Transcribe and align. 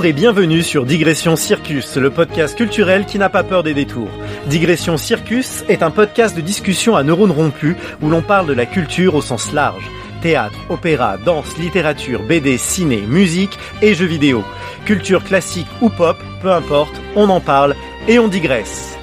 Bonjour 0.00 0.08
et 0.08 0.14
bienvenue 0.14 0.62
sur 0.62 0.86
Digression 0.86 1.36
Circus, 1.36 1.98
le 1.98 2.08
podcast 2.08 2.56
culturel 2.56 3.04
qui 3.04 3.18
n'a 3.18 3.28
pas 3.28 3.44
peur 3.44 3.62
des 3.62 3.74
détours. 3.74 4.08
Digression 4.46 4.96
Circus 4.96 5.62
est 5.68 5.82
un 5.82 5.90
podcast 5.90 6.34
de 6.34 6.40
discussion 6.40 6.96
à 6.96 7.02
neurones 7.02 7.30
rompus 7.30 7.76
où 8.00 8.08
l'on 8.08 8.22
parle 8.22 8.46
de 8.46 8.54
la 8.54 8.64
culture 8.64 9.14
au 9.14 9.20
sens 9.20 9.52
large. 9.52 9.90
Théâtre, 10.22 10.56
opéra, 10.70 11.18
danse, 11.18 11.58
littérature, 11.58 12.22
BD, 12.22 12.56
ciné, 12.56 13.02
musique 13.02 13.58
et 13.82 13.92
jeux 13.92 14.06
vidéo. 14.06 14.42
Culture 14.86 15.22
classique 15.22 15.68
ou 15.82 15.90
pop, 15.90 16.16
peu 16.40 16.50
importe, 16.50 16.98
on 17.14 17.28
en 17.28 17.40
parle 17.40 17.76
et 18.08 18.18
on 18.18 18.28
digresse. 18.28 18.96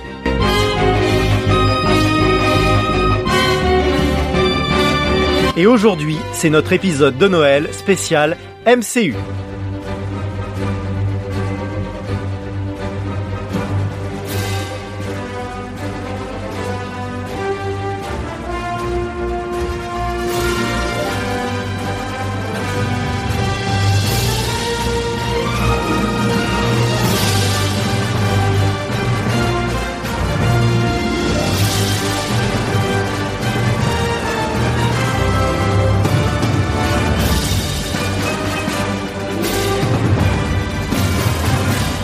Et 5.56 5.68
aujourd'hui, 5.68 6.18
c'est 6.34 6.50
notre 6.50 6.74
épisode 6.74 7.20
de 7.20 7.28
Noël 7.28 7.72
spécial 7.72 8.36
MCU. 8.66 9.14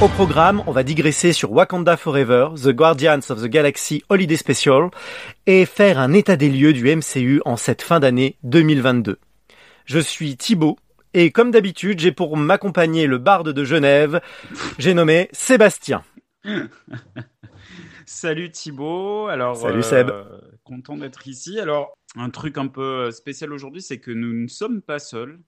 Au 0.04 0.10
programme, 0.10 0.62
on 0.68 0.74
va 0.74 0.84
digresser 0.84 1.32
sur 1.32 1.54
Wakanda 1.54 1.96
Forever, 1.96 2.50
The 2.62 2.72
Guardians 2.72 3.22
of 3.30 3.42
the 3.42 3.46
Galaxy 3.46 4.04
Holiday 4.10 4.36
Special 4.36 4.90
et 5.46 5.66
faire 5.66 5.98
un 5.98 6.12
état 6.12 6.36
des 6.36 6.50
lieux 6.50 6.74
du 6.74 6.94
MCU 6.94 7.42
en 7.46 7.56
cette 7.56 7.82
fin 7.82 8.02
d'année 8.02 8.36
2022. 8.44 9.18
Je 9.86 10.00
suis 10.00 10.36
Thibaut 10.36 10.78
et 11.14 11.32
comme 11.32 11.52
d'habitude, 11.52 12.02
j'ai 12.02 12.12
pour 12.12 12.36
m'accompagner 12.36 13.08
le 13.08 13.18
barde 13.18 13.54
de 13.54 13.64
Genève, 13.64 14.20
j'ai 14.78 14.94
nommé 14.94 15.30
Sébastien. 15.32 16.04
Salut 18.06 18.52
Thibaut, 18.52 19.28
alors 19.28 19.56
Salut 19.56 19.84
Seb. 19.84 20.10
euh, 20.10 20.26
content 20.66 20.98
d'être 20.98 21.30
ici. 21.30 21.62
Alors 21.62 21.94
un 22.18 22.30
truc 22.30 22.58
un 22.58 22.68
peu 22.68 23.10
spécial 23.12 23.54
aujourd'hui, 23.54 23.82
c'est 23.82 24.02
que 24.02 24.12
nous 24.12 24.34
ne 24.34 24.48
sommes 24.50 24.82
pas 24.82 25.00
seuls. 25.00 25.40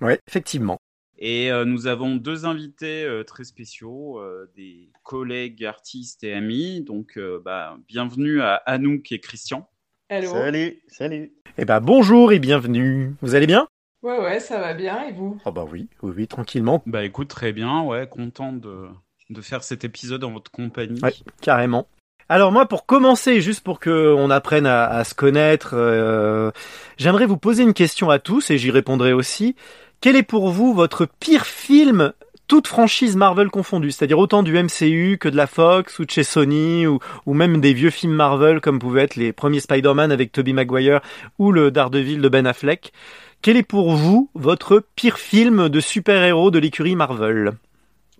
Ouais, 0.00 0.18
effectivement. 0.26 0.80
Et 1.22 1.52
euh, 1.52 1.66
nous 1.66 1.86
avons 1.86 2.16
deux 2.16 2.46
invités 2.46 3.04
euh, 3.04 3.24
très 3.24 3.44
spéciaux, 3.44 4.18
euh, 4.18 4.50
des 4.56 4.88
collègues 5.02 5.66
artistes 5.66 6.24
et 6.24 6.32
amis. 6.32 6.80
Donc, 6.80 7.18
euh, 7.18 7.42
bah, 7.44 7.76
bienvenue 7.88 8.40
à 8.40 8.54
Anouk 8.54 9.12
et 9.12 9.20
Christian. 9.20 9.68
Hello. 10.08 10.30
Salut, 10.30 10.80
salut. 10.88 11.34
Eh 11.58 11.66
ben 11.66 11.80
bonjour 11.80 12.32
et 12.32 12.38
bienvenue. 12.38 13.14
Vous 13.20 13.34
allez 13.34 13.46
bien? 13.46 13.68
Ouais, 14.02 14.18
ouais, 14.18 14.40
ça 14.40 14.58
va 14.58 14.72
bien. 14.72 15.08
Et 15.08 15.12
vous? 15.12 15.38
Oh 15.44 15.52
bah 15.52 15.66
oui, 15.70 15.88
oui, 16.00 16.12
oui, 16.16 16.26
tranquillement. 16.26 16.82
Bah 16.86 17.04
écoute, 17.04 17.28
très 17.28 17.52
bien, 17.52 17.82
ouais, 17.82 18.08
content 18.08 18.54
de, 18.54 18.86
de 19.28 19.40
faire 19.42 19.62
cet 19.62 19.84
épisode 19.84 20.24
en 20.24 20.32
votre 20.32 20.50
compagnie. 20.50 21.02
Ouais. 21.02 21.12
Carrément. 21.42 21.86
Alors 22.30 22.50
moi, 22.50 22.66
pour 22.66 22.86
commencer, 22.86 23.42
juste 23.42 23.62
pour 23.62 23.78
que 23.78 24.14
on 24.16 24.30
apprenne 24.30 24.64
à, 24.64 24.86
à 24.86 25.04
se 25.04 25.14
connaître, 25.14 25.74
euh, 25.74 26.50
j'aimerais 26.96 27.26
vous 27.26 27.36
poser 27.36 27.62
une 27.62 27.74
question 27.74 28.08
à 28.08 28.18
tous 28.18 28.50
et 28.50 28.56
j'y 28.56 28.70
répondrai 28.70 29.12
aussi. 29.12 29.54
Quel 30.02 30.16
est 30.16 30.22
pour 30.22 30.48
vous 30.48 30.72
votre 30.72 31.06
pire 31.20 31.44
film, 31.44 32.14
toute 32.48 32.66
franchise 32.66 33.16
Marvel 33.16 33.50
confondue, 33.50 33.90
c'est-à-dire 33.90 34.18
autant 34.18 34.42
du 34.42 34.54
MCU 34.54 35.18
que 35.20 35.28
de 35.28 35.36
la 35.36 35.46
Fox 35.46 35.98
ou 35.98 36.06
de 36.06 36.10
chez 36.10 36.24
Sony 36.24 36.86
ou, 36.86 37.00
ou 37.26 37.34
même 37.34 37.60
des 37.60 37.74
vieux 37.74 37.90
films 37.90 38.14
Marvel 38.14 38.62
comme 38.62 38.78
pouvaient 38.78 39.02
être 39.02 39.16
les 39.16 39.34
premiers 39.34 39.60
Spider-Man 39.60 40.10
avec 40.10 40.32
Tobey 40.32 40.54
Maguire 40.54 41.02
ou 41.38 41.52
le 41.52 41.70
Daredevil 41.70 42.22
de 42.22 42.28
Ben 42.30 42.46
Affleck. 42.46 42.94
Quel 43.42 43.58
est 43.58 43.62
pour 43.62 43.94
vous 43.94 44.30
votre 44.32 44.82
pire 44.96 45.18
film 45.18 45.68
de 45.68 45.80
super-héros 45.80 46.50
de 46.50 46.58
l'écurie 46.58 46.96
Marvel? 46.96 47.52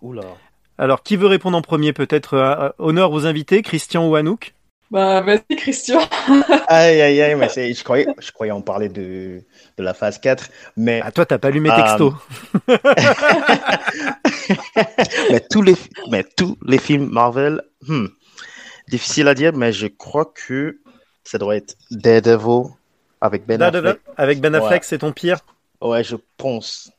Oula. 0.03 0.37
Alors, 0.77 1.03
qui 1.03 1.17
veut 1.17 1.29
répondre 1.29 1.57
en 1.57 1.63
premier? 1.63 1.95
Peut-être 1.95 2.35
euh, 2.35 2.69
honneur 2.79 3.11
aux 3.11 3.25
invités, 3.25 3.63
Christian 3.63 4.07
ou 4.07 4.17
Anouk? 4.17 4.53
Bah, 4.91 5.21
vas-y, 5.21 5.57
Christian. 5.57 6.01
Aïe, 6.67 7.01
aïe, 7.01 7.23
aïe, 7.23 7.35
mais 7.37 7.49
c'est, 7.49 7.73
je 7.73 7.85
croyais, 7.85 8.07
je 8.19 8.33
croyais 8.33 8.51
en 8.53 8.61
parler 8.61 8.89
de, 8.89 9.41
de 9.77 9.83
la 9.85 9.95
phase 9.95 10.19
4, 10.19 10.49
mais, 10.77 11.01
Ah, 11.05 11.13
toi, 11.13 11.25
t'as 11.27 11.39
pas 11.39 11.51
lu 11.51 11.61
mes 11.61 11.71
textos. 11.71 12.13
mais 15.31 15.41
tous 15.49 15.63
les, 15.63 15.75
mais 16.11 16.25
tous 16.37 16.57
les 16.67 16.79
films 16.79 17.09
Marvel, 17.11 17.63
hmm, 17.87 18.07
difficile 18.89 19.29
à 19.29 19.35
dire, 19.35 19.53
mais 19.55 19.73
je 19.73 19.87
crois 19.87 20.27
que 20.35 20.79
ça 21.25 21.39
doit 21.39 21.57
être 21.57 21.77
Daredevil 21.91 22.71
avec 23.21 23.47
Ben 23.47 23.59
Daredevil, 23.59 23.89
Affleck. 23.91 24.01
Avec 24.17 24.41
Ben 24.41 24.55
Affleck, 24.55 24.73
Ouais. 24.83 24.83
c'est 24.83 24.99
ton 24.99 25.13
pire? 25.13 25.39
Ouais, 25.81 26.03
je 26.03 26.17
pense. 26.37 26.91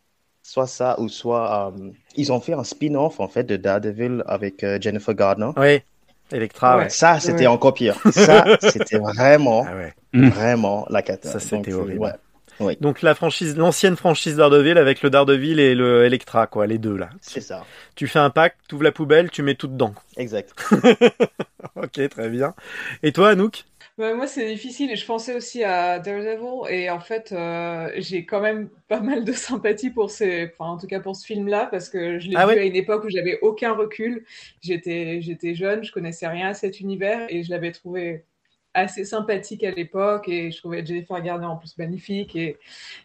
Soit 0.44 0.68
ça, 0.68 1.00
ou 1.00 1.07
soit, 1.07 1.72
euh, 1.78 1.90
ils 2.16 2.31
ont 2.31 2.40
fait 2.41 2.53
un 2.53 2.63
spin-off, 2.63 3.19
en 3.19 3.28
fait, 3.28 3.44
de 3.44 3.56
Daredevil 3.57 4.24
avec 4.28 4.63
euh, 4.63 4.78
Jennifer 4.81 5.13
Gardner. 5.13 5.51
Oui. 5.57 5.81
Electra, 6.31 6.78
ouais. 6.78 6.90
Ça, 6.90 7.19
c'était 7.19 7.42
Ouais. 7.42 7.47
encore 7.47 7.74
pire. 7.74 7.96
Ça, 8.12 8.46
c'était 8.62 8.97
vraiment, 8.97 9.66
Ah 9.68 9.75
ouais. 9.75 9.94
vraiment 10.30 10.86
la 10.90 11.02
cata. 11.02 11.30
Ça, 11.30 11.40
c'était 11.40 11.58
Donc, 11.58 11.68
euh, 11.69 11.74
horrible. 11.74 12.18
Ouais, 12.59 12.78
Donc 12.80 13.02
la 13.02 13.16
franchise, 13.16 13.58
l'ancienne 13.58 13.96
franchise 13.96 14.36
Daredevil 14.36 14.78
avec 14.78 15.02
le 15.02 15.09
Daredevil 15.09 15.59
et 15.59 15.74
le 15.74 16.06
Electra, 16.06 16.46
quoi, 16.46 16.68
les 16.68 16.78
deux 16.78 16.96
là. 16.96 17.09
c'est 17.19 17.42
ça. 17.42 17.64
Tu 17.96 18.08
fais 18.08 18.19
un 18.19 18.30
pack, 18.30 18.56
tu 18.69 18.75
ouvres 18.75 18.84
la 18.84 18.92
poubelle, 18.92 19.31
tu 19.31 19.42
mets 19.42 19.56
tout 19.56 19.68
dedans. 19.68 19.96
Exact. 20.18 20.53
ok, 21.75 22.09
très 22.09 22.30
bien. 22.30 22.53
Et 23.03 23.12
toi, 23.12 23.30
Anouk? 23.30 23.66
Moi, 24.16 24.25
c'est 24.28 24.47
difficile. 24.47 24.95
Je 24.95 25.06
pensais 25.06 25.35
aussi 25.35 25.63
à 25.63 26.00
Daredevil. 26.00 26.69
Et 26.69 26.89
en 26.89 27.00
fait, 27.00 27.31
euh, 27.31 27.89
j'ai 27.97 28.25
quand 28.25 28.41
même 28.41 28.69
pas 28.88 29.00
mal 29.01 29.23
de 29.25 29.31
sympathie 29.34 29.89
pour 29.91 30.09
ces... 30.12 30.50
enfin, 30.53 30.72
en 30.72 30.78
tout 30.78 30.88
cas 30.88 31.00
pour 31.00 31.16
ce 31.16 31.25
film-là, 31.25 31.67
parce 31.69 31.89
que 31.89 32.17
je 32.19 32.29
l'ai 32.29 32.38
Ah 32.38 32.45
vu 32.45 32.57
ouais? 32.57 32.59
à 32.59 32.63
une 32.63 32.75
époque 32.75 33.03
où 33.03 33.09
j'avais 33.09 33.39
aucun 33.41 33.73
recul. 33.73 34.25
J'étais, 34.62 35.22
j'étais 35.22 35.53
jeune, 35.56 35.84
je 35.84 35.91
connaissais 35.91 36.28
rien 36.28 36.50
à 36.50 36.53
cet 36.53 36.79
univers 36.79 37.25
et 37.29 37.44
je 37.44 37.50
l'avais 37.51 37.72
trouvé 37.72 38.25
assez 38.74 39.06
sympathique 39.06 39.64
à 39.64 39.72
l'époque 39.72 40.28
et 40.30 40.52
je 40.52 40.58
trouvais 40.58 40.86
Jennifer 40.86 41.22
Garner 41.22 41.46
en 41.46 41.58
plus 41.58 41.78
magnifique 41.78 42.36
et, 42.36 42.58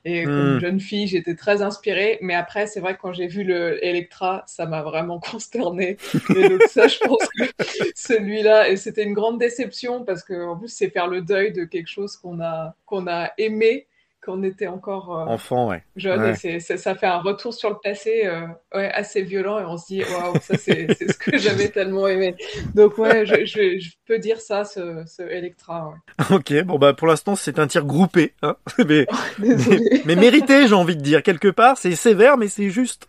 et 0.05 0.25
Hmm. 0.25 0.31
comme 0.31 0.59
jeune 0.61 0.81
fille 0.81 1.07
j'étais 1.09 1.35
très 1.35 1.63
inspirée. 1.63 2.19
Mais 2.23 2.35
après 2.35 2.67
c'est 2.67 2.81
vrai 2.81 2.95
que 2.97 3.01
quand 3.01 3.13
j'ai 3.13 3.27
vu 3.27 3.45
le 3.45 3.85
Electra 3.85 4.45
ça 4.47 4.67
m'a 4.67 4.83
vraiment 4.83 5.19
consternée. 5.33 5.97
Et 6.35 6.45
donc 6.45 6.63
ça 6.67 6.89
je 6.89 6.99
pense 7.01 7.27
que 7.39 7.45
celui-là 7.95 8.69
et 8.71 8.77
c'était 8.77 9.05
une 9.05 9.15
grande 9.15 9.39
déception 9.39 10.05
parce 10.05 10.23
que 10.23 10.35
en 10.47 10.57
plus 10.57 10.69
c'est 10.69 10.91
faire 10.91 11.09
le 11.09 11.23
deuil 11.23 11.53
de 11.53 11.65
quelque 11.65 11.89
chose 11.89 12.17
qu'on 12.17 12.41
a 12.41 12.77
qu'on 12.87 13.07
a 13.09 13.33
aimé 13.39 13.87
quand 14.27 14.39
on 14.39 14.43
était 14.43 14.67
encore 14.67 15.19
euh, 15.21 15.25
Enfant, 15.27 15.69
ouais. 15.69 15.83
jeune 15.97 16.21
Ouais. 16.21 16.33
et 16.33 16.35
c'est, 16.35 16.61
c'est- 16.61 16.77
ça 16.77 16.95
fait 16.95 17.07
un 17.07 17.19
retour 17.21 17.55
sur 17.55 17.71
le 17.71 17.77
passé 17.83 18.23
euh, 18.27 18.43
ouais, 18.75 18.91
assez 18.93 19.23
violent 19.23 19.59
et 19.61 19.65
on 19.65 19.79
se 19.79 19.87
dit 19.87 20.03
waouh 20.03 20.35
ça 20.41 20.59
c'est, 20.59 20.89
c'est 20.99 21.11
ce 21.13 21.17
que 21.17 21.39
j'avais 21.39 21.69
tellement 21.69 22.07
aimé 22.09 22.35
donc 22.75 22.99
ouais 22.99 23.25
je, 23.25 23.35
je, 23.47 23.79
je 23.79 23.91
peux 24.07 24.19
dire 24.19 24.41
ça 24.41 24.65
ce, 24.65 25.03
ce 25.07 25.23
Electra 25.23 25.89
ouais. 25.89 26.37
Ok, 26.37 26.53
bon 26.65 26.79
bah 26.79 26.93
pour 26.93 27.07
l'instant 27.07 27.37
c'est 27.37 27.59
un 27.59 27.67
tir 27.67 27.85
groupé, 27.87 28.35
hein. 28.43 28.57
mais, 28.87 29.07
désolé 29.39 30.03
mais 30.05 30.17
mérité, 30.17 30.67
j'ai 30.67 30.75
envie 30.75 30.97
de 30.97 31.03
dire 31.03 31.23
quelque 31.23 31.49
part. 31.49 31.79
C'est 31.79 31.95
sévère, 31.95 32.37
mais 32.37 32.49
c'est 32.49 32.71
juste. 32.71 33.07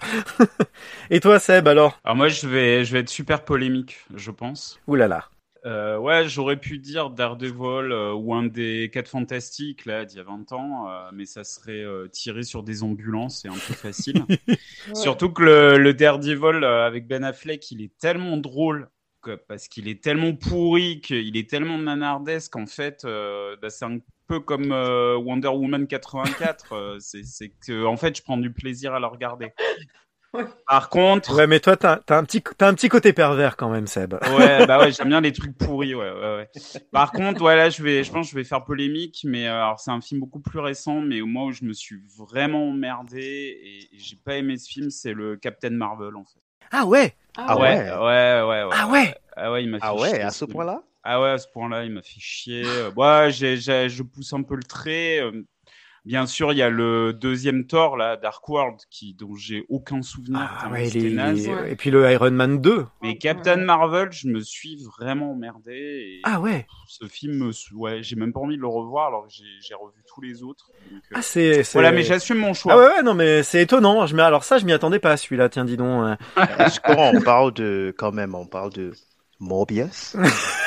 Et 1.09 1.19
toi, 1.19 1.39
Seb, 1.39 1.67
alors? 1.67 1.99
Alors 2.03 2.15
moi, 2.15 2.27
je 2.27 2.47
vais, 2.47 2.83
je 2.85 2.93
vais 2.93 2.99
être 2.99 3.09
super 3.09 3.43
polémique, 3.43 3.97
je 4.15 4.31
pense. 4.31 4.79
Ouh 4.87 4.95
là 4.95 5.07
là. 5.07 5.25
Euh, 5.67 5.97
ouais, 5.97 6.29
j'aurais 6.29 6.55
pu 6.57 6.77
dire 6.77 7.09
Daredevil 7.09 7.91
euh, 7.91 8.13
ou 8.13 8.33
un 8.33 8.43
des 8.43 8.89
quatre 8.93 9.09
fantastiques 9.09 9.85
là 9.85 10.05
d'il 10.05 10.17
y 10.17 10.19
a 10.21 10.23
20 10.23 10.51
ans, 10.53 10.89
euh, 10.89 11.09
mais 11.13 11.25
ça 11.25 11.43
serait 11.43 11.83
tiré 12.11 12.43
sur 12.43 12.63
des 12.63 12.83
ambulances, 12.83 13.41
c'est 13.41 13.49
un 13.49 13.53
peu 13.53 13.73
facile. 13.73 14.23
Ouais. 14.87 14.95
Surtout 14.95 15.29
que 15.33 15.43
le, 15.43 15.77
le 15.77 15.93
Daredevil 15.93 16.63
avec 16.63 17.07
Ben 17.07 17.25
Affleck, 17.25 17.69
il 17.71 17.81
est 17.81 17.91
tellement 17.97 18.37
drôle 18.37 18.89
que- 19.21 19.35
parce 19.35 19.67
qu'il 19.67 19.89
est 19.89 20.01
tellement 20.01 20.33
pourri, 20.33 21.01
qu'il 21.01 21.35
est 21.35 21.49
tellement 21.49 21.77
nanardesque 21.77 22.55
en 22.55 22.65
fait, 22.67 23.05
bah, 23.05 23.69
c'est 23.69 23.83
un 23.83 23.97
peu 24.27 24.39
comme 24.39 24.71
Wonder 24.71 25.49
Woman 25.49 25.87
84. 25.87 26.73
euh, 26.73 26.97
c'est 27.01 27.23
c'est 27.25 27.49
que 27.49 27.83
en 27.85 27.97
fait, 27.97 28.15
je 28.15 28.21
prends 28.23 28.37
du 28.37 28.53
plaisir 28.53 28.93
à 28.93 28.99
le 29.01 29.07
regarder. 29.07 29.51
Ouais. 30.37 30.45
Par 30.67 30.89
contre, 30.89 31.33
Ouais, 31.35 31.47
mais 31.47 31.59
toi, 31.59 31.77
t'as 31.77 31.97
t'as 31.97 32.17
un 32.17 32.23
petit, 32.23 32.41
t'as 32.57 32.67
un 32.67 32.73
petit 32.73 32.89
côté 32.89 33.13
pervers 33.13 33.55
quand 33.57 33.69
même, 33.69 33.87
Seb. 33.87 34.13
Ouais, 34.13 34.65
bah 34.67 34.79
ouais, 34.79 34.91
j'aime 34.91 35.09
bien 35.09 35.21
les 35.21 35.31
trucs 35.31 35.57
pourris, 35.57 35.95
ouais, 35.95 36.11
ouais, 36.11 36.35
ouais. 36.37 36.49
Par 36.91 37.11
contre, 37.11 37.41
ouais, 37.43 37.55
là, 37.55 37.69
je 37.69 37.81
vais, 37.83 38.03
je 38.03 38.11
pense 38.11 38.27
que 38.27 38.31
je 38.31 38.35
vais 38.35 38.43
faire 38.43 38.63
polémique, 38.65 39.21
mais 39.23 39.47
euh, 39.47 39.53
alors 39.55 39.79
c'est 39.79 39.91
un 39.91 40.01
film 40.01 40.19
beaucoup 40.19 40.39
plus 40.39 40.59
récent, 40.59 40.99
mais 41.01 41.21
au 41.21 41.25
moins 41.25 41.45
où 41.45 41.51
je 41.51 41.63
me 41.63 41.73
suis 41.73 41.97
vraiment 42.17 42.69
emmerdé 42.69 43.21
et, 43.21 43.95
et 43.95 43.99
j'ai 43.99 44.17
pas 44.17 44.35
aimé 44.35 44.57
ce 44.57 44.69
film, 44.69 44.89
c'est 44.89 45.13
le 45.13 45.37
Captain 45.37 45.69
Marvel, 45.69 46.15
en 46.15 46.25
fait. 46.25 46.39
Ah 46.71 46.85
ouais? 46.85 47.15
Ah 47.37 47.57
ouais, 47.57 47.61
ouais. 47.61 47.91
ouais, 47.91 48.41
ouais, 48.41 48.63
ouais. 48.63 48.69
Ah 48.73 48.87
ouais? 48.87 49.15
Ah 49.37 49.51
ouais, 49.51 49.63
il 49.63 49.69
m'a 49.69 49.79
fait 49.79 49.85
Ah 49.87 49.95
ouais, 49.95 50.09
chier, 50.09 50.21
à 50.21 50.31
ce 50.31 50.45
point-là? 50.45 50.81
Ah 51.03 51.21
ouais, 51.21 51.29
à 51.29 51.37
ce 51.37 51.47
point-là, 51.53 51.85
il 51.85 51.91
m'a 51.91 52.01
fait 52.01 52.19
chier. 52.19 52.65
Ouais, 52.97 53.29
j'ai, 53.31 53.55
j'ai- 53.55 53.87
je 53.87 54.03
pousse 54.03 54.33
un 54.33 54.43
peu 54.43 54.55
le 54.55 54.63
trait. 54.63 55.19
euh, 55.21 55.43
Bien 56.07 56.25
sûr, 56.25 56.53
il 56.53 56.57
y 56.57 56.61
a 56.61 56.69
le 56.69 57.11
deuxième 57.11 57.67
Thor, 57.67 57.97
là, 57.97 58.15
Dark 58.15 58.47
World, 58.47 58.79
qui, 58.89 59.13
dont 59.13 59.35
j'ai 59.35 59.65
aucun 59.67 60.01
souvenir. 60.01 60.39
Ah 60.61 60.69
ouais, 60.69 60.85
c'était 60.85 60.99
les- 61.09 61.13
naze. 61.13 61.47
Ouais. 61.49 61.73
Et 61.73 61.75
puis 61.75 61.91
le 61.91 62.09
Iron 62.09 62.31
Man 62.31 62.61
2. 62.61 62.85
Mais 63.01 63.17
Captain 63.17 63.57
Marvel, 63.57 64.09
je 64.13 64.29
me 64.29 64.39
suis 64.39 64.81
vraiment 64.97 65.33
emmerdé. 65.33 65.73
Et 65.73 66.21
Ah 66.23 66.39
ouais. 66.39 66.65
Ce 66.87 67.05
film, 67.07 67.51
ouais, 67.73 68.01
j'ai 68.03 68.15
même 68.15 68.31
pas 68.31 68.39
envie 68.39 68.55
de 68.55 68.61
le 68.61 68.67
revoir 68.67 69.07
alors 69.07 69.27
que 69.27 69.33
j'ai 69.33 69.75
revu 69.75 70.01
tous 70.07 70.21
les 70.21 70.43
autres. 70.43 70.71
Donc, 70.89 71.01
euh, 71.11 71.15
Ah 71.15 71.21
c'est. 71.21 71.61
voilà, 71.73 71.91
mais 71.91 72.03
j'assume 72.03 72.37
mon 72.37 72.53
choix. 72.53 72.73
Ah 72.73 72.77
ouais, 72.77 72.85
ouais, 72.85 73.03
non, 73.03 73.13
mais 73.13 73.43
c'est 73.43 73.61
étonnant. 73.61 74.05
Je 74.05 74.15
Alors 74.15 74.45
ça, 74.45 74.59
je 74.59 74.65
m'y 74.65 74.71
attendais 74.71 74.99
pas 74.99 75.11
à 75.11 75.17
celui-là. 75.17 75.49
Tiens, 75.49 75.65
dis 75.65 75.75
donc. 75.75 76.05
euh. 76.05 76.15
Est-ce 76.59 76.79
qu'on 76.79 77.19
parle 77.21 77.53
de, 77.53 77.93
quand 77.97 78.13
même, 78.13 78.33
on 78.33 78.45
parle 78.45 78.71
de 78.71 78.93
Morbius? 79.41 80.15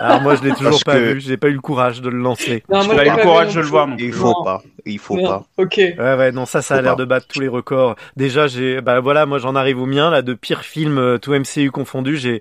Alors 0.00 0.20
moi, 0.22 0.34
je 0.36 0.42
l'ai 0.44 0.50
toujours 0.54 0.70
Parce 0.70 0.84
pas 0.84 0.94
que- 0.94 1.12
vu. 1.14 1.20
J'ai 1.20 1.36
pas 1.36 1.48
eu 1.48 1.52
le 1.54 1.60
courage 1.60 2.00
de 2.00 2.08
le 2.08 2.18
lancer. 2.18 2.62
Non, 2.68 2.80
J'ai 2.82 2.86
moi, 2.88 2.96
pas 2.96 3.06
eu 3.06 3.10
le 3.16 3.22
courage 3.22 3.54
de 3.54 3.60
le 3.60 3.66
voir 3.66 3.88
Il 3.98 4.12
faut 4.12 4.26
Non. 4.28 4.44
pas, 4.44 4.62
il 4.86 4.98
faut 4.98 5.16
Non, 5.16 5.24
pas. 5.26 5.46
Ok. 5.56 5.74
Ouais, 5.76 5.96
ouais, 5.98 6.32
non, 6.32 6.46
ça, 6.46 6.62
ça 6.62 6.76
a 6.76 6.82
l'air 6.82 6.96
de 6.96 7.04
battre 7.04 7.26
tous 7.28 7.40
les 7.40 7.48
records. 7.48 7.96
Déjà, 8.16 8.46
j'ai, 8.46 8.80
bah 8.80 9.00
voilà, 9.00 9.26
moi, 9.26 9.38
j'en 9.38 9.54
arrive 9.54 9.80
au 9.80 9.86
mien, 9.86 10.10
là, 10.10 10.22
de 10.22 10.34
pire 10.34 10.62
film, 10.62 10.98
euh, 10.98 11.18
tout 11.18 11.32
MCU 11.34 11.70
confondu. 11.70 12.16
J'ai 12.16 12.40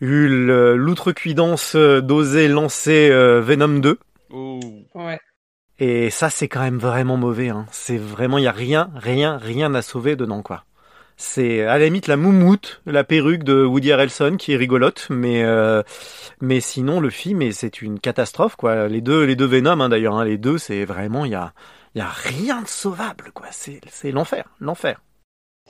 eu 0.00 0.28
l'outrecuidance 0.76 1.74
euh, 1.76 2.00
d'oser 2.00 2.48
lancer 2.48 3.10
euh, 3.10 3.40
Venom 3.40 3.80
2. 3.80 3.98
Oh. 4.32 4.60
Ouais. 4.94 5.18
Et 5.78 6.10
ça, 6.10 6.30
c'est 6.30 6.48
quand 6.48 6.60
même 6.60 6.78
vraiment 6.78 7.16
mauvais, 7.16 7.48
hein. 7.48 7.66
C'est 7.70 7.96
vraiment, 7.96 8.38
il 8.38 8.44
y 8.44 8.46
a 8.48 8.52
rien, 8.52 8.90
rien, 8.96 9.38
rien 9.38 9.74
à 9.74 9.82
sauver 9.82 10.14
dedans, 10.16 10.42
quoi. 10.42 10.64
C'est 11.22 11.66
à 11.66 11.76
la 11.76 11.84
limite 11.84 12.06
la 12.06 12.16
moumoute, 12.16 12.80
la 12.86 13.04
perruque 13.04 13.44
de 13.44 13.62
Woody 13.62 13.92
Harrelson 13.92 14.36
qui 14.38 14.54
est 14.54 14.56
rigolote, 14.56 15.06
mais 15.10 15.44
euh, 15.44 15.82
mais 16.40 16.60
sinon 16.60 16.98
le 16.98 17.10
film 17.10 17.52
c'est 17.52 17.82
une 17.82 18.00
catastrophe 18.00 18.56
quoi. 18.56 18.88
Les 18.88 19.02
deux 19.02 19.24
les 19.24 19.36
deux 19.36 19.44
Venom 19.44 19.80
hein, 19.80 19.90
d'ailleurs, 19.90 20.14
hein, 20.14 20.24
les 20.24 20.38
deux 20.38 20.56
c'est 20.56 20.86
vraiment 20.86 21.26
il 21.26 21.32
y 21.32 21.34
a 21.34 21.52
il 21.94 21.98
y 21.98 22.00
a 22.00 22.08
rien 22.08 22.62
de 22.62 22.66
sauvable 22.68 23.32
quoi. 23.34 23.48
C'est 23.50 23.82
c'est 23.90 24.12
l'enfer, 24.12 24.44
l'enfer. 24.60 25.02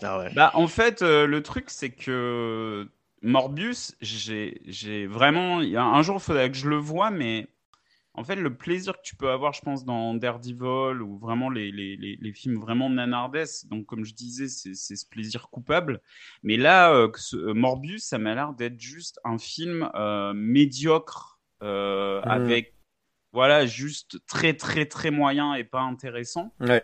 Ah 0.03 0.19
ouais. 0.19 0.31
Bah, 0.35 0.53
en 0.55 0.69
fait, 0.69 1.03
euh, 1.03 1.27
le 1.27 1.43
truc, 1.43 1.65
c'est 1.69 1.91
que 1.91 2.89
Morbius, 3.23 3.97
j'ai 4.01 4.61
j'ai 4.67 5.07
vraiment. 5.07 5.61
il 5.61 5.71
y 5.71 5.77
a 5.77 5.85
Un 5.85 6.03
jour, 6.03 6.17
il 6.17 6.23
faudrait 6.23 6.51
que 6.51 6.57
je 6.57 6.69
le 6.69 6.77
voie, 6.77 7.11
mais 7.11 7.49
en 8.15 8.25
fait, 8.25 8.37
le 8.37 8.55
plaisir 8.57 8.95
que 8.95 9.03
tu 9.03 9.15
peux 9.17 9.31
avoir, 9.31 9.53
je 9.53 9.61
pense, 9.63 9.85
dans 9.85 10.15
Daredevil 10.15 11.01
ou 11.01 11.19
vraiment 11.19 11.49
les, 11.49 11.71
les, 11.71 11.97
les, 11.97 12.17
les 12.21 12.33
films 12.33 12.59
vraiment 12.61 12.91
nanardesques, 12.91 13.69
donc 13.69 13.87
comme 13.87 14.05
je 14.05 14.15
disais, 14.15 14.49
c'est 14.49 14.75
ce 14.75 15.07
plaisir 15.09 15.49
coupable. 15.51 16.01
Mais 16.43 16.57
là, 16.57 16.93
euh, 16.93 17.09
ce- 17.17 17.37
euh, 17.37 17.55
Morbius, 17.55 18.05
ça 18.05 18.19
m'a 18.19 18.35
l'air 18.35 18.53
d'être 18.53 18.81
juste 18.81 19.21
un 19.25 19.39
film 19.39 19.89
euh, 19.95 20.33
médiocre 20.35 21.41
Mhm. 21.63 22.23
avec. 22.25 22.75
Voilà, 23.33 23.65
juste 23.65 24.19
très, 24.27 24.55
très, 24.55 24.87
très 24.87 25.11
moyen 25.13 25.55
et 25.55 25.63
pas 25.63 25.83
intéressant. 25.83 26.53
Ouais. 26.59 26.83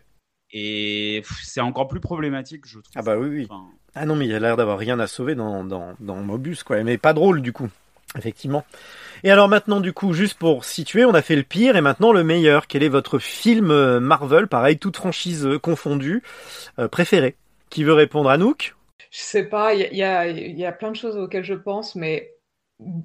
Et 0.52 1.22
c'est 1.42 1.60
encore 1.60 1.88
plus 1.88 1.98
problématique, 1.98 2.66
je 2.66 2.78
trouve. 2.78 2.92
Ah 2.94 3.02
bah 3.02 3.18
oui 3.18 3.28
oui. 3.28 3.48
Enfin, 3.50 3.66
Ah 3.96 4.06
non 4.06 4.14
mais 4.14 4.26
il 4.26 4.30
y 4.30 4.34
a 4.34 4.38
l'air 4.38 4.56
d'avoir 4.56 4.78
rien 4.78 5.00
à 5.00 5.08
sauver 5.08 5.34
dans 5.34 5.64
dans 5.64 5.96
dans 5.98 6.22
Mobius 6.22 6.62
quoi. 6.62 6.80
Mais 6.84 6.98
pas 6.98 7.12
drôle 7.14 7.42
du 7.42 7.52
coup. 7.52 7.68
Effectivement. 8.16 8.64
Et 9.24 9.30
alors 9.30 9.48
maintenant 9.48 9.80
du 9.80 9.92
coup 9.92 10.12
juste 10.14 10.38
pour 10.38 10.64
situer, 10.64 11.04
on 11.04 11.14
a 11.14 11.22
fait 11.22 11.36
le 11.36 11.42
pire 11.44 11.76
et 11.76 11.82
maintenant 11.82 12.12
le 12.12 12.24
meilleur. 12.24 12.66
Quel 12.66 12.82
est 12.82 12.88
votre 12.88 13.18
film 13.18 13.70
euh, 13.70 14.00
Marvel, 14.00 14.48
pareil 14.48 14.78
toute 14.78 14.96
franchise 14.96 15.46
euh, 15.46 15.58
confondue, 15.58 16.22
euh, 16.78 16.88
préféré? 16.88 17.36
Qui 17.70 17.84
veut 17.84 17.94
répondre? 17.94 18.30
À 18.30 18.38
Nook 18.38 18.74
Je 19.10 19.18
sais 19.20 19.44
pas, 19.48 19.74
il 19.74 19.80
y 19.92 19.96
y 19.96 20.56
y 20.58 20.64
a 20.64 20.72
plein 20.72 20.90
de 20.90 20.96
choses 20.96 21.16
auxquelles 21.16 21.44
je 21.44 21.54
pense, 21.54 21.94
mais 21.94 22.32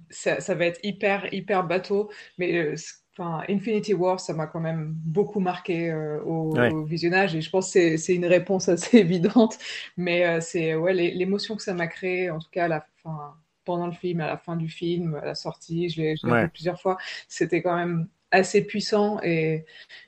ça, 0.10 0.42
ça 0.42 0.56
va 0.56 0.66
être 0.66 0.80
hyper, 0.84 1.34
hyper 1.34 1.66
bateau. 1.66 2.12
Mais 2.38 2.58
euh, 2.58 2.76
enfin, 3.18 3.44
Infinity 3.50 3.94
War, 3.94 4.20
ça 4.20 4.34
m'a 4.34 4.48
quand 4.48 4.60
même 4.60 4.94
beaucoup 4.96 5.40
marqué 5.40 5.92
euh, 5.92 6.22
au, 6.24 6.32
Ouais. 6.56 6.76
au 6.82 6.86
visionnage 6.86 7.36
et 7.36 7.42
je 7.42 7.50
pense 7.50 7.74
que 7.74 7.98
c'est- 7.98 8.16
une 8.16 8.26
réponse 8.26 8.70
assez 8.70 8.98
évidente. 9.00 9.58
Mais 9.98 10.26
euh, 10.28 10.42
c'est 10.42 10.76
ouais, 10.76 10.94
l'é- 10.94 11.12
l'émotion 11.14 11.56
que 11.56 11.64
ça 11.64 11.74
m'a 11.74 11.88
créé, 11.88 12.30
en 12.30 12.40
tout 12.40 12.50
cas 12.52 12.68
la 12.68 12.86
fin, 13.04 13.36
pendant 13.66 13.88
le 13.88 13.94
film, 13.94 14.22
à 14.22 14.28
la 14.28 14.38
fin 14.38 14.56
du 14.56 14.70
film, 14.70 15.16
à 15.16 15.26
la 15.26 15.36
sortie, 15.36 15.90
je 15.90 16.02
l'ai 16.02 16.16
Ouais. 16.24 16.44
vu 16.44 16.50
plusieurs 16.50 16.82
fois, 16.82 16.98
c'était 17.28 17.62
quand 17.62 17.76
même 17.76 18.08
assez 18.32 18.66
puissant 18.66 19.20
et, 19.24 19.66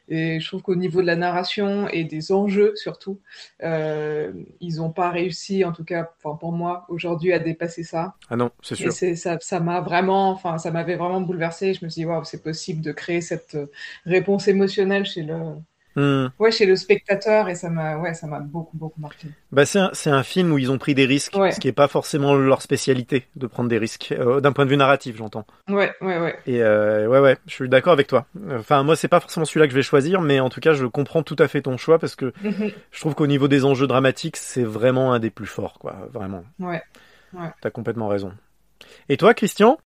et 0.09 0.39
je 0.39 0.47
trouve 0.47 0.61
qu'au 0.61 0.75
niveau 0.75 1.01
de 1.01 1.07
la 1.07 1.15
narration 1.17 1.87
et 1.89 2.03
des 2.05 2.31
enjeux 2.31 2.75
surtout, 2.75 3.21
euh, 3.63 4.33
ils 4.61 4.77
n'ont 4.77 4.91
pas 4.91 5.11
réussi, 5.11 5.65
en 5.65 5.73
tout 5.73 5.83
cas 5.85 6.05
pour 6.21 6.51
moi, 6.53 6.85
aujourd'hui 6.89 7.33
à 7.33 7.39
dépasser 7.39 7.83
ça. 7.83 8.15
Ah 8.29 8.35
non, 8.35 8.51
c'est 8.61 8.75
sûr. 8.75 8.99
ça, 9.15 9.37
ça 9.39 9.59
m'a 9.59 9.81
vraiment, 9.81 10.31
enfin, 10.31 10.57
ça 10.57 10.71
m'avait 10.71 10.95
vraiment 10.95 11.21
bouleversé. 11.21 11.73
Je 11.73 11.85
me 11.85 11.89
suis 11.89 12.01
dit, 12.01 12.05
waouh, 12.05 12.23
c'est 12.23 12.41
possible 12.43 12.81
de 12.81 12.91
créer 12.91 13.21
cette 13.21 13.55
euh, 13.55 13.71
réponse 14.05 14.47
émotionnelle 14.47 15.05
chez 15.05 15.23
le, 15.23 15.35
Hmm. 15.95 16.27
ouais, 16.39 16.51
chez 16.51 16.65
le 16.65 16.75
spectateur 16.75 17.49
et 17.49 17.55
ça 17.55 17.69
m'a, 17.69 17.97
ouais, 17.97 18.13
ça 18.15 18.25
m'a 18.27 18.39
beaucoup, 18.39 18.75
beaucoup 18.77 18.99
marqué. 18.99 19.27
Bah 19.51 19.65
c'est 19.65 19.79
un, 19.79 19.89
c'est 19.93 20.09
un 20.09 20.23
film 20.23 20.51
où 20.51 20.57
ils 20.57 20.71
ont 20.71 20.77
pris 20.79 20.95
des 20.95 21.05
risques, 21.05 21.35
Ouais. 21.37 21.51
ce 21.51 21.59
qui 21.59 21.67
est 21.67 21.71
pas 21.73 21.87
forcément 21.87 22.33
leur 22.33 22.61
spécialité 22.63 23.27
de 23.35 23.45
prendre 23.47 23.69
des 23.69 23.77
risques 23.77 24.11
euh, 24.17 24.39
d'un 24.41 24.51
point 24.53 24.65
de 24.65 24.71
vue 24.71 24.77
narratif, 24.77 25.15
j'entends. 25.17 25.45
Ouais, 25.69 25.93
ouais, 26.01 26.19
ouais. 26.19 26.39
Et 26.47 26.63
euh, 26.63 27.07
ouais 27.07 27.19
ouais, 27.19 27.37
je 27.45 27.53
suis 27.53 27.69
d'accord 27.69 27.93
avec 27.93 28.07
toi. 28.07 28.25
Enfin 28.51 28.81
moi 28.83 28.95
c'est 28.95 29.07
pas 29.07 29.19
forcément 29.19 29.45
celui-là 29.45 29.67
que 29.67 29.71
je 29.71 29.77
vais 29.77 29.83
choisir, 29.83 30.21
mais 30.21 30.39
en 30.39 30.49
tout 30.49 30.59
cas 30.61 30.73
je 30.73 30.85
comprends 30.85 31.21
tout 31.23 31.35
à 31.37 31.47
fait 31.47 31.61
ton 31.61 31.77
choix 31.77 31.99
parce 31.99 32.15
que 32.15 32.33
je 32.91 32.99
trouve 32.99 33.13
qu'au 33.13 33.27
niveau 33.27 33.47
des 33.47 33.63
enjeux 33.65 33.87
dramatiques 33.87 34.37
c'est 34.37 34.63
vraiment 34.63 35.13
un 35.13 35.19
des 35.19 35.29
plus 35.29 35.45
forts 35.47 35.77
quoi, 35.79 35.95
vraiment. 36.11 36.43
Ouais. 36.59 36.81
T'as 37.61 37.69
complètement 37.69 38.07
raison. 38.07 38.31
Et 39.09 39.17
toi 39.17 39.33
Christian? 39.33 39.77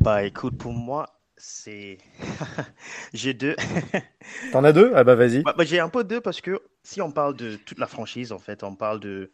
Bah 0.00 0.22
écoute, 0.24 0.56
pour 0.56 0.72
moi, 0.72 1.15
c'est. 1.36 1.98
J'ai 3.14 3.34
deux. 3.34 3.56
T'en 4.52 4.64
as 4.64 4.72
deux? 4.72 4.92
Ah 4.94 5.04
bah 5.04 5.14
vas-y. 5.14 5.42
Bah, 5.42 5.54
bah, 5.56 5.64
j'ai 5.64 5.80
un 5.80 5.88
peu 5.88 6.04
deux 6.04 6.20
parce 6.20 6.40
que 6.40 6.60
si 6.82 7.00
on 7.02 7.10
parle 7.12 7.36
de 7.36 7.56
toute 7.56 7.78
la 7.78 7.86
franchise, 7.86 8.32
en 8.32 8.38
fait, 8.38 8.62
on 8.62 8.74
parle 8.74 9.00
de, 9.00 9.32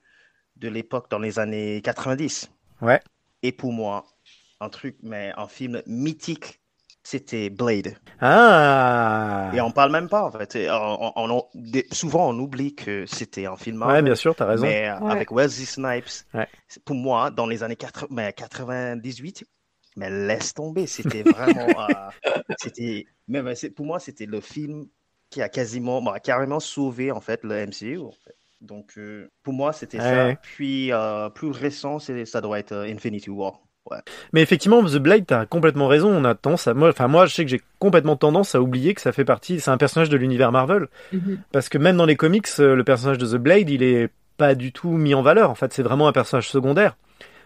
de 0.57 0.69
l'époque 0.69 1.11
dans 1.11 1.19
les 1.19 1.39
années 1.39 1.81
90. 1.83 2.51
Ouais. 2.81 3.01
Et 3.43 3.53
pour 3.53 3.73
moi, 3.73 4.05
un 4.61 4.69
truc, 4.69 4.97
mais 5.03 5.33
un 5.37 5.49
film 5.49 5.83
mythique, 5.87 6.61
c'était 7.05 7.51
Blade. 7.51 7.97
Ah. 8.21 9.51
Et 9.55 9.61
on 9.61 9.71
parle 9.73 9.91
même 9.93 10.09
pas, 10.09 10.23
en 10.25 10.31
fait. 10.31 10.55
Et 10.57 10.71
on- 10.71 11.19
on- 11.19 11.31
on- 11.31 11.45
des- 11.55 11.87
souvent, 11.93 12.29
on 12.31 12.39
oublie 12.39 12.75
que 12.75 13.05
c'était 13.07 13.47
un 13.47 13.57
film 13.57 13.83
Ouais 13.83 14.03
bien 14.03 14.15
sûr, 14.15 14.35
t'as 14.37 14.47
raison. 14.47 14.65
Mais 14.67 14.91
Ouais. 15.01 15.11
avec 15.13 15.31
Wesley 15.33 15.67
Snipes, 15.67 16.25
Ouais. 16.35 16.47
pour 16.85 16.95
moi, 16.97 17.31
dans 17.31 17.47
les 17.47 17.63
années 17.65 17.77
80, 17.77 18.07
mais 18.11 18.33
98, 18.33 19.45
mais 19.97 20.11
laisse 20.11 20.55
tomber, 20.55 20.87
c'était 20.87 21.23
vraiment, 21.23 21.69
euh, 21.89 22.11
c'était, 22.59 23.07
mais, 23.29 23.43
mais 23.43 23.55
c'est- 23.55 23.71
pour 23.71 23.87
moi, 23.87 23.99
c'était 24.01 24.27
le 24.27 24.41
film 24.41 24.87
qui 25.31 25.41
a 25.43 25.49
quasiment, 25.49 26.03
carrément 26.23 26.61
sauvé 26.61 27.11
en 27.11 27.21
fait 27.21 27.41
le 27.45 27.55
MCU. 27.67 27.99
en 27.99 28.11
fait. 28.13 28.35
Donc, 28.61 28.93
euh, 28.99 29.29
pour 29.43 29.55
moi, 29.55 29.73
c'était 29.73 29.99
ça. 29.99 30.27
Ouais. 30.27 30.39
Puis, 30.43 30.93
euh, 30.93 31.29
plus 31.31 31.49
récent, 31.51 31.99
c'est, 31.99 32.25
ça 32.27 32.41
doit 32.41 32.59
être 32.59 32.73
euh, 32.73 32.85
Infinity 32.85 33.31
War. 33.31 33.61
Ouais. 33.91 33.97
Mais 34.33 34.41
effectivement, 34.43 34.81
The 34.85 34.99
Blade, 34.99 35.27
t'as 35.27 35.45
complètement 35.47 35.89
raison. 35.89 36.09
On 36.15 36.25
a 36.25 36.37
tendance 36.37 36.69
à, 36.69 36.75
moi, 36.75 36.91
enfin 36.91 37.09
moi, 37.09 37.27
je 37.27 37.35
sais 37.35 37.45
que 37.45 37.51
j'ai 37.51 37.61
complètement 37.81 38.15
tendance 38.15 38.55
à 38.55 38.61
oublier 38.63 38.95
que 38.95 39.01
ça 39.01 39.11
fait 39.11 39.25
partie, 39.25 39.59
c'est 39.59 39.73
un 39.73 39.77
personnage 39.79 40.09
de 40.11 40.17
l'univers 40.17 40.53
Marvel, 40.53 40.87
Mhm. 41.13 41.41
parce 41.51 41.69
que 41.69 41.79
même 41.79 41.97
dans 41.97 42.07
les 42.07 42.15
comics, 42.15 42.47
le 42.59 42.83
personnage 42.85 43.19
de 43.19 43.27
The 43.27 43.41
Blade, 43.41 43.69
il 43.69 43.83
est 43.83 44.09
pas 44.37 44.55
du 44.55 44.71
tout 44.71 44.91
mis 44.91 45.15
en 45.15 45.23
valeur. 45.23 45.51
En 45.51 45.57
fait, 45.57 45.73
c'est 45.73 45.83
vraiment 45.83 46.07
un 46.07 46.13
personnage 46.13 46.49
secondaire. 46.49 46.97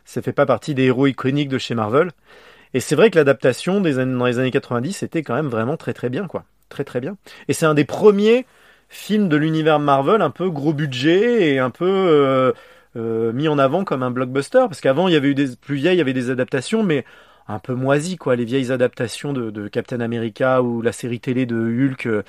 Ça 0.07 0.23
fait 0.23 0.33
pas 0.33 0.47
partie 0.47 0.75
des 0.75 0.85
héros 0.85 1.07
iconiques 1.07 1.51
de 1.51 1.59
chez 1.59 1.75
Marvel. 1.75 2.11
Et 2.75 2.81
c'est 2.81 2.97
vrai 2.97 3.11
que 3.11 3.17
l'adaptation 3.19 3.81
des 3.83 3.99
années, 3.99 4.17
dans 4.17 4.25
les 4.27 4.39
années 4.39 4.51
90, 4.51 4.93
c'était 4.95 5.23
quand 5.23 5.35
même 5.35 5.49
vraiment 5.49 5.77
très 5.77 5.93
très 5.93 6.09
bien, 6.09 6.27
quoi. 6.27 6.45
Très 6.71 6.85
très 6.85 7.01
bien. 7.01 7.17
Et 7.49 7.53
c'est 7.53 7.67
un 7.67 7.75
des 7.75 7.85
premiers 7.85 8.47
films 8.89 9.29
de 9.29 9.37
l'univers 9.37 9.79
Marvel, 9.79 10.23
un 10.23 10.31
peu 10.31 10.49
gros 10.51 10.73
budget 10.73 11.53
et 11.53 11.59
un 11.59 11.71
peu 11.71 11.85
euh, 11.87 12.53
euh, 12.97 13.33
mis 13.33 13.49
en 13.49 13.59
avant 13.59 13.85
comme 13.85 14.03
un 14.03 14.11
blockbuster. 14.11 14.65
Parce 14.69 14.81
qu'avant, 14.81 15.09
il 15.09 15.15
y 15.15 15.17
avait 15.17 15.29
eu 15.29 15.35
des 15.35 15.57
plus 15.57 15.77
vieilles, 15.77 15.97
il 15.97 15.99
y 15.99 16.03
avait 16.03 16.13
des 16.13 16.31
adaptations, 16.31 16.83
mais 16.83 17.05
un 17.49 17.59
peu 17.59 17.75
moisies, 17.75 18.17
quoi. 18.17 18.37
Les 18.37 18.45
vieilles 18.45 18.73
adaptations 18.73 19.33
de, 19.33 19.51
de 19.51 19.69
Captain 19.69 20.01
America 20.01 20.63
ou 20.63 20.83
la 20.83 20.93
série 20.93 21.21
télé 21.21 21.47
de 21.47 21.57
Hulk 21.57 22.07
euh, 22.07 22.23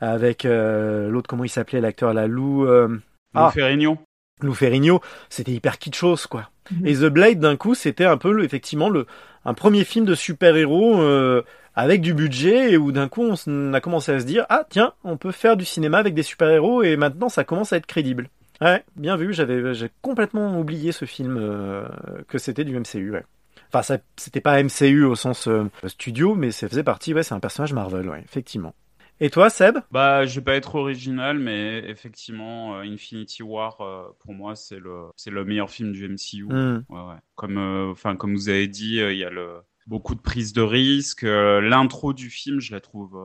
avec 0.00 0.44
euh, 0.44 1.08
l'autre, 1.10 1.28
comment 1.28 1.44
il 1.44 1.48
s'appelait, 1.50 1.80
l'acteur, 1.80 2.14
la 2.14 2.26
Lou. 2.26 2.64
euh, 2.66 2.88
Lou 2.88 3.00
Ah. 3.34 3.50
Ferrigno. 3.52 3.98
Lou 4.40 4.54
Ferrigno, 4.54 5.00
c'était 5.28 5.52
hyper 5.52 5.78
kitschos 5.78 6.26
quoi. 6.28 6.48
Mhm. 6.72 6.86
Et 6.86 6.94
The 6.94 7.06
Blade 7.06 7.38
d'un 7.40 7.56
coup, 7.56 7.74
c'était 7.74 8.04
un 8.04 8.16
peu 8.16 8.32
le, 8.32 8.44
effectivement 8.44 8.88
le 8.88 9.06
un 9.44 9.54
premier 9.54 9.84
film 9.84 10.04
de 10.04 10.14
super-héros 10.14 11.00
euh, 11.00 11.42
avec 11.74 12.02
du 12.02 12.12
budget 12.12 12.72
et 12.72 12.76
où 12.76 12.92
d'un 12.92 13.08
coup 13.08 13.22
on, 13.46 13.72
a 13.72 13.80
commencé 13.80 14.12
à 14.12 14.20
se 14.20 14.26
dire 14.26 14.44
ah 14.48 14.64
tiens, 14.68 14.92
on 15.04 15.16
peut 15.16 15.32
faire 15.32 15.56
du 15.56 15.64
cinéma 15.64 15.98
avec 15.98 16.14
des 16.14 16.22
super-héros 16.22 16.82
et 16.82 16.96
maintenant 16.96 17.28
ça 17.28 17.44
commence 17.44 17.72
à 17.72 17.76
être 17.76 17.86
crédible. 17.86 18.28
Ouais, 18.60 18.84
bien 18.96 19.16
vu, 19.16 19.32
j'avais 19.32 19.72
j'ai 19.72 19.90
complètement 20.02 20.58
oublié 20.58 20.92
ce 20.92 21.06
film 21.06 21.38
euh, 21.40 21.84
que 22.28 22.36
c'était 22.36 22.64
du 22.64 22.78
MCU 22.78 23.10
ouais. 23.12 23.24
Enfin, 23.72 23.82
ça, 23.82 23.98
c'était 24.16 24.40
pas 24.40 24.60
MCU 24.62 25.04
au 25.04 25.14
sens 25.14 25.46
euh, 25.46 25.70
studio, 25.86 26.34
mais 26.34 26.50
ça 26.50 26.68
faisait 26.68 26.82
partie, 26.82 27.14
ouais, 27.14 27.22
c'est 27.22 27.34
un 27.34 27.40
personnage 27.40 27.72
Marvel, 27.72 28.08
ouais, 28.08 28.20
effectivement. 28.24 28.74
Et 29.22 29.28
toi, 29.28 29.50
Seb? 29.50 29.78
Bah, 29.90 30.24
je 30.24 30.36
vais 30.40 30.44
pas 30.44 30.54
être 30.54 30.74
original, 30.76 31.38
mais 31.38 31.84
effectivement, 31.86 32.76
euh, 32.76 32.82
Infinity 32.82 33.42
War, 33.42 33.80
euh, 33.82 34.08
pour 34.20 34.32
moi, 34.32 34.56
c'est 34.56 34.78
le, 34.78 35.08
c'est 35.16 35.30
le 35.30 35.44
meilleur 35.44 35.70
film 35.70 35.92
du 35.92 36.08
MCU. 36.08 36.44
Hmm. 36.44 36.84
Ouais, 36.88 37.00
ouais. 37.00 37.18
Comme, 37.34 37.58
euh, 37.58 37.90
enfin, 37.90 38.16
comme 38.16 38.34
vous 38.34 38.48
avez 38.48 38.66
dit, 38.66 38.96
il 38.96 39.16
y 39.16 39.24
a 39.24 39.28
le, 39.30 39.60
beaucoup 39.86 40.14
de 40.14 40.20
prises 40.22 40.54
de 40.54 40.62
risques. 40.62 41.24
Euh, 41.24 41.60
L'intro 41.60 42.14
du 42.14 42.30
film, 42.30 42.60
je 42.60 42.72
la 42.72 42.80
trouve, 42.80 43.18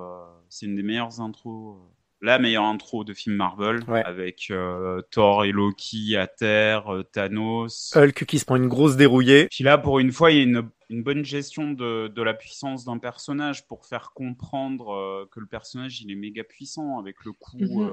c'est 0.50 0.66
une 0.66 0.76
des 0.76 0.84
meilleures 0.84 1.22
intros 1.22 1.78
la 2.22 2.40
meilleure 2.40 2.64
intro 2.64 3.04
de 3.04 3.14
film 3.14 3.36
Marvel, 3.36 3.84
Ouais. 3.88 4.04
avec 4.04 4.48
euh, 4.50 5.02
Thor 5.12 5.46
et 5.46 5.52
Loki 5.52 6.16
à 6.18 6.28
terre, 6.28 6.94
euh, 6.94 7.04
Thanos. 7.04 7.92
Hulk 7.96 8.26
qui 8.26 8.40
se 8.40 8.46
prend 8.46 8.56
une 8.56 8.68
grosse 8.68 8.96
dérouillée. 8.96 9.48
Puis 9.52 9.64
là, 9.64 9.78
pour 9.78 10.00
une 10.00 10.12
fois, 10.12 10.32
il 10.32 10.38
y 10.38 10.40
a 10.40 10.44
une, 10.44 10.70
une 10.90 11.04
bonne 11.04 11.26
gestion 11.26 11.72
de, 11.72 12.08
de 12.08 12.22
la 12.24 12.34
puissance 12.34 12.86
d'un 12.86 12.98
personnage 12.98 13.68
pour 13.68 13.86
faire 13.86 14.12
comprendre 14.16 14.94
euh, 14.94 15.26
que 15.32 15.40
le 15.40 15.46
personnage, 15.48 16.02
il 16.02 16.12
est 16.12 16.16
méga 16.16 16.44
puissant 16.44 17.00
avec 17.00 17.18
le 17.26 17.32
coup 17.34 17.58
Mhm. 17.60 17.92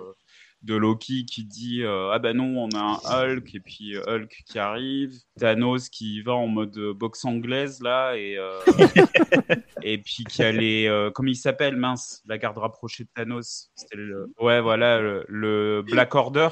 De 0.63 0.75
Loki 0.77 1.25
qui 1.25 1.45
dit 1.45 1.83
euh, 1.83 2.11
Ah 2.13 2.19
ben 2.19 2.37
non, 2.37 2.65
on 2.65 2.69
a 2.77 3.01
un 3.05 3.27
Hulk, 3.35 3.55
et 3.55 3.61
puis 3.61 3.97
euh, 3.97 4.03
Hulk 4.07 4.43
qui 4.47 4.59
arrive, 4.59 5.13
Thanos 5.39 5.89
qui 5.89 6.23
va 6.23 6.33
en 6.35 6.47
mode 6.47 6.77
euh, 6.79 6.95
boxe 6.95 7.25
anglaise 7.25 7.81
là, 7.83 8.15
et, 8.17 8.37
euh, 8.39 8.59
et 9.83 9.99
puis 9.99 10.25
qui 10.25 10.43
a 10.43 10.53
les. 10.53 10.87
euh, 10.87 11.11
comment 11.11 11.29
il 11.31 11.37
s'appelle, 11.37 11.77
mince, 11.77 12.23
la 12.27 12.39
garde 12.39 12.59
rapprochée 12.59 13.05
de 13.05 13.09
Thanos 13.15 13.71
C'était 13.75 13.97
le, 13.97 14.33
Ouais, 14.41 14.61
voilà, 14.61 15.01
le, 15.01 15.25
le 15.29 15.83
Black 15.83 16.15
Order. 16.15 16.49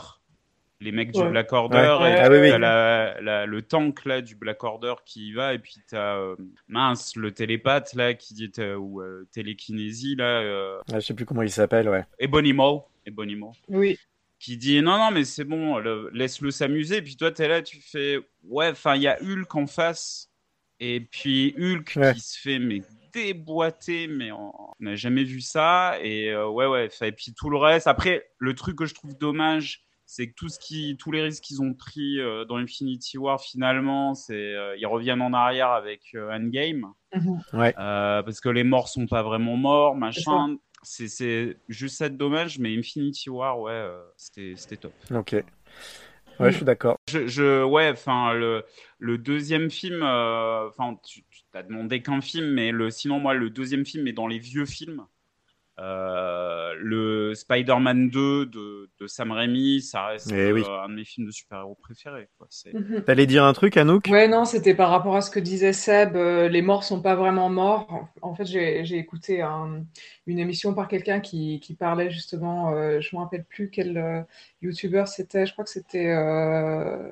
Les 0.83 0.93
mecs 0.93 1.13
du 1.13 1.21
Ouais. 1.21 1.29
Black 1.29 1.53
Order, 1.53 1.99
Ouais. 2.01 2.13
et 2.13 2.21
Ah 2.21 2.31
oui, 2.31 2.39
oui. 2.41 2.49
la- 2.59 3.21
la- 3.21 3.45
le 3.45 3.61
tank 3.61 4.07
là 4.07 4.23
du 4.23 4.35
Black 4.35 4.65
Order 4.65 4.95
qui 5.05 5.29
y 5.29 5.33
va, 5.35 5.53
et 5.53 5.59
puis 5.59 5.75
t'as 5.87 6.17
euh, 6.17 6.37
mince 6.69 7.17
le 7.17 7.33
télépathe 7.33 7.93
là 7.93 8.15
qui 8.15 8.33
dit 8.33 8.51
ou 8.79 9.03
euh, 9.03 9.29
télékinésie 9.31 10.17
là, 10.17 10.25
euh, 10.41 10.79
Ah, 10.91 10.99
je 10.99 11.05
sais 11.05 11.13
plus 11.13 11.27
comment 11.27 11.43
il 11.43 11.51
s'appelle, 11.51 11.87
ouais. 11.91 12.05
Ebonimo, 13.11 13.53
Oui. 13.69 13.99
qui 14.39 14.57
dit 14.57 14.81
non 14.83 14.97
non 14.99 15.11
mais 15.11 15.25
c'est 15.25 15.45
bon, 15.45 15.79
le- 15.79 16.11
laisse-le 16.15 16.51
s'amuser. 16.51 16.97
Et 16.99 17.03
puis 17.03 17.17
toi 17.17 17.31
t'es 17.31 17.47
là, 17.49 17.63
tu 17.63 17.81
fais 17.81 18.19
ouais, 18.45 18.71
enfin 18.71 18.95
il 18.97 19.03
y 19.03 19.09
a 19.09 19.19
Hulk 19.23 19.55
en 19.55 19.67
face, 19.67 20.31
et 20.81 21.01
puis 21.01 21.55
Hulk 21.59 21.93
Ouais. 21.97 22.15
qui 22.15 22.21
se 22.21 22.41
fait 22.41 22.59
mais 22.59 22.83
déboîter, 23.13 24.07
mais 24.09 24.31
on 24.33 24.53
n'a 24.81 24.95
jamais 24.97 25.25
vu 25.25 25.41
ça. 25.41 25.99
Et 26.03 26.31
euh, 26.31 26.49
ouais 26.49 26.67
ouais, 26.67 26.89
et 27.03 27.13
puis 27.13 27.35
tout 27.37 27.51
le 27.51 27.57
reste. 27.59 27.87
Après 27.87 28.25
le 28.39 28.55
truc 28.55 28.77
que 28.77 28.87
je 28.87 28.95
trouve 28.95 29.17
dommage 29.19 29.83
c'est 30.13 30.27
que 30.29 30.35
tout 30.35 30.49
ce 30.49 30.59
qui, 30.59 30.97
tous 30.99 31.13
les 31.13 31.23
risques 31.23 31.45
qu'ils 31.45 31.63
ont 31.63 31.73
pris 31.73 32.19
euh, 32.19 32.45
dans 32.45 32.57
Infinity 32.57 33.17
War, 33.17 33.41
finalement, 33.41 34.15
c'est 34.17 34.35
euh, 34.35 34.77
ils 34.77 34.87
reviennent 34.87 35.23
en 35.23 35.33
arrière 35.33 35.71
avec 35.71 36.01
euh, 36.17 36.33
Endgame, 36.33 36.87
Mhm. 37.15 37.41
Euh, 37.55 38.23
parce 38.23 38.41
que 38.41 38.49
les 38.49 38.65
morts 38.65 38.89
sont 38.89 39.07
pas 39.07 39.23
vraiment 39.23 39.57
morts, 39.57 39.95
machin. 39.95 40.57
C'est 40.83 41.09
c'est 41.09 41.57
juste 41.69 41.97
ça 41.97 42.09
de 42.09 42.17
dommage, 42.17 42.59
mais 42.59 42.77
Infinity 42.77 43.29
War, 43.29 43.61
ouais, 43.61 43.73
euh, 43.73 44.03
c'était 44.17 44.55
c'était 44.57 44.77
top. 44.77 44.93
Ok. 45.11 45.33
Ouais, 46.39 46.51
je 46.51 46.57
suis 46.57 46.65
d'accord. 46.65 46.97
Je, 47.11 47.27
je 47.27 47.63
ouais, 47.65 47.91
enfin 47.91 48.33
le, 48.33 48.65
le 48.99 49.19
deuxième 49.19 49.71
film, 49.71 50.03
euh, 50.03 50.69
enfin 50.69 50.99
tu 51.05 51.23
tu 51.31 51.43
t'as 51.53 51.63
demandé 51.63 52.01
qu'un 52.01 52.23
film, 52.23 52.47
mais 52.53 52.71
le 52.71 52.91
sinon 52.91 53.21
moi 53.21 53.35
le 53.35 53.51
deuxième 53.51 53.85
film 53.85 54.07
est 54.07 54.15
dans 54.15 54.27
les 54.27 54.39
vieux 54.39 54.65
films. 54.65 55.05
Euh, 55.81 56.75
le 56.79 57.35
Spider-Man 57.35 58.11
2 58.11 58.47
de, 58.47 58.91
de 59.01 59.07
Sam 59.07 59.33
Raimi, 59.33 59.81
ça 59.81 60.07
reste 60.09 60.31
Eh 60.33 60.53
oui. 60.53 60.63
euh, 60.69 60.83
un 60.83 60.89
de 60.91 60.95
mes 60.95 61.05
films 61.05 61.27
de 61.27 61.33
super-héros 61.33 61.75
préférés. 61.81 62.29
Mhm. 62.73 63.03
T'allais 63.05 63.27
dire 63.27 63.45
un 63.45 63.53
truc, 63.55 63.77
Anouk? 63.79 64.07
Ouais, 64.11 64.29
non, 64.29 64.45
c'était 64.45 64.75
par 64.75 64.91
rapport 64.91 65.17
à 65.17 65.23
ce 65.23 65.31
que 65.31 65.41
disait 65.41 65.73
Seb. 65.73 66.17
euh, 66.17 66.49
les 66.49 66.61
morts 66.61 66.85
sont 66.85 67.01
pas 67.01 67.15
vraiment 67.15 67.49
morts. 67.49 68.09
En 68.21 68.35
fait, 68.35 68.45
j'ai 68.45 68.97
écouté 68.99 69.41
un- 69.41 69.85
une 70.27 70.39
émission 70.39 70.75
par 70.75 70.87
quelqu'un 70.89 71.21
qui, 71.21 71.61
qui 71.61 71.75
parlait 71.75 72.11
justement, 72.11 72.73
euh, 72.75 73.01
je 73.01 73.17
me 73.17 73.21
rappelle 73.23 73.45
plus 73.45 73.71
quel 73.71 73.97
euh, 73.97 74.21
YouTuber 74.61 75.05
c'était. 75.07 75.47
Je 75.47 75.53
crois 75.53 75.65
que 75.65 75.71
c'était 75.71 76.09
euh, 76.09 77.11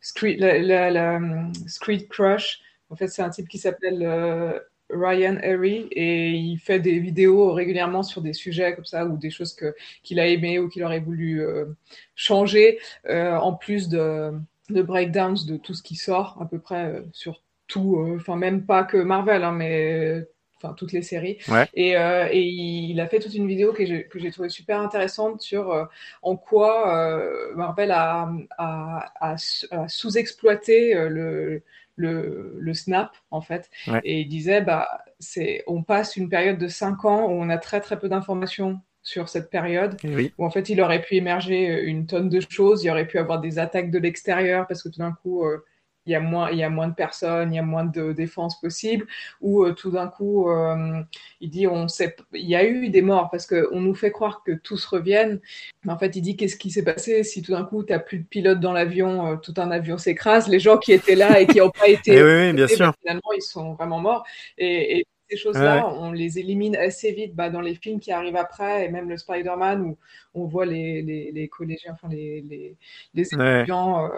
Street, 0.00 0.36
la, 0.38 0.58
la- 0.58 0.90
la, 0.90 1.16
hum, 1.16 1.52
Street 1.68 2.06
Crush. 2.10 2.60
En 2.90 2.96
fait, 2.96 3.08
c'est 3.08 3.22
un 3.22 3.30
type 3.30 3.48
qui 3.48 3.58
s'appelle 3.58 4.02
euh, 4.02 4.58
Ryan 4.92 5.36
Harry 5.42 5.88
et 5.90 6.30
il 6.30 6.58
fait 6.58 6.78
des 6.80 6.98
vidéos 6.98 7.52
régulièrement 7.52 8.02
sur 8.02 8.20
des 8.22 8.32
sujets 8.32 8.74
comme 8.74 8.84
ça 8.84 9.06
ou 9.06 9.16
des 9.16 9.30
choses 9.30 9.54
que 9.54 9.74
qu'il 10.02 10.20
a 10.20 10.26
aimé 10.26 10.58
ou 10.58 10.68
qu'il 10.68 10.84
aurait 10.84 11.00
voulu 11.00 11.40
euh, 11.42 11.66
changer, 12.14 12.78
euh, 13.08 13.36
en 13.36 13.54
plus 13.54 13.88
de 13.88 14.32
de 14.70 14.82
breakdowns 14.82 15.46
de 15.46 15.56
tout 15.56 15.74
ce 15.74 15.82
qui 15.82 15.96
sort 15.96 16.38
à 16.40 16.46
peu 16.48 16.58
près 16.58 16.86
euh, 16.86 17.02
sur 17.12 17.42
tout, 17.66 18.16
enfin 18.16 18.36
même 18.36 18.66
pas 18.66 18.84
que 18.84 18.98
Marvel, 18.98 19.44
hein, 19.44 19.52
mais 19.52 20.26
enfin 20.62 20.74
toutes 20.74 20.92
les 20.92 21.02
séries. 21.02 21.38
Ouais. 21.48 21.66
Et, 21.74 21.96
euh, 21.96 22.28
et 22.30 22.42
il 22.42 23.00
a 23.00 23.06
fait 23.08 23.18
toute 23.18 23.34
une 23.34 23.48
vidéo 23.48 23.72
que 23.72 23.84
j'ai 23.84 24.04
que 24.04 24.18
j'ai 24.18 24.30
trouvé 24.30 24.48
super 24.48 24.80
intéressante 24.80 25.40
sur 25.40 25.72
euh, 25.72 25.84
en 26.22 26.36
quoi 26.36 26.94
euh, 26.96 27.54
Marvel 27.54 27.90
a, 27.90 28.30
a, 28.58 29.10
a, 29.20 29.36
a 29.70 29.88
sous-exploité 29.88 30.94
le, 30.94 31.62
le, 31.96 32.56
le 32.58 32.74
snap 32.74 33.12
en 33.30 33.40
fait. 33.40 33.70
Ouais. 33.86 34.00
Et 34.04 34.20
il 34.20 34.28
disait 34.28 34.60
bah 34.60 34.88
c'est 35.18 35.62
on 35.66 35.82
passe 35.82 36.16
une 36.16 36.28
période 36.28 36.58
de 36.58 36.68
cinq 36.68 37.04
ans 37.04 37.26
où 37.26 37.30
on 37.32 37.48
a 37.50 37.58
très 37.58 37.80
très 37.80 37.98
peu 37.98 38.08
d'informations 38.08 38.80
sur 39.02 39.28
cette 39.28 39.50
période 39.50 39.96
Eh 40.04 40.14
Oui. 40.14 40.34
où 40.38 40.44
en 40.44 40.50
fait 40.50 40.68
il 40.68 40.80
aurait 40.80 41.02
pu 41.02 41.16
émerger 41.16 41.82
une 41.82 42.06
tonne 42.06 42.28
de 42.28 42.40
choses, 42.48 42.84
il 42.84 42.90
aurait 42.90 43.06
pu 43.06 43.18
avoir 43.18 43.40
des 43.40 43.58
attaques 43.58 43.90
de 43.90 43.98
l'extérieur 43.98 44.66
parce 44.66 44.82
que 44.82 44.88
tout 44.88 45.00
d'un 45.00 45.12
coup 45.12 45.44
euh, 45.44 45.64
il 46.06 46.12
y 46.12 46.14
a 46.14 46.20
moins 46.20 46.50
il 46.50 46.58
y 46.58 46.62
a 46.62 46.70
moins 46.70 46.88
de 46.88 46.94
personnes, 46.94 47.52
il 47.52 47.56
y 47.56 47.58
a 47.58 47.62
moins 47.62 47.84
de 47.84 48.12
défense 48.12 48.60
possible, 48.60 49.06
ou 49.40 49.64
euh, 49.64 49.72
tout 49.72 49.90
d'un 49.90 50.08
coup 50.08 50.48
euh, 50.50 51.00
il 51.40 51.50
dit 51.50 51.66
on 51.66 51.88
sait 51.88 52.16
il 52.32 52.48
y 52.48 52.56
a 52.56 52.64
eu 52.66 52.88
des 52.88 53.02
morts 53.02 53.30
parce 53.30 53.46
que 53.46 53.68
on 53.72 53.80
nous 53.80 53.94
fait 53.94 54.10
croire 54.10 54.42
que 54.44 54.52
tous 54.52 54.84
reviennent, 54.86 55.40
mais 55.84 55.92
en 55.92 55.98
fait 55.98 56.16
il 56.16 56.22
dit 56.22 56.36
qu'est-ce 56.36 56.56
qui 56.56 56.70
s'est 56.70 56.84
passé 56.84 57.22
si 57.24 57.42
tout 57.42 57.52
d'un 57.52 57.64
coup 57.64 57.84
tu 57.84 57.92
plus 58.06 58.18
de 58.18 58.24
pilote 58.24 58.60
dans 58.60 58.72
l'avion, 58.72 59.26
euh, 59.32 59.36
tout 59.36 59.54
un 59.58 59.70
avion 59.70 59.98
s'écrase, 59.98 60.48
les 60.48 60.60
gens 60.60 60.78
qui 60.78 60.92
étaient 60.92 61.14
là 61.14 61.40
et 61.40 61.46
qui 61.46 61.58
n'ont 61.58 61.70
pas 61.70 61.88
été 61.88 62.14
Eh 62.14 62.22
oui, 62.22 62.46
oui, 62.48 62.52
bien 62.52 62.66
sûr. 62.68 62.86
bah, 62.86 62.94
finalement, 63.00 63.32
ils 63.36 63.42
sont 63.42 63.74
vraiment 63.74 64.00
morts. 64.00 64.24
Et, 64.58 64.98
et 64.98 65.06
ces 65.32 65.36
choses-là, 65.38 65.88
on 65.88 66.12
les 66.12 66.38
élimine 66.38 66.76
assez 66.76 67.12
vite 67.12 67.34
bah, 67.34 67.50
dans 67.50 67.60
les 67.60 67.74
films 67.74 68.00
qui 68.00 68.12
arrivent 68.12 68.36
après, 68.36 68.84
et 68.86 68.88
même 68.90 69.08
le 69.08 69.16
Spider-Man, 69.16 69.82
où 69.82 69.98
on 70.34 70.46
voit 70.46 70.66
les, 70.66 71.02
les, 71.02 71.32
les 71.32 71.48
collégiens, 71.48 71.92
enfin 71.94 72.08
les, 72.08 72.40
les, 72.42 72.76
les 73.14 73.34
étudiants 73.34 74.06
euh, 74.06 74.10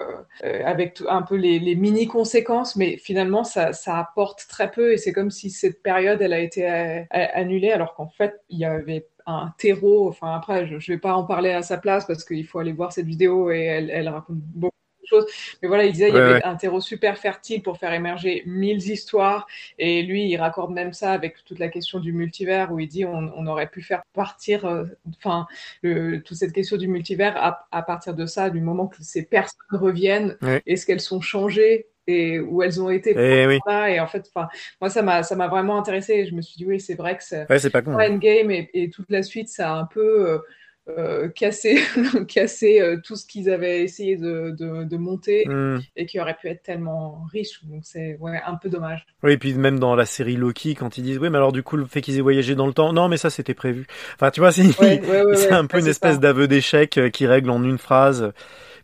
euh, 0.45 0.63
avec 0.65 0.95
tout- 0.95 1.07
un 1.09 1.23
peu 1.23 1.37
les, 1.37 1.59
les 1.59 1.75
mini-conséquences, 1.77 2.77
mais 2.77 2.97
finalement, 2.97 3.45
ça, 3.45 3.73
ça 3.73 3.99
apporte 3.99 4.47
très 4.49 4.71
peu, 4.71 4.93
et 4.93 4.97
c'est 4.99 5.13
comme 5.13 5.31
si 5.31 5.51
cette 5.51 5.83
période, 5.83 6.21
elle 6.23 6.33
a 6.33 6.41
été 6.41 6.71
euh, 6.71 7.03
annulée, 7.11 7.71
alors 7.73 7.95
qu'en 7.95 8.09
fait, 8.09 8.35
il 8.51 8.59
y 8.59 8.65
avait 8.65 9.07
un 9.27 9.53
terreau, 9.59 10.09
enfin 10.09 10.35
après, 10.35 10.67
je 10.67 10.75
ne 10.75 10.81
vais 10.81 10.99
pas 10.99 11.15
en 11.15 11.25
parler 11.25 11.51
à 11.51 11.63
sa 11.63 11.79
place, 11.79 12.05
parce 12.07 12.25
qu'il 12.25 12.47
faut 12.47 12.59
aller 12.59 12.73
voir 12.73 12.93
cette 12.93 13.07
vidéo, 13.07 13.51
et 13.51 13.61
elle, 13.65 13.91
elle 13.91 14.09
raconte 14.09 14.39
beaucoup 14.39 14.75
Mais 15.63 15.69
voilà, 15.69 15.85
il 15.85 15.93
disait 15.93 16.09
il 16.09 16.15
y 16.15 16.19
avait 16.19 16.35
ouais. 16.35 16.45
un 16.45 16.55
terreau 16.57 16.81
super 16.81 17.19
fertile 17.19 17.63
pour 17.63 17.79
faire 17.79 17.93
émerger 17.93 18.43
mille 18.47 18.79
histoires. 18.79 19.47
Et 19.79 20.03
lui, 20.03 20.29
il 20.29 20.37
raccorde 20.37 20.73
même 20.73 20.93
ça 20.93 21.13
avec 21.13 21.45
toute 21.45 21.59
la 21.59 21.69
question 21.69 22.01
du 22.01 22.13
multivers, 22.13 22.73
où 22.73 22.81
il 22.81 22.89
dit 22.89 23.05
on, 23.05 23.33
on 23.37 23.47
aurait 23.47 23.69
pu 23.69 23.83
faire 23.83 24.03
partir, 24.13 24.65
euh, 24.65 24.85
enfin, 25.19 25.47
toute 25.83 26.37
cette 26.37 26.53
question 26.53 26.77
du 26.77 26.89
multivers 26.89 27.37
à, 27.37 27.67
à 27.71 27.83
partir 27.83 28.15
de 28.15 28.27
ça, 28.27 28.51
du 28.51 28.61
moment 28.61 28.87
que 28.87 28.97
ces 29.01 29.25
personnes 29.25 29.59
reviennent, 29.71 30.37
Ouais. 30.43 30.63
est-ce 30.67 30.85
qu'elles 30.87 31.01
sont 31.01 31.21
changées 31.21 31.87
et 32.07 32.39
où 32.39 32.63
elles 32.63 32.83
ont 32.83 32.91
été 32.91 33.15
Eh 33.17 33.47
oui. 33.47 33.59
là 33.67 33.89
Et 33.91 33.99
en 34.01 34.07
fait, 34.07 34.31
enfin, 34.35 34.49
moi, 34.81 34.91
ça 34.91 35.01
m'a, 35.03 35.23
ça 35.23 35.37
m'a 35.37 35.49
vraiment 35.49 35.79
intéressé. 35.79 36.27
Je 36.27 36.35
me 36.35 36.43
suis 36.43 36.57
dit 36.57 36.67
oui, 36.67 36.79
c'est 36.81 36.95
vrai 36.95 37.17
que 37.17 37.25
c'est 37.25 37.49
Ouais, 37.49 37.71
pas 37.71 37.81
con. 37.83 37.97
hein. 37.99 38.11
Endgame 38.11 38.51
et, 38.51 38.69
et 38.75 38.91
toute 38.91 39.11
la 39.11 39.23
suite, 39.23 39.49
ça 39.49 39.73
a 39.73 39.75
un 39.79 39.85
peu 39.87 40.29
euh, 40.31 40.39
euh, 40.89 41.29
cassé 41.29 41.79
euh, 42.81 43.01
tout 43.03 43.17
ce 43.17 43.27
qu'ils 43.27 43.51
avaient 43.51 43.83
essayé 43.83 44.17
de, 44.17 44.51
de, 44.51 44.85
de 44.85 44.97
monter 44.97 45.45
Hmm. 45.47 45.79
et 45.97 46.07
qui 46.07 46.21
aurait 46.21 46.37
pu 46.37 46.49
être 46.49 46.63
tellement 46.63 47.25
riche. 47.33 47.65
Donc 47.65 47.85
c'est 47.85 48.17
ouais, 48.19 48.41
un 48.45 48.57
peu 48.57 48.69
dommage. 48.69 49.07
Oui, 49.23 49.33
et 49.33 49.39
puis 49.39 49.55
même 49.55 49.79
dans 49.79 49.95
la 49.95 50.05
série 50.05 50.37
Loki, 50.37 50.75
quand 50.75 50.99
ils 50.99 51.03
disent, 51.03 51.19
oui, 51.19 51.31
mais 51.31 51.39
alors 51.39 51.53
du 51.53 51.63
coup, 51.63 51.77
le 51.79 51.87
fait 51.87 52.03
qu'ils 52.03 52.19
aient 52.19 52.21
voyagé 52.23 52.55
dans 52.55 52.67
le 52.67 52.75
temps, 52.75 52.93
non, 52.93 53.09
mais 53.09 53.17
ça, 53.17 53.31
c'était 53.31 53.55
prévu. 53.55 53.87
Enfin, 54.17 54.31
tu 54.31 54.41
vois, 54.41 54.53
c'est 54.53 54.65
Ouais, 54.79 55.01
ouais, 55.01 55.51
un 55.51 55.65
peu 55.67 55.79
une 55.79 55.87
espèce 55.87 56.21
d'aveu 56.21 56.47
d'échec 56.47 56.99
euh, 56.99 57.09
qui 57.09 57.27
règle 57.27 57.49
en 57.51 57.63
une 57.65 57.79
phrase. 57.79 58.33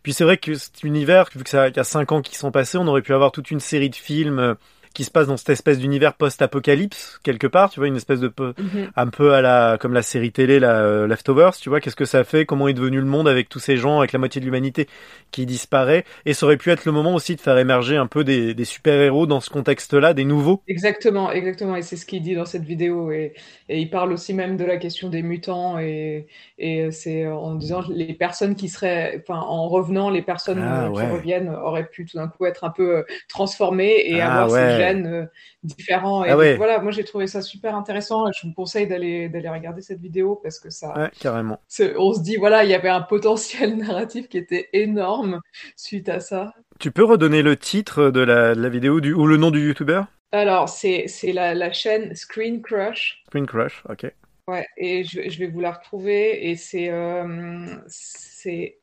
Puis 0.03 0.13
c'est 0.13 0.23
vrai 0.25 0.37
que 0.37 0.55
cet 0.55 0.83
univers, 0.83 1.29
vu 1.35 1.43
que 1.43 1.49
ça 1.49 1.69
y 1.69 1.79
a 1.79 1.83
cinq 1.83 2.11
ans 2.11 2.21
qui 2.21 2.35
sont 2.37 2.51
passés, 2.51 2.77
on 2.77 2.87
aurait 2.87 3.03
pu 3.03 3.13
avoir 3.13 3.31
toute 3.31 3.51
une 3.51 3.59
série 3.61 3.89
de 3.89 3.95
films 3.95 4.55
qui 4.93 5.03
se 5.03 5.11
passent 5.11 5.27
dans 5.27 5.37
cette 5.37 5.49
espèce 5.49 5.79
d'univers 5.79 6.13
post-apocalypse 6.15 7.19
quelque 7.23 7.47
part, 7.47 7.69
tu 7.69 7.79
vois, 7.79 7.87
une 7.87 7.95
espèce 7.95 8.19
de 8.19 8.27
peu, 8.27 8.53
Mhm. 8.57 8.91
un 8.95 9.07
peu 9.07 9.33
à 9.33 9.41
la 9.41 9.77
comme 9.79 9.93
la 9.93 10.01
série 10.01 10.31
télé 10.31 10.59
la 10.59 10.81
euh, 10.81 11.07
Leftovers, 11.07 11.55
tu 11.57 11.69
vois, 11.69 11.79
qu'est-ce 11.79 11.95
que 11.95 12.05
ça 12.05 12.23
fait, 12.23 12.45
comment 12.45 12.67
est 12.67 12.73
devenu 12.73 12.99
le 12.99 13.05
monde 13.05 13.27
avec 13.27 13.49
tous 13.49 13.59
ces 13.59 13.77
gens, 13.77 13.99
avec 13.99 14.11
la 14.11 14.19
moitié 14.19 14.39
de 14.41 14.45
l'humanité 14.45 14.87
qui 15.31 15.45
disparaît, 15.45 16.03
et 16.25 16.33
ça 16.33 16.45
aurait 16.45 16.57
pu 16.57 16.71
être 16.71 16.85
le 16.85 16.91
moment 16.91 17.13
aussi 17.15 17.35
de 17.35 17.41
faire 17.41 17.57
émerger 17.57 17.95
un 17.97 18.07
peu 18.07 18.23
des, 18.23 18.53
des 18.53 18.65
super-héros 18.65 19.25
dans 19.27 19.39
ce 19.39 19.49
contexte-là, 19.49 20.13
des 20.13 20.25
nouveaux. 20.25 20.61
Exactement, 20.67 21.31
exactement. 21.31 21.75
Et 21.75 21.81
c'est 21.81 21.95
ce 21.97 22.05
qu'il 22.05 22.21
dit 22.21 22.35
dans 22.35 22.45
cette 22.45 22.63
vidéo. 22.63 23.11
Et, 23.11 23.33
et 23.69 23.79
il 23.79 23.89
parle 23.89 24.11
aussi 24.13 24.33
même 24.33 24.57
de 24.57 24.63
la 24.65 24.77
question 24.77 25.09
des 25.09 25.21
mutants. 25.23 25.79
Et, 25.79 26.27
et 26.59 26.91
c'est 26.91 27.27
en 27.27 27.55
disant 27.55 27.81
les 27.89 28.13
personnes 28.13 28.55
qui 28.55 28.69
seraient, 28.69 29.21
enfin, 29.27 29.39
en 29.41 29.67
revenant, 29.67 30.09
les 30.09 30.21
personnes 30.21 30.59
Ah, 30.61 30.89
qui 30.93 31.05
ouais. 31.05 31.07
reviennent 31.07 31.49
auraient 31.49 31.87
pu 31.89 32.05
tout 32.05 32.17
d'un 32.17 32.27
coup 32.27 32.45
être 32.45 32.63
un 32.63 32.69
peu 32.69 32.97
euh, 32.97 33.03
transformées 33.27 34.01
et 34.05 34.21
Ah, 34.21 34.21
avoir 34.21 34.49
ouais. 34.49 34.59
ces 34.59 34.71
euh, 34.89 35.25
différents. 35.63 36.23
Et 36.25 36.29
Ah, 36.31 36.37
ouais. 36.37 36.55
voilà, 36.55 36.79
moi 36.79 36.91
j'ai 36.91 37.03
trouvé 37.03 37.27
ça 37.27 37.41
super 37.41 37.75
intéressant. 37.75 38.27
Et 38.27 38.31
je 38.39 38.47
vous 38.47 38.53
conseille 38.53 38.87
d'aller 38.87 39.29
d'aller 39.29 39.49
regarder 39.49 39.81
cette 39.81 39.99
vidéo 39.99 40.39
parce 40.41 40.59
que 40.59 40.69
ça, 40.69 40.93
Ouais, 40.97 41.11
carrément. 41.19 41.59
on 41.97 42.13
se 42.13 42.21
dit 42.21 42.35
voilà, 42.37 42.63
il 42.63 42.69
y 42.69 42.73
avait 42.73 42.89
un 42.89 43.01
potentiel 43.01 43.75
narratif 43.77 44.27
qui 44.27 44.37
était 44.37 44.69
énorme 44.73 45.39
suite 45.75 46.09
à 46.09 46.19
ça. 46.19 46.53
Tu 46.79 46.91
peux 46.91 47.03
redonner 47.03 47.41
le 47.41 47.55
titre 47.57 48.09
de 48.09 48.21
la, 48.21 48.55
de 48.55 48.61
la 48.61 48.69
vidéo 48.69 49.01
du, 49.01 49.13
ou 49.13 49.27
le 49.27 49.37
nom 49.37 49.51
du 49.51 49.65
youtubeur? 49.67 50.05
Alors 50.31 50.69
c'est 50.69 51.05
la, 51.33 51.53
la 51.53 51.71
chaîne 51.73 52.15
Screen 52.15 52.61
Crush. 52.61 53.21
Screen 53.27 53.45
Crush, 53.45 53.83
ok. 53.89 54.11
Ouais, 54.47 54.65
et 54.77 55.03
je, 55.03 55.29
je 55.29 55.39
vais 55.39 55.47
vous 55.47 55.59
la 55.59 55.71
retrouver. 55.71 56.49
Et 56.49 56.55
c'est. 56.55 56.89
euh, 56.89 57.75
c'est, 57.87 58.77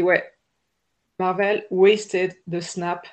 ouais. 0.00 0.24
Marvel 1.18 1.64
Wasted 1.70 2.34
the 2.50 2.60
Snap, 2.60 3.06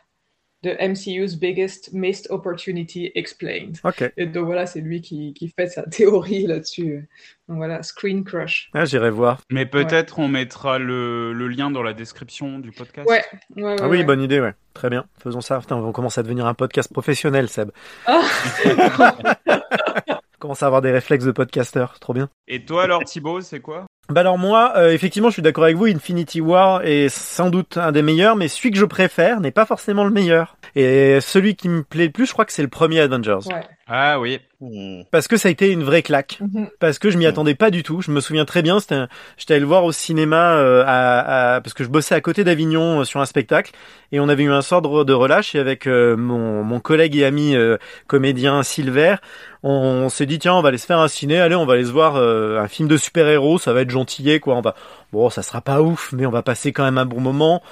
the 0.64 0.78
MCU's 0.80 1.36
biggest 1.36 1.94
missed 1.94 2.28
opportunity 2.30 3.12
explained. 3.16 3.80
Ok. 3.84 4.12
Et 4.18 4.26
donc 4.28 4.46
voilà, 4.46 4.66
c'est 4.66 4.82
lui 4.82 5.02
qui, 5.02 5.34
qui 5.34 5.50
fait 5.50 5.68
sa 5.68 5.84
théorie 5.84 6.44
là-dessus. 6.48 7.10
Donc 7.48 7.58
voilà, 7.58 7.84
Screen 7.84 8.24
Crush. 8.24 8.70
Ah, 8.74 8.86
j'irai 8.86 9.10
voir. 9.10 9.42
Mais 9.50 9.66
peut-être 9.66 10.20
on 10.20 10.28
mettra 10.28 10.80
le, 10.80 11.34
le 11.34 11.48
lien 11.48 11.72
dans 11.72 11.84
la 11.84 11.94
description 11.94 12.60
du 12.60 12.72
podcast. 12.72 13.10
Ouais, 13.10 13.24
ouais, 13.56 13.64
ouais. 13.64 13.76
Ah 13.82 13.90
oui, 13.90 14.00
ouais. 14.00 14.04
bonne 14.04 14.22
idée, 14.22 14.40
ouais. 14.40 14.54
Très 14.74 14.90
bien. 14.90 15.06
Faisons 15.22 15.42
ça. 15.42 15.60
Putain, 15.60 15.76
on 15.78 15.92
commence 15.92 16.18
à 16.18 16.24
devenir 16.24 16.46
un 16.46 16.54
podcast 16.54 16.92
professionnel, 16.92 17.50
Seb. 17.50 17.72
Ah. 18.06 18.22
Commence 20.42 20.64
à 20.64 20.66
avoir 20.66 20.82
des 20.82 20.90
réflexes 20.90 21.24
de 21.24 21.32
podcasteur. 21.32 21.92
C'est 21.94 22.00
trop 22.00 22.14
bien. 22.14 22.28
Et 22.48 22.66
toi 22.66 22.82
alors 22.82 23.04
Thibaut, 23.04 23.42
c'est 23.42 23.60
quoi? 23.60 23.86
Bah 24.10 24.22
alors 24.22 24.40
moi, 24.40 24.74
euh, 24.76 24.92
effectivement, 24.92 25.30
je 25.30 25.34
suis 25.34 25.42
d'accord 25.44 25.66
avec 25.66 25.78
vous. 25.78 25.86
Infinity 25.86 26.42
War 26.42 26.82
est 26.84 27.10
sans 27.10 27.52
doute 27.52 27.78
un 27.78 27.92
des 27.92 28.02
meilleurs, 28.02 28.36
mais 28.36 28.48
celui 28.48 28.72
que 28.72 28.78
je 28.78 28.86
préfère 28.86 29.40
n'est 29.40 29.52
pas 29.52 29.68
forcément 29.68 30.04
le 30.04 30.10
meilleur. 30.10 30.58
Et 30.76 31.22
celui 31.22 31.56
qui 31.56 31.70
me 31.70 31.84
plaît 31.84 32.08
le 32.08 32.12
plus, 32.12 32.26
je 32.26 32.34
crois 32.34 32.46
que 32.46 32.54
c'est 32.54 32.64
le 32.64 32.70
premier 32.70 33.02
Avengers. 33.02 33.38
Ouais. 33.46 33.64
Ah 33.86 34.20
oui. 34.20 34.40
Hmm. 34.64 35.02
Parce 35.10 35.28
que 35.28 35.38
ça 35.38 35.48
a 35.48 35.52
été 35.52 35.72
une 35.72 35.82
vraie 35.84 36.04
claque. 36.04 36.38
Mhm. 36.40 36.68
Parce 36.80 37.00
que 37.00 37.10
je 37.10 37.18
m'y 37.18 37.26
Mm. 37.26 37.30
attendais 37.30 37.56
pas 37.56 37.72
du 37.72 37.82
tout. 37.82 38.02
Je 38.02 38.12
me 38.12 38.22
souviens 38.22 38.46
très 38.46 38.62
bien. 38.62 38.80
C'était, 38.80 38.94
un- 38.94 39.08
j'étais 39.36 39.56
allé 39.56 39.62
le 39.62 39.66
voir 39.66 39.84
au 39.84 39.92
cinéma 39.92 40.54
euh, 40.58 40.84
à, 40.86 41.56
à- 41.56 41.62
parce 41.62 41.74
que 41.74 41.84
je 41.84 41.90
bossais 41.90 42.14
à 42.14 42.22
côté 42.22 42.44
d'Avignon 42.44 43.00
euh, 43.00 43.04
sur 43.04 43.20
un 43.22 43.26
spectacle 43.26 43.72
et 44.12 44.20
on 44.20 44.30
avait 44.30 44.44
eu 44.44 44.52
un 44.52 44.62
sort 44.62 44.84
de, 44.84 45.04
de 45.04 45.14
relâche 45.14 45.56
et 45.56 45.60
avec 45.60 45.88
euh, 45.88 46.16
mon, 46.16 46.64
mon 46.64 46.80
collègue 46.80 47.16
et 47.16 47.26
ami 47.26 47.56
euh, 47.56 47.78
comédien 48.06 48.62
Silver, 48.62 49.16
on, 49.64 49.72
on 49.72 50.10
s'est 50.10 50.28
dit 50.28 50.38
tiens 50.38 50.54
on 50.54 50.62
va 50.62 50.70
aller 50.70 50.78
se 50.78 50.86
faire 50.86 51.00
un 51.00 51.08
ciné. 51.08 51.40
Allez 51.40 51.56
on 51.56 51.66
va 51.66 51.74
aller 51.74 51.86
se 51.86 51.92
voir 51.92 52.18
euh, 52.18 52.60
un 52.60 52.68
film 52.68 52.88
de 52.88 52.98
super 52.98 53.28
héros. 53.28 53.58
Ça 53.58 53.74
va 53.74 53.82
être 53.82 53.90
gentillet 53.90 54.40
quoi. 54.40 54.56
On 54.56 54.62
va 54.62 54.76
bon 55.12 55.30
ça 55.32 55.42
sera 55.42 55.62
pas 55.62 55.82
ouf 55.82 56.12
mais 56.14 56.28
on 56.28 56.32
va 56.32 56.44
passer 56.44 56.72
quand 56.72 56.84
même 56.84 57.00
un 57.00 57.06
bon 57.06 57.20
moment. 57.20 57.64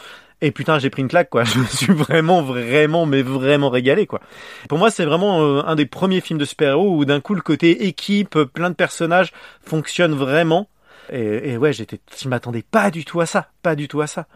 Et 0.41 0.51
putain, 0.51 0.79
j'ai 0.79 0.89
pris 0.89 1.01
une 1.01 1.07
claque, 1.07 1.29
quoi. 1.29 1.43
Je 1.45 1.59
me 1.59 1.65
suis 1.65 1.93
vraiment, 1.93 2.41
vraiment, 2.41 3.05
mais 3.05 3.21
vraiment 3.21 3.69
régalé, 3.69 4.07
quoi. 4.07 4.21
Pour 4.69 4.77
moi, 4.77 4.89
c'est 4.89 5.05
vraiment 5.05 5.41
euh, 5.41 5.61
un 5.65 5.75
des 5.75 5.85
premiers 5.85 6.21
films 6.21 6.39
de 6.39 6.45
super-héros 6.45 6.95
où 6.95 7.05
d'un 7.05 7.19
coup, 7.19 7.35
le 7.35 7.41
côté 7.41 7.85
équipe, 7.87 8.37
plein 8.53 8.69
de 8.69 8.75
personnages 8.75 9.31
fonctionne 9.61 10.13
vraiment. 10.13 10.69
Et, 11.11 11.51
et 11.51 11.57
ouais, 11.57 11.73
j'étais, 11.73 11.99
je 12.21 12.29
m'attendais 12.29 12.63
pas 12.63 12.91
du 12.91 13.03
tout 13.03 13.19
à 13.19 13.25
ça. 13.25 13.47
Pas 13.61 13.75
du 13.75 13.87
tout 13.87 14.01
à 14.01 14.07
ça. 14.07 14.27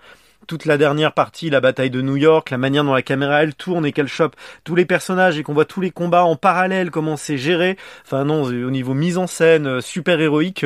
Toute 0.47 0.65
la 0.65 0.77
dernière 0.77 1.13
partie, 1.13 1.49
la 1.49 1.61
bataille 1.61 1.89
de 1.89 2.01
New 2.01 2.17
York, 2.17 2.49
la 2.49 2.57
manière 2.57 2.83
dont 2.83 2.93
la 2.93 3.01
caméra 3.01 3.43
elle 3.43 3.55
tourne 3.55 3.85
et 3.85 3.93
qu'elle 3.93 4.07
chope 4.07 4.35
tous 4.63 4.75
les 4.75 4.85
personnages 4.85 5.37
et 5.39 5.43
qu'on 5.43 5.53
voit 5.53 5.65
tous 5.65 5.79
les 5.79 5.91
combats 5.91 6.25
en 6.25 6.35
parallèle, 6.35 6.91
comment 6.91 7.15
c'est 7.15 7.37
géré. 7.37 7.77
Enfin 8.05 8.25
non, 8.25 8.43
au 8.43 8.69
niveau 8.71 8.93
mise 8.93 9.17
en 9.17 9.27
scène, 9.27 9.67
euh, 9.67 9.81
super 9.81 10.19
héroïque, 10.19 10.65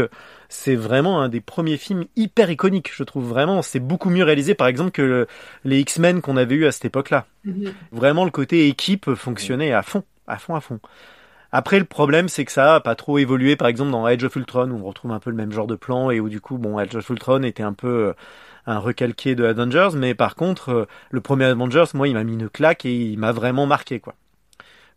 c'est 0.50 0.76
vraiment 0.76 1.22
un 1.22 1.30
des 1.30 1.42
premiers 1.42 1.78
films 1.78 2.06
hyper 2.16 2.50
iconiques, 2.50 2.92
je 2.94 3.04
trouve 3.04 3.28
vraiment. 3.28 3.62
C'est 3.62 3.80
beaucoup 3.80 4.10
mieux 4.10 4.24
réalisé, 4.24 4.56
par 4.56 4.68
exemple, 4.68 4.92
que 4.92 5.02
le- 5.02 5.28
les 5.64 5.80
X-Men 5.80 6.22
qu'on 6.22 6.38
avait 6.38 6.56
eu 6.56 6.66
à 6.66 6.72
cette 6.72 6.86
époque-là. 6.86 7.26
Mhm. 7.46 7.74
Vraiment, 7.92 8.26
le 8.26 8.32
côté 8.32 8.68
équipe 8.68 9.14
fonctionnait 9.14 9.74
à 9.74 9.84
fond, 9.84 10.04
à 10.28 10.38
fond, 10.38 10.56
à 10.56 10.62
fond. 10.62 10.80
Après, 11.52 11.80
le 11.80 11.86
problème, 11.86 12.28
c'est 12.28 12.44
que 12.46 12.52
ça 12.52 12.76
a 12.76 12.80
pas 12.82 12.96
trop 12.96 13.20
évolué, 13.20 13.56
par 13.56 13.68
exemple, 13.70 13.92
dans 13.92 14.06
Age 14.06 14.24
of 14.24 14.36
Ultron, 14.36 14.70
où 14.72 14.80
on 14.80 14.88
retrouve 14.88 15.12
un 15.12 15.20
peu 15.20 15.30
le 15.30 15.36
même 15.36 15.52
genre 15.52 15.68
de 15.68 15.76
plan, 15.76 16.12
et 16.12 16.20
où 16.20 16.28
du 16.30 16.42
coup, 16.42 16.58
bon, 16.58 16.78
Age 16.78 16.96
of 16.96 17.10
Ultron 17.10 17.44
était 17.44 17.64
un 17.64 17.74
peu 17.74 17.88
euh, 17.88 18.14
un 18.68 18.80
recalqué 18.80 19.34
de 19.34 19.46
Avengers, 19.46 19.90
mais 19.96 20.14
par 20.14 20.36
contre, 20.36 20.70
euh, 20.70 20.86
le 21.10 21.22
premier 21.22 21.46
Avengers, 21.46 21.86
moi, 21.94 22.08
il 22.08 22.14
m'a 22.14 22.24
mis 22.24 22.34
une 22.34 22.50
claque 22.50 22.86
et 22.86 22.94
il 22.94 23.18
m'a 23.18 23.32
vraiment 23.32 23.66
marqué, 23.66 24.00
quoi. 24.00 24.14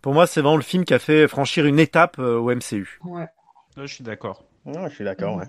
Pour 0.02 0.12
moi, 0.12 0.26
c'est 0.26 0.40
vraiment 0.40 0.56
le 0.56 0.62
film 0.62 0.84
qui 0.84 0.94
a 0.94 0.98
fait 0.98 1.28
franchir 1.28 1.66
une 1.66 1.78
étape 1.78 2.18
euh, 2.18 2.36
au 2.36 2.54
MCU. 2.54 2.98
Ouais. 3.04 3.28
Là, 3.76 3.86
je 3.86 3.94
suis 3.94 4.04
d'accord. 4.04 4.44
Ah, 4.66 4.88
je 4.88 4.94
suis 4.94 5.04
d'accord, 5.04 5.36
ouais. 5.36 5.46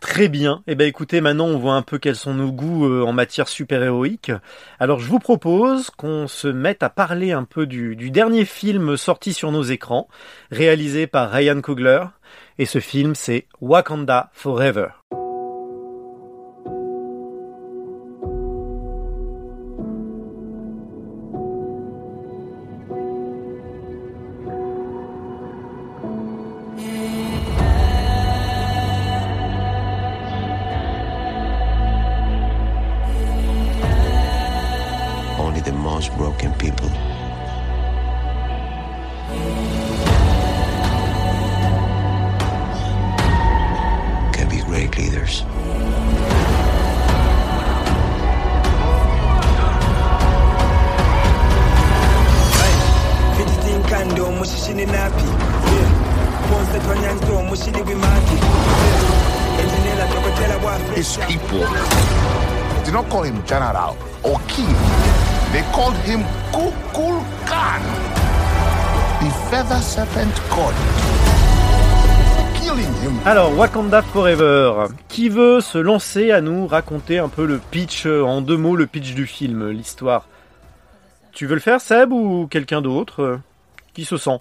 Très 0.00 0.28
bien. 0.28 0.62
Eh 0.66 0.74
ben 0.74 0.88
écoutez, 0.88 1.20
maintenant 1.20 1.46
on 1.46 1.58
voit 1.58 1.74
un 1.74 1.82
peu 1.82 1.98
quels 1.98 2.16
sont 2.16 2.34
nos 2.34 2.50
goûts 2.50 2.86
euh, 2.86 3.04
en 3.04 3.12
matière 3.12 3.46
super-héroïque. 3.46 4.32
Alors 4.80 4.98
je 4.98 5.08
vous 5.08 5.20
propose 5.20 5.90
qu'on 5.90 6.26
se 6.26 6.48
mette 6.48 6.82
à 6.82 6.90
parler 6.90 7.30
un 7.30 7.44
peu 7.44 7.64
du, 7.64 7.94
du 7.94 8.10
dernier 8.10 8.44
film 8.44 8.96
sorti 8.96 9.32
sur 9.32 9.52
nos 9.52 9.62
écrans, 9.62 10.08
réalisé 10.50 11.06
par 11.06 11.30
Ryan 11.30 11.60
Coogler. 11.60 12.04
Et 12.58 12.66
ce 12.66 12.80
film, 12.80 13.14
c'est 13.14 13.46
Wakanda 13.60 14.30
Forever. 14.32 14.88
Wakanda 73.88 74.02
Forever. 74.02 74.94
Qui 75.08 75.30
veut 75.30 75.62
se 75.62 75.78
lancer 75.78 76.30
à 76.30 76.42
nous 76.42 76.66
raconter 76.66 77.16
un 77.16 77.30
peu 77.30 77.46
le 77.46 77.58
pitch, 77.58 78.04
euh, 78.04 78.22
en 78.22 78.42
deux 78.42 78.58
mots, 78.58 78.76
le 78.76 78.86
pitch 78.86 79.14
du 79.14 79.24
film, 79.24 79.70
l'histoire? 79.70 80.28
Tu 81.32 81.46
veux 81.46 81.54
le 81.54 81.60
faire, 81.60 81.80
Seb, 81.80 82.12
ou 82.12 82.46
quelqu'un 82.48 82.82
d'autre 82.82 83.20
euh, 83.20 83.38
Qui 83.94 84.04
se 84.04 84.18
sent? 84.18 84.38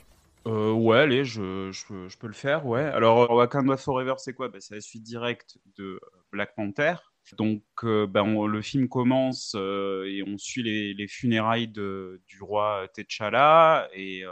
Euh, 0.48 0.74
ouais, 0.74 0.98
allez, 0.98 1.24
je, 1.24 1.72
peux 2.20 2.28
le 2.28 2.34
faire, 2.34 2.66
ouais. 2.66 2.82
Alors, 2.82 3.32
Wakanda 3.32 3.78
Forever, 3.78 4.16
c'est 4.18 4.34
quoi? 4.34 4.50
Bah, 4.50 4.58
C'est 4.60 4.76
la 4.76 4.82
suite 4.82 5.04
directe 5.04 5.58
de 5.78 6.02
Black 6.34 6.54
Panther. 6.54 6.96
Donc, 7.38 7.64
bah, 7.84 8.26
le 8.26 8.62
film 8.62 8.90
commence 8.90 9.56
et 9.56 10.24
on 10.28 10.38
suit 10.38 10.64
les, 10.64 10.94
les 10.94 11.08
funérailles 11.08 11.70
de, 11.70 12.22
du 12.28 12.42
roi 12.42 12.86
T'Challa. 12.94 13.88
Et 13.94 14.24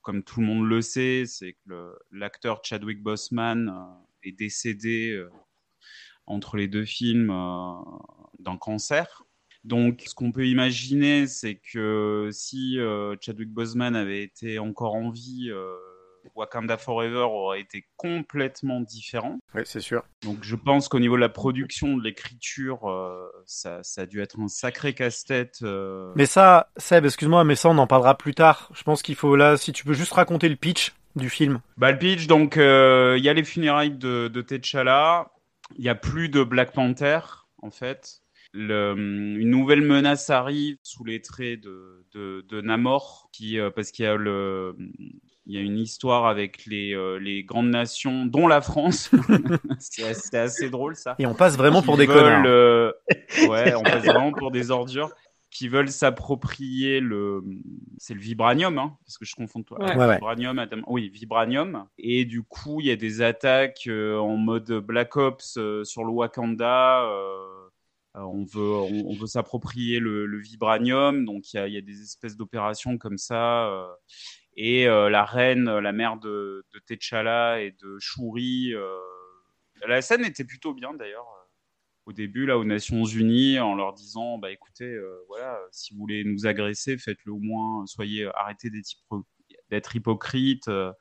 comme 0.00 0.24
tout 0.24 0.40
le 0.40 0.46
monde 0.46 0.68
le 0.68 0.82
sait, 0.82 1.26
c'est 1.26 1.56
que 1.68 1.96
l'acteur 2.10 2.60
Chadwick 2.64 3.00
Boseman 3.00 3.72
est 4.24 4.32
décédé 4.32 5.10
euh, 5.10 5.30
entre 6.26 6.56
les 6.56 6.68
deux 6.68 6.84
films 6.84 7.30
euh, 7.30 7.74
d'un 8.38 8.56
cancer. 8.56 9.22
Donc, 9.64 10.02
ce 10.06 10.14
qu'on 10.14 10.32
peut 10.32 10.46
imaginer, 10.46 11.26
c'est 11.26 11.60
que 11.72 12.30
si 12.32 12.78
euh, 12.78 13.14
Chadwick 13.20 13.50
Boseman 13.50 13.94
avait 13.94 14.22
été 14.22 14.58
encore 14.58 14.94
en 14.94 15.10
vie, 15.10 15.50
euh, 15.50 15.76
Wakanda 16.34 16.76
Forever 16.78 17.26
aurait 17.28 17.60
été 17.60 17.86
complètement 17.96 18.80
différent. 18.80 19.38
Oui, 19.54 19.62
c'est 19.64 19.80
sûr. 19.80 20.02
Donc, 20.22 20.38
je 20.42 20.56
pense 20.56 20.88
qu'au 20.88 20.98
niveau 21.00 21.16
de 21.16 21.20
la 21.20 21.28
production, 21.28 21.96
de 21.96 22.02
l'écriture, 22.02 22.90
euh, 22.90 23.28
ça, 23.46 23.82
ça 23.82 24.02
a 24.02 24.06
dû 24.06 24.20
être 24.20 24.38
un 24.40 24.48
sacré 24.48 24.94
casse-tête. 24.94 25.58
euh. 25.62 26.12
Mais 26.16 26.26
ça, 26.26 26.70
Seb, 26.76 27.04
excuse-moi, 27.04 27.44
mais 27.44 27.54
ça 27.56 27.68
on 27.68 27.78
en 27.78 27.86
parlera 27.86 28.16
plus 28.16 28.34
tard. 28.34 28.70
Je 28.74 28.82
pense 28.82 29.02
qu'il 29.02 29.14
faut 29.16 29.36
là, 29.36 29.56
si 29.56 29.72
tu 29.72 29.84
peux 29.84 29.94
juste 29.94 30.12
raconter 30.12 30.48
le 30.48 30.56
pitch 30.56 30.92
du 31.16 31.28
film. 31.30 31.60
Bah, 31.76 31.92
le 31.92 31.98
pitch, 31.98 32.26
donc, 32.26 32.56
euh, 32.56 33.14
il 33.18 33.24
y 33.24 33.28
a 33.28 33.32
les 33.34 33.44
funérailles 33.44 33.90
de, 33.96 34.28
de 34.28 34.42
T'Challa. 34.42 35.30
Il 35.78 35.84
y 35.84 35.88
a 35.88 35.94
plus 35.94 36.28
de 36.28 36.42
Black 36.44 36.72
Panther, 36.72 37.20
en 37.62 37.70
fait. 37.70 38.18
Le- 38.54 38.94
une 38.96 39.48
nouvelle 39.48 39.80
menace 39.80 40.28
arrive 40.28 40.76
sous 40.82 41.04
les 41.04 41.22
traits 41.22 41.60
de, 41.60 42.04
de, 42.12 42.44
de 42.48 42.60
Namor, 42.60 43.30
qui, 43.32 43.58
euh, 43.58 43.70
parce 43.70 43.90
qu'il 43.90 44.04
y 44.04 44.08
a 44.08 44.14
le, 44.16 44.76
il 45.46 45.54
y 45.54 45.56
a 45.56 45.60
une 45.62 45.78
histoire 45.78 46.26
avec 46.26 46.66
les, 46.66 46.94
euh, 46.94 47.18
les 47.18 47.44
grandes 47.44 47.70
nations, 47.70 48.26
dont 48.26 48.46
la 48.46 48.60
France. 48.60 49.10
C'est 49.78 50.04
assez- 50.38 50.68
drôle, 50.68 50.96
ça. 50.96 51.14
Et 51.18 51.24
on 51.26 51.34
passe 51.34 51.56
vraiment 51.56 51.80
pour 51.82 51.96
des 51.96 52.04
veulent, 52.06 52.16
connards. 52.16 52.44
euh, 52.46 52.92
ouais, 53.48 53.74
on 53.74 53.82
passe 53.82 54.04
vraiment 54.04 54.32
pour 54.32 54.50
des 54.50 54.70
ordures 54.70 55.10
qui 55.52 55.68
veulent 55.68 55.90
s'approprier 55.90 57.00
le, 57.00 57.44
c'est 57.98 58.14
le 58.14 58.20
vibranium, 58.20 58.78
hein, 58.78 58.96
parce 59.04 59.18
que 59.18 59.26
je 59.26 59.34
confonds 59.36 59.62
toi. 59.62 59.78
Ouais. 59.80 59.94
Ouais, 59.96 60.06
ouais. 60.06 60.14
Vibranium, 60.14 60.66
oui, 60.86 61.10
vibranium. 61.10 61.86
Et 61.98 62.24
du 62.24 62.42
coup, 62.42 62.80
il 62.80 62.86
y 62.86 62.90
a 62.90 62.96
des 62.96 63.20
attaques 63.20 63.84
euh, 63.86 64.16
en 64.16 64.38
mode 64.38 64.72
Black 64.72 65.14
Ops 65.16 65.58
euh, 65.58 65.84
sur 65.84 66.04
le 66.04 66.10
Wakanda. 66.10 67.04
euh, 67.04 67.68
euh, 68.16 68.20
on 68.20 68.44
veut, 68.44 68.60
on, 68.62 69.10
on 69.10 69.14
veut 69.14 69.26
s'approprier 69.26 70.00
le, 70.00 70.26
le 70.26 70.38
vibranium, 70.38 71.24
donc 71.26 71.52
il 71.52 71.56
y 71.56 71.60
a, 71.60 71.68
il 71.68 71.74
y 71.74 71.78
a 71.78 71.82
des 71.82 72.00
espèces 72.02 72.36
d'opérations 72.36 72.96
comme 72.96 73.18
ça. 73.18 73.68
euh, 73.68 73.86
Et 74.56 74.88
euh, 74.88 75.10
la 75.10 75.24
reine, 75.24 75.78
la 75.78 75.92
mère 75.92 76.16
de, 76.16 76.64
de 76.72 76.78
T'Challa 76.78 77.60
et 77.60 77.72
de 77.72 77.98
Shuri. 78.00 78.72
euh, 78.74 78.96
la 79.86 80.00
scène 80.00 80.24
était 80.24 80.44
plutôt 80.44 80.72
bien 80.74 80.94
d'ailleurs. 80.94 81.26
Euh, 82.06 82.10
Au 82.10 82.12
début, 82.12 82.46
là, 82.46 82.58
aux 82.58 82.64
Nations 82.64 83.04
Unies, 83.04 83.58
en 83.58 83.74
leur 83.74 83.92
disant, 83.92 84.38
bah 84.38 84.50
écoutez, 84.50 84.84
euh, 84.84 85.18
voilà, 85.28 85.58
si 85.70 85.94
vous 85.94 86.00
voulez 86.00 86.24
nous 86.24 86.46
agresser, 86.46 86.98
faites-le 86.98 87.32
au 87.32 87.38
moins, 87.38 87.86
soyez, 87.86 88.28
arrêtez 88.34 88.70
d'être 88.70 88.90
hypo- 88.90 89.26
d'être 89.70 89.96
hypocrite, 89.96 90.68
euh, 90.68 90.92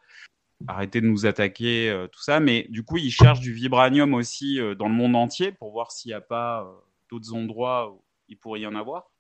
arrêtez 0.68 1.02
de 1.02 1.08
nous 1.08 1.26
attaquer, 1.26 1.90
euh, 1.90 2.08
tout 2.08 2.22
ça. 2.22 2.40
Mais 2.40 2.68
du 2.70 2.84
coup, 2.84 2.98
ils 2.98 3.12
cherchent 3.12 3.40
du 3.42 3.54
vibranium 3.54 4.14
aussi 4.14 4.60
euh, 4.60 4.76
dans 4.76 4.88
le 4.88 4.96
monde 4.96 5.16
entier 5.16 5.52
pour 5.52 5.72
voir 5.72 5.92
s'il 5.92 6.10
n'y 6.10 6.14
a 6.16 6.22
pas 6.22 6.64
euh, 6.64 6.72
d'autres 7.10 7.34
endroits 7.34 7.92
où 7.92 8.04
il 8.30 8.38
pourrait 8.38 8.62
y 8.62 8.68
en 8.68 8.76
avoir. 8.76 9.12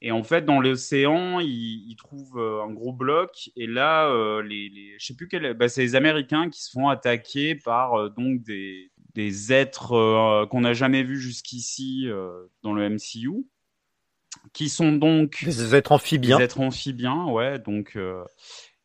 Et 0.00 0.12
en 0.12 0.22
fait, 0.22 0.44
dans 0.44 0.60
l'océan, 0.60 1.40
ils, 1.40 1.90
ils 1.90 1.96
trouvent 1.96 2.38
euh, 2.38 2.62
un 2.62 2.70
gros 2.70 2.92
bloc. 2.92 3.50
Et 3.56 3.66
là, 3.66 4.08
euh, 4.08 4.42
les, 4.42 4.68
les, 4.68 4.96
je 4.96 5.06
sais 5.06 5.16
plus 5.16 5.26
quel, 5.26 5.54
bah, 5.54 5.68
c'est 5.68 5.80
les 5.82 5.96
Américains 5.96 6.50
qui 6.50 6.62
se 6.62 6.70
font 6.70 6.88
attaquer 6.88 7.56
par 7.56 7.94
euh, 7.94 8.08
donc 8.08 8.42
des, 8.42 8.92
des 9.18 9.52
êtres 9.52 9.94
euh, 9.94 10.46
qu'on 10.46 10.60
n'a 10.60 10.74
jamais 10.74 11.02
vus 11.02 11.18
jusqu'ici 11.18 12.04
euh, 12.06 12.46
dans 12.62 12.72
le 12.72 12.88
MCU, 12.88 13.48
qui 14.52 14.68
sont 14.68 14.92
donc 14.92 15.44
Des 15.44 15.74
êtres 15.74 15.90
amphibiens. 15.90 16.38
des 16.38 16.44
êtres 16.44 16.60
amphibiens, 16.60 17.24
ouais, 17.24 17.58
donc 17.58 17.96
euh, 17.96 18.22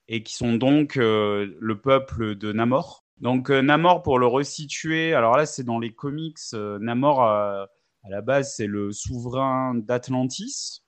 et 0.07 0.23
qui 0.23 0.33
sont 0.33 0.53
donc 0.53 0.95
le 0.95 1.73
peuple 1.73 2.35
de 2.35 2.51
Namor. 2.51 3.05
Donc 3.19 3.51
Namor, 3.51 4.01
pour 4.01 4.17
le 4.17 4.25
resituer, 4.25 5.13
alors 5.13 5.37
là 5.37 5.45
c'est 5.45 5.63
dans 5.63 5.77
les 5.77 5.93
comics, 5.93 6.39
Namor 6.53 7.21
à 7.23 7.69
la 8.09 8.21
base 8.21 8.55
c'est 8.55 8.65
le 8.65 8.91
souverain 8.91 9.75
d'Atlantis, 9.75 10.81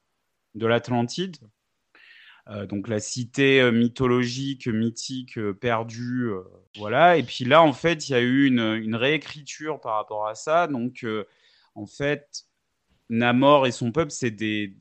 de 0.56 0.66
l'Atlantide, 0.66 1.38
donc 2.48 2.88
la 2.88 3.00
cité 3.00 3.60
euh, 3.62 3.72
mythologique, 3.72 4.68
mythique, 4.68 5.38
euh, 5.38 5.54
perdue, 5.54 6.30
euh, 6.30 6.44
voilà. 6.78 7.18
Et 7.18 7.24
puis 7.24 7.46
là 7.46 7.64
en 7.64 7.74
fait 7.74 8.08
il 8.08 8.12
y 8.12 8.16
a 8.16 8.22
eu 8.22 8.46
une, 8.46 8.96
réécriture 8.96 9.80
par 9.82 9.96
rapport 9.96 10.28
à 10.28 10.36
ça, 10.36 10.68
donc 10.68 11.04
euh, 11.04 11.26
en 11.74 11.86
fait 11.86 12.46
Namor 13.10 13.68
et 13.68 13.72
son 13.72 13.92
peuple 13.92 14.12
c'est 14.12 14.32
des 14.32 14.76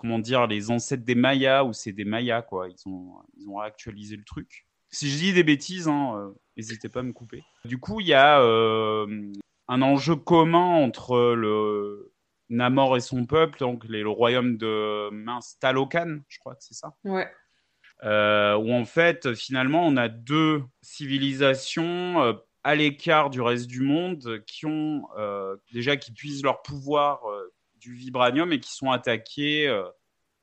comment 0.00 0.18
dire, 0.18 0.46
les 0.46 0.70
ancêtres 0.70 1.04
des 1.04 1.14
Mayas 1.14 1.64
ou 1.64 1.74
c'est 1.74 1.92
des 1.92 2.06
Mayas, 2.06 2.40
quoi. 2.40 2.68
Ils 2.70 2.88
ont, 2.88 3.16
ils 3.36 3.46
ont 3.50 3.56
réactualisé 3.56 4.16
le 4.16 4.24
truc. 4.24 4.66
Si 4.88 5.10
je 5.10 5.18
dis 5.18 5.32
des 5.34 5.44
bêtises, 5.44 5.88
hein, 5.88 6.14
euh, 6.16 6.30
n'hésitez 6.56 6.88
pas 6.88 7.00
à 7.00 7.02
me 7.02 7.12
couper. 7.12 7.44
Du 7.66 7.78
coup, 7.78 8.00
il 8.00 8.06
y 8.06 8.14
a 8.14 8.40
euh, 8.40 9.30
un 9.68 9.82
enjeu 9.82 10.16
commun 10.16 10.82
entre 10.82 11.34
le 11.34 12.09
Namor 12.50 12.96
et 12.96 13.00
son 13.00 13.24
peuple, 13.26 13.58
donc 13.58 13.84
les- 13.88 14.02
le 14.02 14.08
royaume 14.10 14.56
de 14.58 15.08
mince 15.10 15.56
Talocan, 15.60 16.18
je 16.28 16.38
crois 16.40 16.54
que 16.54 16.62
c'est 16.62 16.74
ça. 16.74 16.94
Ouais. 17.04 17.30
Euh, 18.02 18.56
où 18.56 18.72
en 18.72 18.84
fait, 18.84 19.34
finalement, 19.34 19.86
on 19.86 19.96
a 19.96 20.08
deux 20.08 20.62
civilisations 20.82 22.22
euh, 22.22 22.32
à 22.64 22.74
l'écart 22.74 23.30
du 23.30 23.40
reste 23.40 23.66
du 23.66 23.80
monde 23.80 24.42
qui 24.46 24.66
ont 24.66 25.06
euh, 25.18 25.56
déjà 25.72 25.96
qui 25.96 26.12
puisent 26.12 26.42
leur 26.42 26.62
pouvoir 26.62 27.20
du 27.76 27.94
vibranium 27.94 28.52
et 28.52 28.60
qui 28.60 28.74
sont 28.74 28.90
attaquées 28.90 29.66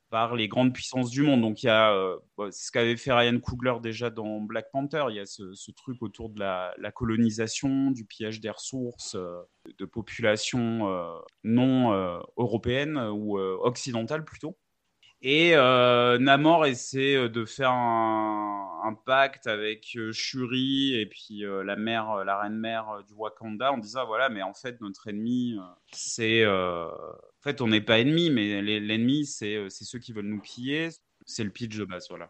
par 0.09 0.35
les 0.35 0.47
grandes 0.47 0.73
puissances 0.73 1.09
du 1.09 1.21
monde. 1.21 1.41
Donc 1.41 1.63
il 1.63 1.67
y 1.67 1.69
a, 1.69 1.93
euh, 1.93 2.17
c'est 2.51 2.67
ce 2.67 2.71
qu'avait 2.71 2.97
fait 2.97 3.11
Ryan 3.11 3.39
Coogler 3.39 3.75
déjà 3.81 4.09
dans 4.09 4.39
Black 4.39 4.71
Panther. 4.71 5.05
Il 5.09 5.15
y 5.15 5.19
a 5.19 5.25
ce, 5.25 5.71
truc 5.71 6.01
autour 6.01 6.29
de 6.29 6.39
la, 6.39 6.91
colonisation, 6.93 7.91
du 7.91 8.05
pillage 8.05 8.39
des 8.39 8.49
ressources 8.49 9.15
euh, 9.15 9.41
de 9.77 9.85
populations 9.85 10.89
euh, 10.89 11.19
non 11.43 11.91
européennes 12.37 12.97
ou 12.97 13.37
occidentales 13.37 14.23
plutôt. 14.23 14.57
Et 15.21 15.55
Namor 15.55 16.67
essaie 16.67 17.27
de 17.27 17.45
faire 17.45 17.71
un, 17.71 18.93
pacte 19.05 19.47
avec 19.47 19.97
Shuri 20.11 20.95
et 20.95 21.05
puis 21.05 21.41
la 21.41 21.75
la 21.75 22.39
reine 22.39 22.57
mère 22.57 23.03
du 23.07 23.13
Wakanda 23.13 23.73
en 23.73 23.77
disant 23.77 24.05
voilà, 24.05 24.29
mais 24.29 24.41
en 24.41 24.53
fait 24.53 24.79
notre 24.79 25.07
ennemi 25.09 25.57
c'est, 25.91 26.45
fait 27.47 27.61
on 27.61 27.67
n'est 27.67 27.81
pas 27.81 27.99
ennemi, 27.99 28.29
mais 28.29 28.61
l'ennemi 28.61 29.25
c'est 29.25 29.55
euh, 29.55 29.67
c'est 29.69 29.85
ceux 29.85 29.99
qui 29.99 30.11
veulent 30.11 30.25
nous 30.25 30.41
piller. 30.41 30.89
C'est 31.25 31.43
le 31.43 31.49
pitch 31.49 31.77
de 31.77 31.85
base, 31.85 32.07
voilà. 32.09 32.29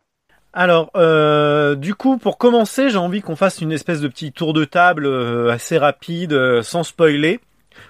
Alors, 0.54 0.90
euh, 0.96 1.76
du 1.76 1.94
coup, 1.94 2.18
pour 2.18 2.38
commencer, 2.38 2.90
j'ai 2.90 2.98
envie 2.98 3.22
qu'on 3.22 3.36
fasse 3.36 3.62
une 3.62 3.72
espèce 3.72 4.02
de 4.02 4.08
petit 4.08 4.32
tour 4.32 4.54
de 4.54 4.66
table 4.66 5.06
euh, 5.06 5.52
assez 5.52 5.78
rapide, 5.78 6.62
sans 6.64 6.84
spoiler. 6.84 7.40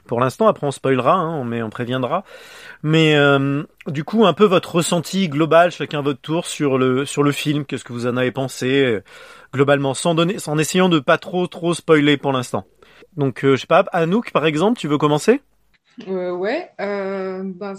Pour 0.06 0.20
l'instant, 0.20 0.48
après 0.48 0.68
on 0.68 0.72
spoilera, 0.72 1.14
hein, 1.14 1.46
mais 1.46 1.62
on 1.62 1.70
préviendra. 1.70 2.26
Mais 2.84 3.16
du 3.88 4.04
coup, 4.04 4.26
un 4.26 4.34
peu 4.34 4.44
votre 4.44 4.76
ressenti 4.76 5.30
global, 5.30 5.72
chacun 5.72 6.02
votre 6.02 6.20
tour 6.20 6.46
sur 6.46 6.78
le 6.78 7.06
sur 7.06 7.24
le 7.24 7.32
film. 7.32 7.64
Qu'est-ce 7.64 7.86
que 7.86 7.94
vous 7.94 8.06
en 8.06 8.18
avez 8.18 8.32
pensé 8.32 9.00
globalement, 9.54 9.94
sans 9.94 10.14
donner, 10.14 10.36
en 10.48 10.58
essayant 10.58 10.90
de 10.90 11.00
pas 11.00 11.18
trop 11.18 11.48
trop 11.48 11.74
spoiler 11.74 12.18
pour 12.18 12.34
l'instant. 12.34 12.66
Donc, 13.16 13.40
je 13.44 13.56
sais 13.56 13.68
pas, 13.68 13.86
Anouk, 13.94 14.32
par 14.32 14.46
exemple, 14.46 14.78
tu 14.78 14.90
veux 14.90 14.98
commencer? 14.98 15.42
Euh, 16.06 16.32
ouais, 16.36 16.72
euh, 16.80 17.42
ben, 17.44 17.74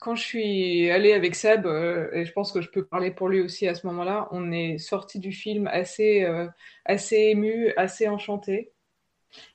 quand 0.00 0.14
je 0.14 0.22
suis 0.22 0.90
allée 0.90 1.12
avec 1.12 1.34
Seb, 1.34 1.66
euh, 1.66 2.08
et 2.14 2.24
je 2.24 2.32
pense 2.32 2.50
que 2.50 2.62
je 2.62 2.70
peux 2.70 2.86
parler 2.86 3.10
pour 3.10 3.28
lui 3.28 3.40
aussi 3.42 3.68
à 3.68 3.74
ce 3.74 3.86
moment-là, 3.88 4.26
on 4.30 4.50
est 4.52 4.78
sorti 4.78 5.18
du 5.18 5.32
film 5.32 5.66
assez, 5.66 6.24
euh, 6.24 6.48
assez 6.86 7.16
ému, 7.16 7.72
assez 7.76 8.08
enchanté. 8.08 8.72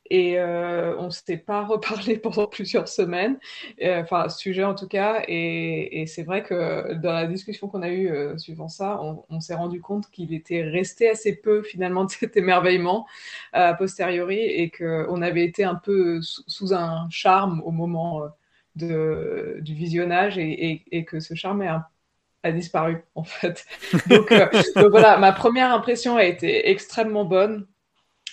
Et 0.09 0.37
euh, 0.37 0.95
on 0.97 1.09
s'était 1.09 1.37
pas 1.37 1.63
reparlé 1.65 2.17
pendant 2.17 2.47
plusieurs 2.47 2.87
semaines, 2.87 3.39
euh, 3.81 4.01
enfin, 4.01 4.29
sujet 4.29 4.63
en 4.63 4.75
tout 4.75 4.87
cas. 4.87 5.23
Et, 5.27 6.05
c'est 6.07 6.23
vrai 6.23 6.43
que 6.43 6.93
dans 6.93 7.13
la 7.13 7.25
discussion 7.25 7.67
qu'on 7.67 7.81
a 7.81 7.89
eue 7.89 8.09
euh, 8.09 8.37
suivant 8.37 8.67
ça, 8.67 8.99
on, 9.29 9.39
s'est 9.39 9.55
rendu 9.55 9.81
compte 9.81 10.09
qu'il 10.11 10.33
était 10.33 10.61
resté 10.61 11.09
assez 11.09 11.35
peu 11.35 11.63
finalement 11.63 12.05
de 12.05 12.11
cet 12.11 12.37
émerveillement 12.37 13.05
euh, 13.55 13.69
a 13.69 13.73
posteriori 13.73 14.39
et 14.39 14.69
qu'on 14.69 15.21
avait 15.21 15.45
été 15.45 15.63
un 15.63 15.75
peu 15.75 16.19
sous, 16.21 16.73
un 16.73 17.07
charme 17.09 17.61
au 17.65 17.71
moment 17.71 18.23
euh, 18.81 19.61
du 19.61 19.73
visionnage 19.73 20.37
et, 20.37 21.05
que 21.05 21.19
ce 21.19 21.35
charme 21.35 21.61
est 21.61 21.69
a 22.43 22.51
disparu 22.51 23.03
en 23.15 23.23
fait. 23.23 23.65
Euh, 24.11 24.47
donc 24.75 24.91
voilà, 24.91 25.17
ma 25.17 25.31
première 25.31 25.73
impression 25.73 26.17
a 26.17 26.23
été 26.25 26.69
extrêmement 26.69 27.25
bonne 27.25 27.67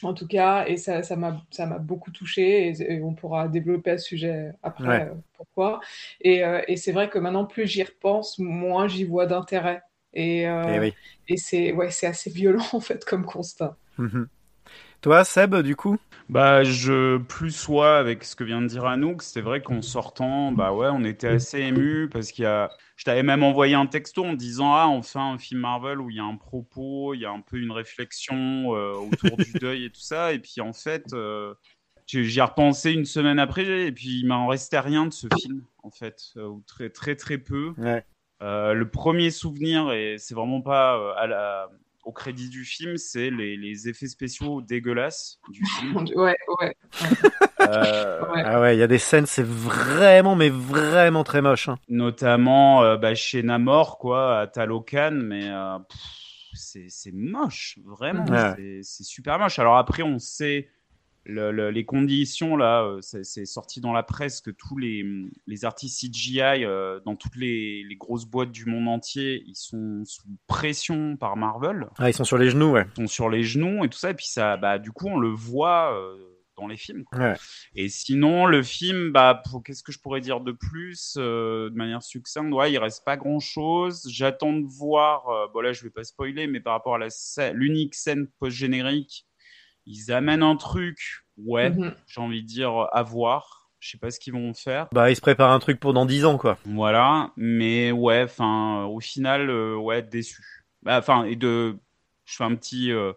en 0.08 0.14
tout 0.14 0.26
cas 0.26 0.66
et 0.66 0.76
ça 0.76 1.02
ça 1.02 1.16
m'a 1.16 1.42
ça 1.50 1.66
m'a 1.66 1.78
beaucoup 1.78 2.10
touché 2.10 2.68
et, 2.68 2.94
et 2.94 3.02
on 3.02 3.14
pourra 3.14 3.48
développer 3.48 3.92
à 3.92 3.98
ce 3.98 4.06
sujet 4.06 4.52
après 4.62 4.88
Ouais. 4.88 5.06
euh, 5.10 5.14
pourquoi. 5.36 5.80
Et, 6.20 6.44
euh, 6.44 6.62
et 6.68 6.76
c'est 6.76 6.92
vrai 6.92 7.08
que 7.10 7.18
maintenant 7.18 7.44
plus 7.46 7.66
j'y 7.66 7.82
repense, 7.82 8.38
moins 8.38 8.88
j'y 8.88 9.04
vois 9.04 9.26
d'intérêt. 9.26 9.82
Et, 10.14 10.48
euh, 10.48 10.74
Eh 10.74 10.78
oui. 10.80 10.96
c'est 11.36 11.72
ouais, 11.72 11.90
c'est 11.90 12.06
assez 12.06 12.30
violent 12.30 12.64
en 12.72 12.80
fait 12.80 13.04
comme 13.04 13.24
constat. 13.26 13.76
Toi, 15.02 15.24
Seb, 15.24 15.56
du 15.62 15.76
coup? 15.76 15.96
Bah, 16.28 16.62
je 16.62 17.16
plus 17.16 17.50
sois 17.50 17.96
avec 17.96 18.22
ce 18.22 18.36
que 18.36 18.44
vient 18.44 18.60
de 18.60 18.66
dire 18.66 18.84
Anouk. 18.84 19.22
C'est 19.22 19.40
vrai 19.40 19.62
qu'en 19.62 19.80
sortant, 19.80 20.52
bah 20.52 20.72
ouais, 20.72 20.88
on 20.92 21.02
était 21.04 21.26
assez 21.26 21.58
ému 21.58 22.08
parce 22.08 22.30
qu'il 22.30 22.44
y 22.44 22.46
a. 22.46 22.70
Je 22.96 23.04
t'avais 23.04 23.22
même 23.22 23.42
envoyé 23.42 23.74
un 23.74 23.86
texto 23.86 24.24
en 24.24 24.34
disant 24.34 24.74
ah 24.74 24.86
enfin 24.86 25.32
un 25.32 25.38
film 25.38 25.60
Marvel 25.60 26.00
où 26.00 26.10
il 26.10 26.16
y 26.16 26.20
a 26.20 26.24
un 26.24 26.36
propos, 26.36 27.14
il 27.14 27.20
y 27.20 27.24
a 27.24 27.30
un 27.30 27.40
peu 27.40 27.56
une 27.56 27.72
réflexion 27.72 28.76
euh, 28.76 28.92
autour 28.92 29.38
du 29.38 29.52
deuil 29.60 29.86
et 29.86 29.90
tout 29.90 30.02
ça. 30.02 30.34
Et 30.34 30.38
puis 30.38 30.60
en 30.60 30.74
fait, 30.74 31.06
euh, 31.14 31.54
j'y 32.06 32.38
ai 32.38 32.42
repensé 32.42 32.92
une 32.92 33.06
semaine 33.06 33.38
après 33.38 33.86
et 33.86 33.92
puis 33.92 34.20
il 34.20 34.26
m'en 34.26 34.46
restait 34.46 34.80
rien 34.80 35.06
de 35.06 35.12
ce 35.12 35.28
film 35.40 35.62
en 35.82 35.90
fait, 35.90 36.20
euh, 36.36 36.46
ou 36.46 36.62
très 36.66 36.90
très 36.90 37.16
très 37.16 37.38
peu. 37.38 37.72
Ouais. 37.78 38.04
Le 38.42 38.84
premier 38.84 39.30
souvenir, 39.30 39.92
et 39.92 40.16
c'est 40.18 40.34
vraiment 40.34 40.60
pas 40.60 41.14
à 41.16 41.26
la, 41.26 41.68
au 42.04 42.12
crédit 42.12 42.48
du 42.48 42.64
film, 42.64 42.96
c'est 42.96 43.30
les, 43.30 43.56
les 43.56 43.88
effets 43.88 44.06
spéciaux 44.06 44.62
dégueulasses 44.62 45.38
du 45.50 45.62
film. 45.78 46.04
Ouais, 46.16 46.36
ouais. 46.60 46.74
Euh, 47.60 48.20
Ouais. 48.34 48.42
Ah 48.44 48.60
ouais, 48.60 48.76
il 48.76 48.78
y 48.78 48.82
a 48.82 48.86
des 48.86 48.98
scènes, 48.98 49.26
c'est 49.26 49.44
vraiment, 49.46 50.34
mais 50.36 50.48
vraiment 50.50 51.24
très 51.24 51.42
moche. 51.42 51.68
hein. 51.68 51.76
notamment 51.88 52.82
euh, 52.82 52.96
bah, 52.96 53.14
chez 53.14 53.42
Namor, 53.42 53.98
quoi, 53.98 54.40
à 54.40 54.46
Talocan, 54.46 55.10
mais 55.12 55.48
euh, 55.50 55.78
c'est 56.54 56.86
c'est 56.88 57.12
moche, 57.12 57.78
vraiment, 57.84 58.24
Ouais. 58.24 58.54
c'est 58.56 58.80
c'est 58.82 59.04
super 59.04 59.38
moche. 59.38 59.58
Alors 59.58 59.76
après, 59.76 60.02
on 60.02 60.18
sait 60.18 60.68
le- 61.24 61.52
le- 61.52 61.70
les 61.70 61.84
conditions, 61.84 62.56
là, 62.56 62.82
euh, 62.84 63.00
c'est 63.02 63.44
sorti 63.46 63.80
dans 63.80 63.92
la 63.92 64.02
presse 64.02 64.40
que 64.40 64.50
tous 64.50 64.76
les, 64.76 65.04
les 65.46 65.64
artistes 65.64 66.00
CGI 66.00 66.64
euh, 66.64 66.98
dans 67.04 67.14
toutes 67.16 67.36
les, 67.36 67.84
les 67.84 67.96
grosses 67.96 68.24
boîtes 68.26 68.52
du 68.52 68.64
monde 68.66 68.88
entier, 68.88 69.42
ils 69.46 69.54
sont 69.56 70.02
sous 70.04 70.22
pression 70.46 71.16
par 71.16 71.36
Marvel. 71.36 71.88
Ah, 71.98 72.08
ils 72.10 72.14
sont 72.14 72.24
sur 72.24 72.38
les 72.38 72.50
genoux, 72.50 72.72
ouais. 72.72 72.86
sont 72.96 73.06
sur 73.06 73.28
les 73.28 73.42
genoux 73.42 73.84
et 73.84 73.88
tout 73.88 73.98
ça. 73.98 74.10
Et 74.10 74.14
puis 74.14 74.26
ça, 74.26 74.56
bah, 74.56 74.78
du 74.78 74.92
coup, 74.92 75.08
on 75.08 75.18
le 75.18 75.28
voit 75.28 75.94
euh, 75.94 76.16
dans 76.56 76.66
les 76.66 76.76
films. 76.76 77.04
Ouais. 77.12 77.34
Et 77.74 77.88
sinon, 77.88 78.46
le 78.46 78.62
film, 78.62 79.12
bah, 79.12 79.42
qu'est-ce 79.64 79.82
que 79.82 79.92
je 79.92 79.98
pourrais 79.98 80.20
dire 80.20 80.40
de 80.40 80.52
plus 80.52 81.14
euh, 81.18 81.70
de 81.70 81.74
manière 81.74 82.02
succincte? 82.02 82.52
Ouais, 82.52 82.72
il 82.72 82.78
reste 82.78 83.04
pas 83.04 83.16
grand-chose. 83.16 84.08
J'attends 84.10 84.52
de 84.54 84.66
voir. 84.66 85.28
euh, 85.28 85.46
bon 85.52 85.60
là, 85.60 85.72
je 85.72 85.82
vais 85.82 85.90
pas 85.90 86.04
spoiler, 86.04 86.46
mais 86.46 86.60
par 86.60 86.72
rapport 86.74 86.96
à 86.96 87.08
scè- 87.08 87.52
l'unique 87.52 87.94
scène 87.94 88.26
post-générique, 88.38 89.26
ils 89.86 90.12
amènent 90.12 90.42
un 90.42 90.56
truc. 90.56 91.24
Ouais, 91.38 91.70
Mhm. 91.70 91.94
j'ai 92.06 92.20
envie 92.20 92.42
de 92.42 92.46
dire 92.46 92.72
à 92.92 93.02
voir. 93.02 93.70
Je 93.78 93.90
sais 93.90 93.98
pas 93.98 94.10
ce 94.10 94.20
qu'ils 94.20 94.34
vont 94.34 94.52
faire. 94.52 94.88
Bah, 94.92 95.10
ils 95.10 95.16
se 95.16 95.22
préparent 95.22 95.52
un 95.52 95.58
truc 95.58 95.80
pour 95.80 95.94
dans 95.94 96.04
10 96.04 96.26
ans, 96.26 96.36
quoi. 96.36 96.58
Voilà, 96.66 97.30
mais 97.36 97.92
ouais, 97.92 98.24
enfin, 98.24 98.84
au 98.84 99.00
final, 99.00 99.48
euh, 99.48 99.74
ouais, 99.76 100.02
déçu. 100.02 100.42
Bah, 100.82 100.98
Enfin, 100.98 101.24
et 101.24 101.34
de. 101.36 101.78
Je 102.26 102.36
fais 102.36 102.44
un 102.44 102.54
petit 102.54 102.92
euh, 102.92 103.12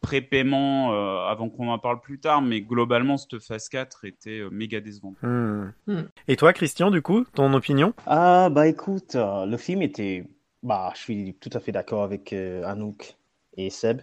prépaiement 0.00 0.92
euh, 0.92 1.24
avant 1.28 1.48
qu'on 1.48 1.68
en 1.68 1.78
parle 1.78 2.00
plus 2.00 2.18
tard, 2.18 2.42
mais 2.42 2.60
globalement, 2.60 3.16
cette 3.16 3.38
phase 3.38 3.68
4 3.68 4.04
était 4.04 4.40
euh, 4.40 4.50
méga 4.50 4.80
décevante. 4.80 5.16
Hmm. 5.22 5.70
Hmm. 5.86 6.02
Et 6.28 6.36
toi, 6.36 6.52
Christian, 6.52 6.90
du 6.90 7.00
coup, 7.02 7.24
ton 7.34 7.52
opinion? 7.54 7.94
Ah, 8.06 8.48
bah 8.50 8.66
écoute, 8.66 9.14
euh, 9.14 9.46
le 9.46 9.56
film 9.56 9.82
était. 9.82 10.26
Bah, 10.64 10.92
je 10.94 11.00
suis 11.00 11.34
tout 11.40 11.50
à 11.52 11.60
fait 11.60 11.72
d'accord 11.72 12.02
avec 12.02 12.32
euh, 12.32 12.64
Anouk 12.64 13.16
et 13.56 13.70
Seb. 13.70 14.02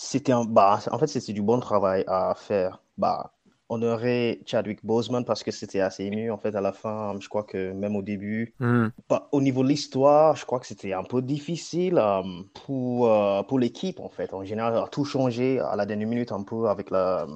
C'était 0.00 0.30
un. 0.30 0.44
Bah, 0.44 0.78
en 0.92 0.98
fait, 1.00 1.08
c'était 1.08 1.32
du 1.32 1.42
bon 1.42 1.58
travail 1.58 2.04
à 2.06 2.32
faire. 2.36 2.80
Bah, 2.98 3.32
on 3.68 3.82
aurait 3.82 4.38
Chadwick 4.46 4.86
Boseman 4.86 5.24
parce 5.24 5.42
que 5.42 5.50
c'était 5.50 5.80
assez 5.80 6.04
ému, 6.04 6.30
en 6.30 6.38
fait, 6.38 6.54
à 6.54 6.60
la 6.60 6.72
fin. 6.72 7.16
Je 7.18 7.28
crois 7.28 7.42
que 7.42 7.72
même 7.72 7.96
au 7.96 8.02
début. 8.02 8.54
Hmm. 8.60 8.90
Bah, 9.08 9.28
au 9.32 9.40
niveau 9.40 9.64
de 9.64 9.68
l'histoire, 9.68 10.36
je 10.36 10.46
crois 10.46 10.60
que 10.60 10.68
c'était 10.68 10.92
un 10.92 11.02
peu 11.02 11.20
difficile 11.20 11.98
euh, 11.98 12.22
pour, 12.64 13.12
euh, 13.12 13.42
pour 13.42 13.58
l'équipe, 13.58 13.98
en 13.98 14.08
fait. 14.08 14.32
En 14.34 14.44
général, 14.44 14.76
a 14.76 14.86
tout 14.86 15.04
changé 15.04 15.58
à 15.58 15.74
la 15.74 15.84
dernière 15.84 16.06
minute, 16.06 16.30
un 16.30 16.44
peu, 16.44 16.68
avec 16.68 16.92
la, 16.92 17.26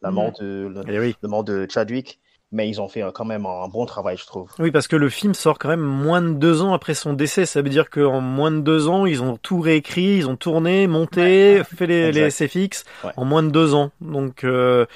la 0.00 0.10
mort 0.10 0.32
de, 0.40 0.72
le, 0.74 0.82
Eh 0.88 0.98
oui. 0.98 1.14
le 1.20 1.28
mort 1.28 1.44
de 1.44 1.66
Chadwick. 1.68 2.22
Mais 2.50 2.66
ils 2.68 2.80
ont 2.80 2.88
fait 2.88 3.02
euh, 3.02 3.10
quand 3.12 3.26
même 3.26 3.44
un 3.44 3.68
bon 3.68 3.84
travail, 3.84 4.16
je 4.16 4.24
trouve. 4.24 4.50
Oui, 4.58 4.70
parce 4.70 4.88
que 4.88 4.96
le 4.96 5.10
film 5.10 5.34
sort 5.34 5.58
quand 5.58 5.68
même 5.68 5.80
moins 5.82 6.22
de 6.22 6.30
deux 6.32 6.62
ans 6.62 6.72
après 6.72 6.94
son 6.94 7.12
décès. 7.12 7.44
Ça 7.44 7.60
veut 7.60 7.68
dire 7.68 7.90
qu'en 7.90 8.20
moins 8.22 8.50
de 8.50 8.60
deux 8.60 8.88
ans, 8.88 9.04
ils 9.04 9.22
ont 9.22 9.36
tout 9.36 9.60
réécrit, 9.60 10.16
ils 10.16 10.28
ont 10.28 10.36
tourné, 10.36 10.86
monté, 10.86 11.62
fait 11.76 11.86
les, 11.86 12.10
les. 12.10 12.30
SFX 12.30 12.84
Ouais. 13.04 13.10
en 13.16 13.24
moins 13.26 13.42
de 13.42 13.50
deux 13.50 13.74
ans. 13.74 13.90
Donc, 14.00 14.44
euh, 14.44 14.86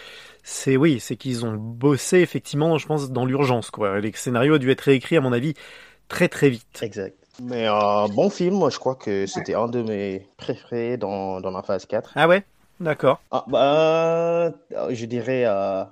c'est 0.43 0.77
oui, 0.79 0.99
c'est 0.99 1.17
qu'ils 1.17 1.45
ont 1.45 1.53
bossé 1.53 2.19
effectivement, 2.21 2.79
je 2.79 2.87
pense, 2.87 3.11
dans 3.11 3.27
l'urgence. 3.27 3.71
Quoi. 3.71 4.01
Les 4.01 4.13
scénarios 4.13 4.55
ont 4.55 4.59
dû 4.59 4.71
être 4.71 4.81
réécrits, 4.81 5.19
à 5.19 5.21
mon 5.21 5.33
avis, 5.33 5.53
très 6.09 6.29
très 6.29 6.49
vite. 6.49 6.81
Exact. 6.83 7.17
Mais 7.43 7.69
euh, 7.69 8.09
bon 8.15 8.31
film, 8.31 8.55
moi, 8.57 8.71
je 8.71 8.79
crois 8.79 8.95
que 8.95 9.27
c'était 9.27 9.55
un 9.55 9.67
de 9.69 9.83
mes 9.83 10.27
préférés 10.37 10.97
dans, 10.97 11.41
dans 11.41 11.51
la 11.51 11.63
phase 11.63 11.85
4. 11.87 12.13
Ah 12.17 12.29
ouais, 12.29 12.45
d'accord. 12.81 13.21
Ah, 13.31 13.45
bah, 13.49 13.63
euh, 13.63 14.51
je 14.91 15.05
dirais 15.07 15.45
euh, 15.47 15.85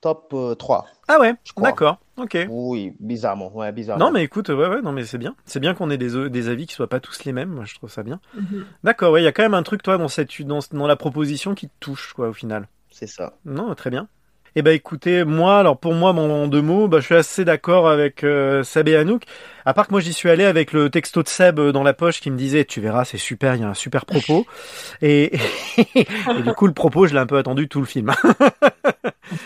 top 0.00 0.32
euh, 0.34 0.54
3. 0.54 0.86
Ah 1.08 1.18
ouais, 1.20 1.34
d'accord. 1.56 1.98
Ok. 2.16 2.36
Oui, 2.48 2.94
bizarrement. 3.00 3.54
Ouais, 3.56 3.72
bizarrement. 3.72 4.06
Non 4.06 4.12
mais 4.12 4.22
écoute, 4.22 4.48
ouais 4.48 4.54
ouais, 4.68 4.82
non 4.82 4.92
mais 4.92 5.04
c'est 5.04 5.18
bien. 5.18 5.34
C'est 5.44 5.60
bien 5.60 5.74
qu'on 5.74 5.90
ait 5.90 5.98
des, 5.98 6.28
des 6.30 6.48
avis 6.48 6.66
qui 6.66 6.74
soient 6.74 6.88
pas 6.88 7.00
tous 7.00 7.24
les 7.24 7.32
mêmes. 7.32 7.50
Moi, 7.50 7.64
je 7.64 7.74
trouve 7.74 7.90
ça 7.90 8.02
bien. 8.02 8.20
Mhm. 8.34 8.64
D'accord. 8.84 9.12
Ouais, 9.12 9.22
il 9.22 9.24
y 9.24 9.28
a 9.28 9.32
quand 9.32 9.42
même 9.42 9.54
un 9.54 9.62
truc 9.62 9.82
toi 9.82 9.98
dans 9.98 10.08
cette 10.08 10.42
dans, 10.42 10.60
dans 10.72 10.86
la 10.86 10.96
proposition 10.96 11.54
qui 11.54 11.68
te 11.68 11.74
touche 11.80 12.12
quoi 12.14 12.28
au 12.28 12.32
final. 12.32 12.68
C'est 12.90 13.06
ça. 13.06 13.34
Non, 13.44 13.74
très 13.74 13.90
bien. 13.90 14.08
Eh 14.56 14.62
ben 14.62 14.74
écoutez, 14.74 15.24
moi, 15.24 15.58
alors 15.58 15.78
pour 15.78 15.94
moi, 15.94 16.12
mon 16.12 16.30
en 16.30 16.48
deux 16.48 16.62
mots, 16.62 16.88
bah, 16.88 16.98
je 17.00 17.06
suis 17.06 17.14
assez 17.14 17.44
d'accord 17.44 17.88
avec 17.88 18.24
euh, 18.24 18.64
Seb 18.64 18.88
et 18.88 18.96
Anouk. 18.96 19.22
À 19.64 19.74
part 19.74 19.86
que 19.86 19.92
moi, 19.92 20.00
j'y 20.00 20.12
suis 20.12 20.28
allé 20.28 20.44
avec 20.44 20.72
le 20.72 20.90
texto 20.90 21.22
de 21.22 21.28
Seb 21.28 21.60
euh, 21.60 21.70
dans 21.70 21.84
la 21.84 21.92
poche 21.92 22.20
qui 22.20 22.30
me 22.30 22.36
disait, 22.36 22.64
tu 22.64 22.80
verras, 22.80 23.04
c'est 23.04 23.18
super, 23.18 23.54
il 23.54 23.60
y 23.60 23.64
a 23.64 23.68
un 23.68 23.74
super 23.74 24.06
propos. 24.06 24.46
et, 25.02 25.38
et 25.94 26.06
du 26.42 26.52
coup, 26.54 26.66
le 26.66 26.72
propos, 26.72 27.06
je 27.06 27.14
l'ai 27.14 27.20
un 27.20 27.26
peu 27.26 27.38
attendu 27.38 27.68
tout 27.68 27.80
le 27.80 27.86
film. 27.86 28.12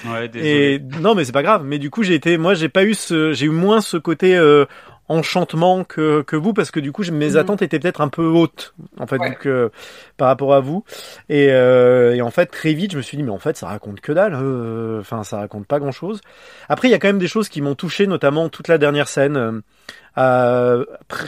Ouais, 0.06 0.28
désolé. 0.32 0.50
Et 0.50 0.78
non, 1.00 1.14
mais 1.14 1.24
c'est 1.24 1.32
pas 1.32 1.42
grave. 1.42 1.64
Mais 1.64 1.78
du 1.78 1.90
coup, 1.90 2.02
j'ai 2.02 2.14
été, 2.14 2.38
moi, 2.38 2.54
j'ai 2.54 2.70
pas 2.70 2.84
eu 2.84 2.94
ce, 2.94 3.32
j'ai 3.32 3.46
eu 3.46 3.50
moins 3.50 3.82
ce 3.82 3.98
côté 3.98 4.36
euh, 4.36 4.64
enchantement 5.08 5.84
que 5.84 6.22
que 6.22 6.36
vous 6.36 6.52
parce 6.54 6.70
que 6.70 6.80
du 6.80 6.92
coup, 6.92 7.02
mes 7.12 7.30
Mhm. 7.32 7.36
attentes 7.36 7.62
étaient 7.62 7.78
peut-être 7.78 8.00
un 8.00 8.08
peu 8.08 8.24
hautes 8.26 8.74
en 8.98 9.06
fait 9.06 9.18
Ouais. 9.18 9.30
vu 9.30 9.36
que 9.36 9.70
par 10.16 10.28
rapport 10.28 10.54
à 10.54 10.60
vous. 10.60 10.84
Et, 11.28 11.48
euh, 11.50 12.14
et 12.14 12.22
en 12.22 12.30
fait, 12.30 12.46
très 12.46 12.72
vite, 12.74 12.92
je 12.92 12.96
me 12.96 13.02
suis 13.02 13.16
dit, 13.16 13.22
mais 13.22 13.30
en 13.30 13.38
fait, 13.38 13.56
ça 13.56 13.66
raconte 13.66 14.00
que 14.00 14.12
dalle. 14.12 14.34
euh, 14.34 15.00
Enfin, 15.00 15.24
ça 15.24 15.38
raconte 15.38 15.66
pas 15.66 15.78
grand-chose. 15.78 16.20
Après, 16.68 16.88
il 16.88 16.90
y 16.90 16.94
a 16.94 16.98
quand 16.98 17.08
même 17.08 17.18
des 17.18 17.28
choses 17.28 17.48
qui 17.48 17.60
m'ont 17.62 17.74
touché, 17.74 18.06
notamment 18.06 18.48
toute 18.48 18.68
la 18.68 18.78
dernière 18.78 19.08
scène. 19.08 19.36
euh, 19.36 19.60
euh, 20.16 20.84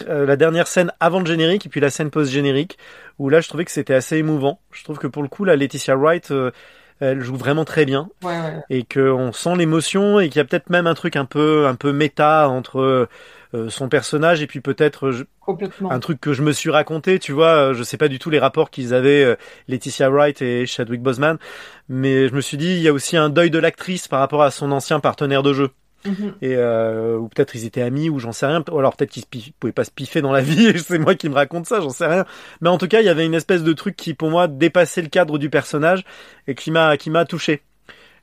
euh, 0.09 0.27
la 0.27 0.37
dernière 0.37 0.67
scène 0.69 0.93
avant 1.01 1.19
le 1.21 1.27
générique 1.27 1.67
et 1.67 1.69
puis 1.69 1.81
la 1.81 1.91
scène 1.91 2.11
post-générique 2.11 2.79
où 3.19 3.29
là 3.29 3.41
je 3.41 3.49
trouvais 3.49 3.65
que 3.65 3.73
c'était 3.73 3.95
assez 3.95 4.17
émouvant. 4.17 4.61
Je 4.71 4.85
trouve 4.85 4.99
que 4.99 5.09
pour 5.09 5.23
le 5.25 5.29
coup 5.29 5.45
la 5.45 5.57
Laetitia 5.57 5.97
Wright 5.97 6.31
euh, 6.31 6.53
elle 7.01 7.21
joue 7.21 7.37
vraiment 7.37 7.65
très 7.65 7.85
bien 7.85 8.09
Ouais, 8.23 8.31
ouais. 8.31 8.63
et 8.71 8.85
qu'on 8.85 9.33
sent 9.33 9.57
l'émotion 9.57 10.21
et 10.21 10.29
qu'il 10.29 10.39
y 10.39 10.41
a 10.41 10.45
peut-être 10.45 10.71
même 10.71 10.87
un 10.87 10.95
truc 10.95 11.17
un 11.17 11.25
peu 11.25 11.67
un 11.67 11.75
peu 11.75 11.93
méta 11.93 12.49
entre 12.49 12.79
euh, 12.81 13.09
son 13.69 13.89
personnage 13.89 14.43
et 14.43 14.47
puis 14.47 14.61
peut-être 14.61 15.13
Complètement. 15.41 15.91
un 15.91 15.99
truc 16.01 16.21
que 16.21 16.33
je 16.33 16.43
me 16.43 16.53
suis 16.53 16.71
raconté, 16.71 17.19
tu 17.19 17.33
vois, 17.33 17.71
euh, 17.71 17.75
je 17.75 17.83
sais 17.83 17.97
pas 17.97 18.09
du 18.09 18.19
tout 18.19 18.31
les 18.31 18.39
rapports 18.39 18.71
qu'ils 18.71 18.95
avaient 18.95 19.25
euh, 19.25 19.37
Laetitia 19.69 20.11
Wright 20.11 20.41
et 20.43 20.67
Chadwick 20.67 21.03
Boseman, 21.03 21.39
mais 21.89 22.29
je 22.29 22.35
me 22.35 22.41
suis 22.41 22.57
dit 22.57 22.73
il 22.75 22.81
y 22.81 22.89
a 22.89 22.93
aussi 22.93 23.17
un 23.17 23.29
deuil 23.31 23.51
de 23.51 23.59
l'actrice 23.59 24.09
par 24.09 24.21
rapport 24.21 24.43
à 24.43 24.51
son 24.51 24.73
ancien 24.73 25.01
partenaire 25.01 25.43
de 25.43 25.53
jeu 25.53 25.71
Mhm. 26.05 26.35
et 26.41 26.55
euh, 26.55 27.17
ou 27.17 27.29
peut-être 27.29 27.57
ils 27.57 27.65
étaient 27.65 27.83
amis 27.83 28.09
ou 28.11 28.21
j'en 28.21 28.31
sais 28.31 28.47
rien 28.47 28.63
ou 28.71 28.79
alors 28.79 28.95
peut-être 28.95 29.11
qu'ils 29.11 29.53
pouvaient 29.59 29.73
pas 29.73 29.83
se 29.83 29.91
piffer 29.91 30.21
dans 30.21 30.31
la 30.31 30.41
vie 30.41 30.67
et 30.67 30.79
c'est 30.79 30.99
moi 30.99 31.17
qui 31.17 31.29
me 31.29 31.35
raconte 31.35 31.67
ça 31.67 31.81
j'en 31.81 31.91
sais 31.91 32.07
rien 32.07 32.25
mais 32.61 32.69
en 32.69 32.79
tout 32.79 32.87
cas 32.87 33.01
il 33.01 33.07
y 33.07 33.09
avait 33.09 33.25
une 33.27 33.35
espèce 33.35 33.65
de 33.65 33.73
truc 33.73 33.97
qui 33.97 34.15
pour 34.15 34.31
moi 34.31 34.47
dépassait 34.47 35.03
le 35.03 35.09
cadre 35.09 35.37
du 35.39 35.51
personnage 35.51 36.05
et 36.47 36.55
qui 36.55 36.71
m'a 36.71 36.97
qui 36.97 37.11
m'a 37.11 37.25
touché 37.25 37.63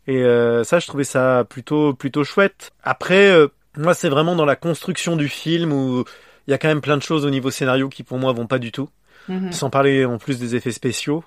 et 0.07 0.23
euh, 0.23 0.63
ça 0.63 0.79
je 0.79 0.87
trouvais 0.87 1.03
ça 1.03 1.45
plutôt 1.49 1.93
plutôt 1.93 2.23
chouette 2.23 2.71
après 2.83 3.29
euh, 3.31 3.47
moi 3.77 3.93
c'est 3.93 4.09
vraiment 4.09 4.35
dans 4.35 4.45
la 4.45 4.55
construction 4.55 5.15
du 5.15 5.27
film 5.27 5.71
où 5.73 6.03
il 6.47 6.51
y 6.51 6.53
a 6.53 6.57
quand 6.57 6.67
même 6.67 6.81
plein 6.81 6.97
de 6.97 7.01
choses 7.01 7.25
au 7.25 7.29
niveau 7.29 7.51
scénario 7.51 7.89
qui 7.89 8.03
pour 8.03 8.17
moi 8.17 8.33
vont 8.33 8.47
pas 8.47 8.59
du 8.59 8.71
tout 8.71 8.89
Mhm. 9.27 9.51
sans 9.51 9.69
parler 9.69 10.05
en 10.05 10.17
plus 10.17 10.37
des 10.39 10.55
effets 10.55 10.71
spéciaux 10.71 11.23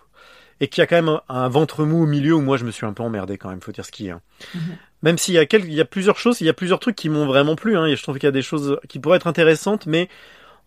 et 0.61 0.69
qu'il 0.69 0.83
y 0.83 0.85
a 0.85 0.87
quand 0.87 0.97
même 1.03 1.19
un, 1.29 1.49
ventre 1.49 1.85
mou 1.85 2.03
au 2.03 2.07
milieu 2.07 2.35
où 2.35 2.41
moi 2.41 2.57
je 2.57 2.65
me 2.65 2.71
suis 2.71 2.87
un 2.87 2.93
peu 2.93 3.03
emmerdé 3.03 3.39
quand 3.39 3.49
même 3.49 3.61
faut 3.61 3.73
dire 3.73 3.85
ce 3.85 3.93
qu'il 3.93 4.07
y 4.07 4.11
a 4.11 4.21
même 5.03 5.19
s'il 5.19 5.35
y 5.35 5.39
a 5.39 5.47
quelques, 5.47 5.67
il 5.67 5.75
y 5.75 5.81
a 5.81 5.85
plusieurs 5.85 6.19
choses, 6.19 6.41
il 6.41 6.47
y 6.47 6.51
a 6.51 6.55
plusieurs 6.55 6.81
trucs 6.81 6.97
qui 6.97 7.09
m'ont 7.09 7.27
vraiment 7.27 7.55
plu. 7.55 7.77
Hein, 7.77 7.87
et 7.87 7.97
je 7.97 8.03
trouve 8.03 8.17
qu'il 8.17 8.27
y 8.27 8.29
a 8.29 8.33
des 8.33 8.43
choses 8.43 8.79
qui 8.89 8.99
pourraient 8.99 9.19
être 9.19 9.27
intéressantes, 9.27 9.87
mais 9.87 10.09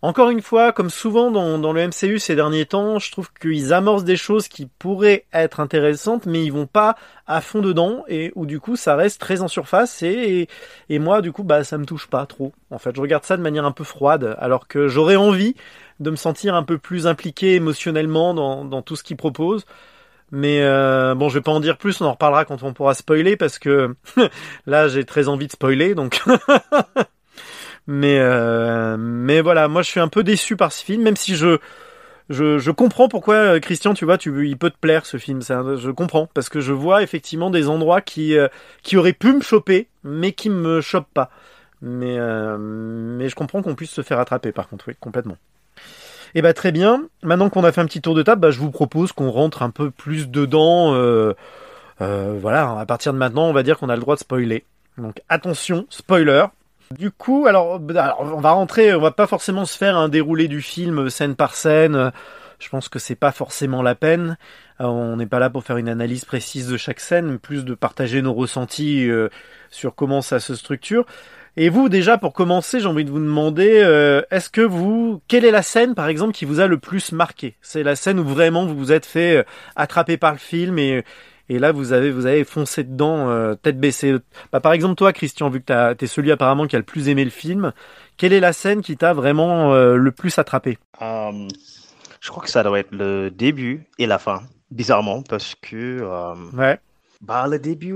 encore 0.01 0.29
une 0.29 0.41
fois, 0.41 0.71
comme 0.71 0.89
souvent 0.89 1.29
dans, 1.29 1.59
dans 1.59 1.73
le 1.73 1.87
MCU 1.87 2.19
ces 2.19 2.35
derniers 2.35 2.65
temps, 2.65 2.99
je 2.99 3.11
trouve 3.11 3.29
qu'ils 3.33 3.73
amorcent 3.73 4.05
des 4.05 4.15
choses 4.15 4.47
qui 4.47 4.65
pourraient 4.65 5.25
être 5.33 5.59
intéressantes, 5.59 6.25
mais 6.25 6.43
ils 6.43 6.53
vont 6.53 6.67
pas 6.67 6.95
à 7.27 7.41
fond 7.41 7.61
dedans, 7.61 8.05
et 8.07 8.31
où 8.35 8.45
du 8.45 8.61
coup 8.61 8.77
ça 8.77 8.95
reste 8.95 9.19
très 9.19 9.41
en 9.41 9.49
surface. 9.49 10.01
Et, 10.01 10.47
et, 10.87 10.99
moi, 10.99 11.21
du 11.21 11.33
coup, 11.33 11.43
bah 11.43 11.65
ça 11.65 11.77
me 11.77 11.85
touche 11.85 12.07
pas 12.07 12.25
trop. 12.25 12.53
En 12.71 12.77
fait, 12.77 12.95
je 12.95 13.01
regarde 13.01 13.25
ça 13.25 13.35
de 13.35 13.41
manière 13.41 13.65
un 13.65 13.73
peu 13.73 13.83
froide, 13.83 14.37
alors 14.39 14.67
que 14.67 14.87
j'aurais 14.87 15.17
envie 15.17 15.55
de 15.99 16.11
me 16.11 16.15
sentir 16.15 16.55
un 16.55 16.63
peu 16.63 16.77
plus 16.77 17.05
impliqué 17.05 17.55
émotionnellement 17.55 18.33
dans, 18.33 18.63
dans 18.63 18.81
tout 18.81 18.95
ce 18.95 19.03
qu'ils 19.03 19.17
proposent. 19.17 19.65
Mais 20.31 20.61
euh, 20.61 21.15
bon, 21.15 21.27
je 21.27 21.35
vais 21.35 21.41
pas 21.41 21.51
en 21.51 21.59
dire 21.59 21.77
plus, 21.77 21.99
on 22.01 22.05
en 22.05 22.11
reparlera 22.13 22.45
quand 22.45 22.63
on 22.63 22.73
pourra 22.73 22.93
spoiler 22.93 23.35
parce 23.35 23.59
que 23.59 23.95
là 24.65 24.87
j'ai 24.87 25.03
très 25.03 25.27
envie 25.27 25.47
de 25.47 25.51
spoiler 25.51 25.95
donc. 25.95 26.21
mais 27.89 28.19
euh, 28.19 28.97
mais 28.99 29.41
voilà, 29.41 29.67
moi 29.67 29.81
je 29.81 29.89
suis 29.89 29.99
un 29.99 30.09
peu 30.09 30.21
déçu 30.21 30.55
par 30.55 30.71
ce 30.71 30.85
film, 30.85 31.01
même 31.01 31.15
si 31.15 31.35
je 31.35 31.57
je, 32.29 32.59
je 32.59 32.69
comprends 32.69 33.07
pourquoi 33.09 33.33
euh, 33.33 33.59
Christian, 33.59 33.95
tu 33.95 34.05
vois, 34.05 34.19
tu 34.19 34.47
il 34.47 34.57
peut 34.59 34.69
te 34.69 34.77
plaire 34.79 35.07
ce 35.07 35.17
film, 35.17 35.41
ça, 35.41 35.63
je 35.75 35.89
comprends 35.89 36.27
parce 36.31 36.49
que 36.49 36.61
je 36.61 36.71
vois 36.71 37.01
effectivement 37.01 37.49
des 37.49 37.67
endroits 37.67 38.01
qui 38.01 38.37
euh, 38.37 38.47
qui 38.83 38.95
auraient 38.95 39.13
pu 39.13 39.33
me 39.33 39.41
choper, 39.41 39.87
mais 40.03 40.33
qui 40.33 40.51
me 40.51 40.81
chopent 40.81 41.11
pas. 41.15 41.31
Mais 41.81 42.19
mais 42.59 43.27
je 43.27 43.33
comprends 43.33 43.63
qu'on 43.63 43.73
puisse 43.73 43.89
se 43.89 44.03
faire 44.03 44.19
attraper 44.19 44.51
par 44.51 44.67
contre, 44.69 44.89
oui, 44.89 44.93
complètement. 44.99 45.37
Et 46.35 46.43
bah 46.43 46.53
très 46.53 46.71
bien. 46.71 47.07
Maintenant 47.23 47.49
qu'on 47.49 47.63
a 47.63 47.71
fait 47.71 47.81
un 47.81 47.87
petit 47.87 48.01
tour 48.01 48.13
de 48.13 48.21
table, 48.21 48.41
bah, 48.41 48.51
je 48.51 48.59
vous 48.59 48.69
propose 48.69 49.13
qu'on 49.13 49.31
rentre 49.31 49.63
un 49.63 49.71
peu 49.71 49.89
plus 49.89 50.29
dedans. 50.29 50.93
Voilà, 51.99 52.79
à 52.79 52.85
partir 52.85 53.13
de 53.13 53.17
maintenant, 53.17 53.47
on 53.47 53.53
va 53.53 53.63
dire 53.63 53.79
qu'on 53.79 53.89
a 53.89 53.95
le 53.95 54.01
droit 54.01 54.13
de 54.13 54.19
spoiler. 54.19 54.63
Donc 54.99 55.21
attention, 55.27 55.87
spoiler. 55.89 56.45
Du 56.97 57.11
coup, 57.11 57.45
alors, 57.47 57.79
bah, 57.79 58.03
alors, 58.05 58.33
on 58.35 58.41
va 58.41 58.51
rentrer, 58.51 58.95
on 58.95 58.99
va 58.99 59.11
pas 59.11 59.27
forcément 59.27 59.65
se 59.65 59.77
faire 59.77 59.95
un 59.95 60.09
déroulé 60.09 60.47
du 60.47 60.61
film 60.61 61.09
scène 61.11 61.35
par 61.35 61.55
scène. 61.55 62.11
Je 62.57 62.67
pense 62.67 62.89
que 62.89 62.97
c'est 62.97 63.15
pas 63.15 63.31
forcément 63.31 63.83
la 63.83 63.93
peine. 63.93 64.37
Euh, 64.81 64.85
on 64.85 65.15
n'est 65.17 65.27
pas 65.27 65.37
là 65.37 65.51
pour 65.51 65.63
faire 65.63 65.77
une 65.77 65.87
analyse 65.87 66.25
précise 66.25 66.67
de 66.67 66.77
chaque 66.77 66.99
scène, 66.99 67.37
plus 67.37 67.63
de 67.63 67.75
partager 67.75 68.23
nos 68.23 68.33
ressentis 68.33 69.07
euh, 69.07 69.29
sur 69.69 69.93
comment 69.93 70.21
ça 70.21 70.39
se 70.39 70.55
structure. 70.55 71.05
Et 71.57 71.69
vous, 71.69 71.89
déjà, 71.89 72.17
pour 72.17 72.33
commencer, 72.33 72.79
j'ai 72.79 72.87
envie 72.87 73.05
de 73.05 73.11
vous 73.11 73.19
demander, 73.19 73.81
euh, 73.83 74.21
est-ce 74.31 74.49
que 74.49 74.61
vous, 74.61 75.21
quelle 75.27 75.45
est 75.45 75.51
la 75.51 75.61
scène, 75.61 75.93
par 75.93 76.07
exemple, 76.07 76.33
qui 76.33 76.45
vous 76.45 76.59
a 76.59 76.67
le 76.67 76.77
plus 76.77 77.11
marqué? 77.11 77.55
C'est 77.61 77.83
la 77.83 77.95
scène 77.95 78.19
où 78.19 78.23
vraiment 78.23 78.65
vous 78.65 78.75
vous 78.75 78.91
êtes 78.91 79.05
fait 79.05 79.37
euh, 79.37 79.43
attraper 79.75 80.17
par 80.17 80.31
le 80.31 80.37
film 80.37 80.79
et, 80.79 81.03
et 81.49 81.59
là 81.59 81.71
vous 81.71 81.91
avez 81.93 82.11
vous 82.11 82.25
avez 82.25 82.43
foncé 82.43 82.83
dedans, 82.83 83.29
euh, 83.29 83.55
tête 83.55 83.79
baissée. 83.79 84.15
Bah, 84.51 84.59
par 84.59 84.73
exemple, 84.73 84.95
toi, 84.95 85.11
Christian, 85.13 85.49
vu 85.49 85.59
que 85.59 85.65
t'as- 85.65 85.95
t'es 85.95 86.07
celui 86.07 86.31
apparemment 86.31 86.67
qui 86.67 86.75
a 86.75 86.79
le 86.79 86.85
plus 86.85 87.09
aimé 87.09 87.23
le 87.23 87.29
film, 87.29 87.73
quelle 88.17 88.33
est 88.33 88.39
la 88.39 88.53
scène 88.53 88.81
qui 88.81 88.95
t'a 88.97 89.13
vraiment 89.13 89.73
euh, 89.73 89.95
le 89.95 90.11
plus 90.11 90.37
attrapé? 90.37 90.77
Euh, 91.01 91.47
je 92.21 92.29
crois 92.29 92.43
que 92.43 92.49
ça 92.49 92.63
doit 92.63 92.79
être 92.79 92.91
le 92.91 93.29
début 93.31 93.85
et 93.97 94.05
la 94.07 94.19
fin, 94.19 94.43
bizarrement, 94.71 95.21
parce 95.23 95.55
que 95.55 95.75
euh, 96.01 96.35
Ouais. 96.53 96.79
bah, 97.21 97.47
le 97.47 97.59
début, 97.59 97.95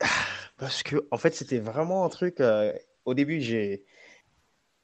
parce 0.58 0.82
que 0.82 0.96
en 1.10 1.18
fait, 1.18 1.34
c'était 1.34 1.58
vraiment 1.58 2.04
un 2.04 2.08
truc. 2.08 2.42
au 3.04 3.14
début, 3.14 3.40
j'ai 3.40 3.84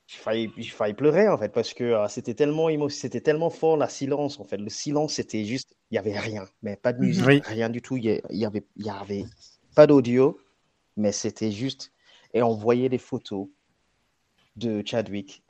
j'ai 0.09 0.19
failli, 0.19 0.55
j'ai 0.59 0.71
failli 0.71 0.95
pleurer 0.95 1.29
en 1.29 1.39
fait, 1.39 1.51
parce 1.51 1.75
que 1.75 1.85
euh, 1.85 2.09
c'était 2.09 2.35
tellement 2.35 2.71
émo, 2.71 2.91
c'était 2.91 3.23
tellement 3.23 3.51
fort 3.51 3.79
la 3.79 3.89
silence 3.91 4.41
en 4.41 4.45
fait. 4.45 4.59
Le 4.59 4.71
silence, 4.71 5.15
c'était 5.15 5.45
juste, 5.47 5.77
il 5.93 5.97
y 5.97 5.99
avait 5.99 6.19
rien, 6.19 6.47
mais 6.63 6.77
pas 6.77 6.95
de 6.95 7.01
musique, 7.01 7.29
Oui. 7.29 7.43
rien 7.45 7.71
du 7.71 7.83
tout. 7.83 7.97
Il 7.99 8.05
y, 8.07 8.45
avait, 8.47 8.67
il 8.77 8.87
y 8.87 8.91
avait 8.91 9.27
pas 9.77 9.87
d'audio, 9.87 10.41
mais 10.97 11.13
c'était 11.13 11.53
juste, 11.53 11.93
et 12.35 12.43
on 12.43 12.55
voyait 12.57 12.91
des 12.91 12.99
photos 12.99 13.49
de 14.57 14.83
Chadwick 14.85 15.43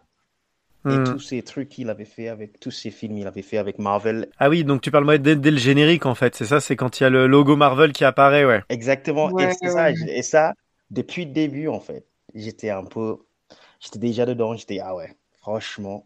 Et 0.89 0.99
Hmm. 0.99 1.05
tous 1.05 1.21
ces 1.21 1.43
trucs 1.43 1.69
qu'il 1.69 1.91
avait 1.91 2.05
fait 2.05 2.29
avec 2.29 2.61
tous 2.61 2.73
ces 2.73 2.91
films, 2.91 3.19
il 3.19 3.27
avait 3.29 3.43
fait 3.43 3.59
avec 3.59 3.79
Marvel. 3.79 4.33
Ah 4.39 4.49
oui, 4.49 4.65
donc 4.65 4.81
tu 4.83 4.91
parles 4.91 5.05
moi 5.05 5.19
dès, 5.19 5.37
dès 5.37 5.51
le 5.51 5.59
générique 5.59 6.07
en 6.07 6.15
fait, 6.17 6.35
c'est 6.35 6.45
ça, 6.47 6.61
c'est 6.61 6.77
quand 6.77 6.99
il 7.01 7.03
y 7.05 7.07
a 7.07 7.11
le 7.11 7.27
logo 7.27 7.57
Marvel 7.57 7.93
qui 7.93 8.05
apparaît, 8.05 8.45
ouais. 8.45 8.63
Exactement. 8.69 9.33
Ouais, 9.33 9.33
et, 9.39 9.51
c'est 9.51 9.69
ouais, 9.69 9.71
ça, 9.71 9.91
ouais. 9.91 9.95
et 10.07 10.23
ça, 10.23 10.55
depuis 10.91 11.25
le 11.25 11.33
début, 11.33 11.69
en 11.69 11.81
fait, 11.81 12.07
j'étais 12.35 12.71
un 12.71 12.85
peu. 12.85 13.19
J'étais 13.81 13.99
déjà 13.99 14.27
dedans. 14.27 14.55
J'étais, 14.55 14.81
ah 14.81 14.95
ouais, 14.95 15.17
franchement. 15.41 16.05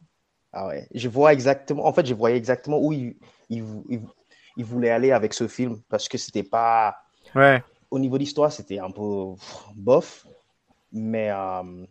Ah 0.53 0.67
ouais. 0.69 0.89
Je 0.95 1.09
vois 1.09 1.33
exactement. 1.33 1.87
En 1.87 1.93
fait, 1.93 2.05
je 2.07 2.15
voyais 2.15 2.37
exactement 2.37 2.79
où 2.79 2.93
il, 2.93 3.17
il, 3.49 3.65
il, 3.89 4.01
il 4.57 4.65
voulait 4.65 4.91
aller 4.91 5.13
avec 5.13 5.33
ce 5.35 5.49
film. 5.49 5.81
Parce 5.89 6.09
que 6.09 6.19
c'était 6.19 6.43
pas. 6.43 6.97
Ouais. 7.35 7.63
Au 7.91 7.99
niveau 7.99 8.19
d'histoire, 8.19 8.53
c'était 8.53 8.79
un 8.79 8.91
peu 8.91 9.35
bof. 9.75 10.27
Mais. 10.93 11.31
euh, 11.31 11.87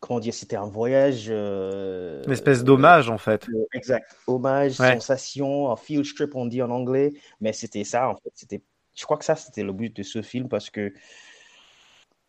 comment 0.00 0.20
dire, 0.20 0.34
c'était 0.34 0.56
un 0.56 0.66
voyage. 0.68 1.26
euh, 1.30 2.22
Une 2.26 2.32
espèce 2.32 2.62
d'hommage 2.62 3.08
en 3.08 3.16
fait. 3.18 3.48
euh, 3.48 3.64
Exact. 3.72 4.14
Hommage, 4.26 4.78
Ouais. 4.78 4.92
sensation, 4.94 5.70
un 5.72 5.76
field 5.76 6.04
trip, 6.14 6.34
on 6.34 6.44
dit 6.46 6.60
en 6.62 6.70
anglais. 6.70 7.14
Mais 7.40 7.52
c'était 7.54 7.84
ça, 7.84 8.08
en 8.10 8.14
fait. 8.16 8.30
C'était, 8.34 8.60
je 8.94 9.04
crois 9.04 9.16
que 9.16 9.24
ça, 9.24 9.34
c'était 9.34 9.62
le 9.64 9.72
but 9.72 9.96
de 9.96 10.02
ce 10.02 10.20
film 10.22 10.48
parce 10.48 10.68
que 10.70 10.92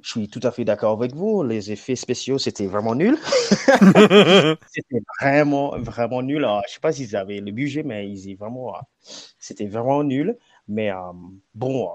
je 0.05 0.11
suis 0.11 0.29
tout 0.29 0.39
à 0.43 0.51
fait 0.51 0.65
d'accord 0.65 0.91
avec 0.93 1.15
vous. 1.15 1.41
Les 1.43 1.71
effets 1.71 1.95
spéciaux, 1.95 2.37
c'était 2.37 2.67
vraiment 2.67 2.93
nul. 2.93 3.17
C'était 4.67 5.01
vraiment, 5.19 5.79
vraiment 5.79 6.21
nul. 6.21 6.37
Alors, 6.45 6.61
je 6.67 6.73
sais 6.75 6.79
pas 6.79 6.91
s'ils 6.91 7.15
avaient 7.15 7.39
le 7.39 7.51
budget, 7.51 7.81
mais 7.81 8.07
ils 8.07 8.35
vraiment, 8.35 8.75
euh, 8.75 8.79
c'était 9.39 9.65
vraiment 9.65 10.03
nul. 10.03 10.37
Mais 10.67 10.91
euh, 10.91 11.11
bon, 11.55 11.87
euh, 11.87 11.91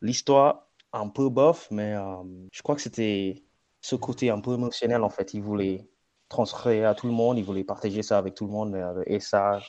l'histoire, 0.00 0.66
un 0.94 1.08
peu 1.08 1.28
bof, 1.28 1.68
mais 1.70 1.94
euh, 1.94 2.22
je 2.52 2.62
crois 2.62 2.74
que 2.74 2.80
c'était 2.80 3.42
ce 3.82 3.96
côté 3.96 4.30
un 4.30 4.40
peu 4.40 4.54
émotionnel, 4.54 5.02
en 5.02 5.10
fait. 5.10 5.34
Ils 5.34 5.42
voulaient 5.42 5.86
transférer 6.30 6.86
à 6.86 6.94
tout 6.94 7.06
le 7.06 7.12
monde, 7.12 7.36
ils 7.36 7.44
voulaient 7.44 7.64
partager 7.64 8.02
ça 8.02 8.16
avec 8.16 8.34
tout 8.34 8.46
le 8.46 8.52
monde. 8.52 8.74
Et 9.06 9.20
ça, 9.20 9.60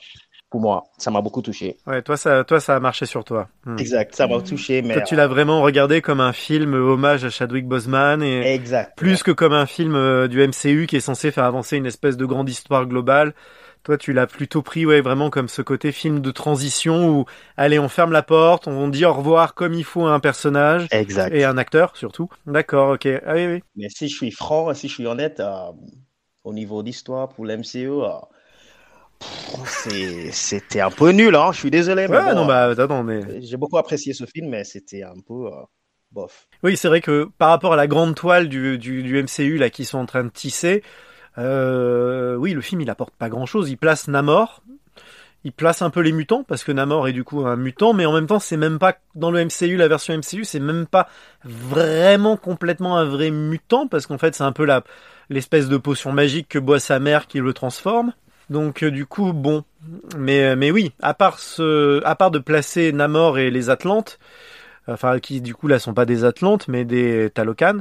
pour 0.54 0.60
moi, 0.60 0.84
ça 0.98 1.10
m'a 1.10 1.20
beaucoup 1.20 1.42
touché. 1.42 1.78
Ouais, 1.84 2.00
toi 2.00 2.16
ça, 2.16 2.44
toi 2.44 2.60
ça 2.60 2.76
a 2.76 2.78
marché 2.78 3.06
sur 3.06 3.24
toi. 3.24 3.48
Hmm. 3.66 3.76
Exact, 3.76 4.14
ça 4.14 4.28
m'a 4.28 4.40
touché, 4.40 4.82
mais. 4.82 4.94
Toi 4.94 5.02
tu 5.02 5.16
l'as 5.16 5.26
vraiment 5.26 5.62
regardé 5.62 6.00
comme 6.00 6.20
un 6.20 6.32
film 6.32 6.74
hommage 6.74 7.24
à 7.24 7.30
Chadwick 7.30 7.66
Boseman 7.66 8.22
et 8.22 8.54
Exact. 8.54 8.96
plus 8.96 9.24
que 9.24 9.32
comme 9.32 9.52
un 9.52 9.66
film 9.66 9.96
euh, 9.96 10.28
du 10.28 10.40
MCU 10.46 10.86
qui 10.86 10.94
est 10.94 11.00
censé 11.00 11.32
faire 11.32 11.42
avancer 11.42 11.76
une 11.76 11.86
espèce 11.86 12.16
de 12.16 12.24
grande 12.24 12.48
histoire 12.48 12.86
globale. 12.86 13.34
Toi, 13.82 13.98
tu 13.98 14.12
l'as 14.12 14.28
plutôt 14.28 14.62
pris, 14.62 14.86
ouais, 14.86 15.00
vraiment 15.00 15.28
comme 15.28 15.48
ce 15.48 15.60
côté 15.60 15.90
film 15.90 16.20
de 16.20 16.30
transition 16.30 17.08
où, 17.08 17.24
allez, 17.56 17.80
on 17.80 17.88
ferme 17.88 18.12
la 18.12 18.22
porte, 18.22 18.68
on 18.68 18.86
dit 18.86 19.04
au 19.04 19.12
revoir 19.12 19.54
comme 19.54 19.74
il 19.74 19.82
faut 19.82 20.06
à 20.06 20.12
un 20.14 20.20
personnage 20.20 20.86
Exact. 20.92 21.34
et 21.34 21.42
un 21.44 21.58
acteur 21.58 21.96
surtout. 21.96 22.28
D'accord, 22.46 22.90
ok. 22.90 23.08
Ah 23.26 23.34
oui, 23.34 23.46
oui. 23.46 23.62
Mais 23.74 23.88
si 23.88 24.06
je 24.06 24.14
suis 24.14 24.30
franc, 24.30 24.72
si 24.72 24.86
je 24.86 24.94
suis 24.94 25.06
honnête, 25.08 25.40
euh, 25.40 25.72
au 26.44 26.54
niveau 26.54 26.84
d'histoire 26.84 27.28
pour 27.30 27.44
l'MCU, 27.44 27.88
euh, 27.90 28.10
c'était 30.30 30.80
un 30.80 30.90
peu 30.90 31.10
nul, 31.10 31.34
hein. 31.34 31.50
Je 31.52 31.58
suis 31.58 31.70
désolé, 31.70 32.08
mais 32.08 32.16
Ouais, 32.16 32.24
bon, 32.24 32.34
non, 32.34 32.50
euh, 32.50 32.74
bah, 32.74 32.82
attends, 32.82 33.02
mais. 33.02 33.40
j'ai 33.42 33.56
beaucoup 33.56 33.78
apprécié 33.78 34.12
ce 34.12 34.24
film, 34.24 34.48
mais 34.50 34.64
c'était 34.64 35.02
un 35.02 35.14
peu 35.26 35.46
euh, 35.46 35.62
bof. 36.12 36.48
Oui, 36.62 36.76
c'est 36.76 36.88
vrai 36.88 37.00
que 37.00 37.28
par 37.38 37.50
rapport 37.50 37.72
à 37.72 37.76
la 37.76 37.86
grande 37.86 38.14
toile 38.14 38.48
du, 38.48 38.78
du, 38.78 39.02
du 39.02 39.22
MCU 39.22 39.56
là 39.58 39.70
qui 39.70 39.84
sont 39.84 39.98
en 39.98 40.06
train 40.06 40.24
de 40.24 40.30
tisser, 40.30 40.82
euh, 41.38 42.36
oui, 42.36 42.52
le 42.52 42.60
film 42.60 42.80
il 42.80 42.90
apporte 42.90 43.14
pas 43.14 43.28
grand 43.28 43.46
chose. 43.46 43.70
Il 43.70 43.76
place 43.76 44.08
Namor, 44.08 44.62
il 45.44 45.52
place 45.52 45.82
un 45.82 45.90
peu 45.90 46.00
les 46.00 46.12
mutants 46.12 46.42
parce 46.44 46.64
que 46.64 46.72
Namor 46.72 47.08
est 47.08 47.12
du 47.12 47.24
coup 47.24 47.44
un 47.46 47.56
mutant, 47.56 47.92
mais 47.92 48.06
en 48.06 48.12
même 48.12 48.26
temps 48.26 48.38
c'est 48.38 48.56
même 48.56 48.78
pas 48.78 48.96
dans 49.14 49.30
le 49.30 49.44
MCU 49.44 49.76
la 49.76 49.88
version 49.88 50.14
MCU, 50.14 50.44
c'est 50.44 50.60
même 50.60 50.86
pas 50.86 51.08
vraiment 51.44 52.36
complètement 52.36 52.96
un 52.96 53.04
vrai 53.04 53.30
mutant 53.30 53.86
parce 53.88 54.06
qu'en 54.06 54.18
fait 54.18 54.34
c'est 54.34 54.44
un 54.44 54.52
peu 54.52 54.64
la 54.64 54.84
l'espèce 55.30 55.68
de 55.68 55.76
potion 55.76 56.12
magique 56.12 56.48
que 56.48 56.58
boit 56.58 56.78
sa 56.80 56.98
mère 56.98 57.26
qui 57.26 57.40
le 57.40 57.52
transforme. 57.52 58.12
Donc 58.50 58.82
euh, 58.82 58.90
du 58.90 59.06
coup 59.06 59.32
bon, 59.32 59.64
mais 60.18 60.56
mais 60.56 60.70
oui, 60.70 60.92
à 61.02 61.14
part 61.14 61.38
ce, 61.38 62.02
à 62.04 62.14
part 62.14 62.30
de 62.30 62.38
placer 62.38 62.92
Namor 62.92 63.38
et 63.38 63.50
les 63.50 63.70
Atlantes 63.70 64.18
enfin 64.86 65.18
qui 65.18 65.40
du 65.40 65.54
coup 65.54 65.66
là 65.66 65.78
sont 65.78 65.94
pas 65.94 66.04
des 66.04 66.24
Atlantes 66.24 66.68
mais 66.68 66.84
des 66.84 67.30
Talocan. 67.30 67.78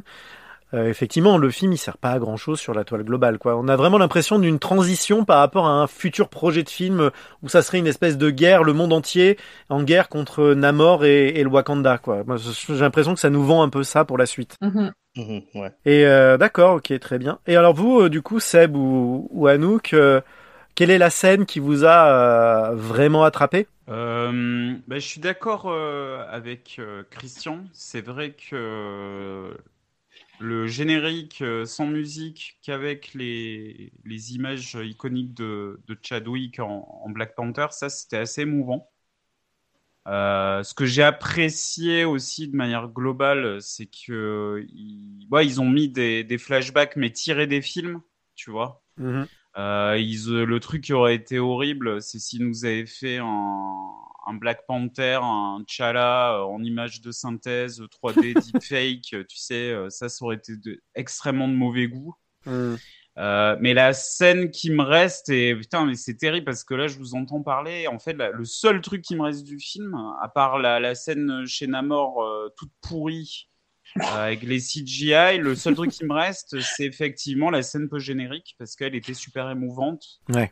Euh, 0.73 0.89
effectivement, 0.89 1.37
le 1.37 1.51
film 1.51 1.71
il 1.73 1.77
sert 1.77 1.99
pas 1.99 2.11
à 2.11 2.19
grand 2.19 2.35
chose 2.35 2.59
sur 2.59 2.73
la 2.73 2.83
toile 2.83 3.03
globale 3.03 3.37
quoi. 3.37 3.55
On 3.57 3.67
a 3.67 3.75
vraiment 3.75 3.99
l'impression 3.99 4.39
d'une 4.39 4.57
transition 4.57 5.23
par 5.23 5.37
rapport 5.37 5.67
à 5.67 5.71
un 5.71 5.85
futur 5.85 6.29
projet 6.29 6.63
de 6.63 6.69
film 6.69 7.11
où 7.43 7.49
ça 7.49 7.61
serait 7.61 7.77
une 7.77 7.85
espèce 7.85 8.17
de 8.17 8.31
guerre, 8.31 8.63
le 8.63 8.73
monde 8.73 8.91
entier 8.91 9.37
en 9.69 9.83
guerre 9.83 10.09
contre 10.09 10.55
Namor 10.55 11.05
et, 11.05 11.27
et 11.27 11.43
le 11.43 11.49
Wakanda 11.49 11.99
quoi. 11.99 12.23
Moi, 12.25 12.37
j'ai 12.37 12.73
l'impression 12.79 13.13
que 13.13 13.19
ça 13.19 13.29
nous 13.29 13.43
vend 13.43 13.61
un 13.61 13.69
peu 13.69 13.83
ça 13.83 14.03
pour 14.03 14.17
la 14.17 14.25
suite. 14.25 14.57
Mhm, 15.15 15.41
ouais. 15.53 15.71
Et 15.85 16.07
euh, 16.07 16.37
d'accord, 16.37 16.77
ok, 16.77 16.97
très 16.99 17.19
bien. 17.19 17.37
Et 17.45 17.55
alors 17.55 17.75
vous, 17.75 18.01
euh, 18.01 18.09
du 18.09 18.23
coup, 18.23 18.39
Seb 18.39 18.75
ou, 18.75 19.27
ou 19.29 19.45
Anouk, 19.45 19.93
euh, 19.93 20.21
quelle 20.75 20.91
est 20.91 20.97
la 20.97 21.09
scène 21.09 21.45
qui 21.45 21.59
vous 21.59 21.83
a 21.85 22.71
euh, 22.71 22.75
vraiment 22.75 23.23
attrapé? 23.23 23.67
Euh, 23.89 24.77
bah, 24.87 24.95
je 24.99 25.05
suis 25.05 25.19
d'accord 25.19 25.65
euh, 25.67 26.25
avec 26.29 26.79
Christian. 27.11 27.65
C'est 27.73 28.01
vrai 28.01 28.33
que 28.33 29.57
le 30.39 30.67
générique 30.67 31.43
sans 31.65 31.87
musique 31.87 32.59
qu'avec 32.63 33.13
les, 33.13 33.91
les 34.05 34.35
images 34.35 34.77
iconiques 34.81 35.33
de, 35.33 35.81
de 35.87 35.97
Chadwick 36.01 36.59
en, 36.59 37.01
en 37.05 37.09
Black 37.09 37.35
Panther, 37.35 37.67
ça 37.71 37.89
c'était 37.89 38.17
assez 38.17 38.41
émouvant. 38.41 38.89
Ce 40.05 40.73
que 40.73 40.85
j'ai 40.85 41.03
apprécié 41.03 42.05
aussi 42.05 42.47
de 42.47 42.55
manière 42.55 42.87
globale, 42.89 43.61
c'est 43.61 43.87
que 43.87 44.65
ils, 44.69 45.27
ouais, 45.31 45.45
ils 45.45 45.61
ont 45.61 45.69
mis 45.69 45.89
des, 45.89 46.23
des 46.23 46.37
flashbacks 46.37 46.95
mais 46.95 47.11
tirés 47.11 47.47
des 47.47 47.61
films, 47.61 48.01
tu 48.35 48.51
vois. 48.51 48.83
Mhm. 48.97 49.29
Euh, 49.57 49.97
ils, 49.99 50.29
euh, 50.29 50.45
le 50.45 50.59
truc 50.59 50.83
qui 50.83 50.93
aurait 50.93 51.15
été 51.15 51.37
horrible, 51.37 52.01
c'est 52.01 52.17
s'ils 52.19 52.43
nous 52.45 52.65
avaient 52.65 52.87
fait 52.87 53.17
un, 53.17 53.91
un 54.25 54.33
Black 54.33 54.65
Panther, 54.67 55.19
un 55.21 55.63
T'Challa 55.67 56.37
euh, 56.39 56.43
en 56.43 56.63
image 56.63 57.01
de 57.01 57.11
synthèse, 57.11 57.79
3D, 57.81 58.33
deepfake, 58.53 59.27
tu 59.27 59.37
sais, 59.37 59.75
ça, 59.89 60.09
ça 60.09 60.25
aurait 60.25 60.37
été 60.37 60.57
de, 60.57 60.81
extrêmement 60.95 61.47
de 61.47 61.53
mauvais 61.53 61.87
goût. 61.87 62.15
Euh, 63.19 63.55
mais 63.59 63.75
la 63.75 63.93
scène 63.93 64.49
qui 64.49 64.71
me 64.71 64.81
reste, 64.81 65.29
et 65.29 65.55
putain, 65.55 65.85
mais 65.85 65.93
c'est 65.93 66.15
terrible 66.15 66.45
parce 66.45 66.63
que 66.63 66.73
là, 66.73 66.87
je 66.87 66.97
vous 66.97 67.13
entends 67.13 67.43
parler. 67.43 67.87
En 67.87 67.99
fait, 67.99 68.13
la- 68.13 68.31
le 68.31 68.43
seul 68.45 68.81
truc 68.81 69.03
qui 69.03 69.15
me 69.15 69.21
reste 69.21 69.43
du 69.43 69.59
film, 69.59 69.95
à 70.19 70.29
part 70.29 70.57
la, 70.57 70.79
la 70.79 70.95
scène 70.95 71.45
chez 71.45 71.67
Namor 71.67 72.23
euh, 72.23 72.49
toute 72.57 72.71
pourrie 72.81 73.49
avec 73.99 74.43
les 74.43 74.59
CGI, 74.59 75.37
le 75.37 75.55
seul 75.55 75.75
truc 75.75 75.91
qui 75.91 76.05
me 76.05 76.13
reste, 76.13 76.59
c'est 76.61 76.85
effectivement 76.85 77.49
la 77.49 77.61
scène 77.61 77.89
post-générique 77.89 78.55
parce 78.57 78.75
qu'elle 78.75 78.95
était 78.95 79.13
super 79.13 79.49
émouvante. 79.49 80.19
Ouais. 80.29 80.51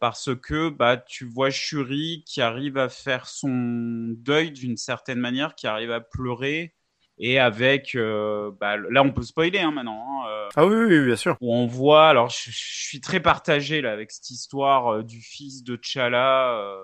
Parce 0.00 0.34
que 0.34 0.68
bah, 0.68 0.98
tu 0.98 1.24
vois 1.24 1.48
Shuri 1.50 2.22
qui 2.26 2.42
arrive 2.42 2.76
à 2.76 2.88
faire 2.90 3.26
son 3.26 4.14
deuil 4.18 4.50
d'une 4.50 4.76
certaine 4.76 5.18
manière, 5.18 5.54
qui 5.54 5.66
arrive 5.66 5.90
à 5.90 6.00
pleurer. 6.00 6.74
Et 7.18 7.38
avec, 7.38 7.94
euh, 7.94 8.50
bah, 8.60 8.76
là 8.76 9.02
on 9.02 9.10
peut 9.10 9.22
spoiler 9.22 9.60
hein, 9.60 9.70
maintenant, 9.70 10.04
hein, 10.22 10.28
euh, 10.28 10.48
Ah 10.54 10.66
oui, 10.66 10.74
oui, 10.74 10.98
oui, 10.98 11.06
bien 11.06 11.16
sûr. 11.16 11.34
où 11.40 11.54
on 11.54 11.66
voit, 11.66 12.10
alors 12.10 12.28
je, 12.28 12.50
je 12.50 12.84
suis 12.86 13.00
très 13.00 13.20
partagé 13.20 13.80
là 13.80 13.90
avec 13.92 14.10
cette 14.10 14.28
histoire 14.28 14.88
euh, 14.96 15.02
du 15.02 15.22
fils 15.22 15.64
de 15.64 15.76
T'Challa. 15.76 16.78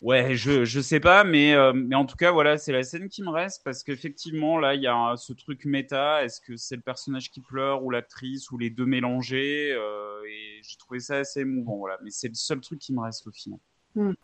Ouais, 0.00 0.34
je 0.34 0.64
je 0.64 0.80
sais 0.80 1.00
pas, 1.00 1.24
mais 1.24 1.54
euh, 1.54 1.72
mais 1.74 1.94
en 1.94 2.04
tout 2.06 2.16
cas 2.16 2.30
voilà, 2.30 2.58
c'est 2.58 2.72
la 2.72 2.82
scène 2.82 3.08
qui 3.08 3.22
me 3.22 3.30
reste 3.30 3.62
parce 3.64 3.82
qu'effectivement 3.82 4.58
là 4.58 4.74
il 4.74 4.82
y 4.82 4.86
a 4.86 4.94
un- 4.94 5.16
ce 5.16 5.32
truc 5.32 5.64
méta. 5.64 6.24
Est-ce 6.24 6.40
que 6.40 6.56
c'est 6.56 6.76
le 6.76 6.82
personnage 6.82 7.30
qui 7.30 7.40
pleure 7.40 7.82
ou 7.84 7.90
l'actrice 7.90 8.50
ou 8.50 8.58
les 8.58 8.70
deux 8.70 8.86
mélangés 8.86 9.72
euh, 9.72 10.22
Et 10.28 10.60
j'ai 10.62 10.76
trouvé 10.78 11.00
ça 11.00 11.16
assez 11.18 11.40
émouvant, 11.40 11.76
voilà. 11.76 11.98
Mais 12.04 12.10
c'est 12.10 12.28
le 12.28 12.34
seul 12.34 12.60
truc 12.60 12.78
qui 12.78 12.92
me 12.94 13.00
reste 13.00 13.26
au 13.26 13.32
final. 13.32 13.58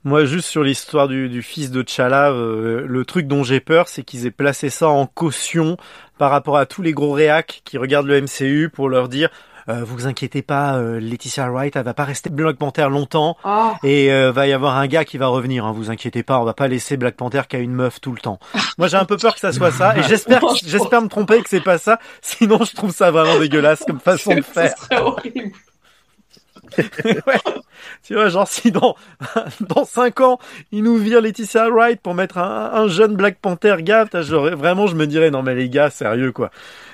Moi, 0.04 0.24
juste 0.26 0.48
sur 0.48 0.62
l'histoire 0.62 1.08
du, 1.08 1.28
du 1.28 1.42
fils 1.42 1.72
de 1.72 1.82
T'Challa, 1.82 2.30
euh, 2.30 2.86
le 2.86 3.04
truc 3.04 3.26
dont 3.26 3.42
j'ai 3.42 3.58
peur, 3.58 3.88
c'est 3.88 4.04
qu'ils 4.04 4.24
aient 4.24 4.30
placé 4.30 4.70
ça 4.70 4.88
en 4.88 5.06
caution 5.08 5.76
par 6.18 6.30
rapport 6.30 6.56
à 6.56 6.66
tous 6.66 6.82
les 6.82 6.92
gros 6.92 7.10
réacs 7.12 7.62
qui 7.64 7.76
regardent 7.76 8.06
le 8.06 8.22
MCU 8.22 8.70
pour 8.70 8.88
leur 8.88 9.08
dire 9.08 9.28
euh, 9.68 9.82
vous 9.84 10.06
inquiétez 10.06 10.42
pas, 10.42 10.76
euh, 10.76 11.00
Laetitia 11.00 11.50
Wright, 11.50 11.74
elle 11.76 11.82
va 11.84 11.94
pas 11.94 12.04
rester 12.04 12.30
Black 12.30 12.56
Panther 12.56 12.88
longtemps 12.90 13.36
Ah, 13.44 13.74
et 13.82 14.12
euh, 14.12 14.30
va 14.32 14.46
y 14.46 14.52
avoir 14.52 14.76
un 14.76 14.86
gars 14.86 15.04
qui 15.04 15.18
va 15.18 15.26
revenir. 15.26 15.64
Hein, 15.64 15.72
vous 15.72 15.90
inquiétez 15.90 16.22
pas, 16.22 16.38
on 16.38 16.44
va 16.44 16.54
pas 16.54 16.68
laisser 16.68 16.96
Black 16.96 17.16
Panther 17.16 17.42
qu'à 17.48 17.58
une 17.58 17.72
meuf 17.72 18.00
tout 18.00 18.12
le 18.12 18.18
temps. 18.18 18.38
Moi, 18.78 18.88
j'ai 18.88 18.96
un 18.96 19.04
peu 19.04 19.16
peur 19.16 19.34
que 19.34 19.40
ça 19.40 19.52
soit 19.52 19.72
ça 19.72 19.96
et 19.96 20.02
j'espère, 20.04 20.42
j'espère 20.64 21.02
me 21.02 21.08
tromper 21.08 21.42
que 21.42 21.48
c'est 21.48 21.60
pas 21.60 21.78
ça. 21.78 21.98
Sinon, 22.22 22.62
je 22.64 22.74
trouve 22.74 22.92
ça 22.92 23.10
vraiment 23.10 23.38
dégueulasse 23.38 23.82
comme 23.86 24.00
façon 24.00 24.34
de 24.34 24.40
faire. 24.42 24.74
horrible. 24.92 25.50
ouais. 26.76 27.40
Tu 28.02 28.14
vois, 28.14 28.28
genre 28.28 28.48
si 28.48 28.70
dans 28.70 28.96
dans 29.60 29.84
cinq 29.84 30.20
ans 30.20 30.38
ils 30.72 30.82
nous 30.82 30.96
virent 30.96 31.20
Laetitia 31.20 31.68
Wright 31.70 32.00
pour 32.00 32.14
mettre 32.14 32.38
un, 32.38 32.70
un 32.74 32.88
jeune 32.88 33.14
Black 33.14 33.38
Panther 33.40 33.76
gaffe, 33.80 34.14
vraiment 34.14 34.86
je 34.86 34.94
me 34.96 35.06
dirais 35.06 35.30
non 35.30 35.42
mais 35.42 35.54
les 35.54 35.68
gars 35.68 35.90
sérieux 35.90 36.32
quoi, 36.32 36.50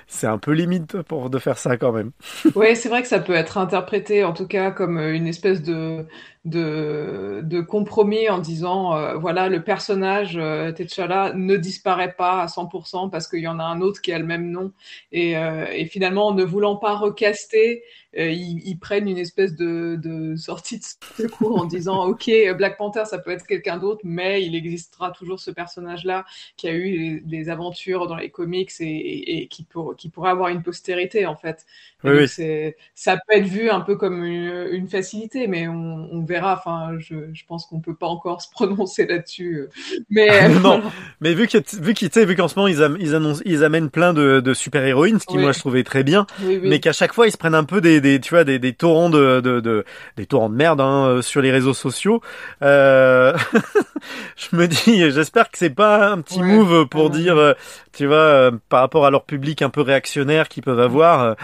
c'est 0.06 0.26
un 0.26 0.38
peu 0.38 0.52
limite 0.52 1.02
pour 1.02 1.30
de 1.30 1.38
faire 1.38 1.58
ça 1.58 1.76
quand 1.76 1.92
même. 1.92 2.12
Oui, 2.54 2.76
c'est 2.76 2.88
vrai 2.88 3.02
que 3.02 3.08
ça 3.08 3.20
peut 3.20 3.34
être 3.34 3.58
interprété 3.58 4.24
en 4.24 4.32
tout 4.32 4.46
cas 4.46 4.70
comme 4.70 4.98
euh, 4.98 5.14
une 5.14 5.26
espèce 5.26 5.62
de, 5.62 6.06
de, 6.44 7.40
de 7.44 7.60
compromis 7.60 8.28
en 8.28 8.38
disant 8.38 8.96
euh, 8.96 9.14
voilà 9.14 9.48
le 9.48 9.62
personnage 9.62 10.36
euh, 10.36 10.72
T'Challa 10.72 11.32
ne 11.34 11.56
disparaît 11.56 12.14
pas 12.14 12.42
à 12.42 12.46
100% 12.46 13.10
parce 13.10 13.28
qu'il 13.28 13.40
y 13.40 13.46
en 13.46 13.60
a 13.60 13.64
un 13.64 13.80
autre 13.80 14.00
qui 14.00 14.12
a 14.12 14.18
le 14.18 14.26
même 14.26 14.50
nom 14.50 14.72
et, 15.12 15.36
euh, 15.36 15.66
et 15.72 15.86
finalement 15.86 16.28
en 16.28 16.34
ne 16.34 16.42
voulant 16.42 16.76
pas 16.76 16.96
recaster 16.96 17.84
ils, 18.14 18.60
ils, 18.66 18.78
prennent 18.78 19.08
une 19.08 19.16
espèce 19.16 19.56
de, 19.56 19.96
de 19.96 20.36
sortie 20.36 20.78
de 20.78 20.84
secours 21.16 21.58
en 21.58 21.64
disant 21.64 22.04
ok 22.08 22.30
Black 22.58 22.76
Panther 22.76 23.04
ça 23.06 23.18
peut 23.18 23.30
être 23.30 23.46
quelqu'un 23.46 23.78
d'autre 23.78 24.00
mais 24.04 24.44
il 24.44 24.54
existera 24.54 25.12
toujours 25.12 25.40
ce 25.40 25.50
personnage 25.50 26.04
là 26.04 26.26
qui 26.58 26.68
a 26.68 26.74
eu 26.74 27.22
des 27.22 27.48
aventures 27.48 28.08
dans 28.08 28.16
les 28.16 28.28
comics 28.28 28.72
et, 28.80 28.84
et, 28.84 29.42
et 29.42 29.46
qui, 29.46 29.64
pour, 29.64 29.91
qui 29.96 30.08
pourrait 30.08 30.30
avoir 30.30 30.48
une 30.48 30.62
postérité 30.62 31.26
en 31.26 31.36
fait. 31.36 31.64
Oui, 32.04 32.12
oui. 32.12 32.28
c'est 32.28 32.76
ça 32.94 33.16
peut 33.16 33.36
être 33.36 33.46
vu 33.46 33.70
un 33.70 33.80
peu 33.80 33.96
comme 33.96 34.24
une, 34.24 34.68
une 34.72 34.88
facilité 34.88 35.46
mais 35.46 35.68
on, 35.68 36.08
on 36.12 36.24
verra. 36.24 36.54
Enfin 36.54 36.98
je, 36.98 37.32
je 37.32 37.44
pense 37.46 37.66
qu'on 37.66 37.80
peut 37.80 37.94
pas 37.94 38.08
encore 38.08 38.42
se 38.42 38.50
prononcer 38.52 39.06
là-dessus 39.06 39.68
mais 40.10 40.48
non. 40.62 40.82
Mais 41.20 41.34
vu 41.34 41.46
que 41.46 41.58
vu 41.80 41.94
qu'ils 41.94 42.10
vu 42.10 42.36
qu'en 42.36 42.48
ce 42.48 42.56
moment 42.56 42.68
ils, 42.68 42.82
am 42.82 42.96
ils 43.00 43.14
annoncent 43.14 43.42
ils 43.44 43.64
amènent 43.64 43.90
plein 43.90 44.12
de, 44.12 44.40
de 44.40 44.54
super 44.54 44.84
héroïnes 44.84 45.18
ce 45.20 45.26
qui 45.26 45.36
Oui. 45.36 45.42
moi 45.42 45.52
je 45.52 45.58
trouvais 45.60 45.84
très 45.84 46.02
bien 46.04 46.26
mais 46.38 46.80
qu'à 46.80 46.92
chaque 46.92 47.12
fois 47.12 47.26
ils 47.26 47.32
se 47.32 47.36
prennent 47.38 47.54
un 47.54 47.64
peu 47.64 47.80
des, 47.80 48.00
des 48.00 48.20
tu 48.20 48.30
vois 48.34 48.44
des, 48.44 48.58
des 48.58 48.72
torrents 48.72 49.10
de, 49.10 49.40
de, 49.40 49.60
de 49.60 49.84
des 50.16 50.26
torrents 50.26 50.50
de 50.50 50.56
merde 50.56 50.80
hein, 50.80 51.06
euh, 51.06 51.22
sur 51.22 51.40
les 51.40 51.50
réseaux 51.50 51.74
sociaux. 51.74 52.20
Euh... 52.62 53.36
je 54.36 54.56
me 54.56 54.66
dis 54.66 55.10
j'espère 55.10 55.50
que 55.50 55.58
c'est 55.58 55.70
pas 55.70 56.10
un 56.10 56.20
petit 56.20 56.40
Ouais. 56.40 56.46
move 56.46 56.86
pour 56.88 57.06
Ah, 57.06 57.10
dire 57.10 57.36
euh, 57.36 57.52
tu 57.92 58.06
vois 58.06 58.16
euh, 58.16 58.50
par 58.68 58.80
rapport 58.80 59.06
à 59.06 59.10
leur 59.10 59.24
public 59.24 59.62
un 59.62 59.70
peu 59.70 59.81
réactionnaire 59.82 60.48
qu'ils 60.48 60.62
peuvent 60.62 60.80
avoir 60.80 61.22
euh, 61.22 61.34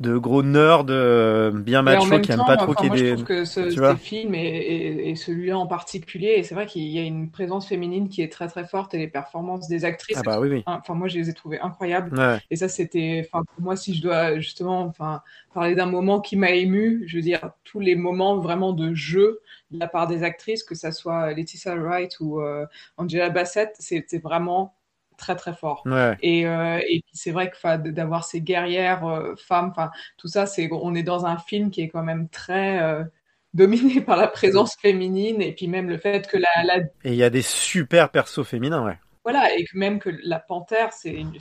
de 0.00 0.16
gros 0.16 0.42
nerds 0.42 0.86
euh, 0.88 1.50
bien 1.50 1.82
machos 1.82 2.20
qui 2.20 2.32
aiment 2.32 2.38
temps, 2.38 2.46
pas 2.46 2.56
trop 2.56 2.72
enfin, 2.72 2.88
qu'il 2.88 2.92
y 2.92 2.94
ait 2.94 2.98
je 2.98 3.04
des 3.04 3.14
trouve 3.14 3.24
que 3.24 3.44
ce, 3.44 3.96
films 3.96 4.34
et, 4.34 4.38
et, 4.40 5.10
et 5.10 5.14
celui-là 5.16 5.58
en 5.58 5.66
particulier, 5.66 6.34
et 6.36 6.42
c'est 6.42 6.54
vrai 6.54 6.66
qu'il 6.66 6.84
y 6.84 6.98
a 6.98 7.02
une 7.02 7.30
présence 7.30 7.68
féminine 7.68 8.08
qui 8.08 8.22
est 8.22 8.32
très 8.32 8.48
très 8.48 8.66
forte 8.66 8.94
et 8.94 8.98
les 8.98 9.08
performances 9.08 9.68
des 9.68 9.84
actrices, 9.84 10.18
ah 10.18 10.22
bah 10.24 10.40
oui 10.40 10.48
oui 10.48 10.62
enfin 10.66 10.94
moi 10.94 11.08
je 11.08 11.18
les 11.18 11.30
ai 11.30 11.34
trouvées 11.34 11.60
incroyables. 11.60 12.18
ouais. 12.18 12.38
Et 12.50 12.56
ça 12.56 12.68
c'était, 12.68 13.26
enfin 13.26 13.44
pour 13.44 13.62
moi 13.62 13.76
si 13.76 13.94
je 13.94 14.02
dois 14.02 14.38
justement, 14.38 14.82
enfin 14.82 15.22
parler 15.54 15.74
d'un 15.74 15.86
moment 15.86 16.20
qui 16.20 16.36
m'a 16.36 16.50
ému, 16.50 17.04
je 17.06 17.16
veux 17.16 17.22
dire 17.22 17.50
tous 17.64 17.80
les 17.80 17.96
moments 17.96 18.38
vraiment 18.38 18.72
de 18.72 18.94
jeu 18.94 19.40
de 19.70 19.78
la 19.78 19.88
part 19.88 20.06
des 20.06 20.22
actrices, 20.22 20.62
que 20.62 20.74
ça 20.74 20.92
soit 20.92 21.32
Laetitia 21.32 21.74
Wright 21.76 22.16
ou 22.20 22.40
euh, 22.40 22.66
Angela 22.96 23.30
Bassett, 23.30 23.74
c'était 23.78 24.18
vraiment 24.18 24.74
très 25.18 25.36
très 25.36 25.52
fort. 25.52 25.82
ouais 25.84 26.16
Et, 26.22 26.46
euh, 26.46 26.78
et 26.88 27.02
c'est 27.12 27.32
vrai 27.32 27.50
que 27.50 27.88
d'avoir 27.90 28.24
ces 28.24 28.40
guerrières 28.40 29.04
euh, 29.04 29.34
femmes, 29.36 29.68
enfin 29.70 29.90
tout 30.16 30.28
ça, 30.28 30.46
c'est 30.46 30.70
on 30.72 30.94
est 30.94 31.02
dans 31.02 31.26
un 31.26 31.36
film 31.36 31.70
qui 31.70 31.82
est 31.82 31.88
quand 31.88 32.02
même 32.02 32.28
très 32.30 32.80
euh, 32.80 33.04
dominé 33.54 34.00
par 34.00 34.16
la 34.16 34.28
présence 34.28 34.76
féminine 34.80 35.42
et 35.42 35.52
puis 35.52 35.68
même 35.68 35.88
le 35.88 35.98
fait 35.98 36.26
que 36.26 36.36
la, 36.36 36.64
la 36.64 36.76
et 37.04 37.12
il 37.12 37.14
y 37.14 37.22
a 37.24 37.30
des 37.30 37.42
super 37.42 38.10
persos 38.10 38.46
féminins 38.46 38.84
ouais 38.84 38.98
voilà 39.30 39.54
et 39.54 39.64
que 39.64 39.76
même 39.76 39.98
que 39.98 40.08
la 40.22 40.38
panthère 40.38 40.94
c'est 40.94 41.10
une, 41.12 41.32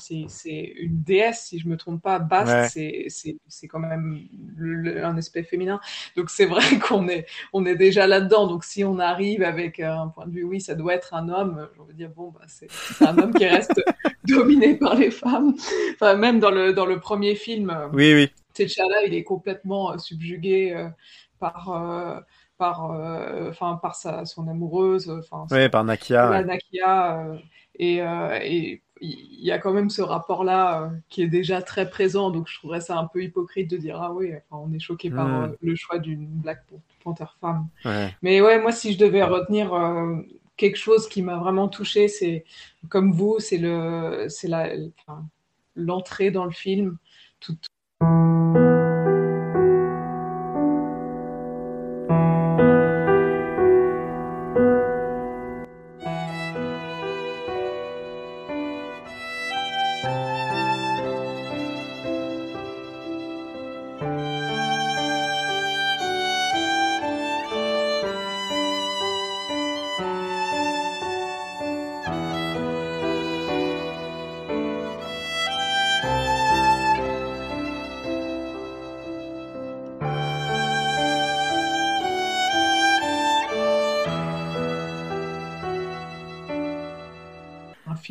déesse 0.92 1.46
si 1.46 1.58
je 1.58 1.70
me 1.70 1.78
trompe 1.78 2.02
pas, 2.02 2.20
Bast, 2.20 2.76
Ouais. 2.76 3.06
c'est, 3.10 3.68
quand 3.68 3.80
même 3.80 4.28
le- 4.58 5.06
un 5.06 5.18
aspect 5.18 5.44
féminin. 5.44 5.80
Donc 6.18 6.30
c'est 6.30 6.46
vrai 6.46 6.60
qu'on 6.86 7.08
est 7.08 7.26
on 7.54 7.66
est 7.66 7.76
déjà 7.76 8.06
là-dedans. 8.06 8.48
Donc 8.48 8.66
si 8.66 8.84
on 8.84 9.00
arrive 9.00 9.42
avec 9.42 9.80
un 9.80 10.10
point 10.10 10.28
de 10.28 10.32
vue 10.32 10.44
oui 10.44 10.60
ça 10.60 10.76
doit 10.76 10.96
être 10.96 11.14
un 11.14 11.30
homme, 11.30 11.70
je 11.78 11.82
veux 11.82 11.94
dire 11.94 12.10
bon 12.10 12.32
bah 12.32 12.46
c'est, 12.48 12.68
un 13.06 13.18
homme 13.18 13.34
qui 13.34 13.46
reste 13.46 13.82
dominé 14.26 14.76
par 14.76 14.96
les 14.96 15.12
femmes. 15.12 15.56
Enfin 15.94 16.16
même 16.16 16.40
dans 16.40 16.52
le 16.52 16.74
dans 16.74 16.86
le 16.86 17.00
premier 17.00 17.36
film. 17.36 17.74
oui 17.94 18.14
oui 18.14 18.30
T'Challa, 18.54 19.04
il 19.06 19.14
est 19.14 19.24
complètement 19.24 19.94
euh, 19.94 19.98
subjugué 20.00 20.74
euh, 20.74 20.90
par, 21.40 21.70
euh, 21.70 22.20
par, 22.58 22.92
euh, 22.92 23.50
enfin, 23.50 23.80
par 23.82 23.96
sa, 23.96 24.26
son 24.26 24.48
amoureuse, 24.48 25.10
enfin, 25.10 25.46
ouais 25.56 25.70
par 25.70 25.84
Nakia 25.84 26.30
ouais. 26.30 26.44
Nakia, 26.44 27.20
euh, 27.20 27.38
et, 27.76 28.02
euh, 28.02 28.40
et 28.42 28.82
il 29.00 29.46
y 29.46 29.52
a 29.52 29.60
quand 29.60 29.74
même 29.74 29.92
ce 29.92 30.02
rapport-là 30.02 30.82
euh, 30.82 30.88
qui 31.10 31.22
est 31.22 31.28
déjà 31.28 31.62
très 31.62 31.88
présent, 31.88 32.32
donc 32.32 32.48
je 32.48 32.58
trouverais 32.58 32.82
ça 32.82 32.98
un 32.98 33.06
peu 33.06 33.24
hypocrite 33.24 33.70
de 33.70 33.78
dire 33.78 34.02
ah 34.02 34.12
oui, 34.12 34.32
enfin, 34.50 34.64
on 34.68 34.74
est 34.74 34.80
choqué 34.80 35.12
par 35.12 35.28
Mm. 35.28 35.44
euh, 35.44 35.48
le 35.62 35.76
choix 35.76 36.00
d'une 36.00 36.26
Black 36.26 36.64
Panther 37.04 37.26
femme. 37.40 37.68
ouais. 37.86 38.16
Mais 38.24 38.42
ouais, 38.42 38.60
moi, 38.60 38.72
si 38.72 38.94
je 38.94 38.98
devais 38.98 39.22
retenir 39.22 39.72
euh, 39.74 40.16
quelque 40.56 40.78
chose 40.78 41.08
qui 41.08 41.22
m'a 41.22 41.38
vraiment 41.38 41.68
touché, 41.68 42.08
c'est 42.08 42.44
comme 42.90 43.12
vous, 43.12 43.36
c'est 43.40 43.60
le, 43.60 44.26
c'est 44.30 44.50
l'entrée 45.76 46.32
dans 46.32 46.46
le 46.46 46.52
film. 46.52 46.98
Tout, 47.40 47.56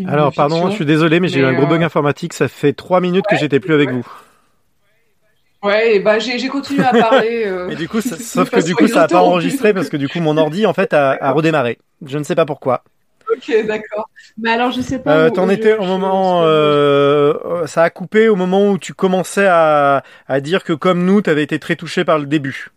film 0.07 0.15
Alors, 0.15 0.31
de 0.31 0.37
pardon, 0.37 0.71
je 0.71 0.75
suis 0.75 0.85
désolé, 0.87 1.21
mais 1.21 1.29
j'ai 1.29 1.41
eu 1.41 1.45
un 1.45 1.53
gros 1.53 1.65
euh, 1.65 1.67
bug 1.67 1.83
informatique. 1.83 2.33
Ça 2.33 2.49
fait 2.49 2.73
trois 2.73 3.01
minutes 3.01 3.27
que 3.29 3.37
j'étais 3.37 3.61
plus 3.61 3.75
avec 3.75 3.89
ouais. 3.89 3.95
vous. 3.97 4.07
Ouais, 5.63 5.99
bah 6.01 6.19
j'ai 6.19 6.49
continué 6.49 6.85
à 6.85 6.91
parler. 6.93 7.45
euh, 7.47 7.69
Et 7.71 7.77
du 7.77 7.89
coup, 7.89 8.01
ça- 8.01 8.17
sauf 8.21 8.51
que 8.51 8.65
du 8.65 8.75
coup, 8.75 8.87
ça 8.87 9.03
a 9.03 9.09
pas 9.09 9.23
enregistré 9.23 9.75
parce 9.75 9.89
que 9.89 9.97
du 9.97 10.09
coup, 10.09 10.21
mon 10.21 10.37
ordi, 10.37 10.67
en 10.67 10.73
fait, 10.75 10.93
a, 10.93 11.17
a 11.21 11.33
redémarré. 11.33 11.79
Je 12.05 12.19
ne 12.19 12.25
sais 12.25 12.35
pas 12.35 12.45
pourquoi. 12.47 12.85
Ok, 13.33 13.53
d'accord. 13.67 14.09
Mais 14.39 14.51
alors, 14.51 14.71
je 14.71 14.81
sais 14.81 15.01
pas. 15.01 15.17
Euh, 15.17 15.31
T'en 15.31 15.49
étais 15.49 15.75
au 15.75 15.83
moment, 15.85 16.43
euh, 16.45 17.35
euh, 17.45 17.67
ça 17.67 17.83
a 17.83 17.91
coupé 17.91 18.29
au 18.29 18.37
moment 18.37 18.71
où 18.71 18.79
tu 18.79 18.95
commençais 18.95 19.47
à, 19.49 20.05
à 20.29 20.41
dire 20.41 20.63
que 20.63 20.73
comme 20.73 21.05
nous, 21.05 21.23
t'avais 21.23 21.43
été 21.43 21.59
très 21.59 21.75
touché 21.75 22.05
par 22.05 22.19
le 22.19 22.27
début. 22.27 22.69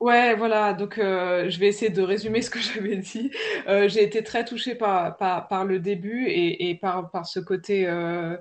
Ouais, 0.00 0.34
voilà. 0.34 0.74
Donc, 0.74 0.98
euh, 0.98 1.48
je 1.48 1.58
vais 1.58 1.68
essayer 1.68 1.90
de 1.90 2.02
résumer 2.02 2.42
ce 2.42 2.50
que 2.50 2.58
j'avais 2.60 2.96
dit. 2.96 3.30
Euh, 3.66 3.88
j'ai 3.88 4.02
été 4.02 4.22
très 4.22 4.44
touchée 4.44 4.74
par, 4.74 5.16
le 5.64 5.78
début 5.78 6.26
et, 6.28 6.74
par, 6.80 7.10
ce 7.26 7.40
côté 7.40 7.86
euh, 7.86 8.36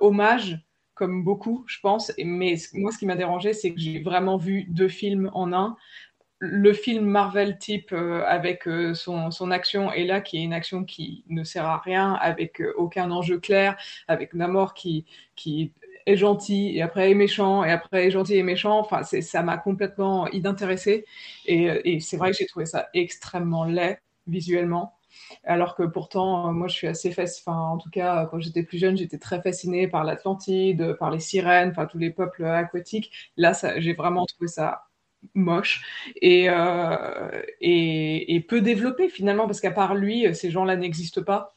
hommage, 0.00 0.58
comme 0.94 1.22
beaucoup, 1.22 1.64
je 1.66 1.78
pense. 1.80 2.12
Mais 2.18 2.56
moi, 2.72 2.92
ce 2.92 2.98
qui 2.98 3.06
m'a 3.06 3.16
dérangé, 3.16 3.52
c'est 3.52 3.72
que 3.74 3.80
j'ai 3.80 4.00
vraiment 4.00 4.38
vu 4.38 4.64
deux 4.68 4.88
films 4.88 5.30
en 5.34 5.52
un. 5.52 5.76
Le 6.38 6.72
film 6.72 7.06
Marvel 7.06 7.58
type 7.58 7.92
avec 7.92 8.68
son, 8.94 9.50
action 9.50 9.92
et 9.92 10.04
là 10.04 10.20
qui 10.20 10.36
est 10.38 10.42
une 10.42 10.52
action 10.52 10.84
qui 10.84 11.24
ne 11.28 11.44
sert 11.44 11.64
à 11.64 11.78
rien, 11.78 12.12
avec 12.14 12.62
aucun 12.76 13.10
enjeu 13.10 13.38
clair, 13.38 13.76
avec 14.06 14.34
Namor 14.34 14.74
qui 14.74 15.06
est 16.06 16.16
gentil 16.16 16.76
et 16.76 16.82
après 16.82 17.10
est 17.10 17.14
méchant 17.14 17.64
et 17.64 17.70
après 17.72 18.06
est 18.06 18.10
gentil 18.10 18.36
et 18.36 18.42
méchant. 18.42 18.78
Enfin, 18.80 19.02
c'est, 19.02 19.22
ça 19.22 19.42
m'a 19.42 19.58
complètement 19.58 20.28
inintéressée. 20.28 21.04
Et, 21.46 21.70
euh, 21.70 21.80
et 21.84 22.00
c'est 22.00 22.16
vrai 22.16 22.30
que 22.32 22.36
j'ai 22.38 22.46
trouvé 22.46 22.66
ça 22.66 22.88
extrêmement 22.94 23.64
laid 23.64 23.98
visuellement. 24.26 24.94
Alors 25.44 25.74
que 25.76 25.82
pourtant, 25.84 26.48
euh, 26.48 26.52
moi, 26.52 26.68
je 26.68 26.74
suis 26.74 26.86
assez 26.88 27.10
fascinée. 27.12 27.42
Enfin, 27.46 27.58
en 27.58 27.78
tout 27.78 27.90
cas, 27.90 28.26
quand 28.30 28.38
j'étais 28.40 28.62
plus 28.62 28.78
jeune, 28.78 28.96
j'étais 28.96 29.18
très 29.18 29.40
fascinée 29.42 29.88
par 29.88 30.04
l'Atlantide, 30.04 30.94
par 30.98 31.10
les 31.10 31.20
sirènes, 31.20 31.70
enfin 31.70 31.86
tous 31.86 31.98
les 31.98 32.10
peuples 32.10 32.44
aquatiques. 32.44 33.12
Là, 33.36 33.52
j'ai 33.78 33.94
vraiment 33.94 34.26
trouvé 34.26 34.48
ça 34.48 34.82
moche 35.34 35.82
euh, 36.24 37.42
et, 37.60 38.34
et 38.34 38.40
peu 38.40 38.60
développé 38.60 39.08
finalement, 39.08 39.46
parce 39.46 39.60
qu'à 39.60 39.70
part 39.72 39.94
lui, 39.94 40.32
ces 40.34 40.50
gens-là 40.50 40.76
n'existent 40.76 41.22
pas. 41.22 41.55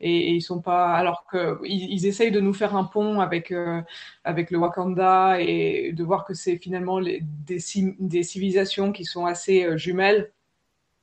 Et, 0.00 0.30
et 0.30 0.30
ils 0.30 0.40
sont 0.40 0.60
pas. 0.60 0.94
Alors 0.94 1.26
que 1.30 1.58
ils, 1.64 1.92
ils 1.92 2.06
essayent 2.06 2.30
de 2.30 2.40
nous 2.40 2.54
faire 2.54 2.74
un 2.74 2.84
pont 2.84 3.20
avec 3.20 3.52
euh, 3.52 3.82
avec 4.24 4.50
le 4.50 4.58
Wakanda 4.58 5.40
et 5.40 5.92
de 5.92 6.04
voir 6.04 6.24
que 6.24 6.34
c'est 6.34 6.56
finalement 6.56 6.98
les, 6.98 7.20
des, 7.46 7.58
des 7.98 8.22
civilisations 8.22 8.92
qui 8.92 9.04
sont 9.04 9.26
assez 9.26 9.64
euh, 9.64 9.76
jumelles, 9.76 10.30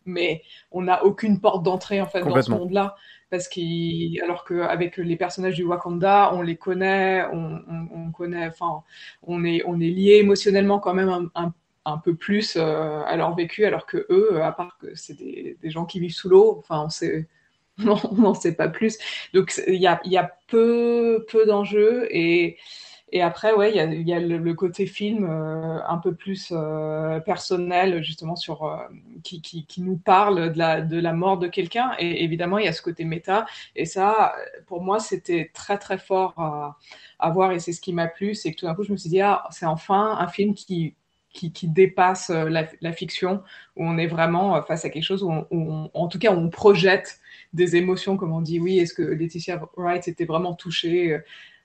mais 0.06 0.41
on 0.72 0.82
n'a 0.82 1.04
aucune 1.04 1.39
porte 1.39 1.64
d'entrée 1.64 2.02
en 2.02 2.08
fait 2.08 2.22
dans 2.22 2.41
ce 2.41 2.52
monde-là. 2.52 2.95
Parce 3.30 3.50
qu'il, 3.50 4.22
alors 4.24 4.45
qu'avec 4.45 4.95
les 4.95 5.18
personnages 5.18 5.56
du 5.56 5.66
Wakanda, 5.66 6.32
on 6.34 6.41
les 6.41 6.56
connaît, 6.56 7.26
on, 7.34 7.60
on, 7.68 7.88
on 7.93 8.12
connaît, 8.12 8.48
enfin, 8.48 8.84
on 9.22 9.43
est, 9.43 9.64
on 9.66 9.82
est 9.82 9.89
lié 9.89 10.14
émotionnellement 10.14 10.80
quand 10.80 10.93
même 10.93 11.10
un, 11.10 11.30
un, 11.36 11.54
un 11.84 11.98
peu 11.98 12.16
plus 12.16 12.56
euh, 12.56 13.02
à 13.06 13.18
leur 13.18 13.36
vécu, 13.36 13.66
alors 13.66 13.86
que 13.86 14.06
eux, 14.10 14.41
à 14.41 14.54
part 14.54 14.78
que 14.78 14.95
c'est 14.95 15.16
des, 15.16 15.58
des 15.62 15.70
gens 15.70 15.84
qui 15.84 16.00
vivent 16.00 16.14
sous 16.14 16.30
l'eau, 16.30 16.56
enfin, 16.60 16.84
on 16.86 16.89
sait, 16.89 17.28
on 17.80 18.16
n'en 18.16 18.34
sait 18.34 18.56
pas 18.56 18.68
plus. 18.68 18.98
Donc 19.34 19.54
il 19.68 19.76
y 19.76 19.88
a, 19.88 20.00
y 20.06 20.18
a 20.18 20.32
peu, 20.48 21.26
peu 21.30 21.46
d'enjeux 21.46 22.08
et, 22.12 22.58
Et 23.14 23.22
après, 23.22 23.54
ouais, 23.54 23.72
il 23.72 23.78
y 23.78 23.80
a, 23.80 23.86
y 23.86 24.14
a 24.14 24.20
le, 24.20 24.54
côté 24.54 24.86
film 24.86 25.24
euh, 25.24 25.80
un 25.88 25.98
peu 25.98 26.14
plus 26.14 26.50
euh, 26.52 27.22
personnel, 27.22 28.04
justement, 28.04 28.36
sur, 28.36 28.66
euh, 28.66 28.76
qui, 29.24 29.42
qui, 29.42 29.66
qui, 29.66 29.82
nous 29.82 29.96
parle 29.96 30.52
de 30.52 30.58
la, 30.58 30.82
de 30.82 31.00
la 31.00 31.14
mort 31.14 31.38
de 31.38 31.48
quelqu'un. 31.48 31.94
Et 32.00 32.26
évidemment, 32.26 32.58
il 32.58 32.66
y 32.66 32.68
a 32.68 32.74
ce 32.74 32.82
côté 32.82 33.06
méta. 33.06 33.46
Et 33.78 33.86
ça, 33.86 34.36
pour 34.66 34.82
moi, 34.82 35.00
c'était 35.00 35.52
très, 35.54 35.78
très 35.78 35.98
fort 35.98 36.34
à, 37.20 37.30
voir. 37.32 37.54
Et 37.54 37.60
c'est 37.60 37.72
ce 37.72 37.80
qui 37.80 37.94
m'a 37.94 38.08
plu. 38.08 38.36
C'est 38.36 38.52
que 38.52 38.60
tout 38.60 38.66
d'un 38.66 38.76
coup, 38.76 38.84
je 38.84 38.92
me 38.92 38.98
suis 38.98 39.10
dit, 39.10 39.22
ah, 39.22 39.46
c'est 39.52 39.66
enfin 39.66 40.18
un 40.20 40.28
film 40.28 40.54
qui, 40.54 40.96
qui, 41.32 41.54
qui, 41.54 41.70
dépasse 41.70 42.30
la, 42.30 42.92
fiction, 42.92 43.42
où 43.78 43.86
on 43.86 43.98
est 43.98 44.08
vraiment 44.08 44.62
face 44.64 44.84
à 44.84 44.90
quelque 44.90 45.04
chose 45.04 45.24
où, 45.24 45.90
en 45.94 46.08
tout 46.10 46.20
cas, 46.20 46.34
on 46.34 46.50
projette 46.50 47.20
des 47.58 47.76
émotions, 47.76 48.16
comme 48.16 48.32
on 48.32 48.41
dit. 48.41 48.60
Oui, 48.62 48.80
est-ce 48.80 48.93
que 48.93 49.01
Laetitia 49.01 49.62
Wright 49.76 50.08
était 50.08 50.26
vraiment 50.26 50.53
touchée 50.53 51.20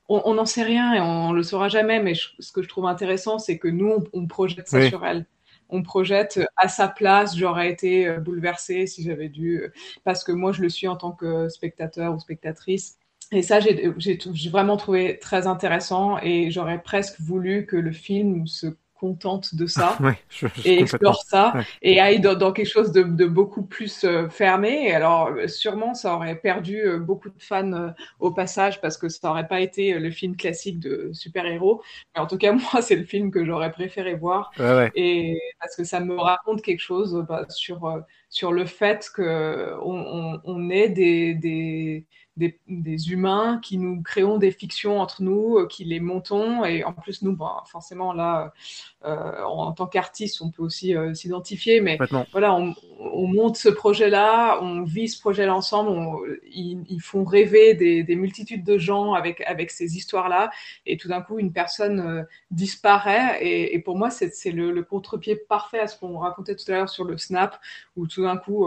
on 0.09 0.35
n'en 0.35 0.47
sait 0.47 0.63
rien 0.63 0.95
et 0.95 1.01
on 1.01 1.33
le 1.33 1.43
saura 1.43 1.69
jamais, 1.69 2.03
mais 2.03 2.15
je, 2.15 2.29
ce 2.39 2.53
que 2.53 2.63
je 2.63 2.69
trouve 2.69 2.87
intéressant, 2.87 3.39
c'est 3.39 3.59
que 3.59 3.69
nous, 3.69 3.89
on, 3.89 4.05
on 4.13 4.27
projette 4.27 4.69
ça 4.69 4.79
oui. 4.79 4.89
sur 4.89 5.05
elle. 5.05 5.27
On 5.69 5.83
projette 5.83 6.41
à 6.57 6.69
sa 6.69 6.89
place, 6.89 7.37
j'aurais 7.37 7.71
été 7.71 8.07
euh, 8.07 8.19
bouleversée 8.19 8.87
si 8.87 9.03
j'avais 9.03 9.29
dû, 9.29 9.63
euh, 9.63 9.73
parce 10.05 10.23
que 10.23 10.33
moi, 10.33 10.53
je 10.53 10.61
le 10.61 10.69
suis 10.69 10.87
en 10.87 10.97
tant 10.97 11.13
que 11.13 11.49
spectateur 11.49 12.15
ou 12.15 12.19
spectatrice. 12.19 12.99
Et 13.31 13.41
ça, 13.41 13.61
j'ai 13.61 14.51
vraiment 14.51 14.77
trouvé 14.77 15.19
très 15.19 15.47
intéressant 15.47 16.19
et 16.23 16.51
j'aurais 16.51 16.83
presque 16.83 17.19
voulu 17.19 17.65
que 17.65 17.77
le 17.77 17.93
film 17.93 18.47
se 18.47 18.67
contente 19.03 19.57
de 19.57 19.67
ça 19.67 19.97
ouais, 20.01 20.17
je, 20.29 20.47
je 20.47 20.69
et 20.69 20.79
explore 20.79 21.25
ça 21.25 21.53
ouais. 21.57 21.65
et 21.83 21.99
aille 21.99 22.21
dans, 22.21 22.37
dans, 22.37 22.53
quelque 22.53 22.71
chose 22.71 22.93
de, 22.93 23.03
de 23.03 23.27
beaucoup 23.27 23.65
plus 23.65 24.05
euh, 24.05 24.29
fermé. 24.29 24.87
Et 24.87 24.95
alors, 24.95 25.31
sûrement, 25.49 25.93
ça 25.95 26.15
aurait 26.15 26.37
perdu 26.37 26.81
euh, 26.81 26.99
beaucoup 27.01 27.29
de 27.29 27.43
fans 27.43 27.73
euh, 27.73 27.89
au 28.21 28.31
passage 28.31 28.81
parce 28.81 28.97
que 28.97 29.09
ça 29.09 29.27
n'aurait 29.27 29.49
pas 29.49 29.61
été 29.61 29.99
le 29.99 30.11
film 30.13 30.37
classique 30.37 30.79
de 30.79 31.11
super-héros. 31.13 31.83
Mais 32.15 32.21
en 32.21 32.29
tout 32.29 32.39
cas, 32.39 32.53
moi, 32.73 32.81
c'est 32.81 32.95
le 32.95 33.05
film 33.05 33.33
que 33.33 33.45
j'aurais 33.45 33.73
préféré 33.73 34.15
voir. 34.15 34.53
Ouais, 34.61 34.93
et 34.95 35.37
parce 35.59 35.75
que 35.75 35.83
ça 35.83 35.99
me 35.99 36.15
raconte 36.15 36.63
quelque 36.63 36.81
chose 36.81 37.25
bah, 37.29 37.45
sur, 37.49 38.05
sur 38.29 38.53
le 38.53 38.67
fait 38.67 39.11
qu'on 39.17 39.25
on, 39.25 40.41
on 40.45 40.71
est 40.71 40.91
des, 40.91 41.35
des 41.35 42.07
des, 42.37 42.59
des, 42.67 43.13
humains, 43.13 43.61
qui 43.63 43.77
nous 43.77 44.03
créons 44.03 44.39
des 44.39 44.53
fictions 44.53 45.01
entre 45.01 45.23
nous, 45.23 45.59
euh, 45.59 45.67
qui 45.67 45.85
les 45.85 46.01
montons. 46.01 46.65
Et 46.65 46.83
en 46.83 46.93
plus, 46.95 47.23
nous, 47.23 47.37
bon, 47.37 47.51
forcément, 47.67 48.15
là, 48.15 48.53
euh, 49.05 49.43
en 49.43 49.73
tant 49.73 49.87
qu'artiste, 49.87 50.41
on 50.41 50.51
peut 50.51 50.63
aussi 50.63 50.97
euh, 50.97 51.13
s'identifier. 51.13 51.83
Mais 51.83 51.99
voilà, 52.31 52.55
on, 52.55 52.75
on, 52.99 53.27
monte 53.27 53.57
ce 53.57 53.69
projet-là, 53.69 54.61
on 54.63 54.83
vit 54.83 55.09
ce 55.09 55.21
projet-là 55.21 55.55
ensemble. 55.55 55.91
On, 55.91 56.21
ils, 56.51 56.83
ils, 56.89 57.01
font 57.01 57.25
rêver 57.25 57.75
des, 57.75 58.03
des, 58.03 58.17
multitudes 58.17 58.65
de 58.65 58.79
gens 58.79 59.13
avec, 59.13 59.43
avec 59.43 59.71
ces 59.71 59.97
histoires-là. 59.97 60.51
Et 60.87 60.97
tout 60.97 61.09
d'un 61.09 61.21
coup, 61.21 61.39
une 61.39 61.53
personne 61.53 62.01
euh, 62.01 62.23
disparaît. 62.51 63.45
Et, 63.45 63.75
et, 63.75 63.79
pour 63.79 63.99
moi, 63.99 64.09
c'est 64.11 64.53
le, 64.53 64.71
le 64.71 64.83
contre-pied 64.83 65.37
parfait 65.37 65.81
à 65.81 65.87
ce 65.87 65.99
qu'on 65.99 66.17
racontait 66.19 66.57
tout 66.57 66.71
à 66.71 66.77
l'heure 66.77 66.89
sur 66.89 67.05
le 67.05 67.19
Snap, 67.19 67.61
où 67.97 68.07
tout 68.07 68.23
d'un 68.23 68.39
coup, 68.39 68.67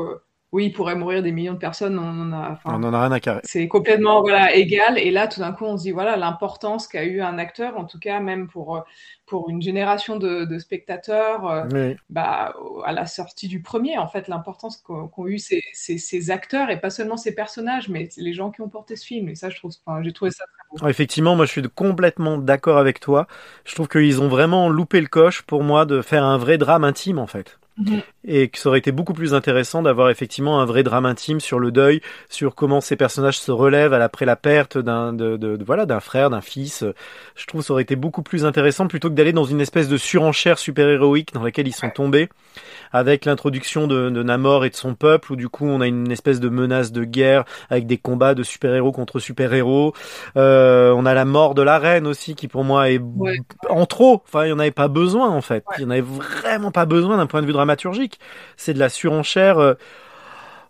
oui, 0.55 0.67
il 0.67 0.71
pourrait 0.71 0.95
mourir 0.95 1.21
des 1.21 1.33
millions 1.33 1.53
de 1.53 1.59
personnes, 1.59 1.99
on 1.99 2.21
en 2.21 2.31
a, 2.31 2.57
on 2.63 2.81
en 2.81 2.93
a 2.93 3.01
rien 3.01 3.11
à 3.11 3.19
carrer. 3.19 3.41
C'est 3.43 3.67
complètement 3.67 4.21
voilà 4.21 4.55
égal. 4.55 4.97
Et 4.97 5.11
là, 5.11 5.27
tout 5.27 5.41
d'un 5.41 5.51
coup, 5.51 5.65
on 5.65 5.75
se 5.75 5.83
dit 5.83 5.91
voilà 5.91 6.15
l'importance 6.15 6.87
qu'a 6.87 7.03
eu 7.03 7.19
un 7.19 7.37
acteur, 7.37 7.77
en 7.77 7.83
tout 7.83 7.99
cas 7.99 8.21
même 8.21 8.47
pour 8.47 8.85
pour 9.25 9.49
une 9.49 9.61
génération 9.61 10.17
de, 10.17 10.45
de 10.45 10.59
spectateurs, 10.59 11.67
oui. 11.73 11.95
bah, 12.09 12.53
à 12.85 12.93
la 12.93 13.05
sortie 13.05 13.47
du 13.47 13.61
premier, 13.61 13.97
en 13.97 14.07
fait, 14.07 14.27
l'importance 14.27 14.77
qu'ont 14.77 15.07
qu 15.07 15.29
eu 15.29 15.39
ces, 15.39 15.61
ces, 15.73 15.97
ces, 15.97 16.31
acteurs 16.31 16.69
et 16.69 16.79
pas 16.79 16.89
seulement 16.89 17.17
ces 17.17 17.33
personnages, 17.33 17.89
mais 17.89 18.07
les 18.17 18.33
gens 18.33 18.51
qui 18.51 18.61
ont 18.61 18.69
porté 18.69 18.95
ce 18.95 19.05
film. 19.05 19.27
Et 19.27 19.35
ça, 19.35 19.49
je 19.49 19.57
trouve, 19.57 19.71
enfin, 19.85 20.01
j'ai 20.03 20.13
trouvé 20.13 20.31
ça 20.31 20.45
très 20.45 20.79
beau. 20.79 20.87
Effectivement, 20.87 21.35
moi, 21.35 21.45
je 21.45 21.51
suis 21.51 21.63
complètement 21.63 22.37
d'accord 22.37 22.77
avec 22.77 22.99
toi. 22.99 23.27
Je 23.65 23.73
trouve 23.73 23.87
qu'ils 23.87 24.21
ont 24.21 24.27
vraiment 24.27 24.69
loupé 24.69 25.01
le 25.01 25.07
coche 25.07 25.41
pour 25.41 25.63
moi 25.63 25.85
de 25.85 26.01
faire 26.01 26.23
un 26.23 26.37
vrai 26.37 26.57
drame 26.57 26.83
intime, 26.83 27.17
en 27.17 27.27
fait. 27.27 27.57
Mmh. 27.77 27.97
Et 28.23 28.47
que 28.47 28.57
ça 28.57 28.69
aurait 28.69 28.79
été 28.79 28.93
beaucoup 28.93 29.13
plus 29.13 29.33
intéressant 29.33 29.81
d'avoir 29.81 30.09
effectivement 30.09 30.61
un 30.61 30.65
vrai 30.65 30.81
drame 30.81 31.05
intime 31.05 31.41
sur 31.41 31.59
le 31.59 31.71
deuil, 31.71 31.99
sur 32.29 32.55
comment 32.55 32.79
ces 32.79 32.95
personnages 32.95 33.37
se 33.37 33.51
relèvent 33.51 33.93
après 33.93 34.25
la 34.25 34.37
perte 34.37 34.77
d'un 34.77 35.11
de, 35.11 35.35
de, 35.35 35.57
de, 35.57 35.63
voilà 35.65 35.85
d'un 35.85 35.99
frère, 35.99 36.29
d'un 36.29 36.39
fils. 36.39 36.85
Je 37.35 37.45
trouve 37.45 37.61
que 37.61 37.67
ça 37.67 37.73
aurait 37.73 37.83
été 37.83 37.97
beaucoup 37.97 38.23
plus 38.23 38.45
intéressant 38.45 38.87
plutôt 38.87 39.09
que 39.09 39.15
d'aller 39.15 39.33
dans 39.33 39.43
une 39.43 39.59
espèce 39.59 39.89
de 39.89 39.97
surenchère 39.97 40.57
super 40.57 40.87
héroïque 40.87 41.33
dans 41.33 41.43
laquelle 41.43 41.67
ils 41.67 41.73
sont 41.73 41.89
tombés, 41.89 42.29
avec 42.93 43.25
l'introduction 43.25 43.87
de, 43.87 44.09
de, 44.09 44.23
Namor 44.23 44.63
et 44.63 44.69
de 44.69 44.75
son 44.75 44.95
peuple, 44.95 45.33
où 45.33 45.35
du 45.35 45.49
coup 45.49 45.67
on 45.67 45.81
a 45.81 45.87
une 45.87 46.11
espèce 46.11 46.39
de 46.39 46.47
menace 46.47 46.93
de 46.93 47.03
guerre 47.03 47.43
avec 47.69 47.87
des 47.87 47.97
combats 47.97 48.35
de 48.35 48.43
super 48.43 48.73
héros 48.73 48.93
contre 48.93 49.19
super 49.19 49.53
héros. 49.53 49.93
Euh, 50.37 50.91
on 50.95 51.05
a 51.05 51.13
la 51.13 51.25
mort 51.25 51.55
de 51.55 51.61
la 51.61 51.77
reine 51.77 52.07
aussi 52.07 52.35
qui 52.35 52.47
pour 52.47 52.63
moi 52.63 52.89
est 52.89 52.99
ouais. 52.99 53.37
en 53.69 53.85
trop. 53.85 54.23
Enfin, 54.25 54.45
il 54.45 54.47
n'y 54.47 54.53
en 54.53 54.59
avait 54.59 54.71
pas 54.71 54.87
besoin 54.87 55.29
en 55.29 55.41
fait. 55.41 55.63
Ouais. 55.67 55.75
Il 55.79 55.85
n'y 55.85 55.87
en 55.87 55.91
avait 55.91 56.01
vraiment 56.01 56.71
pas 56.71 56.85
besoin 56.85 57.17
d'un 57.17 57.27
point 57.27 57.41
de 57.41 57.47
vue 57.47 57.53
dramaturgique. 57.65 58.19
C'est 58.57 58.73
de 58.73 58.79
la 58.79 58.89
surenchère. 58.89 59.59
Euh, 59.59 59.73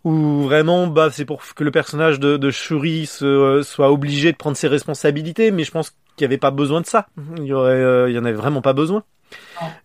où 0.04 0.44
vraiment 0.44 0.86
bah 0.86 1.10
c'est 1.12 1.26
pour 1.26 1.42
que 1.56 1.64
le 1.64 1.72
personnage 1.72 2.20
de, 2.20 2.38
de 2.38 2.52
Shuri 2.52 3.08
se, 3.08 3.26
euh, 3.26 3.64
soit 3.64 3.92
obligé 3.92 4.32
de 4.32 4.38
prendre 4.38 4.56
ses 4.56 4.68
responsabilités 4.68 5.50
mais 5.50 5.64
je 5.64 5.72
pense 5.72 5.90
qu'il 6.16 6.28
n'y 6.28 6.32
avait 6.32 6.38
pas 6.38 6.52
besoin 6.52 6.80
de 6.80 6.86
ça 6.86 7.08
il 7.38 7.46
y 7.46 7.54
aurait 7.54 7.72
euh, 7.72 8.08
il 8.08 8.16
y 8.16 8.20
en 8.20 8.24
avait 8.24 8.38
vraiment 8.38 8.62
pas 8.62 8.74
besoin 8.74 9.04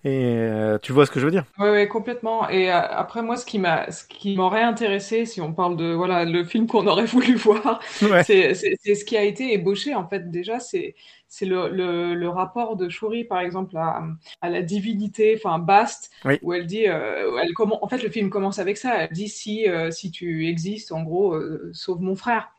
et 0.05 0.35
euh, 0.37 0.79
tu 0.79 0.93
vois 0.93 1.07
ce 1.07 1.11
que 1.11 1.21
je 1.21 1.25
veux 1.25 1.31
dire? 1.31 1.45
Oui, 1.59 1.69
ouais, 1.69 1.89
complètement. 1.89 2.49
Et 2.49 2.71
euh, 2.73 2.81
après, 2.81 3.23
moi, 3.23 3.37
ce 3.37 3.47
qui 3.47 3.59
m'a, 3.59 3.91
ce 3.91 4.05
qui 4.05 4.37
m'aurait 4.37 4.63
intéressé, 4.63 5.27
si 5.27 5.41
on 5.41 5.53
parle 5.53 5.77
de 5.77 5.93
voilà 5.93 6.25
le 6.25 6.45
film 6.45 6.67
qu'on 6.67 6.87
aurait 6.87 7.05
voulu 7.07 7.35
voir, 7.35 7.81
ouais. 8.03 8.25
c'est 8.25 8.55
ce 8.55 9.05
qui 9.05 9.17
a 9.17 9.23
été 9.23 9.53
ébauché. 9.53 9.95
En 9.95 10.09
fait, 10.09 10.31
déjà, 10.31 10.59
c'est 10.61 10.95
c'est 11.29 11.47
le, 11.47 11.69
le, 11.69 12.15
le, 12.15 12.29
rapport 12.29 12.77
de 12.77 12.89
Shuri, 12.89 13.25
par 13.25 13.41
exemple, 13.41 13.77
à, 13.77 14.03
à 14.41 14.51
la 14.51 14.63
divinité, 14.63 15.35
enfin 15.37 15.61
Bast, 15.61 16.11
oui. 16.25 16.39
où 16.43 16.53
elle 16.53 16.67
dit, 16.67 16.89
euh, 16.89 17.39
elle 17.41 17.53
comment, 17.55 17.85
en 17.85 17.89
fait, 17.89 18.03
le 18.03 18.11
film 18.11 18.31
commence 18.31 18.59
avec 18.59 18.77
ça. 18.77 19.05
Elle 19.05 19.13
dit 19.13 19.29
si 19.29 19.67
si 19.91 20.11
tu 20.11 20.49
existes, 20.49 20.91
en 20.93 21.03
gros, 21.03 21.39
sauve 21.73 22.01
mon 22.01 22.17
frère. 22.17 22.51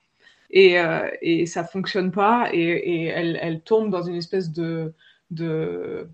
Et, 0.53 0.75
et 1.21 1.45
ça 1.45 1.63
fonctionne 1.63 2.11
pas, 2.11 2.49
et, 2.53 2.59
et 2.59 3.05
elle, 3.05 3.39
elle 3.41 3.61
tombe 3.61 3.89
dans 3.89 4.03
une 4.03 4.15
espèce 4.15 4.51
de 4.51 4.93
de 5.31 6.09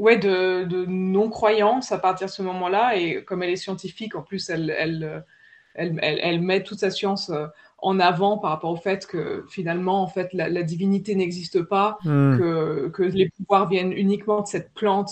ouais, 0.00 0.16
de, 0.16 0.64
de 0.64 0.86
non-croyance 0.86 1.92
à 1.92 1.98
partir 1.98 2.26
de 2.26 2.32
ce 2.32 2.42
moment-là. 2.42 2.96
Et 2.96 3.22
comme 3.22 3.42
elle 3.42 3.50
est 3.50 3.56
scientifique, 3.56 4.16
en 4.16 4.22
plus, 4.22 4.48
elle, 4.48 4.74
elle, 4.76 5.24
elle, 5.74 5.98
elle, 6.02 6.40
met 6.40 6.62
toute 6.62 6.80
sa 6.80 6.90
science 6.90 7.30
euh, 7.30 7.46
en 7.78 8.00
avant 8.00 8.38
par 8.38 8.50
rapport 8.50 8.70
au 8.70 8.76
fait 8.76 9.06
que 9.06 9.44
finalement, 9.50 10.02
en 10.02 10.06
fait, 10.08 10.32
la, 10.32 10.48
la 10.48 10.62
divinité 10.62 11.14
n'existe 11.14 11.62
pas, 11.62 11.98
mm. 12.04 12.38
que, 12.38 12.88
que 12.88 13.02
les 13.02 13.28
pouvoirs 13.28 13.68
viennent 13.68 13.92
uniquement 13.92 14.40
de 14.40 14.46
cette 14.46 14.72
plante 14.72 15.10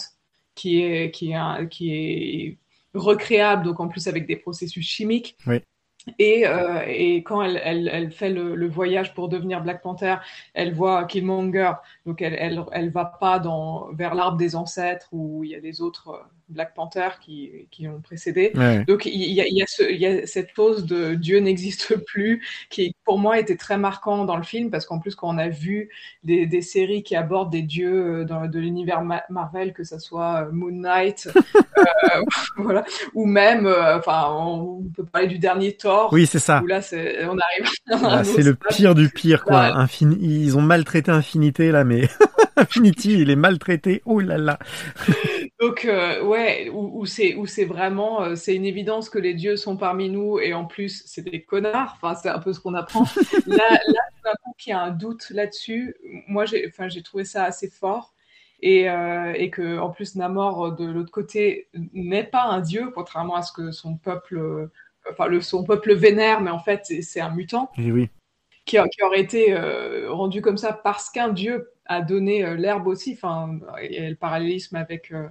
qui 0.55 0.83
est, 0.83 1.11
qui 1.11 1.31
est, 1.31 1.35
un, 1.35 1.67
qui 1.67 1.95
est 1.95 2.59
recréable, 2.95 3.65
donc 3.65 3.81
en 3.81 3.89
plus 3.89 4.09
avec 4.09 4.27
des 4.27 4.37
processus 4.37 4.87
chimiques. 4.87 5.37
Oui. 5.47 5.61
Et, 6.19 6.47
euh, 6.47 6.83
et, 6.87 7.23
quand 7.23 7.43
elle, 7.43 8.11
fait 8.11 8.31
le, 8.31 8.69
voyage 8.69 9.15
pour 9.15 9.29
devenir 9.29 9.63
Black 9.63 9.83
Panther, 9.83 10.17
elle 10.55 10.73
voit 10.73 11.05
Killmonger, 11.05 11.73
donc 12.07 12.23
elle, 12.23 12.35
elle, 12.39 12.63
elle 12.73 12.91
va 12.91 13.05
pas 13.05 13.39
dans, 13.39 13.89
vers 13.93 14.15
l'arbre 14.15 14.37
des 14.37 14.57
ancêtres 14.57 15.09
où 15.13 15.45
il 15.45 15.51
y 15.51 15.55
a 15.55 15.61
des 15.61 15.81
autres 15.81 16.09
euh, 16.11 16.38
Black 16.49 16.75
Panther 16.75 17.09
qui, 17.21 17.51
qui 17.71 17.89
ont 17.89 18.01
précédé. 18.01 18.53
Ouais. 18.55 18.85
Donc 18.85 19.07
il 19.07 19.15
y, 19.15 19.41
a, 19.41 19.47
il, 19.47 19.55
y 19.55 19.65
il 19.81 19.97
y 19.99 20.07
a 20.07 20.27
cette 20.27 20.51
chose 20.55 20.87
de 20.87 21.15
Dieu 21.15 21.39
n'existe 21.41 21.97
plus 22.07 22.43
qui 22.71 22.95
pour 23.05 23.19
moi 23.19 23.39
était 23.39 23.57
très 23.57 23.77
marquant 23.77 24.25
dans 24.25 24.37
le 24.37 24.43
film 24.43 24.71
parce 24.71 24.87
qu'en 24.87 24.99
plus 24.99 25.15
quand 25.15 25.29
on 25.29 25.39
a 25.39 25.49
vu 25.49 25.91
des, 26.25 26.47
des, 26.47 26.63
séries 26.63 27.03
qui 27.03 27.17
abordent 27.17 27.51
des 27.51 27.63
dieux 27.63 28.21
euh, 28.21 28.25
dans, 28.25 28.47
de 28.47 28.59
l'univers 28.59 29.03
Marvel, 29.31 29.73
que 29.73 29.85
ce 29.85 29.99
soit 29.99 30.49
Moon 30.53 30.73
Knight, 30.73 31.29
euh, 31.79 32.23
voilà, 32.57 32.85
ou 33.15 33.27
même, 33.27 33.67
euh, 33.67 33.99
enfin 33.99 34.27
on 34.31 34.83
peut 34.95 35.05
parler 35.05 35.29
du 35.29 35.39
dernier 35.39 35.77
Thor. 35.77 36.13
Oui 36.13 36.27
c'est 36.27 36.39
ça. 36.39 36.63
Où 36.63 36.67
là 36.67 36.81
c'est, 36.81 37.25
on 37.27 37.37
arrive. 37.39 37.71
Ah, 37.91 38.25
c'est 38.25 38.43
le 38.43 38.55
pire 38.55 38.95
du 38.95 39.11
pire 39.11 39.45
quoi. 39.45 39.77
Infin 39.77 40.17
ils 40.21 40.57
ont 40.57 40.63
maltraité 40.63 41.11
Infinité 41.11 41.71
là 41.71 41.85
mais 41.85 42.09
Infinity 42.57 43.21
il 43.21 43.31
est 43.31 43.37
maltraité. 43.37 44.03
Oh 44.05 44.21
là 44.21 44.39
là. 44.39 44.59
Donc 45.61 45.85
euh, 45.85 46.23
ouais, 46.23 46.71
où, 46.73 47.01
où 47.01 47.07
c'est 47.07 47.35
où 47.35 47.47
c'est 47.47 47.65
vraiment 47.65 48.23
euh, 48.23 48.35
c'est 48.37 48.55
une 48.55 48.65
évidence 48.65 49.11
que 49.11 49.19
les 49.19 49.35
dieux 49.35 49.57
sont 49.57 49.77
parmi 49.77 50.09
nous 50.09 50.39
et 50.39 50.55
en 50.55 50.65
plus 50.65 51.03
c'est 51.07 51.23
des 51.23 51.43
connards. 51.43 51.99
Enfin 52.01 52.15
c'est 52.15 52.29
un 52.29 52.39
peu 52.39 52.53
ce 52.53 52.61
qu'on 52.61 52.75
apprend. 52.75 53.05
là 53.47 53.79
là 54.23 54.33
coup 54.45 54.53
qu'il 54.57 54.71
y 54.71 54.75
a 54.75 54.81
un 54.81 54.91
doute 54.91 55.31
là-dessus, 55.31 55.97
moi 56.29 56.45
j'ai 56.45 56.67
enfin 56.69 56.89
j'ai 56.89 57.03
trouvé 57.03 57.25
ça 57.25 57.45
assez 57.45 57.69
fort 57.69 58.15
et 58.61 58.89
euh, 58.89 59.33
et 59.37 59.51
que 59.51 59.79
en 59.79 59.91
plus 59.91 60.15
Namor 60.15 60.77
de 60.77 60.85
l'autre 60.85 61.11
côté 61.11 61.69
n'est 61.93 62.25
pas 62.25 62.45
un 62.45 62.61
dieu 62.61 62.91
contrairement 62.95 63.35
à 63.35 63.43
ce 63.43 63.53
que 63.53 63.73
son 63.73 63.97
peuple 63.97 64.71
enfin 65.11 65.27
le 65.27 65.41
son 65.41 65.65
peuple 65.65 65.93
vénère 65.95 66.41
mais 66.41 66.51
en 66.51 66.61
fait 66.61 66.85
c'est 67.03 67.21
un 67.21 67.31
mutant. 67.31 67.71
Et 67.79 67.91
oui 67.91 68.11
qui, 68.69 69.03
aurait 69.03 69.21
été 69.21 69.53
euh, 69.53 70.13
rendue 70.13 70.43
comme 70.43 70.59
ça 70.59 70.73
parce 70.73 71.11
qu'un 71.11 71.31
dieu 71.31 71.71
a 71.87 72.03
donné 72.03 72.45
euh, 72.45 72.55
l'herbe 72.55 72.87
aussi. 72.87 73.15
Enfin, 73.15 73.59
il 73.83 73.93
y 73.93 73.99
a 73.99 74.09
le 74.09 74.15
parallélisme 74.15 74.77
avec, 74.77 75.11
euh, 75.11 75.27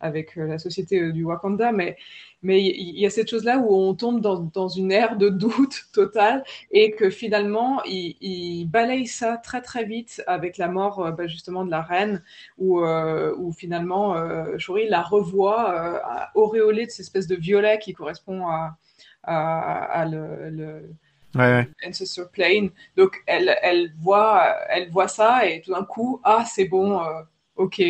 avec 0.00 0.34
la 0.36 0.58
société 0.58 1.12
du 1.12 1.24
Wakanda, 1.24 1.72
mais 1.72 1.96
mais 2.44 2.60
il 2.60 2.98
y 2.98 3.06
a 3.06 3.10
cette 3.10 3.30
chose-là 3.30 3.58
où 3.58 3.72
on 3.72 3.94
tombe 3.94 4.20
dans, 4.20 4.40
dans 4.40 4.66
une 4.66 4.90
ère 4.90 5.16
de 5.16 5.28
doute 5.28 5.84
totale 5.94 6.42
et 6.72 6.90
que 6.90 7.08
finalement, 7.08 7.80
il, 7.84 8.66
balaye 8.66 9.06
ça 9.06 9.36
très 9.36 9.62
très 9.62 9.84
vite 9.84 10.24
avec 10.26 10.58
la 10.58 10.66
mort 10.66 11.12
bah, 11.12 11.28
justement 11.28 11.64
de 11.64 11.70
la 11.70 11.82
reine, 11.82 12.20
où, 12.58 12.80
où 12.80 13.52
finalement 13.52 14.16
euh, 14.16 14.58
Shuri 14.58 14.88
la 14.88 15.02
revoit 15.02 16.02
auréolée 16.34 16.86
de 16.86 16.90
cette 16.90 17.06
espèce 17.06 17.28
de 17.28 17.36
violet 17.36 17.78
qui 17.78 17.92
correspond 17.92 18.48
à, 18.48 18.76
à, 19.22 20.04
le- 20.04 20.90
Ouais. 21.34 21.66
Ancestor 21.86 22.28
Plane. 22.30 22.70
Donc 22.96 23.22
elle, 23.26 23.56
elle, 23.62 23.92
voit, 24.00 24.56
elle 24.68 24.90
voit 24.90 25.08
ça 25.08 25.46
et 25.46 25.60
tout 25.62 25.72
d'un 25.72 25.84
coup, 25.84 26.20
ah 26.24 26.44
c'est 26.46 26.66
bon, 26.66 27.00
euh, 27.02 27.22
ok. 27.56 27.82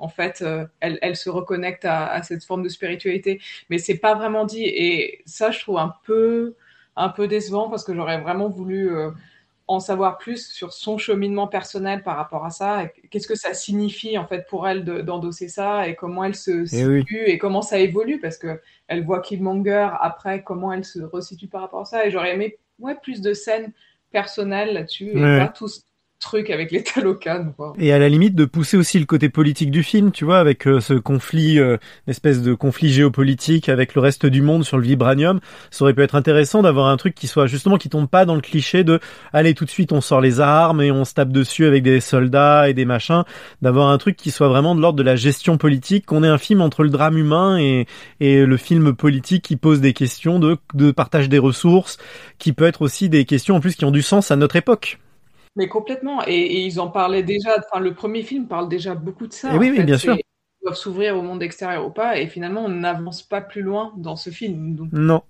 En 0.00 0.08
fait, 0.08 0.42
euh, 0.42 0.64
elle, 0.80 0.98
elle 1.02 1.16
se 1.16 1.28
reconnecte 1.28 1.84
à, 1.84 2.06
à 2.06 2.22
cette 2.22 2.44
forme 2.44 2.62
de 2.62 2.68
spiritualité, 2.68 3.40
mais 3.68 3.78
c'est 3.78 3.98
pas 3.98 4.14
vraiment 4.14 4.44
dit. 4.44 4.64
Et 4.64 5.22
ça, 5.26 5.50
je 5.50 5.58
trouve 5.60 5.78
un 5.78 5.92
peu, 6.04 6.54
un 6.96 7.08
peu 7.08 7.26
décevant 7.28 7.68
parce 7.68 7.82
que 7.84 7.94
j'aurais 7.94 8.20
vraiment 8.20 8.48
voulu 8.48 8.94
euh, 8.96 9.10
en 9.66 9.80
savoir 9.80 10.18
plus 10.18 10.46
sur 10.50 10.72
son 10.72 10.98
cheminement 10.98 11.46
personnel 11.48 12.02
par 12.02 12.16
rapport 12.16 12.44
à 12.44 12.50
ça. 12.50 12.86
Qu'est-ce 13.10 13.26
que 13.28 13.34
ça 13.34 13.54
signifie 13.54 14.16
en 14.18 14.26
fait 14.26 14.46
pour 14.48 14.66
elle 14.68 14.84
de- 14.84 15.00
d'endosser 15.02 15.48
ça 15.48 15.88
et 15.88 15.94
comment 15.94 16.24
elle 16.24 16.34
se 16.36 16.64
Eh 16.74 16.86
oui. 16.86 17.00
situe 17.00 17.24
et 17.26 17.38
comment 17.38 17.62
ça 17.62 17.78
évolue? 17.78 18.18
Parce 18.20 18.38
que 18.38 18.60
elle 18.86 19.04
voit 19.04 19.20
Killmonger 19.20 19.88
après 20.00 20.42
comment 20.42 20.72
elle 20.72 20.84
se 20.84 21.00
resitue 21.00 21.48
par 21.48 21.60
rapport 21.62 21.80
à 21.82 21.84
ça. 21.84 22.06
Et 22.06 22.10
j'aurais 22.10 22.34
aimé 22.34 22.56
ouais, 22.78 22.94
plus 23.02 23.20
de 23.20 23.32
scènes 23.34 23.72
personnelles 24.12 24.74
là-dessus 24.74 25.10
et 25.10 25.16
Ouais. 25.22 25.38
pas 25.38 25.48
tout 25.48 25.68
truc 26.18 26.50
avec 26.50 26.70
les 26.70 26.82
Talocan. 26.94 27.52
Quoi. 27.56 27.74
Et 27.78 27.92
à 27.92 27.98
la 27.98 28.08
limite 28.08 28.34
de 28.34 28.44
pousser 28.44 28.76
aussi 28.76 28.98
le 28.98 29.06
côté 29.06 29.28
politique 29.28 29.70
du 29.70 29.82
film, 29.82 30.12
tu 30.12 30.24
vois, 30.24 30.38
avec 30.38 30.66
euh, 30.66 30.80
ce 30.80 30.94
conflit, 30.94 31.58
euh, 31.58 31.76
une 32.06 32.10
espèce 32.10 32.42
de 32.42 32.54
conflit 32.54 32.90
géopolitique 32.90 33.68
avec 33.68 33.94
le 33.94 34.00
reste 34.00 34.26
du 34.26 34.42
monde 34.42 34.64
sur 34.64 34.78
le 34.78 34.84
vibranium, 34.84 35.40
ça 35.70 35.84
aurait 35.84 35.94
pu 35.94 36.02
être 36.02 36.14
intéressant 36.14 36.62
d'avoir 36.62 36.88
un 36.88 36.96
truc 36.96 37.14
qui 37.14 37.26
soit 37.26 37.46
justement 37.46 37.76
qui 37.76 37.88
tombe 37.88 38.08
pas 38.08 38.24
dans 38.24 38.34
le 38.34 38.40
cliché 38.40 38.84
de 38.84 39.00
allez 39.32 39.54
tout 39.54 39.64
de 39.64 39.70
suite 39.70 39.92
on 39.92 40.00
sort 40.00 40.20
les 40.20 40.40
armes 40.40 40.80
et 40.80 40.90
on 40.90 41.04
se 41.04 41.14
tape 41.14 41.30
dessus 41.30 41.66
avec 41.66 41.82
des 41.82 42.00
soldats 42.00 42.68
et 42.68 42.74
des 42.74 42.84
machins, 42.84 43.24
d'avoir 43.62 43.88
un 43.88 43.98
truc 43.98 44.16
qui 44.16 44.30
soit 44.30 44.48
vraiment 44.48 44.74
de 44.74 44.80
l'ordre 44.80 44.98
de 44.98 45.02
la 45.02 45.16
gestion 45.16 45.56
politique, 45.56 46.06
qu'on 46.06 46.24
ait 46.24 46.28
un 46.28 46.38
film 46.38 46.60
entre 46.60 46.82
le 46.82 46.90
drame 46.90 47.16
humain 47.16 47.58
et, 47.58 47.86
et 48.20 48.44
le 48.44 48.56
film 48.56 48.94
politique 48.94 49.44
qui 49.44 49.56
pose 49.56 49.80
des 49.80 49.92
questions 49.92 50.38
de, 50.38 50.56
de 50.74 50.90
partage 50.90 51.28
des 51.28 51.38
ressources, 51.38 51.98
qui 52.38 52.52
peut 52.52 52.66
être 52.66 52.82
aussi 52.82 53.08
des 53.08 53.24
questions 53.24 53.56
en 53.56 53.60
plus 53.60 53.76
qui 53.76 53.84
ont 53.84 53.90
du 53.90 54.02
sens 54.02 54.30
à 54.30 54.36
notre 54.36 54.56
époque. 54.56 54.98
Mais 55.58 55.68
complètement. 55.68 56.22
Et, 56.26 56.34
et 56.34 56.64
ils 56.64 56.80
en 56.80 56.88
parlaient 56.88 57.22
déjà. 57.24 57.50
Enfin, 57.58 57.80
le 57.80 57.92
premier 57.92 58.22
film 58.22 58.46
parle 58.46 58.68
déjà 58.68 58.94
beaucoup 58.94 59.26
de 59.26 59.32
ça. 59.34 59.54
Et 59.54 59.58
oui, 59.58 59.68
en 59.68 59.70
oui, 59.72 59.76
fait. 59.76 59.84
bien 59.84 59.98
sûr. 59.98 60.14
Ils 60.14 60.64
doivent 60.64 60.76
s'ouvrir 60.76 61.18
au 61.18 61.22
monde 61.22 61.42
extérieur 61.42 61.84
ou 61.86 61.90
pas. 61.90 62.18
Et 62.18 62.28
finalement, 62.28 62.64
on 62.64 62.68
n'avance 62.68 63.22
pas 63.22 63.40
plus 63.40 63.62
loin 63.62 63.92
dans 63.96 64.16
ce 64.16 64.30
film. 64.30 64.76
Donc, 64.76 64.88
Non. 64.92 65.22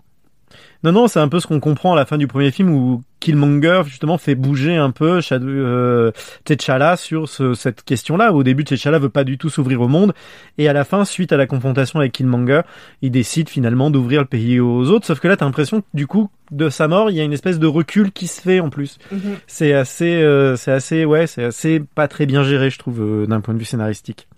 Non, 0.85 0.93
non, 0.93 1.09
c'est 1.09 1.19
un 1.21 1.29
peu 1.29 1.41
ce 1.41 1.47
qu'on 1.47 1.59
comprend 1.61 1.93
à 1.93 1.97
la 1.97 2.05
fin 2.07 2.19
du 2.19 2.27
premier 2.29 2.51
film 2.53 2.71
où 2.71 3.03
Killmonger 3.21 3.83
justement 3.87 4.17
fait 4.17 4.37
bouger 4.37 4.77
un 4.77 4.91
peu 4.93 5.21
Shadow, 5.21 5.49
euh, 5.49 6.13
T'Challa 6.45 6.97
sur 6.97 7.29
ce- 7.29 7.55
cette 7.55 7.83
question-là. 7.83 8.33
Au 8.33 8.43
début, 8.45 8.63
T'Challa 8.65 8.99
veut 9.01 9.09
pas 9.09 9.25
du 9.25 9.39
tout 9.39 9.49
s'ouvrir 9.51 9.81
au 9.81 9.89
monde, 9.89 10.15
et 10.57 10.69
à 10.69 10.73
la 10.73 10.85
fin, 10.85 11.05
suite 11.05 11.33
à 11.33 11.37
la 11.37 11.47
confrontation 11.47 11.99
avec 11.99 12.13
Killmonger, 12.13 12.61
il 13.03 13.11
décide 13.11 13.49
finalement 13.49 13.91
d'ouvrir 13.91 14.21
le 14.21 14.27
pays 14.27 14.61
aux 14.61 14.89
autres. 14.91 15.07
Sauf 15.07 15.19
que 15.19 15.27
là, 15.29 15.37
t'as 15.37 15.47
l'impression 15.47 15.81
que 15.81 15.87
du 15.95 16.07
coup, 16.07 16.31
de 16.53 16.69
sa 16.71 16.87
mort, 16.87 17.11
il 17.11 17.17
y 17.17 17.21
a 17.21 17.25
une 17.25 17.33
espèce 17.33 17.59
de 17.59 17.67
recul 17.67 18.13
qui 18.13 18.27
se 18.29 18.41
fait 18.41 18.61
en 18.61 18.71
plus. 18.71 18.99
mhm. 19.11 19.37
C'est 19.49 19.73
assez, 19.73 20.23
euh, 20.23 20.55
c'est 20.57 20.73
assez, 20.73 21.05
ouais, 21.05 21.27
c'est 21.27 21.45
assez 21.45 21.81
pas 21.95 22.07
très 22.09 22.25
bien 22.27 22.45
géré, 22.45 22.71
je 22.71 22.79
trouve, 22.79 23.01
euh, 23.03 23.27
d'un 23.27 23.41
point 23.41 23.53
de 23.53 23.59
vue 23.59 23.65
scénaristique. 23.65 24.29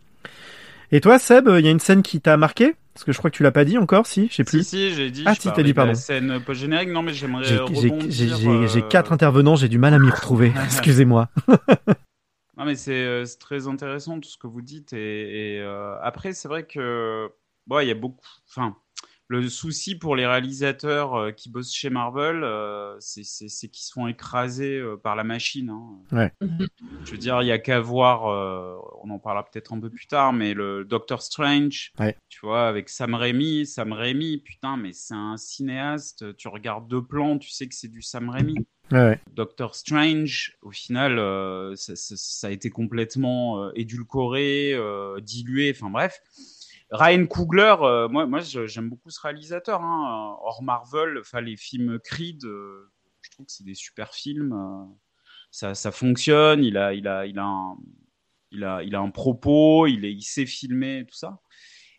Et 0.92 1.00
toi, 1.00 1.18
Seb, 1.18 1.48
il 1.58 1.64
y 1.64 1.68
a 1.68 1.70
une 1.70 1.78
scène 1.80 2.02
qui 2.02 2.20
t'a 2.20 2.36
marqué? 2.36 2.74
Parce 3.00 3.06
que 3.06 3.12
je 3.12 3.18
crois 3.18 3.30
que 3.30 3.36
tu 3.36 3.42
l'as 3.42 3.50
pas 3.50 3.64
dit 3.64 3.78
encore, 3.78 4.06
si 4.06 4.28
Je 4.28 4.34
sais 4.34 4.42
Si, 4.42 4.44
plus. 4.44 4.62
si, 4.62 4.92
j'ai 4.92 5.10
dit. 5.10 5.22
Ah, 5.24 5.34
si, 5.34 5.50
t'as 5.50 5.62
dit, 5.62 5.72
pardon. 5.72 5.94
scène 5.94 6.38
post-générique. 6.44 6.90
Non, 6.90 7.00
mais 7.02 7.14
j'aimerais 7.14 7.44
J'ai 7.44 7.58
euh, 7.58 8.80
quatre 8.90 9.12
intervenants, 9.14 9.56
j'ai 9.56 9.70
du 9.70 9.78
mal 9.78 9.94
à 9.94 9.98
m'y 9.98 10.10
retrouver. 10.10 10.52
Excusez-moi. 10.66 11.30
Non, 12.58 12.66
mais 12.66 12.74
c'est 12.74 12.92
euh, 12.92 13.24
c'est 13.24 13.38
très 13.38 13.68
intéressant 13.68 14.20
tout 14.20 14.28
ce 14.28 14.36
que 14.36 14.46
vous 14.46 14.60
dites. 14.60 14.92
Et, 14.92 15.54
et, 15.54 15.60
euh, 15.62 15.98
après, 16.02 16.34
c'est 16.34 16.46
vrai 16.46 16.66
que 16.66 17.30
bon, 17.66 17.80
il 17.80 17.88
y 17.88 17.90
a 17.90 17.94
beaucoup. 17.94 18.20
Enfin, 18.50 18.76
le 19.38 19.48
souci 19.48 19.94
pour 19.94 20.16
les 20.16 20.26
réalisateurs 20.26 21.14
euh, 21.14 21.30
qui 21.30 21.48
bossent 21.50 21.72
chez 21.72 21.88
Marvel, 21.88 22.42
euh, 22.42 22.96
c'est 22.98 23.22
c'est- 23.22 23.48
c'est 23.48 23.68
qu'ils 23.68 23.84
se 23.84 23.92
font 23.92 24.08
écraser 24.08 24.76
euh, 24.78 24.96
par 24.96 25.14
la 25.14 25.22
machine. 25.22 25.70
hein. 25.70 26.30
Mhm. 26.40 26.66
Je 27.04 27.12
veux 27.12 27.16
dire, 27.18 27.40
il 27.40 27.46
y 27.46 27.52
a 27.52 27.58
qu'à 27.60 27.78
voir. 27.80 28.26
euh, 28.26 28.76
on 29.02 29.10
en 29.10 29.18
parlera 29.20 29.44
peut-être 29.48 29.72
un 29.72 29.78
peu 29.80 29.88
plus 29.88 30.06
tard, 30.08 30.32
mais 30.32 30.52
le 30.52 30.84
Doctor 30.84 31.22
Strange, 31.22 31.92
Ouais. 32.00 32.16
tu 32.28 32.40
vois, 32.42 32.66
avec 32.68 32.88
Sam 32.88 33.14
Raimi. 33.14 33.66
Sam 33.66 33.92
Raimi, 33.92 34.38
putain, 34.38 34.76
mais 34.76 34.92
c'est 34.92 35.14
un 35.14 35.36
cinéaste. 35.36 36.36
Tu 36.36 36.48
regardes 36.48 36.88
deux 36.88 37.02
plans, 37.02 37.38
tu 37.38 37.50
sais 37.50 37.68
que 37.68 37.74
c'est 37.74 37.88
du 37.88 38.02
Sam 38.02 38.28
Raimi. 38.30 38.56
Ouais, 38.90 38.98
ouais. 38.98 39.20
Doctor 39.32 39.76
Strange, 39.76 40.56
au 40.62 40.72
final, 40.72 41.20
euh, 41.20 41.76
ça, 41.76 41.94
ça- 41.94 42.16
ça 42.16 42.48
a 42.48 42.50
été 42.50 42.68
complètement 42.70 43.62
euh, 43.62 43.70
édulcoré, 43.76 44.72
euh, 44.74 45.20
dilué, 45.20 45.72
enfin 45.74 45.88
bref. 45.90 46.20
Ryan 46.90 47.26
Coogler, 47.26 47.76
euh, 47.82 48.08
moi, 48.08 48.40
j'aime 48.40 48.88
beaucoup 48.88 49.10
ce 49.10 49.20
réalisateur. 49.20 49.82
Hein, 49.82 50.36
hors 50.42 50.62
Marvel, 50.62 51.22
les 51.42 51.56
films 51.56 51.98
Creed, 52.00 52.44
euh, 52.44 52.90
je 53.22 53.30
trouve 53.30 53.46
que 53.46 53.52
c'est 53.52 53.64
des 53.64 53.74
super 53.74 54.12
films. 54.12 54.52
euh, 55.62 55.74
ça, 55.74 55.92
fonctionne. 55.92 56.64
Il 56.64 56.76
a, 56.76 56.92
il 56.92 57.06
a, 57.06 57.26
il 57.26 57.38
a 57.38 57.44
un, 57.44 57.76
il 58.50 58.64
a, 58.64 58.82
il 58.82 58.94
a 58.94 59.00
un 59.00 59.10
propos. 59.10 59.86
Il 59.86 60.04
est, 60.04 60.20
sait 60.20 60.46
filmer, 60.46 61.04
tout 61.06 61.16
ça. 61.16 61.40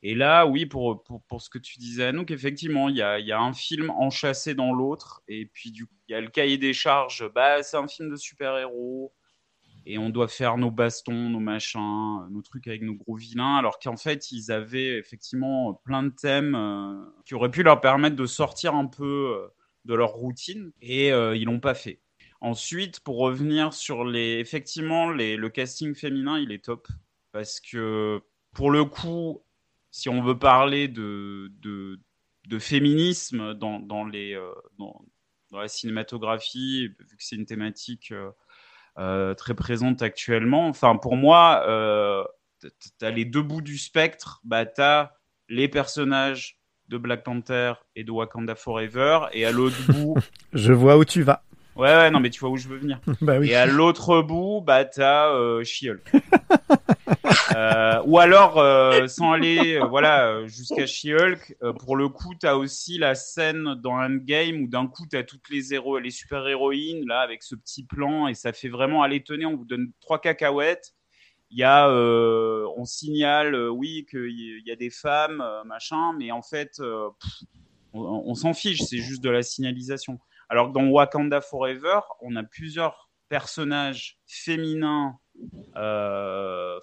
Et 0.03 0.15
là, 0.15 0.45
oui, 0.45 0.65
pour, 0.65 1.03
pour, 1.03 1.23
pour 1.23 1.41
ce 1.41 1.49
que 1.49 1.59
tu 1.59 1.77
disais, 1.77 2.05
Anouk, 2.05 2.31
effectivement, 2.31 2.89
il 2.89 2.97
y 2.97 3.01
a, 3.03 3.19
y 3.19 3.31
a 3.31 3.39
un 3.39 3.53
film 3.53 3.91
enchâssé 3.91 4.55
dans 4.55 4.73
l'autre, 4.73 5.21
et 5.27 5.45
puis 5.45 5.71
du 5.71 5.85
coup, 5.85 5.93
il 6.07 6.13
y 6.13 6.15
a 6.15 6.21
le 6.21 6.29
cahier 6.29 6.57
des 6.57 6.73
charges, 6.73 7.29
bah, 7.35 7.61
c'est 7.61 7.77
un 7.77 7.87
film 7.87 8.09
de 8.09 8.15
super-héros, 8.15 9.13
et 9.85 9.97
on 9.97 10.09
doit 10.09 10.27
faire 10.27 10.57
nos 10.57 10.71
bastons, 10.71 11.29
nos 11.29 11.39
machins, 11.39 12.27
nos 12.29 12.41
trucs 12.41 12.67
avec 12.67 12.81
nos 12.81 12.93
gros 12.93 13.15
vilains, 13.15 13.57
alors 13.57 13.79
qu'en 13.79 13.97
fait, 13.97 14.31
ils 14.31 14.51
avaient 14.51 14.97
effectivement 14.97 15.73
plein 15.73 16.03
de 16.03 16.09
thèmes 16.09 16.55
euh, 16.55 17.03
qui 17.25 17.33
auraient 17.33 17.51
pu 17.51 17.63
leur 17.63 17.81
permettre 17.81 18.15
de 18.15 18.25
sortir 18.25 18.75
un 18.75 18.85
peu 18.85 19.35
euh, 19.37 19.47
de 19.85 19.95
leur 19.95 20.11
routine, 20.11 20.71
et 20.81 21.11
euh, 21.11 21.35
ils 21.35 21.45
l'ont 21.45 21.59
pas 21.59 21.73
fait. 21.73 21.99
Ensuite, 22.41 22.99
pour 23.01 23.17
revenir 23.17 23.73
sur 23.73 24.03
les, 24.03 24.39
effectivement, 24.39 25.09
le 25.09 25.47
casting 25.49 25.93
féminin, 25.95 26.39
il 26.39 26.51
est 26.51 26.65
top, 26.65 26.87
parce 27.31 27.59
que 27.59 28.21
pour 28.53 28.71
le 28.71 28.85
coup, 28.85 29.43
si 29.91 30.09
on 30.09 30.21
veut 30.21 30.37
parler 30.37 30.87
de, 30.87 31.51
de, 31.61 32.59
féminisme 32.59 33.53
dans, 33.53 33.79
dans, 33.79 34.05
les, 34.05 34.33
euh, 34.33 34.51
dans, 34.77 35.05
la 35.51 35.67
cinématographie, 35.67 36.87
vu 36.87 37.17
que 37.17 37.23
c'est 37.23 37.35
une 37.35 37.45
thématique 37.45 38.13
très 38.95 39.53
présente 39.53 40.01
actuellement, 40.01 40.67
enfin 40.67 40.95
pour 40.95 41.15
moi, 41.15 41.63
euh, 41.67 42.23
tu 42.61 43.05
as 43.05 43.11
les 43.11 43.25
deux 43.25 43.41
bouts 43.41 43.61
du 43.61 43.77
spectre, 43.77 44.39
bah, 44.43 44.65
tu 44.65 44.81
as 44.81 45.13
les 45.49 45.67
personnages 45.67 46.57
de 46.87 46.97
Black 46.97 47.23
Panther 47.23 47.73
et 47.95 48.03
de 48.03 48.11
Wakanda 48.11 48.55
Forever, 48.55 49.21
et 49.33 49.45
à 49.45 49.51
l'autre 49.51 49.77
bout, 49.89 50.15
Je 50.53 50.73
vois 50.73 50.97
où 50.97 51.05
tu 51.05 51.23
vas. 51.23 51.43
ouais, 51.75 51.87
ouais, 51.95 52.11
non, 52.11 52.19
mais 52.19 52.29
tu 52.29 52.39
vois 52.41 52.49
où 52.49 52.57
je 52.57 52.67
veux 52.67 52.77
venir. 52.77 52.99
bah 53.21 53.37
oui. 53.39 53.49
Et 53.49 53.55
à 53.55 53.65
l'autre 53.65 54.21
bout, 54.21 54.61
bah, 54.61 54.85
t'as 54.85 55.29
euh, 55.29 55.63
She-Hulk. 55.63 56.11
Euh, 57.55 58.01
ou 58.05 58.17
alors, 58.19 58.57
euh, 58.57 59.07
sans 59.07 59.33
aller 59.33 59.75
euh, 59.75 59.85
voilà, 59.85 60.45
jusqu'à 60.47 60.85
She-Hulk, 60.85 61.57
pour 61.79 61.95
le 61.95 62.07
coup, 62.07 62.33
t'as 62.39 62.55
aussi 62.55 62.97
la 62.97 63.15
scène 63.15 63.75
dans 63.75 63.93
Endgame 63.93 64.61
où 64.61 64.67
d'un 64.67 64.87
coup, 64.87 65.05
t'as 65.09 65.23
toutes 65.23 65.49
les, 65.49 65.73
héros, 65.73 65.99
les 65.99 66.11
super-héroïnes, 66.11 67.05
là, 67.07 67.21
avec 67.21 67.43
ce 67.43 67.55
petit 67.55 67.83
plan, 67.83 68.27
et 68.27 68.33
ça 68.33 68.53
fait 68.53 68.69
vraiment 68.69 69.03
aller 69.03 69.23
tenir, 69.23 69.49
on 69.49 69.57
vous 69.57 69.65
donne 69.65 69.91
trois 69.99 70.19
cacahuètes. 70.19 70.93
Il 71.49 71.59
y 71.59 71.63
a, 71.63 71.89
on 71.89 72.85
signale, 72.85 73.55
oui, 73.71 74.05
qu'il 74.09 74.61
y, 74.65 74.71
a 74.71 74.75
des 74.77 74.89
femmes, 74.89 75.43
machin, 75.65 76.13
mais 76.17 76.31
en 76.31 76.41
fait, 76.41 76.81
on, 77.91 78.23
on 78.25 78.35
s'en 78.35 78.53
fiche, 78.53 78.79
c'est 78.79 78.99
juste 78.99 79.21
de 79.21 79.29
la 79.29 79.43
signalisation. 79.43 80.19
Alors 80.47 80.69
que 80.69 80.73
dans 80.73 80.87
Wakanda 80.87 81.41
Forever, 81.41 81.99
on 82.21 82.37
a 82.37 82.43
plusieurs 82.43 83.09
personnages 83.27 84.19
féminins 84.27 85.17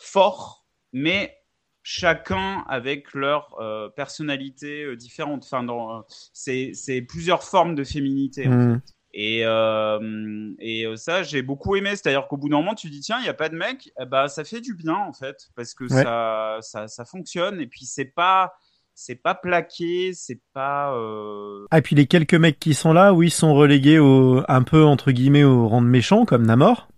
forts, 0.01 0.67
mais 0.93 1.35
chacun 1.83 2.65
avec 2.69 3.15
leur 3.15 3.55
euh, 3.61 3.89
personnalité 3.89 4.85
euh, 4.85 4.97
différente. 4.97 5.45
Enfin, 5.45 5.63
dans, 5.63 5.99
euh, 5.99 6.01
c'est, 6.33 6.73
c'est 6.75 7.01
plusieurs 7.03 7.43
formes 7.43 7.75
de 7.75 7.85
féminité. 7.85 8.47
en 8.47 8.51
Hmm. 8.51 8.81
et, 9.15 9.41
euh, 9.45 10.53
et 10.59 10.85
euh, 10.87 10.97
ça, 10.97 11.23
j'ai 11.23 11.41
beaucoup 11.43 11.77
aimé. 11.77 11.91
C'est-à-dire 11.91 12.27
qu'au 12.29 12.37
bout 12.37 12.49
d'un 12.51 12.59
moment, 12.59 12.75
tu 12.75 12.91
dis, 12.91 13.01
tiens, 13.01 13.19
il 13.21 13.23
n'y 13.23 13.29
a 13.29 13.35
pas 13.35 13.49
de 13.49 13.57
mec. 13.57 13.91
Eh 14.01 14.05
ben, 14.05 14.29
ça 14.29 14.45
fait 14.45 14.61
du 14.61 14.75
bien, 14.75 14.97
en 14.97 15.13
fait, 15.15 15.49
parce 15.57 15.73
que 15.75 15.85
Ouais. 15.85 16.03
ça, 16.03 16.59
ça, 16.61 16.89
ça 16.89 17.05
fonctionne. 17.07 17.59
Et 17.61 17.67
puis, 17.67 17.87
c'est 17.87 18.05
pas, 18.05 18.53
c'est 18.95 19.15
pas 19.23 19.35
plaqué, 19.35 20.13
c'est 20.13 20.41
pas. 20.53 20.93
euh, 20.95 21.65
Ah, 21.71 21.79
et 21.79 21.83
puis 21.83 21.97
les 21.97 22.07
quelques 22.07 22.35
mecs 22.35 22.59
qui 22.59 22.75
sont 22.75 22.93
là, 22.93 23.15
oui, 23.15 23.31
sont 23.31 23.55
relégués 23.55 23.99
au, 23.99 24.43
un 24.47 24.63
peu, 24.63 24.85
entre 24.85 25.11
guillemets, 25.11 25.45
au 25.45 25.69
rang 25.69 25.81
de 25.81 25.87
méchants, 25.87 26.27
comme 26.27 26.45
Namor. 26.45 26.89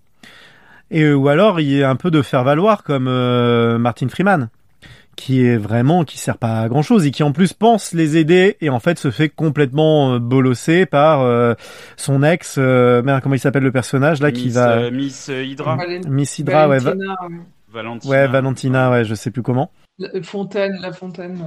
Et, 0.91 1.03
euh, 1.03 1.15
ou 1.15 1.29
alors, 1.29 1.61
il 1.61 1.71
y 1.73 1.83
a 1.83 1.91
un 1.91 1.97
peu 1.97 2.11
de 2.11 2.23
faire 2.23 2.45
valoir, 2.45 2.83
comme 2.85 3.07
euh, 3.09 3.79
Martin 3.79 4.09
Freeman. 4.09 4.49
Qui 5.17 5.45
est 5.45 5.57
vraiment, 5.59 6.05
qui 6.05 6.17
sert 6.17 6.39
pas 6.39 6.61
à 6.61 6.69
grand 6.69 6.81
chose 6.83 7.05
et 7.05 7.11
qui 7.11 7.23
en 7.23 7.33
plus 7.33 7.53
pense 7.53 7.93
les 7.93 8.17
aider 8.17 8.57
et 8.63 8.71
en 8.71 8.81
fait 8.81 8.99
se 8.99 9.11
fait 9.11 9.29
complètement 9.29 10.15
euh, 10.15 10.19
bolosser 10.19 10.87
par 10.87 11.21
euh, 11.21 11.53
son 11.99 12.23
ex, 12.23 12.55
euh, 12.59 13.03
merde, 13.03 13.21
comment 13.23 13.35
il 13.35 13.41
s'appelle 13.41 13.65
le 13.65 13.73
personnage 13.73 14.23
là 14.23 14.33
qui 14.33 14.45
Miss, 14.47 14.55
va, 14.55 14.71
euh, 14.79 14.91
Miss 14.91 15.29
Hydra, 15.29 15.77
Valen- 15.77 16.09
Miss 16.09 16.39
Hydra, 16.39 16.69
ouais, 16.69 16.79
va- 16.79 16.93
Valentina, 16.95 17.17
euh, 17.25 17.29
Valentina. 17.71 18.11
ouais, 18.15 18.27
Valentina, 18.29 18.91
ouais, 18.93 19.05
je 19.05 19.15
sais 19.15 19.31
plus 19.31 19.43
comment. 19.43 19.71
la- 19.99 20.23
Fontaine, 20.23 20.79
la 20.81 20.93
Fontaine. 20.93 21.39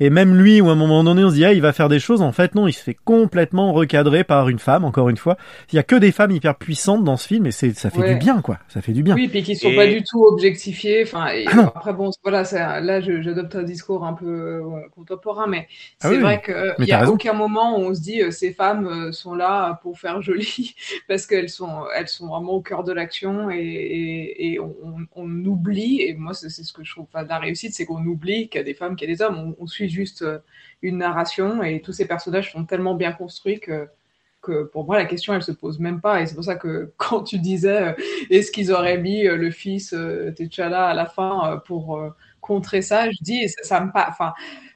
Et 0.00 0.08
même 0.10 0.34
lui, 0.34 0.60
où 0.60 0.68
à 0.68 0.72
un 0.72 0.74
moment 0.74 1.04
donné, 1.04 1.22
on 1.22 1.28
se 1.30 1.34
dit, 1.34 1.44
ah, 1.44 1.52
il 1.52 1.60
va 1.60 1.72
faire 1.72 1.88
des 1.90 2.00
choses. 2.00 2.22
En 2.22 2.32
fait, 2.32 2.54
non, 2.54 2.66
il 2.66 2.72
se 2.72 2.82
fait 2.82 2.96
complètement 3.04 3.72
recadrer 3.72 4.24
par 4.24 4.48
une 4.48 4.58
femme, 4.58 4.84
encore 4.84 5.10
une 5.10 5.18
fois. 5.18 5.36
Il 5.70 5.76
y 5.76 5.78
a 5.78 5.82
que 5.82 5.94
des 5.94 6.10
femmes 6.12 6.30
hyper 6.32 6.56
puissantes 6.56 7.04
dans 7.04 7.16
ce 7.18 7.28
film 7.28 7.46
et 7.46 7.50
c'est, 7.52 7.72
ça 7.74 7.90
fait 7.90 8.00
Ouais. 8.00 8.14
du 8.14 8.18
bien, 8.18 8.40
quoi. 8.40 8.58
Ça 8.68 8.80
fait 8.80 8.92
du 8.92 9.02
bien. 9.02 9.14
Oui, 9.14 9.28
puis 9.28 9.42
qui 9.42 9.54
sont 9.54 9.68
Et- 9.68 9.76
pas 9.76 9.86
du 9.86 10.02
tout 10.02 10.24
objectifiés. 10.24 11.02
Enfin, 11.04 11.28
et 11.28 11.44
Ah 11.46 11.54
non. 11.56 11.66
après 11.74 11.92
bon, 11.92 12.10
voilà, 12.24 12.42
là, 12.80 13.00
j'adopte 13.00 13.54
un 13.54 13.62
discours 13.62 14.04
un 14.04 14.14
peu 14.14 14.26
euh, 14.26 14.62
contemporain, 14.96 15.46
mais 15.46 15.68
Ah 16.00 16.08
c'est 16.08 16.16
oui, 16.16 16.20
vrai 16.20 16.42
qu'il 16.42 16.84
n'y 16.86 16.90
a 16.92 17.00
raison. 17.00 17.12
aucun 17.12 17.34
moment 17.34 17.78
où 17.78 17.82
on 17.82 17.94
se 17.94 18.00
dit 18.00 18.22
euh, 18.22 18.30
ces 18.30 18.52
femmes 18.54 18.86
euh, 18.86 19.12
sont 19.12 19.34
là 19.34 19.78
pour 19.82 19.98
faire 20.00 20.20
joli, 20.22 20.74
parce 21.06 21.26
qu'elles 21.26 21.50
sont, 21.50 21.84
elles 21.94 22.08
sont 22.08 22.28
vraiment 22.28 22.54
au 22.54 22.60
cœur 22.62 22.82
de 22.82 22.92
l'action 22.92 23.50
et, 23.50 23.58
et, 23.58 24.52
et 24.54 24.58
on, 24.58 24.74
on- 24.82 25.06
on 25.14 25.44
oublie. 25.44 26.00
Et 26.00 26.14
moi, 26.14 26.32
c'est 26.34 26.48
c'est 26.48 26.64
ce 26.64 26.72
que 26.72 26.82
je 26.82 26.90
trouve 26.92 27.06
pas 27.06 27.22
de 27.24 27.28
la 27.28 27.38
réussite, 27.38 27.74
c'est 27.74 27.84
qu'on 27.84 28.04
oublie 28.04 28.48
qu'il 28.48 28.58
y 28.58 28.62
a 28.62 28.64
des 28.64 28.74
femmes, 28.74 28.96
qu'il 28.96 29.08
y 29.08 29.12
a 29.12 29.14
des 29.14 29.22
hommes. 29.22 29.54
On, 29.58 29.62
on 29.62 29.66
suit 29.66 29.81
juste 29.88 30.22
euh, 30.22 30.38
une 30.82 30.98
narration 30.98 31.62
et 31.62 31.80
tous 31.82 31.92
ces 31.92 32.06
personnages 32.06 32.52
sont 32.52 32.64
tellement 32.64 32.94
bien 32.94 33.12
construits 33.12 33.60
que 33.60 34.64
pour 34.72 34.84
moi 34.84 34.96
la 34.98 35.04
question 35.04 35.34
elle 35.34 35.42
se 35.42 35.52
pose 35.52 35.78
même 35.78 36.00
pas. 36.00 36.20
Et 36.20 36.26
c'est 36.26 36.34
pour 36.34 36.44
ça 36.44 36.56
que 36.56 36.92
quand 36.98 37.22
tu 37.22 37.38
disais 37.38 37.88
euh, 37.90 37.92
est-ce 38.30 38.50
qu'ils 38.52 38.72
auraient 38.72 38.98
mis 38.98 39.26
euh, 39.26 39.36
le 39.36 39.50
fils 39.50 39.94
T'Challa 40.36 40.86
à 40.88 40.94
la 40.94 41.06
fin 41.06 41.62
pour 41.66 42.00
contrer 42.40 42.82
ça 42.82 43.08
je 43.10 43.18
dis 43.22 43.48
ça, 43.48 43.62
ça 43.62 43.80
me 43.80 43.92
pa- 43.92 44.06
enfin 44.10 44.34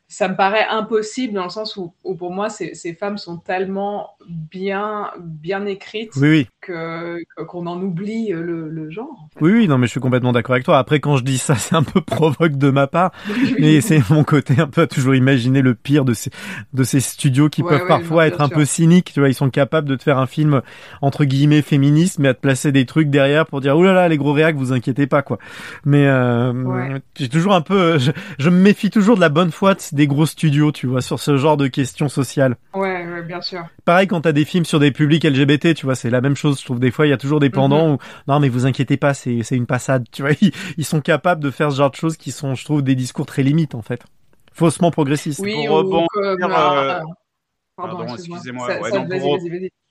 ça 0.09 0.29
me 0.29 0.37
paraît 0.37 0.67
impossible 0.69 1.35
dans 1.35 1.45
le 1.45 1.51
sens 1.51 1.77
où, 1.77 1.95
où 2.05 2.15
pour 2.15 2.33
moi 2.33 2.49
ces, 2.51 2.75
ces 2.75 2.95
femmes 2.95 3.19
sont 3.19 3.39
tellement 3.39 4.17
bien 4.29 5.11
bien 5.19 5.67
écrites 5.67 6.15
Oui, 6.17 6.29
oui. 6.29 6.49
que 6.61 7.19
qu'on 7.49 7.67
en 7.67 7.81
oublie 7.83 8.33
euh, 8.33 8.43
le, 8.43 8.69
le 8.71 8.91
genre 8.91 9.21
en 9.25 9.29
fait. 9.29 9.43
Oui, 9.43 9.53
oui, 9.53 9.69
non, 9.69 9.77
mais 9.77 9.87
je 9.87 9.91
suis 9.91 10.01
complètement 10.01 10.33
d'accord 10.33 10.55
avec 10.55 10.65
toi. 10.65 10.79
Après, 10.79 10.99
quand 10.99 11.19
je 11.19 11.23
dis 11.25 11.37
ça, 11.37 11.55
c'est 11.57 11.75
un 11.75 11.83
peu 11.83 12.01
provoque 12.01 12.57
de 12.57 12.71
ma 12.71 12.87
part. 12.87 13.13
Mais 13.59 13.83
c'est 13.83 14.01
mon 14.09 14.25
côté 14.25 14.59
un 14.59 14.67
peu 14.67 14.81
à 14.83 14.87
toujours 14.87 15.15
imaginer 15.15 15.61
le 15.61 15.75
pire 15.75 16.07
de 16.07 16.15
ces, 16.15 16.31
de 16.73 16.85
ces 16.85 17.01
studios 17.01 17.51
qui 17.51 17.63
Ouais, 17.63 17.63
peuvent 17.63 17.83
ouais, 17.83 18.03
parfois 18.05 18.27
non, 18.27 18.27
être 18.27 18.41
un 18.41 18.49
sûr. 18.49 18.63
peu 18.63 18.65
cyniques. 18.65 19.13
Tu 19.13 19.21
vois, 19.21 19.29
ils 19.29 19.35
sont 19.35 19.51
capables 19.51 19.89
de 19.91 19.95
te 19.95 20.03
faire 20.03 20.17
un 20.19 20.27
film, 20.27 20.63
entre 21.03 21.25
guillemets, 21.27 21.61
féministe, 21.61 22.19
mais 22.19 22.29
à 22.29 22.35
te 22.35 22.41
placer 22.41 22.73
des 22.73 22.87
trucs 22.87 23.11
derrière 23.11 23.45
pour 23.45 23.61
dire, 23.61 23.77
oulala, 23.77 23.95
là 23.95 24.01
là, 24.03 24.09
les 24.09 24.17
gros 24.17 24.33
réacs, 24.33 24.57
vous 24.57 24.73
inquiétez 24.73 25.07
pas, 25.07 25.21
quoi. 25.21 25.39
Mais, 25.85 26.07
euh, 26.07 26.53
Ouais. 26.63 27.01
j'ai 27.19 27.29
toujours 27.29 27.53
un 27.55 27.61
peu, 27.61 27.99
je, 27.99 28.13
je 28.39 28.49
me 28.49 28.57
méfie 28.59 28.89
toujours 28.89 29.17
de 29.17 29.21
la 29.21 29.29
bonne 29.29 29.51
foi 29.53 29.75
de- 29.75 29.96
des 29.97 30.07
gros 30.07 30.27
studios, 30.27 30.71
tu 30.71 30.87
vois, 30.87 31.03
sur 31.03 31.19
ce 31.19 31.37
genre 31.37 31.57
de 31.57 31.67
questions 31.67 32.09
sociales. 32.09 32.57
ouais, 32.75 33.05
ouais, 33.05 33.23
bien 33.23 33.41
sûr 33.41 33.65
Pareil 33.85 34.07
quand 34.07 34.21
t'as 34.21 34.31
des 34.33 34.45
films 34.45 34.65
sur 34.65 34.79
des 34.79 34.93
publics 34.93 35.25
LGBT, 35.25 35.75
tu 35.75 35.87
vois, 35.87 35.97
c'est 35.97 36.11
la 36.11 36.21
même 36.21 36.37
chose. 36.37 36.61
Je 36.61 36.65
trouve 36.65 36.79
des 36.79 36.93
fois 36.93 37.07
il 37.07 37.11
y 37.11 37.13
a 37.13 37.17
toujours 37.17 37.41
des 37.41 37.51
pendants 37.51 37.95
où 37.95 37.99
non 38.29 38.39
mais 38.39 38.49
vous 38.49 38.67
inquiétez 38.67 38.97
pas, 38.97 39.15
c'est 39.15 39.43
c'est 39.43 39.57
une 39.57 39.67
passade. 39.67 40.05
Tu 40.13 40.23
vois, 40.23 40.31
ils, 40.41 40.53
ils 40.77 40.85
sont 40.85 41.01
capables 41.01 41.43
de 41.43 41.51
faire 41.51 41.73
ce 41.73 41.79
genre 41.79 41.91
de 41.91 41.97
choses 41.97 42.17
qui 42.17 42.31
sont, 42.31 42.55
je 42.55 42.65
trouve, 42.65 42.83
des 42.83 42.95
discours 42.95 43.27
très 43.27 43.43
limites 43.43 43.75
en 43.75 43.83
fait, 43.83 44.03
faussement 44.53 44.91
progressistes. 44.93 45.41
oui 45.41 45.55
pour 45.55 45.65
ou 45.71 45.75
rebondir, 45.79 46.07
comme, 46.41 46.53
euh, 46.53 46.55
euh, 46.55 47.01
pardon, 47.77 48.03
excuse-moi. 48.05 48.37
excusez-moi. 48.37 48.67
Ouais, 48.81 48.91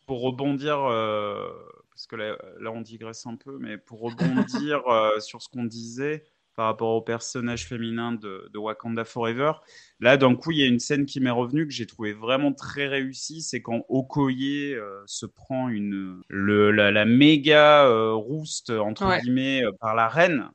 pour- 0.08 0.22
rebondir, 0.22 0.78
euh, 0.84 1.48
parce 1.92 2.06
que 2.08 2.16
là, 2.16 2.36
là, 2.60 2.72
on 2.72 2.82
digresse 2.82 3.26
un 3.26 3.36
peu, 3.36 3.58
mais 3.60 3.78
pour 3.78 4.02
rebondir 4.02 4.82
euh, 4.88 5.20
sur 5.20 5.42
ce 5.42 5.50
qu'on 5.50 5.64
disait 5.64 6.24
par 6.56 6.68
rapport 6.68 6.96
au 6.96 7.02
personnage 7.02 7.66
féminin 7.68 8.12
de, 8.14 8.50
de 8.54 8.58
Wakanda 8.58 9.06
Forever, 9.06 9.54
là, 10.00 10.18
d'un 10.18 10.36
coup, 10.36 10.52
il 10.52 10.60
y 10.60 10.64
a 10.64 10.68
une 10.68 10.80
scène 10.80 11.06
qui 11.06 11.20
m'est 11.20 11.30
revenue 11.30 11.68
que 11.68 11.74
j'ai 11.74 11.86
trouvé 11.86 12.14
vraiment 12.14 12.54
très 12.54 12.88
réussie, 12.88 13.42
c'est 13.42 13.62
quand 13.62 13.86
Okoye 13.90 14.74
euh, 14.76 15.04
se 15.06 15.26
prend 15.26 15.70
une 15.70 16.22
le, 16.30 16.72
la, 16.72 16.92
la 16.92 17.06
méga 17.06 17.86
euh, 17.86 18.14
rouste 18.14 18.70
entre 18.70 19.06
Ouais. 19.08 19.20
guillemets 19.22 19.64
euh, 19.64 19.72
par 19.80 19.96
la 19.96 20.08
reine. 20.08 20.50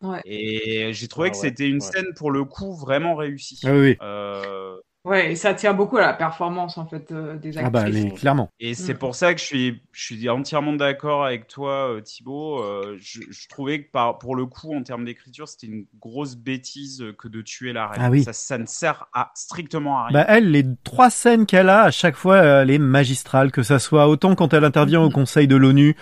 Ouais. 0.00 0.22
Et 0.24 0.92
j'ai 0.92 1.08
trouvé 1.08 1.28
Ah 1.28 1.30
que 1.32 1.36
ouais, 1.36 1.48
c'était 1.48 1.68
une 1.68 1.80
ouais. 1.80 1.86
scène 1.92 2.14
pour 2.14 2.30
le 2.30 2.44
coup 2.44 2.74
vraiment 2.76 3.14
réussie. 3.16 3.60
Ah 3.64 3.72
oui, 3.72 3.80
oui. 3.80 3.96
Euh, 4.02 4.76
Ouais, 5.08 5.32
et 5.32 5.36
ça 5.36 5.54
tient 5.54 5.72
beaucoup 5.72 5.96
à 5.96 6.02
la 6.02 6.12
performance 6.12 6.76
en 6.76 6.86
fait 6.86 7.10
euh, 7.12 7.36
des 7.38 7.56
actrices. 7.56 7.64
Ah 7.66 7.70
bah 7.70 7.84
mais 7.90 8.10
clairement. 8.12 8.50
Et 8.60 8.74
c'est 8.74 8.92
Mm. 8.92 8.98
pour 8.98 9.14
ça 9.14 9.32
que 9.32 9.40
je 9.40 9.44
suis, 9.46 9.80
je 9.92 10.04
suis 10.04 10.28
entièrement 10.28 10.74
d'accord 10.74 11.24
avec 11.24 11.46
toi, 11.48 11.94
euh, 11.94 12.00
Thibaut. 12.02 12.62
Euh, 12.62 12.96
je, 13.00 13.20
je 13.30 13.48
trouvais 13.48 13.82
que 13.84 13.90
par, 13.90 14.18
pour 14.18 14.36
le 14.36 14.44
coup, 14.44 14.74
en 14.74 14.82
termes 14.82 15.06
d'écriture, 15.06 15.48
c'était 15.48 15.68
une 15.68 15.86
grosse 15.98 16.36
bêtise 16.36 17.00
euh, 17.00 17.14
que 17.18 17.26
de 17.28 17.40
tuer 17.40 17.72
la 17.72 17.86
reine. 17.86 18.02
Ah 18.04 18.10
oui. 18.10 18.22
ça, 18.22 18.34
ça 18.34 18.58
ne 18.58 18.66
sert 18.66 19.06
à, 19.14 19.30
strictement 19.34 19.98
à 19.98 20.06
rien. 20.08 20.12
Bah 20.12 20.26
elle, 20.28 20.50
les 20.50 20.64
trois 20.84 21.08
scènes 21.08 21.46
qu'elle 21.46 21.70
a, 21.70 21.84
à 21.84 21.90
chaque 21.90 22.16
fois, 22.16 22.38
elle 22.38 22.70
est 22.70 22.78
magistrale, 22.78 23.50
que 23.50 23.62
ça 23.62 23.78
soit 23.78 24.08
autant 24.08 24.34
quand 24.34 24.52
elle 24.52 24.64
intervient 24.64 25.00
au 25.00 25.08
Conseil 25.10 25.46
de 25.48 25.56
l'ONU, 25.56 25.96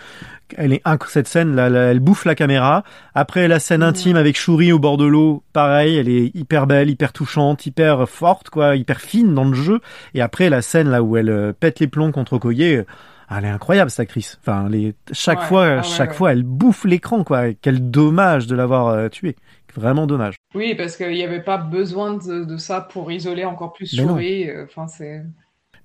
elle 0.57 0.73
est 0.73 0.83
cette 1.09 1.29
scène 1.29 1.55
là, 1.55 1.69
elle 1.69 2.01
bouffe 2.01 2.25
la 2.25 2.35
caméra. 2.35 2.85
Après 3.15 3.49
la 3.49 3.59
scène 3.59 3.83
intime 3.83 4.17
avec 4.17 4.37
Shuri 4.37 4.73
au 4.73 4.79
bord 4.79 4.97
de 4.97 5.05
l'eau, 5.07 5.43
pareil, 5.53 5.97
elle 5.97 6.09
est 6.09 6.35
hyper 6.35 6.67
belle, 6.67 6.91
hyper 6.91 7.13
touchante, 7.13 7.67
hyper 7.67 8.09
forte, 8.09 8.51
quoi, 8.51 8.77
hyper 8.77 9.01
fine 9.01 9.35
dans 9.35 9.45
le 9.45 9.55
jeu. 9.55 9.81
Et 10.15 10.21
après 10.21 10.49
la 10.51 10.63
scène 10.63 10.89
là 10.91 11.03
où 11.03 11.17
elle 11.17 11.31
euh, 11.31 11.53
pète 11.53 11.81
les 11.81 11.89
plombs 11.89 12.13
contre 12.13 12.35
Okoye, 12.35 12.77
euh, 12.77 12.85
elle 13.29 13.45
est 13.45 13.49
incroyable 13.49 13.91
cette 13.91 14.01
actrice. 14.01 14.39
Enfin, 14.41 14.69
les, 14.69 14.95
chaque 15.13 15.41
Ouais, 15.41 15.47
fois, 15.47 15.67
ah 15.67 15.77
ouais, 15.79 15.83
chaque 15.83 16.11
ouais. 16.11 16.17
fois, 16.17 16.33
elle 16.33 16.45
bouffe 16.45 16.85
l'écran, 16.85 17.25
quoi. 17.25 17.53
Quel 17.61 17.91
dommage 17.91 18.47
de 18.47 18.55
l'avoir 18.55 18.87
euh, 18.89 19.09
tué. 19.09 19.35
Vraiment 19.75 20.07
dommage. 20.07 20.37
Oui, 20.55 20.75
parce 20.75 20.97
qu'il 20.97 21.11
n'y 21.11 21.23
avait 21.25 21.43
pas 21.43 21.59
besoin 21.59 22.15
de, 22.15 22.45
de 22.45 22.57
ça 22.57 22.81
pour 22.81 23.11
isoler 23.13 23.45
encore 23.45 23.73
plus 23.75 23.93
non. 24.01 24.15
Shuri. 24.17 24.49
euh, 24.49 24.65
Enfin, 24.65 24.87
c'est. 24.87 25.23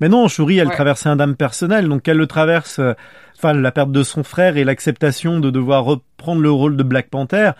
Mais 0.02 0.10
non, 0.10 0.28
Shuri, 0.28 0.58
elle 0.58 0.68
Ouais. 0.68 0.74
traversait 0.76 1.08
un 1.10 1.16
dame 1.16 1.36
personnel, 1.36 1.88
donc 1.88 2.08
elle 2.08 2.18
le 2.18 2.28
traverse, 2.28 2.80
euh, 2.80 2.94
enfin 3.38 3.54
la 3.54 3.72
perte 3.72 3.92
de 3.92 4.04
son 4.04 4.24
frère 4.24 4.58
et 4.58 4.64
l'acceptation 4.66 5.40
de 5.40 5.50
devoir 5.50 5.86
reprendre 5.86 6.42
le 6.42 6.52
rôle 6.52 6.76
de 6.76 6.84
Black 6.84 7.08
Panther. 7.10 7.52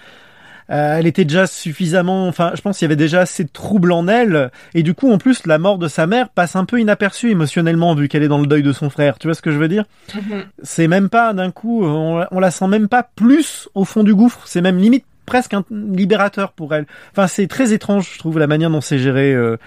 Euh, 0.70 0.98
elle 0.98 1.06
était 1.06 1.26
déjà 1.26 1.48
suffisamment, 1.48 2.28
enfin, 2.28 2.52
je 2.56 2.62
pense 2.62 2.78
qu'il 2.78 2.86
y 2.86 2.88
avait 2.88 2.96
déjà 2.96 3.20
assez 3.22 3.44
de 3.44 3.50
troubles 3.50 3.92
en 3.92 4.08
elle, 4.08 4.52
et 4.74 4.84
du 4.84 4.94
coup, 4.94 5.12
en 5.12 5.18
plus, 5.18 5.46
la 5.46 5.58
mort 5.58 5.78
de 5.78 5.90
sa 5.90 6.08
mère 6.08 6.30
passe 6.30 6.56
un 6.56 6.64
peu 6.64 6.80
inaperçue 6.80 7.30
émotionnellement 7.30 7.94
vu 7.94 8.08
qu'elle 8.08 8.24
est 8.24 8.30
dans 8.30 8.40
le 8.40 8.48
deuil 8.48 8.64
de 8.64 8.72
son 8.72 8.90
frère. 8.90 9.20
Tu 9.20 9.28
vois 9.28 9.34
ce 9.36 9.42
que 9.42 9.52
je 9.52 9.58
veux 9.58 9.68
dire? 9.68 9.84
Mhm. 10.16 10.44
C'est 10.64 10.88
même 10.88 11.10
pas 11.10 11.34
d'un 11.34 11.52
coup, 11.52 11.84
on, 11.84 12.26
on 12.32 12.40
la 12.40 12.52
sent 12.52 12.68
même 12.68 12.88
pas 12.88 13.04
plus 13.16 13.68
au 13.76 13.84
fond 13.84 14.04
du 14.04 14.16
gouffre. 14.16 14.44
C'est 14.46 14.62
même 14.62 14.78
limite 14.78 15.04
presque 15.26 15.54
un 15.54 15.64
libérateur 15.70 16.54
pour 16.54 16.74
elle. 16.74 16.86
Enfin, 17.12 17.28
c'est 17.28 17.48
très 17.48 17.74
étrange, 17.74 18.10
je 18.14 18.20
trouve, 18.20 18.40
la 18.40 18.48
manière 18.48 18.70
dont 18.70 18.82
c'est 18.82 18.98
géré 19.00 19.34
euh, 19.34 19.42
euh, 19.42 19.58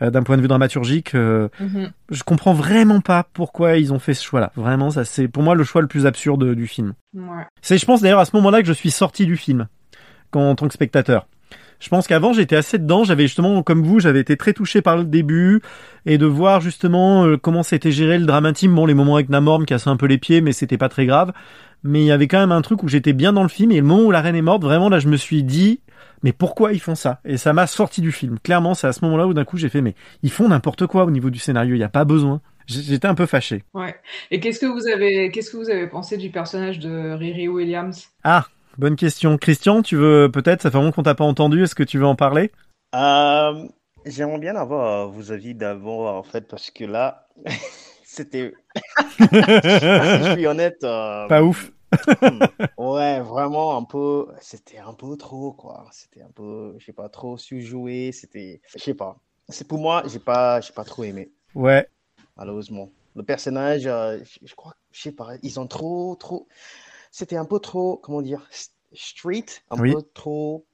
d'un 0.00 0.22
point 0.22 0.36
de 0.36 0.42
vue 0.42 0.48
dramaturgique. 0.48 1.14
euh, 1.14 1.48
Mhm. 1.60 1.90
je 2.10 2.22
comprends 2.22 2.52
vraiment 2.52 3.00
pas 3.00 3.26
pourquoi 3.32 3.76
ils 3.76 3.92
ont 3.92 3.98
fait 3.98 4.14
ce 4.14 4.24
choix-là. 4.24 4.52
Vraiment, 4.56 4.90
ça 4.90 5.04
c'est 5.04 5.28
pour 5.28 5.42
moi 5.42 5.54
le 5.54 5.64
choix 5.64 5.80
le 5.82 5.88
plus 5.88 6.06
absurde 6.06 6.54
du 6.54 6.66
film. 6.66 6.92
Ouais. 7.14 7.44
C'est, 7.62 7.78
je 7.78 7.86
pense 7.86 8.02
d'ailleurs 8.02 8.20
à 8.20 8.24
ce 8.24 8.34
moment-là 8.36 8.60
que 8.62 8.68
je 8.68 8.72
suis 8.72 8.90
sorti 8.90 9.26
du 9.26 9.36
film, 9.36 9.68
quand, 10.30 10.48
en 10.50 10.54
tant 10.54 10.68
que 10.68 10.74
spectateur. 10.74 11.26
Je 11.78 11.90
pense 11.90 12.06
qu'avant 12.06 12.32
j'étais 12.32 12.56
assez 12.56 12.78
dedans, 12.78 13.04
j'avais 13.04 13.24
justement, 13.24 13.62
comme 13.62 13.82
vous, 13.82 14.00
j'avais 14.00 14.20
été 14.20 14.36
très 14.38 14.54
touché 14.54 14.80
par 14.80 14.96
le 14.96 15.04
début 15.04 15.60
et 16.06 16.16
de 16.16 16.24
voir 16.24 16.62
justement 16.62 17.24
euh, 17.26 17.36
comment 17.36 17.62
c'était 17.62 17.92
géré 17.92 18.18
le 18.18 18.24
drame 18.24 18.46
intime. 18.46 18.74
Bon, 18.74 18.86
les 18.86 18.94
moments 18.94 19.16
avec 19.16 19.28
Namor 19.28 19.60
me 19.60 19.64
cassaient 19.66 19.90
un 19.90 19.98
peu 19.98 20.06
les 20.06 20.16
pieds, 20.16 20.40
mais 20.40 20.52
c'était 20.52 20.78
pas 20.78 20.88
très 20.88 21.04
grave. 21.04 21.32
Mais 21.82 22.00
il 22.00 22.06
y 22.06 22.12
avait 22.12 22.28
quand 22.28 22.38
même 22.40 22.50
un 22.52 22.62
truc 22.62 22.82
où 22.82 22.88
j'étais 22.88 23.12
bien 23.12 23.34
dans 23.34 23.42
le 23.42 23.50
film 23.50 23.70
et 23.72 23.76
le 23.76 23.82
moment 23.82 24.04
où 24.04 24.10
la 24.10 24.22
reine 24.22 24.34
est 24.36 24.42
morte, 24.42 24.62
vraiment 24.62 24.88
là, 24.88 24.98
je 25.00 25.08
me 25.08 25.18
suis 25.18 25.42
dit, 25.42 25.80
mais 26.22 26.32
pourquoi 26.32 26.72
ils 26.72 26.80
font 26.80 26.94
ça? 26.94 27.20
Et 27.24 27.36
ça 27.36 27.52
m'a 27.52 27.66
sorti 27.66 28.00
du 28.00 28.12
film. 28.12 28.38
Clairement, 28.40 28.74
c'est 28.74 28.86
à 28.86 28.92
ce 28.92 29.04
moment-là 29.04 29.26
où 29.26 29.34
d'un 29.34 29.44
coup 29.44 29.56
j'ai 29.56 29.68
fait, 29.68 29.80
mais 29.82 29.94
ils 30.22 30.30
font 30.30 30.48
n'importe 30.48 30.86
quoi 30.86 31.04
au 31.04 31.10
niveau 31.10 31.30
du 31.30 31.38
scénario, 31.38 31.74
il 31.74 31.78
n'y 31.78 31.84
a 31.84 31.88
pas 31.88 32.04
besoin. 32.04 32.40
J'étais 32.66 33.06
un 33.06 33.14
peu 33.14 33.26
fâché. 33.26 33.62
Ouais. 33.74 33.94
Et 34.32 34.40
qu'est-ce 34.40 34.58
que 34.58 34.66
vous 34.66 34.88
avez, 34.88 35.30
qu'est-ce 35.30 35.50
que 35.52 35.56
vous 35.56 35.70
avez 35.70 35.86
pensé 35.86 36.16
du 36.16 36.30
personnage 36.30 36.80
de 36.80 37.12
Riri 37.12 37.46
Williams? 37.46 38.08
Ah, 38.24 38.46
bonne 38.76 38.96
question. 38.96 39.38
Christian, 39.38 39.82
tu 39.82 39.94
veux 39.96 40.28
peut-être, 40.32 40.62
ça 40.62 40.70
fait 40.72 40.76
longtemps 40.78 40.90
qu'on 40.92 41.02
t'a 41.04 41.14
pas 41.14 41.24
entendu, 41.24 41.62
est-ce 41.62 41.76
que 41.76 41.84
tu 41.84 41.98
veux 41.98 42.06
en 42.06 42.16
parler? 42.16 42.50
Euh, 42.96 43.64
j'aimerais 44.04 44.38
bien 44.40 44.56
avoir 44.56 45.08
vos 45.08 45.30
avis 45.30 45.54
d'abord, 45.54 46.12
en 46.12 46.22
fait, 46.24 46.48
parce 46.48 46.72
que 46.72 46.84
là, 46.84 47.28
c'était. 48.04 48.52
je 49.20 50.32
suis 50.34 50.46
honnête. 50.46 50.78
euh, 50.82 51.28
Pas 51.28 51.42
ouf. 51.44 51.70
Hmm, 52.22 52.46
ouais, 52.78 53.20
vraiment 53.20 53.76
un 53.76 53.84
peu. 53.84 54.28
C'était 54.40 54.78
un 54.78 54.94
peu 54.94 55.16
trop, 55.16 55.52
quoi. 55.52 55.88
C'était 55.92 56.22
un 56.22 56.30
peu, 56.30 56.74
je 56.78 56.84
sais 56.86 56.92
pas, 56.92 57.08
trop 57.08 57.36
surjoué. 57.38 58.12
C'était, 58.12 58.60
je 58.76 58.82
sais 58.84 58.94
pas. 58.94 59.18
C'est 59.48 59.66
pour 59.68 59.78
moi, 59.78 60.02
j'ai 60.06 60.18
pas, 60.18 60.60
j'ai 60.60 60.72
pas 60.72 60.84
trop 60.84 61.04
aimé, 61.04 61.32
Ouais, 61.54 61.88
malheureusement. 62.36 62.92
Le 63.14 63.22
personnage, 63.22 63.86
euh, 63.86 64.22
je, 64.42 64.54
crois, 64.54 64.74
je 64.92 65.00
sais 65.02 65.12
pas, 65.12 65.36
ils 65.42 65.58
ont 65.60 65.66
trop, 65.66 66.14
trop. 66.16 66.48
C'était 67.12 67.36
un 67.36 67.44
peu 67.46 67.60
trop, 67.60 67.98
comment 67.98 68.22
dire, 68.22 68.48
street, 68.94 69.46
un 69.70 69.78
Oui. 69.78 69.92
peu 69.92 70.02
trop, 70.14 70.66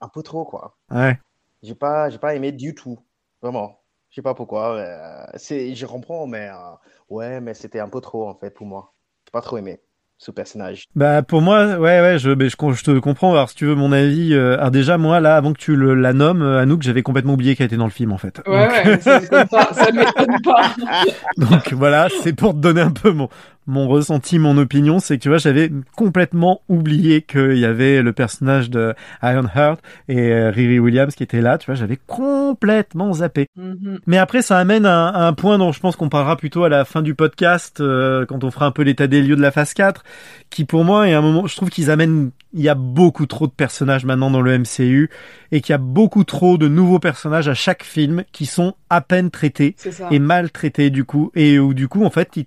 un 0.00 0.08
peu 0.08 0.22
trop, 0.22 0.44
quoi. 0.46 0.78
ouais. 0.90 1.18
J'ai 1.62 1.74
pas, 1.76 2.10
j'ai 2.10 2.18
pas 2.18 2.34
aimé 2.34 2.52
du 2.52 2.74
tout. 2.74 2.98
Vraiment. 3.42 3.82
Je 4.10 4.16
sais 4.16 4.22
pas 4.22 4.34
pourquoi. 4.34 4.76
euh, 4.76 5.26
c'est, 5.36 5.74
je 5.74 5.86
comprends, 5.86 6.26
mais 6.26 6.48
euh, 6.50 6.74
ouais, 7.10 7.40
mais 7.40 7.54
c'était 7.54 7.80
un 7.80 7.88
peu 7.88 8.00
trop 8.00 8.28
en 8.28 8.34
fait 8.36 8.50
pour 8.52 8.66
moi. 8.66 8.94
J'ai 9.26 9.32
pas 9.32 9.42
trop 9.42 9.58
aimé 9.58 9.80
ce 10.18 10.32
personnage. 10.32 10.86
Bah 10.96 11.22
pour 11.22 11.40
moi, 11.40 11.78
ouais, 11.78 12.00
ouais, 12.00 12.18
je, 12.18 12.30
mais 12.30 12.48
je, 12.48 12.56
je 12.56 12.82
te 12.82 12.98
comprends. 12.98 13.32
Alors 13.32 13.48
si 13.48 13.54
tu 13.54 13.66
veux 13.66 13.76
mon 13.76 13.92
avis, 13.92 14.34
euh, 14.34 14.58
alors 14.58 14.72
déjà 14.72 14.98
moi 14.98 15.20
là, 15.20 15.36
avant 15.36 15.52
que 15.52 15.58
tu 15.58 15.76
le, 15.76 15.94
la 15.94 16.12
nommes, 16.12 16.42
euh, 16.42 16.60
Anouk, 16.60 16.82
j'avais 16.82 17.02
complètement 17.02 17.34
oublié 17.34 17.54
qu'elle 17.54 17.66
était 17.66 17.76
dans 17.76 17.84
le 17.84 17.90
film 17.90 18.12
en 18.12 18.18
fait. 18.18 18.42
Ouais, 18.46 18.66
Donc, 18.66 18.84
ouais, 18.86 19.00
ça 19.00 19.20
m'étonne 19.20 19.48
pas. 19.48 19.72
Ça 19.72 19.92
m'étonne 19.92 20.40
pas. 20.42 20.74
Donc 21.36 21.72
voilà, 21.72 22.08
c'est 22.22 22.32
pour 22.32 22.52
te 22.52 22.58
donner 22.58 22.80
un 22.80 22.90
peu 22.90 23.12
mon, 23.12 23.28
mon 23.68 23.86
ressenti, 23.86 24.38
mon 24.38 24.56
opinion, 24.56 24.98
c'est 24.98 25.18
que 25.18 25.22
tu 25.22 25.28
vois, 25.28 25.36
j'avais 25.38 25.70
complètement 25.94 26.62
oublié 26.68 27.20
qu'il 27.22 27.58
y 27.58 27.66
avait 27.66 28.00
le 28.02 28.12
personnage 28.14 28.70
de 28.70 28.94
Ironheart 29.22 29.80
et 30.08 30.32
euh, 30.32 30.50
Riri 30.50 30.78
Williams 30.80 31.14
qui 31.14 31.22
était 31.22 31.42
là, 31.42 31.58
tu 31.58 31.66
vois, 31.66 31.74
j'avais 31.74 31.98
complètement 32.06 33.12
zappé. 33.12 33.46
Mhm. 33.56 33.98
Mais 34.06 34.18
après, 34.18 34.42
ça 34.42 34.58
amène 34.58 34.86
à, 34.86 35.08
à 35.08 35.26
un 35.26 35.32
point 35.34 35.58
dont 35.58 35.70
je 35.72 35.80
pense 35.80 35.96
qu'on 35.96 36.08
parlera 36.08 36.36
plutôt 36.36 36.64
à 36.64 36.68
la 36.68 36.84
fin 36.84 37.02
du 37.02 37.14
podcast, 37.14 37.80
euh, 37.80 38.24
quand 38.26 38.42
on 38.42 38.50
fera 38.50 38.66
un 38.66 38.70
peu 38.70 38.82
l'état 38.82 39.06
des 39.06 39.20
lieux 39.22 39.36
de 39.36 39.42
la 39.42 39.50
phase 39.50 39.74
4, 39.74 40.02
qui 40.50 40.64
pour 40.64 40.84
moi 40.84 41.06
est 41.08 41.12
un 41.14 41.20
moment, 41.20 41.46
je 41.46 41.54
trouve 41.54 41.68
qu'ils 41.70 41.90
amènent, 41.90 42.30
il 42.54 42.62
y 42.62 42.68
a 42.70 42.74
beaucoup 42.74 43.26
trop 43.26 43.46
de 43.46 43.52
personnages 43.52 44.04
maintenant 44.06 44.30
dans 44.30 44.40
le 44.40 44.58
MCU, 44.58 45.10
et 45.52 45.60
qu'il 45.60 45.72
y 45.72 45.74
a 45.74 45.78
beaucoup 45.78 46.24
trop 46.24 46.56
de 46.58 46.68
nouveaux 46.68 46.98
personnages 46.98 47.48
à 47.48 47.54
chaque 47.54 47.82
film 47.84 48.24
qui 48.32 48.46
sont 48.46 48.74
à 48.90 49.00
peine 49.02 49.30
traités 49.30 49.76
et 50.10 50.18
mal 50.18 50.50
traités 50.50 50.88
du 50.90 51.04
coup, 51.04 51.30
et 51.34 51.58
où 51.58 51.74
du 51.74 51.88
coup, 51.88 52.04
en 52.04 52.10
fait, 52.10 52.30
ils- 52.36 52.46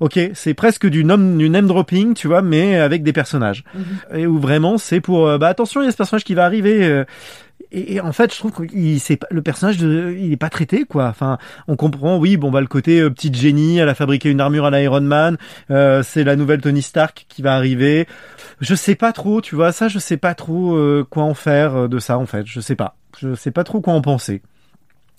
ok, 0.00 0.18
c'est 0.34 0.54
presque 0.54 0.86
du 0.86 1.04
name, 1.04 1.38
du 1.38 1.48
name 1.48 1.66
dropping, 1.66 2.14
tu 2.14 2.28
vois, 2.28 2.42
mais 2.42 2.76
avec 2.76 3.02
des 3.02 3.12
personnages. 3.12 3.64
Mhm. 3.74 4.18
Et 4.18 4.26
où 4.26 4.38
vraiment, 4.38 4.78
c'est 4.78 5.00
pour, 5.00 5.26
euh, 5.28 5.38
bah 5.38 5.48
attention, 5.48 5.82
il 5.82 5.86
y 5.86 5.88
a 5.88 5.92
ce 5.92 5.96
personnage 5.96 6.24
qui 6.24 6.34
va 6.34 6.44
arriver. 6.44 6.84
euh, 6.84 7.04
et, 7.70 7.94
et 7.94 8.00
en 8.00 8.12
fait, 8.12 8.32
je 8.32 8.38
trouve 8.38 8.52
que 8.52 8.62
le 8.62 9.42
personnage, 9.42 9.78
de, 9.78 10.14
il 10.18 10.32
est 10.32 10.36
pas 10.36 10.50
traité, 10.50 10.84
quoi. 10.84 11.06
Enfin, 11.06 11.38
on 11.68 11.76
comprend, 11.76 12.18
oui, 12.18 12.36
bon, 12.36 12.50
bah 12.50 12.60
le 12.60 12.66
côté 12.66 13.00
euh, 13.00 13.10
petite 13.10 13.34
génie, 13.34 13.78
elle 13.78 13.88
a 13.88 13.94
fabriqué 13.94 14.30
une 14.30 14.40
armure 14.40 14.66
à 14.66 14.70
l'Iron 14.70 15.00
Man, 15.00 15.38
euh, 15.70 16.02
c'est 16.02 16.24
la 16.24 16.36
nouvelle 16.36 16.60
Tony 16.60 16.82
Stark 16.82 17.26
qui 17.28 17.40
va 17.42 17.54
arriver. 17.54 18.06
Je 18.60 18.74
sais 18.74 18.94
pas 18.94 19.12
trop, 19.12 19.40
tu 19.40 19.54
vois, 19.54 19.72
ça, 19.72 19.88
je 19.88 19.98
sais 19.98 20.18
pas 20.18 20.34
trop 20.34 20.76
euh, 20.76 21.06
quoi 21.08 21.24
en 21.24 21.34
faire 21.34 21.88
de 21.88 21.98
ça, 21.98 22.18
en 22.18 22.26
fait. 22.26 22.44
Je 22.46 22.60
sais 22.60 22.76
pas. 22.76 22.96
Je 23.18 23.34
sais 23.34 23.50
pas 23.50 23.64
trop 23.64 23.80
quoi 23.80 23.94
en 23.94 24.00
penser. 24.00 24.42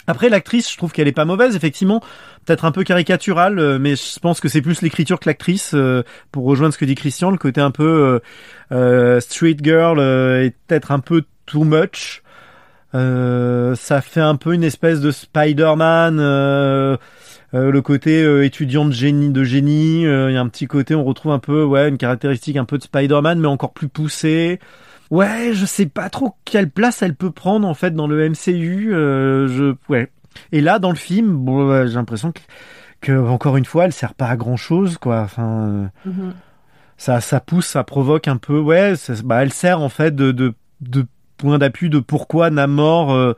Après, 0.08 0.30
l'actrice, 0.30 0.72
je 0.72 0.78
trouve 0.78 0.91
qu'elle 0.91 1.08
est 1.08 1.14
pas 1.14 1.26
mauvaise, 1.26 1.56
effectivement. 1.56 2.01
Peut-être 2.45 2.66
un 2.66 2.72
peu 2.72 2.84
caricaturale, 2.84 3.60
euh, 3.60 3.80
mais 3.80 3.95
je 3.95 4.20
pense 4.20 4.39
que 4.39 4.49
c'est 4.49 4.62
plus 4.62 4.82
l'écriture 4.82 5.20
que 5.20 5.30
l'actrice. 5.30 5.72
euh, 5.74 6.04
pour 6.32 6.45
rejoindre 6.45 6.74
ce 6.74 6.78
que 6.78 6.86
dit 6.86 6.95
Christian, 6.95 7.32
le 7.32 7.38
côté 7.38 7.62
un 7.62 7.72
peu 7.72 7.84
euh, 7.84 8.20
euh, 8.72 9.20
street 9.20 9.58
girl 9.62 9.99
est 9.99 10.56
peut-être 10.68 10.91
un 10.91 10.99
peu 10.99 11.24
too 11.45 11.64
much. 11.64 12.22
Ça 12.93 14.01
fait 14.01 14.22
un 14.22 14.36
peu 14.36 14.54
une 14.54 14.64
espèce 14.64 15.01
de 15.01 15.12
Spider-Man. 15.12 16.18
le 16.18 17.82
côté 17.82 18.45
étudiant 18.45 18.86
de 18.86 18.91
génie, 18.91 19.32
de 19.32 19.43
génie, 19.43 20.04
il 20.04 20.32
y 20.32 20.38
a 20.38 20.41
un 20.41 20.47
petit 20.47 20.68
côté, 20.68 20.93
on 20.93 21.04
retrouve 21.04 21.32
un 21.32 21.39
peu, 21.39 21.64
ouais, 21.64 21.89
une 21.89 21.97
caractéristique 21.97 22.58
un 22.58 22.66
peu 22.66 22.78
de 22.78 22.84
Spider-Man, 22.84 23.39
mais 23.39 23.47
encore 23.47 23.74
plus 23.74 23.88
poussée. 23.88 24.60
Ouais, 25.14 25.51
je 25.53 25.66
sais 25.66 25.86
pas 25.86 26.09
trop 26.09 26.36
quelle 26.43 26.70
place 26.72 27.01
elle 27.03 27.14
peut 27.16 27.30
prendre 27.32 27.68
en 27.68 27.74
fait 27.76 27.91
dans 27.91 28.07
le 28.07 28.28
MCU. 28.30 28.93
euh, 28.93 29.47
je, 29.47 29.76
ouais. 29.89 30.09
Et 30.51 30.59
là, 30.61 30.80
dans 30.80 30.89
le 30.89 30.95
film, 30.95 31.34
bon, 31.36 31.70
ouais, 31.70 31.88
j'ai 31.88 31.93
l'impression 31.93 32.32
que, 32.32 32.39
que 33.01 33.11
encore 33.28 33.57
une 33.57 33.66
fois, 33.66 33.86
elle 33.86 33.93
sert 33.93 34.16
pas 34.16 34.28
à 34.28 34.36
grand 34.36 34.57
chose, 34.57 34.97
quoi. 34.97 35.20
Enfin, 35.22 35.68
euh, 35.70 35.86
Mhm. 36.05 36.34
ça, 36.97 37.22
ça 37.22 37.39
pousse, 37.39 37.68
ça 37.68 37.84
provoque 37.84 38.28
un 38.28 38.38
peu. 38.38 38.59
Ouais, 38.59 38.95
ça- 38.95 39.14
bah, 39.24 39.43
elle 39.43 39.53
sert 39.53 39.82
en 39.82 39.89
fait 39.89 40.16
de, 40.16 40.32
de, 40.32 40.53
de 40.82 41.05
point 41.38 41.59
d'appui 41.59 41.89
de 41.91 41.99
pourquoi 41.99 42.49
Namor. 42.49 43.14
euh, 43.14 43.34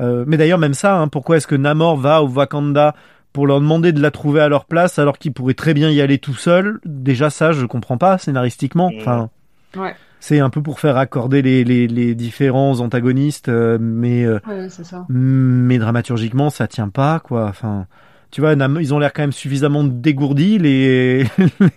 euh, 0.00 0.24
mais 0.26 0.36
d'ailleurs, 0.36 0.58
même 0.58 0.74
ça, 0.74 0.96
hein, 0.98 1.06
pourquoi 1.06 1.36
est-ce 1.36 1.46
que 1.46 1.54
Namor 1.54 1.96
va 1.98 2.22
au 2.24 2.28
Wakanda 2.28 2.96
pour 3.32 3.46
leur 3.46 3.60
demander 3.60 3.92
de 3.92 4.00
la 4.00 4.10
trouver 4.10 4.40
à 4.40 4.48
leur 4.48 4.64
place 4.64 4.98
alors 4.98 5.18
qu'il 5.18 5.32
pourrait 5.32 5.54
très 5.54 5.72
bien 5.74 5.88
y 5.90 6.00
aller 6.00 6.18
tout 6.18 6.34
seul? 6.34 6.80
Déjà, 6.84 7.30
ça, 7.30 7.52
je 7.52 7.64
comprends 7.66 7.98
pas 7.98 8.18
scénaristiquement. 8.18 8.90
Enfin. 8.98 9.30
Ouais. 9.76 9.94
C'est 10.24 10.38
un 10.38 10.50
peu 10.50 10.62
pour 10.62 10.78
faire 10.78 10.98
accorder 10.98 11.42
les, 11.42 11.64
les, 11.64 11.88
les 11.88 12.14
différents 12.14 12.78
antagonistes, 12.78 13.48
euh, 13.48 13.76
mais 13.80 14.24
euh, 14.24 14.38
Ouais, 14.46 14.68
ça. 14.68 15.04
mais 15.08 15.78
dramaturgiquement 15.78 16.48
ça 16.48 16.68
tient 16.68 16.88
pas 16.90 17.18
quoi. 17.18 17.46
Enfin, 17.48 17.86
tu 18.30 18.40
vois, 18.40 18.52
ils 18.54 18.94
ont 18.94 19.00
l'air 19.00 19.12
quand 19.12 19.24
même 19.24 19.32
suffisamment 19.32 19.82
dégourdis 19.82 20.58
les 20.58 21.26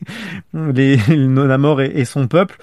les 0.54 0.98
Namor 1.10 1.82
et, 1.82 1.92
et 1.96 2.06
son 2.06 2.28
peuple. 2.28 2.58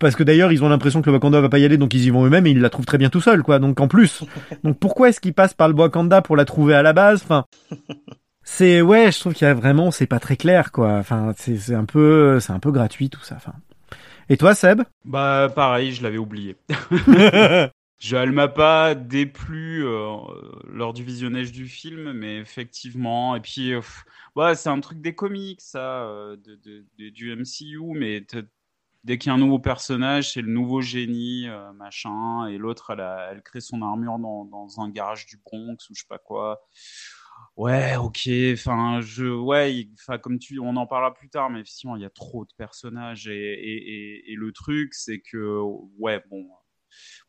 Parce 0.00 0.16
que 0.16 0.24
d'ailleurs, 0.24 0.50
ils 0.50 0.64
ont 0.64 0.68
l'impression 0.68 1.00
que 1.02 1.06
le 1.08 1.12
Wakanda 1.12 1.40
va 1.40 1.48
pas 1.48 1.60
y 1.60 1.64
aller, 1.64 1.76
donc 1.76 1.94
ils 1.94 2.04
y 2.04 2.10
vont 2.10 2.26
eux-mêmes 2.26 2.48
et 2.48 2.50
ils 2.50 2.60
la 2.60 2.70
trouvent 2.70 2.84
très 2.86 2.98
bien 2.98 3.08
tout 3.08 3.20
seuls, 3.20 3.44
quoi. 3.44 3.60
Donc 3.60 3.78
en 3.78 3.86
plus, 3.86 4.24
donc 4.64 4.76
pourquoi 4.80 5.08
est-ce 5.10 5.20
qu'ils 5.20 5.34
passent 5.34 5.54
par 5.54 5.68
le 5.68 5.74
Wakanda 5.76 6.20
pour 6.20 6.34
la 6.34 6.44
trouver 6.44 6.74
à 6.74 6.82
la 6.82 6.92
base? 6.92 7.20
Enfin, 7.22 7.44
c'est 8.42 8.82
ouais, 8.82 9.12
je 9.12 9.20
trouve 9.20 9.34
qu'il 9.34 9.46
y 9.46 9.50
a 9.50 9.54
vraiment, 9.54 9.92
c'est 9.92 10.08
pas 10.08 10.18
très 10.18 10.36
clair, 10.36 10.72
quoi. 10.72 10.94
Enfin, 10.94 11.32
c'est 11.36 11.56
c'est 11.58 11.76
un 11.76 11.84
peu, 11.84 12.40
c'est 12.40 12.52
un 12.52 12.58
peu 12.58 12.72
gratuit 12.72 13.08
tout 13.08 13.22
ça. 13.22 13.36
Enfin. 13.36 13.52
Et 14.28 14.36
toi, 14.36 14.54
Seb? 14.54 14.82
Bah 15.04 15.50
pareil, 15.54 15.92
je 15.92 16.02
l'avais 16.02 16.18
oublié. 16.18 16.56
Je, 17.98 18.16
elle 18.16 18.32
m'a 18.32 18.48
pas 18.48 18.96
déplu 18.96 19.86
euh, 19.86 20.16
lors 20.66 20.92
du 20.92 21.04
visionnage 21.04 21.52
du 21.52 21.68
film, 21.68 22.10
mais 22.12 22.38
effectivement. 22.38 23.36
Et 23.36 23.40
puis, 23.40 23.72
euh, 23.72 23.78
pff, 23.80 24.04
ouais, 24.34 24.56
c'est 24.56 24.70
un 24.70 24.80
truc 24.80 25.00
des 25.00 25.14
comics, 25.14 25.60
ça, 25.60 26.02
euh, 26.02 26.36
de, 26.36 26.56
de- 26.56 26.84
de- 26.98 27.10
du 27.10 27.30
MCU, 27.30 27.92
mais 27.94 28.26
dès 29.04 29.18
qu'il 29.18 29.28
y 29.28 29.32
a 29.32 29.34
un 29.34 29.38
nouveau 29.38 29.60
personnage, 29.60 30.32
c'est 30.32 30.42
le 30.42 30.50
nouveau 30.52 30.80
génie, 30.80 31.48
euh, 31.48 31.72
machin, 31.74 32.46
et 32.48 32.58
l'autre, 32.58 32.90
elle, 32.90 33.06
elle 33.30 33.42
crée 33.42 33.60
son 33.60 33.82
armure 33.82 34.18
dans, 34.18 34.44
dans 34.46 34.80
un 34.80 34.88
garage 34.90 35.26
du 35.26 35.36
Bronx 35.36 35.76
ou 35.90 35.94
je 35.94 36.00
sais 36.00 36.06
pas 36.08 36.18
quoi. 36.18 36.60
Ouais, 37.56 37.96
ok. 37.96 38.28
Enfin, 38.54 39.00
je, 39.02 39.26
ouais, 39.26 39.86
enfin, 39.94 40.18
comme 40.18 40.38
tu, 40.38 40.58
on 40.58 40.74
en 40.76 40.86
parlera 40.86 41.12
plus 41.14 41.28
tard, 41.28 41.50
mais 41.50 41.60
effectivement, 41.60 41.96
il 41.96 42.02
y 42.02 42.04
a 42.06 42.10
trop 42.10 42.44
de 42.44 42.52
personnages 42.56 43.28
et, 43.28 44.24
le 44.36 44.52
truc, 44.52 44.94
c'est 44.94 45.20
que, 45.20 45.60
ouais, 45.98 46.22
bon, 46.30 46.42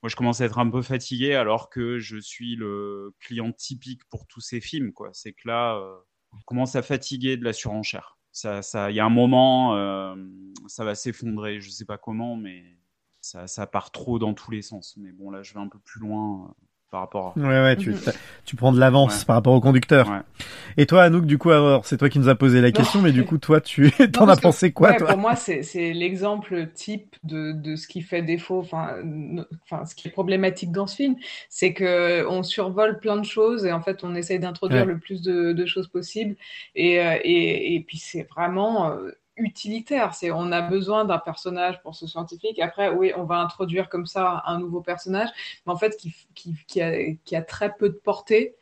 moi, 0.02 0.10
je 0.10 0.16
commence 0.16 0.42
à 0.42 0.46
être 0.46 0.60
un 0.60 0.70
peu 0.70 0.82
fatigué 0.82 1.36
alors 1.36 1.70
que 1.70 2.00
je 2.00 2.18
suis 2.18 2.56
le 2.56 3.14
client 3.20 3.52
typique 3.52 4.02
pour 4.10 4.28
tous 4.28 4.42
ces 4.42 4.62
films, 4.62 4.94
quoi. 4.94 5.10
C'est 5.14 5.34
que 5.34 5.48
là, 5.48 5.78
euh, 5.78 5.96
je 6.40 6.44
commence 6.46 6.76
à 6.76 6.82
fatiguer 6.82 7.38
de 7.38 7.44
la 7.44 7.54
surenchère. 7.54 8.18
Ça, 8.32 8.62
il 8.90 8.96
y 8.96 9.00
a 9.00 9.06
un 9.06 9.10
moment, 9.10 9.76
euh, 9.76 10.16
ça 10.68 10.84
va 10.86 10.96
s'effondrer. 10.96 11.60
Je 11.62 11.70
sais 11.70 11.86
pas 11.86 11.98
comment, 11.98 12.36
mais 12.36 12.64
ça, 13.22 13.48
ça 13.48 13.68
part 13.68 13.92
trop 13.92 14.20
dans 14.20 14.34
tous 14.34 14.52
les 14.52 14.62
sens. 14.62 14.98
Mais 14.98 15.12
bon, 15.12 15.30
là, 15.32 15.44
je 15.44 15.54
vais 15.54 15.60
un 15.60 15.68
peu 15.70 15.80
plus 15.80 16.00
loin. 16.02 16.48
euh, 16.50 16.64
par 16.94 17.02
rapport 17.02 17.34
à... 17.36 17.39
Ouais, 17.39 17.48
ouais, 17.48 17.76
tu, 17.76 17.89
Mhm. 17.89 18.00
tu 18.46 18.56
prends 18.56 18.72
de 18.72 18.80
l'avance 18.80 19.22
Ouais. 19.22 19.26
par 19.26 19.36
rapport 19.36 19.54
au 19.56 19.60
conducteur. 19.60 20.08
Ouais. 20.10 20.20
Et 20.78 20.86
toi, 20.86 21.02
Anouk, 21.02 21.26
du 21.26 21.39
coup, 21.39 21.50
alors, 21.50 21.88
c'est 21.88 21.98
toi 21.98 22.08
qui 22.08 22.20
nous 22.20 22.30
as 22.30 22.36
posé 22.36 22.62
la 22.62 22.72
question, 22.72 23.02
mais 23.02 23.12
du 23.12 23.26
coup, 23.26 23.39
toi, 23.39 23.60
tu 23.62 23.89
t'en 24.14 24.28
as 24.30 24.38
pensé 24.38 24.72
quoi, 24.72 24.91
ouais, 24.91 24.98
toi 24.98 25.08
Pour 25.08 25.18
moi, 25.18 25.36
c'est 25.36 25.64
c'est 25.64 25.91
l'exemple 25.91 26.68
type 26.76 27.16
de, 27.24 27.52
de 27.52 27.76
ce 27.76 27.88
qui 27.88 28.02
fait 28.02 28.22
défaut, 28.22 28.60
enfin, 28.60 28.89
ce 29.88 29.96
qui 29.96 30.08
est 30.08 30.12
problématique 30.12 30.72
dans 30.72 30.86
ce 30.86 30.96
film, 30.98 31.16
c'est 31.50 31.74
que 31.74 32.28
on 32.30 32.44
survole 32.44 33.00
plein 33.00 33.18
de 33.18 33.26
choses 33.26 33.66
et 33.66 33.72
en 33.74 33.82
fait, 33.82 34.04
on 34.04 34.14
essaye 34.14 34.38
d'introduire 34.39 34.82
Ouais. 34.86 34.94
le 34.94 35.00
plus 35.00 35.24
de, 35.24 35.52
de 35.52 35.66
choses 35.66 35.88
possible. 35.88 36.36
Et, 36.76 37.00
euh, 37.00 37.18
et, 37.24 37.74
et 37.76 37.80
puis, 37.82 37.98
c'est 37.98 38.28
vraiment 38.36 38.91
euh, 38.91 39.10
utilitaire. 39.38 40.14
C'est, 40.14 40.32
on 40.32 40.52
a 40.52 40.62
besoin 40.62 41.06
d'un 41.06 41.18
personnage 41.18 41.82
pour 41.82 41.96
ce 41.96 42.08
scientifique. 42.08 42.60
Après, 42.60 42.90
oui, 42.90 43.12
on 43.18 43.24
va 43.24 43.38
introduire 43.38 43.90
comme 43.90 44.06
ça 44.06 44.44
un 44.46 44.60
nouveau 44.60 44.82
personnage, 44.82 45.30
mais 45.66 45.74
en 45.74 45.78
fait, 45.78 45.98
qui, 45.98 46.14
qui, 46.36 46.56
qui, 46.68 46.82
a, 46.82 47.14
qui 47.26 47.36
a 47.36 47.42
très 47.42 47.74
peu 47.74 47.90
de 47.90 47.96
portée 47.96 48.56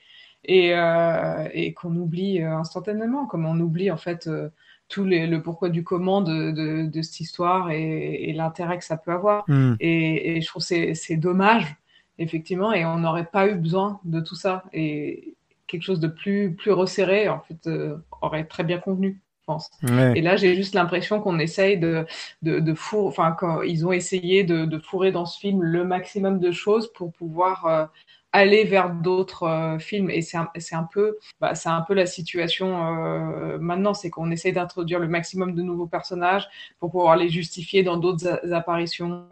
et, 0.43 0.73
euh, 0.73 1.47
et 1.53 1.73
qu'on 1.73 1.95
oublie 1.95 2.41
euh, 2.41 2.55
instantanément, 2.55 3.25
comme 3.25 3.45
on 3.45 3.59
oublie 3.59 3.91
en 3.91 3.97
fait 3.97 4.27
euh, 4.27 4.49
tout 4.87 5.05
les, 5.05 5.27
le 5.27 5.41
pourquoi 5.41 5.69
du 5.69 5.83
comment 5.83 6.21
de, 6.21 6.51
de, 6.51 6.85
de 6.85 7.01
cette 7.01 7.19
histoire 7.19 7.71
et, 7.71 8.29
et 8.29 8.33
l'intérêt 8.33 8.77
que 8.77 8.85
ça 8.85 8.97
peut 8.97 9.11
avoir. 9.11 9.43
Hmm. 9.47 9.75
Et, 9.79 10.37
et 10.37 10.41
je 10.41 10.47
trouve 10.47 10.61
que 10.61 10.67
c'est 10.67 10.93
c'est 10.95 11.17
dommage, 11.17 11.75
effectivement, 12.17 12.73
et 12.73 12.85
on 12.85 12.97
n'aurait 12.97 13.25
pas 13.25 13.47
eu 13.47 13.55
besoin 13.55 13.99
de 14.03 14.19
tout 14.19 14.35
ça. 14.35 14.63
Et 14.73 15.35
quelque 15.67 15.83
chose 15.83 16.01
de 16.01 16.07
plus, 16.09 16.53
plus 16.53 16.71
resserré, 16.71 17.29
en 17.29 17.39
fait, 17.39 17.67
euh, 17.67 17.97
aurait 18.21 18.43
très 18.43 18.63
bien 18.63 18.79
convenu, 18.79 19.21
pense. 19.51 19.69
Ouais. 19.83 20.13
Et 20.17 20.21
là, 20.21 20.35
j'ai 20.35 20.55
juste 20.55 20.73
l'impression 20.75 21.19
qu'on 21.21 21.39
essaye 21.39 21.77
de, 21.77 22.05
de, 22.41 22.59
de 22.59 22.73
fourrer, 22.73 23.07
enfin, 23.07 23.35
ils 23.65 23.85
ont 23.85 23.91
essayé 23.91 24.43
de, 24.43 24.65
de 24.65 24.77
fourrer 24.79 25.11
dans 25.11 25.25
ce 25.25 25.37
film 25.39 25.61
le 25.61 25.83
maximum 25.83 26.39
de 26.39 26.51
choses 26.51 26.91
pour 26.93 27.11
pouvoir 27.11 27.65
euh, 27.65 27.85
aller 28.33 28.63
vers 28.63 28.89
d'autres 29.07 29.43
euh, 29.43 29.77
films. 29.79 30.09
Et 30.09 30.21
c'est 30.21 30.37
un, 30.37 30.49
un 30.81 30.87
peu, 30.93 31.17
bah, 31.41 31.53
c'est 31.55 31.69
un 31.69 31.81
peu 31.87 31.93
la 31.93 32.05
situation 32.05 32.67
euh, 32.69 33.57
maintenant, 33.59 33.93
c'est 33.93 34.09
qu'on 34.09 34.31
essaye 34.31 34.53
d'introduire 34.53 34.99
le 34.99 35.07
maximum 35.07 35.53
de 35.53 35.61
nouveaux 35.61 35.87
personnages 35.97 36.47
pour 36.79 36.89
pouvoir 36.91 37.15
les 37.17 37.29
justifier 37.29 37.83
dans 37.83 37.97
d'autres 37.97 38.53
apparitions. 38.53 39.27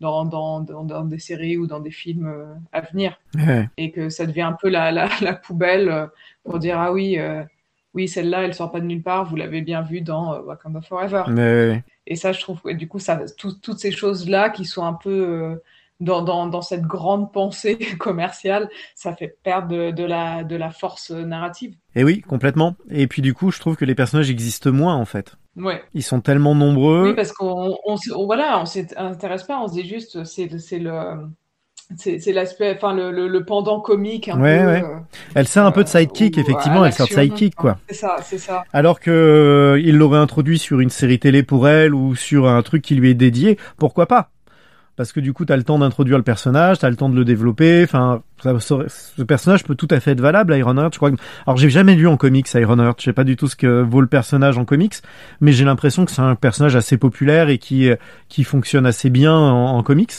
dans, 0.00 0.26
dans, 0.26 0.60
dans, 0.60 1.04
des 1.04 1.18
séries 1.18 1.56
ou 1.56 1.66
dans 1.66 1.80
des 1.80 1.90
films 2.02 2.28
à 2.72 2.80
venir 2.82 3.10
Ouais. 3.34 3.64
et 3.78 3.88
que 3.94 4.10
ça 4.10 4.26
devient 4.26 4.42
un 4.52 4.56
peu 4.62 4.68
la, 4.68 4.92
la, 4.92 5.08
la 5.22 5.32
poubelle 5.32 5.88
pour 6.44 6.58
dire 6.58 6.78
ah 6.78 6.92
oui 6.92 7.08
oui 7.96 8.06
celle-là 8.06 8.42
elle 8.44 8.54
sort 8.54 8.70
pas 8.70 8.78
de 8.80 8.86
nulle 8.86 9.02
part 9.02 9.24
vous 9.24 9.34
l'avez 9.34 9.60
bien 9.62 9.82
vue 9.82 10.02
dans 10.02 10.34
euh, 10.34 10.40
Wakanda 10.42 10.80
Forever 10.82 11.24
et 12.06 12.14
ça 12.14 12.30
je 12.32 12.40
trouve 12.40 12.60
que 12.62 12.72
du 12.72 12.86
coup 12.86 13.00
ça 13.00 13.18
tout- 13.36 13.58
toutes 13.60 13.80
ces 13.80 13.90
choses 13.90 14.28
là 14.28 14.50
qui 14.50 14.64
sont 14.64 14.84
un 14.84 14.92
peu 14.92 15.10
euh, 15.10 15.56
dans, 15.98 16.20
dans, 16.22 16.46
dans 16.46 16.60
cette 16.60 16.82
grande 16.82 17.32
pensée 17.32 17.78
commerciale, 17.98 18.68
ça 18.94 19.16
fait 19.16 19.38
perdre 19.42 19.68
de, 19.68 19.90
de 19.92 20.04
la, 20.04 20.44
de 20.44 20.54
la 20.54 20.70
force 20.70 21.10
narrative. 21.10 21.74
Et 21.94 22.04
oui, 22.04 22.20
complètement. 22.20 22.76
Et 22.90 23.06
puis 23.06 23.22
du 23.22 23.32
coup, 23.32 23.50
je 23.50 23.58
trouve 23.60 23.76
que 23.76 23.86
les 23.86 23.94
personnages 23.94 24.28
existent 24.30 24.70
moins 24.72 24.94
en 24.94 25.06
fait. 25.06 25.36
Ouais. 25.56 25.82
Ils 25.94 26.02
sont 26.02 26.20
tellement 26.20 26.54
nombreux. 26.54 27.08
Oui, 27.08 27.14
parce 27.14 27.32
qu'on 27.32 27.78
on, 27.86 27.96
voilà, 28.26 28.60
on 28.60 28.66
s'intéresse 28.66 29.44
pas, 29.44 29.58
on 29.58 29.68
se 29.68 29.72
dit 29.72 29.88
juste 29.88 30.24
c'est 30.24 30.48
le 30.48 31.28
c'est 31.96 32.32
l'aspect, 32.32 32.74
enfin 32.76 32.94
le, 32.94 33.10
le, 33.12 33.28
le 33.28 33.44
pendant 33.44 33.80
comique 33.80 34.28
un 34.28 34.40
Ouais, 34.40 34.58
peu. 34.58 34.66
ouais. 34.66 34.82
euh, 34.84 34.96
Elle 35.34 35.46
sert 35.46 35.64
un 35.64 35.70
peu 35.72 35.84
de 35.84 35.88
euh, 35.88 35.92
sidekick, 35.92 36.36
ou 36.36 36.40
effectivement, 36.40 36.84
elle 36.84 36.92
sert 36.92 37.06
de 37.06 37.12
sidekick 37.12 37.54
quoi. 37.54 37.78
C'est 37.88 37.94
ça, 37.94 38.16
c'est 38.22 38.38
ça. 38.38 38.64
Alors 38.72 38.98
que 39.00 39.10
euh, 39.10 39.80
il 39.80 39.96
l'aurait 39.96 40.18
introduit 40.18 40.58
sur 40.58 40.80
une 40.80 40.90
série 40.90 41.18
télé 41.18 41.42
pour 41.42 41.68
elle 41.68 41.94
ou 41.94 42.14
sur 42.16 42.48
un 42.48 42.60
truc 42.62 42.82
qui 42.82 42.94
lui 42.96 43.10
est 43.10 43.14
dédié, 43.14 43.56
pourquoi 43.78 44.06
pas? 44.06 44.30
Parce 44.96 45.12
que 45.12 45.20
du 45.20 45.34
coup, 45.34 45.44
t'as 45.44 45.58
le 45.58 45.62
temps 45.62 45.78
d'introduire 45.78 46.16
le 46.16 46.22
personnage, 46.24 46.78
t'as 46.78 46.88
le 46.88 46.96
temps 46.96 47.10
de 47.10 47.16
le 47.16 47.26
développer. 47.26 47.82
Enfin, 47.84 48.22
ce 48.42 49.22
personnage 49.22 49.62
peut 49.62 49.74
tout 49.74 49.88
à 49.90 50.00
fait 50.00 50.12
être 50.12 50.22
valable, 50.22 50.56
Ironheart. 50.56 50.94
Je 50.94 50.98
crois. 50.98 51.10
Que... 51.10 51.16
Alors, 51.46 51.58
j'ai 51.58 51.68
jamais 51.68 51.94
lu 51.94 52.06
en 52.08 52.16
comics 52.16 52.48
Ironheart. 52.54 52.98
Je 52.98 53.04
sais 53.04 53.12
pas 53.12 53.24
du 53.24 53.36
tout 53.36 53.46
ce 53.46 53.56
que 53.56 53.82
vaut 53.82 54.00
le 54.00 54.06
personnage 54.06 54.56
en 54.56 54.64
comics, 54.64 54.94
mais 55.42 55.52
j'ai 55.52 55.66
l'impression 55.66 56.06
que 56.06 56.12
c'est 56.12 56.22
un 56.22 56.34
personnage 56.34 56.76
assez 56.76 56.96
populaire 56.96 57.50
et 57.50 57.58
qui 57.58 57.90
qui 58.30 58.42
fonctionne 58.42 58.86
assez 58.86 59.10
bien 59.10 59.34
en, 59.36 59.76
en 59.76 59.82
comics. 59.82 60.14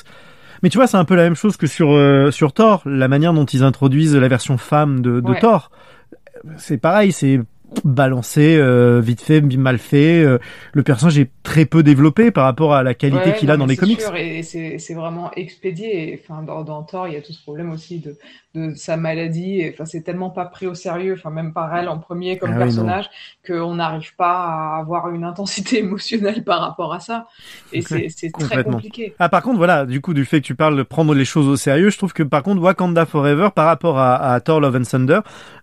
Mais 0.63 0.69
tu 0.69 0.77
vois, 0.77 0.87
c'est 0.87 0.97
un 0.97 1.05
peu 1.05 1.15
la 1.15 1.23
même 1.23 1.35
chose 1.35 1.57
que 1.57 1.67
sur 1.67 1.91
euh, 1.91 2.31
sur 2.31 2.53
Thor, 2.53 2.81
la 2.85 3.07
manière 3.07 3.33
dont 3.33 3.45
ils 3.45 3.63
introduisent 3.63 4.15
la 4.15 4.27
version 4.27 4.57
femme 4.57 5.01
de, 5.01 5.19
de 5.19 5.29
Ouais. 5.31 5.39
Thor. 5.39 5.71
C'est 6.57 6.77
pareil, 6.77 7.11
c'est 7.11 7.41
balancé, 7.83 8.57
euh, 8.57 9.01
vite 9.01 9.21
fait, 9.21 9.41
mal 9.41 9.77
fait. 9.77 10.23
euh, 10.23 10.39
le 10.73 10.83
personnage 10.83 11.17
est 11.19 11.29
très 11.43 11.65
peu 11.65 11.83
développé 11.83 12.31
par 12.31 12.45
rapport 12.45 12.73
à 12.73 12.83
la 12.83 12.93
qualité 12.93 13.31
Ouais, 13.31 13.33
qu'il 13.33 13.51
a 13.51 13.57
dans 13.57 13.65
les 13.65 13.77
comics. 13.77 14.01
sûr, 14.01 14.15
et 14.15 14.43
c'est 14.43 14.79
c'est 14.79 14.93
vraiment 14.93 15.31
expédié. 15.33 16.13
Et, 16.13 16.21
Enfin, 16.23 16.43
dans, 16.43 16.63
dans 16.63 16.83
Thor, 16.83 17.07
il 17.07 17.13
y 17.13 17.17
a 17.17 17.21
tout 17.21 17.33
ce 17.33 17.41
problème 17.41 17.71
aussi 17.71 17.99
de, 17.99 18.17
de 18.55 18.73
sa 18.75 18.97
maladie. 18.97 19.61
Et, 19.61 19.71
Enfin, 19.73 19.85
c'est 19.85 20.01
tellement 20.01 20.29
pas 20.29 20.45
pris 20.45 20.65
au 20.67 20.73
sérieux, 20.73 21.13
enfin 21.17 21.29
même 21.29 21.53
par 21.53 21.75
elle 21.75 21.87
en 21.89 21.99
premier 21.99 22.37
comme 22.37 22.51
Ah 22.53 22.53
oui, 22.53 22.59
personnage, 22.63 23.09
qu'on 23.45 23.75
n'arrive 23.75 24.15
pas 24.15 24.43
à 24.45 24.77
avoir 24.79 25.09
une 25.11 25.23
intensité 25.23 25.79
émotionnelle 25.85 26.43
par 26.43 26.61
rapport 26.61 26.93
à 26.93 26.99
ça. 26.99 27.27
Et 27.73 27.81
c'est 27.81 28.07
c'est 28.09 28.31
très 28.31 28.63
compliqué. 28.63 29.13
Ah 29.19 29.29
par 29.29 29.41
contre 29.41 29.57
voilà, 29.57 29.85
du 29.85 30.01
coup 30.01 30.13
du 30.13 30.25
fait 30.25 30.41
que 30.41 30.45
tu 30.45 30.55
parles 30.55 30.77
de 30.77 30.83
prendre 30.83 31.13
les 31.13 31.25
choses 31.25 31.47
au 31.47 31.55
sérieux, 31.55 31.89
je 31.89 31.97
trouve 31.97 32.13
que 32.13 32.23
par 32.23 32.43
contre 32.43 32.61
Wakanda 32.61 33.05
Forever 33.05 33.49
par 33.53 33.65
rapport 33.67 33.99
à, 33.99 34.15
à 34.33 34.39
Thor 34.41 34.59
Love 34.59 34.75
and 34.77 34.83
Thunder 34.83 35.19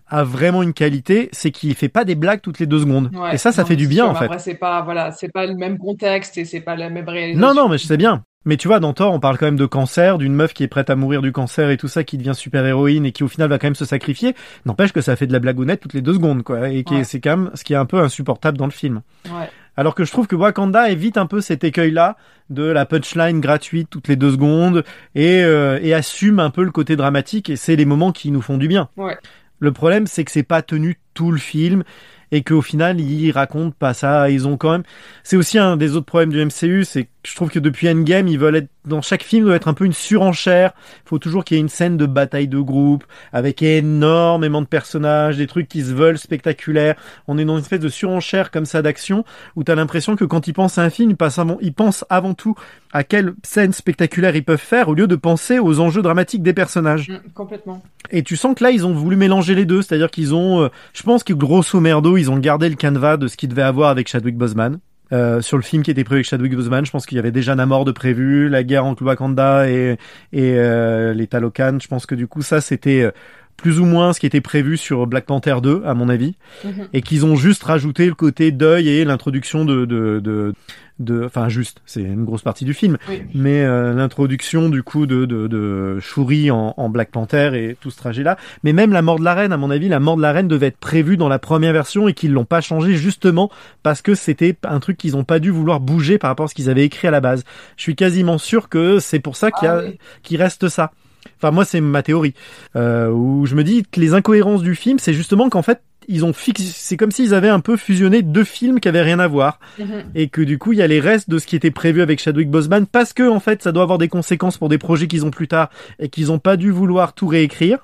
a 0.07 0.23
vraiment 0.23 0.61
une 0.63 0.73
qualité, 0.73 1.29
c'est 1.31 1.51
qu'il 1.51 1.73
fait 1.75 1.89
pas 1.89 2.05
des 2.05 2.15
blagues 2.15 2.41
toutes 2.41 2.59
les 2.59 2.67
deux 2.67 2.79
secondes. 2.79 3.09
Ouais, 3.15 3.35
et 3.35 3.37
ça, 3.37 3.51
ça 3.51 3.63
non, 3.63 3.67
fait 3.67 3.75
du 3.75 3.87
bien 3.87 4.05
en 4.05 4.15
fait. 4.15 4.25
Après, 4.25 4.39
c'est 4.39 4.55
pas 4.55 4.81
voilà, 4.81 5.11
c'est 5.11 5.31
pas 5.31 5.45
le 5.45 5.55
même 5.55 5.77
contexte 5.77 6.37
et 6.37 6.45
c'est 6.45 6.61
pas 6.61 6.75
la 6.75 6.89
même 6.89 7.07
réalisation. 7.09 7.47
Non 7.47 7.53
non, 7.53 7.69
mais 7.69 7.77
je 7.77 7.85
sais 7.85 7.97
bien. 7.97 8.23
Mais 8.47 8.57
tu 8.57 8.67
vois, 8.67 8.79
dans 8.79 8.93
Thor, 8.93 9.11
on 9.11 9.19
parle 9.19 9.39
quand 9.39 9.47
même 9.47 9.55
de 9.55 9.65
cancer, 9.65 10.19
d'une 10.19 10.35
meuf 10.35 10.53
qui 10.53 10.61
est 10.61 10.67
prête 10.67 10.91
à 10.91 10.95
mourir 10.95 11.23
du 11.23 11.31
cancer 11.31 11.71
et 11.71 11.77
tout 11.77 11.87
ça, 11.87 12.03
qui 12.03 12.15
devient 12.19 12.35
super 12.35 12.63
héroïne 12.63 13.03
et 13.03 13.11
qui 13.11 13.23
au 13.23 13.27
final 13.27 13.49
va 13.49 13.57
quand 13.57 13.65
même 13.65 13.73
se 13.73 13.85
sacrifier. 13.85 14.35
N'empêche 14.67 14.93
que 14.93 15.01
ça 15.01 15.15
fait 15.15 15.25
de 15.25 15.33
la 15.33 15.39
blagounette 15.39 15.79
toutes 15.79 15.95
les 15.95 16.01
deux 16.01 16.13
secondes, 16.13 16.43
quoi. 16.43 16.69
Et 16.69 16.83
Ouais. 16.87 17.03
c'est 17.03 17.19
quand 17.19 17.37
même 17.37 17.51
ce 17.55 17.63
qui 17.63 17.73
est 17.73 17.77
un 17.77 17.87
peu 17.87 17.97
insupportable 17.99 18.55
dans 18.59 18.65
le 18.67 18.71
film. 18.71 19.01
Ouais. 19.25 19.49
Alors 19.77 19.95
que 19.95 20.05
je 20.05 20.11
trouve 20.11 20.27
que 20.27 20.35
Wakanda 20.35 20.89
évite 20.91 21.17
un 21.17 21.25
peu 21.25 21.41
cet 21.41 21.63
écueil-là 21.63 22.17
de 22.51 22.63
la 22.63 22.85
punchline 22.85 23.41
gratuite 23.41 23.89
toutes 23.89 24.07
les 24.07 24.15
deux 24.15 24.31
secondes 24.31 24.83
et, 25.15 25.41
euh, 25.43 25.79
et 25.81 25.95
assume 25.95 26.39
un 26.39 26.51
peu 26.51 26.63
le 26.63 26.71
côté 26.71 26.95
dramatique 26.95 27.49
et 27.49 27.55
c'est 27.55 27.75
les 27.75 27.85
moments 27.85 28.11
qui 28.11 28.29
nous 28.29 28.41
font 28.43 28.57
du 28.59 28.67
bien. 28.67 28.89
Ouais. 28.95 29.17
Le 29.59 29.71
problème, 29.71 30.07
c'est 30.07 30.23
que 30.23 30.31
c'est 30.31 30.43
pas 30.43 30.61
tenu 30.61 30.99
tout 31.13 31.31
le 31.31 31.37
film 31.37 31.83
et 32.31 32.43
qu'au 32.43 32.61
final, 32.61 32.99
ils 32.99 33.31
racontent 33.31 33.75
pas 33.77 33.93
ça. 33.93 34.29
Ils 34.29 34.47
ont 34.47 34.57
quand 34.57 34.71
même. 34.71 34.83
C'est 35.23 35.37
aussi 35.37 35.57
un 35.57 35.77
des 35.77 35.95
autres 35.95 36.05
problèmes 36.05 36.31
du 36.31 36.43
MCU, 36.43 36.83
c'est 36.83 37.05
que 37.05 37.09
je 37.25 37.35
trouve 37.35 37.49
que 37.49 37.59
depuis 37.59 37.89
Endgame, 37.89 38.27
ils 38.27 38.39
veulent 38.39 38.57
être 38.57 38.69
dans 38.85 39.01
chaque 39.01 39.23
film 39.23 39.45
doit 39.45 39.55
être 39.55 39.67
un 39.67 39.73
peu 39.73 39.85
une 39.85 39.93
surenchère. 39.93 40.71
Il 41.05 41.09
faut 41.09 41.19
toujours 41.19 41.43
qu'il 41.43 41.55
y 41.55 41.59
ait 41.59 41.61
une 41.61 41.69
scène 41.69 41.97
de 41.97 42.05
bataille 42.05 42.47
de 42.47 42.59
groupe 42.59 43.03
avec 43.33 43.61
énormément 43.61 44.61
de 44.61 44.67
personnages, 44.67 45.37
des 45.37 45.47
trucs 45.47 45.67
qui 45.67 45.81
se 45.81 45.93
veulent 45.93 46.17
spectaculaires. 46.17 46.95
On 47.27 47.37
est 47.37 47.45
dans 47.45 47.57
une 47.57 47.63
espèce 47.63 47.79
de 47.79 47.89
surenchère 47.89 48.51
comme 48.51 48.65
ça 48.65 48.81
d'action 48.81 49.25
où 49.55 49.63
t'as 49.63 49.75
l'impression 49.75 50.15
que 50.15 50.25
quand 50.25 50.47
ils 50.47 50.53
pensent 50.53 50.77
à 50.77 50.83
un 50.83 50.89
film, 50.89 51.11
ils, 51.11 51.17
passent 51.17 51.39
avant, 51.39 51.57
ils 51.61 51.73
pensent 51.73 52.05
avant 52.09 52.33
tout 52.33 52.55
à 52.93 53.03
quelle 53.03 53.33
scène 53.43 53.73
spectaculaire 53.73 54.35
ils 54.35 54.43
peuvent 54.43 54.57
faire 54.57 54.89
au 54.89 54.93
lieu 54.93 55.07
de 55.07 55.15
penser 55.15 55.59
aux 55.59 55.79
enjeux 55.79 56.01
dramatiques 56.01 56.43
des 56.43 56.53
personnages. 56.53 57.09
Mm, 57.09 57.31
complètement. 57.33 57.83
Et 58.11 58.23
tu 58.23 58.37
sens 58.37 58.55
que 58.55 58.63
là, 58.63 58.71
ils 58.71 58.85
ont 58.85 58.93
voulu 58.93 59.15
mélanger 59.15 59.55
les 59.55 59.65
deux, 59.65 59.81
c'est-à-dire 59.81 60.11
qu'ils 60.11 60.33
ont, 60.33 60.63
euh, 60.63 60.69
je 60.93 61.03
pense 61.03 61.23
que 61.23 61.33
grosso 61.33 61.79
merdo, 61.79 62.17
ils 62.17 62.29
ont 62.31 62.37
gardé 62.37 62.69
le 62.69 62.75
canevas 62.75 63.17
de 63.17 63.27
ce 63.27 63.37
qu'ils 63.37 63.49
devaient 63.49 63.61
avoir 63.61 63.89
avec 63.89 64.07
Chadwick 64.07 64.37
Boseman. 64.37 64.79
Euh, 65.13 65.41
sur 65.41 65.57
le 65.57 65.63
film 65.63 65.83
qui 65.83 65.91
était 65.91 66.03
prévu 66.03 66.17
avec 66.17 66.25
Chadwick 66.25 66.55
Boseman, 66.55 66.85
je 66.85 66.91
pense 66.91 67.05
qu'il 67.05 67.15
y 67.15 67.19
avait 67.19 67.31
déjà 67.31 67.55
Namor 67.55 67.85
de 67.85 67.91
prévu, 67.91 68.49
la 68.49 68.63
guerre 68.63 68.85
entre 68.85 69.03
Wakanda 69.03 69.69
et, 69.69 69.97
et 70.33 70.55
euh, 70.57 71.13
les 71.13 71.27
Talocan. 71.27 71.77
Je 71.81 71.87
pense 71.87 72.05
que 72.05 72.15
du 72.15 72.27
coup, 72.27 72.41
ça, 72.41 72.61
c'était 72.61 73.01
euh, 73.01 73.11
plus 73.57 73.79
ou 73.79 73.85
moins 73.85 74.13
ce 74.13 74.19
qui 74.19 74.25
était 74.25 74.41
prévu 74.41 74.77
sur 74.77 75.07
Black 75.07 75.25
Panther 75.25 75.55
2, 75.63 75.83
à 75.85 75.93
mon 75.93 76.09
avis 76.09 76.35
Mhm. 76.63 76.87
et 76.93 77.01
qu'ils 77.01 77.25
ont 77.25 77.35
juste 77.35 77.63
rajouté 77.63 78.05
le 78.05 78.13
côté 78.13 78.51
deuil 78.51 78.89
et 78.89 79.05
l'introduction 79.05 79.63
de, 79.65 79.85
de, 79.85 80.19
de, 80.19 80.53
de, 80.99 81.23
enfin 81.25 81.47
juste, 81.49 81.81
c'est 81.85 82.01
une 82.01 82.25
grosse 82.25 82.41
partie 82.41 82.63
du 82.65 82.73
film, 82.73 82.97
Oui. 83.09 83.21
mais 83.33 83.63
euh, 83.63 83.93
l'introduction 83.93 84.69
du 84.69 84.83
coup 84.83 85.05
de, 85.05 85.25
de, 85.25 85.47
de 85.47 85.99
Shuri 85.99 86.51
en, 86.51 86.73
en 86.77 86.89
Black 86.89 87.11
Panther 87.11 87.51
et 87.53 87.75
tout 87.79 87.91
ce 87.91 87.97
trajet-là. 87.97 88.37
Mais 88.63 88.71
même 88.73 88.91
la 88.91 89.01
mort 89.01 89.19
de 89.19 89.23
la 89.23 89.33
reine, 89.33 89.51
à 89.53 89.57
mon 89.57 89.71
avis, 89.71 89.87
la 89.89 89.99
mort 89.99 90.17
de 90.17 90.21
la 90.21 90.31
reine 90.31 90.47
devait 90.47 90.67
être 90.67 90.77
prévue 90.77 91.17
dans 91.17 91.29
la 91.29 91.39
première 91.39 91.73
version 91.73 92.07
et 92.07 92.13
qu'ils 92.13 92.31
l'ont 92.33 92.45
pas 92.45 92.61
changé 92.61 92.95
justement 92.95 93.49
parce 93.83 94.01
que 94.01 94.15
c'était 94.15 94.55
un 94.63 94.79
truc 94.79 94.97
qu'ils 94.97 95.15
ont 95.17 95.23
pas 95.23 95.39
dû 95.39 95.49
vouloir 95.49 95.79
bouger 95.79 96.17
par 96.17 96.29
rapport 96.29 96.45
à 96.45 96.47
ce 96.49 96.55
qu'ils 96.55 96.69
avaient 96.69 96.85
écrit 96.85 97.07
à 97.07 97.11
la 97.11 97.21
base. 97.21 97.43
Je 97.77 97.83
suis 97.83 97.95
quasiment 97.95 98.37
sûr 98.37 98.69
que 98.69 98.99
c'est 98.99 99.19
pour 99.19 99.35
ça 99.37 99.49
qu'il 99.51 99.67
Ah 99.67 99.81
oui. 99.83 100.37
reste 100.37 100.67
ça. 100.69 100.91
Enfin, 101.37 101.51
moi, 101.51 101.65
c'est 101.65 101.81
ma 101.81 102.03
théorie. 102.03 102.33
Euh, 102.75 103.09
où 103.09 103.45
je 103.45 103.55
me 103.55 103.63
dis 103.63 103.83
que 103.83 103.99
les 103.99 104.13
incohérences 104.13 104.61
du 104.61 104.75
film, 104.75 104.99
c'est 104.99 105.13
justement 105.13 105.49
qu'en 105.49 105.61
fait, 105.61 105.81
ils 106.07 106.23
ont 106.23 106.33
fixé, 106.33 106.63
c'est 106.73 106.97
comme 106.97 107.11
s'ils 107.11 107.33
avaient 107.33 107.49
un 107.49 107.59
peu 107.59 107.77
fusionné 107.77 108.21
deux 108.21 108.43
films 108.43 108.79
qui 108.79 108.87
avaient 108.87 109.01
rien 109.01 109.19
à 109.19 109.27
voir. 109.27 109.59
Mhm. 109.79 110.03
Et 110.13 110.27
que 110.27 110.41
du 110.41 110.57
coup, 110.57 110.73
il 110.73 110.79
y 110.79 110.81
a 110.81 110.87
les 110.87 110.99
restes 110.99 111.29
de 111.29 111.37
ce 111.37 111.47
qui 111.47 111.55
était 111.55 111.71
prévu 111.71 112.01
avec 112.01 112.19
Chadwick 112.19 112.49
Boseman 112.49 112.85
parce 112.85 113.13
que, 113.13 113.27
en 113.27 113.39
fait, 113.39 113.63
ça 113.63 113.71
doit 113.71 113.83
avoir 113.83 113.97
des 113.97 114.07
conséquences 114.07 114.57
pour 114.57 114.69
des 114.69 114.77
projets 114.77 115.07
qu'ils 115.07 115.25
ont 115.25 115.31
plus 115.31 115.47
tard 115.47 115.69
et 115.99 116.09
qu'ils 116.09 116.31
ont 116.31 116.39
pas 116.39 116.57
dû 116.57 116.71
vouloir 116.71 117.13
tout 117.13 117.27
réécrire. 117.27 117.79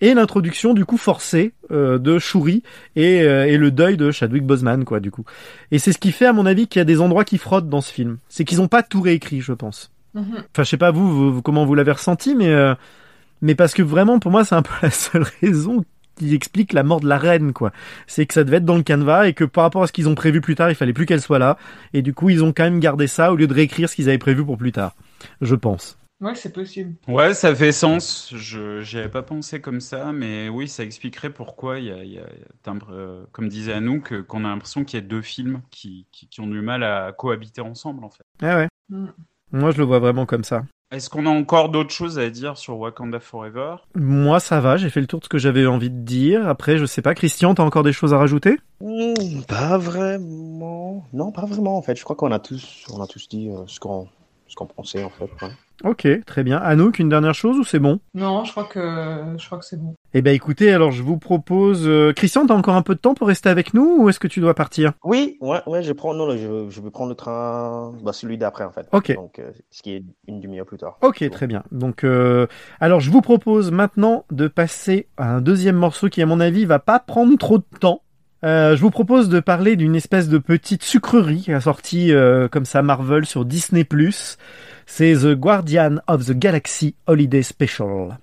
Et 0.00 0.14
l'introduction, 0.14 0.74
du 0.74 0.84
coup, 0.84 0.96
forcée, 0.96 1.52
euh, 1.72 1.98
de 1.98 2.20
Shuri 2.20 2.62
et, 2.94 3.22
euh, 3.22 3.46
et 3.46 3.56
le 3.56 3.72
deuil 3.72 3.96
de 3.96 4.12
Chadwick 4.12 4.44
Boseman, 4.44 4.84
quoi, 4.84 5.00
du 5.00 5.10
coup. 5.10 5.24
Et 5.72 5.80
c'est 5.80 5.92
ce 5.92 5.98
qui 5.98 6.12
fait, 6.12 6.26
à 6.26 6.32
mon 6.32 6.46
avis, 6.46 6.68
qu'il 6.68 6.78
y 6.78 6.82
a 6.82 6.84
des 6.84 7.00
endroits 7.00 7.24
qui 7.24 7.36
frottent 7.36 7.68
dans 7.68 7.80
ce 7.80 7.92
film. 7.92 8.18
C'est 8.28 8.44
qu'ils 8.44 8.60
ont 8.60 8.68
pas 8.68 8.84
tout 8.84 9.00
réécrit, 9.00 9.40
je 9.40 9.52
pense. 9.52 9.90
Mhm. 10.18 10.36
Enfin, 10.52 10.62
je 10.62 10.64
sais 10.64 10.76
pas 10.76 10.90
vous, 10.90 11.08
vous- 11.10 11.32
vous- 11.34 11.42
comment 11.42 11.64
vous 11.64 11.74
l'avez 11.74 11.92
ressenti, 11.92 12.34
mais 12.34 12.48
euh, 12.48 12.74
mais 13.42 13.54
parce 13.54 13.74
que 13.74 13.82
vraiment, 13.82 14.18
pour 14.18 14.30
moi, 14.30 14.44
c'est 14.44 14.54
un 14.54 14.62
peu 14.62 14.72
la 14.82 14.90
seule 14.90 15.24
raison 15.40 15.84
qui 16.16 16.34
explique 16.34 16.72
la 16.72 16.82
mort 16.82 17.00
de 17.00 17.06
la 17.08 17.16
reine, 17.18 17.52
quoi. 17.52 17.70
C'est 18.08 18.26
que 18.26 18.34
ça 18.34 18.42
devait 18.42 18.56
être 18.56 18.64
dans 18.64 18.76
le 18.76 18.82
canevas 18.82 19.28
et 19.28 19.34
que 19.34 19.44
par 19.44 19.62
rapport 19.62 19.84
à 19.84 19.86
ce 19.86 19.92
qu'ils 19.92 20.08
ont 20.08 20.16
prévu 20.16 20.40
plus 20.40 20.56
tard, 20.56 20.68
il 20.70 20.74
fallait 20.74 20.92
plus 20.92 21.06
qu'elle 21.06 21.20
soit 21.20 21.38
là. 21.38 21.56
Et 21.92 22.02
du 22.02 22.12
coup, 22.12 22.28
ils 22.30 22.42
ont 22.42 22.52
quand 22.52 22.64
même 22.64 22.80
gardé 22.80 23.06
ça 23.06 23.32
au 23.32 23.36
lieu 23.36 23.46
de 23.46 23.54
réécrire 23.54 23.88
ce 23.88 23.94
qu'ils 23.94 24.08
avaient 24.08 24.18
prévu 24.18 24.44
pour 24.44 24.58
plus 24.58 24.72
tard. 24.72 24.96
Je 25.40 25.54
pense. 25.54 25.96
Ouais, 26.20 26.34
c'est 26.34 26.52
possible. 26.52 26.94
Ouais, 27.06 27.32
ça 27.32 27.54
fait 27.54 27.70
sens. 27.70 28.32
Je 28.34 28.80
j'y 28.80 28.98
avais 28.98 29.08
pas 29.08 29.22
pensé 29.22 29.60
comme 29.60 29.80
ça, 29.80 30.10
mais 30.12 30.48
oui, 30.48 30.66
ça 30.66 30.82
expliquerait 30.82 31.30
pourquoi 31.30 31.78
il 31.78 31.84
y 31.84 31.92
a, 31.92 32.02
y 32.02 32.18
euh, 32.90 33.24
comme 33.30 33.48
disait 33.48 33.74
Anouk, 33.74 34.22
qu'on 34.22 34.44
a 34.44 34.48
l'impression 34.48 34.84
qu'il 34.84 34.98
y 34.98 35.02
a 35.02 35.06
deux 35.06 35.22
films 35.22 35.62
qui, 35.70 36.06
qui, 36.10 36.26
qui 36.26 36.40
ont 36.40 36.48
du 36.48 36.60
mal 36.60 36.82
à 36.82 37.12
cohabiter 37.12 37.60
ensemble, 37.60 38.04
en 38.04 38.10
fait. 38.10 38.24
Ah 38.42 38.56
ouais. 38.56 38.68
Mm. 38.88 39.06
Moi, 39.52 39.70
je 39.70 39.78
le 39.78 39.84
vois 39.84 39.98
vraiment 39.98 40.26
comme 40.26 40.44
ça. 40.44 40.62
Est-ce 40.90 41.10
qu'on 41.10 41.26
a 41.26 41.30
encore 41.30 41.68
d'autres 41.68 41.92
choses 41.92 42.18
à 42.18 42.30
dire 42.30 42.56
sur 42.56 42.78
Wakanda 42.78 43.20
Forever? 43.20 43.76
Moi, 43.94 44.40
ça 44.40 44.58
va. 44.60 44.78
J'ai 44.78 44.88
fait 44.88 45.02
le 45.02 45.06
tour 45.06 45.20
de 45.20 45.24
ce 45.24 45.28
que 45.28 45.36
j'avais 45.36 45.66
envie 45.66 45.90
de 45.90 46.00
dire. 46.00 46.48
Après, 46.48 46.78
je 46.78 46.86
sais 46.86 47.02
pas. 47.02 47.14
Christian, 47.14 47.54
t'as 47.54 47.62
encore 47.62 47.82
des 47.82 47.92
choses 47.92 48.14
à 48.14 48.18
rajouter? 48.18 48.58
Hmm, 48.80 49.42
pas 49.46 49.76
vraiment. 49.76 51.04
Non, 51.12 51.30
pas 51.30 51.44
vraiment 51.44 51.76
en 51.76 51.82
fait. 51.82 51.96
Je 51.96 52.04
crois 52.04 52.16
qu'on 52.16 52.32
a 52.32 52.38
tous, 52.38 52.86
on 52.90 53.02
a 53.02 53.06
tous 53.06 53.28
dit 53.28 53.50
euh, 53.50 53.64
ce 53.66 53.80
qu'on, 53.80 54.08
ce 54.48 54.54
qu'on 54.56 54.66
pensait 54.66 55.04
en 55.04 55.10
fait. 55.10 55.24
ouais. 55.42 55.52
Ok, 55.84 56.08
très 56.26 56.42
bien. 56.42 56.56
Anouk, 56.58 56.98
une 56.98 57.08
dernière 57.08 57.34
chose 57.34 57.56
ou 57.56 57.62
c'est 57.62 57.78
bon? 57.78 58.00
Non, 58.12 58.42
je 58.44 58.50
crois 58.50 58.64
que 58.64 58.80
je 59.38 59.46
crois 59.46 59.58
que 59.58 59.64
c'est 59.64 59.80
bon. 59.80 59.94
Eh 60.12 60.22
ben, 60.22 60.34
écoutez, 60.34 60.72
alors 60.72 60.90
je 60.90 61.04
vous 61.04 61.18
propose. 61.18 61.86
euh, 61.86 62.12
Christian, 62.12 62.46
t'as 62.46 62.54
encore 62.54 62.74
un 62.74 62.82
peu 62.82 62.96
de 62.96 63.00
temps 63.00 63.14
pour 63.14 63.28
rester 63.28 63.48
avec 63.48 63.74
nous 63.74 63.98
ou 64.00 64.08
est-ce 64.08 64.18
que 64.18 64.26
tu 64.26 64.40
dois 64.40 64.54
partir? 64.54 64.92
Oui, 65.04 65.36
ouais, 65.40 65.60
ouais, 65.68 65.84
je 65.84 65.92
prends, 65.92 66.14
non, 66.14 66.36
je 66.36 66.80
vais 66.80 66.90
prendre 66.90 67.10
le 67.10 67.14
train, 67.14 67.92
bah, 68.02 68.12
celui 68.12 68.38
d'après 68.38 68.64
en 68.64 68.72
fait. 68.72 68.88
Ok. 68.90 69.14
Donc, 69.14 69.38
euh, 69.38 69.52
ce 69.70 69.82
qui 69.84 69.92
est 69.92 70.02
une 70.26 70.40
demi-heure 70.40 70.66
plus 70.66 70.78
tard. 70.78 70.98
Ok, 71.02 71.22
très 71.30 71.46
bien. 71.46 71.62
Donc, 71.70 72.02
euh, 72.02 72.48
alors 72.80 72.98
je 72.98 73.12
vous 73.12 73.20
propose 73.20 73.70
maintenant 73.70 74.24
de 74.32 74.48
passer 74.48 75.06
à 75.16 75.30
un 75.36 75.40
deuxième 75.40 75.76
morceau 75.76 76.08
qui, 76.08 76.20
à 76.22 76.26
mon 76.26 76.40
avis, 76.40 76.64
va 76.64 76.80
pas 76.80 76.98
prendre 76.98 77.36
trop 77.38 77.58
de 77.58 77.64
temps. 77.78 78.02
Euh, 78.44 78.76
je 78.76 78.80
vous 78.80 78.90
propose 78.90 79.28
de 79.28 79.40
parler 79.40 79.74
d'une 79.74 79.96
espèce 79.96 80.28
de 80.28 80.38
petite 80.38 80.84
sucrerie 80.84 81.42
qui 81.42 81.52
a 81.52 81.60
sorti 81.60 82.12
euh, 82.12 82.46
comme 82.48 82.64
ça 82.64 82.82
Marvel 82.82 83.26
sur 83.26 83.44
Disney+. 83.44 83.86
C'est 84.86 85.14
The 85.14 85.34
Guardian 85.34 85.96
of 86.06 86.26
the 86.26 86.32
Galaxy 86.32 86.94
Holiday 87.06 87.42
Special. 87.42 88.16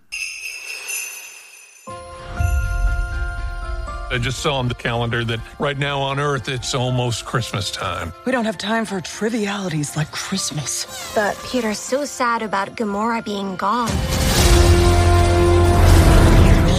I 4.12 4.18
just 4.20 4.40
saw 4.40 4.60
on 4.60 4.68
the 4.70 4.76
calendar 4.76 5.26
that 5.26 5.40
right 5.60 5.78
now 5.78 6.00
on 6.00 6.20
Earth 6.20 6.48
it's 6.48 6.74
almost 6.74 7.26
Christmas 7.26 7.70
time. 7.70 8.14
We 8.26 8.32
don't 8.32 8.46
have 8.46 8.58
time 8.58 8.86
for 8.86 9.02
trivialities 9.02 9.98
like 9.98 10.12
Christmas. 10.12 10.86
But 11.14 11.36
Peter's 11.52 11.80
so 11.80 12.06
sad 12.06 12.42
about 12.42 12.78
Gamora 12.78 13.22
being 13.26 13.58
gone. 13.58 13.90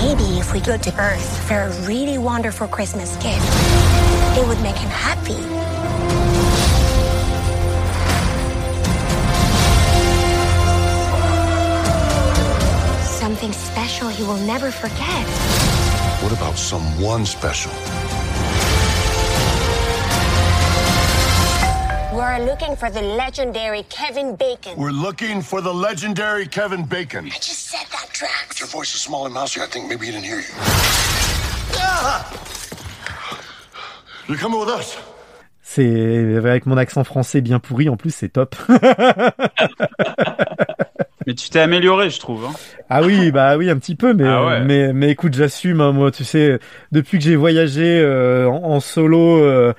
Maybe 0.07 0.39
if 0.39 0.53
we 0.53 0.61
go 0.61 0.77
to 0.77 1.01
Earth 1.01 1.49
for 1.49 1.55
a 1.55 1.71
really 1.85 2.17
wonderful 2.17 2.69
Christmas 2.69 3.17
gift, 3.17 3.43
it 4.39 4.47
would 4.47 4.61
make 4.63 4.77
him 4.77 4.89
happy. 4.89 5.43
Something 13.03 13.53
special 13.53 14.07
he 14.07 14.23
will 14.23 14.39
never 14.47 14.71
forget. 14.71 15.27
What 16.23 16.33
about 16.33 16.57
someone 16.57 17.27
special? 17.27 17.73
We're 22.27 22.45
looking 22.45 22.75
for 22.75 22.91
the 22.91 23.03
legendary 23.03 23.85
Kevin 23.89 24.35
Bacon. 24.35 24.77
We're 24.77 24.91
looking 24.91 25.43
for 25.43 25.61
the 25.61 25.73
legendary 25.73 26.49
Kevin 26.49 26.85
Bacon. 26.85 27.27
I 27.27 27.39
just 27.39 27.69
said 27.71 27.87
that, 27.93 28.09
Drax. 28.13 28.49
But 28.49 28.59
your 28.59 28.69
voice 28.69 28.93
is 28.97 29.01
small 29.01 29.27
and 29.27 29.35
mousy. 29.35 29.61
I 29.61 29.67
think 29.67 29.89
maybe 29.89 30.07
he 30.07 30.13
didn't 30.13 30.25
hear 30.25 30.41
you. 30.41 30.55
You're 34.29 34.39
coming 34.39 34.59
with 34.59 34.69
us. 34.71 34.99
C'est 35.63 36.35
avec 36.37 36.67
mon 36.67 36.77
accent 36.77 37.05
français 37.05 37.41
bien 37.43 37.61
pourri 37.61 37.89
en 37.89 37.97
plus, 37.97 38.11
c'est 38.13 38.29
top. 38.31 38.57
Mais 41.29 41.35
tu 41.35 41.49
t'es 41.51 41.61
amélioré, 41.61 42.11
je 42.11 42.19
trouve. 42.19 42.45
Hein. 42.45 42.53
Ah 42.91 43.03
oui, 43.03 43.31
bah 43.31 43.57
oui, 43.57 43.69
un 43.71 43.79
petit 43.79 43.95
peu, 43.97 44.15
mais 44.15 44.27
Ah 44.29 44.45
ouais. 44.47 44.61
mais 44.65 44.93
mais 44.93 45.11
écoute, 45.11 45.35
j'assume. 45.35 45.81
hein, 45.81 45.91
moi, 45.93 46.13
tu 46.13 46.23
sais, 46.25 46.61
depuis 46.93 47.19
que 47.19 47.25
j'ai 47.25 47.35
voyagé 47.35 47.99
euh, 48.01 48.49
en, 48.49 48.63
en 48.63 48.81
solo 48.81 49.39
euh, 49.43 49.75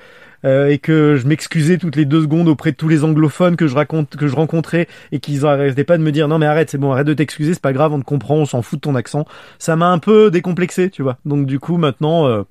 euh, 0.45 0.67
et 0.67 0.77
que 0.77 1.15
je 1.15 1.27
m'excusais 1.27 1.77
toutes 1.77 1.95
les 1.95 2.05
deux 2.05 2.21
secondes 2.21 2.47
auprès 2.47 2.71
de 2.71 2.77
tous 2.77 2.87
les 2.87 3.03
anglophones 3.03 3.55
que 3.55 3.67
je 3.67 3.75
raconte, 3.75 4.15
que 4.15 4.27
je 4.27 4.35
rencontrais 4.35 4.87
et 5.11 5.19
qu'ils 5.19 5.45
arrêtaient 5.45 5.83
pas 5.83 5.97
de 5.97 6.03
me 6.03 6.11
dire 6.11 6.27
non 6.27 6.37
mais 6.37 6.45
arrête, 6.45 6.69
c'est 6.69 6.77
bon, 6.77 6.91
arrête 6.91 7.07
de 7.07 7.13
t'excuser, 7.13 7.53
c'est 7.53 7.61
pas 7.61 7.73
grave, 7.73 7.93
on 7.93 7.99
te 7.99 8.05
comprend, 8.05 8.35
on 8.35 8.45
s'en 8.45 8.61
fout 8.61 8.79
de 8.79 8.81
ton 8.81 8.95
accent. 8.95 9.25
Ça 9.59 9.75
m'a 9.75 9.87
un 9.87 9.99
peu 9.99 10.31
décomplexé, 10.31 10.89
tu 10.89 11.01
vois. 11.01 11.17
Donc 11.25 11.45
du 11.45 11.59
coup, 11.59 11.77
maintenant, 11.77 12.27
euh, 12.27 12.43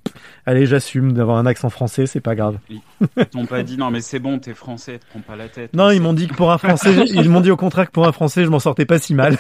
allez, 0.46 0.66
j'assume 0.66 1.12
d'avoir 1.12 1.38
un 1.38 1.46
accent 1.46 1.70
français, 1.70 2.06
c'est 2.06 2.20
pas 2.20 2.34
grave. 2.34 2.58
Ils 2.70 2.80
t'ont 3.26 3.46
pas 3.46 3.62
dit 3.62 3.76
non, 3.76 3.90
mais 3.90 4.00
c'est 4.00 4.18
bon, 4.18 4.38
t'es 4.38 4.54
français, 4.54 4.98
te 4.98 5.04
prends 5.10 5.20
pas 5.20 5.36
la 5.36 5.48
tête. 5.48 5.72
Non, 5.74 5.90
ils 5.90 6.00
m'ont 6.00 6.12
dit 6.12 6.28
que 6.28 6.34
pour 6.34 6.52
un 6.52 6.58
français, 6.58 6.94
ils 7.06 7.28
m'ont 7.28 7.40
dit 7.40 7.50
au 7.50 7.56
contraire 7.56 7.86
que 7.86 7.92
pour 7.92 8.06
un 8.06 8.12
français, 8.12 8.44
je 8.44 8.50
m'en 8.50 8.60
sortais 8.60 8.86
pas 8.86 8.98
si 8.98 9.14
mal. 9.14 9.36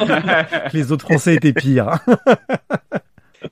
les 0.72 0.92
autres 0.92 1.04
français 1.04 1.34
étaient 1.34 1.52
pires. 1.52 1.98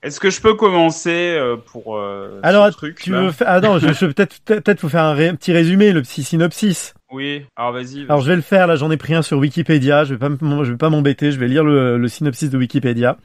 Est-ce 0.03 0.19
que 0.19 0.31
je 0.31 0.41
peux 0.41 0.55
commencer 0.55 1.35
euh, 1.37 1.57
pour 1.57 1.95
euh, 1.97 2.39
Alors, 2.41 2.65
ce 2.67 2.71
truc 2.71 2.99
tu 2.99 3.11
veux. 3.11 3.31
Ah 3.45 3.59
non, 3.59 3.77
je, 3.77 3.93
je 3.93 4.05
peut-être 4.07 4.37
peut-être 4.43 4.79
faut 4.79 4.89
faire 4.89 5.03
un 5.03 5.13
ré- 5.13 5.33
petit 5.33 5.51
résumé, 5.53 5.91
le 5.91 6.01
petit 6.01 6.23
synopsis. 6.23 6.95
Oui, 7.11 7.45
alors 7.55 7.71
vas-y. 7.73 8.03
Alors 8.05 8.21
je 8.21 8.27
vais 8.29 8.35
le 8.35 8.41
faire, 8.41 8.65
là 8.67 8.75
j'en 8.77 8.89
ai 8.89 8.97
pris 8.97 9.13
un 9.13 9.21
sur 9.21 9.37
Wikipédia, 9.37 10.03
je 10.05 10.15
vais 10.15 10.17
pas, 10.19 10.25
m- 10.27 10.63
je 10.63 10.71
vais 10.71 10.77
pas 10.77 10.89
m'embêter, 10.89 11.31
je 11.31 11.37
vais 11.39 11.47
lire 11.47 11.63
le, 11.63 11.97
le 11.97 12.07
synopsis 12.07 12.49
de 12.49 12.57
Wikipédia. 12.57 13.17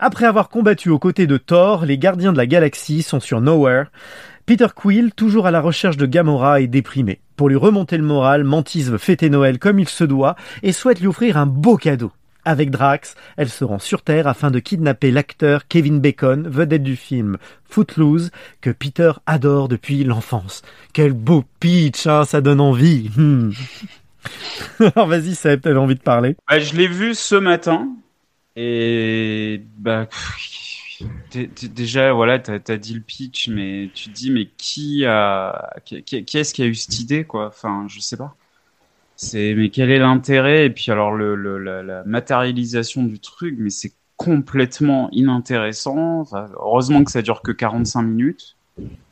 Après 0.00 0.24
avoir 0.24 0.48
combattu 0.48 0.88
aux 0.90 0.98
côtés 0.98 1.26
de 1.26 1.36
Thor, 1.36 1.84
les 1.84 1.98
gardiens 1.98 2.32
de 2.32 2.38
la 2.38 2.46
galaxie 2.46 3.02
sont 3.02 3.20
sur 3.20 3.40
Nowhere. 3.40 3.84
Peter 4.46 4.66
Quill, 4.74 5.12
toujours 5.14 5.46
à 5.46 5.50
la 5.52 5.60
recherche 5.60 5.96
de 5.98 6.06
Gamora, 6.06 6.60
est 6.60 6.66
déprimé. 6.66 7.20
Pour 7.36 7.48
lui 7.50 7.56
remonter 7.56 7.96
le 7.98 8.02
moral, 8.02 8.42
Mantis 8.42 8.82
veut 8.84 8.98
fêter 8.98 9.30
Noël 9.30 9.58
comme 9.58 9.78
il 9.78 9.88
se 9.88 10.02
doit 10.04 10.34
et 10.64 10.72
souhaite 10.72 11.00
lui 11.00 11.06
offrir 11.06 11.36
un 11.36 11.46
beau 11.46 11.76
cadeau. 11.76 12.10
Avec 12.44 12.70
Drax, 12.70 13.14
elle 13.36 13.48
se 13.48 13.64
rend 13.64 13.78
sur 13.78 14.02
Terre 14.02 14.26
afin 14.26 14.50
de 14.50 14.58
kidnapper 14.58 15.10
l'acteur 15.10 15.68
Kevin 15.68 16.00
Bacon, 16.00 16.48
vedette 16.48 16.82
du 16.82 16.96
film 16.96 17.36
Footloose, 17.64 18.30
que 18.60 18.70
Peter 18.70 19.12
adore 19.26 19.68
depuis 19.68 20.04
l'enfance. 20.04 20.62
Quel 20.92 21.12
beau 21.12 21.44
pitch, 21.60 22.06
hein, 22.06 22.24
ça 22.24 22.40
donne 22.40 22.60
envie. 22.60 23.10
Hmm. 23.16 23.50
Alors 24.80 25.06
vas-y, 25.06 25.34
Seb, 25.34 25.60
t'avais 25.62 25.78
envie 25.78 25.94
de 25.94 26.00
parler. 26.00 26.36
Bah, 26.48 26.58
je 26.58 26.74
l'ai 26.74 26.88
vu 26.88 27.14
ce 27.14 27.34
matin 27.34 27.88
et 28.56 29.62
bah 29.78 30.08
déjà 31.62 32.12
voilà, 32.12 32.38
t'as 32.38 32.58
as 32.68 32.76
dit 32.76 32.94
le 32.94 33.00
pitch, 33.00 33.48
mais 33.48 33.90
tu 33.94 34.10
te 34.10 34.14
dis 34.14 34.30
mais 34.30 34.46
qui 34.58 35.04
a 35.06 35.72
qui- 35.84 36.02
qui 36.02 36.38
est-ce 36.38 36.52
qui 36.52 36.62
a 36.62 36.66
eu 36.66 36.74
cette 36.74 36.98
idée 37.00 37.24
quoi? 37.24 37.46
Enfin, 37.46 37.86
je 37.88 38.00
sais 38.00 38.16
pas. 38.16 38.36
C'est 39.22 39.54
mais 39.54 39.68
quel 39.68 39.90
est 39.90 39.98
l'intérêt? 39.98 40.64
Et 40.64 40.70
puis 40.70 40.90
alors 40.90 41.12
le, 41.12 41.34
le- 41.34 41.58
la, 41.58 41.82
la 41.82 42.02
matérialisation 42.04 43.02
du 43.04 43.18
truc, 43.18 43.54
mais 43.58 43.68
c'est 43.68 43.92
complètement 44.16 45.10
inintéressant. 45.12 46.20
Enfin, 46.20 46.48
heureusement 46.54 47.04
que 47.04 47.10
ça 47.10 47.20
dure 47.20 47.42
que 47.42 47.52
45 47.52 48.00
minutes. 48.02 48.56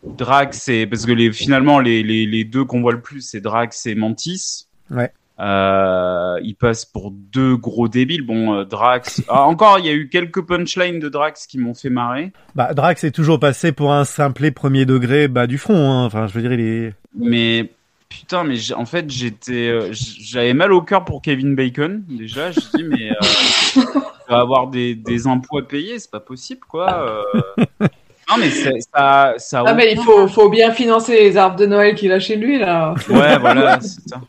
Drax, 0.03 0.59
c'est 0.59 0.87
parce 0.87 1.05
que 1.05 1.13
les, 1.13 1.31
finalement 1.31 1.79
les, 1.79 2.03
les, 2.03 2.25
les 2.25 2.45
deux 2.45 2.65
qu'on 2.65 2.81
voit 2.81 2.93
le 2.93 3.03
plus, 3.03 3.21
c'est 3.21 3.43
Drax 3.43 3.85
et 3.85 3.95
Mantis. 3.95 4.67
Ouais. 4.91 5.13
Euh, 5.41 6.39
il 6.43 6.55
passe 6.55 6.87
pour 6.87 7.11
deux 7.11 7.57
gros 7.59 7.87
débiles. 7.89 8.23
Bon, 8.23 8.55
euh, 8.55 8.65
Drax. 8.65 9.23
Ah, 9.29 9.43
encore, 9.45 9.79
il 9.79 9.85
y 9.85 9.91
a 9.91 9.93
eu 9.95 10.09
quelques 10.09 10.41
punchlines 10.41 11.01
de 11.01 11.11
Drax 11.11 11.47
qui 11.47 11.59
m'ont 11.59 11.75
fait 11.75 11.91
marrer. 11.91 12.33
Bah, 12.55 12.73
Drax 12.73 13.05
est 13.05 13.11
toujours 13.11 13.39
passé 13.39 13.73
pour 13.73 13.93
un 13.93 14.07
simplet 14.07 14.53
premier 14.53 14.87
degré 14.87 15.29
bah, 15.29 15.47
du 15.47 15.59
front. 15.59 15.91
Hein. 15.91 16.07
Enfin, 16.07 16.27
je 16.29 16.33
veux 16.33 16.41
dire, 16.41 16.53
il 16.55 16.61
est... 16.61 16.95
Mais 17.15 17.71
putain, 18.09 18.45
mais 18.45 18.73
en 18.73 18.85
fait, 18.87 19.11
j'étais, 19.11 19.69
euh, 19.69 19.89
j'avais 19.93 20.55
mal 20.55 20.73
au 20.73 20.83
cœur 20.83 21.05
pour 21.05 21.23
Kevin 21.23 21.55
Bacon. 21.55 22.05
Déjà, 22.09 22.51
je 22.53 22.61
dis 22.75 22.85
mais 22.85 23.11
euh, 23.11 23.15
il 23.77 24.31
va 24.31 24.41
avoir 24.41 24.69
des, 24.69 24.95
des 24.95 25.27
impôts 25.27 25.59
à 25.59 25.67
payer, 25.67 25.99
c'est 25.99 26.11
pas 26.11 26.21
possible 26.21 26.61
quoi. 26.69 27.25
euh. 27.39 27.87
Non 28.31 28.37
mais 28.39 28.51
c'est- 28.51 28.81
ça, 28.95 29.35
ça. 29.39 29.65
Ah, 29.67 29.73
mais 29.73 29.93
il 29.93 29.99
faut, 30.03 30.29
faut 30.29 30.51
bien 30.51 30.71
financer 30.73 31.13
les 31.15 31.37
arbres 31.39 31.57
de 31.57 31.65
Noël 31.65 31.95
qu'il 31.95 32.13
a 32.13 32.21
chez 32.21 32.37
lui, 32.37 32.59
là. 32.59 32.95
Ouais, 33.09 33.39
voilà, 33.39 33.81
c'est 33.81 34.07
ça. 34.07 34.21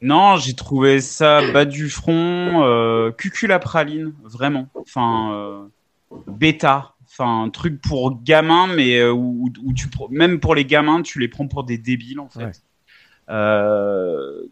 Non, 0.00 0.36
j'ai 0.38 0.54
trouvé 0.54 1.00
ça 1.00 1.40
bas 1.52 1.64
du 1.64 1.88
front, 1.88 2.64
euh, 2.64 3.12
cuculapraline, 3.12 4.12
vraiment. 4.24 4.66
Enfin, 4.74 5.32
euh, 5.34 5.58
bêta. 6.26 6.94
Enfin, 7.08 7.42
un 7.44 7.50
truc 7.50 7.80
pour 7.80 8.22
gamins, 8.24 8.66
mais 8.66 9.04
où, 9.06 9.48
où 9.62 9.72
tu 9.74 9.86
même 10.10 10.40
pour 10.40 10.54
les 10.56 10.64
gamins, 10.64 11.02
tu 11.02 11.20
les 11.20 11.28
prends 11.28 11.46
pour 11.46 11.62
des 11.62 11.76
débiles 11.78 12.18
en 12.18 12.28
fait. 12.28 12.44
Ouais. 12.44 12.52
Euh, 13.32 14.42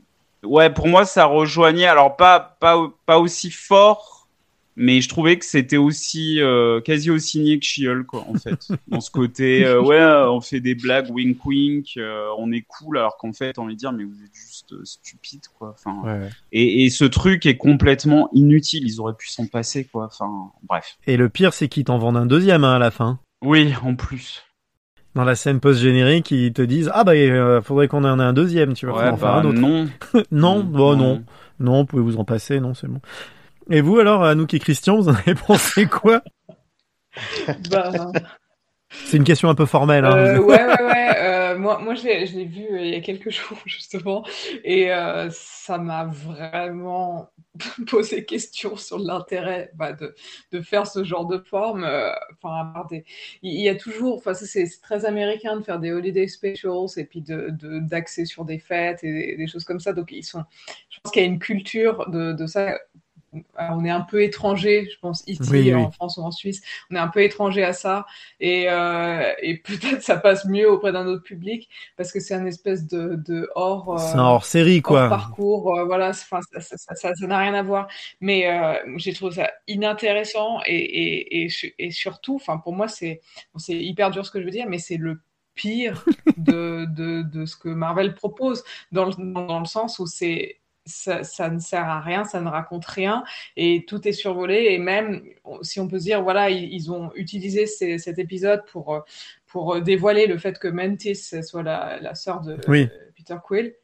ouais, 0.42 0.70
pour 0.70 0.88
moi, 0.88 1.04
ça 1.04 1.26
rejoignait. 1.26 1.86
Alors 1.86 2.16
pas 2.16 2.56
pas 2.60 2.90
pas 3.06 3.18
aussi 3.18 3.50
fort, 3.50 4.26
mais 4.76 5.00
je 5.02 5.08
trouvais 5.08 5.38
que 5.38 5.44
c'était 5.44 5.76
aussi 5.76 6.40
euh, 6.40 6.80
quasi 6.80 7.10
aussi 7.10 7.40
niais 7.40 7.58
que 7.58 7.64
She-Hulk, 7.66 8.06
quoi, 8.06 8.24
en 8.28 8.34
fait. 8.34 8.68
Dans 8.88 9.00
ce 9.00 9.10
côté, 9.10 9.64
euh, 9.66 9.82
ouais, 9.82 10.02
on 10.28 10.40
fait 10.40 10.60
des 10.60 10.74
blagues, 10.74 11.10
wink 11.10 11.44
wink, 11.44 11.98
on 12.38 12.50
est 12.52 12.64
cool, 12.66 12.96
alors 12.98 13.16
qu'en 13.18 13.32
fait, 13.32 13.58
on 13.58 13.66
va 13.66 13.74
dire, 13.74 13.92
mais 13.92 14.04
vous 14.04 14.22
êtes 14.24 14.34
juste 14.34 14.74
stupide, 14.84 15.42
quoi. 15.58 15.74
Enfin, 15.78 16.00
Ouais. 16.04 16.28
et, 16.52 16.84
et 16.84 16.90
ce 16.90 17.04
truc 17.04 17.44
est 17.46 17.56
complètement 17.58 18.30
inutile. 18.32 18.84
Ils 18.86 19.00
auraient 19.00 19.16
pu 19.16 19.28
s'en 19.28 19.46
passer, 19.46 19.84
quoi. 19.84 20.06
Enfin, 20.06 20.50
bref. 20.62 20.96
Et 21.06 21.16
le 21.18 21.28
pire, 21.28 21.52
c'est 21.52 21.68
qu'ils 21.68 21.84
t'en 21.84 21.98
vendent 21.98 22.16
un 22.16 22.26
deuxième 22.26 22.64
hein, 22.64 22.74
à 22.76 22.78
la 22.78 22.90
fin. 22.90 23.18
Oui, 23.42 23.74
en 23.84 23.94
plus. 23.94 24.42
Dans 25.14 25.24
la 25.24 25.34
scène 25.34 25.58
post-générique, 25.58 26.30
ils 26.30 26.52
te 26.52 26.62
disent 26.62 26.90
Ah 26.94 27.02
bah, 27.02 27.12
euh, 27.12 27.60
faudrait 27.62 27.88
qu'on 27.88 28.04
en 28.04 28.20
ait 28.20 28.22
un 28.22 28.32
deuxième, 28.32 28.74
tu 28.74 28.86
vois. 28.86 29.02
Ouais, 29.02 29.08
en 29.08 29.16
faire 29.16 29.34
un 29.34 29.42
bah, 29.42 29.48
autre. 29.48 29.58
non. 29.58 29.88
non, 30.30 30.60
bon, 30.62 30.96
non. 30.96 31.24
Non, 31.58 31.84
pouvez 31.84 32.02
vous 32.02 32.16
en 32.16 32.24
passer, 32.24 32.60
non, 32.60 32.74
c'est 32.74 32.86
bon. 32.86 33.00
Et 33.70 33.80
vous 33.80 33.98
alors, 33.98 34.24
Anouk 34.24 34.54
et 34.54 34.58
Christian, 34.58 34.96
vous 34.96 35.08
en 35.08 35.14
avez 35.14 35.34
pensé 35.46 35.86
quoi? 35.86 36.22
Bah, 37.70 37.90
C'est 39.04 39.16
une 39.16 39.24
question 39.24 39.48
un 39.48 39.54
peu 39.54 39.66
formelle. 39.66 40.04
Hein. 40.04 40.16
Euh, 40.16 40.38
ouais, 40.38 40.64
ouais, 40.64 40.82
ouais. 40.84 41.29
Moi, 41.56 41.78
moi, 41.78 41.94
je 41.94 42.04
l'ai, 42.04 42.44
vu 42.44 42.66
euh, 42.70 42.80
il 42.80 42.90
y 42.90 42.94
a 42.94 43.00
quelques 43.00 43.30
jours, 43.30 43.58
justement, 43.66 44.24
et 44.64 44.92
euh, 44.92 45.28
ça 45.30 45.78
m'a 45.78 46.04
vraiment 46.04 47.30
posé 47.88 48.24
question 48.24 48.76
sur 48.76 48.98
l'intérêt 48.98 49.70
bah, 49.74 49.92
de, 49.92 50.14
de 50.52 50.60
faire 50.60 50.86
ce 50.86 51.04
genre 51.04 51.26
de 51.26 51.38
forme. 51.38 51.84
euh, 51.84 52.12
Enfin, 52.42 52.72
il 53.42 53.60
y 53.60 53.68
a 53.68 53.74
toujours, 53.74 54.22
c'est 54.34 54.66
très 54.82 55.04
américain 55.04 55.56
de 55.56 55.62
faire 55.62 55.78
des 55.78 55.92
holiday 55.92 56.26
specials 56.26 56.88
et 56.96 57.04
puis 57.04 57.20
de, 57.20 57.50
de, 57.50 57.80
d'axer 57.80 58.24
sur 58.24 58.44
des 58.44 58.58
fêtes 58.58 59.04
et 59.04 59.36
des, 59.36 59.46
choses 59.46 59.64
comme 59.64 59.80
ça. 59.80 59.92
Donc, 59.92 60.12
ils 60.12 60.24
sont, 60.24 60.44
je 60.88 60.98
pense 61.00 61.12
qu'il 61.12 61.22
y 61.22 61.24
a 61.24 61.28
une 61.28 61.38
culture 61.38 62.08
de, 62.10 62.32
de 62.32 62.46
ça. 62.46 62.78
Alors, 63.54 63.78
on 63.78 63.84
est 63.84 63.90
un 63.90 64.00
peu 64.00 64.22
étranger, 64.22 64.88
je 64.92 64.98
pense, 64.98 65.22
ici, 65.26 65.40
Oui, 65.52 65.74
en 65.74 65.86
oui. 65.86 65.92
France 65.92 66.16
ou 66.16 66.22
en 66.22 66.30
Suisse. 66.32 66.62
On 66.90 66.96
est 66.96 66.98
un 66.98 67.08
peu 67.08 67.22
étranger 67.22 67.62
à 67.62 67.72
ça 67.72 68.06
et, 68.40 68.68
euh, 68.68 69.32
et 69.40 69.58
peut-être 69.62 70.02
ça 70.02 70.16
passe 70.16 70.44
mieux 70.46 70.68
auprès 70.70 70.92
d'un 70.92 71.06
autre 71.06 71.22
public 71.22 71.68
parce 71.96 72.12
que 72.12 72.18
c'est 72.20 72.34
un 72.34 72.46
espèce 72.46 72.86
de, 72.88 73.14
de 73.16 73.48
hors, 73.54 73.94
euh, 73.94 73.98
C'est 73.98 74.16
un 74.18 74.24
hors-série, 74.24 74.82
quoi. 74.82 75.02
hors 75.02 75.08
parcours, 75.08 75.78
euh, 75.78 75.84
voilà, 75.84 76.12
ça 76.12 76.40
ça- 76.50 76.60
ça- 76.60 76.94
ça- 76.96 77.14
ça 77.14 77.26
n'a 77.26 77.38
rien 77.38 77.54
à 77.54 77.62
voir. 77.62 77.88
Mais 78.20 78.50
euh, 78.50 78.74
j'ai 78.96 79.12
trouvé 79.12 79.32
ça 79.36 79.50
inintéressant 79.68 80.60
et, 80.66 80.74
et, 80.76 81.44
et, 81.44 81.48
su- 81.48 81.74
et 81.78 81.90
surtout, 81.90 82.36
enfin, 82.36 82.58
pour 82.58 82.72
moi, 82.74 82.88
c'est 82.88 83.20
bon, 83.54 83.60
hyper 83.68 84.10
dur 84.10 84.24
ce 84.26 84.30
que 84.30 84.40
je 84.40 84.44
veux 84.44 84.50
dire, 84.50 84.66
mais 84.68 84.78
c'est 84.78 84.96
le 84.96 85.20
pire 85.54 86.08
de, 86.36 86.86
de, 86.86 87.22
de 87.22 87.44
ce 87.44 87.56
que 87.56 87.68
Marvel 87.68 88.14
propose 88.14 88.64
dans 88.92 89.04
le, 89.06 89.12
dans 89.34 89.60
le 89.60 89.66
sens 89.66 89.98
où 89.98 90.06
c'est 90.06 90.60
ça, 90.90 91.24
ça, 91.24 91.48
ne 91.48 91.58
sert 91.58 91.88
à 91.88 92.00
rien, 92.00 92.24
ça 92.24 92.40
ne 92.40 92.48
raconte 92.48 92.84
rien 92.86 93.24
et 93.56 93.84
tout 93.86 94.06
est 94.06 94.12
survolé. 94.12 94.66
Et 94.70 94.78
même 94.78 95.22
si 95.62 95.80
on 95.80 95.88
peut 95.88 95.98
se 95.98 96.04
dire, 96.04 96.22
voilà, 96.22 96.50
ils, 96.50 96.72
ils 96.72 96.90
ont 96.92 97.10
utilisé 97.14 97.66
ces, 97.66 97.98
cet 97.98 98.18
épisode 98.18 98.64
pour, 98.72 99.04
pour 99.46 99.80
dévoiler 99.80 100.26
le 100.26 100.36
fait 100.38 100.58
que 100.58 100.68
Mantis 100.68 101.16
soit 101.42 101.62
la, 101.62 101.98
la 102.00 102.14
sœur 102.14 102.40
de 102.40 102.56
Oui. 102.68 102.88
Peter 103.16 103.36
Quill. 103.46 103.74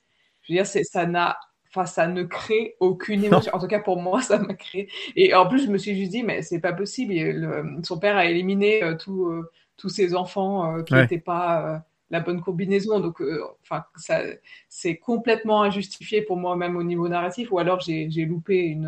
Je 0.43 0.53
veux 0.53 0.57
dire, 0.59 0.67
ça 0.67 1.07
n'a. 1.07 1.39
Enfin, 1.71 1.85
ça 1.85 2.07
ne 2.07 2.23
crée 2.23 2.77
aucune 2.81 3.25
émotion. 3.25 3.53
En 3.55 3.59
tout 3.59 3.67
cas, 3.67 3.81
pour 3.81 4.01
moi, 4.01 4.23
ça 4.23 4.39
m'a 4.39 4.55
créé. 4.55 4.89
Et 5.15 5.35
en 5.35 5.47
plus, 5.47 5.67
je 5.67 5.71
me 5.71 5.77
suis 5.77 5.95
juste 5.97 6.11
dit, 6.13 6.23
mais 6.23 6.41
c'est 6.41 6.61
pas 6.61 6.73
possible. 6.73 7.13
Le- 7.15 7.81
son 7.83 7.99
père 7.99 8.17
a 8.17 8.25
éliminé 8.27 8.83
euh, 8.83 8.95
tout, 8.97 9.27
euh, 9.27 9.51
tous 9.77 9.89
ses 9.91 10.15
enfants 10.15 10.79
euh, 10.79 10.83
qui 10.85 10.95
Ouais. 10.95 11.03
n'étaient 11.03 11.19
pas 11.19 11.75
euh, 11.75 11.79
la 12.11 12.21
bonne 12.21 12.41
combinaison. 12.41 13.01
Donc, 13.01 13.21
euh, 13.21 13.43
enfin, 13.63 13.85
ça, 13.97 14.21
c'est 14.69 14.97
complètement 14.97 15.63
injustifié 15.63 16.23
pour 16.23 16.37
moi, 16.37 16.57
même 16.57 16.77
au 16.77 16.83
niveau 16.83 17.09
narratif. 17.09 17.51
Ou 17.53 17.59
alors, 17.59 17.81
j'ai 17.81 18.11
j'ai 18.11 18.25
loupé 18.25 18.59
une. 18.59 18.87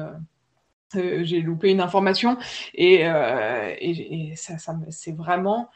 euh, 0.97 1.25
j'ai 1.25 1.43
loupé 1.43 1.71
une 1.71 1.81
information 1.81 2.39
et, 2.75 3.07
euh, 3.07 3.75
et, 3.81 4.33
ça, 4.37 4.55
c'est 4.91 5.13
vraiment 5.17 5.69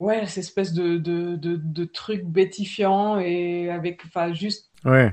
ouais 0.00 0.26
cette 0.26 0.38
espèce 0.44 0.72
de, 0.72 0.96
de, 0.98 1.36
de, 1.36 1.56
de 1.56 1.84
truc 1.84 2.24
bétifiant 2.24 3.18
et 3.20 3.70
avec 3.70 4.02
enfin 4.06 4.32
juste 4.32 4.67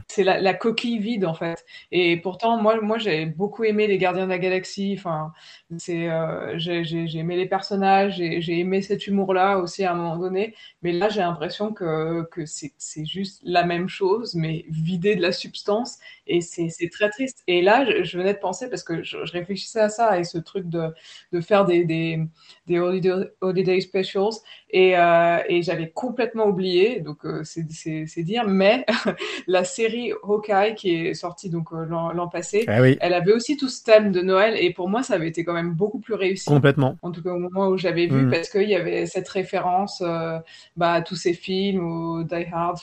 C'est 0.08 0.24
la, 0.24 0.54
coquille 0.54 1.00
vide 1.00 1.26
en 1.26 1.34
fait. 1.34 1.66
Et 1.92 2.18
pourtant, 2.18 2.62
moi, 2.62 2.80
moi, 2.82 2.98
j'ai 2.98 3.26
beaucoup 3.26 3.64
aimé 3.64 3.88
les 3.88 3.98
Gardiens 3.98 4.26
de 4.26 4.30
la 4.30 4.40
Galaxie. 4.40 4.96
Enfin, 4.98 5.34
c'est, 5.78 6.10
euh, 6.10 6.58
j'ai, 6.58 7.18
aimé 7.18 7.36
les 7.36 7.48
personnages, 7.48 8.18
j'ai, 8.18 8.60
aimé 8.60 8.82
cet 8.82 9.08
humour-là 9.08 9.58
aussi 9.58 9.84
à 9.84 9.92
un 9.92 9.96
moment 9.96 10.18
donné. 10.18 10.56
Mais 10.82 10.92
là, 10.92 11.10
j'ai 11.10 11.22
l'impression 11.22 11.74
que, 11.74 12.24
que 12.32 12.46
c'est 12.46 13.06
juste 13.06 13.42
la 13.44 13.66
même 13.66 13.90
chose, 13.90 14.36
mais 14.36 14.66
vidé 14.70 15.16
de 15.16 15.22
la 15.22 15.32
substance. 15.32 16.00
Et 16.28 16.42
c'est, 16.42 16.70
très 16.90 17.10
triste. 17.10 17.44
Et 17.48 17.62
là, 17.62 17.86
je, 17.86 18.04
je 18.04 18.18
venais 18.18 18.34
de 18.34 18.40
penser 18.40 18.70
parce 18.70 18.84
que 18.84 19.04
je, 19.04 19.18
je 19.26 19.32
réfléchissais 19.32 19.80
à 19.82 19.90
ça 19.90 20.20
et 20.20 20.24
ce 20.24 20.38
truc 20.38 20.68
de, 20.70 20.88
de 21.32 21.42
faire 21.42 21.66
des, 21.66 21.86
des, 21.86 22.20
des 22.68 22.80
holiday, 22.80 23.14
holiday 23.42 23.80
specials. 23.82 24.34
Et, 24.72 24.98
euh, 24.98 25.38
et 25.48 25.62
j'avais 25.62 25.90
complètement 25.92 26.46
oublié. 26.48 27.00
Donc, 27.00 27.26
euh, 27.26 27.44
c'est, 27.44 27.64
dire. 28.24 28.44
Mais 28.48 28.86
la 29.48 29.64
série 29.64 30.12
Hawkeye 30.24 30.76
qui 30.76 30.96
est 30.96 31.14
sortie 31.14 31.50
donc 31.50 31.68
euh, 31.74 31.86
l'an 31.86 32.28
passé, 32.28 32.66
Ah 32.68 32.82
oui. 32.82 32.98
elle 33.02 33.14
avait 33.14 33.32
aussi 33.32 33.56
tout 33.58 33.70
ce 33.70 33.84
thème 33.84 34.12
de 34.12 34.22
Noël 34.22 34.56
et 34.60 34.72
pour 34.74 34.90
moi 34.90 35.04
ça 35.04 35.14
avait 35.16 35.28
été 35.28 35.44
quand 35.46 35.54
même 35.54 35.74
beaucoup 35.74 36.00
plus 36.00 36.16
réussi. 36.16 36.46
Complètement. 36.46 36.98
En 37.02 37.12
tout 37.12 37.22
cas 37.22 37.32
au 37.32 37.38
moment 37.40 37.68
où 37.68 37.78
j'avais 37.78 38.08
vu 38.08 38.16
Mm. 38.26 38.32
parce 38.32 38.50
qu'il 38.50 38.68
y 38.70 38.76
avait 38.76 39.06
cette 39.06 39.28
référence 39.30 40.02
euh, 40.06 40.40
bah, 40.78 40.94
à 40.94 41.02
tous 41.02 41.16
ces 41.16 41.34
films 41.34 41.84
ou 41.86 42.24
Die 42.24 42.46
Hard, 42.52 42.78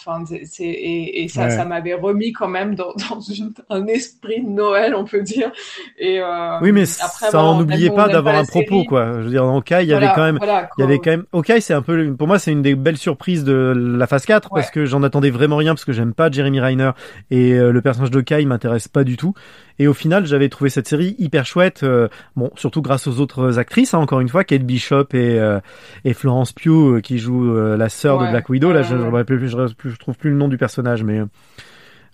c'est- 0.44 0.64
et, 0.64 1.22
et 1.24 1.28
ça 1.28 1.42
Ouais. 1.44 1.50
ça 1.50 1.64
m'avait 1.64 1.94
remis 1.94 2.32
quand 2.32 2.48
même 2.48 2.74
dans, 2.74 2.92
dans 3.10 3.20
une- 3.20 3.31
un 3.70 3.86
esprit 3.86 4.42
de 4.42 4.48
Noël 4.48 4.94
on 4.94 5.04
peut 5.04 5.22
dire. 5.22 5.50
Et 5.98 6.20
euh, 6.20 6.58
Oui, 6.60 6.72
mais 6.72 6.84
après, 7.00 7.30
ça 7.30 7.44
on 7.44 7.64
pas 7.64 7.76
n'aime 7.76 8.12
d'avoir 8.12 8.36
un 8.36 8.44
propos, 8.44 8.84
quoi. 8.84 9.12
Je 9.18 9.24
veux 9.24 9.30
dire, 9.30 9.44
en 9.44 9.60
il 9.60 9.88
y 9.88 9.90
Voilà, 9.90 9.96
avait 9.96 10.14
quand 10.14 10.24
même, 10.24 10.38
voilà, 10.38 10.68
il 10.76 10.80
y 10.80 10.84
avait 10.84 10.98
quand 10.98 11.10
même, 11.10 11.24
Hawkeye, 11.32 11.60
c'est 11.60 11.74
un 11.74 11.82
peu, 11.82 12.14
pour 12.14 12.26
moi, 12.26 12.38
c'est 12.38 12.52
une 12.52 12.62
des 12.62 12.74
belles 12.74 12.96
surprises 12.96 13.44
de 13.44 13.72
la 13.76 14.06
phase 14.06 14.26
4 14.26 14.50
parce 14.50 14.70
que 14.70 14.84
j'en 14.84 15.02
attendais 15.02 15.30
vraiment 15.30 15.56
rien 15.56 15.74
parce 15.74 15.84
que 15.84 15.92
j'aime 15.92 16.14
pas 16.14 16.30
Jeremy 16.30 16.60
Renner 16.60 16.90
et 17.30 17.54
euh, 17.54 17.72
le 17.72 17.82
personnage 17.82 18.10
d'Hawkeye 18.10 18.46
m'intéresse 18.46 18.88
pas 18.88 19.04
du 19.04 19.16
tout. 19.16 19.34
Et 19.78 19.88
au 19.88 19.94
final, 19.94 20.26
j'avais 20.26 20.48
trouvé 20.48 20.70
cette 20.70 20.86
série 20.86 21.16
hyper 21.18 21.46
chouette, 21.46 21.82
euh, 21.82 22.08
bon, 22.36 22.50
surtout 22.56 22.82
grâce 22.82 23.06
aux 23.06 23.20
autres 23.20 23.58
actrices, 23.58 23.94
hein, 23.94 23.98
encore 23.98 24.20
une 24.20 24.28
fois, 24.28 24.44
Kate 24.44 24.62
Bishop 24.62 25.06
et, 25.14 25.38
euh, 25.38 25.60
et 26.04 26.12
Florence 26.12 26.52
Pugh 26.52 27.00
qui 27.02 27.18
joue 27.18 27.52
la 27.54 27.88
sœur 27.88 28.18
de 28.18 28.30
Black 28.30 28.48
Widow. 28.48 28.72
Là, 28.72 28.82
je, 28.82 28.96
je, 28.96 29.36
je, 29.46 29.88
je 29.88 29.96
trouve 29.96 30.16
plus 30.16 30.30
le 30.30 30.36
nom 30.36 30.48
du 30.48 30.58
personnage, 30.58 31.02
mais, 31.02 31.20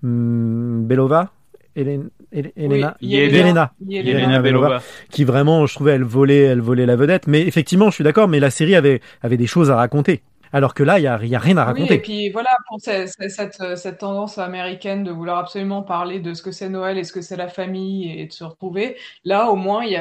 hum, 0.02 0.86
Belova? 0.86 1.32
Hélène, 1.76 2.10
Hélène- 2.32 2.52
Helena? 2.56 2.96
Yelena. 3.00 3.36
Yelena. 3.38 3.72
Yelena 3.86 4.20
Yelena 4.20 4.40
Belova. 4.42 4.82
qui 5.10 5.22
vraiment, 5.24 5.64
je 5.66 5.74
trouvais, 5.74 5.92
elle 5.92 6.02
volait, 6.02 6.42
elle 6.42 6.60
volait 6.60 6.86
la 6.86 6.96
vedette. 6.96 7.26
Mais 7.28 7.42
effectivement, 7.42 7.90
je 7.90 7.94
suis 7.94 8.04
d'accord, 8.04 8.26
mais 8.26 8.40
la 8.40 8.50
série 8.50 8.74
avait, 8.74 9.00
avait 9.22 9.36
des 9.36 9.46
choses 9.46 9.70
à 9.70 9.76
raconter. 9.76 10.22
Alors 10.50 10.72
que 10.74 10.82
là, 10.82 10.98
il 10.98 11.02
y 11.02 11.06
a, 11.06 11.22
y 11.24 11.34
a 11.36 11.38
rien 11.38 11.56
à 11.58 11.64
Oui, 11.66 11.68
et 11.68 11.82
raconter. 11.82 11.98
puis 11.98 12.30
voilà, 12.30 12.48
pour 12.68 12.80
cette, 12.80 13.10
cette, 13.30 13.76
cette 13.76 13.98
tendance 13.98 14.38
américaine 14.38 15.04
de 15.04 15.10
vouloir 15.12 15.38
absolument 15.38 15.82
parler 15.82 16.20
de 16.20 16.32
ce 16.34 16.42
que 16.42 16.50
c'est 16.52 16.70
Noël 16.70 16.96
et 16.98 17.04
ce 17.04 17.12
que 17.12 17.20
c'est 17.20 17.36
la 17.36 17.48
famille 17.48 18.18
et 18.18 18.26
de 18.26 18.32
se 18.32 18.44
retrouver, 18.44 18.96
là 19.24 19.50
au 19.50 19.56
moins 19.56 19.84
il 19.84 19.92
y 19.92 19.96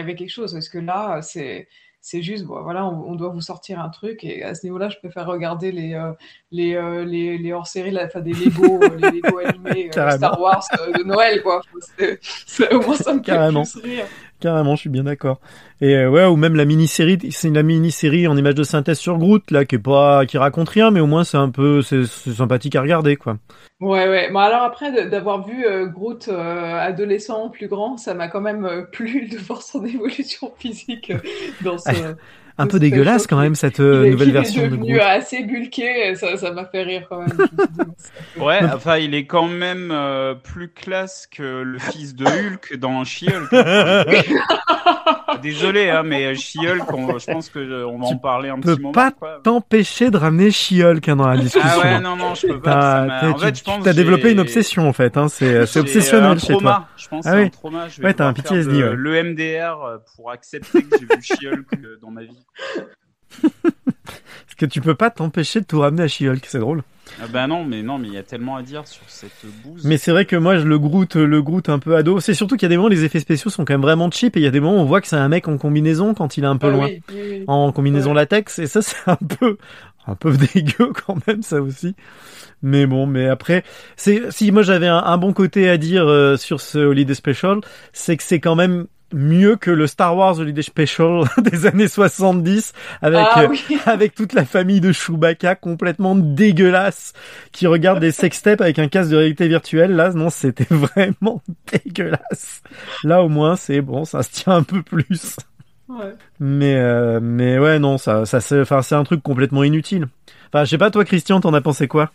avait 0.00 0.14
quelque 0.14 0.30
chose, 0.30 0.54
parce 0.54 0.70
que 0.70 0.78
là 0.78 1.20
c'est 1.20 1.68
c'est 2.02 2.22
juste, 2.22 2.44
bon, 2.44 2.62
voilà, 2.62 2.86
on, 2.86 3.10
on 3.10 3.14
doit 3.14 3.28
vous 3.28 3.40
sortir 3.42 3.80
un 3.80 3.90
truc, 3.90 4.24
et 4.24 4.42
à 4.42 4.54
ce 4.54 4.64
niveau-là, 4.66 4.88
je 4.88 4.96
préfère 4.98 5.26
regarder 5.26 5.70
les, 5.70 5.94
euh, 5.94 6.12
les, 6.50 6.74
euh, 6.74 7.04
les, 7.04 7.36
les 7.38 7.52
hors-séries, 7.52 7.90
la- 7.90 8.06
enfin, 8.06 8.20
des 8.20 8.32
Lego, 8.32 8.80
euh, 8.82 8.96
les 8.96 9.20
Lego 9.20 9.38
animés 9.38 9.90
euh. 9.96 10.10
Star 10.16 10.40
Wars 10.40 10.64
euh, 10.80 10.92
de 10.92 11.02
Noël, 11.04 11.42
quoi. 11.42 11.60
C'est- 11.98 12.18
c'est- 12.22 12.72
au 12.74 12.80
moins 12.80 12.96
ça 12.96 13.12
me 13.12 13.18
fait 13.18 13.24
Carrément. 13.26 13.64
plus 13.64 13.80
rire. 13.82 14.06
Carrément, 14.40 14.74
je 14.74 14.80
suis 14.80 14.90
bien 14.90 15.04
d'accord. 15.04 15.38
Et 15.80 15.94
euh, 15.96 16.10
ouais, 16.10 16.24
ou 16.24 16.36
même 16.36 16.56
la 16.56 16.64
mini-série, 16.64 17.18
c'est 17.30 17.50
la 17.50 17.62
mini-série 17.62 18.26
en 18.26 18.36
image 18.36 18.54
de 18.54 18.62
synthèse 18.62 18.98
sur 18.98 19.18
Groot, 19.18 19.50
là, 19.50 19.64
qui 19.64 19.76
est 19.76 19.78
pas, 19.78 20.24
qui 20.26 20.38
raconte 20.38 20.70
rien, 20.70 20.90
mais 20.90 21.00
au 21.00 21.06
moins 21.06 21.24
c'est 21.24 21.36
un 21.36 21.50
peu, 21.50 21.82
c'est 21.82 22.06
sympathique 22.06 22.74
à 22.76 22.80
regarder, 22.80 23.16
quoi. 23.16 23.36
Ouais, 23.80 24.08
ouais. 24.08 24.30
Bon, 24.30 24.40
alors 24.40 24.62
après, 24.62 25.08
d'avoir 25.08 25.46
vu 25.46 25.64
euh, 25.64 25.86
Groot 25.86 26.28
euh, 26.28 26.78
adolescent 26.78 27.48
plus 27.48 27.66
grand, 27.66 27.96
ça 27.96 28.12
m'a 28.12 28.28
quand 28.28 28.42
même 28.42 28.66
euh, 28.66 28.82
plu 28.92 29.26
de 29.26 29.38
voir 29.38 29.62
son 29.62 29.84
évolution 29.86 30.52
physique 30.58 31.12
dans 31.62 31.78
ce. 31.78 31.90
Un 32.62 32.66
peu 32.66 32.78
dégueulasse 32.78 33.26
quand 33.26 33.38
même 33.40 33.54
cette 33.54 33.80
euh, 33.80 34.02
il 34.04 34.06
est- 34.06 34.10
nouvelle 34.12 34.26
qu'il 34.28 34.36
est 34.36 34.40
version 34.40 34.68
de 34.68 34.76
Groot. 34.76 35.00
assez 35.00 35.42
bulqué, 35.44 36.08
et 36.10 36.14
ça, 36.14 36.36
ça 36.36 36.52
m'a 36.52 36.64
fait 36.66 36.82
rire 36.82 37.06
quand 37.08 37.20
même. 37.20 37.30
Ouais, 38.38 38.60
enfin, 38.72 38.96
il 38.98 39.14
est 39.14 39.26
quand 39.26 39.48
même 39.48 39.90
euh, 39.92 40.34
plus 40.34 40.68
classe 40.68 41.26
que 41.30 41.62
le 41.62 41.78
fils 41.78 42.14
de 42.14 42.24
Hulk 42.24 42.76
dans 42.78 43.04
She-Hulk. 43.04 43.50
Désolé, 45.42 45.88
hein, 45.90 46.02
mais 46.02 46.34
She-Hulk, 46.34 46.92
on- 46.92 47.18
je 47.18 47.26
pense 47.26 47.48
que 47.48 47.58
euh, 47.58 47.86
on 47.86 47.98
va 47.98 48.06
en 48.06 48.16
parler 48.16 48.48
un 48.48 48.56
Tu 48.56 48.60
peux 48.62 48.72
petit 48.74 48.80
moment. 48.82 48.92
pas 48.92 49.10
quoi. 49.10 49.40
t'empêcher 49.42 50.10
de 50.10 50.16
ramener 50.16 50.50
She-Hulk 50.50 51.08
hein, 51.08 51.16
dans 51.16 51.28
la 51.28 51.36
discussion. 51.36 51.68
Ah 51.72 51.78
ouais, 51.78 52.00
non, 52.00 52.16
non, 52.16 52.34
je 52.34 52.46
peux 52.48 52.60
pas. 52.60 52.70
T'as 52.70 52.80
ça 53.20 53.28
en 53.28 53.32
t'as- 53.34 53.38
fait, 53.46 53.52
tu- 53.52 53.58
je 53.58 53.64
pense 53.64 53.84
t'as 53.84 53.90
que 53.90 53.96
développé 53.96 54.32
une 54.32 54.40
obsession 54.40 54.88
en 54.88 54.92
fait, 54.92 55.16
hein, 55.16 55.28
c'est 55.28 55.60
obsessionnel 55.78 56.30
euh, 56.30 56.32
un 56.34 56.38
chez 56.38 56.52
trauma. 56.52 56.70
toi. 56.70 56.88
Je 56.96 57.08
pense 57.08 57.26
Ah 57.26 57.30
que 57.30 57.36
c'est 57.36 57.40
oui. 57.42 57.46
un 57.46 57.50
trauma. 57.50 57.88
Je 57.88 58.00
vais 58.00 58.06
Ouais, 58.08 58.14
t'as 58.14 58.26
un 58.26 58.32
PTSD, 58.32 58.82
ouais. 58.82 58.96
l'EMDR 58.96 59.82
euh, 59.84 59.98
pour 60.16 60.30
accepter 60.30 60.82
que 60.82 60.96
j'ai 60.98 61.06
vu 61.06 61.22
She-Hulk 61.22 61.66
euh, 61.84 61.98
dans 62.02 62.10
ma 62.10 62.22
vie. 62.22 62.46
Parce 63.42 64.54
que 64.56 64.66
tu 64.66 64.80
peux 64.80 64.94
pas 64.94 65.10
t'empêcher 65.10 65.60
de 65.60 65.66
tout 65.66 65.80
ramener 65.80 66.02
à 66.02 66.08
She-Hulk, 66.08 66.44
c'est 66.46 66.58
drôle. 66.58 66.82
Ah 67.20 67.26
bah 67.32 67.46
non, 67.48 67.64
mais 67.64 67.82
non, 67.82 67.98
mais 67.98 68.06
il 68.08 68.14
y 68.14 68.18
a 68.18 68.22
tellement 68.22 68.56
à 68.56 68.62
dire 68.62 68.86
sur 68.86 69.02
cette 69.08 69.32
bouse. 69.64 69.84
Mais 69.84 69.96
c'est 69.98 70.12
vrai 70.12 70.26
que 70.26 70.36
moi, 70.36 70.58
je 70.58 70.64
le 70.66 70.78
Groot, 70.78 71.16
le 71.16 71.42
Groot 71.42 71.68
un 71.68 71.78
peu 71.80 71.96
ado. 71.96 72.20
C'est 72.20 72.34
surtout 72.34 72.56
qu'il 72.56 72.66
y 72.66 72.66
a 72.66 72.68
des 72.68 72.76
moments, 72.76 72.88
les 72.88 73.04
effets 73.04 73.18
spéciaux 73.20 73.50
sont 73.50 73.64
quand 73.64 73.72
même 73.74 73.80
vraiment 73.82 74.10
cheap 74.10 74.36
et 74.36 74.40
il 74.40 74.42
y 74.44 74.46
a 74.46 74.50
des 74.50 74.60
moments 74.60 74.76
où 74.76 74.80
on 74.80 74.84
voit 74.84 75.00
que 75.00 75.08
c'est 75.08 75.16
un 75.16 75.28
mec 75.28 75.48
en 75.48 75.58
combinaison 75.58 76.14
quand 76.14 76.36
il 76.36 76.44
est 76.44 76.46
un 76.48 76.56
peu 76.56 76.68
Ah 76.68 76.70
loin. 76.70 76.86
oui, 76.86 77.02
oui, 77.12 77.20
oui. 77.30 77.44
En 77.48 77.72
combinaison 77.72 78.10
Ouais. 78.10 78.16
latex. 78.16 78.58
Et 78.60 78.66
ça, 78.68 78.80
c'est 78.82 78.96
un 79.08 79.16
peu, 79.16 79.56
un 80.06 80.14
peu 80.14 80.36
dégueu 80.54 80.92
quand 81.04 81.16
même, 81.26 81.42
ça 81.42 81.60
aussi. 81.60 81.96
Mais 82.62 82.86
bon, 82.86 83.06
mais 83.06 83.26
après, 83.26 83.64
c'est, 83.96 84.30
si 84.30 84.52
moi 84.52 84.62
j'avais 84.62 84.86
un, 84.88 84.98
un 84.98 85.16
bon 85.18 85.32
côté 85.32 85.68
à 85.68 85.78
dire 85.78 86.06
euh, 86.06 86.36
sur 86.36 86.60
ce 86.60 86.78
Holiday 86.78 87.14
Special, 87.14 87.60
c'est 87.92 88.16
que 88.18 88.22
c'est 88.22 88.38
quand 88.40 88.54
même 88.54 88.86
mieux 89.12 89.56
que 89.56 89.70
le 89.70 89.86
Star 89.86 90.16
Wars 90.16 90.38
Holiday 90.38 90.62
Special 90.62 91.24
des 91.38 91.66
années 91.66 91.88
70 91.88 92.72
avec 93.02 93.26
Ah 93.30 93.42
euh, 93.42 93.56
avec 93.86 94.14
toute 94.14 94.32
la 94.32 94.44
famille 94.44 94.80
de 94.80 94.92
Chewbacca 94.92 95.54
complètement 95.54 96.14
dégueulasse 96.14 97.12
qui 97.52 97.66
regarde 97.66 98.00
des 98.00 98.12
sextapes 98.12 98.60
avec 98.60 98.78
un 98.78 98.88
casque 98.88 99.10
de 99.10 99.16
réalité 99.16 99.48
virtuelle. 99.48 99.94
Là, 99.96 100.12
non, 100.12 100.30
c'était 100.30 100.66
vraiment 100.70 101.42
dégueulasse. 101.72 102.62
Là, 103.04 103.22
au 103.22 103.28
moins, 103.28 103.56
c'est 103.56 103.80
bon, 103.80 104.04
ça 104.04 104.22
se 104.22 104.30
tient 104.30 104.54
un 104.54 104.62
peu 104.62 104.82
plus. 104.82 105.36
Ouais. 105.88 106.14
Mais 106.38 106.76
euh, 106.76 107.18
mais 107.20 107.58
ouais, 107.58 107.80
non, 107.80 107.98
ça 107.98 108.24
ça 108.24 108.40
c'est 108.40 108.60
enfin 108.60 108.80
c'est 108.80 108.94
un 108.94 109.02
truc 109.02 109.22
complètement 109.22 109.64
inutile. 109.64 110.06
Enfin, 110.52 110.64
je 110.64 110.70
sais 110.70 110.78
pas 110.78 110.90
toi 110.90 111.04
Christian, 111.04 111.40
t'en 111.40 111.52
as 111.52 111.60
pensé 111.60 111.88
quoi? 111.88 112.12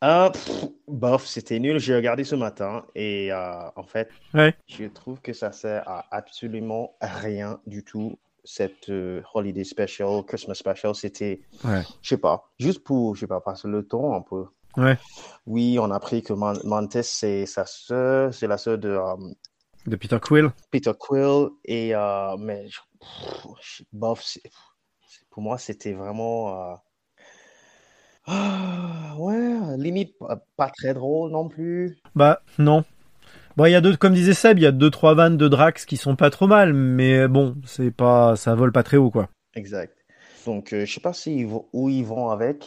Ah, 0.00 0.30
pff, 0.32 0.64
bof, 0.88 1.26
c'était 1.26 1.58
nul. 1.58 1.78
J'ai 1.78 1.96
regardé 1.96 2.24
ce 2.24 2.34
matin 2.34 2.84
et 2.94 3.32
euh, 3.32 3.68
en 3.76 3.84
fait, 3.84 4.10
Ouais. 4.34 4.54
je 4.66 4.84
trouve 4.84 5.20
que 5.20 5.32
ça 5.32 5.52
sert 5.52 5.88
à 5.88 6.04
absolument 6.10 6.96
rien 7.00 7.60
du 7.66 7.82
tout. 7.82 8.18
Cette 8.44 8.90
euh, 8.90 9.22
holiday 9.34 9.64
special, 9.64 10.22
Christmas 10.24 10.54
special, 10.54 10.94
c'était, 10.94 11.40
Ouais. 11.64 11.82
je 12.02 12.08
sais 12.10 12.18
pas, 12.18 12.44
juste 12.60 12.84
pour, 12.84 13.16
je 13.16 13.20
sais 13.20 13.26
pas, 13.26 13.40
passer 13.40 13.66
le 13.68 13.84
temps 13.86 14.14
un 14.14 14.20
peu. 14.22 14.44
Ouais. 14.76 14.98
Oui, 15.46 15.78
on 15.80 15.90
a 15.90 15.96
appris 15.96 16.22
que 16.22 16.32
Man- 16.32 16.60
Mantis, 16.62 17.02
c'est 17.02 17.44
sa 17.46 17.64
sœur, 17.66 18.32
c'est 18.32 18.46
la 18.46 18.58
sœur 18.58 18.78
de 18.78 18.90
euh, 18.90 19.16
De 19.86 19.96
Peter 19.96 20.18
Quill. 20.22 20.50
Peter 20.70 20.92
Quill. 20.96 21.48
Et, 21.64 21.92
euh, 21.94 22.36
mais, 22.36 22.66
pff, 23.00 23.82
bof, 23.92 24.22
pour 25.30 25.42
moi, 25.42 25.58
c'était 25.58 25.94
vraiment. 25.94 26.78
Ah, 28.26 29.14
ouais, 29.18 29.76
limite 29.76 30.14
pas, 30.56 30.70
très 30.70 30.94
drôle 30.94 31.30
non 31.30 31.48
plus. 31.48 31.96
Bah 32.14 32.40
non. 32.58 32.84
Bon, 33.56 33.64
il 33.66 33.70
y 33.72 33.74
a 33.74 33.80
deux, 33.80 33.96
comme 33.96 34.12
disait 34.14 34.34
Seb, 34.34 34.58
il 34.58 34.62
y 34.62 34.66
a 34.66 34.72
deux 34.72 34.90
trois 34.90 35.14
vannes 35.14 35.36
de 35.36 35.48
Drax 35.48 35.86
qui 35.86 35.96
sont 35.96 36.16
pas 36.16 36.30
trop 36.30 36.46
mal, 36.46 36.72
mais 36.74 37.26
bon, 37.28 37.56
c'est 37.66 37.90
pas, 37.90 38.36
ça 38.36 38.54
vole 38.54 38.72
pas 38.72 38.82
très 38.82 38.96
haut 38.98 39.10
quoi. 39.10 39.28
Exact. 39.54 39.96
Donc, 40.44 40.72
euh, 40.72 40.84
je 40.84 40.92
sais 40.92 41.00
pas 41.00 41.12
vont- 41.46 41.66
où 41.72 41.88
ils 41.88 42.04
vont 42.04 42.30
avec. 42.30 42.66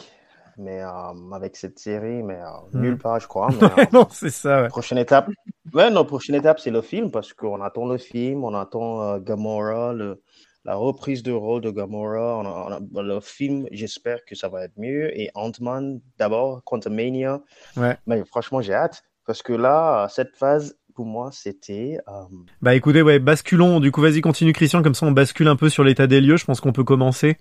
mais 0.58 0.82
euh, 0.82 1.32
avec 1.32 1.56
cette 1.56 1.78
série, 1.78 2.22
mais 2.22 2.34
euh, 2.34 2.46
Hmm. 2.72 2.80
nulle 2.82 2.98
part, 2.98 3.18
je 3.20 3.26
crois. 3.28 3.48
Mais, 3.76 3.88
non, 3.92 4.06
c'est 4.10 4.28
ça. 4.30 4.62
Ouais. 4.62 4.68
prochaine 4.68 4.98
étape, 4.98 5.30
ouais, 5.72 5.90
non, 5.90 6.04
prochaine 6.04 6.34
étape, 6.34 6.58
c'est 6.60 6.70
le 6.70 6.82
film 6.82 7.10
parce 7.10 7.32
qu'on 7.32 7.62
attend 7.62 7.86
le 7.86 7.96
film, 7.96 8.44
on 8.44 8.52
attend 8.54 9.18
Gamora, 9.20 9.94
le, 9.94 10.20
la 10.64 10.74
reprise 10.74 11.22
de 11.22 11.32
rôle 11.32 11.62
de 11.62 11.70
Gamora, 11.70 12.38
on 12.38 12.44
a- 12.46 12.80
on 12.92 12.98
a- 12.98 13.02
le 13.02 13.20
film, 13.20 13.66
j'espère 13.72 14.24
que 14.26 14.34
ça 14.34 14.48
va 14.48 14.64
être 14.64 14.76
mieux. 14.76 15.18
Et 15.18 15.30
Ant-Man, 15.34 16.00
d'abord, 16.18 16.62
Quantumania. 16.64 17.40
Ouais. 17.76 17.96
Mais 18.06 18.22
franchement, 18.24 18.60
j'ai 18.60 18.74
hâte 18.74 19.02
parce 19.26 19.42
que 19.42 19.52
là, 19.52 20.06
cette 20.10 20.36
phase, 20.36 20.76
pour 20.94 21.06
moi, 21.06 21.30
c'était. 21.32 21.98
euh, 22.08 22.12
Bah 22.60 22.74
écoutez, 22.74 23.00
ouais, 23.00 23.18
basculons. 23.18 23.80
Du 23.80 23.90
coup, 23.90 24.00
vas-y, 24.02 24.20
continue 24.20 24.52
Christian, 24.52 24.82
comme 24.82 24.94
ça 24.94 25.06
on 25.06 25.12
bascule 25.12 25.48
un 25.48 25.56
peu 25.56 25.68
sur 25.70 25.82
l'état 25.84 26.06
des 26.06 26.20
lieux. 26.20 26.36
Je 26.36 26.44
pense 26.44 26.60
qu'on 26.60 26.72
peut 26.72 26.84
commencer. 26.84 27.36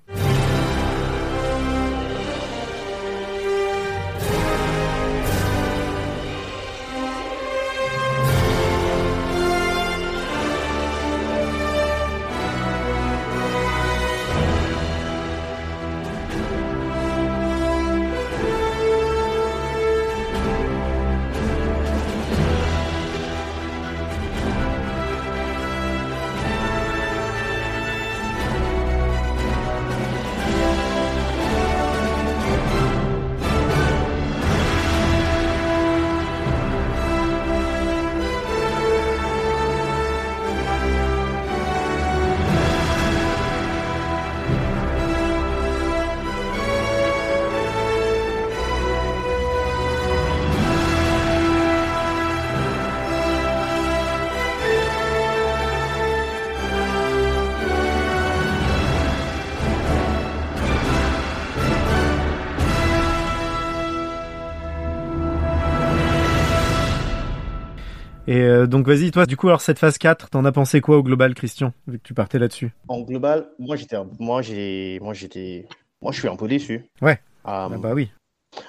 Vas-y, 68.89 69.11
toi, 69.11 69.25
du 69.25 69.37
coup, 69.37 69.47
alors 69.47 69.61
cette 69.61 69.79
phase 69.79 69.97
4, 69.97 70.29
t'en 70.29 70.43
as 70.45 70.51
pensé 70.51 70.81
quoi 70.81 70.97
au 70.97 71.03
global, 71.03 71.35
Christian, 71.35 71.73
vu 71.87 71.99
que 71.99 72.03
tu 72.03 72.13
partais 72.13 72.39
là-dessus? 72.39 72.73
En 72.87 73.01
global, 73.01 73.49
moi, 73.59 73.75
j'étais, 73.75 73.97
moi, 74.19 74.41
j'ai, 74.41 74.99
moi, 75.01 75.13
j'étais, 75.13 75.67
moi, 76.01 76.11
je 76.11 76.19
suis 76.19 76.27
un 76.27 76.35
peu 76.35 76.47
déçu. 76.47 76.89
Ouais. 77.01 77.13
Euh, 77.13 77.19
Ah 77.45 77.69
bah 77.69 77.93
oui. 77.93 78.11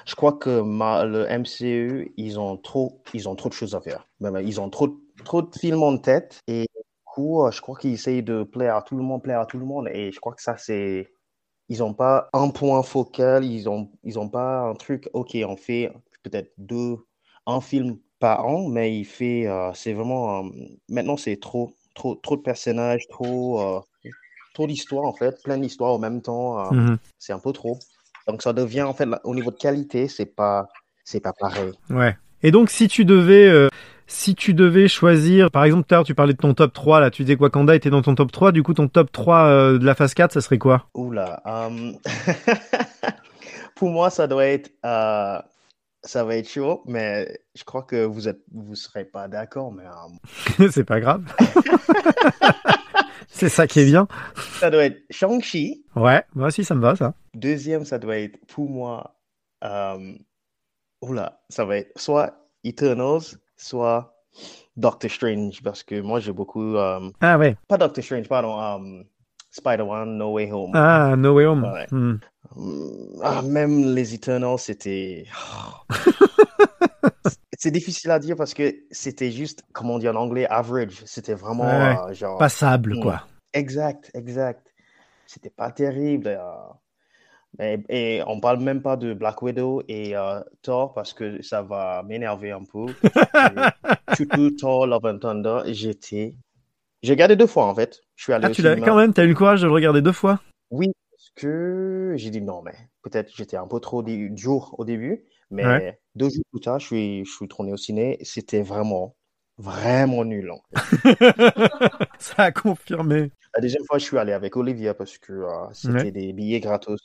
Je 0.05 0.15
crois 0.15 0.35
que 0.35 0.61
ma- 0.61 1.05
le 1.07 1.27
MCU, 1.31 2.13
ils 2.19 2.39
ont 2.39 2.59
trop, 2.59 3.01
ils 3.15 3.29
ont 3.29 3.35
trop 3.35 3.49
de 3.49 3.55
choses 3.55 3.75
à 3.75 3.81
faire. 3.81 4.07
Ils 4.45 4.61
ont 4.61 4.69
trop, 4.69 5.01
trop 5.25 5.41
de 5.43 5.55
films 5.59 5.83
en 5.83 5.97
tête 5.97 6.41
et 6.47 6.63
du 6.63 6.83
coup, 7.05 7.43
euh, 7.45 7.51
je 7.51 7.61
crois 7.63 7.77
qu'ils 7.79 7.95
essayent 7.95 8.23
de 8.23 8.43
plaire 8.43 8.77
à 8.77 8.83
tout 8.83 8.97
le 8.97 9.03
monde, 9.03 9.23
plaire 9.23 9.41
à 9.41 9.47
tout 9.47 9.59
le 9.59 9.65
monde. 9.65 9.89
Et 9.93 10.13
je 10.13 10.21
crois 10.21 10.35
que 10.35 10.43
ça, 10.43 10.57
c'est, 10.59 11.15
ils 11.71 11.79
n'ont 11.79 11.95
pas 11.95 12.29
un 12.35 12.51
point 12.51 12.83
focal, 12.83 13.45
ils 13.45 13.69
ont, 13.71 13.91
ils 14.05 14.19
ont 14.19 14.29
pas 14.29 14.61
un 14.61 14.75
truc. 14.75 15.09
Ok, 15.15 15.37
on 15.47 15.57
fait 15.57 15.91
peut-être 16.23 16.53
deux, 16.59 16.99
un 17.47 17.63
film 17.63 17.99
par 18.21 18.47
an, 18.47 18.69
mais 18.69 18.97
il 18.97 19.05
fait, 19.05 19.47
euh, 19.47 19.73
c'est 19.75 19.93
vraiment, 19.93 20.45
euh, 20.45 20.49
maintenant 20.89 21.17
c'est 21.17 21.41
trop, 21.41 21.75
trop, 21.95 22.15
trop 22.15 22.37
de 22.37 22.43
personnages, 22.43 23.09
trop, 23.09 23.61
euh, 23.61 23.81
trop 24.55 24.67
d'histoires 24.67 25.05
en 25.05 25.13
fait, 25.13 25.43
plein 25.43 25.59
d'histoires 25.59 25.93
en 25.93 25.99
même 25.99 26.23
temps. 26.23 26.73
Mhm. 26.73 26.99
C'est 27.19 27.33
un 27.33 27.39
peu 27.41 27.53
trop. 27.53 27.79
Donc 28.29 28.43
ça 28.43 28.53
devient 28.53 28.83
en 28.83 28.95
fait 28.95 29.09
au 29.25 29.35
niveau 29.35 29.51
de 29.51 29.57
qualité, 29.57 30.07
c'est 30.07 30.27
pas 30.27 30.69
c'est 31.05 31.21
pas 31.21 31.33
pareil. 31.33 31.73
Ouais. 31.89 32.17
Et 32.43 32.53
donc, 32.53 32.71
si 32.71 32.87
tu 32.87 33.05
devais, 33.05 33.69
si 34.11 34.35
tu 34.35 34.55
devais 34.55 34.89
choisir, 34.89 35.51
par 35.51 35.65
exemple, 35.65 35.87
tout 35.87 35.95
à 35.95 35.99
l'heure, 35.99 36.05
tu 36.05 36.15
parlais 36.15 36.33
de 36.33 36.39
ton 36.39 36.53
top 36.53 36.73
3, 36.73 37.01
là, 37.01 37.11
tu 37.11 37.23
disais 37.23 37.37
que 37.37 37.43
Wakanda 37.43 37.77
était 37.77 37.91
dans 37.91 38.03
ton 38.03 38.17
top 38.17 38.33
3, 38.33 38.51
du 38.53 38.63
coup, 38.63 38.75
ton 38.75 38.89
top 38.89 39.11
3 39.13 39.45
euh, 39.45 39.79
de 39.79 39.85
la 39.87 39.95
phase 39.95 40.15
4, 40.15 40.33
ça 40.33 40.41
serait 40.41 40.59
quoi? 40.59 40.89
Oula. 40.95 41.41
euh, 41.47 41.93
Pour 43.77 43.91
moi, 43.91 44.11
ça 44.11 44.27
doit 44.27 44.47
être 44.47 44.73
euh, 44.85 45.39
ça 46.03 46.25
va 46.25 46.37
être 46.37 46.49
chaud, 46.49 46.83
mais 46.87 47.41
je 47.55 47.65
crois 47.65 47.83
que 47.83 48.05
vous 48.05 48.29
êtes 48.29 48.41
vous 48.53 48.75
serez 48.75 49.05
pas 49.05 49.29
d'accord, 49.29 49.73
mais 49.73 49.85
euh, 49.85 50.69
C'est 50.71 50.85
pas 50.85 51.01
grave. 51.01 51.25
C'est 53.29 53.49
ça 53.49 53.67
qui 53.67 53.81
est 53.81 53.85
bien. 53.87 54.09
ça 54.59 54.71
doit 54.71 54.85
être 54.85 55.01
Shang-Chi. 55.11 55.85
Ouais, 55.97 56.23
moi 56.35 56.49
aussi, 56.49 56.65
ça 56.65 56.75
me 56.75 56.81
va, 56.83 56.97
ça. 56.97 57.15
Deuxième, 57.35 57.85
ça 57.85 57.99
doit 57.99 58.19
être 58.19 58.39
pour 58.47 58.69
moi 58.69 59.15
euh, 59.65 60.15
oula, 61.01 61.41
ça 61.49 61.65
va 61.65 61.77
être 61.79 61.99
soit 61.99 62.49
Eternals, 62.65 63.23
soit 63.57 64.15
Doctor 64.77 65.11
Strange, 65.11 65.63
parce 65.63 65.83
que 65.83 66.01
moi 66.01 66.21
j'ai 66.21 66.33
beaucoup 66.33 66.77
euh, 66.77 67.11
Ah 67.21 67.39
ouais. 67.39 67.57
pas 67.69 67.79
Doctor 67.79 68.03
Strange, 68.03 68.29
pardon, 68.29 69.05
Spider-Man, 69.51 70.17
No 70.17 70.33
Way 70.35 70.53
Home. 70.53 70.71
Ah, 70.75 71.15
No 71.17 71.35
Way 71.35 71.47
Home. 71.47 71.65
Ouais. 71.65 71.87
Hmm. 71.91 72.13
Mm, 72.13 72.21
Ah, 73.23 73.43
même 73.43 73.95
les 73.95 74.15
Eternals, 74.15 74.59
c'était. 74.59 75.27
C'est 77.59 77.71
difficile 77.71 78.11
à 78.11 78.19
dire 78.19 78.37
parce 78.37 78.55
que 78.55 78.75
c'était 78.91 79.31
juste, 79.31 79.65
comment 79.73 79.99
dit 79.99 80.09
en 80.09 80.15
anglais, 80.17 80.47
average. 80.47 81.03
C'était 81.05 81.35
vraiment 81.35 81.65
Ouais. 81.67 81.97
euh, 82.09 82.15
genre. 82.15 82.39
Passable, 82.39 82.95
Mm. 82.97 83.01
quoi. 83.03 83.27
Exact, 83.53 84.11
exact. 84.15 84.73
C'était 85.27 85.51
pas 85.51 85.71
terrible. 85.71 86.29
euh, 86.29 86.39
mais- 87.59 87.83
et 87.91 88.23
on 88.27 88.41
parle 88.41 88.61
même 88.61 88.81
pas 88.81 88.97
de 88.97 89.13
Black 89.13 89.43
Widow 89.43 89.83
et 89.89 90.17
euh, 90.17 90.41
Thor 90.63 90.95
parce 90.95 91.13
que 91.13 91.43
ça 91.43 91.61
va 91.63 92.03
m'énerver 92.05 92.53
un 92.53 92.65
peu. 92.65 92.87
Et 93.05 94.15
Surtout 94.17 94.51
Thor, 94.59 94.87
Love 94.87 95.05
and 95.05 95.19
Thunder, 95.19 95.61
j'étais. 95.67 96.35
J'ai 97.03 97.13
regardé 97.13 97.37
deux 97.37 97.47
fois 97.47 97.67
en 97.67 97.75
fait. 97.75 98.01
Je 98.17 98.23
suis 98.25 98.33
allé 98.33 98.47
Ah, 98.47 98.51
tu 98.51 98.63
l'as 98.63 98.77
quand 98.77 98.97
même, 98.97 99.13
t'as 99.13 99.25
eu 99.25 99.29
le 99.29 99.35
courage 99.35 99.61
de 99.61 99.67
le 99.67 99.73
regarder 99.73 100.01
deux 100.01 100.13
fois? 100.13 100.41
Oui, 100.71 100.93
que 101.35 102.15
j'ai 102.17 102.31
dit 102.31 102.41
non, 102.41 102.63
mais 102.63 102.75
peut-être 103.03 103.31
j'étais 103.35 103.57
un 103.57 103.67
peu 103.67 103.81
trop 103.81 104.03
dur 104.03 104.75
au 104.79 104.85
début, 104.85 105.25
mais 105.51 105.65
Ouais. 105.67 106.01
deux 106.15 106.29
jours 106.31 106.45
plus 106.51 106.61
tard, 106.61 106.79
je 106.81 106.87
suis, 106.87 107.25
je 107.25 107.31
suis 107.33 107.49
tourné 107.49 107.73
au 107.73 107.77
ciné. 107.77 108.19
C'était 108.23 108.63
vraiment, 108.63 109.17
vraiment 109.59 110.25
nul. 110.25 110.53
Ça 112.19 112.45
a 112.45 112.53
confirmé. 112.53 113.31
La 113.55 113.61
deuxième 113.61 113.85
fois, 113.85 113.99
je 113.99 114.05
suis 114.05 114.19
allé 114.19 114.33
avec 114.33 114.57
Olivia 114.57 114.95
parce 114.95 115.19
que 115.19 115.33
euh, 115.33 115.73
c'était 115.73 116.05
Ouais. 116.05 116.11
des 116.13 116.33
billets 116.33 116.61
gratos. 116.61 117.01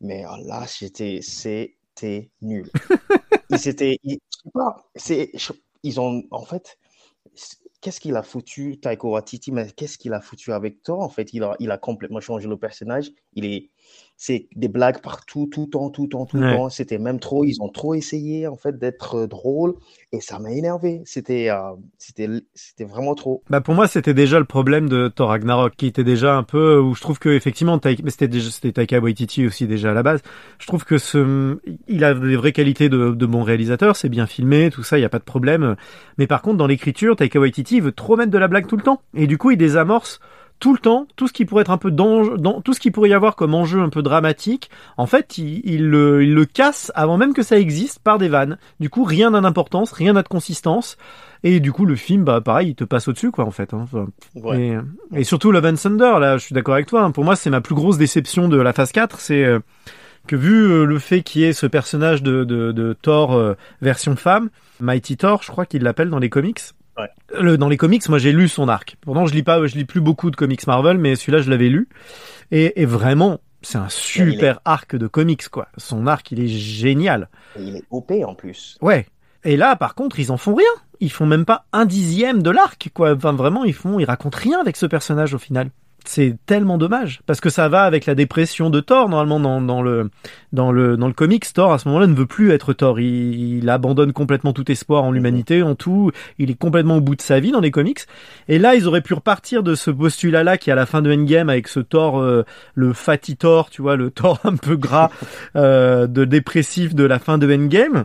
Mais 0.00 0.24
euh, 0.26 0.28
là, 0.46 0.66
c'était, 0.66 1.20
c'était 1.22 2.30
nul. 2.42 2.70
Ils 3.50 3.68
étaient, 3.68 3.98
ils, 4.02 4.18
je 4.30 4.38
sais 4.44 4.50
pas, 4.52 4.90
c'est, 4.96 5.30
je- 5.34 5.52
ils 5.82 6.00
ont, 6.00 6.22
en 6.30 6.44
fait, 6.44 6.78
qu'est-ce 7.84 8.00
qu'il 8.00 8.16
a 8.16 8.22
foutu, 8.22 8.80
Taika 8.80 9.06
Waititi, 9.06 9.52
mais 9.52 9.70
qu'est-ce 9.70 9.98
qu'il 9.98 10.14
a 10.14 10.20
foutu 10.22 10.54
avec 10.54 10.82
toi, 10.82 11.04
en 11.04 11.10
fait? 11.10 11.34
Il 11.34 11.42
a, 11.42 11.54
il 11.60 11.70
a 11.70 11.76
complètement 11.76 12.20
changé 12.20 12.48
le 12.48 12.56
personnage. 12.56 13.10
Il 13.34 13.44
est, 13.44 13.72
c'est 14.16 14.48
des 14.54 14.68
blagues 14.68 15.00
partout, 15.02 15.48
tout 15.52 15.62
le 15.64 15.70
temps, 15.70 15.90
tout 15.90 16.04
le 16.04 16.08
temps, 16.08 16.26
tout 16.26 16.36
le 16.36 16.42
Ouais. 16.44 16.50
temps. 16.50 16.68
C'était 16.70 16.98
même 16.98 17.18
trop, 17.20 17.44
ils 17.44 17.60
ont 17.60 17.68
trop 17.68 17.94
essayé, 17.94 18.46
en 18.46 18.56
fait, 18.56 18.78
d'être 18.78 19.14
euh, 19.16 19.26
drôle 19.26 19.74
et 20.12 20.20
ça 20.20 20.38
m'a 20.38 20.52
énervé. 20.52 21.02
C'était, 21.04 21.50
euh, 21.50 21.72
c'était, 21.98 22.28
c'était 22.54 22.84
vraiment 22.84 23.14
trop. 23.14 23.42
Bah 23.50 23.60
pour 23.60 23.74
moi 23.74 23.88
c'était 23.88 24.14
déjà 24.14 24.38
le 24.38 24.44
problème 24.44 24.88
de 24.88 25.08
Thor 25.08 25.28
Ragnarok 25.28 25.74
qui 25.76 25.86
était 25.86 26.04
déjà 26.04 26.36
un 26.36 26.44
peu 26.44 26.78
où 26.78 26.94
je 26.94 27.00
trouve 27.00 27.18
que 27.18 27.28
effectivement 27.28 27.76
Taika- 27.78 28.08
c'était 28.08 28.28
déjà 28.28 28.50
c'était 28.50 28.72
Taika 28.72 29.00
Waititi 29.00 29.46
aussi 29.46 29.66
déjà 29.66 29.90
à 29.90 29.94
la 29.94 30.02
base. 30.02 30.22
Je 30.58 30.66
trouve 30.66 30.84
que 30.84 30.96
ce 30.96 31.58
il 31.88 32.04
a 32.04 32.14
des 32.14 32.36
vraies 32.36 32.52
qualités 32.52 32.88
de, 32.88 33.10
de 33.10 33.26
bon 33.26 33.42
réalisateur, 33.42 33.96
c'est 33.96 34.08
bien 34.08 34.26
filmé, 34.26 34.70
tout 34.70 34.82
ça, 34.82 34.98
il 34.98 35.02
y 35.02 35.04
a 35.04 35.08
pas 35.10 35.18
de 35.18 35.24
problème. 35.24 35.76
Mais 36.18 36.26
par 36.26 36.40
contre 36.42 36.56
dans 36.56 36.66
l'écriture, 36.66 37.16
Taika 37.16 37.38
Waititi 37.38 37.80
veut 37.80 37.92
trop 37.92 38.16
mettre 38.16 38.30
de 38.30 38.38
la 38.38 38.48
blague 38.48 38.66
tout 38.66 38.76
le 38.76 38.82
temps 38.82 39.02
et 39.14 39.26
du 39.26 39.36
coup 39.38 39.50
il 39.50 39.56
désamorce 39.58 40.20
tout 40.64 40.72
le 40.72 40.78
temps, 40.78 41.06
tout 41.16 41.28
ce 41.28 41.34
qui 41.34 41.44
pourrait 41.44 41.60
être 41.60 41.70
un 41.70 41.76
peu 41.76 41.90
d'enjeu, 41.90 42.36
tout 42.64 42.72
ce 42.72 42.80
qui 42.80 42.90
pourrait 42.90 43.10
y 43.10 43.12
avoir 43.12 43.36
comme 43.36 43.54
enjeu 43.54 43.80
un 43.82 43.90
peu 43.90 44.00
dramatique, 44.00 44.70
en 44.96 45.04
fait, 45.06 45.36
il, 45.36 45.60
il 45.64 45.90
le, 45.90 46.24
il 46.24 46.32
le 46.32 46.46
casse 46.46 46.90
avant 46.94 47.18
même 47.18 47.34
que 47.34 47.42
ça 47.42 47.58
existe 47.58 47.98
par 47.98 48.16
des 48.16 48.30
vannes. 48.30 48.56
Du 48.80 48.88
coup, 48.88 49.04
rien 49.04 49.32
n'a 49.32 49.42
d'importance, 49.42 49.92
rien 49.92 50.14
n'a 50.14 50.22
de 50.22 50.28
consistance. 50.28 50.96
Et 51.42 51.60
du 51.60 51.70
coup, 51.70 51.84
le 51.84 51.96
film, 51.96 52.24
bah, 52.24 52.40
pareil, 52.40 52.70
il 52.70 52.74
te 52.76 52.84
passe 52.84 53.08
au-dessus, 53.08 53.30
quoi, 53.30 53.44
en 53.44 53.50
fait. 53.50 53.74
hein. 53.74 53.80
Enfin, 53.82 54.06
Ouais. 54.36 54.74
et, 55.12 55.20
et 55.20 55.24
surtout 55.24 55.52
Love 55.52 55.66
and 55.66 55.74
Thunder, 55.74 56.18
là, 56.18 56.38
je 56.38 56.44
suis 56.46 56.54
d'accord 56.54 56.72
avec 56.72 56.86
toi. 56.86 57.02
hein. 57.02 57.10
Pour 57.10 57.24
moi, 57.24 57.36
c'est 57.36 57.50
ma 57.50 57.60
plus 57.60 57.74
grosse 57.74 57.98
déception 57.98 58.48
de 58.48 58.56
la 58.56 58.72
phase 58.72 58.90
4, 58.92 59.20
c'est 59.20 59.44
euh, 59.44 59.58
que 60.26 60.34
vu 60.36 60.54
euh, 60.64 60.86
le 60.86 60.98
fait 60.98 61.20
qu'il 61.22 61.42
y 61.42 61.44
ait 61.44 61.52
ce 61.52 61.66
personnage 61.66 62.22
de, 62.22 62.44
de, 62.44 62.72
de 62.72 62.96
Thor 63.02 63.34
euh, 63.34 63.52
version 63.82 64.16
femme, 64.16 64.48
Mighty 64.80 65.18
Thor, 65.18 65.42
je 65.42 65.50
crois 65.50 65.66
qu'il 65.66 65.82
l'appelle 65.82 66.08
dans 66.08 66.18
les 66.20 66.30
comics. 66.30 66.60
Ouais. 66.98 67.08
Le, 67.40 67.58
dans 67.58 67.68
les 67.68 67.76
comics, 67.76 68.08
moi 68.08 68.18
j'ai 68.18 68.32
lu 68.32 68.48
son 68.48 68.68
arc. 68.68 68.96
Pourtant, 69.00 69.26
je 69.26 69.34
lis 69.34 69.42
pas, 69.42 69.64
je 69.66 69.74
lis 69.76 69.84
plus 69.84 70.00
beaucoup 70.00 70.30
de 70.30 70.36
comics 70.36 70.66
Marvel, 70.66 70.98
mais 70.98 71.16
celui-là, 71.16 71.40
je 71.40 71.50
l'avais 71.50 71.68
lu. 71.68 71.88
Et, 72.50 72.80
et 72.80 72.86
vraiment, 72.86 73.40
c'est 73.62 73.78
un 73.78 73.88
super 73.88 74.60
arc 74.64 74.94
de 74.96 75.06
comics, 75.06 75.48
quoi. 75.48 75.68
Son 75.76 76.06
arc, 76.06 76.30
il 76.30 76.40
est 76.40 76.48
génial. 76.48 77.28
Et 77.58 77.62
il 77.62 77.76
est 77.76 77.84
OP 77.90 78.12
en 78.24 78.34
plus. 78.34 78.78
Ouais. 78.80 79.06
Et 79.42 79.56
là, 79.56 79.76
par 79.76 79.94
contre, 79.94 80.20
ils 80.20 80.30
en 80.30 80.36
font 80.36 80.54
rien. 80.54 80.66
Ils 81.00 81.10
font 81.10 81.26
même 81.26 81.44
pas 81.44 81.66
un 81.72 81.84
dixième 81.84 82.42
de 82.42 82.50
l'arc, 82.50 82.90
quoi. 82.94 83.14
Enfin, 83.14 83.32
vraiment, 83.32 83.64
ils 83.64 83.74
font, 83.74 83.98
ils 83.98 84.04
racontent 84.04 84.38
rien 84.40 84.60
avec 84.60 84.76
ce 84.76 84.86
personnage 84.86 85.34
au 85.34 85.38
final 85.38 85.70
c'est 86.04 86.36
tellement 86.46 86.78
dommage 86.78 87.20
parce 87.26 87.40
que 87.40 87.50
ça 87.50 87.68
va 87.68 87.84
avec 87.84 88.06
la 88.06 88.14
dépression 88.14 88.70
de 88.70 88.80
Thor 88.80 89.08
normalement 89.08 89.40
dans, 89.40 89.60
dans 89.60 89.82
le 89.82 90.10
dans 90.52 90.72
le 90.72 90.96
dans 90.96 91.06
le 91.06 91.12
comics 91.12 91.52
Thor 91.52 91.72
à 91.72 91.78
ce 91.78 91.88
moment-là 91.88 92.06
ne 92.06 92.14
veut 92.14 92.26
plus 92.26 92.50
être 92.52 92.72
Thor. 92.72 93.00
Il, 93.00 93.58
il 93.58 93.68
abandonne 93.70 94.12
complètement 94.12 94.52
tout 94.52 94.70
espoir 94.70 95.04
en 95.04 95.12
l'humanité 95.12 95.62
en 95.62 95.74
tout. 95.74 96.10
Il 96.38 96.50
est 96.50 96.58
complètement 96.58 96.96
au 96.96 97.00
bout 97.00 97.16
de 97.16 97.22
sa 97.22 97.40
vie 97.40 97.52
dans 97.52 97.60
les 97.60 97.70
comics. 97.70 98.00
Et 98.48 98.58
là 98.58 98.74
ils 98.74 98.86
auraient 98.86 99.00
pu 99.00 99.14
repartir 99.14 99.62
de 99.62 99.74
ce 99.74 99.90
postulat 99.90 100.44
là 100.44 100.58
qui 100.58 100.70
est 100.70 100.72
à 100.72 100.76
la 100.76 100.86
fin 100.86 101.02
de 101.02 101.12
Endgame 101.12 101.48
avec 101.48 101.68
ce 101.68 101.80
Thor 101.80 102.20
euh, 102.20 102.44
le 102.74 102.92
fatty 102.92 103.36
Thor 103.36 103.70
tu 103.70 103.82
vois 103.82 103.96
le 103.96 104.10
Thor 104.14 104.38
un 104.44 104.56
peu 104.56 104.76
gras 104.76 105.10
euh, 105.56 106.06
de 106.06 106.24
dépressif 106.24 106.94
de 106.94 107.04
la 107.04 107.18
fin 107.18 107.38
de 107.38 107.52
Endgame 107.52 108.04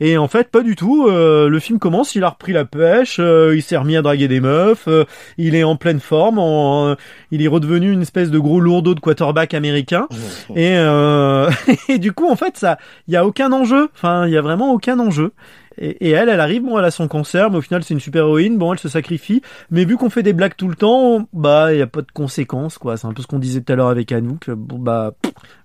et 0.00 0.18
en 0.18 0.28
fait, 0.28 0.50
pas 0.50 0.62
du 0.62 0.76
tout. 0.76 1.06
Euh, 1.06 1.48
le 1.48 1.58
film 1.58 1.78
commence, 1.78 2.14
il 2.14 2.24
a 2.24 2.30
repris 2.30 2.52
la 2.52 2.64
pêche, 2.64 3.16
euh, 3.18 3.54
il 3.56 3.62
s'est 3.62 3.76
remis 3.76 3.96
à 3.96 4.02
draguer 4.02 4.28
des 4.28 4.40
meufs, 4.40 4.88
euh, 4.88 5.04
il 5.38 5.54
est 5.54 5.64
en 5.64 5.76
pleine 5.76 6.00
forme, 6.00 6.96
il 7.30 7.42
est 7.42 7.48
redevenu 7.48 7.92
une 7.92 8.02
espèce 8.02 8.30
de 8.30 8.38
gros 8.38 8.60
lourdeau 8.60 8.94
de 8.94 9.00
quarterback 9.00 9.54
américain. 9.54 10.06
et, 10.54 10.76
et 11.88 11.98
du 11.98 12.12
coup, 12.12 12.28
en 12.28 12.36
fait, 12.36 12.56
ça, 12.56 12.78
il 13.08 13.14
y 13.14 13.16
a 13.16 13.26
aucun 13.26 13.52
enjeu. 13.52 13.88
Enfin, 13.94 14.26
il 14.26 14.32
y 14.32 14.36
a 14.36 14.42
vraiment 14.42 14.72
aucun 14.72 14.98
enjeu. 14.98 15.32
Et, 15.78 16.10
elle, 16.10 16.28
elle 16.28 16.40
arrive, 16.40 16.62
bon, 16.62 16.78
elle 16.78 16.84
a 16.84 16.90
son 16.90 17.08
cancer, 17.08 17.50
mais 17.50 17.58
au 17.58 17.60
final, 17.60 17.82
c'est 17.82 17.94
une 17.94 18.00
super 18.00 18.24
héroïne. 18.24 18.58
Bon, 18.58 18.72
elle 18.72 18.78
se 18.78 18.88
sacrifie. 18.88 19.42
Mais 19.70 19.84
vu 19.84 19.96
qu'on 19.96 20.10
fait 20.10 20.22
des 20.22 20.32
blagues 20.32 20.56
tout 20.56 20.68
le 20.68 20.76
temps, 20.76 21.28
bah, 21.32 21.72
il 21.72 21.78
y 21.78 21.82
a 21.82 21.86
pas 21.86 22.02
de 22.02 22.10
conséquences, 22.12 22.78
quoi. 22.78 22.96
C'est 22.96 23.06
un 23.06 23.12
peu 23.12 23.22
ce 23.22 23.26
qu'on 23.26 23.38
disait 23.38 23.60
tout 23.60 23.72
à 23.72 23.76
l'heure 23.76 23.88
avec 23.88 24.12
Anouk. 24.12 24.50
Bon, 24.50 24.78
bah, 24.78 25.12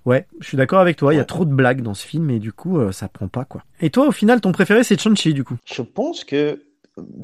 ouais, 0.05 0.27
je 0.39 0.47
suis 0.47 0.57
d'accord 0.57 0.79
avec 0.79 0.97
toi. 0.97 1.13
Il 1.13 1.17
y 1.17 1.21
a 1.21 1.25
trop 1.25 1.45
de 1.45 1.53
blagues 1.53 1.81
dans 1.81 1.93
ce 1.93 2.05
film, 2.05 2.29
et 2.29 2.39
du 2.39 2.51
coup, 2.53 2.79
euh, 2.79 2.91
ça 2.91 3.07
prend 3.07 3.27
pas, 3.27 3.45
quoi. 3.45 3.63
Et 3.79 3.89
toi, 3.89 4.07
au 4.07 4.11
final, 4.11 4.41
ton 4.41 4.51
préféré, 4.51 4.83
c'est 4.83 4.99
Chun-Chi, 4.99 5.33
du 5.33 5.43
coup. 5.43 5.57
Je 5.65 5.81
pense 5.81 6.23
que 6.23 6.61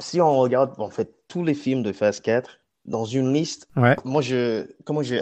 si 0.00 0.20
on 0.20 0.38
regarde, 0.38 0.72
en 0.78 0.90
fait, 0.90 1.14
tous 1.28 1.44
les 1.44 1.54
films 1.54 1.82
de 1.82 1.92
Phase 1.92 2.20
4, 2.20 2.58
dans 2.84 3.04
une 3.04 3.32
liste, 3.32 3.68
ouais. 3.76 3.96
moi, 4.04 4.22
je, 4.22 4.66
comment 4.84 5.02
je, 5.02 5.16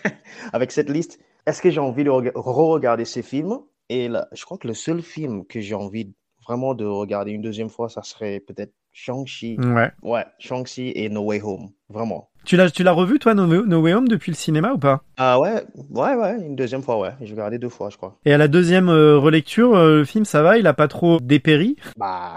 avec 0.52 0.72
cette 0.72 0.88
liste, 0.88 1.18
est-ce 1.46 1.60
que 1.60 1.70
j'ai 1.70 1.80
envie 1.80 2.04
de 2.04 2.10
re-regarder 2.10 3.04
ces 3.04 3.22
films? 3.22 3.58
Et 3.88 4.08
là, 4.08 4.28
je 4.32 4.44
crois 4.44 4.58
que 4.58 4.66
le 4.66 4.74
seul 4.74 5.02
film 5.02 5.44
que 5.44 5.60
j'ai 5.60 5.74
envie 5.74 6.12
vraiment 6.46 6.74
de 6.74 6.84
regarder 6.84 7.32
une 7.32 7.42
deuxième 7.42 7.68
fois, 7.68 7.88
ça 7.88 8.02
serait 8.02 8.40
peut-être 8.40 8.72
Shang-Chi. 8.92 9.56
Ouais. 9.58 9.90
Ouais, 10.02 10.24
Shang-Chi 10.38 10.92
et 10.94 11.08
No 11.08 11.22
Way 11.22 11.40
Home. 11.42 11.70
Vraiment. 11.88 12.30
Tu 12.44 12.56
l'as, 12.56 12.70
tu 12.70 12.82
l'as 12.82 12.92
revu, 12.92 13.18
toi, 13.18 13.34
no, 13.34 13.46
Way 13.46 13.94
Home, 13.94 14.08
depuis 14.08 14.30
le 14.30 14.36
cinéma 14.36 14.72
ou 14.72 14.78
pas? 14.78 15.02
Ah 15.16 15.38
ouais, 15.38 15.62
ouais, 15.90 16.14
ouais, 16.14 16.36
une 16.40 16.56
deuxième 16.56 16.82
fois, 16.82 16.98
ouais. 16.98 17.12
J'ai 17.20 17.32
regardé 17.32 17.58
deux 17.58 17.68
fois, 17.68 17.88
je 17.90 17.96
crois. 17.96 18.18
Et 18.24 18.32
à 18.32 18.38
la 18.38 18.48
deuxième 18.48 18.88
euh, 18.88 19.18
relecture, 19.18 19.76
euh, 19.76 19.98
le 19.98 20.04
film, 20.04 20.24
ça 20.24 20.42
va 20.42 20.58
Il 20.58 20.66
a 20.66 20.74
pas 20.74 20.88
trop 20.88 21.20
dépéri? 21.20 21.76
Bah. 21.96 22.36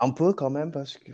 Un 0.00 0.10
peu 0.10 0.32
quand 0.32 0.50
même 0.50 0.70
parce 0.72 0.98
que 0.98 1.10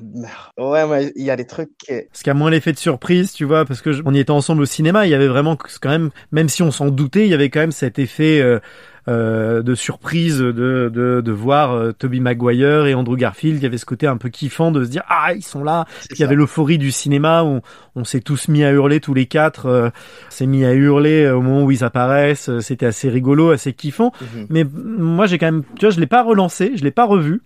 ouais 0.62 0.86
mais 0.86 1.12
il 1.16 1.24
y 1.24 1.30
a 1.30 1.36
des 1.36 1.46
trucs 1.46 1.70
parce 1.86 2.22
qu'il 2.22 2.26
y 2.26 2.30
a 2.30 2.34
moins 2.34 2.50
l'effet 2.50 2.72
de 2.72 2.78
surprise 2.78 3.32
tu 3.32 3.44
vois 3.44 3.64
parce 3.64 3.80
que 3.80 3.90
on 4.04 4.12
y 4.12 4.18
était 4.18 4.30
ensemble 4.30 4.62
au 4.62 4.66
cinéma 4.66 5.06
il 5.06 5.10
y 5.10 5.14
avait 5.14 5.28
vraiment 5.28 5.56
quand 5.56 5.88
même 5.88 6.10
même 6.32 6.48
si 6.48 6.62
on 6.62 6.70
s'en 6.70 6.88
doutait 6.88 7.24
il 7.24 7.30
y 7.30 7.34
avait 7.34 7.50
quand 7.50 7.60
même 7.60 7.72
cet 7.72 7.98
effet 7.98 8.40
euh, 8.40 8.60
euh, 9.08 9.62
de 9.62 9.74
surprise 9.74 10.38
de, 10.38 10.52
de, 10.52 11.22
de 11.24 11.32
voir 11.32 11.72
euh, 11.72 11.92
Toby 11.92 12.20
Maguire 12.20 12.84
et 12.84 12.92
Andrew 12.92 13.16
Garfield. 13.16 13.56
Il 13.56 13.62
y 13.62 13.66
avait 13.66 13.78
ce 13.78 13.86
côté 13.86 14.06
un 14.06 14.18
peu 14.18 14.28
kiffant 14.28 14.70
de 14.70 14.84
se 14.84 14.90
dire 14.90 15.02
ah 15.08 15.32
ils 15.34 15.44
sont 15.44 15.64
là. 15.64 15.86
Puis 16.08 16.18
il 16.18 16.20
y 16.20 16.24
avait 16.24 16.34
l'euphorie 16.34 16.76
du 16.76 16.90
cinéma 16.90 17.42
où 17.42 17.60
on, 17.94 18.04
s'est 18.04 18.20
tous 18.20 18.48
mis 18.48 18.64
à 18.64 18.70
hurler 18.70 19.00
tous 19.00 19.14
les 19.14 19.24
quatre. 19.24 19.64
Euh, 19.64 19.88
s'est 20.28 20.44
mis 20.44 20.66
à 20.66 20.74
hurler 20.74 21.26
au 21.30 21.40
moment 21.40 21.64
où 21.64 21.70
ils 21.70 21.84
apparaissent. 21.84 22.50
C'était 22.60 22.84
assez 22.84 23.08
rigolo, 23.08 23.50
assez 23.50 23.72
kiffant. 23.72 24.12
Mhm. 24.20 24.46
Mais 24.50 24.64
moi 24.64 25.24
j'ai 25.24 25.38
quand 25.38 25.46
même, 25.46 25.62
tu 25.78 25.86
vois, 25.86 25.90
je 25.90 26.00
l'ai 26.00 26.06
pas 26.06 26.22
relancé, 26.22 26.72
je 26.74 26.84
l'ai 26.84 26.90
pas 26.90 27.06
revu 27.06 27.40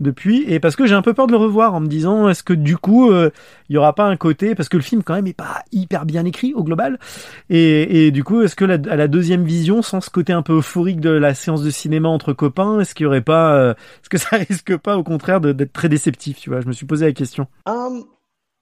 depuis 0.00 0.44
et 0.46 0.60
parce 0.60 0.76
que 0.76 0.86
j'ai 0.86 0.94
un 0.94 1.02
peu 1.02 1.14
peur 1.14 1.26
de 1.26 1.32
le 1.32 1.38
revoir 1.38 1.74
en 1.74 1.80
me 1.80 1.86
disant 1.86 2.28
est-ce 2.28 2.42
que 2.42 2.52
du 2.52 2.76
coup 2.76 3.10
euh, 3.10 3.30
il 3.68 3.74
y 3.74 3.78
aura 3.78 3.94
pas 3.94 4.04
un 4.04 4.16
côté 4.16 4.54
parce 4.54 4.68
que 4.68 4.76
le 4.76 4.82
film 4.82 5.02
quand 5.02 5.14
même 5.14 5.26
est 5.26 5.32
pas 5.32 5.62
hyper 5.72 6.06
bien 6.06 6.24
écrit 6.24 6.54
au 6.54 6.64
global 6.64 6.98
et, 7.50 8.06
et 8.06 8.10
du 8.10 8.24
coup 8.24 8.42
est-ce 8.42 8.56
que 8.56 8.64
la, 8.64 8.74
à 8.90 8.96
la 8.96 9.08
deuxième 9.08 9.44
vision 9.44 9.82
sans 9.82 10.00
ce 10.00 10.10
côté 10.10 10.32
un 10.32 10.42
peu 10.42 10.58
euphorique 10.58 11.00
de 11.00 11.10
la 11.10 11.34
séance 11.34 11.62
de 11.62 11.70
cinéma 11.70 12.08
entre 12.08 12.32
copains 12.32 12.80
est-ce 12.80 12.94
qu'il 12.94 13.04
y 13.04 13.06
aurait 13.06 13.20
pas 13.20 13.54
euh, 13.54 13.72
est-ce 13.72 14.08
que 14.08 14.18
ça 14.18 14.36
risque 14.48 14.76
pas 14.76 14.96
au 14.96 15.02
contraire 15.02 15.40
d'être 15.40 15.72
très 15.72 15.88
déceptif 15.88 16.38
tu 16.38 16.50
vois? 16.50 16.60
Je 16.60 16.66
me 16.66 16.72
suis 16.72 16.86
posé 16.86 17.06
la 17.06 17.12
question. 17.12 17.46
Um, 17.66 18.04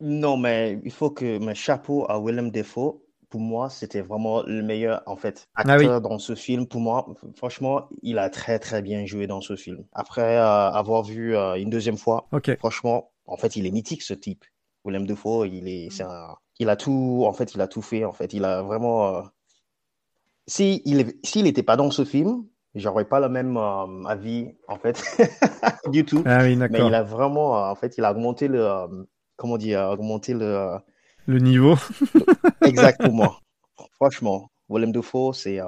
non 0.00 0.36
mais 0.36 0.80
il 0.84 0.92
faut 0.92 1.10
que 1.10 1.38
mes 1.38 1.54
chapeau 1.54 2.06
à 2.08 2.18
Willem 2.20 2.50
Defoe 2.50 3.03
pour 3.34 3.40
moi, 3.40 3.68
c'était 3.68 4.00
vraiment 4.00 4.44
le 4.44 4.62
meilleur 4.62 5.02
en 5.06 5.16
fait 5.16 5.48
ah 5.56 5.62
acteur 5.62 6.00
dans 6.00 6.20
ce 6.20 6.36
film. 6.36 6.68
Pour 6.68 6.80
moi, 6.80 7.04
franchement, 7.34 7.88
il 8.00 8.20
a 8.20 8.30
très 8.30 8.60
très 8.60 8.80
bien 8.80 9.06
joué 9.06 9.26
dans 9.26 9.40
ce 9.40 9.56
film. 9.56 9.84
Après 9.92 10.36
euh, 10.36 10.70
avoir 10.70 11.02
vu 11.02 11.36
euh, 11.36 11.56
une 11.56 11.68
deuxième 11.68 11.96
fois, 11.96 12.28
franchement, 12.60 13.10
en 13.26 13.36
fait, 13.36 13.56
il 13.56 13.66
est 13.66 13.72
mythique 13.72 14.02
ce 14.02 14.14
type. 14.14 14.44
Willem 14.84 15.04
Dafoe, 15.04 15.48
il 15.48 15.66
est, 15.66 15.90
c'est 15.90 16.04
un, 16.04 16.36
il 16.60 16.68
a 16.68 16.76
tout, 16.76 17.24
en 17.26 17.32
fait, 17.32 17.54
il 17.54 17.60
a 17.60 17.66
tout 17.66 17.82
fait. 17.82 18.04
En 18.04 18.12
fait, 18.12 18.32
il 18.34 18.44
a 18.44 18.62
vraiment. 18.62 19.16
Euh... 19.16 19.22
Si 20.46 20.80
il, 20.84 21.14
s'il 21.24 21.42
n'était 21.42 21.64
pas 21.64 21.76
dans 21.76 21.90
ce 21.90 22.04
film, 22.04 22.46
j'aurais 22.76 23.06
pas 23.06 23.18
le 23.18 23.28
même 23.28 23.56
euh, 23.56 24.04
avis 24.04 24.54
en 24.68 24.78
fait 24.78 25.02
du 25.90 26.04
tout. 26.04 26.22
Ah 26.24 26.44
oui, 26.44 26.54
Mais 26.54 26.86
il 26.86 26.94
a 26.94 27.02
vraiment, 27.02 27.68
en 27.68 27.74
fait, 27.74 27.98
il 27.98 28.04
a 28.04 28.12
augmenté 28.12 28.46
le, 28.46 29.08
comment 29.34 29.58
dire, 29.58 29.88
augmenté 29.90 30.34
le 30.34 30.78
le 31.26 31.38
niveau. 31.38 31.76
Exactement. 32.66 33.34
Franchement, 33.96 34.50
Willem 34.68 34.92
Dafoe, 34.92 35.32
c'est, 35.32 35.60
euh, 35.60 35.66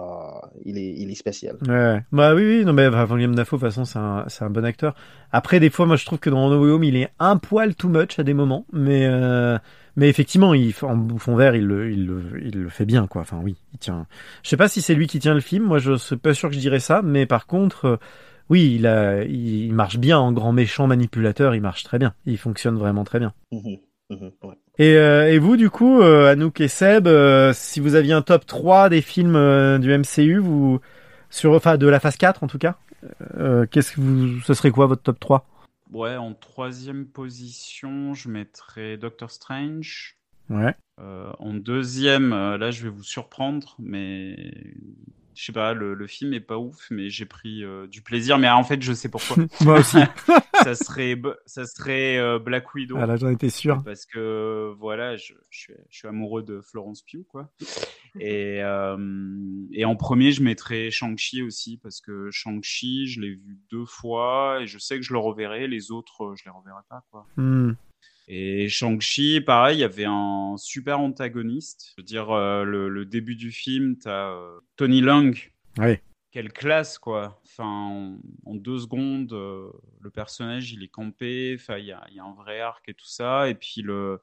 il 0.64 0.78
est, 0.78 0.94
il 0.96 1.10
est 1.10 1.14
spécial. 1.14 1.56
Ouais. 1.66 2.00
Bah 2.12 2.34
oui, 2.34 2.42
oui, 2.44 2.64
non 2.64 2.72
mais 2.72 2.86
enfin, 2.86 3.06
Willem 3.14 3.34
Dafoe, 3.34 3.56
de 3.56 3.60
toute 3.60 3.68
façon, 3.68 3.84
c'est 3.84 3.98
un, 3.98 4.24
c'est 4.28 4.44
un 4.44 4.50
bon 4.50 4.64
acteur. 4.64 4.94
Après, 5.32 5.60
des 5.60 5.70
fois, 5.70 5.86
moi, 5.86 5.96
je 5.96 6.04
trouve 6.04 6.18
que 6.18 6.30
dans 6.30 6.48
No 6.48 6.62
Way 6.62 6.70
Home, 6.70 6.84
il 6.84 6.96
est 6.96 7.10
un 7.18 7.36
poil 7.36 7.74
too 7.74 7.88
much 7.88 8.18
à 8.18 8.22
des 8.22 8.34
moments, 8.34 8.66
mais, 8.72 9.06
euh, 9.06 9.58
mais 9.96 10.08
effectivement, 10.08 10.54
il, 10.54 10.74
en 10.82 10.96
bouffon 10.96 11.36
vert, 11.36 11.54
il 11.54 11.66
le, 11.66 11.92
il 11.92 12.06
le, 12.06 12.42
il 12.42 12.62
le 12.62 12.68
fait 12.68 12.86
bien, 12.86 13.06
quoi. 13.06 13.22
Enfin, 13.22 13.40
oui, 13.42 13.56
il 13.72 13.78
tient. 13.78 14.06
Je 14.42 14.48
sais 14.48 14.56
pas 14.56 14.68
si 14.68 14.82
c'est 14.82 14.94
lui 14.94 15.06
qui 15.06 15.18
tient 15.18 15.34
le 15.34 15.40
film. 15.40 15.64
Moi, 15.64 15.78
je 15.78 15.96
suis 15.96 16.16
pas 16.16 16.34
sûr 16.34 16.48
que 16.48 16.54
je 16.54 16.60
dirais 16.60 16.80
ça, 16.80 17.02
mais 17.02 17.26
par 17.26 17.46
contre. 17.46 17.84
Euh, 17.84 17.96
oui, 18.48 18.76
il, 18.76 18.86
a, 18.86 19.24
il 19.24 19.72
marche 19.74 19.98
bien 19.98 20.18
en 20.18 20.32
grand 20.32 20.52
méchant 20.52 20.86
manipulateur, 20.86 21.54
il 21.54 21.60
marche 21.60 21.82
très 21.82 21.98
bien. 21.98 22.14
Il 22.26 22.38
fonctionne 22.38 22.76
vraiment 22.76 23.02
très 23.02 23.18
bien. 23.18 23.34
Mhm, 23.50 23.78
mhm, 24.10 24.30
ouais. 24.44 24.54
Et, 24.78 24.96
euh, 24.96 25.32
et, 25.32 25.38
vous, 25.38 25.56
du 25.56 25.70
coup, 25.70 26.00
euh, 26.00 26.30
Anouk 26.30 26.60
et 26.60 26.68
Seb, 26.68 27.06
euh, 27.06 27.52
si 27.54 27.80
vous 27.80 27.94
aviez 27.94 28.12
un 28.12 28.22
top 28.22 28.44
3 28.44 28.90
des 28.90 29.00
films 29.00 29.36
euh, 29.36 29.78
du 29.78 29.96
MCU, 29.96 30.38
vous, 30.38 30.80
sur, 31.30 31.52
enfin, 31.52 31.78
de 31.78 31.86
la 31.86 31.98
phase 31.98 32.16
4 32.16 32.44
en 32.44 32.46
tout 32.46 32.58
cas, 32.58 32.76
qu'est-ce 33.70 33.92
que 33.92 34.00
vous, 34.00 34.40
ce 34.40 34.52
serait 34.52 34.70
quoi 34.70 34.86
votre 34.86 35.02
top 35.02 35.18
3 35.18 35.46
Ouais, 35.92 36.16
en 36.16 36.34
troisième 36.34 37.06
position, 37.06 38.12
je 38.12 38.28
mettrais 38.28 38.96
Doctor 38.96 39.30
Strange. 39.30 40.16
Ouais. 40.50 40.74
en 40.98 41.54
deuxième, 41.54 42.30
là, 42.30 42.70
je 42.70 42.84
vais 42.84 42.88
vous 42.90 43.02
surprendre, 43.02 43.76
mais 43.78 44.52
je 45.36 45.44
sais 45.44 45.52
pas, 45.52 45.74
le, 45.74 45.94
le, 45.94 46.06
film 46.06 46.32
est 46.32 46.40
pas 46.40 46.56
ouf, 46.56 46.86
mais 46.90 47.10
j'ai 47.10 47.26
pris 47.26 47.62
euh, 47.62 47.86
du 47.86 48.00
plaisir. 48.00 48.38
Mais 48.38 48.48
en 48.48 48.64
fait, 48.64 48.82
je 48.82 48.92
sais 48.94 49.10
pourquoi. 49.10 49.36
Moi 49.64 49.80
aussi. 49.80 49.98
ça 50.64 50.74
serait, 50.74 51.20
ça 51.44 51.66
serait 51.66 52.16
euh, 52.16 52.38
Black 52.38 52.74
Widow. 52.74 52.96
Ah 52.98 53.06
là, 53.06 53.16
j'en 53.16 53.28
étais 53.28 53.50
sûr. 53.50 53.82
Parce 53.84 54.06
que 54.06 54.74
voilà, 54.78 55.16
je, 55.16 55.34
je, 55.50 55.58
suis, 55.58 55.74
je 55.90 55.98
suis, 55.98 56.08
amoureux 56.08 56.42
de 56.42 56.62
Florence 56.62 57.02
Pugh, 57.02 57.26
quoi. 57.28 57.50
Et, 58.18 58.62
euh, 58.62 58.96
et 59.72 59.84
en 59.84 59.94
premier, 59.94 60.32
je 60.32 60.42
mettrais 60.42 60.90
Shang-Chi 60.90 61.42
aussi, 61.42 61.76
parce 61.82 62.00
que 62.00 62.30
Shang-Chi, 62.30 63.06
je 63.06 63.20
l'ai 63.20 63.34
vu 63.34 63.58
deux 63.70 63.84
fois 63.84 64.60
et 64.62 64.66
je 64.66 64.78
sais 64.78 64.96
que 64.96 65.02
je 65.02 65.12
le 65.12 65.18
reverrai. 65.18 65.68
Les 65.68 65.90
autres, 65.90 66.34
je 66.38 66.44
les 66.44 66.50
reverrai 66.50 66.82
pas, 66.88 67.04
quoi. 67.10 67.26
Hmm. 67.36 67.74
Et 68.28 68.68
Shang-Chi, 68.68 69.40
pareil, 69.40 69.78
il 69.78 69.80
y 69.80 69.84
avait 69.84 70.06
un 70.06 70.56
super 70.58 70.98
antagoniste. 70.98 71.92
Je 71.96 72.02
veux 72.02 72.04
dire, 72.04 72.30
euh, 72.30 72.64
le, 72.64 72.88
le, 72.88 73.04
début 73.04 73.36
du 73.36 73.52
film, 73.52 73.96
tu 73.98 74.08
as 74.08 74.30
euh, 74.30 74.58
Tony 74.76 75.00
Leung. 75.00 75.36
Oui. 75.78 75.98
Quelle 76.32 76.52
classe, 76.52 76.98
quoi. 76.98 77.40
Enfin, 77.44 77.64
en, 77.64 78.18
en 78.44 78.54
deux 78.54 78.80
secondes, 78.80 79.32
euh, 79.32 79.70
le 80.00 80.10
personnage, 80.10 80.72
il 80.72 80.82
est 80.82 80.88
campé. 80.88 81.56
Enfin, 81.58 81.78
il 81.78 81.86
y 81.86 81.92
a, 81.92 82.04
y 82.10 82.18
a, 82.18 82.24
un 82.24 82.34
vrai 82.34 82.60
arc 82.60 82.88
et 82.88 82.94
tout 82.94 83.06
ça. 83.06 83.48
Et 83.48 83.54
puis, 83.54 83.80
le, 83.82 84.20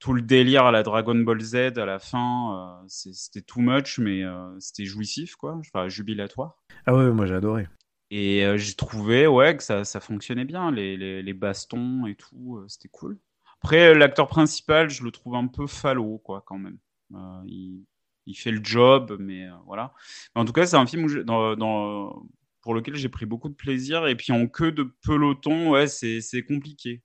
tout 0.00 0.12
le 0.12 0.20
délire 0.20 0.66
à 0.66 0.72
la 0.72 0.82
Dragon 0.82 1.14
Ball 1.14 1.40
Z 1.40 1.78
à 1.78 1.86
la 1.86 2.00
fin, 2.00 2.82
c'était 2.88 3.42
too 3.42 3.60
much, 3.60 3.98
mais 3.98 4.22
c'était 4.58 4.84
jouissif, 4.84 5.36
quoi. 5.36 5.54
Enfin, 5.54 5.88
jubilatoire. 5.88 6.58
Ah 6.84 6.94
ouais, 6.94 7.10
moi 7.10 7.24
j'ai 7.24 7.34
adoré. 7.34 7.68
Et 8.10 8.44
euh, 8.44 8.56
j'ai 8.56 8.74
trouvé 8.74 9.26
ouais, 9.26 9.56
que 9.56 9.62
ça, 9.62 9.84
ça 9.84 10.00
fonctionnait 10.00 10.44
bien, 10.44 10.70
les, 10.70 10.96
les, 10.96 11.22
les 11.22 11.32
bastons 11.32 12.06
et 12.06 12.14
tout, 12.14 12.58
euh, 12.58 12.66
c'était 12.68 12.88
cool. 12.88 13.18
Après, 13.62 13.88
euh, 13.88 13.94
l'acteur 13.94 14.28
principal, 14.28 14.90
je 14.90 15.02
le 15.02 15.10
trouve 15.10 15.34
un 15.36 15.46
peu 15.46 15.66
falot, 15.66 16.18
quoi, 16.18 16.42
quand 16.46 16.58
même. 16.58 16.78
Euh, 17.14 17.42
il, 17.46 17.84
il, 18.26 18.34
fait 18.34 18.50
le 18.50 18.62
job, 18.62 19.16
mais 19.18 19.46
voilà. 19.66 19.94
Mais 20.34 20.42
en 20.42 20.44
tout 20.44 20.52
cas, 20.52 20.66
c'est 20.66 20.76
un 20.76 20.86
film 20.86 21.04
où 21.04 21.24
dans, 21.24 21.56
dans, 21.56 22.26
pour 22.60 22.74
lequel 22.74 22.94
j'ai 22.96 23.08
pris 23.08 23.26
beaucoup 23.26 23.48
de 23.48 23.54
plaisir. 23.54 24.06
Et 24.06 24.16
puis 24.16 24.32
en 24.32 24.46
queue 24.46 24.72
de 24.72 24.82
peloton, 25.02 25.70
ouais, 25.70 25.86
c'est 25.86 26.42
compliqué. 26.46 27.02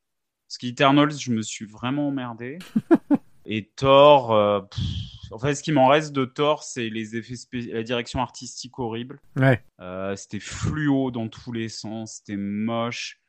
Parce 0.48 0.58
qu'Eternals, 0.58 1.18
je 1.18 1.32
me 1.32 1.42
suis 1.42 1.66
vraiment 1.66 2.10
emmerdé. 2.10 2.60
et 3.46 3.70
Thor, 3.76 4.32
en 4.32 4.68
fait, 5.38 5.54
ce 5.54 5.62
qui 5.62 5.72
m'en 5.72 5.88
reste 5.88 6.14
de 6.14 6.26
Thor, 6.26 6.64
c'est 6.64 6.90
les 6.90 7.16
effets 7.16 7.36
la 7.72 7.84
direction 7.84 8.22
artistique 8.22 8.80
horrible. 8.80 9.20
Ouais. 9.36 9.64
Euh, 9.80 10.16
c'était 10.16 10.40
fluo 10.40 11.12
dans 11.12 11.28
tous 11.28 11.52
les 11.52 11.70
sens, 11.70 12.16
c'était 12.18 12.38
moche. 12.38 13.22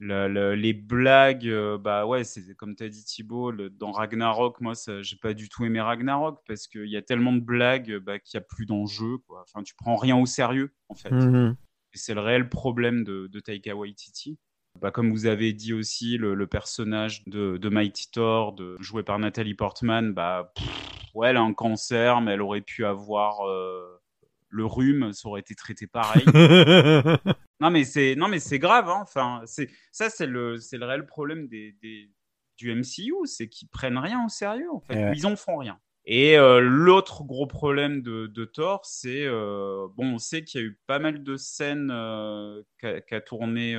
Le- 0.00 0.26
le- 0.26 0.56
les 0.56 0.72
blagues, 0.72 1.46
euh, 1.46 1.78
bah 1.78 2.04
ouais, 2.04 2.24
c'est 2.24 2.56
comme 2.56 2.74
t'as 2.74 2.88
dit 2.88 3.04
Thibaut, 3.04 3.52
le- 3.52 3.70
dans 3.70 3.92
Ragnarok, 3.92 4.60
moi, 4.60 4.72
j'ai 5.02 5.16
pas 5.16 5.34
du 5.34 5.48
tout 5.48 5.64
aimé 5.64 5.80
Ragnarok 5.80 6.40
parce 6.48 6.66
qu'il 6.66 6.88
y 6.88 6.96
a 6.96 7.02
tellement 7.02 7.32
de 7.32 7.40
blagues 7.40 7.98
bah, 7.98 8.18
qu'il 8.18 8.36
y 8.36 8.38
a 8.38 8.44
plus 8.44 8.66
d'enjeu. 8.66 9.18
Enfin, 9.28 9.62
tu 9.62 9.74
prends 9.76 9.94
rien 9.96 10.16
au 10.16 10.26
sérieux, 10.26 10.74
en 10.88 10.96
fait. 10.96 11.12
Mhm. 11.12 11.56
Et 11.94 11.98
c'est 11.98 12.14
le 12.14 12.20
réel 12.20 12.48
problème 12.48 13.04
de, 13.04 13.28
de 13.28 13.40
Taika 13.40 13.76
Waititi. 13.76 14.36
Bah, 14.80 14.90
comme 14.90 15.12
vous 15.12 15.26
avez 15.26 15.52
dit 15.52 15.72
aussi, 15.72 16.18
le, 16.18 16.34
le 16.34 16.46
personnage 16.48 17.24
de, 17.26 17.56
de 17.56 17.68
Mighty 17.68 18.10
Thor, 18.10 18.52
de, 18.52 18.76
joué 18.80 19.04
par 19.04 19.20
Nathalie 19.20 19.54
Portman, 19.54 20.12
bah, 20.12 20.52
pff, 20.56 20.90
ouais, 21.14 21.30
elle 21.30 21.36
a 21.36 21.42
un 21.42 21.54
cancer, 21.54 22.20
mais 22.20 22.32
elle 22.32 22.42
aurait 22.42 22.60
pu 22.60 22.84
avoir 22.84 23.46
euh, 23.48 24.00
le 24.48 24.66
rhume, 24.66 25.12
ça 25.12 25.28
aurait 25.28 25.40
été 25.40 25.54
traité 25.54 25.86
pareil. 25.86 26.24
non, 27.60 27.70
mais 27.70 27.84
c'est, 27.84 28.14
non, 28.16 28.28
mais 28.28 28.38
c'est 28.38 28.58
grave, 28.58 28.88
hein. 28.88 29.00
Enfin, 29.02 29.42
c'est, 29.46 29.68
ça, 29.92 30.10
c'est 30.10 30.26
le, 30.26 30.58
c'est 30.58 30.78
le 30.78 30.86
réel 30.86 31.06
problème 31.06 31.48
des, 31.48 31.72
des- 31.82 32.10
du 32.56 32.72
MCU, 32.72 33.12
c'est 33.24 33.48
qu'ils 33.48 33.68
prennent 33.68 33.98
rien 33.98 34.24
au 34.24 34.28
sérieux, 34.28 34.70
en 34.72 34.80
fait. 34.80 34.94
Ouais. 34.94 35.12
Ils 35.16 35.26
en 35.26 35.34
font 35.34 35.56
rien. 35.56 35.78
Et 36.06 36.36
euh, 36.38 36.60
l'autre 36.60 37.24
gros 37.24 37.46
problème 37.46 38.02
de, 38.02 38.26
de 38.26 38.44
Thor, 38.44 38.84
c'est 38.84 39.24
euh, 39.24 39.88
bon, 39.96 40.14
on 40.14 40.18
sait 40.18 40.44
qu'il 40.44 40.60
y 40.60 40.64
a 40.64 40.66
eu 40.66 40.78
pas 40.86 40.98
mal 40.98 41.24
de 41.24 41.36
scènes 41.36 41.90
euh, 41.90 42.62
qu'a 42.78 43.00
qu'a 43.00 43.20
tourné 43.22 43.74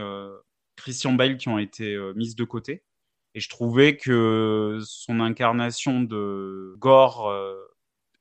Christian 0.75 1.13
Bale 1.13 1.37
qui 1.37 1.47
ont 1.49 1.59
été 1.59 1.97
mises 2.15 2.35
de 2.35 2.43
côté. 2.43 2.83
Et 3.35 3.39
je 3.41 3.49
trouvais 3.49 3.97
que 3.97 4.79
son 4.83 5.19
incarnation 5.19 6.01
de 6.01 6.73
Gore 6.79 7.29
euh, 7.29 7.53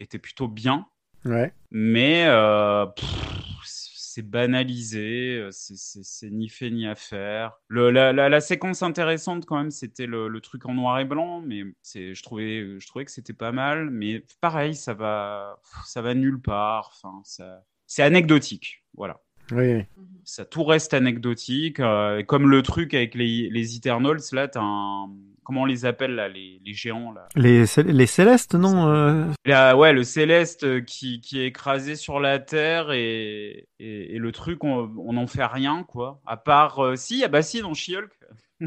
était 0.00 0.18
plutôt 0.18 0.48
bien, 0.48 0.86
Ouais. 1.24 1.52
mais 1.70 2.24
euh, 2.26 2.84
c'est 3.64 4.28
banalisé, 4.28 5.38
euh, 5.38 5.48
c'est- 5.52 6.30
ni 6.30 6.48
fait 6.48 6.70
ni 6.70 6.86
à 6.86 6.94
faire. 6.94 7.52
Le, 7.68 7.90
la, 7.90 8.12
la, 8.12 8.28
la 8.28 8.40
séquence 8.40 8.82
intéressante 8.82 9.46
quand 9.46 9.56
même, 9.56 9.70
c'était 9.70 10.06
le, 10.06 10.28
le 10.28 10.40
truc 10.40 10.66
en 10.66 10.74
noir 10.74 10.98
et 11.00 11.04
blanc, 11.04 11.40
mais 11.40 11.64
je 11.94 12.22
trouvais, 12.22 12.78
je 12.78 12.86
trouvais 12.86 13.04
que 13.04 13.10
c'était 13.10 13.32
pas 13.32 13.52
mal. 13.52 13.90
Mais 13.90 14.24
pareil, 14.40 14.74
ça 14.74 14.94
va, 14.94 15.60
ça 15.86 16.02
va 16.02 16.14
nulle 16.14 16.40
part. 16.40 16.90
Enfin, 16.92 17.20
ça, 17.24 17.64
c'est 17.86 18.02
anecdotique, 18.02 18.84
voilà. 18.94 19.20
Oui. 19.52 19.84
Ça 20.24 20.44
tout 20.44 20.64
reste 20.64 20.94
anecdotique, 20.94 21.80
euh, 21.80 22.22
comme 22.22 22.48
le 22.48 22.62
truc 22.62 22.94
avec 22.94 23.14
les, 23.14 23.50
les 23.50 23.76
Eternals. 23.76 24.20
Là, 24.32 24.48
t'as 24.48 24.62
un, 24.62 25.10
comment 25.44 25.62
on 25.62 25.66
les 25.66 25.84
appelle 25.84 26.14
là, 26.14 26.28
les, 26.28 26.60
les 26.64 26.72
géants 26.72 27.12
là? 27.12 27.28
Les, 27.36 27.64
les 27.84 28.06
célestes, 28.06 28.54
non 28.54 28.88
euh, 28.88 29.26
Là, 29.44 29.76
ouais, 29.76 29.92
le 29.92 30.02
céleste 30.02 30.64
euh, 30.64 30.80
qui, 30.80 31.20
qui 31.20 31.40
est 31.40 31.46
écrasé 31.48 31.94
sur 31.94 32.20
la 32.20 32.38
terre 32.38 32.90
et, 32.92 33.68
et, 33.78 34.14
et 34.14 34.18
le 34.18 34.32
truc, 34.32 34.64
on 34.64 34.90
on 34.98 35.12
n'en 35.12 35.26
fait 35.26 35.44
rien, 35.44 35.84
quoi. 35.84 36.20
À 36.26 36.36
part, 36.38 36.82
euh, 36.82 36.96
si, 36.96 37.22
ah 37.22 37.28
bah 37.28 37.42
si, 37.42 37.60
dans 37.60 37.74
She-Hulk. 37.74 38.10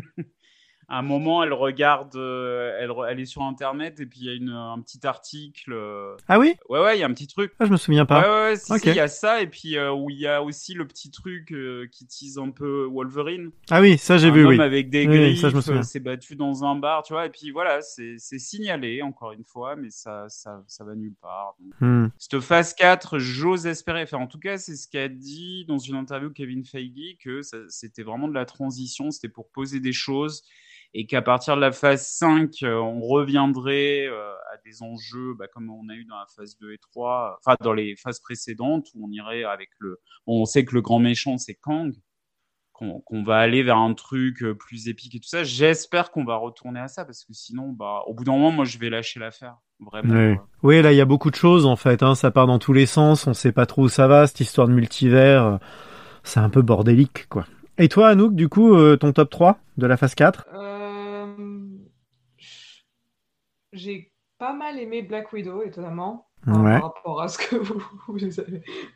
À 0.89 0.99
un 0.99 1.01
moment, 1.01 1.43
elle 1.43 1.51
regarde, 1.51 2.15
euh, 2.15 2.77
elle, 3.09 3.19
est 3.19 3.25
sur 3.25 3.41
Internet 3.41 3.99
et 3.99 4.05
puis 4.05 4.19
il 4.21 4.25
y 4.25 4.29
a 4.29 4.33
une, 4.33 4.51
un 4.51 4.79
petit 4.79 5.05
article. 5.05 5.73
euh, 5.73 6.15
Ah 6.29 6.39
oui? 6.39 6.55
Ouais, 6.69 6.79
ouais, 6.79 6.97
il 6.97 7.01
y 7.01 7.03
a 7.03 7.07
un 7.07 7.13
petit 7.13 7.27
truc. 7.27 7.51
Ah, 7.59 7.65
je 7.65 7.71
me 7.71 7.75
souviens 7.77 8.05
pas. 8.05 8.21
Ouais, 8.21 8.27
ouais, 8.27 8.41
ouais, 8.51 8.55
si, 8.55 8.71
Ok. 8.71 8.79
si, 8.79 8.87
il 8.91 8.95
y 8.95 8.99
a 9.01 9.09
ça 9.09 9.41
et 9.41 9.47
puis 9.47 9.77
euh, 9.77 9.91
où 9.91 10.09
il 10.09 10.17
y 10.17 10.27
a 10.27 10.41
aussi 10.41 10.73
le 10.73 10.87
petit 10.87 11.11
truc 11.11 11.53
qui 11.91 12.07
tease 12.07 12.37
un 12.37 12.51
peu 12.51 12.85
Wolverine. 12.89 13.51
Ah 13.69 13.81
oui, 13.81 13.97
ça 13.97 14.17
j'ai 14.17 14.31
vu, 14.31 14.43
homme 14.45 14.51
oui. 14.51 14.61
avec 14.61 14.89
des 14.89 15.05
Oui, 15.07 15.17
griffes, 15.17 15.41
ça, 15.41 15.49
je 15.49 15.57
me 15.57 15.61
souviens. 15.61 15.83
s'est 15.83 15.99
battu 15.99 16.37
dans 16.37 16.63
un 16.63 16.75
bar, 16.77 17.03
tu 17.03 17.11
vois. 17.11 17.25
Et 17.25 17.29
puis 17.31 17.51
voilà, 17.51 17.81
c'est 17.81 18.17
signalé 18.17 19.01
encore 19.01 19.33
une 19.33 19.43
fois, 19.43 19.75
mais 19.75 19.89
ça, 19.89 20.27
ça, 20.29 20.63
ça 20.67 20.85
va 20.85 20.95
nulle 20.95 21.15
part. 21.21 21.55
Donc, 21.59 21.73
Hmm. 21.81 22.07
cette 22.17 22.39
phase 22.39 22.73
4, 22.73 23.19
j'ose 23.19 23.67
espérer. 23.67 24.03
Enfin, 24.03 24.17
en 24.19 24.27
tout 24.27 24.39
cas, 24.39 24.57
c'est 24.57 24.77
ce 24.77 24.87
qu'a 24.87 25.09
dit 25.09 25.65
dans 25.67 25.79
une 25.79 25.95
interview 25.95 26.29
Kevin 26.29 26.63
Feige, 26.63 27.17
que 27.21 27.41
c'était 27.67 28.03
vraiment 28.03 28.29
de 28.29 28.33
la 28.33 28.45
transition, 28.45 29.11
c'était 29.11 29.27
pour 29.27 29.49
poser 29.51 29.79
des 29.81 29.91
choses, 29.93 30.43
et 30.93 31.05
qu'à 31.05 31.21
partir 31.21 31.55
de 31.55 31.61
la 31.61 31.71
phase 31.71 32.07
5, 32.07 32.51
euh, 32.63 32.75
on 32.75 33.01
reviendrait 33.01 34.07
euh, 34.07 34.33
à 34.53 34.57
des 34.65 34.81
enjeux 34.81 35.33
bah, 35.37 35.47
comme 35.47 35.69
on 35.69 35.89
a 35.89 35.93
eu 35.93 36.05
dans 36.05 36.17
la 36.17 36.25
phase 36.35 36.57
2 36.59 36.71
et 36.73 36.77
3, 36.77 37.39
enfin 37.39 37.55
dans 37.61 37.73
les 37.73 37.95
phases 37.95 38.19
précédentes, 38.19 38.87
où 38.95 39.07
on 39.07 39.11
irait 39.11 39.43
avec 39.43 39.69
le... 39.79 39.99
bon, 40.25 40.41
on 40.41 40.45
sait 40.45 40.65
que 40.65 40.75
le 40.75 40.81
grand 40.81 40.99
méchant, 40.99 41.37
c'est 41.37 41.55
Kang, 41.55 41.93
qu'on 42.73 43.23
va 43.23 43.37
aller 43.37 43.63
vers 43.63 43.77
un 43.77 43.93
truc 43.93 44.43
euh, 44.43 44.53
plus 44.53 44.87
épique 44.87 45.15
et 45.15 45.19
tout 45.19 45.27
ça. 45.27 45.43
J'espère 45.43 46.11
qu'on 46.11 46.23
va 46.23 46.35
retourner 46.35 46.79
à 46.79 46.87
ça, 46.87 47.05
parce 47.05 47.25
que 47.25 47.33
sinon, 47.33 47.69
bah, 47.69 48.01
au 48.05 48.13
bout 48.13 48.23
d'un 48.23 48.33
moment, 48.33 48.51
moi, 48.51 48.65
je 48.65 48.77
vais 48.77 48.89
lâcher 48.89 49.19
l'affaire. 49.19 49.57
Vraiment. 49.79 50.37
Oui. 50.63 50.81
là, 50.81 50.91
il 50.91 50.95
y 50.95 51.01
a 51.01 51.05
beaucoup 51.05 51.31
de 51.31 51.35
choses, 51.35 51.65
en 51.65 51.75
fait. 51.75 52.01
Hein. 52.03 52.15
Ça 52.15 52.31
part 52.31 52.47
dans 52.47 52.59
tous 52.59 52.73
les 52.73 52.85
sens. 52.85 53.27
On 53.27 53.33
sait 53.33 53.51
pas 53.51 53.65
trop 53.65 53.83
où 53.83 53.89
ça 53.89 54.07
va, 54.07 54.27
cette 54.27 54.39
histoire 54.39 54.67
de 54.67 54.73
multivers. 54.73 55.59
C'est 56.23 56.39
un 56.39 56.49
peu 56.49 56.61
bordélique, 56.61 57.27
quoi. 57.29 57.45
Et 57.79 57.89
toi, 57.89 58.09
Anouk, 58.09 58.33
du 58.33 58.49
coup, 58.49 58.73
euh, 58.75 58.97
ton 58.97 59.13
top 59.13 59.29
3 59.29 59.59
de 59.77 59.85
la 59.85 59.97
phase 59.97 60.15
4 60.15 60.47
Euh, 60.53 60.76
J'ai 63.77 64.11
pas 64.37 64.53
mal 64.53 64.79
aimé 64.79 65.01
Black 65.01 65.31
Widow, 65.33 65.63
étonnamment, 65.63 66.27
Ouais. 66.45 66.53
par 66.79 66.83
rapport 66.83 67.21
à 67.21 67.27
ce 67.27 67.37
que 67.37 67.55
vous, 67.67 67.81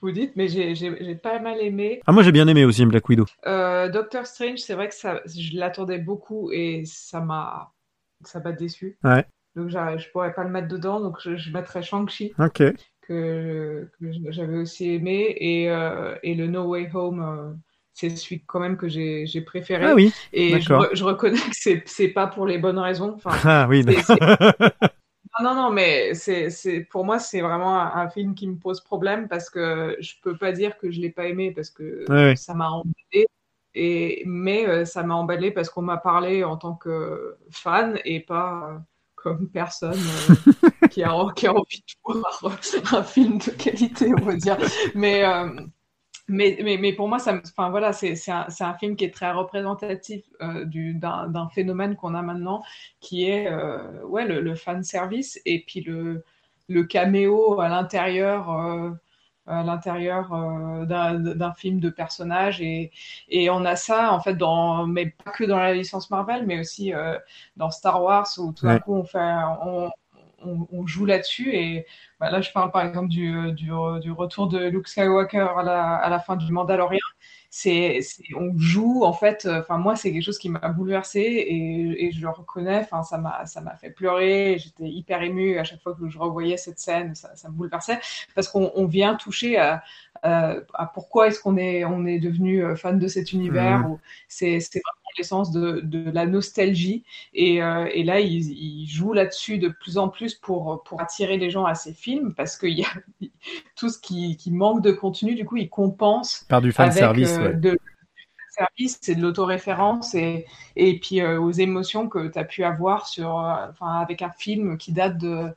vous, 0.02 0.12
dites, 0.12 0.36
mais 0.36 0.48
j'ai 0.48 0.76
j'ai- 0.76 1.03
j'ai 1.03 1.16
pas 1.16 1.40
mal 1.40 1.60
aimé. 1.62 2.02
Ah, 2.06 2.12
moi, 2.12 2.24
j'ai 2.24 2.32
bien 2.32 2.48
aimé 2.48 2.66
aussi 2.66 2.86
Black 2.86 3.08
Widow. 3.10 3.26
Euh, 3.48 3.90
Doctor 3.90 4.26
Strange, 4.28 4.60
c'est 4.60 4.74
vrai 4.76 4.90
que 4.90 4.95
ça, 4.95 5.22
je 5.26 5.58
l'attendais 5.58 5.98
beaucoup 5.99 6.52
et 6.52 6.84
ça 6.86 7.20
m'a 7.22 7.72
ça 8.24 8.40
m'a 8.40 8.52
déçu. 8.52 8.98
Ouais. 9.03 9.26
Donc 9.56 9.70
je 9.70 10.10
pourrais 10.12 10.34
pas 10.34 10.44
le 10.44 10.49
mettre 10.52 10.68
dedans, 10.68 10.99
donc 10.99 11.18
je, 11.22 11.36
je 11.36 11.52
mettrais 11.52 11.82
Shang-Chi 11.82 12.34
Ok. 12.40 12.62
que, 13.02 13.90
que 13.99 14.12
j'avais 14.32 14.58
aussi 14.58 14.91
aimé 14.94 15.36
et, 15.40 15.70
euh, 15.70 16.16
et 16.24 16.36
le 16.36 16.48
No 16.48 16.68
Way 16.70 16.90
Home. 16.94 17.22
euh, 17.22 17.53
c'est 17.93 18.09
celui 18.15 18.43
quand 18.45 18.59
même 18.59 18.77
que 18.77 18.88
j'ai 18.88 19.41
préféré. 19.45 19.85
Ah 19.85 19.93
oui, 19.95 20.13
Et 20.34 20.59
je, 20.59 20.69
re- 20.69 20.89
je 20.95 21.03
reconnais 21.03 21.38
que 21.39 21.53
c'est 21.53 21.84
c'est 21.85 22.07
pas 22.09 22.27
pour 22.27 22.45
les 22.45 22.57
bonnes 22.57 22.80
raisons. 22.80 23.13
Enfin, 23.15 23.31
Ah 23.43 23.68
oui, 23.69 23.84
non, 25.39 25.43
non, 25.43 25.55
non, 25.55 25.72
mais 25.72 26.13
c'est, 26.13 26.49
pour 26.89 27.05
moi, 27.05 27.19
c'est 27.19 27.41
vraiment 27.41 27.80
un, 27.80 28.01
un 28.03 28.09
film 28.09 28.35
qui 28.35 28.47
me 28.47 28.57
pose 28.57 28.81
problème 28.81 29.27
parce 29.27 29.49
que 29.49 29.95
je 29.99 30.13
peux 30.22 30.38
pas 30.38 30.51
dire 30.51 30.77
que 30.77 30.91
je 30.91 30.99
l'ai 30.99 31.09
pas 31.09 31.26
aimé 31.27 31.51
parce 31.51 31.69
que 31.69 32.05
ça 32.35 32.53
m'a 32.53 32.69
emballé. 32.69 33.27
Et, 33.73 34.23
mais 34.26 34.68
euh, 34.68 34.84
ça 34.84 35.01
m'a 35.03 35.15
emballé 35.15 35.51
parce 35.51 35.69
qu'on 35.69 35.81
m'a 35.81 35.97
parlé 35.97 36.43
en 36.43 36.57
tant 36.57 36.76
que 36.76 37.38
fan 37.51 37.97
et 38.03 38.19
pas 38.19 38.69
euh, 38.73 38.80
comme 39.15 39.49
personne 39.49 39.93
euh, 40.30 40.35
qui, 40.89 41.03
a, 41.03 41.13
qui 41.35 41.47
a 41.47 41.53
envie 41.53 41.80
de 41.88 41.93
voir 42.03 42.57
un 42.93 43.03
film 43.03 43.38
de 43.38 43.51
qualité, 43.51 44.11
on 44.19 44.26
va 44.26 44.35
dire. 44.35 44.57
Mais, 44.93 45.23
euh, 45.23 45.47
mais, 46.32 46.58
mais, 46.64 46.78
mais 46.78 46.94
pour 46.94 47.08
moi, 47.08 47.18
enfin, 47.20 47.70
voilà, 47.70 47.94
c'est 47.94 48.16
un, 48.30 48.74
film 48.80 48.95
qui 48.95 49.06
est 49.06 49.14
très 49.14 49.32
représentatif 49.32 50.24
euh, 50.41 50.66
du- 50.66 50.94
d'un 50.95 51.49
phénomène 51.53 51.95
qu'on 51.95 52.16
a 52.16 52.22
maintenant, 52.22 52.64
qui 52.99 53.26
est 53.30 53.48
euh, 53.48 54.03
ouais, 54.06 54.26
le, 54.26 54.41
le 54.41 54.56
fan 54.56 54.84
service 54.84 55.40
et 55.45 55.64
puis 55.66 55.82
le, 55.82 56.24
le 56.70 56.84
caméo 56.84 57.60
à 57.62 57.70
l'intérieur 57.70 58.49
euh, 58.52 58.91
à 59.48 59.64
l'intérieur 59.64 60.30
d'un 60.88 61.53
film 61.56 61.80
de 61.80 61.90
personnage 61.90 62.62
et, 62.62 62.91
et 63.28 63.49
on 63.49 63.66
a 63.66 63.76
ça 63.76 64.14
en 64.14 64.20
fait 64.22 64.36
dans 64.36 64.86
mais 64.88 65.08
pas 65.24 65.32
que 65.32 65.44
dans 65.44 65.58
la 65.58 65.74
licence 65.74 66.10
Marvel 66.12 66.45
mais 66.45 66.60
aussi 66.60 66.94
dans 67.58 67.72
Star 67.72 68.02
Wars 68.03 68.28
où 68.38 68.53
tout 68.53 68.66
d'un 68.68 68.78
Ouais. 68.78 68.80
coup 68.80 68.94
on 68.94 69.03
fait 69.03 69.20
on, 69.66 69.90
on, 70.45 70.68
on 70.72 70.88
joue 70.88 71.06
là-dessus 71.06 71.53
et 71.56 71.86
bah, 72.22 72.30
là 72.30 72.39
je 72.41 72.52
parle 72.52 72.72
par 72.72 72.85
exemple 72.85 73.07
du, 73.07 73.52
du, 73.53 73.72
du 74.02 74.11
retour 74.11 74.48
de 74.48 74.60
Luke 74.69 74.88
Skywalker 74.88 75.48
à 75.57 75.64
la, 75.64 75.95
à 75.95 76.10
la 76.10 76.19
fin 76.19 76.35
du 76.35 76.52
Mandalorian. 76.52 76.99
C'est 77.49 77.99
on 78.38 78.57
joue 78.57 79.03
en 79.03 79.11
fait 79.11 79.45
enfin 79.45 79.77
moi 79.77 79.95
c'est 79.98 80.14
quelque 80.14 80.23
chose 80.23 80.38
qui 80.38 80.48
m'a 80.48 80.69
bouleversé 80.69 81.19
et, 81.19 82.11
je 82.14 82.22
le 82.22 82.30
reconnais. 82.30 82.77
Enfin 82.80 83.03
ça 83.03 83.18
m'a 83.18 83.45
ça 83.48 83.60
m'a 83.60 83.76
fait 83.76 83.89
pleurer. 83.89 84.57
J'étais 84.60 84.88
hyper 84.88 85.23
émue 85.23 85.57
à 85.57 85.64
chaque 85.64 85.81
fois 85.81 85.95
que 85.95 86.07
je 86.07 86.18
revoyais 86.19 86.57
cette 86.57 86.80
scène. 86.80 87.15
Ça, 87.15 87.49
me 87.49 87.53
bouleversait 87.53 87.99
parce 88.35 88.48
qu'on 88.48 88.72
on 88.76 88.85
vient 88.85 89.15
toucher 89.15 89.57
à, 89.57 89.84
à, 90.23 90.56
à 90.73 90.85
pourquoi 90.85 91.27
est-ce 91.27 91.39
qu'on 91.39 91.57
est 91.57 91.84
on 91.85 92.06
est 92.06 92.19
devenu 92.19 92.64
euh, 92.64 92.76
fan 92.76 92.99
de 92.99 93.07
cet 93.07 93.34
univers 93.34 93.89
ou 93.89 93.99
c'est 94.27 94.57
vraiment 94.57 95.02
l'essence 95.18 95.52
de, 95.52 95.81
de 95.84 96.10
la 96.11 96.26
nostalgie. 96.26 97.03
Et, 97.34 97.61
euh, 97.61 97.89
et 97.93 98.03
là 98.03 98.19
il, 98.19 98.52
il 98.52 98.88
joue 98.88 99.14
là-dessus 99.14 99.57
de 99.57 99.69
plus 99.69 99.98
en 99.98 100.10
plus 100.10 100.35
pour 100.35 100.84
pour 100.84 101.02
attirer 101.02 101.38
les 101.38 101.49
gens 101.49 101.65
à 101.65 101.76
ces 101.76 101.93
films 101.93 102.34
parce 102.34 102.57
qu'il 102.57 102.77
y 102.77 102.84
a 102.84 102.91
tout 103.76 103.89
ce 103.89 103.99
qui, 103.99 104.38
qui 104.38 104.52
manque 104.52 104.81
de 104.81 104.91
contenu. 104.91 105.35
Du 105.35 105.45
coup 105.45 105.57
il 105.57 105.69
compense 105.69 106.45
Par 106.49 106.61
du 106.61 106.72
fan 106.72 106.91
service, 106.91 107.38
euh, 107.38 107.49
ouais. 107.49 107.53
de, 107.56 107.77
service, 108.52 108.99
c'est 109.02 109.15
de 109.15 109.22
l'autoréférence 109.22 110.14
et, 110.14 110.45
et 110.76 110.99
puis 110.99 111.22
euh, 111.22 111.39
aux 111.39 111.52
émotions 111.52 112.07
que 112.07 112.27
tu 112.27 112.38
as 112.38 112.43
pu 112.43 112.64
avoir 112.64 113.07
sur, 113.07 113.39
euh, 113.39 113.68
enfin, 113.69 113.99
avec 113.99 114.22
un 114.22 114.31
film 114.31 114.77
qui 114.77 114.91
date 114.91 115.18
de 115.18 115.48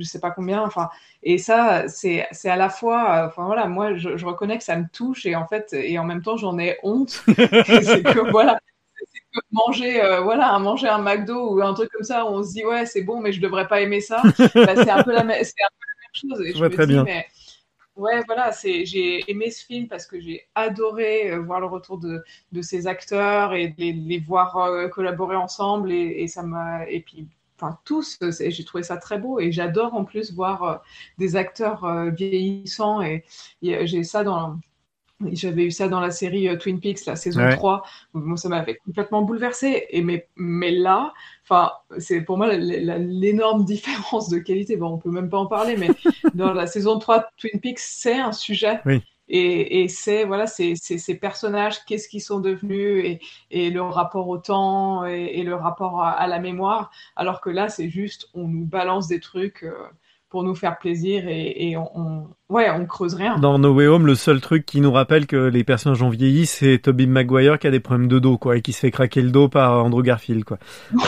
je 0.00 0.04
sais 0.08 0.20
pas 0.20 0.30
combien. 0.30 0.62
Enfin, 0.62 0.88
et 1.22 1.38
ça, 1.38 1.88
c'est 1.88 2.26
à 2.46 2.56
la 2.56 2.68
fois, 2.70 3.24
euh, 3.24 3.28
enfin 3.28 3.44
voilà, 3.46 3.66
moi 3.66 3.94
je, 3.96 4.16
je 4.16 4.26
reconnais 4.26 4.58
que 4.58 4.64
ça 4.64 4.76
me 4.76 4.86
touche 4.92 5.26
et 5.26 5.36
en 5.36 5.46
fait, 5.46 5.72
et 5.74 5.98
en 5.98 6.04
même 6.04 6.22
temps 6.22 6.36
j'en 6.36 6.58
ai 6.58 6.78
honte. 6.82 7.10
c'est 7.26 8.02
que 8.02 8.30
voilà, 8.30 8.58
comme 9.34 9.42
manger, 9.52 10.02
euh, 10.02 10.20
voilà, 10.22 10.58
manger 10.58 10.88
un 10.88 10.98
McDo 10.98 11.54
ou 11.56 11.62
un 11.62 11.74
truc 11.74 11.90
comme 11.92 12.04
ça, 12.04 12.24
où 12.26 12.28
on 12.28 12.42
se 12.42 12.52
dit 12.52 12.64
ouais 12.64 12.86
c'est 12.86 13.02
bon 13.02 13.20
mais 13.20 13.32
je 13.32 13.40
devrais 13.40 13.68
pas 13.68 13.80
aimer 13.80 14.00
ça. 14.00 14.22
Bah, 14.64 14.76
c'est 14.76 14.90
un 14.90 15.02
peu 15.02 15.12
la, 15.12 15.24
même- 15.24 15.44
chose. 16.14 16.40
Et 16.42 16.52
Je 16.52 16.58
vois 16.58 16.68
me 16.68 16.74
très 16.74 16.86
dis, 16.86 16.92
bien. 16.94 17.04
mais 17.04 17.26
ouais 17.96 18.22
voilà, 18.26 18.50
j'ai 18.64 19.30
aimé 19.30 19.50
ce 19.50 19.64
film 19.64 19.88
parce 19.88 20.06
que 20.06 20.20
j'ai 20.20 20.48
adoré 20.54 21.30
euh, 21.32 21.40
voir 21.40 21.60
le 21.60 21.66
retour 21.66 21.98
de, 21.98 22.22
de 22.52 22.62
ces 22.62 22.86
acteurs 22.86 23.54
et 23.54 23.74
les, 23.78 23.92
les 23.92 24.18
voir 24.18 24.56
euh, 24.58 24.88
collaborer 24.88 25.36
ensemble 25.36 25.92
et, 25.92 26.22
et 26.22 26.28
ça 26.28 26.42
m'a 26.42 26.88
et 26.88 27.00
puis 27.00 27.28
enfin 27.60 27.78
tous, 27.84 28.18
euh, 28.22 28.30
j'ai 28.38 28.64
trouvé 28.64 28.82
ça 28.82 28.96
très 28.96 29.18
beau 29.18 29.38
et 29.40 29.52
j'adore 29.52 29.94
en 29.94 30.04
plus 30.04 30.32
voir 30.32 30.62
euh, 30.62 30.76
des 31.18 31.36
acteurs 31.36 31.84
euh, 31.84 32.10
vieillissants 32.10 33.02
et, 33.02 33.24
et 33.62 33.86
j'ai 33.86 34.02
ça 34.04 34.24
dans 34.24 34.58
j'avais 35.32 35.64
eu 35.64 35.70
ça 35.70 35.88
dans 35.88 36.00
la 36.00 36.10
série 36.10 36.48
euh, 36.48 36.56
Twin 36.56 36.80
Peaks, 36.80 37.04
la 37.06 37.16
saison 37.16 37.40
Ouais. 37.40 37.54
3. 37.56 37.82
Donc, 38.14 38.24
moi, 38.24 38.36
ça 38.36 38.48
m'avait 38.48 38.76
complètement 38.76 39.22
bouleversé. 39.22 39.86
Et 39.90 40.02
mais, 40.02 40.28
mais 40.36 40.70
là, 40.70 41.12
enfin, 41.44 41.72
c'est 41.98 42.22
pour 42.22 42.38
moi 42.38 42.48
l'énorme 42.54 43.64
différence 43.66 44.28
de 44.28 44.38
qualité. 44.38 44.76
Bon, 44.76 44.94
on 44.94 44.98
peut 44.98 45.10
même 45.10 45.28
pas 45.28 45.38
en 45.38 45.46
parler, 45.46 45.76
mais 45.76 45.88
dans 46.34 46.52
la 46.52 46.66
saison 46.66 46.98
3 46.98 47.18
de 47.18 47.24
Twin 47.36 47.60
Peaks, 47.60 47.80
c'est 47.80 48.18
un 48.18 48.32
sujet. 48.32 48.80
Oui. 48.86 49.02
Et, 49.30 49.82
et 49.82 49.88
c'est 49.88 50.24
voilà, 50.24 50.46
c'est- 50.46 50.74
ces 50.74 51.14
personnages, 51.14 51.84
qu'est-ce 51.86 52.08
qu'ils 52.08 52.20
sont 52.20 52.40
devenus 52.40 53.04
et, 53.04 53.20
et 53.50 53.70
le 53.70 53.80
rapport 53.82 54.28
au 54.28 54.38
temps 54.38 55.06
et, 55.06 55.30
et 55.34 55.42
le 55.44 55.54
rapport 55.54 56.02
à, 56.02 56.10
à 56.10 56.26
la 56.26 56.40
mémoire. 56.40 56.90
Alors 57.16 57.40
que 57.40 57.48
là, 57.50 57.68
c'est 57.68 57.88
juste, 57.88 58.28
on 58.34 58.48
nous 58.48 58.64
balance 58.66 59.06
des 59.08 59.20
trucs 59.20 59.62
euh, 59.62 59.72
pour 60.28 60.42
nous 60.44 60.54
faire 60.54 60.78
plaisir 60.78 61.26
et, 61.28 61.70
et 61.70 61.76
on, 61.76 61.90
on- 61.98 62.26
ouais, 62.48 62.70
on 62.70 62.86
creuse 62.86 63.14
rien. 63.14 63.38
Dans 63.38 63.58
No 63.58 63.72
Way 63.72 63.86
Home, 63.86 64.06
le 64.06 64.14
seul 64.14 64.40
truc 64.40 64.66
qui 64.66 64.80
nous 64.80 64.92
rappelle 64.92 65.26
que 65.26 65.36
les 65.36 65.64
personnages 65.64 66.02
ont 66.02 66.08
vieilli, 66.10 66.46
c'est 66.46 66.78
Tobey 66.78 67.06
Maguire 67.06 67.58
qui 67.58 67.66
a 67.66 67.70
des 67.70 67.80
problèmes 67.80 68.08
de 68.08 68.18
dos, 68.18 68.36
quoi, 68.38 68.56
et 68.56 68.62
qui 68.62 68.72
se 68.72 68.80
fait 68.80 68.90
craquer 68.90 69.22
le 69.22 69.30
dos 69.30 69.48
par 69.48 69.84
Andrew 69.84 70.02
Garfield, 70.02 70.44
quoi. 70.44 70.58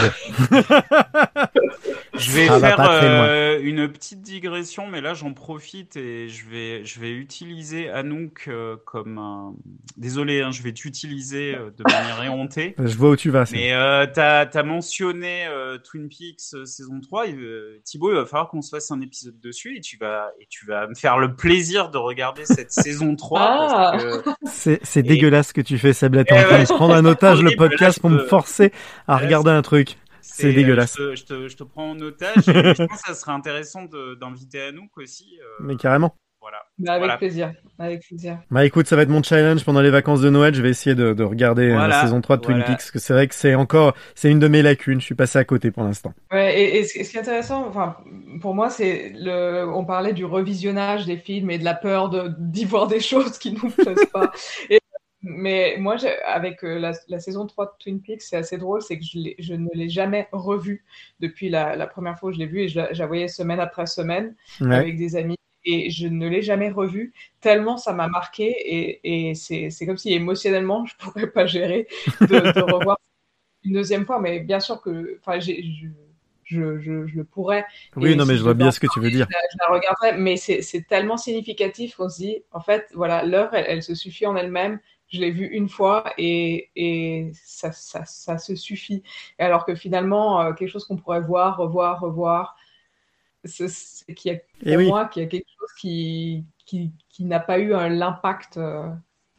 Je 2.14 2.30
vais 2.32 2.47
Ça 2.47 2.59
va 2.59 2.76
faire 2.76 2.86
euh, 2.90 3.59
une 3.62 3.89
petite 3.89 4.20
digression, 4.20 4.86
mais 4.86 5.01
là 5.01 5.14
j'en 5.14 5.32
profite 5.32 5.97
et 5.97 6.28
je 6.28 6.48
vais, 6.48 6.84
je 6.84 7.01
vais 7.01 7.12
utiliser 7.12 7.89
Anouk 7.90 8.44
euh, 8.48 8.76
comme 8.84 9.18
un... 9.18 9.55
Désolé, 9.97 10.43
hein, 10.43 10.51
je 10.51 10.62
vais 10.62 10.72
t'utiliser 10.72 11.55
euh, 11.55 11.70
de 11.76 11.82
manière 11.90 12.22
éhontée. 12.22 12.74
Je 12.84 12.97
vois 12.97 13.10
où 13.10 13.16
tu 13.16 13.30
vas. 13.30 13.47
c'est- 13.47 13.56
Mais 13.56 13.72
euh, 13.72 14.06
t'as 14.12 14.40
as 14.52 14.62
mentionné 14.62 15.47
euh, 15.47 15.78
Twin 15.78 16.09
Peaks 16.09 16.40
euh, 16.55 16.64
saison 16.66 17.01
3. 17.01 17.28
et, 17.28 17.34
euh, 17.34 17.80
Thibaut, 17.84 18.10
il 18.10 18.16
va 18.16 18.26
falloir 18.26 18.48
qu'on 18.48 18.62
se 18.62 18.70
fasse 18.70 18.90
un 18.90 19.01
épisode 19.01 19.39
dessus 19.40 19.76
et 19.76 19.80
tu 19.80 19.97
vas, 19.97 20.30
et 20.40 20.47
tu 20.51 20.66
vas 20.66 20.86
me 20.89 20.94
faire 20.94 21.18
le 21.18 21.34
plaisir 21.34 21.89
de 21.90 21.98
regarder 21.98 22.44
cette 22.44 22.72
saison 22.72 23.16
3. 23.16 23.40
Ah. 23.43 23.97
C'est, 24.44 24.80
c'est 24.84 25.02
dégueulasse 25.02 25.48
ce 25.48 25.52
que 25.55 25.60
tu 25.60 25.78
fais, 25.78 25.93
Sabla. 25.93 26.24
T'es 26.24 26.34
Eh 26.36 26.40
en 26.40 26.43
train 26.44 26.52
ouais, 26.59 26.62
de 26.64 26.68
prendre 26.68 26.94
un 26.94 27.05
otage 27.05 27.43
le 27.43 27.51
là, 27.51 27.56
podcast 27.56 28.01
pour 28.01 28.10
me 28.10 28.18
forcer 28.18 28.70
à 29.09 29.12
Là, 29.18 29.24
regarder 29.24 29.51
un 29.51 29.62
truc. 29.62 29.97
C'est 30.32 30.48
euh, 30.50 30.54
dégueulasse. 30.54 30.96
Je 30.98 31.02
te, 31.10 31.14
je 31.16 31.24
te- 31.24 31.48
je 31.48 31.56
te 31.56 31.62
prends 31.64 31.90
en 31.90 32.00
otage. 32.00 32.36
et 32.48 32.52
je 32.74 32.84
pense 32.84 33.02
que 33.02 33.09
ça 33.09 33.14
serait 33.14 33.32
intéressant 33.32 33.84
de- 33.84 34.14
d'inviter 34.14 34.60
Anouk 34.62 34.96
aussi. 34.98 35.38
euh, 35.40 35.64
Mais 35.64 35.76
carrément. 35.76 36.14
voilà. 36.40 36.59
Mais 36.78 36.88
avec 36.90 37.00
Voilà. 37.02 37.16
plaisir, 37.18 37.52
avec 37.78 38.00
plaisir. 38.06 38.38
Bah 38.50 38.64
écoute, 38.64 38.86
ça 38.88 38.96
va 38.96 39.02
être 39.02 39.09
mon 39.09 39.22
challenge 39.22 39.64
pendant 39.64 39.80
les 39.80 39.90
vacances 39.90 40.20
de 40.20 40.28
Noël. 40.30 40.54
Je 40.54 40.62
vais 40.62 40.70
essayer 40.70 40.96
de, 40.96 41.12
de 41.12 41.22
regarder 41.22 41.70
euh, 41.70 41.86
la 41.86 42.00
saison 42.02 42.20
3 42.20 42.38
de 42.38 42.42
Twin. 42.42 42.59
Peaks, 42.59 42.68
parce 42.68 42.90
que 42.90 42.98
c'est 42.98 43.12
vrai 43.12 43.28
que 43.28 43.34
c'est 43.34 43.54
encore, 43.54 43.94
c'est 44.16 44.30
une 44.30 44.40
de 44.40 44.48
mes 44.48 44.62
lacunes. 44.62 45.00
Je 45.00 45.04
suis 45.04 45.14
passé 45.14 45.38
à 45.38 45.44
côté 45.44 45.70
pour 45.70 45.84
l'instant. 45.84 46.12
Ouais, 46.32 46.60
et, 46.60 46.78
et 46.78 46.84
ce 46.84 47.04
ce 47.04 47.10
qui 47.10 47.16
est 47.16 47.20
intéressant, 47.20 47.66
enfin, 47.68 47.96
pour 48.40 48.54
moi, 48.56 48.70
c'est 48.70 49.12
le, 49.14 49.64
on 49.72 49.84
parlait 49.84 50.12
du 50.14 50.24
revisionnage 50.24 51.06
des 51.06 51.16
films 51.16 51.50
et 51.50 51.59
de 51.59 51.64
la 51.64 51.74
peur 51.74 52.09
de 52.10 52.32
d'y 52.38 52.64
voir 52.64 52.88
des 52.88 53.00
choses 53.10 53.38
qui 53.38 53.52
nous 53.52 53.70
plaisent 53.70 54.09
pas. 54.12 54.32
Et- 54.68 54.80
mais 55.23 55.77
moi, 55.78 55.97
avec 56.27 56.65
euh, 56.65 56.78
la, 56.78 56.93
la 57.09 57.20
saison 57.20 57.47
3 57.47 57.66
de 57.66 57.70
Twin 57.78 58.01
Peaks, 58.01 58.23
c'est 58.23 58.36
assez 58.36 58.59
drôle, 58.59 58.82
c'est 58.82 58.99
que 58.99 59.05
je, 59.05 59.55
ne 59.55 59.69
l'ai 59.74 59.89
jamais 59.89 60.28
revu 60.32 60.85
depuis 61.20 61.49
la, 61.49 61.77
la 61.77 61.86
première 61.86 62.19
fois 62.19 62.31
où 62.31 62.32
je 62.32 62.39
l'ai 62.39 62.47
vu 62.47 62.61
et 62.62 62.69
je 62.69 62.78
la, 62.81 62.93
je 62.93 62.99
la 63.01 63.07
voyais 63.07 63.28
semaine 63.28 63.61
après 63.61 63.86
semaine 63.86 64.35
Ouais. 64.61 64.74
avec 64.74 64.97
des 64.97 65.16
amis 65.16 65.36
et 65.65 65.90
je 65.90 66.09
ne 66.09 66.28
l'ai 66.28 66.43
jamais 66.43 66.70
revu 66.70 67.12
tellement 67.40 67.77
ça 67.77 67.93
m'a 67.93 68.09
marqué 68.09 68.47
et, 68.51 69.28
et 69.31 69.35
c'est 69.36 69.70
comme 69.86 69.97
si 69.97 70.12
émotionnellement 70.12 70.85
je 70.86 70.97
pourrais 70.97 71.28
pas 71.31 71.47
gérer 71.47 71.86
de, 72.20 72.27
de 72.53 72.61
revoir 72.73 72.99
une 73.65 73.74
deuxième 73.74 74.05
fois 74.07 74.20
mais 74.20 74.40
bien 74.40 74.61
sûr 74.61 74.81
que 74.82 75.19
enfin 75.20 75.39
j'ai 75.40 75.62
je, 75.62 76.81
je, 76.81 77.07
je, 77.07 77.16
le 77.16 77.24
pourrais 77.24 77.65
Oui, 77.97 78.12
Et 78.12 78.16
non, 78.16 78.27
mais 78.27 78.36
je 78.36 78.43
vois 78.43 78.55
bien 78.55 78.69
en 78.69 78.70
ce 78.73 78.81
que 78.81 78.89
tu 78.93 79.01
veux 79.01 79.11
dire. 79.11 79.27
je 79.31 79.36
la, 79.59 79.66
la 79.69 79.74
regarderais 79.74 80.19
mais 80.19 80.36
c'est 80.36 80.62
c'est 80.62 80.82
tellement 80.82 81.16
significatif 81.16 81.94
qu'on 81.97 82.09
se 82.09 82.19
dit 82.19 82.43
en 82.53 82.61
fait 82.61 82.89
voilà 82.94 83.24
l'heure 83.24 83.55
elle, 83.55 83.65
elle 83.69 83.82
se 83.82 83.94
suffit 83.94 84.27
en 84.27 84.36
elle-même 84.36 84.81
je 85.12 85.20
l'ai 85.20 85.30
vue 85.30 85.47
une 85.47 85.68
fois 85.68 86.12
et, 86.18 86.70
et 86.76 87.32
ça, 87.34 87.72
ça, 87.72 88.05
ça 88.05 88.39
se 88.39 88.55
suffit. 88.56 89.02
Et 89.39 89.43
alors 89.43 89.64
que 89.66 89.74
finalement, 89.74 90.40
euh, 90.43 90.52
quelque 90.55 90.70
chose 90.70 90.86
qu'on 90.86 90.97
pourrait 90.97 91.20
voir, 91.20 91.56
revoir, 91.59 92.01
revoir, 92.01 92.56
c'est 93.44 94.14
qu'il 94.14 94.32
y 94.32 94.36
a, 94.36 94.40
Eh 94.64 94.76
pour 94.76 94.78
oui. 94.78 94.94
moi, 94.94 95.06
qu'il 95.09 95.22
y 95.22 95.26
a 95.26 95.28
quelque 95.28 95.48
chose 95.59 95.70
qui, 95.80 96.47
qui, 96.66 96.93
qui 97.09 97.24
n'a 97.24 97.40
pas 97.40 97.59
eu 97.59 97.70
l'impact 97.70 98.56
euh, 98.59 98.89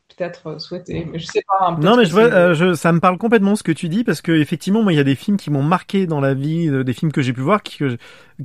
peut-être 0.10 0.48
euh, 0.48 0.60
souhaité. 0.60 1.06
Mais 1.06 1.20
je 1.20 1.26
sais 1.28 1.44
pas. 1.48 1.68
hein, 1.70 1.78
Non, 1.78 1.98
mais 1.98 2.06
que 2.06 2.08
je 2.08 2.12
vois, 2.12 2.32
c'est- 2.32 2.34
euh, 2.34 2.54
je, 2.54 2.76
ça 2.76 2.92
me 2.92 3.00
parle 3.00 3.18
complètement 3.18 3.56
ce 3.56 3.64
que 3.64 3.72
tu 3.72 3.90
dis 3.90 4.04
parce 4.04 4.22
que 4.22 4.32
effectivement, 4.32 4.84
moi, 4.84 4.94
il 4.94 4.96
y 4.96 5.00
a 5.00 5.04
des 5.04 5.16
films 5.16 5.38
qui 5.38 5.50
m'ont 5.50 5.64
marqué 5.64 6.06
dans 6.06 6.22
la 6.22 6.34
vie, 6.36 6.68
euh, 6.70 6.84
des 6.84 6.94
films 6.94 7.12
que 7.12 7.22
j'ai 7.24 7.34
pu 7.34 7.42
voir 7.42 7.64
qui- 7.64 7.78
que 7.78 7.90
je- 7.90 7.96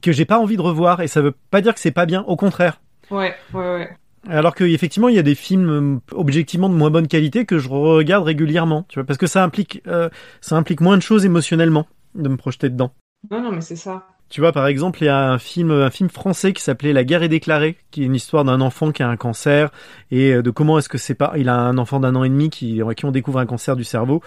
que 0.01 0.13
j'ai 0.13 0.25
pas 0.25 0.39
envie 0.39 0.57
de 0.57 0.63
revoir 0.63 1.03
et 1.03 1.09
ça 1.09 1.21
veut 1.21 1.35
pas 1.51 1.61
dire 1.61 1.75
que 1.75 1.81
c'est 1.81 1.91
pas 1.91 2.07
bien, 2.07 2.23
au 2.23 2.37
contraire. 2.37 2.81
Ouais, 3.11 3.37
ouais, 3.53 3.61
ouais. 3.61 3.99
Alors 4.27 4.55
que 4.55 4.65
effectivement, 4.65 5.09
il 5.09 5.17
y 5.17 5.19
a 5.19 5.23
des 5.23 5.35
films 5.35 5.71
euh, 5.71 6.15
objectivement 6.17 6.69
de 6.69 6.75
moins 6.75 6.91
bonne 6.91 7.09
qualité 7.09 7.45
que 7.45 7.59
je 7.59 7.69
regarde 7.69 8.25
régulièrement, 8.25 8.85
tu 8.89 8.99
vois, 8.99 9.07
parce 9.07 9.19
que 9.19 9.27
ça 9.27 9.45
implique, 9.45 9.83
euh, 9.87 10.09
ça 10.41 10.57
implique 10.57 10.81
moins 10.81 10.97
de 10.97 11.03
choses 11.03 11.25
émotionnellement 11.25 11.87
de 12.15 12.29
me 12.29 12.37
projeter 12.37 12.69
dedans. 12.69 12.93
Non, 13.31 13.43
non, 13.43 13.53
mais 13.53 13.61
c'est 13.61 13.77
ça. 13.77 14.07
Tu 14.31 14.41
vois, 14.41 14.53
par 14.53 14.67
exemple, 14.67 15.03
il 15.03 15.07
y 15.07 15.09
a 15.09 15.31
un 15.31 15.39
film, 15.39 15.71
un 15.71 15.91
film 15.91 16.11
français 16.11 16.53
qui 16.53 16.63
s'appelait 16.63 16.93
La 16.93 17.05
guerre 17.05 17.23
est 17.23 17.29
déclarée, 17.29 17.77
qui 17.91 18.03
est 18.03 18.07
une 18.07 18.15
histoire 18.15 18.45
d'un 18.45 18.61
enfant 18.61 18.93
qui 18.93 19.03
a 19.03 19.09
un 19.09 19.17
cancer 19.17 19.71
et 20.11 20.33
euh, 20.33 20.43
de 20.43 20.51
comment 20.51 20.79
est-ce 20.79 20.89
que 20.89 20.99
c'est 20.99 21.15
pas, 21.15 21.33
il 21.37 21.49
a 21.49 21.57
un 21.57 21.79
enfant 21.79 22.01
d'un 22.01 22.15
an 22.15 22.25
et 22.25 22.29
demi 22.29 22.51
qui, 22.51 22.83
à 22.83 22.95
qui 22.95 23.07
on 23.07 23.11
découvre 23.11 23.39
un 23.39 23.47
cancer 23.47 23.77
du 23.77 23.85
cerveau 23.85 24.23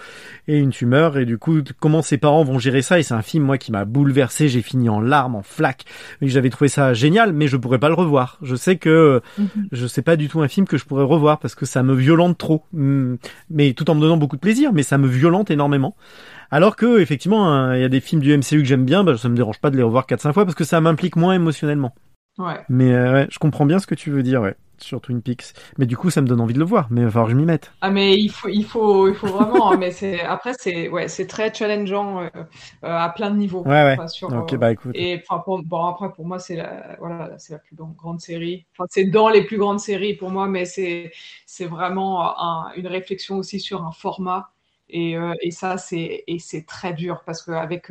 et 0.48 0.58
une 0.58 0.70
tumeur 0.70 1.18
et 1.18 1.24
du 1.24 1.38
coup, 1.38 1.60
comment 1.78 2.02
ses 2.02 2.18
parents 2.18 2.42
vont 2.42 2.58
gérer 2.58 2.82
ça 2.82 2.98
et 2.98 3.02
c'est 3.02 3.14
un 3.14 3.22
film, 3.22 3.44
moi, 3.44 3.58
qui 3.58 3.70
m'a 3.70 3.84
bouleversé, 3.84 4.48
j'ai 4.48 4.62
fini 4.62 4.88
en 4.88 5.00
larmes, 5.00 5.36
en 5.36 5.42
flaques, 5.42 5.84
et 6.20 6.28
j'avais 6.28 6.50
trouvé 6.50 6.68
ça 6.68 6.94
génial, 6.94 7.32
mais 7.32 7.46
je 7.46 7.56
pourrais 7.56 7.78
pas 7.78 7.88
le 7.88 7.94
revoir. 7.94 8.38
Je 8.42 8.56
sais 8.56 8.76
que, 8.76 9.20
je 9.70 9.86
sais 9.86 10.02
pas 10.02 10.16
du 10.16 10.28
tout 10.28 10.40
un 10.40 10.48
film 10.48 10.66
que 10.66 10.76
je 10.76 10.84
pourrais 10.84 11.04
revoir 11.04 11.38
parce 11.38 11.54
que 11.54 11.66
ça 11.66 11.82
me 11.82 11.94
violente 11.94 12.38
trop, 12.38 12.64
Hum, 12.74 13.18
mais 13.50 13.72
tout 13.74 13.90
en 13.90 13.94
me 13.94 14.00
donnant 14.00 14.16
beaucoup 14.16 14.36
de 14.36 14.40
plaisir, 14.40 14.72
mais 14.72 14.82
ça 14.82 14.98
me 14.98 15.06
violente 15.06 15.50
énormément. 15.50 15.94
Alors 16.52 16.76
que 16.76 17.00
effectivement, 17.00 17.48
hein, 17.50 17.74
il 17.74 17.80
y 17.80 17.84
a 17.84 17.88
des 17.88 18.00
films 18.00 18.20
du 18.20 18.32
MCU 18.32 18.58
que 18.62 18.68
j'aime 18.68 18.84
bien, 18.84 19.02
bah, 19.02 19.16
ça 19.16 19.28
me 19.28 19.34
dérange 19.36 19.58
pas 19.58 19.70
de 19.70 19.76
les 19.76 19.82
revoir 19.82 20.06
4-5 20.06 20.34
fois 20.34 20.44
parce 20.44 20.54
que 20.54 20.64
ça 20.64 20.80
m'implique 20.80 21.16
moins 21.16 21.32
émotionnellement. 21.34 21.94
Ouais. 22.38 22.60
Mais 22.68 22.92
euh, 22.92 23.12
ouais, 23.12 23.26
je 23.30 23.38
comprends 23.38 23.66
bien 23.66 23.78
ce 23.78 23.86
que 23.86 23.94
tu 23.94 24.10
veux 24.10 24.22
dire, 24.22 24.40
ouais, 24.40 24.54
sur 24.78 25.00
Twin 25.00 25.20
Peaks. 25.20 25.52
Mais 25.78 25.86
du 25.86 25.96
coup, 25.96 26.10
ça 26.10 26.22
me 26.22 26.26
donne 26.26 26.40
envie 26.40 26.54
de 26.54 26.58
le 26.58 26.64
voir, 26.64 26.86
mais 26.90 27.02
il 27.02 27.04
va 27.04 27.10
falloir 27.10 27.26
que 27.26 27.32
je 27.32 27.36
m'y 27.38 27.44
mette. 27.44 27.72
Ah 27.82 27.90
mais 27.90 28.18
il 28.18 28.30
faut 28.30 28.48
il 28.48 28.64
faut 28.64 29.08
il 29.08 29.14
faut 29.14 29.26
vraiment 29.26 29.72
hein, 29.72 29.76
mais 29.80 29.90
c'est 29.90 30.20
après 30.22 30.52
c'est 30.58 30.88
ouais 30.88 31.08
c'est 31.08 31.26
très 31.26 31.52
challengeant 31.52 32.20
euh, 32.22 32.28
euh, 32.36 32.42
à 32.82 33.08
plein 33.10 33.30
de 33.30 33.36
niveaux 33.36 33.62
Ouais, 33.62 33.70
ouais. 33.70 33.92
Enfin, 33.94 34.08
sur, 34.08 34.28
Ok, 34.32 34.54
bah, 34.56 34.72
écoute. 34.72 34.92
et 34.94 35.20
enfin 35.28 35.42
pour, 35.44 35.62
bon 35.62 35.84
après 35.86 36.10
pour 36.12 36.26
moi 36.26 36.38
c'est 36.38 36.56
la 36.56 36.96
voilà 37.00 37.30
c'est 37.38 37.52
la 37.54 37.58
plus 37.58 37.76
grande, 37.76 37.94
grande 37.96 38.20
série 38.20 38.66
enfin 38.72 38.86
c'est 38.90 39.04
dans 39.04 39.28
les 39.28 39.44
plus 39.44 39.58
grandes 39.58 39.80
séries 39.80 40.14
pour 40.14 40.30
moi 40.30 40.46
mais 40.48 40.64
c'est 40.64 41.12
c'est 41.46 41.66
vraiment 41.66 42.38
un- 42.40 42.72
une 42.76 42.86
réflexion 42.86 43.36
aussi 43.38 43.60
sur 43.60 43.84
un 43.84 43.92
format 43.92 44.51
et, 44.92 45.16
euh, 45.16 45.34
et 45.40 45.50
ça 45.50 45.78
c'est 45.78 46.24
et 46.26 46.38
c'est 46.38 46.66
très 46.66 46.92
dur 46.94 47.22
parce 47.26 47.42
qu'avec 47.42 47.90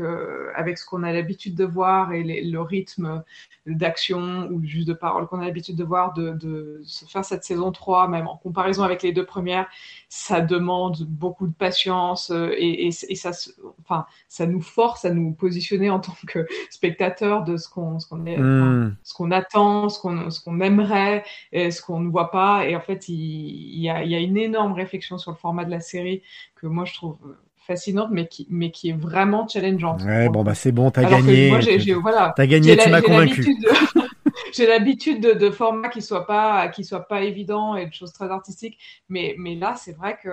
avec 0.55 0.77
ce 0.77 0.85
qu'on 0.85 1.03
a 1.03 1.11
l'habitude 1.11 1.55
de 1.55 1.65
voir 1.65 2.13
et 2.13 2.23
les- 2.23 2.43
le 2.49 2.61
rythme 2.61 3.23
d'action 3.65 4.47
ou 4.51 4.63
juste 4.65 4.87
de 4.87 4.93
parole 4.93 5.27
qu'on 5.27 5.39
a 5.39 5.45
l'habitude 5.45 5.75
de 5.75 5.83
voir 5.83 6.13
de, 6.13 6.31
de 6.31 6.81
se 6.85 7.05
faire 7.05 7.23
cette 7.25 7.43
saison 7.43 7.71
3 7.71 8.07
même 8.07 8.27
en 8.27 8.37
comparaison 8.37 8.83
avec 8.83 9.03
les 9.03 9.11
deux 9.13 9.25
premières 9.25 9.67
ça 10.09 10.41
demande 10.41 11.03
beaucoup 11.07 11.47
de 11.47 11.53
patience 11.53 12.31
euh, 12.31 12.49
et, 12.57 12.87
et, 12.87 12.89
et 13.09 13.15
ça 13.15 13.31
enfin 13.79 14.05
ça 14.27 14.45
nous 14.45 14.61
force 14.61 15.05
à 15.05 15.11
nous 15.11 15.31
positionner 15.33 15.89
en 15.89 15.99
tant 15.99 16.15
que 16.27 16.45
spectateur 16.69 17.43
de 17.43 17.57
ce 17.57 17.69
qu'on 17.69 17.99
ce 17.99 18.07
qu'on 18.07 18.21
Hmm. 18.21 18.95
ce 19.03 19.13
qu'on 19.13 19.31
attend, 19.31 19.89
ce 19.89 19.99
qu'on 19.99 20.29
ce 20.29 20.43
qu'on 20.43 20.59
aimerait, 20.61 21.23
et 21.51 21.71
ce 21.71 21.81
qu'on 21.81 21.99
ne 21.99 22.09
voit 22.09 22.31
pas. 22.31 22.65
Et 22.67 22.75
en 22.75 22.81
fait, 22.81 23.09
il, 23.09 23.15
il 23.15 23.81
y 23.81 23.89
a, 23.89 24.03
il 24.03 24.11
y 24.11 24.15
a 24.15 24.19
une 24.19 24.37
énorme 24.37 24.73
réflexion 24.73 25.17
sur 25.17 25.31
le 25.31 25.37
format 25.37 25.65
de 25.65 25.71
la 25.71 25.79
série 25.79 26.21
que 26.61 26.67
moi 26.67 26.85
je 26.85 26.93
trouve 26.93 27.17
fascinante, 27.57 28.09
mais 28.11 28.27
qui, 28.27 28.47
mais 28.49 28.71
qui 28.71 28.89
est 28.89 28.93
vraiment 28.97 29.47
challengeante. 29.47 30.03
Ouais, 30.03 30.29
bon, 30.29 30.43
bah 30.43 30.55
c'est 30.55 30.71
bon, 30.71 30.89
t'as 30.91 31.03
gagné. 31.05 31.49
moi, 31.49 31.59
j'ai, 31.59 31.79
j'ai- 31.79 31.93
voilà, 31.93 32.33
T'as 32.35 32.47
gagné, 32.47 32.77
tu 32.77 32.89
m'as 32.89 33.01
convaincu. 33.01 33.45
J'ai 34.53 34.65
l'habitude 34.65 35.21
de, 35.21 35.33
de 35.33 35.49
formats 35.49 35.89
qui 35.89 36.01
soient 36.01 36.25
pas 36.25 36.67
qui 36.69 36.83
soient 36.83 37.07
pas 37.07 37.21
évidents 37.23 37.75
et 37.75 37.85
de 37.85 37.93
choses 37.93 38.11
très 38.13 38.29
artistiques, 38.29 38.77
mais 39.09 39.35
mais 39.38 39.55
là, 39.55 39.75
c'est 39.75 39.93
vrai 39.93 40.17
que 40.21 40.29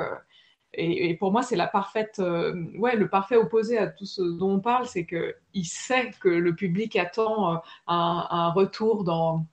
et, 0.74 1.10
et 1.10 1.14
pour 1.14 1.32
moi, 1.32 1.42
c'est 1.42 1.56
la 1.56 1.66
parfaite, 1.66 2.16
euh, 2.20 2.54
ouais, 2.76 2.94
le 2.96 3.08
parfait 3.08 3.36
opposé 3.36 3.78
à 3.78 3.86
tout 3.86 4.04
ce 4.04 4.20
dont 4.22 4.52
on 4.56 4.60
parle, 4.60 4.86
c'est 4.86 5.06
que 5.06 5.34
il 5.54 5.64
sait 5.64 6.10
que 6.20 6.28
le 6.28 6.54
public 6.54 6.94
attend 6.96 7.54
euh, 7.54 7.56
un, 7.86 8.26
un 8.30 8.50
retour 8.52 9.04
dans 9.04 9.46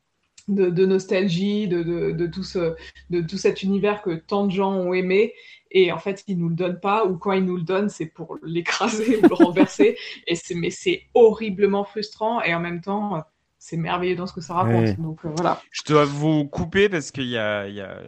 de, 0.47 0.69
de 0.69 0.85
nostalgie, 0.85 1.67
de, 1.67 1.83
de, 1.83 2.11
de 2.11 2.27
tout 2.27 2.43
ce, 2.43 2.75
de 3.09 3.21
tout 3.21 3.37
cet 3.37 3.63
univers 3.63 4.01
que 4.01 4.11
tant 4.15 4.45
de 4.45 4.51
gens 4.51 4.73
ont 4.73 4.93
aimé. 4.93 5.33
Et 5.77 5.91
en 5.91 5.99
fait, 5.99 6.23
ils 6.27 6.37
nous 6.37 6.49
le 6.49 6.55
donnent 6.55 6.79
pas, 6.79 7.05
ou 7.05 7.17
quand 7.17 7.33
ils 7.33 7.43
nous 7.43 7.57
le 7.57 7.63
donnent, 7.63 7.89
c'est 7.89 8.07
pour 8.07 8.37
l'écraser 8.43 9.17
ou 9.17 9.27
le 9.27 9.33
renverser. 9.35 9.97
Et 10.27 10.35
c'est, 10.35 10.55
mais 10.55 10.71
c'est 10.71 11.03
horriblement 11.13 11.83
frustrant. 11.83 12.41
Et 12.41 12.55
en 12.55 12.59
même 12.59 12.81
temps, 12.81 13.23
c'est 13.59 13.77
merveilleux 13.77 14.15
dans 14.15 14.25
ce 14.25 14.33
que 14.33 14.41
ça 14.41 14.53
raconte. 14.53 14.85
Ouais. 14.85 14.95
Donc 14.95 15.25
euh, 15.25 15.29
voilà. 15.35 15.61
Je 15.71 15.83
dois 15.85 16.05
vous 16.05 16.45
couper 16.45 16.89
parce 16.89 17.11
qu'il 17.11 17.27
y 17.27 17.37
a, 17.37 17.67
il 17.67 17.75
y, 17.75 17.81
a, 17.81 17.99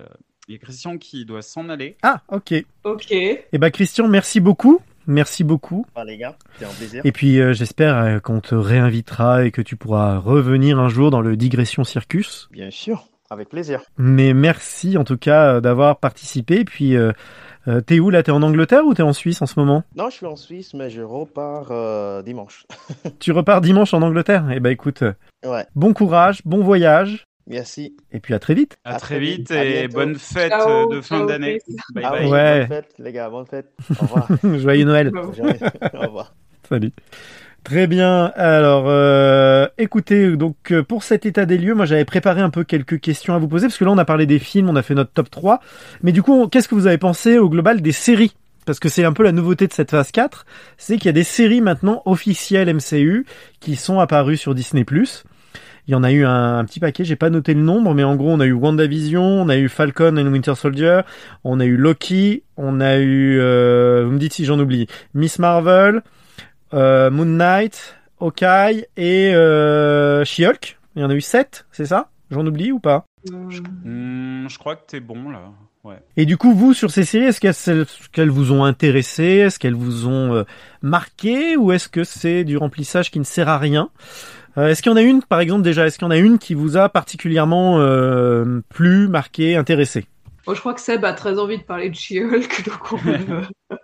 il 0.48 0.54
y 0.54 0.56
a 0.56 0.60
Christian 0.60 0.98
qui 0.98 1.26
doit 1.26 1.42
s'en 1.42 1.68
aller. 1.70 1.98
Ah, 2.04 2.22
ok. 2.30 2.54
Ok. 2.86 3.12
Eh 3.12 3.46
ben 3.54 3.70
Christian, 3.70 4.08
merci 4.08 4.40
beaucoup. 4.40 4.82
Merci 5.08 5.46
beaucoup. 5.46 5.86
Enfin, 5.94 6.06
les 6.06 6.18
gars, 6.18 6.38
c'était 6.54 6.66
un 6.66 6.74
plaisir. 6.74 7.02
Et 7.06 7.12
puis 7.14 7.40
euh, 7.40 7.54
j'espère 7.54 7.98
euh, 7.98 8.20
qu'on 8.20 8.42
te 8.42 8.56
réinvitera 8.56 9.46
et 9.46 9.52
que 9.52 9.62
tu 9.62 9.78
pourras 9.78 10.18
revenir 10.18 10.80
un 10.80 10.90
jour 10.90 11.12
dans 11.12 11.22
le 11.22 11.38
Digression 11.38 11.86
Circus. 11.86 12.50
Bien 12.52 12.72
sûr, 12.72 13.08
avec 13.30 13.50
plaisir. 13.50 13.82
Mais 13.98 14.34
merci 14.34 14.98
en 14.98 15.06
tout 15.06 15.18
cas 15.18 15.56
euh, 15.56 15.62
d'avoir 15.62 16.00
participé. 16.00 16.60
Et 16.60 16.66
puis 16.66 16.96
euh, 17.68 17.82
t'es 17.82 18.00
où 18.00 18.10
là? 18.10 18.24
T'es 18.24 18.32
en 18.32 18.42
Angleterre 18.42 18.86
ou 18.86 18.94
t'es 18.94 19.04
en 19.04 19.14
Suisse 19.14 19.42
en 19.42 19.46
ce 19.46 19.60
moment? 19.60 19.84
Non, 19.96 20.10
je 20.10 20.16
suis 20.16 20.26
en 20.26 20.36
Suisse, 20.36 20.74
mais 20.74 20.90
je 20.90 21.02
repars 21.02 21.68
euh, 21.72 22.22
dimanche. 22.24 22.66
Tu 23.20 23.32
repars 23.32 23.62
dimanche 23.62 23.94
en 23.94 24.02
Angleterre? 24.02 24.46
Eh 24.54 24.60
ben 24.60 24.70
écoute, 24.70 25.04
euh, 25.04 25.14
Ouais, 25.46 25.66
bon 25.76 25.94
courage, 25.94 26.42
bon 26.46 26.64
voyage. 26.64 27.26
merci. 27.48 27.96
Et 28.12 28.20
puis 28.20 28.34
à 28.34 28.40
très 28.40 28.54
vite. 28.54 28.78
À, 28.84 28.96
À 28.96 29.00
très 29.00 29.20
vite 29.20 29.52
et 29.52 29.88
bonne 29.88 30.16
fête 30.16 30.52
Ciao, 30.52 30.88
de 30.92 31.02
fin 31.02 31.18
ciao, 31.20 31.28
d'année. 31.28 31.60
Bye 31.94 32.04
Ah 32.06 32.12
bye. 32.12 32.26
oui, 32.26 32.32
Ouais. 32.32 32.60
bonne 32.60 32.68
fête, 32.68 32.94
les 33.00 33.12
gars, 33.12 33.30
bonne 33.30 33.46
fête. 33.46 33.72
Au 34.00 34.04
revoir. 34.06 34.28
Joyeux 34.60 34.86
Noël. 34.86 35.12
Joyeux- 35.36 35.58
Au 35.94 36.00
revoir. 36.00 36.34
Salut. 36.68 36.92
Très 37.68 37.86
bien. 37.86 38.32
Alors, 38.38 38.86
euh, 38.88 39.68
écoutez, 39.78 40.38
donc 40.38 40.72
euh, 40.72 40.84
pour 40.84 41.04
cet 41.04 41.26
état 41.26 41.46
des 41.46 41.58
lieux, 41.58 41.76
moi 41.76 41.86
j'avais 41.86 42.06
préparé 42.06 42.40
un 42.40 42.50
peu 42.50 42.64
quelques 42.64 43.02
questions 43.02 43.36
à 43.36 43.40
vous 43.40 43.50
poser 43.50 43.68
parce 43.68 43.78
que 43.78 43.84
là 43.84 43.92
on 43.92 43.98
a 43.98 44.06
parlé 44.06 44.26
des 44.26 44.40
films, 44.40 44.70
on 44.70 44.78
a 44.78 44.82
fait 44.82 44.96
notre 44.96 45.12
top 45.12 45.30
3. 45.30 45.60
Mais 46.02 46.14
du 46.14 46.24
coup, 46.24 46.48
qu'est-ce 46.48 46.70
que 46.70 46.76
vous 46.76 46.88
avez 46.88 46.98
pensé 46.98 47.38
au 47.40 47.50
global 47.50 47.82
des 47.82 47.92
séries? 47.92 48.32
Parce 48.66 48.80
que 48.80 48.88
c'est 48.88 49.04
un 49.04 49.12
peu 49.12 49.22
la 49.22 49.34
nouveauté 49.34 49.68
de 49.68 49.74
cette 49.74 49.92
phase 49.92 50.14
4, 50.14 50.46
c'est 50.78 50.96
qu'il 50.96 51.08
y 51.08 51.10
a 51.10 51.12
des 51.12 51.26
séries 51.26 51.60
maintenant 51.60 52.04
officielles 52.06 52.74
MCU 52.74 53.26
qui 53.60 53.76
sont 53.76 54.00
apparues 54.00 54.38
sur 54.38 54.56
Disney+. 54.56 54.86
Il 55.88 55.92
y 55.92 55.96
en 55.96 56.04
a 56.06 56.12
eu 56.14 56.24
un, 56.24 56.60
un 56.60 56.64
petit 56.64 56.80
paquet, 56.80 57.04
j'ai 57.04 57.18
pas 57.18 57.30
noté 57.30 57.54
le 57.54 57.64
nombre, 57.64 57.94
mais 57.94 58.06
en 58.06 58.16
gros 58.16 58.30
on 58.32 58.40
a 58.40 58.46
eu 58.46 58.54
WandaVision, 58.54 59.42
on 59.42 59.50
a 59.50 59.58
eu 59.58 59.68
Falcon 59.68 60.16
and 60.16 60.32
Winter 60.32 60.56
Soldier, 60.56 61.02
on 61.44 61.60
a 61.60 61.66
eu 61.66 61.76
Loki, 61.76 62.44
on 62.56 62.80
a 62.80 62.96
eu, 63.00 63.38
euh, 63.42 64.06
vous 64.06 64.14
me 64.14 64.20
dites 64.20 64.36
si 64.36 64.46
j'en 64.46 64.58
oublie, 64.58 64.88
Miss 65.14 65.38
Marvel, 65.38 66.02
euh, 66.74 67.10
Moon 67.10 67.26
Knight, 67.26 67.96
Hawkeye 68.20 68.86
et 68.98 69.34
euh, 69.34 70.24
She-Hulk. 70.26 70.78
Il 70.96 71.02
y 71.02 71.06
en 71.06 71.10
a 71.10 71.16
eu 71.16 71.22
sept, 71.22 71.66
c'est 71.72 71.86
ça? 71.86 72.10
J'en 72.32 72.46
oublie 72.46 72.72
ou 72.72 72.80
pas? 72.80 73.06
Hmm, 73.32 74.48
je 74.48 74.58
crois 74.58 74.76
que 74.76 74.86
t'es 74.88 75.00
bon 75.00 75.30
là. 75.30 75.52
Ouais. 75.84 76.00
Et 76.18 76.26
du 76.26 76.36
coup, 76.38 76.54
vous, 76.54 76.74
sur 76.74 76.92
ces 76.92 77.06
séries, 77.06 77.26
est-ce 77.26 77.40
qu'elles, 77.40 77.52
est-ce 77.52 78.10
qu'elles 78.12 78.30
vous 78.30 78.52
ont 78.52 78.66
intéressé? 78.66 79.24
Est-ce 79.24 79.60
qu'elles 79.60 79.76
vous 79.76 80.08
ont 80.08 80.36
euh, 80.36 80.44
marqué? 80.82 81.56
Ou 81.56 81.72
est-ce 81.72 81.88
que 81.88 82.04
c'est 82.04 82.44
du 82.44 82.58
remplissage 82.58 83.10
qui 83.12 83.20
ne 83.20 83.24
sert 83.24 83.48
à 83.48 83.58
rien? 83.58 83.90
Euh, 84.58 84.68
Est-ce 84.68 84.82
qu'il 84.82 84.92
y 84.92 84.94
en 84.94 84.98
a 84.98 85.02
une, 85.02 85.22
par 85.22 85.40
exemple, 85.40 85.62
déjà 85.62 85.86
Est-ce 85.86 85.98
qu'il 85.98 86.06
y 86.06 86.08
en 86.08 86.12
a 86.12 86.18
une 86.18 86.40
qui 86.40 86.56
vous 86.56 86.76
a 86.78 86.90
particulièrement 86.90 87.80
euh, 87.80 88.62
plu, 88.70 89.08
marqué, 89.08 89.56
intéressé? 89.56 90.08
Moi, 90.46 90.56
je 90.56 90.60
crois 90.60 90.74
que 90.74 90.82
Seb 90.82 91.06
a 91.06 91.14
très 91.14 91.40
envie 91.40 91.58
de 91.58 91.64
parler 91.64 91.90
de 91.90 91.96
She-Hulk, 91.96 92.66
donc 92.66 92.94
on 92.94 93.78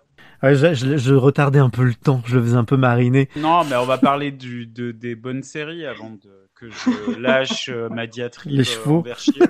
Ouais, 0.44 0.56
je, 0.56 0.74
je- 0.74 0.98
je 0.98 1.14
retardais 1.16 1.60
un 1.60 1.70
peu 1.70 1.84
le 1.84 1.94
temps, 1.96 2.22
je 2.26 2.36
le 2.38 2.44
faisais 2.44 2.58
un 2.58 2.66
peu 2.66 2.76
mariner. 2.78 3.30
Non, 3.38 3.64
mais 3.64 3.76
on 3.78 3.86
va 3.86 3.98
parler 3.98 4.32
du, 4.32 4.68
de, 4.68 4.92
des 4.92 5.16
bonnes 5.16 5.42
séries 5.44 5.86
avant 5.86 6.12
de, 6.12 6.50
que 6.56 6.70
je 6.70 7.18
lâche 7.20 7.70
euh, 7.70 7.88
ma 7.90 8.08
diatribe 8.08 8.52
Les 8.54 8.60
euh, 8.62 8.64
chevaux. 8.64 9.04
She-Hulk. 9.18 9.50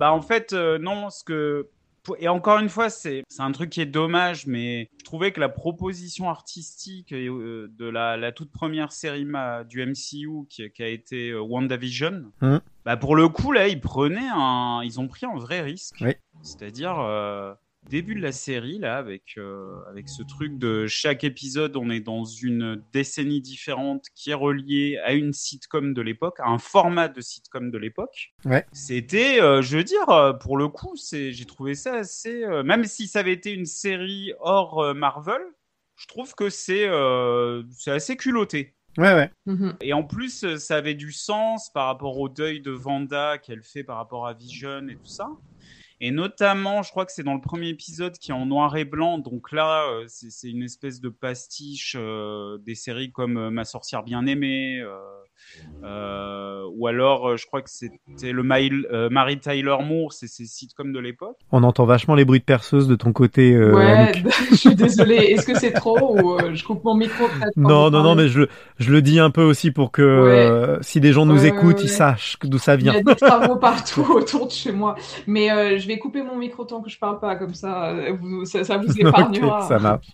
bah 0.00 0.12
en 0.12 0.20
fait, 0.20 0.52
euh, 0.52 0.78
non, 0.78 1.08
ce 1.10 1.22
que... 1.24 1.68
Et 2.18 2.26
encore 2.26 2.58
une 2.58 2.68
fois, 2.68 2.90
c'est 2.90 3.22
un 3.38 3.52
truc 3.52 3.70
qui 3.70 3.80
est 3.80 3.86
dommage, 3.86 4.48
mais 4.48 4.88
je 4.98 5.04
trouvais 5.04 5.30
que 5.30 5.38
la 5.38 5.48
proposition 5.48 6.28
artistique 6.28 7.12
euh, 7.12 7.68
de 7.78 7.88
la, 7.88 8.16
la 8.16 8.32
toute 8.32 8.50
première 8.50 8.90
série 8.90 9.24
ma- 9.24 9.62
du 9.62 9.86
MCU 9.86 10.46
qui, 10.50 10.68
qui 10.72 10.82
a 10.82 10.88
été 10.88 11.30
euh, 11.30 11.40
WandaVision, 11.40 12.24
Mhm. 12.42 12.60
bah 12.84 12.96
pour 12.96 13.14
le 13.14 13.28
coup, 13.28 13.52
là, 13.52 13.68
ils 13.68 13.80
prenaient 13.80 14.18
un... 14.34 14.80
Ils 14.82 14.98
ont 14.98 15.06
pris 15.06 15.26
un 15.26 15.36
vrai 15.38 15.60
risque. 15.60 15.98
Oui. 16.00 16.14
C'est-à-dire... 16.42 16.96
début 17.88 18.14
de 18.14 18.20
la 18.20 18.32
série 18.32 18.78
là 18.78 18.96
avec 18.96 19.34
euh, 19.38 19.74
avec 19.90 20.08
ce 20.08 20.22
truc 20.22 20.56
de 20.58 20.86
chaque 20.86 21.24
épisode 21.24 21.76
on 21.76 21.90
est 21.90 22.00
dans 22.00 22.24
une 22.24 22.82
décennie 22.92 23.40
différente 23.40 24.06
qui 24.14 24.30
est 24.30 24.34
reliée 24.34 24.98
à 25.04 25.12
une 25.12 25.32
sitcom 25.32 25.92
de 25.92 26.00
l'époque 26.02 26.38
à 26.40 26.48
un 26.48 26.58
format 26.58 27.08
de 27.08 27.20
sitcom 27.20 27.70
de 27.70 27.78
l'époque 27.78 28.32
Ouais. 28.44 28.64
c'était 28.72 29.40
euh, 29.42 29.62
je 29.62 29.76
veux 29.76 29.84
dire 29.84 30.08
euh, 30.10 30.32
pour 30.32 30.56
le 30.56 30.68
coup 30.68 30.96
c'est 30.96 31.32
j'ai 31.32 31.44
trouvé 31.44 31.74
ça 31.74 31.94
assez 31.94 32.44
euh, 32.44 32.62
même 32.62 32.84
si 32.84 33.06
ça 33.08 33.18
avait 33.20 33.32
été 33.32 33.52
une 33.52 33.66
série 33.66 34.32
hors 34.40 34.80
euh, 34.82 34.94
Marvel 34.94 35.42
je 35.96 36.06
trouve 36.06 36.34
que 36.34 36.50
c'est 36.50 36.86
euh, 36.88 37.62
c'est 37.70 37.90
assez 37.90 38.16
culotté 38.16 38.74
Ouais, 38.98 39.14
ouais. 39.14 39.30
Mhm. 39.46 39.74
et 39.80 39.94
en 39.94 40.02
plus, 40.02 40.56
ça 40.58 40.76
avait 40.76 40.92
du 40.94 41.12
sens 41.12 41.72
par 41.72 41.86
rapport 41.86 42.18
au 42.18 42.28
deuil 42.28 42.60
de 42.60 42.70
Vanda 42.72 43.38
qu'elle 43.38 43.62
fait 43.62 43.82
par 43.84 43.96
rapport 43.96 44.26
à 44.26 44.34
Vision 44.34 44.86
et 44.86 44.96
tout 44.96 45.06
ça. 45.06 45.30
Et 46.04 46.10
notamment, 46.10 46.82
je 46.82 46.90
crois 46.90 47.06
que 47.06 47.12
c'est 47.12 47.22
dans 47.22 47.32
le 47.32 47.40
premier 47.40 47.68
épisode 47.68 48.18
qui 48.18 48.32
est 48.32 48.34
en 48.34 48.44
noir 48.44 48.76
et 48.76 48.84
blanc. 48.84 49.18
Donc 49.18 49.52
là, 49.52 49.86
euh, 49.88 50.04
c'est 50.08 50.50
une 50.50 50.64
espèce 50.64 51.00
de 51.00 51.08
pastiche 51.08 51.94
euh, 51.96 52.58
des 52.58 52.74
séries 52.74 53.12
comme 53.12 53.36
euh, 53.36 53.50
Ma 53.50 53.64
sorcière 53.64 54.02
bien 54.02 54.26
aimée. 54.26 54.82
Euh, 55.84 56.62
ou 56.76 56.86
alors, 56.86 57.30
euh, 57.30 57.36
je 57.36 57.46
crois 57.46 57.62
que 57.62 57.70
c'était 57.70 58.32
le 58.32 58.42
Mail- 58.42 58.86
euh, 58.92 59.08
Mary 59.10 59.38
Tyler 59.38 59.76
Moore, 59.84 60.12
c'est 60.12 60.26
ces 60.28 60.44
sitcoms 60.46 60.92
de 60.92 60.98
l'époque. 61.00 61.36
On 61.50 61.62
entend 61.64 61.84
vachement 61.84 62.14
les 62.14 62.24
bruits 62.24 62.40
de 62.40 62.44
perceuse 62.44 62.88
de 62.88 62.94
ton 62.94 63.12
côté. 63.12 63.52
euh, 63.52 63.74
ouais, 63.74 64.12
je 64.50 64.54
suis 64.56 64.74
désolée. 64.74 65.16
Est-ce 65.16 65.46
que 65.46 65.58
c'est 65.58 65.72
trop 65.72 66.16
ou 66.20 66.34
euh, 66.38 66.54
je 66.54 66.64
coupe 66.64 66.84
mon 66.84 66.94
micro 66.94 67.24
Non, 67.56 67.90
non, 67.90 68.02
non, 68.02 68.14
mais 68.14 68.28
je, 68.28 68.42
je 68.78 68.92
le 68.92 69.02
dis 69.02 69.18
un 69.18 69.30
peu 69.30 69.42
aussi 69.42 69.70
pour 69.70 69.90
que 69.90 70.02
Ouais. 70.02 70.46
euh, 70.46 70.78
si 70.82 71.00
des 71.00 71.12
gens 71.12 71.26
nous 71.26 71.44
écoutent, 71.44 71.78
ouais, 71.78 71.84
ils 71.84 71.88
sachent 71.88 72.38
d'où 72.42 72.58
ça 72.58 72.74
Il 72.74 72.80
y 72.80 72.82
vient. 72.84 72.94
a 72.94 73.02
des 73.02 73.14
travaux 73.16 73.56
partout 73.56 74.06
autour 74.14 74.46
de 74.46 74.52
chez 74.52 74.72
moi. 74.72 74.94
Mais 75.26 75.50
euh, 75.50 75.78
je 75.78 75.86
vais 75.88 75.98
couper 75.98 76.22
mon 76.22 76.36
micro 76.36 76.64
tant 76.64 76.80
que 76.82 76.90
je 76.90 76.98
parle 76.98 77.18
pas, 77.20 77.36
comme 77.36 77.54
ça, 77.54 77.94
vous- 78.12 78.44
ça, 78.44 78.64
ça 78.64 78.78
vous 78.78 78.92
épargnera. 78.98 79.62
ça 79.68 79.78
marche. 79.78 80.08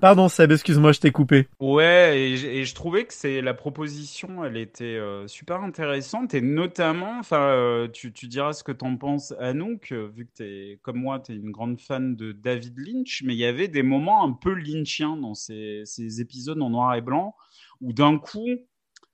Pardon 0.00 0.28
Seb, 0.28 0.52
excuse-moi, 0.52 0.92
je 0.92 1.00
t'ai 1.00 1.10
coupé. 1.10 1.48
Ouais, 1.60 2.20
et, 2.20 2.64
je 2.64 2.74
trouvais 2.74 3.04
que 3.04 3.12
c'est 3.12 3.40
la 3.40 3.54
proposition, 3.54 4.44
elle 4.44 4.56
était 4.56 4.84
euh, 4.84 5.26
super 5.28 5.62
intéressante 5.62 6.34
et 6.34 6.40
notamment, 6.40 7.18
enfin, 7.18 7.40
euh, 7.40 7.88
tu, 7.88 8.10
diras 8.10 8.52
ce 8.52 8.64
que 8.64 8.72
t'en 8.72 8.96
penses, 8.96 9.32
Anouk, 9.38 9.92
euh, 9.92 10.08
vu 10.14 10.26
que 10.26 10.32
t'es 10.34 10.80
comme 10.82 10.98
moi, 10.98 11.20
t'es 11.20 11.34
une 11.34 11.50
grande 11.50 11.80
fan 11.80 12.16
de 12.16 12.32
David 12.32 12.78
Lynch, 12.78 13.22
mais 13.24 13.34
il 13.34 13.38
y 13.38 13.44
avait 13.44 13.68
des 13.68 13.82
moments 13.82 14.24
un 14.24 14.32
peu 14.32 14.52
lynchiens 14.52 15.16
dans 15.16 15.34
ces, 15.34 15.84
épisodes 16.20 16.60
en 16.60 16.70
noir 16.70 16.94
et 16.94 17.00
blanc 17.00 17.34
où 17.80 17.92
d'un 17.92 18.18
coup, 18.18 18.48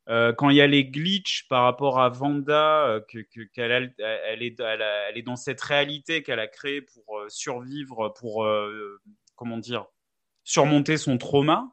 quand 0.06 0.50
il 0.50 0.56
y 0.56 0.60
a 0.60 0.66
les 0.66 0.84
glitches 0.84 1.46
par 1.48 1.62
rapport 1.62 2.00
à 2.00 2.08
Vanda, 2.08 3.00
que, 3.08 3.18
que- 3.18 3.44
qu'elle 3.52 3.94
est, 3.98 5.22
dans 5.22 5.36
cette 5.36 5.60
réalité 5.60 6.22
qu'elle 6.22 6.40
a 6.40 6.48
créée 6.48 6.82
pour 6.82 7.24
survivre, 7.28 8.12
pour 8.18 8.46
comment 9.36 9.58
dire, 9.58 9.86
surmonter 10.50 10.96
son 10.96 11.16
trauma. 11.16 11.70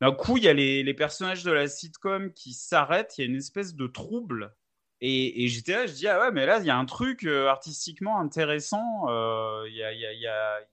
D'un 0.00 0.12
coup, 0.12 0.36
il 0.36 0.44
y 0.44 0.48
a 0.48 0.52
les, 0.52 0.82
les 0.82 0.94
personnages 0.94 1.42
de 1.42 1.50
la 1.50 1.66
sitcom 1.66 2.32
qui 2.32 2.52
s'arrêtent, 2.52 3.18
il 3.18 3.22
y 3.22 3.24
a 3.24 3.30
une 3.30 3.36
espèce 3.36 3.74
de 3.74 3.86
trouble. 3.86 4.54
Et, 5.00 5.44
et 5.44 5.48
j'étais 5.48 5.72
là, 5.72 5.86
je 5.86 5.92
dis, 5.92 6.06
ah 6.06 6.20
ouais, 6.20 6.30
mais 6.30 6.46
là, 6.46 6.58
il 6.58 6.64
y 6.64 6.70
a 6.70 6.76
un 6.76 6.84
truc 6.84 7.24
euh, 7.24 7.48
artistiquement 7.48 8.20
intéressant, 8.20 9.08
euh, 9.08 9.64
il 9.68 9.74
y, 9.74 9.82
a, 9.82 9.92
y, 9.92 10.06
a, 10.06 10.12
y, 10.12 10.26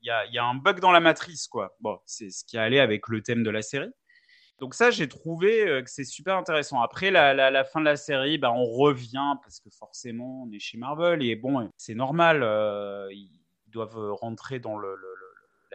a, 0.09 0.25
y, 0.27 0.37
a, 0.37 0.45
un 0.45 0.55
bug 0.55 0.79
dans 0.79 0.91
la 0.91 0.99
matrice, 0.99 1.47
quoi. 1.47 1.75
Bon, 1.79 1.97
c'est 2.05 2.29
ce 2.29 2.45
qui 2.45 2.57
allait 2.57 2.79
avec 2.79 3.07
le 3.07 3.21
thème 3.21 3.43
de 3.43 3.49
la 3.49 3.61
série. 3.61 3.91
Donc 4.59 4.73
ça, 4.73 4.91
j'ai 4.91 5.07
trouvé 5.07 5.67
euh, 5.67 5.81
que 5.81 5.89
c'est 5.89 6.03
super 6.03 6.37
intéressant. 6.37 6.81
Après, 6.81 7.09
la, 7.09 7.33
la, 7.33 7.49
la 7.49 7.63
fin 7.63 7.79
de 7.79 7.85
la 7.85 7.95
série, 7.95 8.37
bah, 8.37 8.51
on 8.51 8.65
revient, 8.65 9.33
parce 9.41 9.59
que 9.59 9.69
forcément, 9.69 10.43
on 10.43 10.51
est 10.51 10.59
chez 10.59 10.77
Marvel, 10.77 11.23
et 11.23 11.35
bon, 11.35 11.69
c'est 11.77 11.95
normal, 11.95 12.43
ils 13.11 13.41
doivent 13.67 14.11
rentrer 14.13 14.59
dans 14.59 14.77
le- 14.77 14.95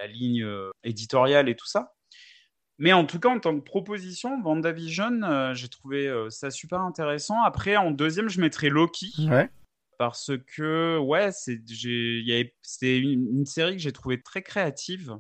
la 0.03 0.09
ligne 0.09 0.43
euh, 0.43 0.70
éditoriale 0.83 1.49
et 1.49 1.55
tout 1.55 1.66
ça. 1.66 1.95
Mais 2.79 2.93
en 2.93 3.05
tout 3.07 3.20
cas, 3.20 3.29
en 3.29 3.39
tant 3.39 3.55
que 3.57 3.65
proposition, 3.65 4.41
WandaVision, 4.43 5.23
euh, 5.23 5.55
j'ai 5.55 5.69
trouvé 5.69 6.09
euh, 6.09 6.31
ça 6.31 6.51
super 6.51 6.81
intéressant. 6.81 7.41
Après, 7.45 7.77
en 7.77 7.93
deuxième, 7.93 8.29
je 8.29 8.41
mettrais 8.41 8.70
Loki. 8.70 9.12
Ouais. 9.31 9.49
Parce 9.99 10.33
que, 10.57 10.99
ouais, 10.99 11.31
c'était 11.33 12.99
une, 12.99 13.29
une 13.39 13.47
série 13.47 13.77
que 13.77 13.83
j'ai 13.83 13.93
trouvée 13.93 14.20
très 14.20 14.43
créative. 14.43 15.16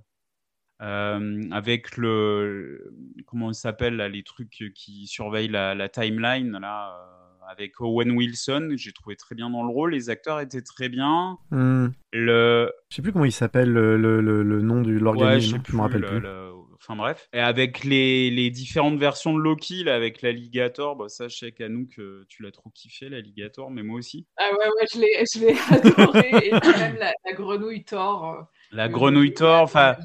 euh, 0.82 1.42
avec 1.52 1.96
le. 1.96 2.92
Comment 3.26 3.52
ça 3.52 3.62
s'appelle, 3.70 3.96
les 3.96 4.24
trucs 4.24 4.72
qui 4.74 5.06
surveillent 5.06 5.48
la, 5.48 5.74
la 5.74 5.88
timeline, 5.88 6.58
là, 6.58 7.21
avec 7.48 7.80
Owen 7.80 8.10
Wilson. 8.12 8.70
J'ai 8.76 8.92
trouvé 8.92 9.16
très 9.16 9.34
bien 9.34 9.50
dans 9.50 9.62
le 9.62 9.68
rôle. 9.72 9.92
Les 9.92 10.10
acteurs 10.10 10.40
étaient 10.40 10.62
très 10.62 10.88
bien. 10.88 11.38
Hmm. 11.50 11.88
Le, 12.12 12.70
Je 12.90 12.96
sais 12.96 13.02
plus 13.02 13.12
comment 13.12 13.24
il 13.24 13.32
s'appelle 13.32 13.70
le, 13.72 13.96
le, 13.96 14.20
le, 14.20 14.42
le 14.42 14.62
nom 14.62 14.80
du 14.82 14.92
Ouais, 14.92 14.98
je 14.98 15.04
l'organisme, 15.04 15.56
sais 15.58 15.62
je 15.68 15.76
me 15.76 15.80
rappelle 15.82 16.00
le- 16.02 16.06
plus. 16.08 16.20
le- 16.20 16.52
enfin 16.76 16.96
bref. 16.96 17.28
Et 17.32 17.38
avec 17.40 17.84
les, 17.84 18.30
les 18.30 18.50
différentes 18.50 18.98
versions 18.98 19.32
de 19.34 19.40
Loki, 19.40 19.84
là, 19.84 19.94
avec 19.94 20.20
l'alligator, 20.22 20.96
bah, 20.96 21.08
ça, 21.08 21.28
je 21.28 21.36
sais 21.36 21.52
qu'Anouk, 21.52 21.98
euh, 22.00 22.24
tu 22.28 22.42
l'as 22.42 22.50
trop 22.50 22.70
kiffé, 22.70 23.08
l'alligator, 23.08 23.70
mais 23.70 23.82
moi 23.82 23.98
aussi. 23.98 24.26
Ah 24.36 24.50
ouais, 24.50 24.66
ouais, 24.66 24.86
je 24.92 24.98
l'ai, 25.00 25.24
je 25.32 25.40
l'ai 25.40 25.54
adoré. 25.70 26.48
Et 26.48 26.60
puis 26.60 26.80
même 26.80 26.96
la, 26.96 27.12
la 27.24 27.32
grenouille 27.34 27.84
Thor. 27.84 28.30
euh, 28.30 28.42
La 28.72 28.88
le- 28.88 28.92
grenouille 28.92 29.32
Thor, 29.34 29.62
enfin. 29.62 29.96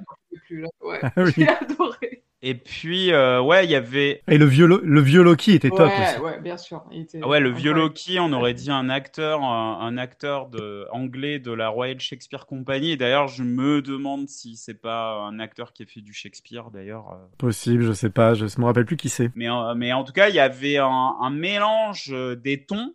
Ouais, 0.81 0.99
Ah 1.01 1.11
oui. 1.18 1.31
j'ai 1.35 1.47
adoré. 1.47 2.23
Et 2.43 2.53
puis, 2.53 3.11
euh, 3.11 3.41
ouais, 3.41 3.65
il 3.65 3.72
y 3.72 3.76
avait. 3.76 4.22
Et 4.27 4.38
le 4.38 4.45
vieux, 4.45 4.68
le 4.68 5.01
vieux 5.01 5.23
Loki 5.23 5.53
était 5.53 5.69
top 5.72 5.80
ouais, 5.80 5.93
aussi. 6.14 6.19
ouais, 6.22 6.39
bien 6.39 6.55
sûr. 6.55 6.84
il 6.91 7.01
était 7.01 7.19
Ah 7.23 7.27
ouais, 7.27 7.39
le 7.39 7.49
vieux. 7.49 7.73
Loki, 7.73 8.19
on 8.19 8.31
aurait 8.31 8.53
dit 8.53 8.69
un 8.69 8.89
acteur, 8.89 9.41
un, 9.43 9.80
un 9.81 9.97
acteur 9.97 10.47
de, 10.47 10.85
anglais 10.91 11.39
de 11.39 11.51
la 11.51 11.69
Royal 11.69 11.99
Shakespeare 11.99 12.45
Company. 12.45 12.91
Et 12.91 12.97
d'ailleurs, 12.97 13.27
je 13.27 13.41
me 13.41 13.81
demande 13.81 14.30
si 14.30 14.55
c'est 14.55 14.80
pas 14.80 15.15
un 15.22 15.39
acteur 15.39 15.73
qui 15.73 15.81
a 15.81 15.85
fait 15.88 16.01
du 16.01 16.14
Shakespeare, 16.14 16.69
d'ailleurs. 16.69 17.09
euh. 17.11 17.26
Possible, 17.39 17.81
je 17.84 17.91
sais 17.93 18.11
pas, 18.11 18.35
je 18.35 18.45
me 18.59 18.65
rappelle 18.65 18.85
plus 18.85 18.97
qui 18.97 19.09
c'est. 19.09 19.31
Mais, 19.35 19.49
euh, 19.49 19.73
mais 19.76 19.91
en 19.93 20.03
tout 20.03 20.14
cas, 20.14 20.30
il 20.30 20.35
y 20.35 20.39
avait 20.39 20.77
un, 20.77 21.15
un 21.19 21.30
mélange 21.31 22.09
euh, 22.11 22.35
des 22.35 22.65
tons 22.65 22.93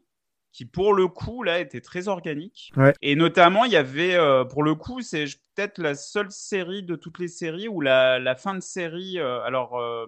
qui, 0.52 0.66
pour 0.66 0.94
le 0.94 1.08
coup, 1.08 1.42
là, 1.42 1.60
était 1.60 1.80
très 1.80 2.08
organique. 2.08 2.72
Ouais. 2.76 2.92
Et 3.00 3.16
notamment, 3.16 3.64
il 3.64 3.72
y 3.72 3.76
avait, 3.76 4.14
euh, 4.14 4.44
pour 4.44 4.62
le 4.62 4.74
coup, 4.74 5.00
c'est 5.00 5.24
peut-être 5.54 5.78
la 5.78 5.94
seule 5.94 6.30
série 6.30 6.82
de 6.82 6.94
toutes 6.94 7.18
les 7.18 7.28
séries 7.28 7.68
où 7.68 7.80
la, 7.80 8.18
la 8.18 8.36
fin 8.36 8.54
de 8.54 8.60
série, 8.60 9.18
euh, 9.18 9.40
alors, 9.42 9.78
euh, 9.80 10.04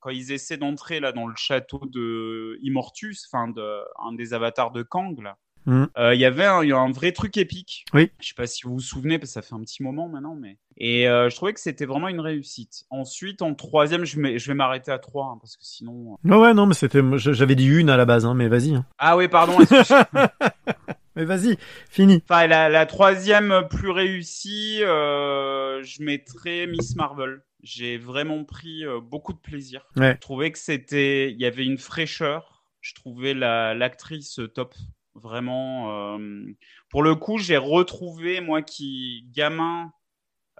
quand 0.00 0.10
ils 0.10 0.30
essaient 0.30 0.58
d'entrer 0.58 1.00
là 1.00 1.12
dans 1.12 1.26
le 1.26 1.34
château 1.36 1.80
de 1.86 2.58
Immortus, 2.62 3.28
enfin, 3.32 3.48
de, 3.48 3.80
un 4.06 4.12
des 4.12 4.34
avatars 4.34 4.72
de 4.72 4.82
Kang, 4.82 5.18
là, 5.22 5.38
Mhm. 5.66 5.88
euh, 5.98 6.14
il 6.14 6.20
y 6.20 6.24
avait 6.24 6.44
un, 6.44 6.62
il 6.62 6.68
y 6.68 6.72
a 6.72 6.78
un 6.78 6.92
vrai 6.92 7.12
truc 7.12 7.36
épique. 7.36 7.84
Oui. 7.92 8.10
Je 8.20 8.28
sais 8.28 8.34
pas 8.34 8.46
si 8.46 8.62
vous 8.64 8.74
vous 8.74 8.80
souvenez, 8.80 9.18
parce 9.18 9.30
que 9.30 9.34
ça 9.34 9.42
fait 9.42 9.54
un 9.54 9.60
petit 9.62 9.82
moment 9.82 10.08
maintenant, 10.08 10.34
mais. 10.34 10.58
Et 10.78 11.08
euh, 11.08 11.28
je 11.30 11.36
trouvais 11.36 11.52
que 11.54 11.60
c'était 11.60 11.86
vraiment 11.86 12.08
une 12.08 12.20
réussite. 12.20 12.84
Ensuite, 12.90 13.42
en 13.42 13.54
troisième, 13.54 14.04
je, 14.04 14.38
je 14.38 14.46
vais 14.46 14.54
m'arrêter 14.54 14.92
à 14.92 14.98
trois, 14.98 15.26
hein, 15.26 15.38
parce 15.40 15.56
que 15.56 15.64
sinon. 15.64 16.16
euh, 16.24 16.30
Ouais, 16.30 16.36
ouais, 16.36 16.54
non, 16.54 16.66
mais 16.66 16.74
c'était, 16.74 17.00
j'avais 17.16 17.54
dit 17.54 17.66
une 17.66 17.90
à 17.90 17.96
la 17.96 18.04
base, 18.04 18.24
hein, 18.26 18.34
mais 18.34 18.48
vas-y. 18.48 18.74
hein. 18.74 18.84
Ah 18.98 19.16
oui, 19.16 19.28
pardon. 19.28 19.56
Mais 21.16 21.24
vas-y, 21.24 21.56
fini. 21.88 22.22
enfin, 22.28 22.46
la, 22.46 22.68
la 22.68 22.84
troisième 22.84 23.62
plus 23.70 23.88
réussie, 23.90 24.80
euh, 24.82 25.82
je 25.82 26.02
mettrais 26.02 26.66
Miss 26.66 26.94
Marvel. 26.94 27.40
J'ai 27.62 27.96
vraiment 27.96 28.44
pris 28.44 28.84
euh, 28.84 29.00
beaucoup 29.00 29.32
de 29.32 29.38
plaisir. 29.38 29.86
Ouais. 29.96 30.12
Je 30.16 30.20
trouvais 30.20 30.52
que 30.52 30.58
c'était, 30.58 31.30
il 31.32 31.40
y 31.40 31.46
avait 31.46 31.64
une 31.64 31.78
fraîcheur. 31.78 32.64
Je 32.82 32.92
trouvais 32.94 33.32
la 33.32 33.72
l'actrice 33.74 34.38
top. 34.54 34.74
Vraiment. 35.22 36.16
euh, 36.18 36.44
Pour 36.90 37.02
le 37.02 37.14
coup, 37.14 37.38
j'ai 37.38 37.56
retrouvé 37.56 38.40
moi 38.40 38.62
qui 38.62 39.26
gamin. 39.32 39.90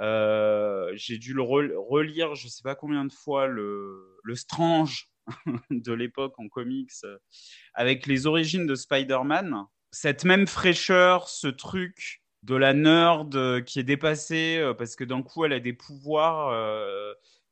euh, 0.01 0.91
j'ai 0.95 1.19
dû 1.19 1.33
le 1.35 1.43
re- 1.43 1.75
relire, 1.77 2.35
je 2.35 2.49
sais 2.49 2.63
pas 2.63 2.75
combien 2.75 3.05
de 3.05 3.13
fois, 3.13 3.47
le, 3.47 4.19
Strange 4.35 5.09
de 5.71 5.93
l'époque 5.93 6.39
en 6.39 6.49
comics, 6.49 6.91
euh, 7.05 7.19
avec 7.75 8.07
les 8.07 8.27
origines 8.27 8.67
de 8.67 8.75
Spider-Man. 8.75 9.65
Cette 9.91 10.25
même 10.25 10.47
fraîcheur, 10.47 11.29
ce 11.29 11.47
truc 11.49 12.23
de 12.43 12.55
la 12.55 12.75
nerd 12.75 13.65
qui 13.65 13.79
est 13.81 13.83
dépassée 13.85 14.73
parce 14.79 14.95
que 14.97 15.05
d'un 15.05 15.23
coup 15.23 15.45
elle 15.45 15.53
a 15.53 15.61
des 15.61 15.73
pouvoirs 15.73 16.51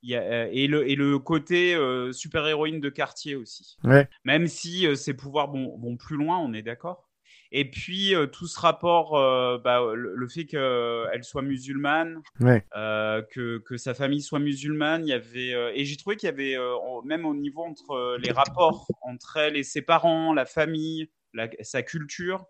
y 0.07 0.15
a- 0.15 0.21
euh, 0.21 0.49
et, 0.51 0.67
le, 0.67 0.89
et 0.89 0.95
le 0.95 1.19
côté 1.19 1.75
euh, 1.75 2.11
super-héroïne 2.11 2.79
de 2.79 2.89
quartier 2.89 3.35
aussi. 3.35 3.77
Ouais. 3.83 4.07
Même 4.23 4.47
si 4.47 4.85
euh, 4.87 4.95
ses 4.95 5.13
pouvoirs 5.13 5.51
vont, 5.51 5.77
vont 5.77 5.97
plus 5.97 6.17
loin, 6.17 6.37
on 6.39 6.53
est 6.53 6.61
d'accord. 6.61 7.09
Et 7.51 7.69
puis 7.69 8.15
euh, 8.15 8.25
tout 8.25 8.47
ce 8.47 8.59
rapport, 8.59 9.15
euh, 9.17 9.57
bah, 9.57 9.79
le, 9.93 10.15
le 10.15 10.27
fait 10.27 10.45
qu'elle 10.45 11.23
soit 11.23 11.41
musulmane, 11.43 12.21
Ouais. 12.41 12.65
euh, 12.75 13.21
que, 13.31 13.59
que 13.59 13.77
sa 13.77 13.93
famille 13.93 14.21
soit 14.21 14.39
musulmane, 14.39 15.05
il 15.05 15.09
y 15.09 15.13
avait 15.13 15.53
euh, 15.53 15.71
et 15.73 15.85
j'ai 15.85 15.95
trouvé 15.95 16.15
qu'il 16.17 16.27
y 16.27 16.31
avait 16.31 16.57
euh, 16.57 16.75
même 17.05 17.25
au 17.25 17.35
niveau 17.35 17.61
entre 17.63 17.91
euh, 17.91 18.17
les 18.17 18.31
rapports 18.31 18.87
entre 19.03 19.37
elle 19.37 19.55
et 19.57 19.63
ses 19.63 19.81
parents, 19.83 20.33
la 20.33 20.45
famille, 20.45 21.09
la- 21.33 21.49
sa 21.61 21.81
culture. 21.83 22.45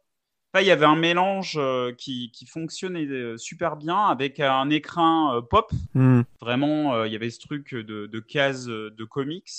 Enfin, 0.56 0.64
il 0.64 0.68
y 0.68 0.72
avait 0.72 0.86
un 0.86 0.96
mélange 0.96 1.56
euh, 1.58 1.92
qui, 1.98 2.32
qui 2.32 2.46
fonctionnait 2.46 3.06
euh, 3.08 3.36
super 3.36 3.76
bien 3.76 4.06
avec 4.06 4.40
un 4.40 4.70
écran 4.70 5.36
euh, 5.36 5.42
pop. 5.42 5.70
Hmm. 5.94 6.22
Vraiment, 6.40 7.04
il 7.04 7.12
y 7.12 7.16
avait 7.18 7.30
ce 7.30 7.42
truc 7.42 7.76
de, 7.76 8.06
de 8.06 8.20
cases 8.22 8.70
euh, 8.70 8.90
de 8.98 9.04
comics. 9.04 9.50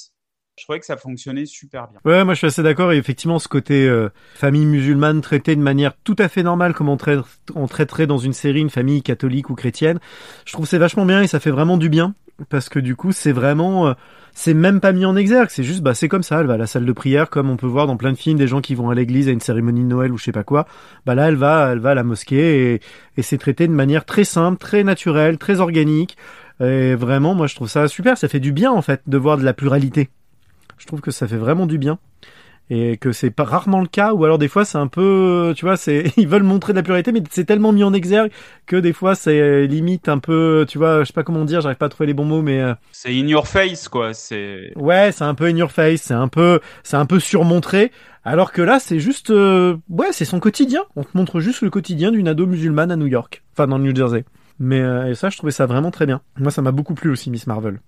Je 0.58 0.64
trouvais 0.64 0.80
que 0.80 0.86
ça 0.86 0.96
fonctionnait 0.96 1.44
super 1.44 1.88
bien. 1.88 2.00
Ouais, 2.06 2.24
moi 2.24 2.32
je 2.32 2.38
suis 2.38 2.46
assez 2.46 2.62
d'accord. 2.62 2.94
Et 2.94 2.96
effectivement, 2.96 3.38
ce 3.38 3.46
côté 3.46 3.86
euh, 3.86 4.08
famille 4.36 4.64
musulmane 4.64 5.20
traitée 5.20 5.54
de 5.54 5.60
manière 5.60 5.92
tout 6.02 6.16
à 6.18 6.28
fait 6.28 6.42
normale, 6.42 6.72
comme 6.72 6.88
on, 6.88 6.96
traite- 6.96 7.26
on 7.54 7.66
traiterait 7.66 8.06
dans 8.06 8.16
une 8.16 8.32
série 8.32 8.60
une 8.60 8.70
famille 8.70 9.02
catholique 9.02 9.50
ou 9.50 9.54
chrétienne, 9.54 10.00
je 10.46 10.54
trouve 10.54 10.66
c'est 10.66 10.78
vachement 10.78 11.04
bien 11.04 11.20
et 11.20 11.26
ça 11.26 11.40
fait 11.40 11.50
vraiment 11.50 11.76
du 11.76 11.90
bien. 11.90 12.14
Parce 12.50 12.68
que 12.68 12.78
du 12.78 12.96
coup, 12.96 13.12
c'est 13.12 13.32
vraiment, 13.32 13.88
euh, 13.88 13.94
c'est 14.34 14.52
même 14.52 14.80
pas 14.80 14.92
mis 14.92 15.06
en 15.06 15.16
exergue. 15.16 15.48
C'est 15.50 15.62
juste, 15.62 15.82
bah, 15.82 15.94
c'est 15.94 16.08
comme 16.08 16.22
ça. 16.22 16.40
Elle 16.40 16.46
va 16.46 16.54
à 16.54 16.58
la 16.58 16.66
salle 16.66 16.84
de 16.84 16.92
prière, 16.92 17.30
comme 17.30 17.48
on 17.48 17.56
peut 17.56 17.66
voir 17.66 17.86
dans 17.86 17.96
plein 17.96 18.12
de 18.12 18.18
films, 18.18 18.38
des 18.38 18.46
gens 18.46 18.60
qui 18.60 18.74
vont 18.74 18.90
à 18.90 18.94
l'église 18.94 19.28
à 19.28 19.32
une 19.32 19.40
cérémonie 19.40 19.82
de 19.82 19.88
Noël 19.88 20.12
ou 20.12 20.18
je 20.18 20.24
sais 20.24 20.32
pas 20.32 20.44
quoi. 20.44 20.66
Bah 21.06 21.14
là, 21.14 21.28
elle 21.28 21.36
va, 21.36 21.70
elle 21.72 21.78
va 21.78 21.90
à 21.90 21.94
la 21.94 22.04
mosquée 22.04 22.74
et, 22.74 22.80
et 23.16 23.22
c'est 23.22 23.38
traité 23.38 23.66
de 23.66 23.72
manière 23.72 24.04
très 24.04 24.24
simple, 24.24 24.58
très 24.58 24.84
naturelle, 24.84 25.38
très 25.38 25.60
organique. 25.60 26.16
Et 26.60 26.94
vraiment, 26.94 27.34
moi, 27.34 27.46
je 27.46 27.54
trouve 27.54 27.68
ça 27.68 27.88
super. 27.88 28.18
Ça 28.18 28.28
fait 28.28 28.40
du 28.40 28.52
bien 28.52 28.70
en 28.70 28.82
fait 28.82 29.02
de 29.06 29.16
voir 29.16 29.38
de 29.38 29.44
la 29.44 29.54
pluralité. 29.54 30.10
Je 30.78 30.86
trouve 30.86 31.00
que 31.00 31.10
ça 31.10 31.26
fait 31.26 31.36
vraiment 31.36 31.66
du 31.66 31.78
bien 31.78 31.98
et 32.70 32.96
que 32.96 33.12
c'est 33.12 33.30
pas 33.30 33.44
rarement 33.44 33.80
le 33.80 33.86
cas 33.86 34.12
ou 34.12 34.24
alors 34.24 34.38
des 34.38 34.48
fois 34.48 34.64
c'est 34.64 34.78
un 34.78 34.88
peu 34.88 35.52
tu 35.56 35.64
vois 35.64 35.76
c'est 35.76 36.12
ils 36.16 36.28
veulent 36.28 36.42
montrer 36.42 36.72
de 36.72 36.78
la 36.78 36.82
pluralité 36.82 37.12
mais 37.12 37.22
c'est 37.30 37.44
tellement 37.44 37.72
mis 37.72 37.84
en 37.84 37.92
exergue 37.92 38.30
que 38.66 38.76
des 38.76 38.92
fois 38.92 39.14
c'est 39.14 39.66
limite 39.66 40.08
un 40.08 40.18
peu 40.18 40.64
tu 40.68 40.78
vois 40.78 41.00
je 41.00 41.06
sais 41.06 41.12
pas 41.12 41.22
comment 41.22 41.44
dire 41.44 41.60
j'arrive 41.60 41.78
pas 41.78 41.86
à 41.86 41.88
trouver 41.88 42.06
les 42.06 42.14
bons 42.14 42.24
mots 42.24 42.42
mais 42.42 42.60
euh, 42.60 42.74
C'est 42.92 43.10
in 43.10 43.26
your 43.26 43.46
face, 43.46 43.88
quoi. 43.88 44.14
C'est 44.14 44.72
ouais 44.76 45.12
c'est 45.12 45.24
un 45.24 45.34
peu 45.34 45.46
in 45.46 45.56
your 45.56 45.70
face 45.70 46.02
c'est 46.02 46.14
un 46.14 46.28
peu 46.28 46.60
c'est 46.82 46.96
un 46.96 47.06
peu 47.06 47.20
surmontré. 47.20 47.92
Alors 48.24 48.52
que 48.52 48.62
là 48.62 48.78
c'est 48.80 48.98
juste 48.98 49.30
euh, 49.30 49.76
ouais 49.88 50.08
c'est 50.12 50.24
son 50.24 50.40
quotidien. 50.40 50.82
On 50.96 51.04
te 51.04 51.16
montre 51.16 51.40
juste 51.40 51.62
le 51.62 51.70
quotidien 51.70 52.10
d'une 52.10 52.28
ado 52.28 52.46
musulmane 52.46 52.90
à 52.90 52.96
New 52.96 53.06
York. 53.06 53.42
Enfin 53.52 53.66
dans 53.66 53.78
le 53.78 53.84
New 53.84 53.94
Jersey. 53.94 54.24
Mais 54.58 54.80
euh, 54.80 55.10
et 55.10 55.14
ça 55.14 55.28
je 55.28 55.36
trouvais 55.36 55.52
ça 55.52 55.66
vraiment 55.66 55.90
très 55.90 56.06
bien. 56.06 56.20
Moi 56.38 56.50
ça 56.50 56.62
m'a 56.62 56.72
beaucoup 56.72 56.94
plu 56.94 57.10
aussi 57.10 57.30
Miss 57.30 57.46
Marvel 57.46 57.80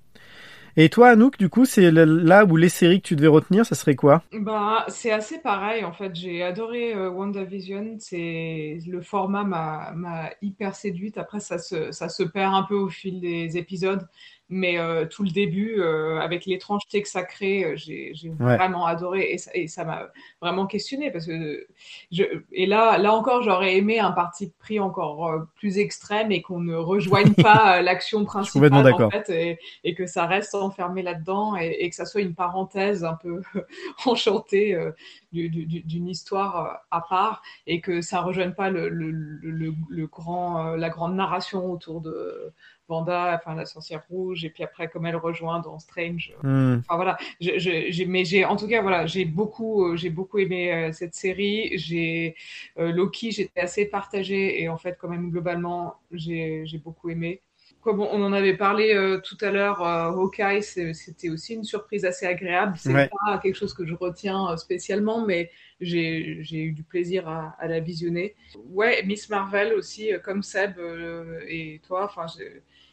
et 0.85 0.89
toi 0.89 1.11
Anouk 1.11 1.39
du 1.39 1.49
coup 1.49 1.65
c'est 1.65 1.91
là 1.91 2.45
où 2.45 2.57
les 2.57 2.69
séries 2.69 3.03
que 3.03 3.09
tu 3.09 3.17
devais 3.17 3.29
retenir 3.29 3.67
ça 3.67 3.75
serait 3.75 3.97
quoi? 3.97 4.23
Bah, 4.33 4.85
c'est 4.89 5.11
assez 5.11 5.39
pareil 5.39 5.85
en 5.85 5.93
fait. 5.93 6.15
J'ai 6.15 6.43
adoré 6.43 6.95
euh, 6.95 7.11
WandaVision. 7.11 7.97
C'est 7.99 8.79
le 8.87 9.01
format 9.03 9.45
m'a 9.45 9.93
m'a 9.95 10.31
hyper 10.43 10.75
séduite. 10.75 11.19
Après, 11.19 11.41
ça 11.41 11.59
se 11.59 11.93
ça 11.93 12.09
se 12.09 12.23
perd 12.23 12.55
un 12.55 12.63
peu 12.63 12.75
au 12.75 12.89
fil 12.89 13.21
des 13.21 13.57
épisodes, 13.57 14.07
mais 14.51 14.79
euh, 14.79 15.05
tout 15.07 15.23
le 15.23 15.31
début, 15.31 15.81
euh, 15.81 16.19
avec 16.21 16.47
l'étrangeté 16.47 17.03
que 17.03 17.09
ça 17.09 17.23
crée, 17.23 17.65
euh, 17.65 17.77
j'ai 17.77 18.13
Ouais. 18.41 18.57
vraiment 18.57 18.87
adoré 18.87 19.31
et 19.33 19.39
ça 19.39 19.51
et 19.55 19.69
ça 19.69 19.85
m'a 19.85 20.09
vraiment 20.41 20.67
questionné 20.67 21.11
parce 21.11 21.27
que 21.27 21.67
je 22.11 22.23
et 22.53 22.67
là 22.67 22.97
là 22.99 23.13
encore, 23.13 23.43
j'aurais 23.43 23.77
aimé 23.77 23.99
un 23.99 24.13
parti 24.13 24.53
pris 24.59 24.81
encore 24.81 25.29
euh, 25.29 25.39
plus 25.57 25.79
extrême 25.79 26.33
et 26.33 26.41
qu'on 26.43 26.61
ne 26.61 26.75
rejoigne 26.75 27.35
pas 27.35 27.79
euh, 27.79 27.83
l'action 27.83 28.25
principale 28.25 28.93
en 28.93 29.11
fait 29.11 29.29
et, 29.31 29.59
et 29.85 29.95
que 29.95 30.07
ça 30.07 30.27
reste 30.27 30.55
enfermé 30.55 31.03
là-dedans 31.03 31.57
et, 31.57 31.77
et 31.81 31.91
que 31.91 31.95
ça 31.97 32.05
soit 32.07 32.21
une 32.23 32.35
parenthèse 32.35 33.05
un 33.05 33.15
peu 33.15 33.43
enchantée 34.07 34.75
euh, 34.75 34.93
du- 35.33 35.49
du- 35.51 35.67
du- 35.67 35.83
d'une 35.83 36.09
histoire 36.09 36.81
à 36.91 37.01
part 37.03 37.43
et 37.67 37.81
que 37.81 38.01
ça 38.01 38.21
rejoigne 38.23 38.53
pas 38.53 38.71
le, 38.71 38.89
le, 38.89 39.11
le, 39.11 39.75
le- 39.89 40.07
grand, 40.07 40.75
la 40.77 40.89
grande 40.89 41.15
narration 41.15 41.71
autour 41.71 42.01
de 42.01 42.53
Wanda, 42.89 43.35
enfin 43.39 43.55
la 43.55 43.67
sorcière 43.67 44.03
rouge, 44.09 44.45
et 44.45 44.51
puis 44.51 44.65
après 44.65 44.89
comme 44.89 45.07
elle 45.07 45.17
rejoint 45.17 45.61
dans 45.61 45.79
Strange. 45.79 46.33
Hmm. 46.43 46.79
Enfin 46.81 46.97
voilà, 46.97 47.17
je, 47.41 48.05
mais 48.05 48.25
j'ai, 48.25 48.45
en 48.45 48.57
tout 48.57 48.69
cas 48.69 48.83
voilà, 48.83 49.07
j'ai 49.07 49.25
beaucoup, 49.25 49.85
euh, 49.87 49.97
j'ai 49.97 50.11
beaucoup 50.11 50.39
aimé 50.39 50.73
euh, 50.73 50.93
cette 50.93 51.15
série. 51.15 51.77
J'ai 51.79 52.35
euh, 52.79 52.93
Loki, 52.93 53.31
j'étais 53.33 53.61
assez 53.61 53.87
partagée 53.87 54.61
et 54.63 54.69
en 54.69 54.79
fait 54.79 54.97
quand 55.01 55.09
même 55.09 55.31
globalement 55.31 55.97
j'ai, 56.13 56.63
j'ai 56.67 56.79
beaucoup 56.79 57.11
aimé. 57.11 57.43
Comme 57.81 58.01
on 58.01 58.09
on 58.13 58.23
en 58.25 58.33
avait 58.33 58.57
parlé 58.57 58.93
euh, 58.95 59.21
tout 59.21 59.37
à 59.41 59.51
l'heure, 59.51 59.83
euh, 59.83 60.11
Hawkeye, 60.11 60.63
c'était 60.63 61.29
aussi 61.31 61.55
une 61.55 61.65
surprise 61.65 62.05
assez 62.05 62.27
agréable. 62.27 62.75
C'est 62.77 62.93
Ouais. 62.93 63.09
pas 63.27 63.39
quelque 63.39 63.55
chose 63.55 63.73
que 63.73 63.87
je 63.87 63.95
retiens 63.95 64.51
euh, 64.51 64.57
spécialement, 64.57 65.25
mais 65.25 65.51
j'ai 65.81 66.39
j'ai 66.43 66.59
eu 66.65 66.73
du 66.73 66.83
plaisir 66.83 67.29
à, 67.29 67.55
à 67.61 67.69
la 67.69 67.79
visionner. 67.81 68.35
Ouais, 68.71 69.03
Miss 69.05 69.29
Marvel 69.31 69.75
aussi, 69.75 70.13
euh, 70.13 70.19
comme 70.19 70.43
Seb 70.43 70.79
euh, 70.79 71.41
et 71.49 71.81
toi, 71.87 72.07
enfin, 72.07 72.27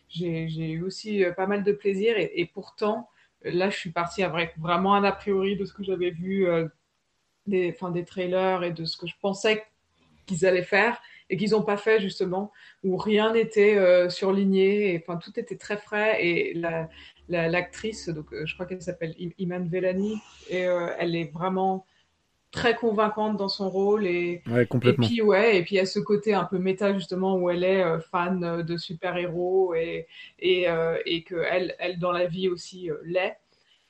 j'ai- 0.10 0.48
eu 0.72 0.84
aussi 0.84 1.24
euh, 1.24 1.32
pas 1.32 1.48
mal 1.48 1.64
de 1.64 1.72
plaisir 1.72 2.16
et, 2.18 2.46
pourtant, 2.54 3.10
euh, 3.46 3.52
là, 3.52 3.70
je 3.70 3.78
suis 3.78 3.92
partie 3.92 4.24
avec 4.24 4.58
vraiment 4.58 4.96
un 4.96 5.04
a 5.04 5.12
priori 5.12 5.56
de 5.56 5.66
ce 5.66 5.74
que 5.74 5.84
j'avais 5.84 6.12
vu 6.12 6.48
euh, 6.48 6.68
des, 7.48 7.76
trailers 8.06 8.64
et 8.64 8.72
de 8.72 8.86
ce 8.86 8.98
que 8.98 9.08
je 9.08 9.16
pensais 9.22 9.64
qu'ils 10.26 10.46
allaient 10.46 10.64
faire 10.64 11.02
et 11.30 11.38
qu'ils 11.38 11.52
n'ont 11.52 11.64
pas 11.64 11.78
fait 11.78 12.00
justement, 12.00 12.52
où 12.84 12.98
rien 12.98 13.34
n'était 13.34 13.78
euh, 13.78 14.10
surligné, 14.10 14.94
et, 14.94 15.04
enfin 15.06 15.18
tout 15.18 15.40
était 15.40 15.58
très 15.58 15.78
frais 15.78 16.24
et 16.24 16.54
la- 16.54 16.88
la- 17.30 17.48
l'actrice, 17.50 18.10
donc 18.10 18.32
euh, 18.32 18.46
je 18.46 18.54
crois 18.54 18.68
qu'elle 18.68 18.82
s'appelle 18.82 19.16
Iman 19.40 19.68
Vellani, 19.68 20.22
et 20.50 20.62
elle 21.00 21.16
est 21.16 21.32
vraiment 21.34 21.86
très 22.56 22.76
convaincante 22.76 23.38
dans 23.38 23.50
son 23.50 23.70
rôle 23.70 24.08
et 24.08 24.42
Ouais, 24.48 24.64
et 24.64 24.68
complètement. 24.68 25.06
puis 25.08 25.22
ouais 25.22 25.58
et 25.58 25.64
puis 25.64 25.76
il 25.76 25.78
y 25.78 25.82
a 25.82 25.86
ce 25.86 26.00
côté 26.00 26.34
un 26.34 26.46
peu 26.46 26.58
méta 26.58 26.94
justement 26.94 27.36
où 27.38 27.50
elle 27.50 27.64
est 27.64 27.84
euh, 27.84 28.00
fan 28.00 28.44
euh, 28.44 28.64
de 28.64 28.78
super 28.78 29.18
héros 29.18 29.74
et 29.76 30.08
et 30.40 30.70
euh, 30.70 30.98
et 31.06 31.24
que 31.24 31.36
elle 31.52 31.76
elle 31.80 32.00
dans 32.00 32.12
la 32.12 32.26
vie 32.28 32.50
aussi 32.50 32.90
euh, 32.90 32.98
l'est 33.04 33.38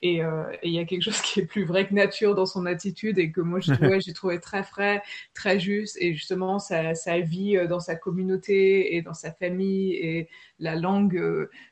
et 0.02 0.22
il 0.62 0.72
y 0.72 0.78
a 0.78 0.86
quelque 0.86 1.02
chose 1.02 1.20
qui 1.22 1.40
est 1.40 1.46
plus 1.46 1.66
vrai 1.66 1.88
que 1.88 1.94
nature 1.96 2.36
dans 2.36 2.46
son 2.46 2.68
attitude 2.68 3.18
et 3.18 3.32
que 3.32 3.42
moi 3.42 3.60
je 3.60 3.72
trouvais 3.72 4.00
j'ai 4.02 4.14
trouvé 4.14 4.40
très 4.40 4.64
frais 4.64 5.02
très 5.34 5.60
juste 5.60 5.98
et 6.00 6.14
justement 6.14 6.60
sa 6.60 6.94
sa 6.94 7.20
vie 7.22 7.58
dans 7.68 7.80
sa 7.80 7.96
communauté 7.96 8.96
et 8.96 9.02
dans 9.02 9.16
sa 9.16 9.32
famille 9.32 9.94
et 9.94 10.30
la 10.60 10.76
langue 10.76 11.20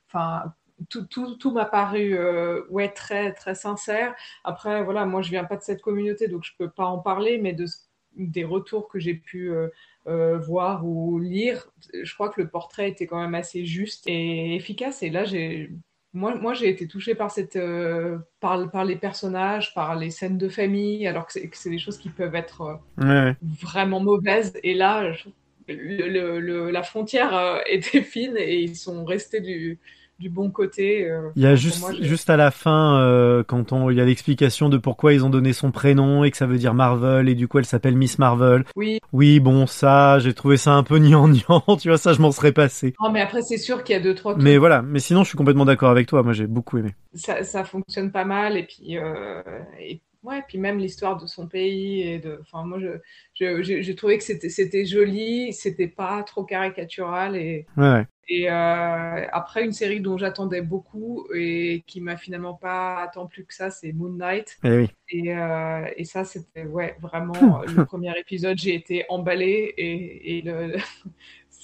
enfin 0.07 0.52
tout, 0.90 1.06
tout, 1.08 1.36
tout 1.36 1.52
m'a 1.52 1.66
paru 1.66 2.18
euh, 2.18 2.64
ouais, 2.70 2.90
très, 2.90 3.34
très 3.34 3.56
sincère. 3.56 4.16
Après, 4.44 4.84
voilà, 4.84 5.06
moi, 5.06 5.22
je 5.22 5.30
viens 5.30 5.44
pas 5.45 5.58
de 5.58 5.62
cette 5.64 5.82
communauté, 5.82 6.28
donc 6.28 6.44
je 6.44 6.52
peux 6.58 6.70
pas 6.70 6.86
en 6.86 7.00
parler, 7.00 7.38
mais 7.38 7.54
de, 7.54 7.66
des 8.16 8.44
retours 8.44 8.88
que 8.90 9.00
j'ai 9.00 9.14
pu 9.16 9.52
euh, 9.52 9.68
euh, 10.08 10.38
voir 10.38 10.86
ou 10.86 11.20
lire, 11.20 11.72
je 12.04 12.14
crois 12.14 12.30
que 12.30 12.41
le 12.41 12.50
portrait 12.50 12.90
était 12.90 13.08
quand 13.08 13.22
même 13.22 13.36
assez 13.36 13.66
juste 13.66 14.04
et 14.08 14.56
efficace. 14.56 15.04
Et 15.04 15.10
là, 15.10 15.26
j'ai, 15.26 15.72
moi, 16.14 16.36
moi, 16.36 16.54
j'ai 16.54 16.70
été 16.70 16.88
touchée 16.88 17.16
par 17.16 17.32
cette, 17.32 17.58
par, 18.40 18.70
par 18.72 18.86
les 18.86 18.95
personnages, 18.95 19.74
par 19.74 19.95
les 19.95 20.12
scènes 20.12 20.38
de 20.38 20.50
famille, 20.50 21.08
alors 21.08 21.26
que 21.28 21.34
c'est, 21.34 21.70
des 21.70 21.80
choses 21.80 21.98
qui 21.98 22.10
peuvent 22.10 22.36
être 22.36 22.80
Ouais, 22.98 23.36
vraiment 23.41 24.00
mauvaises. 24.00 24.54
Et 24.64 24.74
là, 24.74 25.12
je- 25.14 25.30
le, 25.68 26.08
le- 26.10 26.40
le- 26.40 26.72
la 26.72 26.84
frontière 26.84 27.62
était 27.68 28.02
fine 28.04 28.36
et 28.38 28.62
ils 28.62 28.76
sont 28.76 29.06
restés 29.06 29.41
du, 29.41 29.80
du 30.24 30.30
bon 30.30 30.50
côté. 30.50 31.06
euh. 31.10 31.30
Il 31.36 31.44
y 31.44 31.45
a 31.45 31.56
juste, 31.56 31.82
moi, 31.82 31.91
juste 32.00 32.30
à 32.30 32.38
la 32.38 32.50
fin, 32.50 33.00
euh, 33.02 33.44
quand 33.45 33.74
on, 33.74 33.90
il 33.90 33.98
y 33.98 34.02
a 34.02 34.06
l'explication 34.06 34.70
de 34.70 34.78
pourquoi 34.78 35.14
ils 35.14 35.26
ont 35.26 35.30
donné 35.30 35.52
son 35.52 35.72
prénom 35.72 36.24
et 36.24 36.32
que 36.32 36.38
ça 36.38 36.45
veut 36.45 36.58
dire 36.58 36.74
Marvel 36.74 37.28
et 37.28 37.36
du 37.36 37.48
coup 37.50 37.60
elle 37.60 37.66
s'appelle 37.66 37.95
Miss 37.98 38.18
Marvel. 38.20 38.64
Oui. 38.78 39.00
Oui, 39.12 39.40
bon, 39.41 39.68
ça, 39.68 40.20
j'ai 40.20 40.34
trouvé 40.34 40.56
ça 40.56 40.72
un 40.74 40.84
peu 40.84 40.98
niant-niant, 41.00 41.64
tu 41.80 41.90
vois, 41.90 41.98
ça 41.98 42.14
je 42.14 42.22
m'en 42.22 42.32
serais 42.32 42.54
passé. 42.54 42.94
Non, 43.02 43.12
mais 43.12 43.22
après, 43.22 43.41
c'est 43.41 43.58
sûr 43.58 43.84
qu'il 43.84 43.95
y 43.95 44.00
a 44.00 44.02
deux, 44.02 44.16
trois 44.16 44.36
Mais 44.38 44.58
voilà, 44.58 44.82
mais 44.82 45.00
sinon 45.00 45.24
je 45.24 45.28
suis 45.28 45.38
complètement 45.38 45.66
d'accord 45.66 45.90
avec 45.91 46.08
toi, 46.08 46.24
moi 46.24 46.32
j'ai 46.32 46.48
beaucoup 46.48 46.78
aimé. 46.78 46.95
Ça, 47.14 47.44
ça 47.44 47.66
fonctionne 47.66 48.12
pas 48.12 48.24
mal. 48.26 48.56
Et 48.58 48.64
puis, 48.64 48.98
euh, 48.98 49.41
et, 49.80 50.02
ouais, 50.24 50.41
puis 50.48 50.58
même 50.58 50.78
l'histoire 50.80 51.18
de 51.18 51.28
son 51.28 51.48
pays. 51.48 52.02
Et 52.02 52.20
de, 52.20 52.40
enfin, 52.41 52.64
moi, 52.66 52.80
je, 52.80 52.88
je- 53.34 53.62
j'ai 53.64 53.84
j'ai 53.84 53.95
trouvé 53.95 54.18
que 54.18 54.24
c'était 54.24 54.86
joli, 54.86 55.54
c'était 55.54 55.88
pas 55.88 56.24
trop 56.24 56.44
caricatural. 56.45 57.36
Et, 57.36 57.68
Ouais, 57.78 58.08
et 58.30 58.50
euh, 58.52 59.28
après, 59.32 59.66
une 59.66 59.74
série 59.74 60.02
dont 60.02 60.18
j'attendais 60.18 60.62
beaucoup 60.62 61.28
et 61.36 61.84
qui 61.88 62.02
m'a 62.02 62.18
finalement 62.18 62.54
pas 62.56 63.10
tant 63.14 63.28
plus 63.28 63.45
que 63.45 63.54
ça, 63.54 63.72
c'est 63.72 63.94
Moon 63.94 64.12
Knight. 64.14 64.58
Eh 64.64 64.70
oui. 64.78 64.90
Et, 65.10 65.36
euh, 65.36 65.88
et 65.98 66.06
ça, 66.06 66.26
c'était 66.26 66.66
ouais, 66.66 66.98
vraiment 67.02 67.62
le 67.68 67.82
premier 67.82 68.18
épisode, 68.20 68.58
j'ai 68.60 68.76
été 68.76 69.06
emballée 69.10 69.74
et, 69.78 70.40
et 70.40 70.41
le, 70.44 70.78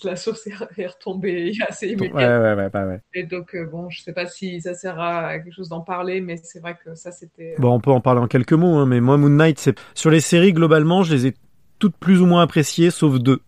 la 0.03 0.15
source 0.15 0.47
est 0.47 0.85
retombée 0.87 1.53
assez 1.67 1.87
immédiatement. 1.87 2.19
ouais, 2.19 2.53
ouais, 2.55 2.69
ouais, 2.73 2.83
ouais. 2.85 2.99
Et 3.13 3.23
donc, 3.23 3.55
euh, 3.55 3.65
bon, 3.65 3.89
je 3.89 4.01
sais 4.01 4.13
pas 4.13 4.25
si 4.25 4.61
ça 4.61 4.73
sert 4.73 4.99
à 4.99 5.39
quelque 5.39 5.53
chose 5.53 5.69
d'en 5.69 5.81
parler, 5.81 6.21
mais 6.21 6.37
c'est 6.37 6.59
vrai 6.59 6.77
que 6.83 6.95
ça, 6.95 7.11
c'était. 7.11 7.55
Bon, 7.57 7.73
on 7.73 7.79
peut 7.79 7.91
en 7.91 8.01
parler 8.01 8.21
en 8.21 8.27
quelques 8.27 8.53
mots, 8.53 8.77
hein, 8.77 8.85
mais 8.85 9.01
moi, 9.01 9.17
Moon 9.17 9.29
Knight, 9.29 9.59
c'est 9.59 9.77
sur 9.93 10.09
les 10.09 10.21
séries 10.21 10.53
globalement, 10.53 11.03
je 11.03 11.13
les 11.13 11.27
ai 11.27 11.33
toutes 11.79 11.95
plus 11.97 12.21
ou 12.21 12.25
moins 12.25 12.41
appréciées, 12.41 12.91
sauf 12.91 13.19
deux, 13.19 13.41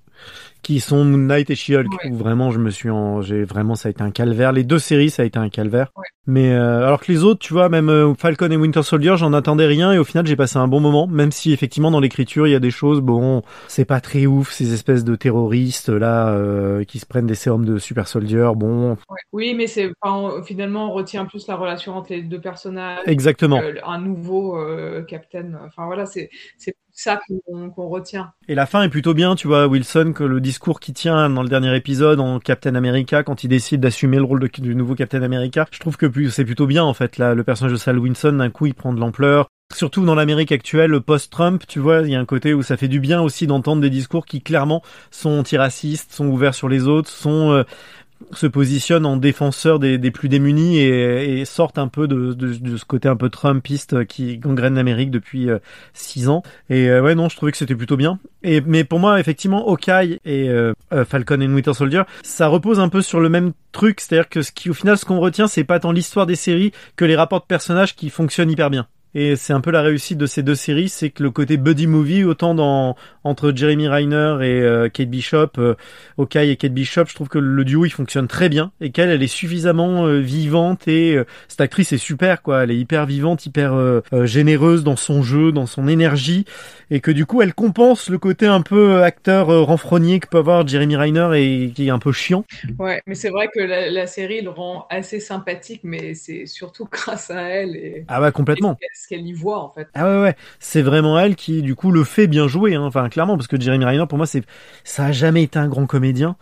qui 0.61 0.79
sont 0.79 1.03
Moon 1.03 1.17
Knight 1.17 1.49
et 1.49 1.55
She-Hulk, 1.55 1.87
Ouais. 2.03 2.11
où 2.11 2.15
vraiment 2.15 2.51
je 2.51 2.59
me 2.59 2.69
suis, 2.69 2.89
en... 2.89 3.21
j'ai 3.21 3.43
vraiment 3.43 3.75
ça 3.75 3.87
a 3.87 3.91
été 3.91 4.01
un 4.03 4.11
calvaire. 4.11 4.51
Les 4.51 4.63
deux 4.63 4.79
séries, 4.79 5.09
ça 5.09 5.23
a 5.23 5.25
été 5.25 5.39
un 5.39 5.49
calvaire. 5.49 5.91
Ouais. 5.95 6.05
Mais 6.27 6.51
euh, 6.53 6.85
alors 6.85 7.01
que 7.01 7.11
les 7.11 7.23
autres, 7.23 7.39
tu 7.39 7.51
vois, 7.53 7.67
même 7.67 7.89
euh, 7.89 8.13
Falcon 8.13 8.51
et 8.51 8.55
Winter 8.55 8.83
Soldier, 8.83 9.15
j'en 9.17 9.33
attendais 9.33 9.65
rien 9.65 9.91
et 9.91 9.97
au 9.97 10.03
final, 10.03 10.25
j'ai 10.27 10.35
passé 10.35 10.57
un 10.57 10.67
bon 10.67 10.79
moment, 10.79 11.07
même 11.07 11.31
si 11.31 11.51
effectivement 11.51 11.89
dans 11.89 11.99
l'écriture, 11.99 12.45
il 12.47 12.51
y 12.51 12.55
a 12.55 12.59
des 12.59 12.69
choses, 12.71 13.01
bon, 13.01 13.41
c'est 13.67 13.85
pas 13.85 13.99
très 14.01 14.27
ouf, 14.27 14.51
ces 14.51 14.73
espèces 14.73 15.03
de 15.03 15.15
terroristes 15.15 15.89
là 15.89 16.29
euh, 16.29 16.83
qui 16.83 16.99
se 16.99 17.07
prennent 17.07 17.25
des 17.25 17.35
sérums 17.35 17.65
de 17.65 17.79
Super 17.79 18.07
Soldier, 18.07 18.51
bon, 18.55 18.91
Ouais. 18.91 18.97
Oui, 19.33 19.55
mais 19.55 19.65
c'est 19.67 19.91
enfin, 20.01 20.43
finalement, 20.43 20.91
on 20.91 20.93
retient 20.93 21.25
plus 21.25 21.47
la 21.47 21.55
relation 21.55 21.95
entre 21.95 22.11
les 22.13 22.21
deux 22.21 22.39
personnages. 22.39 22.99
Exactement. 23.07 23.61
Un 23.85 23.99
nouveau 23.99 24.57
euh, 24.59 25.01
Captain. 25.03 25.53
Enfin, 25.65 25.85
voilà, 25.85 26.05
c'est 26.05 26.29
c'est 26.57 26.75
ça 26.93 27.19
qu'on 27.45 27.87
retient. 27.87 28.31
Et 28.47 28.55
la 28.55 28.65
fin 28.65 28.83
est 28.83 28.89
plutôt 28.89 29.13
bien, 29.13 29.35
tu 29.35 29.47
vois, 29.47 29.67
Wilson, 29.67 30.13
que 30.15 30.23
le 30.23 30.41
discours 30.41 30.79
qu'il 30.79 30.93
tient 30.93 31.29
dans 31.29 31.43
le 31.43 31.49
dernier 31.49 31.75
épisode 31.75 32.19
en 32.19 32.39
Captain 32.39 32.75
America, 32.75 33.23
quand 33.23 33.43
il 33.43 33.47
décide 33.47 33.81
d'assumer 33.81 34.17
le 34.17 34.23
rôle 34.23 34.39
de- 34.39 34.61
du 34.61 34.75
nouveau 34.75 34.95
Captain 34.95 35.21
America, 35.21 35.67
je 35.71 35.79
trouve 35.79 35.97
que 35.97 36.29
c'est 36.29 36.45
plutôt 36.45 36.67
bien, 36.67 36.83
en 36.83 36.93
fait, 36.93 37.17
là, 37.17 37.33
le 37.33 37.43
personnage 37.43 37.73
de 37.73 37.77
Sal 37.77 37.97
Wilson, 37.97 38.33
d'un 38.33 38.49
coup, 38.49 38.65
il 38.65 38.73
prend 38.73 38.93
de 38.93 38.99
l'ampleur. 38.99 39.47
Surtout 39.73 40.03
dans 40.05 40.15
l'Amérique 40.15 40.51
actuelle, 40.51 40.99
post-Trump, 40.99 41.63
tu 41.65 41.79
vois, 41.79 42.01
il 42.01 42.09
y 42.09 42.15
a 42.15 42.19
un 42.19 42.25
côté 42.25 42.53
où 42.53 42.61
ça 42.61 42.75
fait 42.75 42.89
du 42.89 42.99
bien 42.99 43.21
aussi 43.21 43.47
d'entendre 43.47 43.81
des 43.81 43.89
discours 43.89 44.25
qui, 44.25 44.41
clairement, 44.41 44.81
sont 45.11 45.29
antiracistes, 45.29 46.11
sont 46.11 46.27
ouverts 46.27 46.55
sur 46.55 46.67
les 46.67 46.87
autres, 46.87 47.09
sont... 47.09 47.51
euh, 47.51 47.63
se 48.31 48.47
positionnent 48.47 49.05
en 49.05 49.17
défenseurs 49.17 49.79
des, 49.79 50.11
plus 50.11 50.29
démunis 50.29 50.79
et, 50.79 51.39
et 51.39 51.45
sortent 51.45 51.77
un 51.77 51.87
peu 51.87 52.07
de, 52.07 52.77
ce 52.77 52.85
côté 52.85 53.07
un 53.07 53.15
peu 53.15 53.29
Trumpiste 53.29 54.05
qui 54.05 54.37
gangrène 54.37 54.75
l'Amérique 54.75 55.11
depuis 55.11 55.49
euh, 55.49 55.59
six 55.93 56.29
ans. 56.29 56.43
Et 56.69 56.89
euh, 56.89 57.01
ouais, 57.01 57.15
non, 57.15 57.29
je 57.29 57.35
trouvais 57.35 57.51
que 57.51 57.57
c'était 57.57 57.75
plutôt 57.75 57.97
bien. 57.97 58.19
Et 58.43 58.61
mais 58.61 58.83
pour 58.83 58.99
moi, 58.99 59.19
effectivement, 59.19 59.67
Hawkeye 59.67 60.19
et 60.25 60.49
euh, 60.49 60.73
euh, 60.93 61.05
Falcon 61.05 61.41
et 61.41 61.47
Winter 61.47 61.73
Soldier, 61.73 62.03
ça 62.23 62.47
repose 62.47 62.79
un 62.79 62.89
peu 62.89 63.01
sur 63.01 63.19
le 63.19 63.29
même 63.29 63.53
truc, 63.71 63.99
c'est-à-dire 63.99 64.29
que 64.29 64.41
ce 64.41 64.51
qui, 64.51 64.69
au 64.69 64.73
final, 64.73 64.97
ce 64.97 65.05
qu'on 65.05 65.19
retient, 65.19 65.47
c'est 65.47 65.63
pas 65.63 65.79
tant 65.79 65.91
l'histoire 65.91 66.25
des 66.25 66.35
séries 66.35 66.71
que 66.95 67.05
les 67.05 67.15
rapports 67.15 67.41
de 67.41 67.45
personnages 67.45 67.95
qui 67.95 68.09
fonctionnent 68.09 68.51
hyper 68.51 68.69
bien. 68.69 68.87
Et 69.13 69.35
c'est 69.35 69.53
un 69.53 69.61
peu 69.61 69.71
la 69.71 69.81
réussite 69.81 70.17
de 70.17 70.25
ces 70.25 70.41
deux 70.43 70.55
séries, 70.55 70.89
c'est 70.89 71.09
que 71.09 71.21
le 71.23 71.31
côté 71.31 71.57
buddy 71.57 71.87
movie, 71.87 72.23
autant 72.23 72.55
dans 72.55 72.95
entre 73.23 73.51
Jeremy 73.55 73.87
Reiner 73.87 74.37
et 74.41 74.61
euh, 74.61 74.89
Kate 74.89 75.09
Bishop, 75.09 75.49
euh, 75.57 75.75
Hawkeye 76.17 76.49
et 76.51 76.55
Kate 76.55 76.73
Bishop, 76.73 77.05
je 77.07 77.15
trouve 77.15 77.27
que 77.27 77.37
le 77.37 77.63
duo 77.65 77.85
il 77.85 77.89
fonctionne 77.91 78.27
très 78.27 78.49
bien 78.49 78.71
et 78.81 78.91
qu'elle 78.91 79.09
elle 79.09 79.21
est 79.21 79.27
suffisamment 79.27 80.05
euh, 80.07 80.19
vivante 80.19 80.87
et 80.87 81.15
euh, 81.15 81.25
cette 81.47 81.61
actrice 81.61 81.91
est 81.91 81.97
super 81.97 82.41
quoi, 82.41 82.63
elle 82.63 82.71
est 82.71 82.77
hyper 82.77 83.05
vivante, 83.05 83.45
hyper 83.45 83.73
généreuse 84.23 84.83
dans 84.83 84.95
son 84.95 85.23
jeu, 85.23 85.51
dans 85.51 85.65
son 85.65 85.87
énergie 85.87 86.45
et 86.89 86.99
que 86.99 87.11
du 87.11 87.25
coup 87.25 87.41
elle 87.41 87.53
compense 87.53 88.09
le 88.09 88.17
côté 88.17 88.47
un 88.47 88.61
peu 88.61 89.03
acteur 89.03 89.47
renfrogné 89.65 90.19
que 90.19 90.27
peut 90.27 90.37
avoir 90.37 90.67
Jeremy 90.67 90.95
Reiner 90.95 91.29
et 91.35 91.71
qui 91.71 91.87
est 91.87 91.91
un 91.91 91.99
peu 91.99 92.11
chiant. 92.11 92.45
Ouais, 92.79 93.01
mais 93.05 93.15
c'est 93.15 93.29
vrai 93.29 93.47
que 93.53 93.59
la, 93.59 93.89
la 93.89 94.07
série 94.07 94.41
le 94.41 94.49
rend 94.49 94.87
assez 94.89 95.19
sympathique, 95.19 95.81
mais 95.83 96.13
c'est 96.13 96.45
surtout 96.45 96.85
grâce 96.91 97.29
à 97.31 97.41
elle 97.41 97.75
et, 97.75 98.05
Ah 98.07 98.19
bah 98.19 98.31
complètement. 98.31 98.77
et 98.81 98.87
ce 99.01 99.07
qu'elle 99.07 99.25
y 99.25 99.33
voit, 99.33 99.61
en 99.63 99.69
fait. 99.69 99.87
Ah 99.93 100.05
ouais 100.05 100.21
ouais, 100.21 100.35
c'est 100.59 100.81
vraiment 100.81 101.19
elle 101.19 101.35
qui 101.35 101.61
du 101.61 101.75
coup 101.75 101.91
le 101.91 102.03
fait 102.03 102.27
bien 102.27 102.47
jouer 102.47 102.75
hein. 102.75 102.81
enfin 102.83 103.09
clairement 103.09 103.35
parce 103.35 103.47
que 103.47 103.59
Jeremy 103.59 103.85
Renner 103.85 104.05
pour 104.07 104.17
moi 104.17 104.27
c'est 104.27 104.43
ça 104.83 105.05
a 105.05 105.11
jamais 105.11 105.43
été 105.43 105.57
un 105.59 105.67
grand 105.67 105.85
comédien 105.87 106.35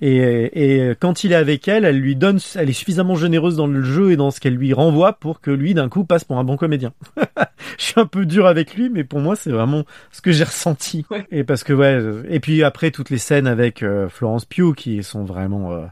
et, 0.00 0.88
et 0.88 0.94
quand 0.98 1.22
il 1.22 1.30
est 1.32 1.36
avec 1.36 1.68
elle, 1.68 1.84
elle 1.84 1.98
lui 1.98 2.16
donne 2.16 2.38
elle 2.56 2.68
est 2.68 2.72
suffisamment 2.72 3.14
généreuse 3.14 3.56
dans 3.56 3.68
le 3.68 3.82
jeu 3.82 4.10
et 4.10 4.16
dans 4.16 4.30
ce 4.32 4.40
qu'elle 4.40 4.56
lui 4.56 4.72
renvoie 4.72 5.12
pour 5.12 5.40
que 5.40 5.50
lui 5.50 5.74
d'un 5.74 5.88
coup 5.88 6.04
passe 6.04 6.24
pour 6.24 6.38
un 6.38 6.44
bon 6.44 6.56
comédien. 6.56 6.92
Je 7.78 7.84
suis 7.84 8.00
un 8.00 8.06
peu 8.06 8.26
dur 8.26 8.46
avec 8.46 8.74
lui 8.74 8.90
mais 8.90 9.04
pour 9.04 9.20
moi 9.20 9.36
c'est 9.36 9.50
vraiment 9.50 9.84
ce 10.10 10.20
que 10.20 10.32
j'ai 10.32 10.44
ressenti 10.44 11.06
Ouais. 11.10 11.26
et 11.30 11.44
parce 11.44 11.62
que 11.64 11.72
ouais 11.72 11.98
et 12.28 12.40
puis 12.40 12.62
après 12.64 12.90
toutes 12.90 13.10
les 13.10 13.18
scènes 13.18 13.46
avec 13.46 13.82
euh, 13.82 14.08
Florence 14.08 14.44
Pugh 14.44 14.74
qui 14.74 15.02
sont 15.02 15.24
vraiment 15.24 15.72
euh, 15.72 15.84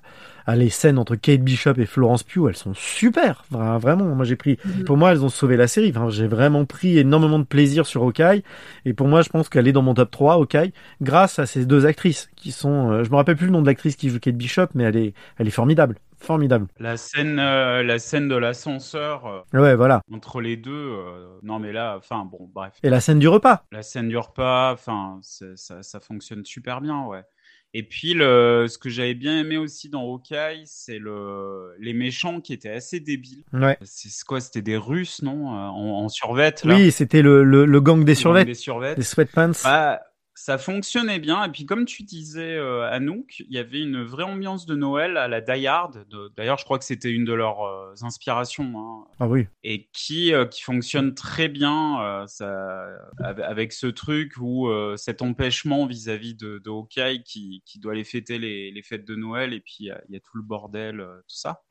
ah, 0.50 0.56
les 0.56 0.68
scènes 0.70 0.98
entre 0.98 1.16
Kate 1.16 1.40
Bishop 1.42 1.74
et 1.78 1.86
Florence 1.86 2.22
Pugh, 2.22 2.48
elles 2.48 2.56
sont 2.56 2.74
super, 2.74 3.44
Vra- 3.52 3.78
vraiment. 3.78 4.04
Moi, 4.14 4.24
j'ai 4.24 4.36
pris, 4.36 4.58
Mhm. 4.64 4.84
pour 4.84 4.96
moi, 4.96 5.12
elles 5.12 5.24
ont 5.24 5.28
sauvé 5.28 5.56
la 5.56 5.66
série. 5.68 5.90
Enfin, 5.94 6.10
j'ai 6.10 6.26
vraiment 6.26 6.64
pris 6.64 6.98
énormément 6.98 7.38
de 7.38 7.44
plaisir 7.44 7.86
sur 7.86 8.02
Hawkeye. 8.02 8.42
Et 8.84 8.92
pour 8.94 9.08
moi, 9.08 9.22
je 9.22 9.28
pense 9.28 9.48
qu'elle 9.48 9.68
est 9.68 9.72
dans 9.72 9.82
mon 9.82 9.94
top 9.94 10.10
3, 10.10 10.34
Hawkeye, 10.34 10.72
grâce 11.00 11.38
à 11.38 11.46
ces 11.46 11.64
deux 11.66 11.86
actrices 11.86 12.30
qui 12.36 12.52
sont, 12.52 12.90
euh, 12.92 13.04
je 13.04 13.10
me 13.10 13.16
rappelle 13.16 13.36
plus 13.36 13.46
le 13.46 13.52
nom 13.52 13.62
de 13.62 13.66
l'actrice 13.66 13.96
qui 13.96 14.08
joue 14.10 14.18
Kate 14.20 14.36
Bishop, 14.36 14.66
mais 14.74 14.84
elle 14.84 14.96
est, 14.96 15.14
elle 15.38 15.46
est 15.48 15.52
formidable. 15.52 15.96
Formidable. 16.22 16.66
La 16.78 16.98
scène, 16.98 17.38
euh, 17.38 17.82
la 17.82 17.98
scène 17.98 18.28
de 18.28 18.36
l'ascenseur 18.36 19.26
euh, 19.26 19.58
Ouais, 19.58 19.74
voilà. 19.74 20.02
entre 20.12 20.42
les 20.42 20.56
deux. 20.58 20.70
euh, 20.70 21.26
non, 21.42 21.58
mais 21.58 21.72
là, 21.72 21.94
enfin, 21.96 22.26
bon, 22.30 22.46
bref. 22.54 22.74
Et 22.82 22.90
la 22.90 23.00
scène 23.00 23.18
du 23.18 23.26
repas. 23.28 23.64
La 23.72 23.82
scène 23.82 24.08
du 24.08 24.18
repas, 24.18 24.72
enfin, 24.74 25.18
ça, 25.22 25.82
ça 25.82 25.98
fonctionne 26.00 26.44
super 26.44 26.82
bien, 26.82 27.04
ouais. 27.06 27.22
Et 27.72 27.84
puis, 27.84 28.14
le, 28.14 28.66
ce 28.68 28.78
que 28.78 28.88
j'avais 28.88 29.14
bien 29.14 29.38
aimé 29.38 29.56
aussi 29.56 29.88
dans 29.88 30.02
Hawkeye, 30.02 30.62
c'est 30.64 30.98
le, 30.98 31.72
les 31.78 31.92
méchants 31.92 32.40
qui 32.40 32.52
étaient 32.52 32.70
assez 32.70 32.98
débiles. 32.98 33.44
Ouais. 33.52 33.78
C'est 33.82 34.10
quoi? 34.24 34.40
C'était 34.40 34.60
des 34.60 34.76
Russes, 34.76 35.22
non? 35.22 35.54
Euh, 35.54 35.68
en, 35.68 36.04
en 36.04 36.08
survêt, 36.08 36.54
là? 36.64 36.74
Oui, 36.74 36.90
c'était 36.90 37.22
le, 37.22 37.44
le, 37.44 37.66
le 37.66 37.80
gang 37.80 38.04
des 38.04 38.16
survêtements. 38.16 38.50
Des 38.50 38.54
survêtements. 38.54 38.96
Des 38.96 39.02
sweatpants. 39.04 39.52
Bah, 39.62 40.00
ça 40.42 40.56
fonctionnait 40.56 41.18
bien. 41.18 41.44
Et 41.44 41.50
puis, 41.50 41.66
comme 41.66 41.84
tu 41.84 42.02
disais, 42.02 42.56
euh, 42.56 42.88
Anouk, 42.90 43.40
il 43.40 43.52
y 43.52 43.58
avait 43.58 43.80
une 43.80 44.02
vraie 44.02 44.24
ambiance 44.24 44.64
de 44.64 44.74
Noël 44.74 45.18
à 45.18 45.28
la 45.28 45.42
Die 45.42 45.66
Hard. 45.66 46.06
D'ailleurs, 46.36 46.56
je 46.56 46.64
crois 46.64 46.78
que 46.78 46.84
c'était 46.86 47.10
une 47.10 47.24
de 47.26 47.34
leurs 47.34 47.62
euh, 47.62 47.94
inspirations. 48.02 48.72
hein 48.78 49.06
Ah 49.20 49.28
oui. 49.28 49.46
et 49.64 49.90
qui 49.92 50.32
euh, 50.32 50.46
qui 50.46 50.62
fonctionne 50.62 51.14
très 51.14 51.48
bien 51.48 52.24
ça, 52.26 52.86
avec, 53.18 53.72
ce 53.72 53.86
truc 53.86 54.34
où 54.40 54.68
cet 54.96 55.20
empêchement 55.22 55.86
vis-à-vis 55.86 56.34
de, 56.34 56.58
de 56.64 56.70
Hawkeye 56.70 57.22
qui, 57.22 57.62
qui 57.66 57.78
doit 57.78 57.92
aller 57.92 58.04
fêter 58.04 58.38
les, 58.38 58.70
les 58.70 58.82
fêtes 58.82 59.04
de 59.06 59.14
Noël 59.16 59.52
et 59.52 59.60
puis 59.60 59.76
il 59.80 59.86
y 59.86 59.90
a- 59.90 60.00
il 60.08 60.14
y, 60.14 60.16
a 60.16 60.20
tout 60.20 60.36
le 60.36 60.42
bordel, 60.42 60.98
tout 61.28 61.36
ça. 61.36 61.62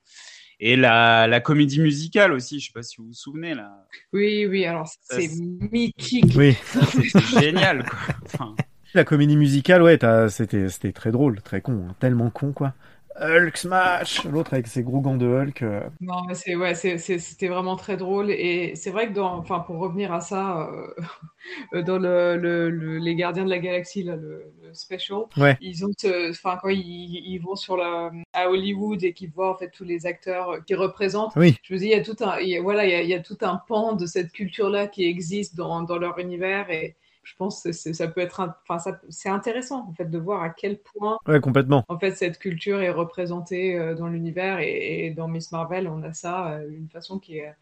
Et 0.59 0.75
la, 0.75 1.27
la 1.27 1.39
comédie 1.39 1.79
musicale 1.79 2.33
aussi, 2.33 2.59
je 2.59 2.67
sais 2.67 2.73
pas 2.73 2.83
si 2.83 2.97
vous 2.97 3.07
vous 3.07 3.13
souvenez 3.13 3.53
là. 3.55 3.85
Oui, 4.11 4.45
oui, 4.45 4.65
alors 4.65 4.89
c'est 5.03 5.29
mythique. 5.71 6.33
Oui. 6.35 6.55
C'est 6.63 7.19
génial 7.41 7.85
quoi. 7.85 7.99
Enfin, 8.25 8.55
La 8.93 9.03
comédie 9.05 9.37
musicale, 9.37 9.81
ouais, 9.83 9.97
t'as- 9.97 10.29
c'était 10.29 10.67
c'était 10.69 10.91
très 10.91 11.11
drôle, 11.11 11.41
très 11.41 11.61
con, 11.61 11.87
hein, 11.89 11.95
tellement 11.99 12.29
con 12.29 12.51
quoi. 12.51 12.73
Hulk 13.21 13.57
smash, 13.57 14.23
l'autre 14.25 14.53
avec 14.53 14.67
ses 14.67 14.83
gros 14.83 15.01
gants 15.01 15.17
de 15.17 15.25
Hulk. 15.27 15.61
euh, 15.63 15.89
Non, 16.01 16.23
mais 16.27 16.33
c'est 16.33 16.55
ouais, 16.55 16.75
c'est- 16.75 16.97
c'est- 16.97 17.19
c'était 17.19 17.49
vraiment 17.49 17.75
très 17.75 17.97
drôle 17.97 18.31
et 18.31 18.73
c'est 18.75 18.89
vrai 18.89 19.09
que 19.09 19.13
dans, 19.13 19.35
enfin 19.37 19.59
pour 19.59 19.77
revenir 19.79 20.13
à 20.13 20.21
ça, 20.21 20.69
euh, 20.71 20.93
euh, 21.73 21.83
dans 21.83 21.97
le, 21.99 22.37
le- 22.37 22.69
le- 22.69 22.97
les 22.99 23.15
Gardiens 23.15 23.43
de 23.45 23.49
la 23.49 23.59
Galaxie, 23.59 24.03
là, 24.03 24.15
le, 24.15 24.53
le 24.63 24.73
special, 24.73 25.23
Ouais. 25.37 25.57
ils 25.59 25.85
ont, 25.85 25.91
enfin 26.29 26.57
quand 26.61 26.69
ils, 26.69 26.79
ils 26.81 27.39
vont 27.39 27.55
sur 27.57 27.75
la, 27.77 28.11
à 28.33 28.49
Hollywood 28.49 29.03
et 29.03 29.13
qu'ils 29.13 29.31
voient 29.31 29.51
en 29.53 29.57
fait 29.57 29.71
tous 29.71 29.83
les 29.83 30.05
acteurs 30.05 30.63
qui 30.65 30.75
représentent, 30.75 31.33
Oui. 31.35 31.57
je 31.63 31.73
me 31.73 31.79
dis 31.79 31.85
il 31.85 31.91
y 31.91 31.95
a 31.95 32.03
tout 32.03 32.15
un, 32.21 32.39
il 32.39 32.49
y 32.49 32.57
a- 32.57 32.61
voilà, 32.61 32.85
il 32.85 32.91
y 32.91 32.95
a, 32.95 33.01
il 33.03 33.09
y 33.09 33.13
a 33.13 33.19
tout 33.21 33.37
un 33.41 33.57
pan 33.67 33.93
de 33.93 34.05
cette 34.05 34.31
culture-là 34.31 34.87
qui 34.87 35.03
existe 35.05 35.55
dans, 35.57 35.81
dans 35.83 35.97
leur 35.97 36.17
univers 36.19 36.69
et 36.71 36.95
je 37.29 37.35
pense 37.35 37.63
que 37.63 37.71
c'est- 37.71 37.93
ça 37.93 38.07
peut 38.07 38.21
être, 38.21 38.41
enfin 38.63 38.79
ça, 38.79 38.99
c'est 39.09 39.29
intéressant 39.29 39.87
en 39.89 39.93
fait 39.93 40.05
de 40.09 40.17
voir 40.17 40.41
à 40.43 40.49
quel 40.49 40.79
point 40.79 41.17
Ouais, 41.27 41.39
complètement. 41.39 41.85
en 41.87 41.99
fait, 41.99 42.13
cette 42.15 42.39
culture 42.39 42.81
est 42.81 42.91
représentée 42.91 43.77
euh, 43.77 43.95
dans 43.95 44.07
l'univers 44.07 44.59
et, 44.59 45.05
et 45.07 45.11
dans 45.11 45.27
Miss 45.27 45.51
Marvel, 45.51 45.87
on 45.87 46.03
a 46.03 46.13
ça 46.13 46.53
euh, 46.53 46.69
d'une 46.69 46.89
façon 46.89 47.19
qui 47.19 47.39
est, 47.39 47.53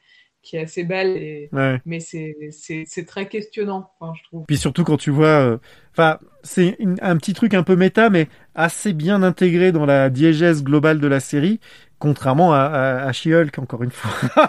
qui 0.41 0.57
est 0.57 0.61
assez 0.63 0.83
belle, 0.83 1.17
et, 1.17 1.49
Ouais. 1.51 1.81
mais 1.85 1.99
c'est 1.99 3.05
très 3.07 3.27
questionnant, 3.29 3.91
je 4.15 4.23
trouve. 4.23 4.45
Puis 4.47 4.57
surtout 4.57 4.83
quand 4.85 4.97
tu 4.97 5.11
vois, 5.11 5.27
euh, 5.41 5.57
enfin, 5.91 6.19
c'est 6.43 6.77
un 7.01 7.17
petit 7.17 7.33
truc 7.33 7.53
un 7.53 7.63
peu 7.63 7.75
méta, 7.75 8.09
mais 8.09 8.29
assez 8.55 8.93
bien 8.93 9.21
intégré 9.21 9.73
dans 9.73 9.85
la 9.85 10.09
diégèse 10.09 10.63
globale 10.63 10.99
de 10.99 11.07
la 11.07 11.19
série, 11.19 11.59
contrairement 11.99 12.53
à, 12.53 12.59
à, 12.59 13.07
à 13.07 13.11
She-Hulk 13.11 13.57
encore 13.59 13.83
une 13.83 13.91
fois. 13.91 14.11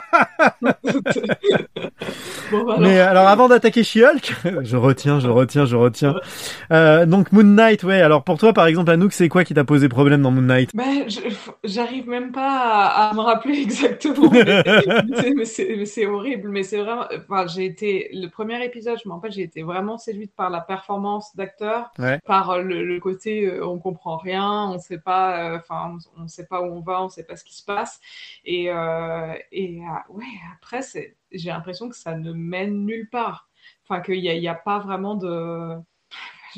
Bon, 2.50 2.64
bah, 2.64 2.76
Mais 2.80 2.98
alors 3.00 3.28
avant 3.28 3.48
d'attaquer 3.48 3.82
She-Hulk, 3.84 4.34
je 4.62 4.76
retiens, 4.76 5.20
je 5.20 5.28
retiens, 5.28 5.66
je 5.66 5.76
retiens. 5.76 6.14
Euh, 6.72 7.04
donc 7.04 7.30
Moon 7.32 7.42
Knight, 7.44 7.82
ouais. 7.84 8.00
Alors 8.00 8.24
pour 8.24 8.38
toi, 8.38 8.52
par 8.54 8.66
exemple, 8.66 8.90
Anouk, 8.90 9.12
c'est 9.12 9.28
quoi 9.28 9.44
qui 9.44 9.52
t'a 9.54 9.64
posé 9.64 9.88
problème 9.88 10.22
dans 10.22 10.30
Moon 10.30 10.42
Knight? 10.42 10.70
Ben, 10.74 11.08
je- 11.08 11.20
j'arrive 11.64 12.08
même 12.08 12.32
pas 12.32 12.48
à, 12.50 13.10
à 13.10 13.14
me 13.14 13.20
rappeler 13.20 13.58
exactement. 13.62 14.30
mais 14.30 15.44
c'est- 15.44 16.06
horrible, 16.06 16.48
mais 16.48 16.62
c'est 16.62 16.78
vraiment. 16.78 17.04
Enfin, 17.28 17.46
j'ai 17.48 17.64
été 17.66 18.08
le 18.14 18.28
premier 18.28 18.64
épisode, 18.64 18.96
je 19.02 19.08
me 19.08 19.14
rappelle, 19.14 19.32
j'ai 19.32 19.42
été 19.42 19.62
vraiment 19.62 19.98
séduite 19.98 20.32
par 20.34 20.48
la 20.48 20.60
performance 20.60 21.34
d'acteur, 21.36 21.90
Ouais. 21.98 22.18
par 22.26 22.58
le, 22.62 22.84
le 22.84 23.00
côté 23.00 23.46
euh, 23.46 23.66
on 23.66 23.78
comprend 23.78 24.16
rien, 24.16 24.70
on 24.72 24.78
sait 24.78 24.98
pas, 24.98 25.52
euh, 25.52 25.58
enfin, 25.58 25.96
on, 26.16 26.22
on 26.24 26.28
sait 26.28 26.46
pas 26.46 26.62
où 26.62 26.66
on 26.66 26.80
va, 26.80 27.02
on 27.02 27.08
sait 27.08 27.24
pas 27.24 27.36
ce 27.38 27.44
qui 27.44 27.56
se 27.56 27.64
passe, 27.64 28.00
et 28.44 28.70
euh, 28.70 29.34
et 29.52 29.80
euh, 29.80 30.12
ouais, 30.14 30.24
après 30.54 30.82
c'est, 30.82 31.16
j'ai 31.32 31.50
l'impression 31.50 31.88
que 31.88 31.96
ça 31.96 32.14
ne 32.16 32.32
mène 32.32 32.84
nulle 32.86 33.08
part. 33.10 33.48
Enfin, 33.88 34.00
qu'il 34.02 34.16
y 34.16 34.28
a, 34.28 34.34
y 34.34 34.48
a 34.48 34.54
pas 34.54 34.78
vraiment 34.80 35.14
de 35.16 35.76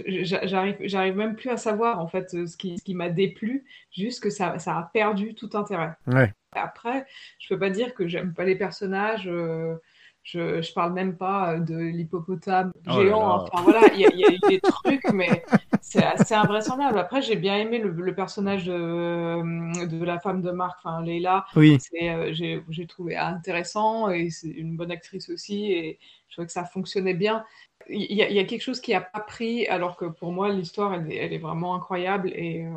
J'a- 0.07 0.47
j'arrive 0.47 0.77
j'arrive 0.83 1.17
même 1.17 1.35
plus 1.35 1.51
à 1.51 1.57
savoir 1.57 1.99
en 1.99 2.07
fait 2.07 2.31
ce 2.47 2.57
qui, 2.57 2.79
ce 2.79 2.85
qui 2.85 2.95
m'a 2.95 3.09
déplu 3.09 3.65
juste 3.93 4.23
que 4.23 4.31
ça, 4.31 4.59
ça 4.61 4.77
a 4.79 4.85
perdu 4.95 5.35
tout 5.35 5.51
intérêt 5.55 5.95
Ouais. 6.07 6.33
après 6.53 7.07
je 7.41 7.49
peux 7.49 7.59
pas 7.59 7.71
dire 7.71 7.93
que 7.95 8.07
j'aime 8.07 8.33
pas 8.33 8.45
les 8.45 8.55
personnages 8.57 9.27
euh, 9.27 9.75
je, 10.23 10.61
je 10.63 10.73
parle 10.73 10.93
même 10.93 11.17
pas 11.17 11.55
euh, 11.55 11.61
de 11.61 11.77
l'hippopotame 11.77 12.73
Oh 12.87 13.03
là 13.03 13.05
géant 13.05 13.27
là. 13.27 13.51
enfin 13.53 13.63
voilà 13.63 13.93
il 13.95 14.01
y, 14.01 14.05
a- 14.05 14.11
il 14.13 14.19
y 14.21 14.25
a 14.25 14.31
eu 14.31 14.39
des 14.41 14.61
trucs 14.63 15.09
mais 15.11 15.45
c'est 15.81 16.03
assez 16.05 16.35
invraisemblable 16.35 16.99
après 16.99 17.23
j'ai 17.23 17.37
bien 17.37 17.57
aimé 17.57 17.79
le, 17.79 17.91
le 17.91 18.15
personnage 18.15 18.67
de, 18.67 19.87
de 19.87 20.05
la 20.05 20.19
femme 20.21 20.43
de 20.43 20.51
Marc 20.51 20.79
enfin 20.85 21.03
Leila 21.03 21.47
Oui. 21.55 21.79
euh, 22.03 22.33
j'ai 22.33 22.87
trouvé 22.87 23.17
intéressant 23.17 24.11
et 24.11 24.31
c'est 24.31 24.49
une 24.49 24.77
bonne 24.77 24.91
actrice 24.91 25.29
aussi 25.31 25.73
et 25.73 25.99
je 26.29 26.35
trouvais 26.35 26.47
que 26.47 26.53
ça 26.53 26.65
fonctionnait 26.65 27.15
bien 27.15 27.45
il 27.89 28.13
y, 28.15 28.23
a, 28.23 28.29
il 28.31 28.37
y 28.37 28.39
a 28.39 28.45
quelque 28.45 28.63
chose 28.63 28.81
qui 28.81 28.95
a 28.95 29.01
pas 29.01 29.21
pris, 29.21 29.67
alors 29.67 29.97
que 29.97 30.05
pour 30.05 30.33
moi, 30.33 30.51
l'histoire, 30.51 30.95
elle, 30.95 31.11
est- 31.11 31.17
elle 31.17 31.33
est 31.33 31.39
vraiment 31.39 31.75
incroyable. 31.75 32.31
Et, 32.35 32.65
euh, 32.67 32.71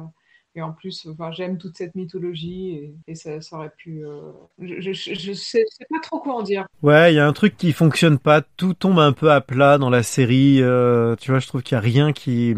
et 0.55 0.61
en 0.61 0.71
plus, 0.71 1.07
enfin, 1.11 1.31
j'aime 1.31 1.57
toute 1.57 1.75
cette 1.75 1.95
mythologie 1.95 2.93
et, 3.07 3.15
ça, 3.15 3.41
ça 3.41 3.55
aurait 3.55 3.71
pu. 3.75 4.05
euh, 4.05 4.31
je, 4.59 4.91
je, 4.91 5.33
sais, 5.33 5.65
pas 5.89 5.99
trop 5.99 6.19
quoi 6.19 6.35
en 6.35 6.43
dire. 6.43 6.65
Ouais, 6.83 7.11
il 7.11 7.15
y 7.15 7.19
a 7.19 7.25
un 7.25 7.33
truc 7.33 7.57
qui 7.57 7.71
fonctionne 7.73 8.19
pas, 8.19 8.41
tout 8.41 8.75
tombe 8.75 8.99
un 8.99 9.13
peu 9.13 9.31
à 9.31 9.41
plat 9.41 9.77
dans 9.79 9.89
la 9.89 10.03
série. 10.03 10.61
euh, 10.61 11.15
tu 11.15 11.31
vois, 11.31 11.39
je 11.39 11.47
trouve 11.47 11.63
qu'il 11.63 11.75
y 11.75 11.77
a 11.77 11.81
rien 11.81 12.13
qui. 12.13 12.55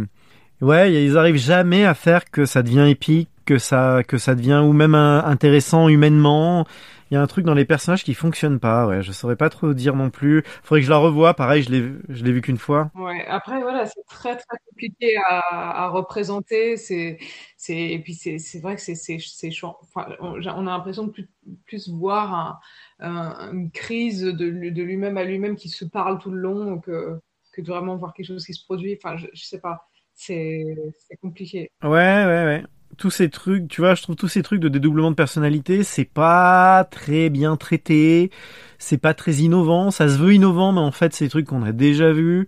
Ouais, 0.62 0.94
ils 1.06 1.18
arrivent 1.18 1.38
jamais 1.38 1.86
à 1.86 1.94
faire 1.94 2.30
que 2.30 2.46
ça 2.46 2.64
devient 2.64 2.88
épique, 2.90 3.30
que 3.46 3.58
ça, 3.58 4.02
que 4.06 4.18
ça 4.18 4.36
devient 4.36 4.62
ou 4.64 4.74
même 4.74 4.96
intéressant 4.96 5.88
humainement. 5.88 6.66
Il 7.10 7.16
y 7.16 7.18
a 7.18 7.22
un 7.22 7.28
truc 7.28 7.46
dans 7.46 7.54
les 7.56 7.66
personnages 7.66 8.04
qui 8.04 8.14
fonctionne 8.14 8.60
pas. 8.60 8.88
Ouais, 8.88 9.02
je 9.02 9.12
saurais 9.12 9.36
pas 9.36 9.50
trop 9.50 9.74
dire 9.74 9.96
non 9.96 10.10
plus. 10.10 10.44
Faudrait 10.64 10.82
que 10.82 10.86
je 10.86 10.92
la 10.92 10.98
revoie. 10.98 11.34
Pareil, 11.34 11.64
je 11.64 11.72
l'ai, 11.72 11.94
je 12.10 12.24
l'ai 12.24 12.32
vu 12.32 12.42
qu'une 12.42 12.58
fois. 12.58 12.92
Ouais, 12.94 13.26
après, 13.28 13.62
voilà, 13.62 13.86
c'est 13.86 14.04
très, 14.08 14.38
très 14.38 14.58
compliqué 14.70 15.18
à, 15.18 15.84
à 15.84 15.90
représenter. 15.90 16.78
C'est, 16.78 17.18
c'est, 17.58 17.78
et 17.78 18.00
puis, 18.00 18.14
c'est, 18.14 18.38
c'est 18.40 18.62
vrai 18.62 18.76
que 18.76 18.82
c'est, 18.82 18.96
c'est, 18.96 19.18
c'est. 19.20 19.50
Enfin, 19.64 20.16
on, 20.22 20.36
a 20.42 20.72
l'impression 20.72 21.04
de 21.08 21.12
plus, 21.12 21.30
plus 21.66 21.90
voir 21.90 22.34
un, 22.34 22.60
un- 23.00 23.52
une 23.54 23.70
crise 23.72 24.22
de, 24.22 24.32
de 24.70 24.82
lui-même 24.84 25.18
à 25.18 25.26
lui-même 25.26 25.58
qui 25.58 25.68
se 25.68 25.84
parle 25.84 26.20
tout 26.20 26.32
le 26.32 26.38
long 26.40 26.80
que, 26.80 27.20
que 27.52 27.62
de 27.62 27.68
vraiment 27.68 27.98
voir 27.98 28.14
quelque 28.14 28.28
chose 28.28 28.46
qui 28.46 28.54
se 28.54 28.64
produit. 28.64 28.98
Enfin, 28.98 29.18
je, 29.18 29.28
je 29.34 29.44
sais 29.44 29.60
pas. 29.60 29.90
C'est, 30.14 30.64
c'est 30.98 31.18
compliqué. 31.18 31.72
Ouais, 31.84 31.90
ouais, 31.90 32.46
ouais. 32.46 32.64
Tous 32.98 33.10
ces 33.10 33.30
trucs, 33.30 33.68
tu 33.68 33.82
vois, 33.82 33.96
je 33.96 34.04
trouve 34.04 34.16
tous 34.16 34.28
ces 34.28 34.44
trucs 34.44 34.60
de 34.62 34.70
dédoublement 34.70 35.10
de 35.12 35.16
personnalité, 35.16 35.84
c'est 35.84 36.06
pas 36.06 36.84
très 36.90 37.30
bien 37.30 37.56
traité, 37.58 38.32
c'est 38.78 38.98
pas 38.98 39.14
très 39.14 39.34
innovant, 39.36 39.92
ça 39.92 40.08
se 40.08 40.18
veut 40.18 40.34
innovant, 40.34 40.72
mais 40.72 40.80
en 40.82 40.92
fait, 40.92 41.14
c'est 41.14 41.26
des 41.26 41.30
trucs 41.30 41.48
qu'on 41.48 41.64
a 41.64 41.72
déjà 41.72 42.12
vus. 42.14 42.48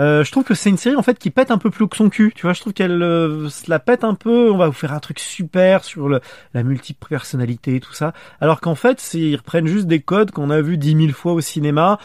Euh, 0.00 0.24
je 0.24 0.32
trouve 0.32 0.44
que 0.44 0.54
c'est 0.54 0.70
une 0.70 0.78
série 0.78 0.96
en 0.96 1.02
fait 1.02 1.18
qui 1.18 1.30
pète 1.30 1.50
un 1.50 1.58
peu 1.58 1.70
plus 1.70 1.86
que 1.88 1.96
son 1.96 2.08
cul. 2.08 2.32
Tu 2.34 2.42
vois, 2.42 2.54
je 2.54 2.60
trouve 2.60 2.72
qu'elle 2.72 3.02
euh, 3.02 3.48
se 3.50 3.70
la 3.70 3.78
pète 3.78 4.04
un 4.04 4.14
peu. 4.14 4.50
On 4.50 4.56
va 4.56 4.66
vous 4.66 4.72
faire 4.72 4.92
un 4.92 5.00
truc 5.00 5.18
super 5.20 5.84
sur 5.84 6.08
le, 6.08 6.20
la 6.54 6.62
multiple 6.62 7.06
personnalité, 7.08 7.78
tout 7.80 7.92
ça. 7.92 8.12
Alors 8.40 8.60
qu'en 8.60 8.74
fait, 8.74 9.12
ils 9.14 9.36
reprennent 9.36 9.66
juste 9.66 9.86
des 9.86 10.00
codes 10.00 10.30
qu'on 10.30 10.50
a 10.50 10.62
vus 10.62 10.78
dix 10.78 10.94
mille 10.94 11.12
fois 11.12 11.32
au 11.34 11.40
cinéma 11.40 11.98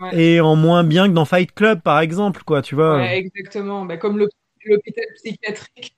Ouais. 0.00 0.16
et 0.36 0.40
en 0.40 0.54
moins 0.56 0.84
bien 0.84 1.08
que 1.08 1.12
dans 1.14 1.24
Fight 1.24 1.52
Club, 1.54 1.80
par 1.82 1.98
exemple, 2.00 2.42
quoi. 2.44 2.62
Tu 2.62 2.74
vois. 2.76 2.96
Ouais, 2.98 3.18
exactement. 3.18 3.84
Bah, 3.84 3.96
comme 3.96 4.18
l'hôp- 4.18 4.30
l'hôpital 4.64 5.04
psychiatrique. 5.16 5.96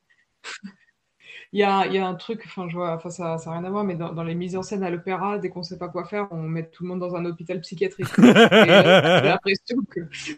Il 1.55 1.61
y 1.61 1.63
a, 1.63 1.87
y 1.87 1.99
a 1.99 2.07
un 2.07 2.15
truc, 2.17 2.43
enfin, 2.47 2.69
je 2.69 2.75
vois, 2.77 2.95
enfin, 2.97 3.11
ça 3.11 3.37
n'a 3.37 3.53
rien 3.53 3.65
à 3.65 3.71
voir, 3.71 3.85
mais 3.85 3.95
dans, 3.95 4.13
dans 4.13 4.25
les 4.25 4.35
mises 4.35 4.57
en 4.57 4.63
scène 4.63 4.83
à 4.83 4.91
l'opéra, 4.91 5.39
dès 5.39 5.49
qu'on 5.51 5.61
ne 5.61 5.65
sait 5.65 5.79
pas 5.79 5.89
quoi 5.89 6.05
faire, 6.05 6.29
on 6.33 6.43
met 6.43 6.67
tout 6.69 6.83
le 6.83 6.89
monde 6.91 7.01
dans 7.01 7.15
un 7.17 7.25
hôpital 7.25 7.61
psychiatrique. 7.63 8.09
J'ai 8.19 9.29
l'impression 9.29 9.77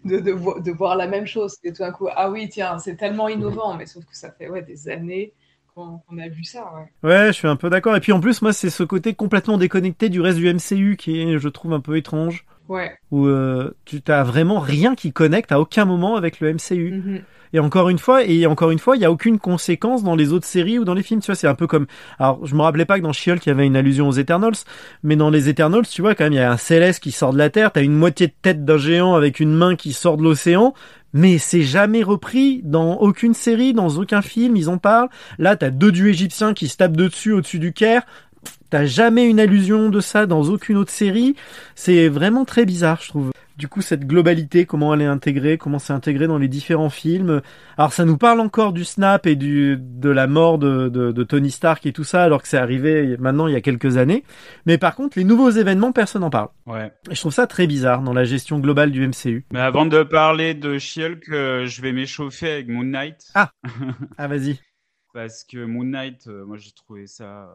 de, 0.05 0.19
de, 0.21 0.31
vo- 0.33 0.61
de 0.61 0.73
voir 0.73 0.97
la 0.97 1.07
même 1.09 1.27
chose. 1.27 1.57
Et 1.65 1.73
tout 1.73 1.83
d'un 1.83 1.93
coup, 1.93 2.09
ah 2.15 2.31
oui, 2.31 2.49
tiens, 2.49 2.79
c'est 2.79 2.97
tellement 2.97 3.29
innovant, 3.29 3.77
mais 3.77 3.87
sauf 3.87 4.05
que 4.05 4.17
ça 4.17 4.31
fait 4.33 4.49
ouais, 4.49 4.63
des 4.63 4.89
années 4.89 5.35
qu'on 5.75 5.99
qu'on 5.99 6.19
a 6.19 6.29
vu 6.29 6.45
ça. 6.45 6.73
Ouais. 6.75 6.93
Ouais, 7.03 7.29
je 7.29 7.33
suis 7.33 7.49
un 7.49 7.57
peu 7.57 7.71
d'accord. 7.71 7.97
Et 7.97 8.01
puis 8.01 8.13
en 8.13 8.21
plus, 8.21 8.43
moi, 8.43 8.53
c'est 8.53 8.71
ce 8.71 8.83
côté 8.83 9.15
complètement 9.15 9.59
déconnecté 9.59 10.09
du 10.09 10.21
reste 10.21 10.39
du 10.39 10.49
MCU 10.49 10.97
qui 10.97 11.21
est, 11.21 11.39
je 11.39 11.49
trouve, 11.49 11.73
un 11.73 11.81
peu 11.81 11.97
étrange. 11.97 12.47
Ouais. 12.69 12.93
Où 13.11 13.27
euh, 13.27 13.77
tu 13.85 14.03
t'as 14.03 14.23
vraiment 14.23 14.59
rien 14.59 14.95
qui 14.95 15.13
connecte 15.13 15.53
à 15.53 15.61
aucun 15.61 15.85
moment 15.85 16.17
avec 16.17 16.41
le 16.41 16.53
MCU. 16.53 16.93
Mhm. 16.93 17.23
Et 17.53 17.59
encore 17.59 17.89
une 17.89 17.99
fois, 17.99 18.25
et 18.25 18.47
encore 18.47 18.71
une 18.71 18.79
fois, 18.79 18.97
il 18.97 19.03
y 19.03 19.05
a 19.05 19.11
aucune 19.11 19.39
conséquence 19.39 20.03
dans 20.03 20.17
les 20.17 20.33
autres 20.33 20.47
séries 20.47 20.79
ou 20.79 20.85
dans 20.85 20.95
les 20.95 21.03
films. 21.03 21.21
Tu 21.21 21.27
vois, 21.27 21.35
c'est 21.35 21.47
un 21.47 21.55
peu 21.55 21.67
comme. 21.67 21.87
Alors, 22.19 22.45
je 22.45 22.55
me 22.55 22.63
rappelais 22.63 22.85
pas 22.85 22.99
que 22.99 23.03
dans 23.03 23.13
She-Hulk 23.13 23.47
il 23.47 23.49
y 23.49 23.53
avait 23.53 23.67
une 23.67 23.77
allusion 23.77 24.09
aux 24.09 24.13
Eternals, 24.13 24.57
mais 25.03 25.17
dans 25.17 25.31
les 25.31 25.49
Eternals, 25.49 25.87
tu 25.87 26.03
vois, 26.03 26.15
quand 26.15 26.25
même, 26.25 26.33
il 26.33 26.37
y 26.37 26.41
a 26.41 26.51
un 26.51 26.57
Céleste 26.57 27.03
qui 27.03 27.13
sort 27.13 27.33
de 27.33 27.39
la 27.39 27.51
Terre. 27.51 27.73
T'as 27.73 27.83
une 27.83 27.95
moitié 27.95 28.27
de 28.27 28.35
tête 28.43 28.65
d'un 28.65 28.79
géant 28.79 29.15
avec 29.15 29.41
une 29.41 29.55
main 29.55 29.77
qui 29.77 29.93
sort 29.93 30.17
de 30.17 30.23
l'océan. 30.23 30.75
Mais 31.13 31.39
c'est 31.39 31.63
jamais 31.63 32.03
repris 32.03 32.61
dans 32.63 32.97
aucune 32.97 33.33
série, 33.33 33.73
dans 33.73 33.89
aucun 33.97 34.21
film, 34.21 34.55
ils 34.55 34.69
en 34.69 34.77
parlent. 34.77 35.09
Là, 35.39 35.57
t'as 35.57 35.71
deux 35.71 35.91
dieux 35.91 36.09
égyptiens 36.09 36.53
qui 36.53 36.69
se 36.69 36.77
tapent 36.77 36.97
dessus 36.97 37.33
au-dessus 37.33 37.59
du 37.59 37.73
Caire. 37.73 38.03
T'as 38.71 38.85
jamais 38.85 39.29
une 39.29 39.41
allusion 39.41 39.89
de 39.91 40.01
ça 40.01 40.27
dans 40.27 40.43
aucune 40.43 40.77
autre 40.77 40.91
série? 40.91 41.37
C'est 41.75 42.09
vraiment 42.09 42.45
très 42.45 42.65
bizarre, 42.65 43.01
je 43.03 43.09
trouve. 43.09 43.31
Du 43.57 43.69
coup, 43.69 43.81
cette 43.81 44.07
globalité, 44.07 44.67
comment 44.67 44.93
elle 44.93 45.01
est 45.01 45.07
intégrée, 45.07 45.57
comment 45.57 45.79
c'est 45.79 45.95
intégré 45.95 46.27
dans 46.27 46.37
les 46.37 46.49
différents 46.49 46.91
films. 46.91 47.41
Alors, 47.79 47.93
ça 47.95 48.05
nous 48.05 48.19
parle 48.19 48.41
encore 48.41 48.75
du 48.75 48.85
snap 48.85 49.27
et 49.27 49.35
du 49.35 49.79
de 49.81 50.11
la 50.11 50.27
mort 50.27 50.59
de, 50.59 50.89
de, 50.91 51.11
de 51.11 51.25
Tony 51.25 51.51
Stark 51.51 51.87
et 51.87 51.93
tout 51.93 52.05
ça, 52.05 52.23
alors 52.23 52.43
que 52.43 52.49
c'est 52.49 52.59
arrivé 52.59 53.17
maintenant 53.19 53.47
il 53.47 53.55
y 53.55 53.57
a 53.57 53.63
quelques 53.63 53.97
années. 53.97 54.25
Mais 54.67 54.77
par 54.77 54.95
contre, 54.95 55.17
les 55.17 55.25
nouveaux 55.25 55.49
événements, 55.49 55.93
personne 55.93 56.21
n'en 56.21 56.29
parle. 56.29 56.49
Ouais. 56.67 56.93
Et 57.11 57.15
je 57.15 57.21
trouve 57.21 57.33
ça 57.33 57.47
très 57.47 57.67
bizarre 57.67 58.03
dans 58.03 58.13
la 58.13 58.25
gestion 58.25 58.59
globale 58.59 58.91
du 58.91 59.07
MCU. 59.07 59.47
Mais 59.53 59.61
avant 59.61 59.87
de 59.87 60.03
parler 60.03 60.53
de 60.53 60.79
She-Hulk, 60.79 61.27
euh, 61.31 61.67
je 61.67 61.81
vais 61.81 61.93
m'échauffer 61.93 62.51
avec 62.51 62.69
Moon 62.69 62.85
Knight. 62.85 63.31
Ah, 63.35 63.51
ah 64.19 64.29
vas-y. 64.29 64.59
Parce 65.15 65.45
que 65.45 65.65
Moon 65.65 65.85
Knight, 65.85 66.27
euh, 66.27 66.45
moi 66.45 66.59
j'ai 66.59 66.73
trouvé 66.73 67.07
ça 67.07 67.49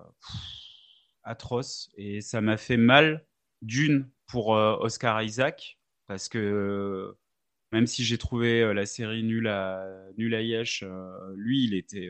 atroce 1.23 1.89
et 1.95 2.21
ça 2.21 2.41
m'a 2.41 2.57
fait 2.57 2.77
mal 2.77 3.25
d'une 3.61 4.09
pour 4.27 4.55
euh, 4.55 4.75
Oscar 4.79 5.21
Isaac 5.21 5.77
parce 6.07 6.29
que 6.29 6.37
euh, 6.37 7.17
même 7.71 7.87
si 7.87 8.03
j'ai 8.03 8.17
trouvé 8.17 8.61
euh, 8.61 8.73
la 8.73 8.85
série 8.85 9.23
nulle 9.23 9.47
à 9.47 9.85
nulle 10.17 10.35
à 10.35 10.41
Yesh, 10.41 10.83
lui 11.35 11.65
il 11.65 11.73
était 11.73 12.09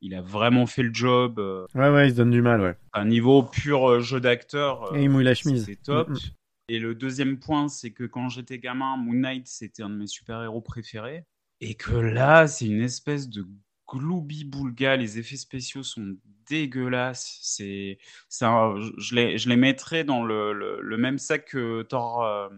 il 0.00 0.14
a 0.14 0.20
vraiment 0.20 0.66
fait 0.66 0.82
le 0.82 0.92
job. 0.92 1.38
Ouais, 1.74 1.88
ouais, 1.90 2.08
il 2.08 2.10
se 2.12 2.16
donne 2.16 2.30
du 2.30 2.42
mal, 2.42 2.60
ouais. 2.60 2.76
un 2.92 3.06
niveau 3.06 3.42
pur 3.42 4.00
jeu 4.00 4.20
d'acteur. 4.20 4.94
Et 4.94 5.04
il 5.04 5.10
mouille 5.10 5.24
la 5.24 5.34
chemise. 5.34 5.64
C'est 5.64 5.82
top. 5.82 6.08
Mm, 6.10 6.12
mm. 6.12 6.18
Et 6.68 6.78
le 6.80 6.94
deuxième 6.94 7.38
point, 7.38 7.68
c'est 7.68 7.92
que 7.92 8.04
quand 8.04 8.28
j'étais 8.28 8.58
gamin, 8.58 8.96
Moon 8.96 9.14
Knight, 9.14 9.46
c'était 9.46 9.82
un 9.82 9.90
de 9.90 9.94
mes 9.94 10.08
super-héros 10.08 10.60
préférés. 10.60 11.24
Et 11.60 11.74
que 11.74 11.92
là, 11.92 12.46
c'est 12.46 12.66
une 12.66 12.82
espèce 12.82 13.28
de 13.28 13.46
gloubi-boulga. 13.88 14.96
Les 14.96 15.18
effets 15.18 15.36
spéciaux 15.36 15.82
sont 15.82 16.16
dégueulasses. 16.48 17.38
C'est, 17.42 17.98
je, 18.30 19.14
les, 19.14 19.38
je 19.38 19.48
les 19.48 19.56
mettrais 19.56 20.04
dans 20.04 20.24
le, 20.24 20.52
le, 20.52 20.80
le 20.80 20.96
même 20.96 21.18
sac 21.18 21.46
que 21.46 21.82
Thor 21.82 22.24
euh, 22.24 22.48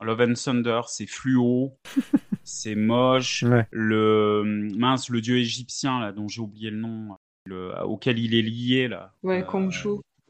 Love 0.00 0.20
and 0.20 0.34
Thunder. 0.34 0.80
C'est 0.86 1.06
fluo, 1.06 1.76
c'est 2.44 2.74
moche. 2.74 3.42
Ouais. 3.42 3.66
Le 3.70 4.42
mince, 4.76 5.08
le 5.08 5.20
dieu 5.20 5.38
égyptien 5.38 6.00
là, 6.00 6.12
dont 6.12 6.28
j'ai 6.28 6.40
oublié 6.40 6.70
le 6.70 6.78
nom, 6.78 7.16
le, 7.46 7.72
auquel 7.82 8.18
il 8.18 8.34
est 8.34 8.42
lié 8.42 8.88
là. 8.88 9.14
Ouais, 9.22 9.44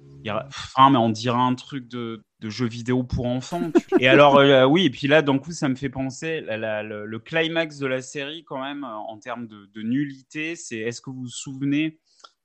Euh, 0.00 0.04
il 0.24 0.30
Enfin, 0.30 0.90
mais 0.90 0.98
on 0.98 1.10
dirait 1.10 1.38
un 1.38 1.54
truc 1.54 1.88
de, 1.88 2.22
de 2.44 2.50
jeu 2.50 2.66
vidéo 2.66 3.02
pour 3.02 3.26
enfants. 3.26 3.70
tu- 3.72 3.94
et 4.02 4.06
alors, 4.08 4.38
euh, 4.38 4.64
oui, 4.64 4.84
et 4.84 4.90
puis 4.90 5.06
là, 5.06 5.22
d'un 5.22 5.38
coup, 5.38 5.52
ça 5.52 5.68
me 5.68 5.74
fait 5.74 5.88
penser, 5.88 6.40
la- 6.42 6.56
la- 6.58 6.82
le, 6.82 7.06
le 7.06 7.18
climax 7.18 7.78
de 7.78 7.86
la 7.86 8.02
série, 8.02 8.44
quand 8.44 8.62
même, 8.62 8.84
euh, 8.84 8.88
en 8.88 9.18
termes 9.18 9.46
de, 9.46 9.66
de 9.74 9.82
nullité, 9.82 10.54
c'est 10.56 10.76
est-ce 10.78 11.00
que 11.00 11.10
vous 11.10 11.22
vous 11.22 11.28
souvenez 11.28 11.98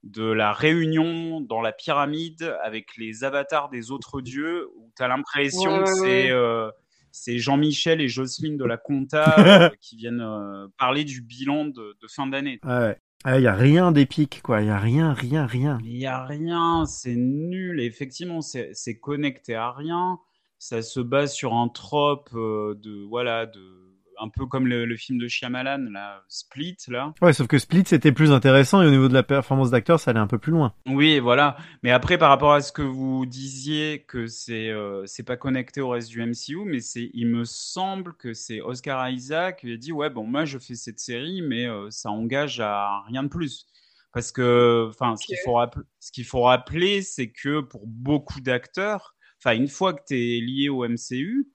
de 0.03 0.23
la 0.23 0.53
réunion 0.53 1.41
dans 1.41 1.61
la 1.61 1.73
pyramide 1.73 2.55
avec 2.63 2.95
les 2.97 3.23
avatars 3.25 3.69
des 3.69 3.91
autres 3.91 4.21
dieux, 4.21 4.67
où 4.77 4.91
tu 4.95 5.03
as 5.03 5.09
l'impression 5.09 5.71
Ouais, 5.79 5.83
que 5.83 5.89
ouais, 5.89 5.95
c'est. 6.25 6.31
euh, 6.31 6.69
c'est 7.11 7.39
Jean-Michel 7.39 8.01
et 8.01 8.07
Jocelyne 8.07 8.55
de 8.55 8.65
la 8.65 8.77
Compta 8.77 9.35
euh, 9.67 9.69
qui 9.81 9.95
viennent 9.97 10.21
euh, 10.21 10.67
parler 10.77 11.03
du 11.03 11.21
bilan 11.21 11.65
de, 11.65 11.97
de 11.99 12.07
fin 12.07 12.27
d'année. 12.27 12.59
Ouais. 12.63 12.97
Il 13.25 13.41
y 13.41 13.47
a 13.47 13.53
rien 13.53 13.91
d'épique, 13.91 14.41
quoi. 14.41 14.61
Il 14.61 14.67
y 14.67 14.69
a 14.69 14.79
rien, 14.79 15.13
rien, 15.13 15.45
rien. 15.45 15.77
Il 15.83 15.97
n'y 15.97 16.05
a 16.05 16.25
rien, 16.25 16.85
c'est 16.85 17.15
nul. 17.17 17.81
Effectivement, 17.81 18.39
c'est 18.41 18.69
c'est 18.73 18.97
connecté 18.97 19.55
à 19.55 19.71
rien. 19.71 20.19
Ça 20.57 20.81
se 20.81 21.01
base 21.01 21.33
sur 21.33 21.53
un 21.53 21.67
trope 21.67 22.29
euh, 22.33 22.75
de 22.75 23.03
voilà, 23.09 23.45
de 23.45 23.78
un 24.19 24.29
peu 24.29 24.45
comme 24.45 24.67
le, 24.67 24.85
le 24.85 24.97
film 24.97 25.17
de 25.19 25.27
Shyamalan, 25.27 25.89
là, 25.91 26.23
Split, 26.27 26.77
là. 26.87 27.13
Ouais, 27.21 27.33
sauf 27.33 27.47
que 27.47 27.57
Split, 27.57 27.83
c'était 27.85 28.11
plus 28.11 28.31
intéressant 28.31 28.81
et 28.81 28.87
au 28.87 28.91
niveau 28.91 29.07
de 29.07 29.13
la 29.13 29.23
performance 29.23 29.71
d'acteur, 29.71 29.99
ça 29.99 30.11
allait 30.11 30.19
un 30.19 30.27
peu 30.27 30.37
plus 30.37 30.51
loin. 30.51 30.73
Oui, 30.87 31.19
voilà. 31.19 31.57
Mais 31.83 31.91
après, 31.91 32.17
par 32.17 32.29
rapport 32.29 32.53
à 32.53 32.61
ce 32.61 32.71
que 32.71 32.81
vous 32.81 33.25
disiez, 33.25 34.03
que 34.07 34.27
c'est 34.27 34.69
euh, 34.69 35.03
c'est 35.05 35.23
pas 35.23 35.37
connecté 35.37 35.81
au 35.81 35.89
reste 35.89 36.09
du 36.09 36.23
MCU, 36.23 36.65
mais 36.65 36.79
c'est, 36.79 37.09
il 37.13 37.27
me 37.27 37.43
semble 37.45 38.13
que 38.13 38.33
c'est 38.33 38.61
Oscar 38.61 39.09
Isaac 39.09 39.61
qui 39.61 39.71
a 39.71 39.77
dit 39.77 39.91
ouais, 39.91 40.09
bon, 40.09 40.25
moi 40.25 40.45
je 40.45 40.57
fais 40.57 40.75
cette 40.75 40.99
série, 40.99 41.41
mais 41.41 41.67
euh, 41.67 41.89
ça 41.89 42.09
engage 42.09 42.59
à 42.59 43.03
rien 43.07 43.23
de 43.23 43.29
plus. 43.29 43.65
Parce 44.11 44.31
que, 44.31 44.87
enfin, 44.89 45.15
ce 45.15 45.25
qu'il 45.25 45.37
faut 45.43 45.53
rappeler, 45.53 45.83
ce 45.99 46.11
qu'il 46.11 46.25
faut 46.25 46.41
rappeler, 46.41 47.01
c'est 47.01 47.29
que 47.29 47.61
pour 47.61 47.85
beaucoup 47.85 48.41
d'acteurs, 48.41 49.15
enfin, 49.37 49.55
une 49.55 49.67
fois 49.67 49.93
que 49.93 50.01
tu 50.07 50.15
es 50.15 50.41
lié 50.41 50.69
au 50.69 50.87
MCU, 50.87 51.47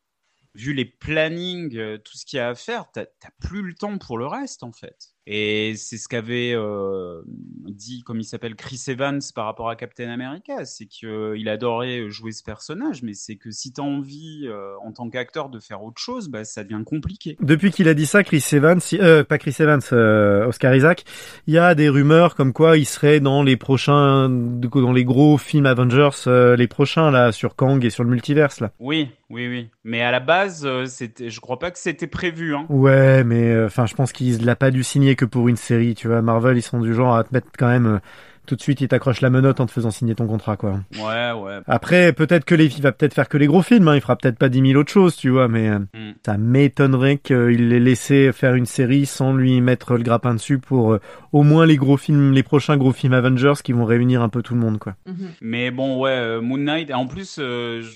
vu 0.55 0.73
les 0.75 0.85
plannings, 0.85 1.77
euh, 1.77 1.99
tout 1.99 2.17
ce 2.19 2.27
qu'il 2.27 2.39
y 2.39 2.41
a 2.41 2.49
à 2.51 2.55
faire, 2.55 2.91
t'as 2.93 3.07
t'as 3.21 3.31
plus 3.41 3.63
le 3.63 3.75
temps 3.75 3.99
pour 3.99 4.19
le 4.19 4.27
reste 4.27 4.63
en 4.63 4.73
fait. 4.73 5.14
Et 5.27 5.75
c'est 5.77 5.97
ce 5.97 6.07
qu'avait 6.07 6.53
euh, 6.55 7.23
dit, 7.27 8.03
comme 8.03 8.21
il 8.21 8.25
s'appelle, 8.25 8.55
Chris 8.57 8.83
Evans 8.89 9.21
par 9.35 9.47
rapport 9.47 9.71
à 9.71 9.77
Captain 9.77 10.11
America, 10.11 10.65
c'est 10.67 10.87
qu'il 10.87 11.49
adorait 11.49 12.11
jouer 12.11 12.33
ce 12.33 12.43
personnage, 12.43 13.03
mais 13.03 13.15
c'est 13.15 13.37
que 13.37 13.51
si 13.51 13.73
t'as 13.73 13.83
envie 13.83 14.43
euh, 14.45 14.75
en 14.85 14.93
tant 14.93 15.09
qu'acteur 15.09 15.49
de 15.49 15.61
faire 15.61 15.83
autre 15.83 16.01
chose, 16.01 16.29
bah, 16.29 16.45
ça 16.45 16.63
devient 16.63 16.83
compliqué. 16.85 17.37
Depuis 17.41 17.71
qu'il 17.71 17.89
a 17.89 17.95
dit 17.95 18.07
ça, 18.07 18.23
Chris 18.23 18.45
Evans, 18.53 18.81
euh, 18.95 19.25
pas 19.25 19.39
Chris 19.39 19.57
Evans, 19.59 19.81
euh, 19.93 20.47
Oscar 20.47 20.75
Isaac, 20.75 21.05
il 21.47 21.55
y 21.55 21.59
a 21.59 21.75
des 21.75 21.89
rumeurs 21.89 22.35
comme 22.35 22.53
quoi 22.53 22.77
il 22.77 22.85
serait 22.85 23.21
dans 23.21 23.43
les 23.43 23.57
prochains, 23.57 24.29
dans 24.29 24.93
les 24.93 25.05
gros 25.05 25.39
films 25.39 25.67
Avengers, 25.67 26.11
euh, 26.27 26.57
les 26.57 26.69
prochains 26.69 27.11
là, 27.11 27.33
sur 27.33 27.57
Kang 27.57 27.83
et 27.85 27.91
sur 27.91 28.05
le 28.05 28.11
multiverse 28.11 28.61
là. 28.61 28.73
Oui, 28.79 29.09
oui, 29.31 29.49
oui. 29.49 29.69
Mais 29.85 30.03
à 30.03 30.11
la 30.11 30.21
base, 30.21 30.65
euh, 30.67 30.87
c'était, 30.87 31.31
je 31.31 31.41
crois 31.41 31.59
pas 31.59 31.71
que 31.71 31.79
c'était 31.79 32.07
prévu. 32.07 32.55
Hein. 32.55 32.67
Ouais, 32.69 33.25
mais 33.25 33.65
enfin, 33.65 33.87
je 33.87 33.95
pense 33.95 34.13
qu'il 34.13 34.45
l'a 34.45 34.57
pas 34.57 34.71
dû 34.71 34.85
signer 34.85 35.14
que 35.17 35.25
pour 35.25 35.49
une 35.49 35.57
série, 35.57 35.95
tu 35.95 36.09
vois. 36.09 36.23
Marvel, 36.23 36.57
ils 36.57 36.63
sont 36.63 36.81
du 36.81 36.95
genre 36.95 37.17
à 37.17 37.25
te 37.25 37.33
mettre 37.33 37.49
quand 37.59 37.69
même 37.69 37.87
euh, 37.87 37.99
tout 38.47 38.57
de 38.57 38.61
suite, 38.61 38.83
ils 38.83 38.89
t'accrochent 38.89 39.23
la 39.23 39.31
menotte 39.31 39.59
en 39.61 39.65
te 39.67 39.71
faisant 39.73 39.91
signer 39.91 40.15
ton 40.15 40.27
contrat, 40.27 40.59
quoi. 40.59 40.81
Ouais, 40.97 41.33
ouais. 41.33 41.61
Après, 41.67 42.13
peut-être 42.13 42.45
que 42.45 42.55
les, 42.55 42.67
il 42.67 42.83
va 42.83 42.93
peut-être 42.93 43.15
faire 43.15 43.31
que 43.31 43.39
les 43.39 43.47
gros 43.47 43.63
films, 43.63 43.89
hein. 43.89 43.95
il 43.95 44.03
fera 44.03 44.17
peut-être 44.17 44.37
pas 44.39 44.51
dix 44.51 44.61
mille 44.61 44.77
autres 44.77 44.93
choses, 44.93 45.17
tu 45.17 45.31
vois, 45.31 45.49
mais 45.49 45.71
euh, 45.71 45.79
Mm. 45.95 46.13
ça 46.27 46.37
m'étonnerait 46.37 47.17
qu'il 47.17 47.71
l'ait 47.71 47.81
laissé 47.81 48.33
faire 48.33 48.55
une 48.55 48.67
série 48.67 49.07
sans 49.07 49.33
lui 49.33 49.63
mettre 49.63 49.95
le 49.95 50.03
grappin 50.03 50.35
dessus 50.35 50.59
pour 50.59 50.93
euh, 50.93 51.01
au 51.33 51.43
moins 51.43 51.65
les 51.65 51.77
gros 51.77 51.97
films, 51.97 52.33
les 52.33 52.43
prochains 52.43 52.77
gros 52.77 52.93
films 52.93 53.15
Avengers 53.15 53.55
qui 53.65 53.73
vont 53.73 53.87
réunir 53.87 54.21
un 54.21 54.29
peu 54.29 54.43
tout 54.43 54.53
le 54.53 54.61
monde, 54.61 54.79
quoi. 54.79 54.95
Mhm. 55.07 55.31
Mais 55.41 55.71
bon, 55.71 55.99
ouais, 56.03 56.11
euh, 56.11 56.43
Moon 56.43 56.59
Knight. 56.59 56.93
En 56.93 57.07
plus, 57.07 57.39
euh, 57.39 57.81
je- 57.81 57.91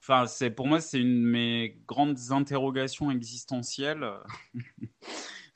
enfin, 0.00 0.26
c'est 0.28 0.50
pour 0.50 0.68
moi, 0.68 0.78
c'est 0.78 1.00
une 1.00 1.24
de 1.24 1.28
mes 1.28 1.76
grandes 1.88 2.18
interrogations 2.30 3.10
existentielles. 3.10 4.06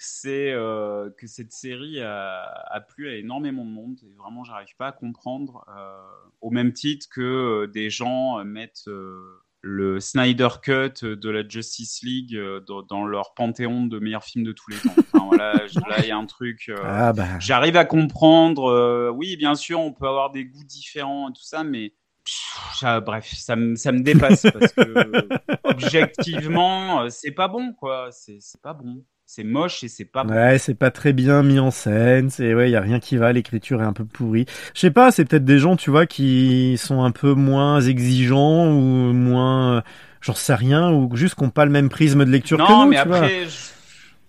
c'est 0.02 0.52
euh, 0.52 1.10
que 1.18 1.26
cette 1.26 1.52
série 1.52 2.00
a, 2.00 2.42
a 2.70 2.80
plu 2.80 3.08
à 3.08 3.14
énormément 3.16 3.64
de 3.64 3.70
monde 3.70 3.98
et 4.02 4.14
vraiment, 4.16 4.44
j'arrive 4.44 4.74
pas 4.78 4.88
à 4.88 4.92
comprendre. 4.92 5.64
euh, 5.76 6.00
au 6.40 6.50
même 6.50 6.72
titre 6.72 7.06
que 7.10 7.20
euh, 7.20 7.66
des 7.66 7.90
gens 7.90 8.42
mettent 8.44 8.84
euh, 8.88 9.20
le 9.60 10.00
Snyder 10.00 10.48
Cut 10.62 11.04
de 11.04 11.28
la 11.28 11.46
Justice 11.46 12.02
League 12.02 12.34
dans, 12.66 12.80
dans 12.82 13.04
leur 13.04 13.34
panthéon 13.34 13.84
de 13.84 13.98
meilleurs 13.98 14.24
films 14.24 14.44
de 14.46 14.52
tous 14.52 14.70
les 14.70 14.78
temps. 14.78 14.94
Enfin, 15.12 15.26
voilà, 15.26 15.66
je- 15.66 15.78
là, 15.80 15.96
il 16.02 16.08
y 16.08 16.10
a 16.10 16.16
un 16.16 16.24
truc. 16.24 16.72
Ah 16.82 17.12
bah. 17.12 17.38
J'arrive 17.40 17.76
à 17.76 17.84
comprendre. 17.84 19.10
oui, 19.14 19.36
bien 19.36 19.54
sûr, 19.54 19.78
on 19.80 19.92
peut 19.92 20.06
avoir 20.08 20.30
des 20.30 20.46
goûts 20.46 20.64
différents 20.64 21.28
et 21.28 21.32
tout 21.34 21.42
ça, 21.42 21.62
mais 21.62 21.92
ça- 22.78 23.00
bref, 23.00 23.30
ça 23.34 23.54
me 23.56 23.76
ça 23.76 23.92
me 23.92 24.00
dépasse 24.00 24.46
parce 24.50 24.72
que 24.72 25.28
objectivement, 25.64 27.08
c'est 27.10 27.32
pas 27.32 27.48
bon, 27.48 27.72
quoi. 27.74 28.08
C'est 28.12 28.38
pas 28.62 28.72
bon. 28.72 29.04
C'est 29.32 29.44
moche 29.44 29.84
et 29.84 29.88
c'est 29.88 30.06
pas. 30.06 30.26
Ouais, 30.26 30.58
c'est 30.58 30.74
pas 30.74 30.90
très 30.90 31.12
bien 31.12 31.44
mis 31.44 31.60
en 31.60 31.70
scène, 31.70 32.30
c'est 32.30 32.52
ouais, 32.52 32.68
y 32.68 32.74
a 32.74 32.80
rien 32.80 32.98
qui 32.98 33.16
va, 33.16 33.32
l'écriture 33.32 33.80
est 33.80 33.84
un 33.84 33.92
peu 33.92 34.04
pourrie. 34.04 34.44
Je 34.74 34.80
sais 34.80 34.90
pas, 34.90 35.12
c'est 35.12 35.24
peut-être 35.24 35.44
des 35.44 35.60
gens, 35.60 35.76
tu 35.76 35.88
vois, 35.90 36.04
qui 36.04 36.76
sont 36.78 37.04
un 37.04 37.12
peu 37.12 37.34
moins 37.34 37.80
exigeants 37.80 38.66
ou 38.72 39.12
moins 39.12 39.76
euh, 39.76 39.80
j'en 40.20 40.34
sais 40.34 40.56
rien 40.56 40.90
ou 40.90 41.14
juste 41.14 41.36
qui 41.36 41.44
ont 41.44 41.50
pas 41.50 41.64
le 41.64 41.70
même 41.70 41.90
prisme 41.90 42.24
de 42.24 42.30
lecture 42.32 42.58
que 42.58 42.72
nous, 42.72 42.90
mais 42.90 43.00
tu 43.00 43.06
vois. 43.06 43.18
après, 43.18 43.44
je- 43.44 43.79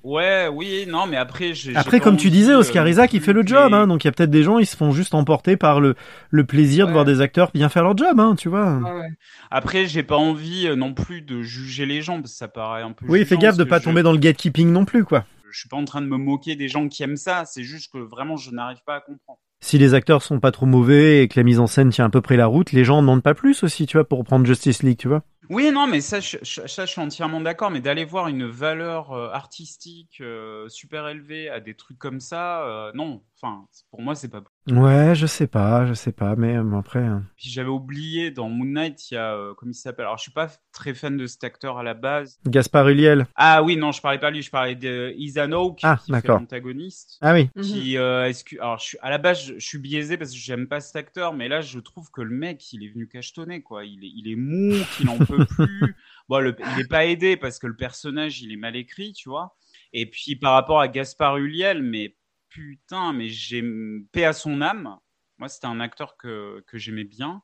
ouais, 0.03 0.47
oui, 0.51 0.85
non, 0.87 1.05
mais 1.07 1.17
après, 1.17 1.53
j'ai. 1.53 1.75
Après, 1.75 1.97
j'ai 1.97 2.03
comme 2.03 2.17
tu 2.17 2.29
disais, 2.29 2.53
euh, 2.53 2.59
Oscar 2.59 2.87
Isaac, 2.87 3.13
il 3.13 3.21
fait 3.21 3.33
le 3.33 3.45
job, 3.45 3.73
hein, 3.73 3.87
donc 3.87 4.03
il 4.03 4.07
y 4.07 4.09
a 4.09 4.11
peut-être 4.11 4.29
des 4.29 4.43
gens, 4.43 4.59
ils 4.59 4.65
se 4.65 4.75
font 4.75 4.91
juste 4.91 5.13
emporter 5.13 5.57
par 5.57 5.79
le, 5.79 5.95
le 6.29 6.43
plaisir 6.43 6.87
de 6.87 6.91
voir 6.91 7.05
des 7.05 7.21
acteurs 7.21 7.51
bien 7.53 7.69
faire 7.69 7.83
leur 7.83 7.97
job, 7.97 8.19
hein, 8.19 8.35
tu 8.37 8.49
vois. 8.49 8.77
Ouais. 8.77 9.09
Après, 9.49 9.85
j'ai 9.85 10.03
pas 10.03 10.17
envie 10.17 10.67
euh, 10.67 10.75
non 10.75 10.93
plus 10.93 11.21
de 11.21 11.41
juger 11.41 11.85
les 11.85 12.01
gens, 12.01 12.21
parce 12.21 12.31
que 12.31 12.37
ça 12.37 12.47
paraît 12.47 12.83
un 12.83 12.91
peu. 12.91 13.05
Oui, 13.07 13.25
fais 13.25 13.37
gaffe 13.37 13.57
de 13.57 13.63
pas 13.63 13.79
tomber 13.79 14.03
dans 14.03 14.11
le 14.11 14.17
gatekeeping 14.17 14.71
non 14.71 14.85
plus, 14.85 15.03
quoi. 15.03 15.25
Je 15.51 15.59
suis 15.59 15.69
pas 15.69 15.77
en 15.77 15.85
train 15.85 16.01
de 16.01 16.07
me 16.07 16.17
moquer 16.17 16.55
des 16.55 16.69
gens 16.69 16.87
qui 16.87 17.03
aiment 17.03 17.17
ça, 17.17 17.43
c'est 17.45 17.63
juste 17.63 17.91
que 17.91 17.97
vraiment, 17.97 18.37
je 18.37 18.51
n'arrive 18.51 18.79
pas 18.85 18.95
à 18.95 18.99
comprendre. 19.01 19.39
Si 19.63 19.77
les 19.77 19.93
acteurs 19.93 20.23
sont 20.23 20.39
pas 20.39 20.51
trop 20.51 20.65
mauvais 20.65 21.21
et 21.21 21.27
que 21.27 21.39
la 21.39 21.43
mise 21.43 21.59
en 21.59 21.67
scène 21.67 21.89
tient 21.91 22.05
à 22.05 22.09
peu 22.09 22.21
près 22.21 22.35
la 22.35 22.47
route, 22.47 22.71
les 22.71 22.83
gens 22.83 22.97
en 22.97 23.01
demandent 23.01 23.21
pas 23.21 23.35
plus 23.35 23.63
aussi, 23.63 23.85
tu 23.85 23.97
vois, 23.97 24.07
pour 24.07 24.17
reprendre 24.19 24.45
Justice 24.45 24.81
League, 24.81 24.97
tu 24.97 25.07
vois. 25.07 25.23
Oui, 25.51 25.69
non, 25.69 25.85
mais 25.85 25.99
ça, 25.99 26.21
je, 26.21 26.37
ça, 26.43 26.85
je 26.85 26.91
suis 26.91 27.01
entièrement 27.01 27.41
d'accord. 27.41 27.71
Mais 27.71 27.81
d'aller 27.81 28.05
voir 28.05 28.29
une 28.29 28.45
valeur 28.45 29.11
euh, 29.11 29.29
artistique 29.31 30.19
euh, 30.21 30.69
super 30.69 31.09
élevée 31.09 31.49
à 31.49 31.59
des 31.59 31.75
trucs 31.75 31.99
comme 31.99 32.21
ça, 32.21 32.63
euh, 32.65 32.91
non. 32.95 33.21
Enfin, 33.43 33.65
pour 33.89 34.01
moi, 34.01 34.13
c'est 34.13 34.29
pas. 34.29 34.43
Ouais, 34.69 35.15
je 35.15 35.25
sais 35.25 35.47
pas, 35.47 35.87
je 35.87 35.93
sais 35.93 36.11
pas, 36.11 36.35
mais 36.35 36.55
euh, 36.57 36.77
après. 36.77 36.99
euh, 36.99 37.17
Puis 37.35 37.49
j'avais 37.49 37.69
oublié 37.69 38.29
dans 38.29 38.49
Moon 38.49 38.65
Knight, 38.65 39.09
il 39.09 39.15
y 39.15 39.17
a 39.17 39.33
euh, 39.33 39.55
comment 39.57 39.71
il 39.71 39.75
s'appelle? 39.75 40.05
Alors, 40.05 40.17
je 40.19 40.23
suis 40.23 40.31
pas 40.31 40.47
très 40.71 40.93
fan 40.93 41.17
de 41.17 41.25
cet 41.25 41.43
acteur 41.43 41.79
à 41.79 41.83
la 41.83 41.95
base. 41.95 42.39
Gaspard 42.45 42.87
Ulliel. 42.89 43.25
Ah 43.35 43.63
oui, 43.63 43.77
non, 43.77 43.91
je 43.91 43.99
parlais 43.99 44.19
pas 44.19 44.29
lui, 44.29 44.43
je 44.43 44.51
parlais 44.51 44.75
de 44.75 45.15
Ethan 45.17 45.51
Hawke 45.53 45.79
Ah, 45.81 45.97
qui 45.99 46.11
fait 46.11 46.11
d'accord. 46.11 46.39
l'antagoniste. 46.39 47.17
Ah 47.21 47.33
oui. 47.33 47.49
Qui, 47.63 47.97
euh, 47.97 48.27
est-ce 48.27 48.43
que- 48.43 48.57
alors, 48.59 48.77
je 48.77 48.85
suis, 48.85 48.97
à 49.01 49.09
la 49.09 49.17
base, 49.17 49.43
je, 49.43 49.53
je 49.57 49.65
suis 49.65 49.79
biaisé 49.79 50.17
parce 50.17 50.29
que 50.31 50.37
j'aime 50.37 50.67
pas 50.67 50.79
cet 50.79 50.95
acteur, 50.95 51.33
mais 51.33 51.47
là, 51.47 51.61
je 51.61 51.79
trouve 51.79 52.11
que 52.11 52.21
le 52.21 52.35
mec, 52.35 52.71
il 52.73 52.83
est 52.83 52.89
venu 52.89 53.07
cachetonner, 53.07 53.63
quoi. 53.63 53.85
Il 53.85 54.03
est, 54.05 54.11
il 54.15 54.31
est 54.31 54.35
mou, 54.35 54.75
qu'il 54.97 55.09
en 55.09 55.17
peut 55.17 55.45
plus. 55.49 55.95
Bon, 56.29 56.37
le- 56.39 56.55
il 56.75 56.79
est 56.81 56.87
pas 56.87 57.05
aidé 57.05 57.37
parce 57.37 57.57
que 57.57 57.65
le 57.65 57.75
personnage, 57.75 58.39
il 58.43 58.51
est 58.51 58.57
mal 58.57 58.75
écrit, 58.75 59.13
tu 59.13 59.29
vois. 59.29 59.55
Et 59.93 60.05
puis, 60.05 60.35
par 60.35 60.53
rapport 60.53 60.79
à 60.79 60.87
Gaspard 60.87 61.37
Ulliel, 61.37 61.81
mais 61.81 62.15
putain, 62.51 63.13
mais 63.13 63.29
j'ai 63.29 63.63
paix 64.11 64.25
à 64.25 64.33
son 64.33 64.61
âme. 64.61 64.97
Moi, 65.39 65.49
c'était 65.49 65.67
un 65.67 65.79
acteur 65.79 66.17
que, 66.17 66.63
que 66.67 66.77
j'aimais 66.77 67.03
bien. 67.03 67.41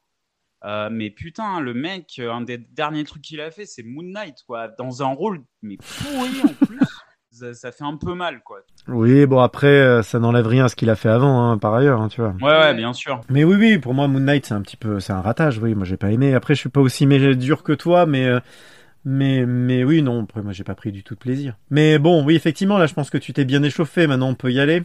Euh, 0.63 0.89
mais 0.91 1.09
putain, 1.09 1.59
le 1.59 1.73
mec, 1.73 2.19
un 2.19 2.41
des 2.41 2.57
derniers 2.57 3.03
trucs 3.03 3.23
qu'il 3.23 3.41
a 3.41 3.49
fait, 3.51 3.65
c'est 3.65 3.83
Moon 3.83 4.03
Knight, 4.03 4.43
quoi. 4.45 4.67
Dans 4.67 5.01
un 5.03 5.13
rôle, 5.13 5.43
mais 5.61 5.77
pourri 5.77 6.41
en 6.43 6.65
plus. 6.65 6.79
Ça, 7.29 7.53
ça 7.53 7.71
fait 7.71 7.83
un 7.83 7.97
peu 7.97 8.15
mal, 8.15 8.41
quoi. 8.41 8.61
Oui, 8.87 9.27
bon 9.27 9.39
après, 9.39 9.67
euh, 9.67 10.01
ça 10.01 10.17
n'enlève 10.17 10.47
rien 10.47 10.65
à 10.65 10.69
ce 10.69 10.75
qu'il 10.75 10.89
a 10.89 10.95
fait 10.95 11.09
avant, 11.09 11.51
hein, 11.51 11.59
par 11.59 11.75
ailleurs, 11.75 12.01
hein, 12.01 12.07
tu 12.07 12.21
vois. 12.21 12.33
Ouais, 12.41 12.57
ouais, 12.59 12.73
bien 12.73 12.93
sûr. 12.93 13.21
Mais 13.29 13.43
oui, 13.43 13.57
oui, 13.59 13.77
pour 13.77 13.93
moi, 13.93 14.07
Moon 14.07 14.21
Knight, 14.21 14.47
c'est 14.47 14.55
un 14.55 14.61
petit 14.61 14.77
peu, 14.77 14.99
c'est 14.99 15.13
un 15.13 15.21
ratage. 15.21 15.59
Oui, 15.59 15.75
moi, 15.75 15.85
j'ai 15.85 15.97
pas 15.97 16.09
aimé. 16.09 16.33
Après, 16.33 16.55
je 16.55 16.61
suis 16.61 16.69
pas 16.69 16.81
aussi 16.81 17.05
dur 17.05 17.61
que 17.61 17.73
toi, 17.73 18.07
mais, 18.07 18.25
euh, 18.25 18.39
Mais, 19.09 19.45
mais 19.45 19.85
oui, 19.85 20.01
non, 20.01 20.23
après, 20.23 20.41
moi, 20.41 20.51
j'ai 20.51 20.65
pas 20.65 20.75
pris 20.75 20.91
du 20.91 21.01
tout 21.01 21.13
de 21.13 21.19
plaisir. 21.19 21.53
Mais 21.69 21.97
bon, 21.97 22.25
oui, 22.25 22.35
effectivement, 22.35 22.77
là, 22.77 22.87
je 22.87 22.93
pense 22.93 23.09
que 23.09 23.17
tu 23.17 23.31
t'es 23.31 23.45
bien 23.45 23.63
échauffé. 23.63 24.05
Maintenant, 24.05 24.27
on 24.27 24.35
peut 24.35 24.51
y 24.51 24.59
aller. 24.59 24.83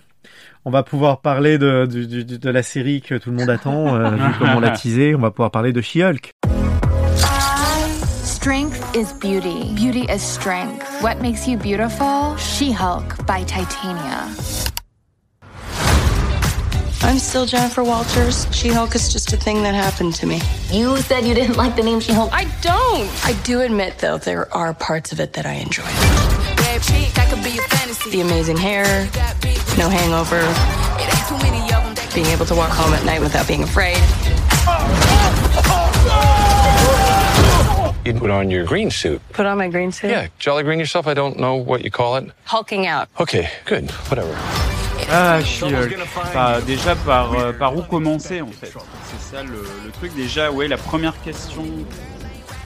On 0.65 0.71
va 0.71 0.85
pouvoir 0.85 1.23
parler 1.23 1.59
de, 1.59 1.87
de, 1.87 2.05
de, 2.05 2.37
de 2.37 2.51
la 2.51 2.63
série 2.63 3.01
que 3.01 3.17
tout 3.17 3.31
le 3.33 3.37
monde 3.37 3.51
attend, 3.51 3.97
euh, 3.97 4.11
vu 4.15 4.39
comme 4.39 4.51
on 4.51 4.61
l'a 4.61 4.71
teasé. 4.71 5.17
On 5.17 5.19
va 5.19 5.33
pouvoir 5.33 5.51
parler 5.51 5.73
de 5.73 5.81
She-Hulk. 5.81 6.31
Strength 8.23 8.81
is 8.95 9.13
beauty. 9.21 9.75
Beauty 9.75 10.07
is 10.09 10.21
strength. 10.21 10.85
What 11.03 11.17
makes 11.21 11.49
you 11.49 11.59
beautiful? 11.59 12.37
She 12.37 12.71
Hulk 12.71 13.27
by 13.27 13.43
Titania. 13.45 14.72
I'm 17.05 17.19
still 17.19 17.47
Jennifer 17.47 17.83
Walters. 17.83 18.47
She 18.55 18.69
Hulk 18.69 18.95
is 18.95 19.13
just 19.13 19.33
a 19.33 19.37
thing 19.37 19.65
that 19.65 19.75
happened 19.75 20.15
to 20.15 20.27
me. 20.27 20.41
You 20.71 20.97
said 20.99 21.25
you 21.27 21.35
didn't 21.35 21.57
like 21.57 21.75
the 21.75 21.83
name 21.83 21.99
She 21.99 22.13
Hulk. 22.13 22.31
I 22.33 22.45
don't. 22.63 23.11
I 23.27 23.39
do 23.43 23.61
admit, 23.61 23.99
though, 23.99 24.19
there 24.19 24.53
are 24.55 24.73
parts 24.73 25.11
of 25.11 25.19
it 25.19 25.33
that 25.33 25.45
I 25.45 25.55
enjoy. 25.55 25.83
The 28.11 28.21
amazing 28.21 28.57
hair, 28.57 28.85
no 29.79 29.89
hangover, 29.89 30.41
being 32.15 32.27
able 32.27 32.47
to 32.47 32.55
walk 32.55 32.71
home 32.71 32.95
at 32.95 33.05
night 33.05 33.21
without 33.21 33.49
being 33.49 33.63
afraid. 33.63 33.97
You 38.05 38.15
put 38.15 38.31
on 38.31 38.51
your 38.51 38.65
green 38.65 38.91
suit. 38.91 39.21
Put 39.33 39.47
on 39.47 39.59
my 39.59 39.69
green 39.69 39.93
suit? 39.93 40.11
Yeah, 40.11 40.29
jolly 40.39 40.63
green 40.63 40.79
yourself. 40.79 41.07
I 41.07 41.15
don't 41.15 41.39
know 41.39 41.57
what 41.57 41.85
you 41.85 41.91
call 41.91 42.17
it. 42.17 42.31
Hulking 42.45 42.87
out. 42.87 43.09
Okay, 43.19 43.51
good. 43.65 43.91
Whatever. 43.91 44.39
Ah, 45.13 45.41
She-Hulk. 45.43 45.97
Enfin, 46.17 46.61
déjà, 46.67 46.97
par, 46.97 47.35
euh, 47.39 47.53
par 47.53 47.77
où 47.77 47.83
commencer, 47.83 48.41
en 48.41 48.47
fait 48.49 48.73
C'est 49.11 49.37
ça 49.37 49.43
le, 49.43 49.63
le 49.85 49.91
truc. 49.93 50.15
Déjà, 50.15 50.51
ouais, 50.51 50.69
la 50.69 50.79
première 50.79 51.21
question 51.23 51.65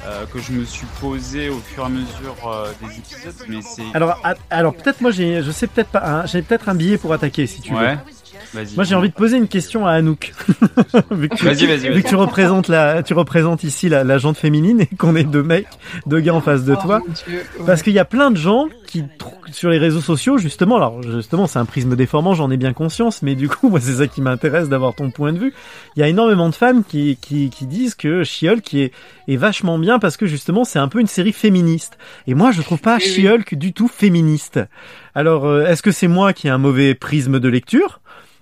euh, 0.07 0.25
que 0.33 0.39
je 0.39 0.53
me 0.53 0.65
suis 0.65 0.87
posée 1.01 1.49
au 1.49 1.59
fur 1.59 1.83
et 1.83 1.87
à 1.87 1.89
mesure 1.89 2.37
euh, 2.47 2.71
des 2.81 2.99
épisodes, 2.99 3.35
mais 3.49 3.61
c'est... 3.63 3.83
Alors, 3.95 4.21
alors 4.51 4.75
peut-être 4.75 5.01
moi, 5.01 5.11
j'ai, 5.11 5.43
je 5.43 5.51
sais 5.51 5.67
peut-être 5.67 5.91
pas, 5.91 6.03
hein, 6.05 6.27
j'ai 6.27 6.43
peut-être 6.43 6.69
un 6.69 6.75
billet 6.77 6.97
pour 6.99 7.13
attaquer 7.13 7.47
si 7.49 7.61
tu 7.61 7.75
Ouais. 7.75 7.95
veux. 7.95 7.99
Vas-y. 8.55 8.75
Moi, 8.75 8.85
j'ai 8.85 8.95
envie 8.95 9.09
de 9.09 9.15
poser 9.15 9.37
une 9.37 9.49
question 9.49 9.87
à 9.87 9.93
Anouk. 9.93 10.33
vu 11.11 11.29
que 11.29 11.37
tu, 11.37 11.45
Vas-y, 11.45 11.67
vas-y, 11.67 11.79
vu 11.79 11.91
vas-y. 11.91 12.03
que 12.03 12.09
tu 12.09 12.15
représentes 12.15 12.69
la, 12.69 13.03
tu 13.03 13.15
représentes 13.15 13.65
ici 13.65 13.89
la, 13.89 14.05
la 14.05 14.19
jante 14.19 14.37
féminine 14.37 14.81
et 14.81 14.87
qu'on 14.97 15.15
est 15.17 15.25
deux 15.25 15.43
mecs, 15.43 15.67
deux 16.07 16.21
gars 16.21 16.35
en 16.35 16.41
face 16.41 16.65
de 16.65 16.75
Oh, 16.75 16.83
toi. 16.83 17.01
mon 17.01 17.13
Dieu, 17.27 17.39
ouais. 17.59 17.67
Parce 17.67 17.83
qu'il 17.83 17.93
y 17.93 17.99
a 17.99 18.05
plein 18.05 18.31
de 18.31 18.37
gens 18.37 18.67
qui, 18.87 19.05
sur 19.53 19.71
les 19.71 19.79
réseaux 19.79 20.01
sociaux, 20.01 20.39
justement, 20.39 20.77
alors 20.77 21.03
justement, 21.03 21.47
c'est 21.47 21.59
un 21.59 21.65
prisme 21.65 21.97
déformant, 21.97 22.35
j'en 22.35 22.51
ai 22.51 22.57
bien 22.57 22.73
conscience, 22.73 23.23
mais 23.23 23.35
du 23.35 23.49
coup, 23.49 23.69
moi, 23.71 23.81
c'est 23.81 23.95
ça 23.95 24.07
qui 24.07 24.21
m'intéresse 24.23 24.69
d'avoir 24.69 24.95
ton 24.95 25.11
point 25.11 25.33
de 25.33 25.39
vue. 25.39 25.53
Il 25.97 26.01
y 26.01 26.03
a 26.03 26.09
énormément 26.09 26.49
de 26.49 26.55
femmes 26.55 26.83
qui, 26.85 27.17
qui, 27.21 27.51
qui 27.51 27.67
disent 27.67 27.95
que 27.95 28.23
She-Hulk 28.25 28.61
qui 28.63 28.83
est, 28.83 28.93
est 29.29 29.37
vachement 29.37 29.79
bien 29.79 29.99
parce 29.99 30.17
que 30.17 30.27
justement, 30.27 30.65
c'est 30.65 30.79
un 30.79 30.89
peu 30.89 31.01
une 31.01 31.07
série 31.07 31.33
féministe. 31.33 31.99
Et 32.27 32.35
moi, 32.35 32.51
je 32.53 32.63
trouve 32.63 32.81
pas. 32.81 32.99
She-Hulk 32.99 33.55
du 33.55 33.73
tout 33.73 33.89
féministe. 33.89 34.61
Alors, 35.15 35.47
euh, 35.47 35.67
est-ce 35.67 35.83
que 35.83 35.91
c'est 35.91 36.09
moi 36.09 36.33
qui 36.33 36.47
ai 36.47 36.51
un 36.51 36.59
mauvais 36.59 36.95
prisme 36.95 37.41
de 37.41 37.49
lecture? 37.49 38.01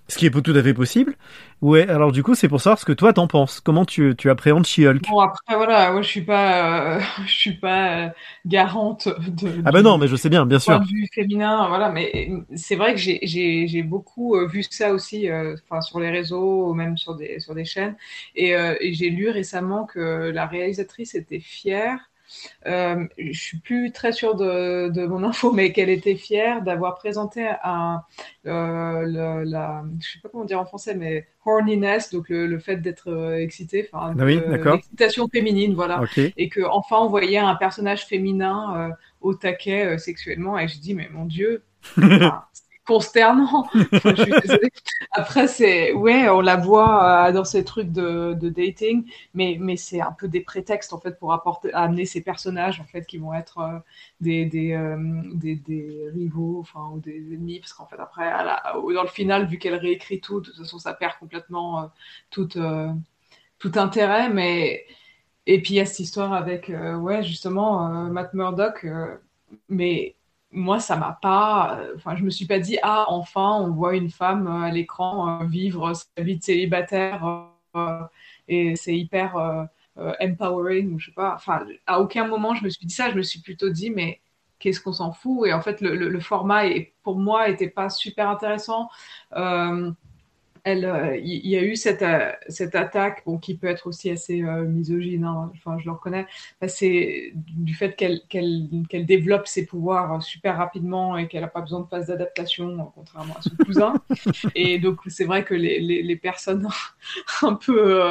Ce 0.09 0.17
qui 0.19 0.27
est 0.27 0.31
tout 0.31 0.53
à 0.55 0.63
fait 0.63 0.75
possible. 0.75 1.17
Ouais, 1.61 1.89
alors 1.89 2.13
du 2.13 2.23
coup, 2.23 2.35
c'est 2.35 2.49
pour 2.49 2.61
savoir 2.61 2.79
ce 2.79 2.85
que 2.85 2.93
toi 2.93 3.13
t'en 3.13 3.27
penses. 3.27 3.61
Comment 3.61 3.85
tu, 3.85 4.15
tu 4.17 4.31
appréhendes 4.31 4.67
She-Hulk? 4.67 5.11
Bon 5.11 5.19
après 5.21 5.57
voilà, 5.57 5.91
moi 5.93 6.03
je 6.03 6.09
suis 6.09 6.23
pas, 6.25 6.97
euh, 6.99 7.01
je 7.27 7.33
suis 7.35 7.55
pas 7.59 8.07
euh, 8.07 8.11
garante 8.47 9.09
de. 9.09 9.65
Ah 9.65 9.73
bah 9.73 9.83
non, 9.83 9.99
mais 9.99 10.09
je 10.09 10.17
sais 10.17 10.29
bien, 10.31 10.47
bien 10.47 10.59
point 10.65 10.79
sûr. 10.79 10.81
de 10.81 10.87
vue 10.87 11.07
féminin, 11.13 11.69
voilà. 11.69 11.91
Mais 11.91 12.31
c'est 12.55 12.77
vrai 12.77 12.95
que 12.95 13.01
j'ai 13.01 13.83
beaucoup 13.83 14.37
euh, 14.37 14.47
vu 14.47 14.63
ça 14.63 14.93
aussi, 14.93 15.29
euh, 15.29 15.57
enfin 15.69 15.81
sur 15.81 16.01
les 16.01 16.11
réseaux 16.11 16.71
ou 16.71 16.75
même 16.75 16.97
sur 16.97 17.15
des 17.17 17.41
sur 17.41 17.55
des 17.55 17.65
chaînes. 17.65 17.97
Et, 18.35 18.55
euh, 18.57 18.77
et 18.81 18.95
j'ai 18.95 19.11
lu 19.11 19.29
récemment 19.31 19.85
que 19.87 20.31
la 20.31 20.47
réalisatrice 20.47 21.15
était 21.15 21.41
fière. 21.41 21.99
Euh, 22.67 23.05
je 23.19 23.39
suis 23.39 23.59
plus 23.59 23.93
très 23.93 24.13
sûre 24.13 24.35
de, 24.35 24.89
de 24.89 25.07
mon 25.07 25.23
info, 25.25 25.53
mais 25.53 25.73
qu'elle 25.73 25.91
était 25.91 26.17
fière 26.17 26.63
d'avoir 26.63 26.95
présenté 26.95 27.47
un, 27.63 28.03
euh, 28.47 29.03
le, 29.03 29.45
la, 29.45 29.85
je 30.01 30.13
sais 30.13 30.19
pas 30.23 30.29
comment 30.29 30.45
dire 30.45 30.61
en 30.61 30.65
français, 30.65 30.95
mais 30.95 31.27
horniness, 31.45 32.11
donc 32.11 32.29
le, 32.29 32.47
le 32.47 32.59
fait 32.59 32.77
d'être 32.77 33.11
euh, 33.11 33.37
excité, 33.37 33.89
enfin, 33.93 34.15
Ah 34.19 34.25
oui, 34.25 34.39
euh, 34.39 34.73
l'excitation 34.73 35.29
féminine, 35.29 35.75
voilà, 35.75 36.03
et 36.17 36.49
que 36.49 36.63
enfin 36.63 36.97
on 37.01 37.09
voyait 37.09 37.39
un 37.39 37.55
personnage 37.55 38.07
féminin 38.07 38.91
euh, 38.91 38.95
au 39.21 39.35
taquet 39.35 39.99
sexuellement, 39.99 40.59
et 40.59 40.69
je 40.69 40.79
dis 40.79 40.95
mais 40.95 41.09
mon 41.13 41.27
Dieu, 41.27 41.63
enfin, 41.99 42.45
consternant. 42.87 43.67
Enfin. 43.75 44.15
Après 45.13 45.49
c'est, 45.49 45.93
ouais, 45.93 46.29
on 46.29 46.41
la 46.41 46.57
voit 46.57 47.29
euh, 47.29 47.33
dans 47.33 47.45
ces 47.45 47.65
trucs 47.65 47.91
de, 47.93 48.35
de 48.35 48.49
dating, 48.49 49.05
mais 49.35 49.57
mais 49.61 49.77
c'est 49.77 50.01
un 50.01 50.13
peu 50.13 50.29
des 50.29 50.41
prétextes 50.41 50.93
en 50.93 51.01
fait 51.01 51.19
pour 51.19 51.33
apporter, 51.33 51.73
amener 51.73 52.05
ces 52.07 52.21
personnages 52.23 52.81
en 52.81 52.85
fait 52.85 53.05
qui 53.07 53.19
vont 53.19 53.35
être 53.35 53.59
euh, 53.59 53.79
des 54.21 54.45
des, 54.47 54.73
euh, 54.73 54.97
des 55.35 55.57
des 55.57 56.09
rivaux, 56.15 56.59
enfin 56.61 56.91
ou 56.95 57.01
des 57.01 57.17
ennemis, 57.35 57.61
parce 57.61 57.73
qu'en 57.73 57.87
fait 57.87 57.99
après, 57.99 58.27
à 58.29 58.45
la- 58.45 58.63
dans 58.95 59.03
le 59.03 59.09
final, 59.09 59.47
vu 59.47 59.59
qu'elle 59.59 59.75
réécrit 59.77 60.21
tout, 60.21 60.41
de 60.41 60.47
toute 60.47 60.57
façon 60.59 60.79
ça 60.79 60.95
perd 60.95 61.15
complètement 61.19 61.85
euh, 61.85 61.87
tout 63.59 63.73
intérêt, 63.77 64.29
mais 64.31 64.85
et 65.47 65.63
puis 65.63 65.75
il 65.75 65.77
y 65.79 65.81
a 65.81 65.87
cette 65.87 66.01
histoire 66.01 66.33
avec 66.35 66.71
ouais 66.99 67.23
justement 67.23 67.89
Matt 68.11 68.35
Murdock, 68.35 68.87
mais 69.69 70.17
moi 70.55 70.81
ça 70.81 70.97
m'a 70.97 71.19
pas, 71.21 71.79
euh, 71.81 71.95
enfin 71.97 72.17
je 72.17 72.25
me 72.25 72.31
suis 72.31 72.47
pas 72.47 72.59
dit 72.61 72.79
ah 72.83 73.07
enfin 73.09 73.53
on 73.61 73.71
voit 73.73 73.97
une 73.97 74.11
femme 74.11 74.47
euh, 74.47 74.67
à 74.67 74.71
l'écran 74.71 75.43
euh, 75.43 75.47
vivre 75.47 75.93
sa 75.95 76.23
vie 76.23 76.39
de 76.39 76.43
célibataire 76.43 77.51
et 78.49 78.77
c'est 78.77 78.97
hyper 78.97 79.37
empowering 80.21 80.95
ou 80.95 80.99
je 80.99 81.07
sais 81.07 81.13
pas, 81.15 81.35
enfin 81.35 81.67
à 81.87 82.01
aucun 82.01 82.27
moment 82.27 82.55
je 82.55 82.65
me 82.65 82.71
suis 82.71 82.87
dit 82.87 82.95
ça, 82.95 83.11
je 83.11 83.17
me 83.17 83.23
suis 83.23 83.41
plutôt 83.41 83.71
dit 83.71 83.91
mais 83.91 84.21
qu'est-ce 84.61 84.81
qu'on 84.81 84.93
s'en 84.93 85.13
fout? 85.13 85.49
Et 85.49 85.53
en 85.53 85.61
fait 85.61 85.81
le, 85.81 86.21
format 86.21 86.67
est, 86.67 86.95
pour 87.03 87.19
moi 87.19 87.49
était 87.49 87.69
pas 87.69 87.91
super 87.91 88.29
intéressant. 88.29 88.89
Elle, 90.65 90.87
euh, 90.87 91.17
il 91.19 91.47
y, 91.47 91.57
a 91.57 91.63
eu 91.63 91.77
cette, 91.77 92.01
euh, 92.01 92.33
cette 92.49 92.75
attaque, 92.75 93.23
bon, 93.27 93.37
qui 93.37 93.55
peut 93.55 93.67
être 93.67 93.87
aussi 93.87 94.11
assez 94.11 94.43
euh, 94.43 94.65
misogyne, 94.65 95.25
hein, 95.25 95.53
enfin, 95.55 95.77
je 95.79 95.85
le 95.85 95.93
reconnais, 95.93 96.27
bah, 96.59 96.69
c'est 96.69 97.33
du 97.35 97.75
fait 97.75 97.95
qu'elle 97.95 98.23
développe 99.05 99.47
ses 99.47 99.67
pouvoirs 99.67 100.23
super 100.23 100.57
rapidement 100.57 101.19
et 101.19 101.29
qu'elle 101.29 101.43
n'a 101.43 101.49
pas 101.49 101.61
besoin 101.61 101.81
de 101.81 101.87
phase 101.87 102.07
d'adaptation, 102.07 102.81
euh, 102.81 102.85
contrairement 102.95 103.35
à 103.39 103.43
son 103.43 103.55
cousin. 103.63 103.95
et 104.55 104.79
donc, 104.79 105.01
c'est 105.09 105.27
vrai 105.27 105.45
que 105.45 105.53
les, 105.53 105.81
les, 105.81 106.03
les 106.03 106.17
personnes 106.17 106.67
un 107.43 107.55
peu, 107.55 108.03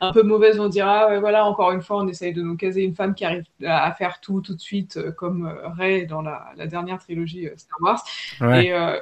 un 0.00 0.12
peu 0.12 0.22
mauvaises 0.22 0.56
vont 0.56 0.68
dire 0.68 0.86
Ah, 0.86 1.18
voilà, 1.18 1.44
encore 1.46 1.72
une 1.72 1.82
fois, 1.82 1.98
on 1.98 2.06
essaye 2.06 2.32
de 2.32 2.42
nous 2.42 2.56
caser 2.56 2.84
une 2.84 2.94
femme 2.94 3.14
qui 3.16 3.24
arrive 3.24 3.42
à, 3.64 3.92
faire 3.92 4.20
tout 4.20 4.40
tout 4.40 4.54
de 4.54 4.60
suite, 4.60 5.10
comme 5.16 5.52
Rey 5.76 6.06
dans 6.06 6.22
la, 6.22 6.52
la 6.56 6.68
dernière 6.68 7.00
trilogie 7.00 7.48
Star 7.56 7.78
Wars. 7.80 8.04
Ouais. 8.40 8.66
Et, 8.66 8.98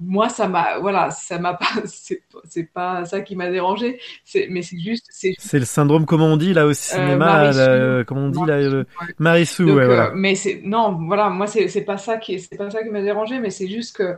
moi, 0.00 0.28
ça 0.28 0.48
m'a, 0.48 0.78
voilà, 0.78 1.10
ça 1.10 1.38
m'a 1.38 1.54
pas, 1.54 1.66
c'est 1.86 2.72
pas 2.72 3.04
ça 3.04 3.20
qui 3.20 3.36
m'a 3.36 3.50
dérangé, 3.50 4.00
c'est, 4.24 4.48
mais 4.50 4.62
c'est 4.62 4.78
juste, 4.78 5.06
c'est 5.10 5.34
C'est 5.38 5.58
le 5.58 5.64
syndrome, 5.64 6.06
comment 6.06 6.26
on 6.26 6.36
dit 6.36 6.52
là 6.52 6.66
au 6.66 6.72
cinéma, 6.72 7.16
Marissou. 7.16 7.58
là, 7.60 8.04
comment 8.04 8.22
on 8.22 8.28
dit 8.30 8.44
là, 8.46 8.60
le... 8.60 8.86
Marissou, 9.18 9.68
euh, 9.68 10.10
mais 10.14 10.34
c'est 10.34 10.60
non, 10.64 10.98
voilà, 11.06 11.30
moi 11.30 11.46
c'est 11.46 11.84
pas 11.84 11.98
ça 11.98 12.16
qui 12.18 12.38
c'est 12.40 12.56
pas 12.56 12.70
ça 12.70 12.82
qui 12.82 12.90
m'a 12.90 13.02
dérangé, 13.02 13.38
mais 13.38 13.50
c'est 13.50 13.68
juste 13.68 13.96
que 13.96 14.16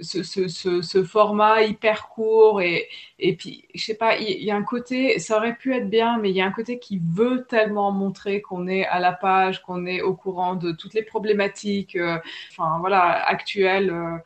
ce, 0.00 0.22
ce, 0.22 0.48
ce, 0.48 0.80
ce 0.82 1.04
format 1.04 1.62
hyper 1.62 2.08
court 2.08 2.62
et 2.62 2.88
et 3.18 3.36
puis 3.36 3.66
je 3.74 3.84
sais 3.84 3.94
pas, 3.94 4.16
il 4.16 4.30
il 4.30 4.44
y, 4.44 4.50
a 4.50 4.56
un 4.56 4.62
côté, 4.62 5.18
ça 5.18 5.36
aurait 5.36 5.54
pu 5.56 5.74
être 5.74 5.88
bien, 5.90 6.18
mais 6.18 6.30
il 6.30 6.36
y 6.36 6.40
a 6.40 6.46
un 6.46 6.50
côté 6.52 6.78
qui 6.78 7.00
veut 7.04 7.44
tellement 7.48 7.92
montrer 7.92 8.40
qu'on 8.40 8.66
est 8.66 8.86
à 8.86 8.98
la 8.98 9.12
page, 9.12 9.62
qu'on 9.62 9.86
est 9.86 10.00
au 10.02 10.14
courant 10.14 10.54
de 10.56 10.72
toutes 10.72 10.94
les 10.94 11.02
problématiques, 11.02 11.96
euh, 11.96 12.18
enfin 12.50 12.78
voilà, 12.80 13.24
actuelles. 13.26 13.90
euh, 13.90 14.16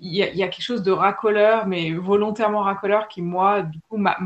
il 0.00 0.14
y, 0.14 0.22
a, 0.22 0.30
il 0.30 0.36
y 0.36 0.42
a 0.42 0.48
quelque 0.48 0.64
chose 0.64 0.82
de 0.82 0.92
racoleur, 0.92 1.66
mais 1.66 1.92
volontairement 1.92 2.62
racoleur, 2.62 3.08
qui 3.08 3.22
moi, 3.22 3.62
du 3.62 3.80
coup, 3.88 3.96
m'a- 3.96 4.16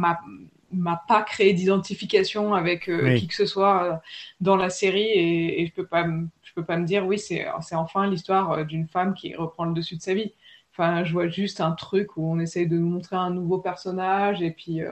pas 1.08 1.22
créé 1.22 1.52
d'identification 1.52 2.54
avec 2.54 2.88
euh, 2.88 3.10
Oui. 3.10 3.20
qui 3.20 3.26
que 3.28 3.34
ce 3.34 3.46
soit 3.46 3.84
euh, 3.84 3.96
dans 4.40 4.56
la 4.56 4.70
série. 4.70 5.02
Et, 5.02 5.62
et 5.62 5.66
je 5.66 5.72
peux 5.72 5.86
pas 5.86 6.04
me- 6.06 6.28
je 6.42 6.52
peux 6.54 6.64
pas 6.64 6.76
me 6.78 6.84
dire 6.86 7.06
oui 7.06 7.18
c'est 7.18 7.46
enfin 7.74 8.06
l'histoire 8.08 8.52
euh, 8.52 8.64
d'une 8.64 8.88
femme 8.88 9.14
qui 9.14 9.34
reprend 9.34 9.64
le 9.66 9.74
dessus 9.74 9.96
de 9.96 10.02
sa 10.02 10.14
vie. 10.14 10.32
Enfin 10.72 11.04
je 11.04 11.12
vois 11.12 11.28
juste 11.28 11.60
un 11.60 11.72
truc 11.72 12.16
où 12.16 12.26
on 12.32 12.38
essaye 12.40 12.66
de 12.66 12.76
nous 12.78 12.88
montrer 12.88 13.16
un 13.16 13.30
nouveau 13.30 13.58
personnage 13.58 14.40
et 14.42 14.50
puis 14.50 14.82
euh, 14.82 14.90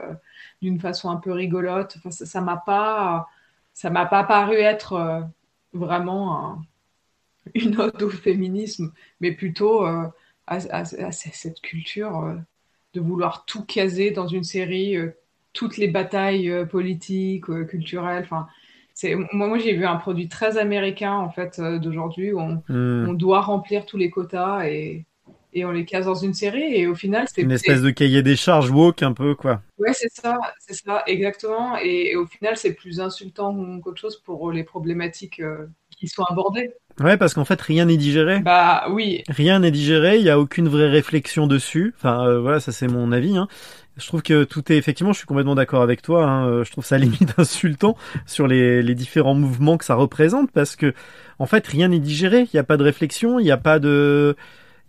d'une 0.61 0.79
façon 0.79 1.09
un 1.09 1.17
peu 1.17 1.31
rigolote. 1.31 1.95
Enfin 1.97 2.11
ça 2.11 2.25
ça 2.25 2.41
m'a 2.41 2.57
pas 2.57 3.27
ça 3.73 3.89
m'a 3.89 4.05
pas 4.05 4.23
paru 4.23 4.55
être 4.57 4.93
euh, 4.93 5.21
vraiment 5.73 6.45
un- 6.45 6.61
une 7.55 7.79
ode 7.79 8.01
au 8.03 8.09
féminisme 8.09 8.93
mais 9.19 9.31
plutôt 9.31 9.85
euh, 9.85 10.07
à, 10.51 10.57
à- 10.81 11.05
à 11.07 11.11
cette 11.11 11.61
culture 11.61 12.19
euh, 12.19 12.35
de 12.93 13.01
vouloir 13.01 13.45
tout 13.45 13.63
caser 13.65 14.11
dans 14.11 14.27
une 14.27 14.43
série 14.43 14.97
euh, 14.97 15.11
toutes 15.53 15.77
les 15.77 15.87
batailles 15.87 16.49
euh, 16.49 16.65
politiques, 16.65 17.45
culturelles. 17.67 18.23
Enfin, 18.23 18.47
c'est 18.93 19.15
moi, 19.15 19.47
moi 19.47 19.57
j'ai 19.59 19.73
vu 19.73 19.85
un 19.85 19.95
produit 19.97 20.27
très 20.29 20.57
américain 20.57 21.13
en 21.15 21.29
fait 21.29 21.59
d'aujourd'hui 21.61 22.33
où 22.33 22.39
on, 22.39 22.63
Hmm. 22.69 23.07
on 23.09 23.13
doit 23.13 23.41
remplir 23.41 23.85
tous 23.85 23.97
les 23.97 24.09
quotas 24.09 24.67
et 24.67 25.05
et 25.53 25.65
on 25.65 25.71
les 25.71 25.83
case 25.83 26.05
dans 26.05 26.15
une 26.15 26.33
série 26.33 26.75
et 26.75 26.87
au 26.87 26.95
final 26.95 27.25
c'est 27.33 27.41
Une 27.41 27.51
espèce 27.51 27.81
de 27.81 27.89
cahier 27.89 28.23
des 28.23 28.37
charges 28.37 28.69
woke 28.71 29.03
un 29.03 29.11
peu, 29.13 29.35
quoi. 29.35 29.61
Ouais, 29.79 29.93
c'est 29.93 30.11
ça, 30.13 30.37
c'est 30.59 30.75
ça, 30.75 31.03
exactement. 31.07 31.77
Et, 31.81 32.11
et 32.11 32.15
au 32.15 32.25
final, 32.25 32.55
c'est 32.55 32.73
plus 32.73 33.01
insultant 33.01 33.79
qu'autre 33.81 33.99
chose 33.99 34.17
pour 34.23 34.51
les 34.51 34.63
problématiques 34.63 35.39
euh, 35.41 35.67
qui 36.01 36.07
sont 36.07 36.23
abordées. 36.23 36.71
Ouais, 36.99 37.15
parce 37.15 37.35
qu'en 37.35 37.45
fait, 37.45 37.61
rien 37.61 37.85
n'est 37.85 37.95
digéré. 37.95 38.39
Bah 38.39 38.85
oui, 38.89 39.23
Rien 39.29 39.59
n'est 39.59 39.71
digéré, 39.71 40.17
il 40.17 40.23
y 40.23 40.29
a 40.29 40.39
aucune 40.39 40.67
vraie 40.67 40.89
réflexion 40.89 41.45
dessus. 41.47 41.93
Enfin, 41.97 42.25
euh, 42.27 42.41
voilà, 42.41 42.59
ça 42.59 42.71
c'est 42.71 42.87
mon 42.87 43.11
avis. 43.11 43.37
Hein. 43.37 43.47
Je 43.97 44.07
trouve 44.07 44.23
que 44.23 44.43
tout 44.43 44.71
est 44.71 44.77
effectivement, 44.77 45.13
je 45.13 45.19
suis 45.19 45.27
complètement 45.27 45.53
d'accord 45.55 45.83
avec 45.83 46.01
toi. 46.01 46.25
Hein. 46.25 46.47
euh, 46.47 46.63
Je 46.63 46.71
trouve 46.71 46.83
ça 46.83 46.97
limite 47.05 47.35
insultant 47.37 47.95
sur 48.25 48.47
les, 48.47 48.81
les 48.81 48.95
différents 48.95 49.35
mouvements 49.35 49.77
que 49.77 49.85
ça 49.85 49.95
représente, 49.95 50.51
parce 50.51 50.75
que 50.75 50.93
en 51.39 51.45
fait, 51.45 51.65
rien 51.67 51.89
n'est 51.89 51.99
digéré. 51.99 52.41
Il 52.41 52.49
n'y 52.55 52.59
a 52.59 52.63
pas 52.63 52.77
de 52.77 52.83
réflexion, 52.83 53.39
il 53.39 53.43
n'y 53.43 53.51
a 53.51 53.57
pas 53.57 53.77
de, 53.79 54.35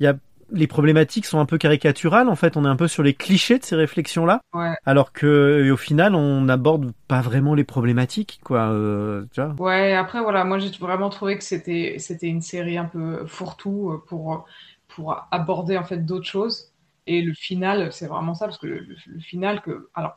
il 0.01 0.05
y 0.05 0.07
a 0.07 0.17
les 0.53 0.67
problématiques 0.67 1.27
sont 1.27 1.39
un 1.41 1.47
peu 1.47 1.59
caricaturales. 1.59 2.29
En 2.29 2.37
fait, 2.37 2.57
on 2.57 2.65
est 2.65 2.69
un 2.69 2.77
peu 2.77 2.89
sur 2.89 3.03
les 3.03 3.15
clichés 3.15 3.59
de 3.59 3.65
ces 3.65 3.77
réflexions-là, 3.77 4.41
ouais. 4.53 4.77
alors 4.85 5.13
que 5.13 5.63
et 5.65 5.71
au 5.71 5.77
final, 5.77 6.15
on 6.15 6.43
n'aborde 6.43 6.93
pas 7.09 7.21
vraiment 7.21 7.55
les 7.55 7.65
problématiques, 7.65 8.41
quoi. 8.45 8.71
euh, 8.71 9.25
tu 9.33 9.41
vois. 9.41 9.57
Ouais, 9.59 9.93
après, 9.95 10.21
voilà, 10.23 10.45
moi 10.45 10.59
j'ai 10.59 10.71
vraiment 10.79 11.11
trouvé 11.11 11.37
que 11.37 11.45
c'était 11.45 11.97
c'était 11.99 12.27
une 12.29 12.41
série 12.41 12.79
un 12.79 12.87
peu 12.87 13.27
fourre-tout 13.27 13.91
euh, 13.93 13.99
pour, 14.09 14.47
pour 14.89 15.27
aborder 15.31 15.77
en 15.77 15.85
fait 15.85 15.99
d'autres 15.99 16.27
choses. 16.27 16.73
Et 17.07 17.21
le 17.23 17.35
final, 17.35 17.93
c'est 17.93 18.07
vraiment 18.07 18.35
ça, 18.35 18.47
parce 18.47 18.59
que 18.59 18.67
le, 18.67 18.79
le- 18.81 18.97
le 19.07 19.21
final, 19.21 19.61
que, 19.61 19.91
alors, 19.95 20.17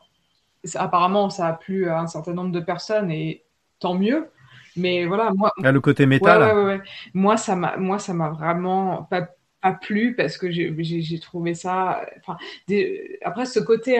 apparemment, 0.76 1.30
ça 1.32 1.48
a 1.48 1.54
plu 1.54 1.90
à 1.90 2.00
un 2.02 2.08
certain 2.08 2.34
nombre 2.34 2.52
de 2.52 2.60
personnes, 2.62 3.12
et 3.12 3.46
tant 3.80 3.96
mieux. 3.96 4.32
Mais 4.78 5.06
voilà, 5.08 5.32
moi, 5.34 5.52
Là, 5.60 5.74
le 5.74 5.82
côté 5.82 6.06
méta, 6.06 6.38
Ouais, 6.38 6.38
là. 6.38 6.54
ouais, 6.54 6.54
ouais, 6.54 6.64
ouais. 6.66 6.82
Moi, 7.14 7.38
ça 7.38 7.56
m'a, 7.56 7.78
moi, 7.78 8.00
ça 8.00 8.14
m'a 8.14 8.30
vraiment 8.30 9.04
pas, 9.04 9.28
pas 9.66 9.74
plu 9.74 10.14
parce 10.16 10.38
que 10.38 10.52
j'ai, 10.52 11.20
trouvé 11.20 11.56
ça. 11.56 12.06
Enfin, 12.20 12.38
des- 12.68 13.18
après, 13.24 13.46
ce 13.46 13.60
côté. 13.60 14.00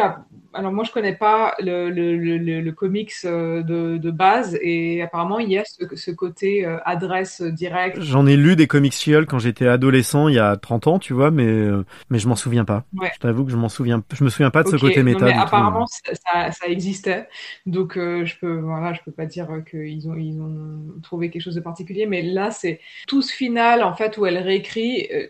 Alors, 0.54 0.72
moi, 0.72 0.84
je 0.84 0.92
connais 0.92 1.16
pas 1.16 1.56
le, 1.60 1.90
le, 1.90 2.16
le, 2.18 2.38
le, 2.38 2.62
le 2.62 2.72
comics 2.72 3.12
euh, 3.26 3.64
de, 3.64 3.98
de 3.98 4.12
base 4.12 4.58
et 4.62 5.02
apparemment, 5.02 5.40
il 5.40 5.50
y 5.50 5.58
a 5.58 5.64
ce, 5.66 5.96
ce 5.96 6.12
côté 6.12 6.66
euh, 6.66 6.78
adresse 6.86 7.42
directe. 7.42 8.00
J'en 8.02 8.28
ai 8.28 8.38
lu 8.38 8.56
des 8.56 8.68
comics 8.68 8.94
She-Hulk 8.94 9.28
quand 9.28 9.40
j'étais 9.40 9.68
adolescent, 9.68 10.28
il 10.28 10.36
y 10.36 10.40
a 10.40 10.56
30 10.56 10.86
ans, 10.88 11.00
tu 11.00 11.14
vois, 11.14 11.32
mais 11.32 11.48
euh, 11.48 11.84
mais 12.12 12.20
je 12.20 12.28
m'en 12.28 12.36
souviens 12.36 12.64
pas. 12.64 12.84
Ouais. 12.96 13.12
Je 13.16 13.20
t'avoue 13.20 13.44
que 13.46 13.52
je 13.52 13.58
m'en 13.58 13.70
souviens, 13.70 14.04
je 14.14 14.24
me 14.24 14.30
souviens 14.30 14.52
pas 14.52 14.64
de 14.64 14.70
ce 14.70 14.76
côté 14.76 15.00
non, 15.00 15.06
méta 15.06 15.26
mais 15.26 15.32
du 15.32 15.38
tout. 15.40 15.42
apparemment, 15.42 15.88
ça, 15.88 16.68
existait. 16.68 17.28
Donc, 17.66 17.98
euh, 17.98 18.26
je 18.26 18.38
peux, 18.38 18.60
voilà, 18.60 18.94
je 18.94 19.02
peux 19.04 19.12
pas 19.12 19.26
dire 19.26 19.48
qu'ils 19.70 20.08
ont, 20.08 20.16
ils 20.16 20.40
ont 20.40 21.02
trouvé 21.02 21.30
quelque 21.30 21.42
chose 21.42 21.56
de 21.56 21.62
particulier. 21.62 22.06
Mais 22.06 22.22
là, 22.22 22.52
c'est 22.52 22.80
tout 23.08 23.22
ce 23.22 23.34
final, 23.34 23.84
en 23.84 23.96
fait, 23.96 24.18
où 24.18 24.26
elle 24.26 24.38
réécrit, 24.38 25.08
euh, 25.14 25.28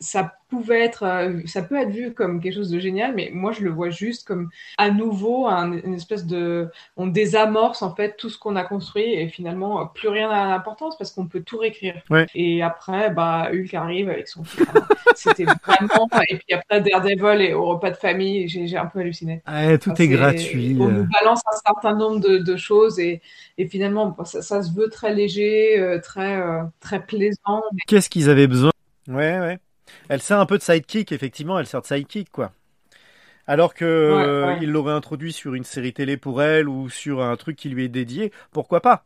ça 0.00 0.34
pouvait 0.48 0.80
être, 0.84 1.02
euh, 1.04 1.40
ça 1.46 1.60
peut 1.62 1.76
être 1.76 1.90
vu 1.90 2.14
comme 2.14 2.40
quelque 2.40 2.54
chose 2.54 2.70
de 2.70 2.78
génial, 2.78 3.14
mais 3.14 3.30
moi, 3.32 3.52
je 3.52 3.62
le 3.62 3.70
vois 3.70 3.90
juste 3.90 4.26
comme 4.26 4.48
à 4.78 4.90
nouveau 4.90 5.46
un- 5.48 5.72
une 5.72 5.94
espèce 5.94 6.24
de, 6.26 6.68
on 6.96 7.06
désamorce, 7.08 7.82
en 7.82 7.94
fait, 7.94 8.16
tout 8.16 8.30
ce 8.30 8.38
qu'on 8.38 8.56
a 8.56 8.62
construit 8.64 9.12
et 9.14 9.28
finalement, 9.28 9.80
euh, 9.80 9.84
plus 9.94 10.08
rien 10.08 10.28
n'a 10.28 10.48
d'importance 10.56 10.96
parce 10.96 11.10
qu'on 11.10 11.26
peut 11.26 11.42
tout 11.42 11.58
réécrire. 11.58 12.00
Ouais. 12.10 12.26
Et 12.34 12.62
après, 12.62 13.10
bah, 13.10 13.48
Hulk 13.52 13.74
arrive 13.74 14.08
avec 14.08 14.28
son. 14.28 14.42
C'était 15.16 15.44
vraiment, 15.44 16.08
et 16.28 16.36
puis 16.36 16.52
après, 16.54 16.80
Daredevil 16.80 17.40
et 17.42 17.54
au 17.54 17.66
repas 17.66 17.90
de 17.90 17.96
famille, 17.96 18.48
j'ai 18.48 18.76
un 18.76 18.86
peu 18.86 19.00
halluciné. 19.00 19.42
Ouais, 19.48 19.78
tout 19.78 19.90
Enfin, 19.90 20.04
est 20.04 20.08
gratuit. 20.08 20.76
On 20.78 20.88
euh. 20.88 20.92
nous 20.92 21.08
balance 21.20 21.40
un 21.52 21.56
certain 21.66 21.94
nombre 21.96 22.20
de, 22.20 22.38
de 22.38 22.56
choses 22.56 22.98
et, 23.00 23.20
et 23.58 23.66
finalement, 23.66 24.06
bon, 24.16 24.24
ça, 24.24 24.42
ça 24.42 24.62
se 24.62 24.72
veut 24.72 24.88
très 24.90 25.14
léger, 25.14 25.78
euh, 25.78 26.00
très, 26.00 26.36
euh, 26.36 26.62
très 26.80 27.04
plaisant. 27.04 27.62
mais- 27.72 27.80
Qu'est-ce 27.86 28.08
qu'ils 28.10 28.28
avaient 28.30 28.46
besoin? 28.46 28.70
Ouais, 29.08 29.38
ouais. 29.38 29.58
Elle 30.08 30.22
sert 30.22 30.38
un 30.38 30.46
peu 30.46 30.58
de 30.58 30.62
sidekick, 30.62 31.12
effectivement, 31.12 31.58
elle 31.58 31.66
sert 31.66 31.82
de 31.82 31.86
sidekick, 31.86 32.30
quoi. 32.30 32.52
Alors 33.46 33.74
que 33.74 33.84
euh, 33.84 34.46
ouais. 34.46 34.58
il 34.62 34.70
l'aurait 34.70 34.92
introduit 34.92 35.32
sur 35.32 35.54
une 35.54 35.64
série 35.64 35.92
télé 35.92 36.16
pour 36.16 36.42
elle 36.42 36.68
ou 36.68 36.90
sur 36.90 37.22
un 37.22 37.36
truc 37.36 37.56
qui 37.56 37.68
lui 37.68 37.84
est 37.84 37.88
dédié, 37.88 38.32
pourquoi 38.50 38.80
pas? 38.80 39.04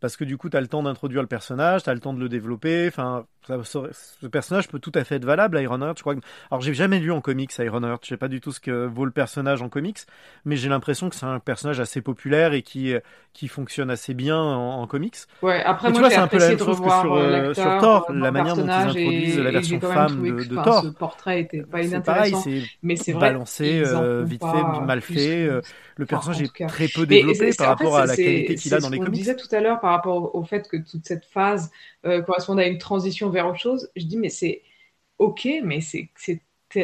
Parce 0.00 0.16
que 0.16 0.24
du 0.24 0.36
coup, 0.36 0.48
t'as 0.50 0.60
le 0.60 0.66
temps 0.68 0.82
d'introduire 0.82 1.22
le 1.22 1.28
personnage, 1.28 1.82
t'as 1.84 1.94
le 1.94 2.00
temps 2.00 2.12
de 2.12 2.20
le 2.20 2.28
développer. 2.28 2.86
Enfin, 2.88 3.26
ce 3.48 4.26
personnage 4.26 4.68
peut 4.68 4.78
tout 4.78 4.92
à 4.94 5.04
fait 5.04 5.16
être 5.16 5.24
valable, 5.24 5.58
Ironheart. 5.60 5.96
Je 5.96 6.02
crois. 6.02 6.14
Que... 6.14 6.20
Alors, 6.50 6.60
j'ai 6.60 6.74
jamais 6.74 6.98
lu 6.98 7.12
en 7.12 7.20
comics 7.20 7.50
Ironheart. 7.58 8.04
Je 8.04 8.10
sais 8.10 8.16
pas 8.16 8.28
du 8.28 8.40
tout 8.40 8.52
ce 8.52 8.60
que 8.60 8.86
vaut 8.86 9.04
le 9.04 9.10
personnage 9.10 9.62
en 9.62 9.68
comics, 9.68 10.00
mais 10.44 10.56
j'ai 10.56 10.68
l'impression 10.68 11.08
que 11.08 11.16
c'est 11.16 11.26
un 11.26 11.38
personnage 11.38 11.80
assez 11.80 12.00
populaire 12.02 12.52
et 12.52 12.62
qui 12.62 12.94
qui 13.32 13.48
fonctionne 13.48 13.90
assez 13.90 14.14
bien 14.14 14.38
en, 14.38 14.80
en 14.80 14.86
comics. 14.86 15.16
Ouais, 15.42 15.62
après, 15.62 15.90
Et 15.90 15.92
tu 15.92 16.00
moi, 16.00 16.08
c'est 16.10 16.16
un 16.16 16.26
peu 16.26 16.38
la 16.38 16.48
même 16.48 16.58
chose 16.58 16.80
que 16.80 16.88
sur, 16.88 17.14
euh, 17.14 17.50
euh, 17.50 17.54
sur 17.54 17.78
Thor, 17.78 18.06
euh, 18.10 18.14
la 18.14 18.30
manière 18.30 18.56
dont 18.56 18.64
ils 18.64 18.70
introduisent 18.70 19.38
et- 19.38 19.42
la 19.42 19.50
version 19.50 19.80
femme 19.80 20.22
de, 20.22 20.54
Thor. 20.54 20.82
Ce 20.84 20.88
portrait 20.88 21.40
était 21.42 21.62
pas 21.62 21.82
C'est 21.82 22.00
pareil, 22.02 22.30
inintéressant, 22.30 22.40
c'est 22.40 22.62
mais 22.82 22.96
c'est 22.96 23.12
vrai 23.12 23.28
balancé, 23.28 23.82
euh, 23.84 24.24
vite 24.24 24.42
fait, 24.42 24.84
mal 24.86 25.00
fait. 25.02 25.46
euh, 25.46 25.60
le 25.98 26.06
personnage 26.06 26.42
est 26.42 26.66
très 26.68 26.88
peu 26.88 27.06
développé 27.06 27.50
par 27.56 27.68
rapport 27.68 27.96
à 27.96 28.06
la 28.06 28.16
qualité 28.16 28.54
qu'il 28.54 28.74
a 28.74 28.80
dans 28.80 28.88
les 28.90 28.98
comics. 28.98 29.14
disait 29.20 29.36
tout 29.36 29.54
à 29.54 29.60
l'heure 29.60 29.80
par 29.86 29.94
rapport 29.94 30.34
au, 30.34 30.42
fait 30.42 30.66
que 30.68 30.76
toute 30.78 31.06
cette 31.06 31.24
phase 31.26 31.70
euh, 32.06 32.20
correspond 32.20 32.58
à 32.58 32.66
une 32.66 32.78
transition 32.78 33.30
vers 33.30 33.46
autre 33.46 33.60
chose. 33.60 33.88
Je 33.94 34.04
dis, 34.04 34.16
mais 34.16 34.30
c'est 34.30 34.62
ok, 35.18 35.48
mais 35.62 35.80
c'est 35.80 36.10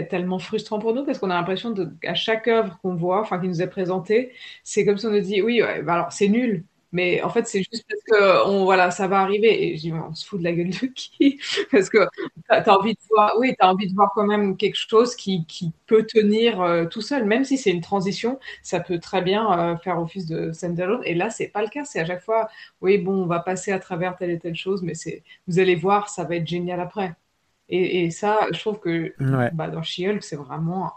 tellement 0.09 0.39
frustrant 0.39 0.79
pour 0.79 0.95
nous 0.95 1.05
parce 1.05 1.19
qu'on 1.19 1.31
a 1.31 1.35
l'impression 1.35 1.73
de 1.73 1.91
à 2.07 2.15
chaque 2.15 2.47
œuvre 2.49 2.79
qu'on 2.81 2.95
voit, 2.95 3.21
enfin 3.21 3.41
qui 3.41 3.49
nous 3.49 3.61
est 3.61 3.67
présentée, 3.69 4.33
c'est 4.63 4.85
comme 4.85 4.99
si 4.99 5.07
on 5.07 5.11
nous 5.11 5.21
dit, 5.21 5.43
oui, 5.43 5.61
ouais, 5.63 5.83
bah 5.83 5.95
alors 5.95 6.13
c'est 6.13 6.29
nul. 6.29 6.65
Mais 6.93 7.23
en 7.23 7.31
fait, 7.31 7.47
c'est 7.47 7.61
juste 7.73 7.85
parce 7.89 8.03
que 8.05 8.47
on, 8.49 8.65
voilà, 8.65 8.91
ça 8.91 9.09
va 9.09 9.21
arriver. 9.21 9.65
Et 9.73 9.77
je 9.77 9.81
dis, 9.83 9.93
on 9.93 10.15
se 10.15 10.27
fout 10.27 10.39
de 10.41 10.45
la 10.45 10.53
gueule 10.53 10.71
de 10.71 10.87
qui? 10.89 11.41
Parce 11.73 11.89
que 11.89 11.99
t'as 12.49 12.61
as 12.63 12.77
envie 12.79 12.95
de 12.95 12.99
voir, 13.11 13.33
oui, 13.39 13.55
envie 13.61 13.89
de 13.89 13.95
voir 13.95 14.11
quand 14.15 14.27
même 14.27 14.57
quelque 14.57 14.77
chose 14.77 15.15
qui, 15.17 15.47
qui 15.47 15.73
peut 15.87 16.05
tenir 16.07 16.61
euh, 16.61 16.85
tout 16.87 17.01
seul, 17.01 17.25
même 17.25 17.45
si 17.45 17.57
c'est 17.59 17.71
une 17.71 17.81
transition, 17.81 18.39
ça 18.63 18.81
peut 18.81 18.99
très 18.99 19.23
bien 19.23 19.73
euh, 19.73 19.77
faire 19.79 19.99
office 20.01 20.27
de 20.27 20.53
standalone. 20.53 21.01
Et 21.05 21.15
là, 21.15 21.31
c'est 21.31 21.49
pas 21.49 21.63
le 21.63 21.69
cas. 21.69 21.85
C'est 21.85 22.01
à 22.01 22.05
chaque 22.07 22.23
fois, 22.23 22.49
oui, 22.81 22.99
bon, 22.99 23.23
on 23.23 23.27
va 23.27 23.41
passer 23.41 23.73
à 23.73 23.79
travers 23.79 24.17
telle 24.17 24.31
et 24.31 24.39
telle 24.39 24.57
chose, 24.57 24.83
mais 24.83 24.95
c'est, 24.95 25.23
vous 25.49 25.59
allez 25.59 25.75
voir, 25.77 26.09
ça 26.09 26.25
va 26.25 26.37
être 26.37 26.47
génial 26.47 26.81
après. 26.81 27.15
Et, 27.69 28.05
et 28.05 28.11
ça, 28.11 28.47
je 28.53 28.61
trouve 28.61 28.81
que 28.81 29.15
Ouais. 29.21 29.51
bah, 29.53 29.69
dans 29.69 29.83
She-Hulk, 29.83 30.23
c'est 30.23 30.37
vraiment 30.37 30.93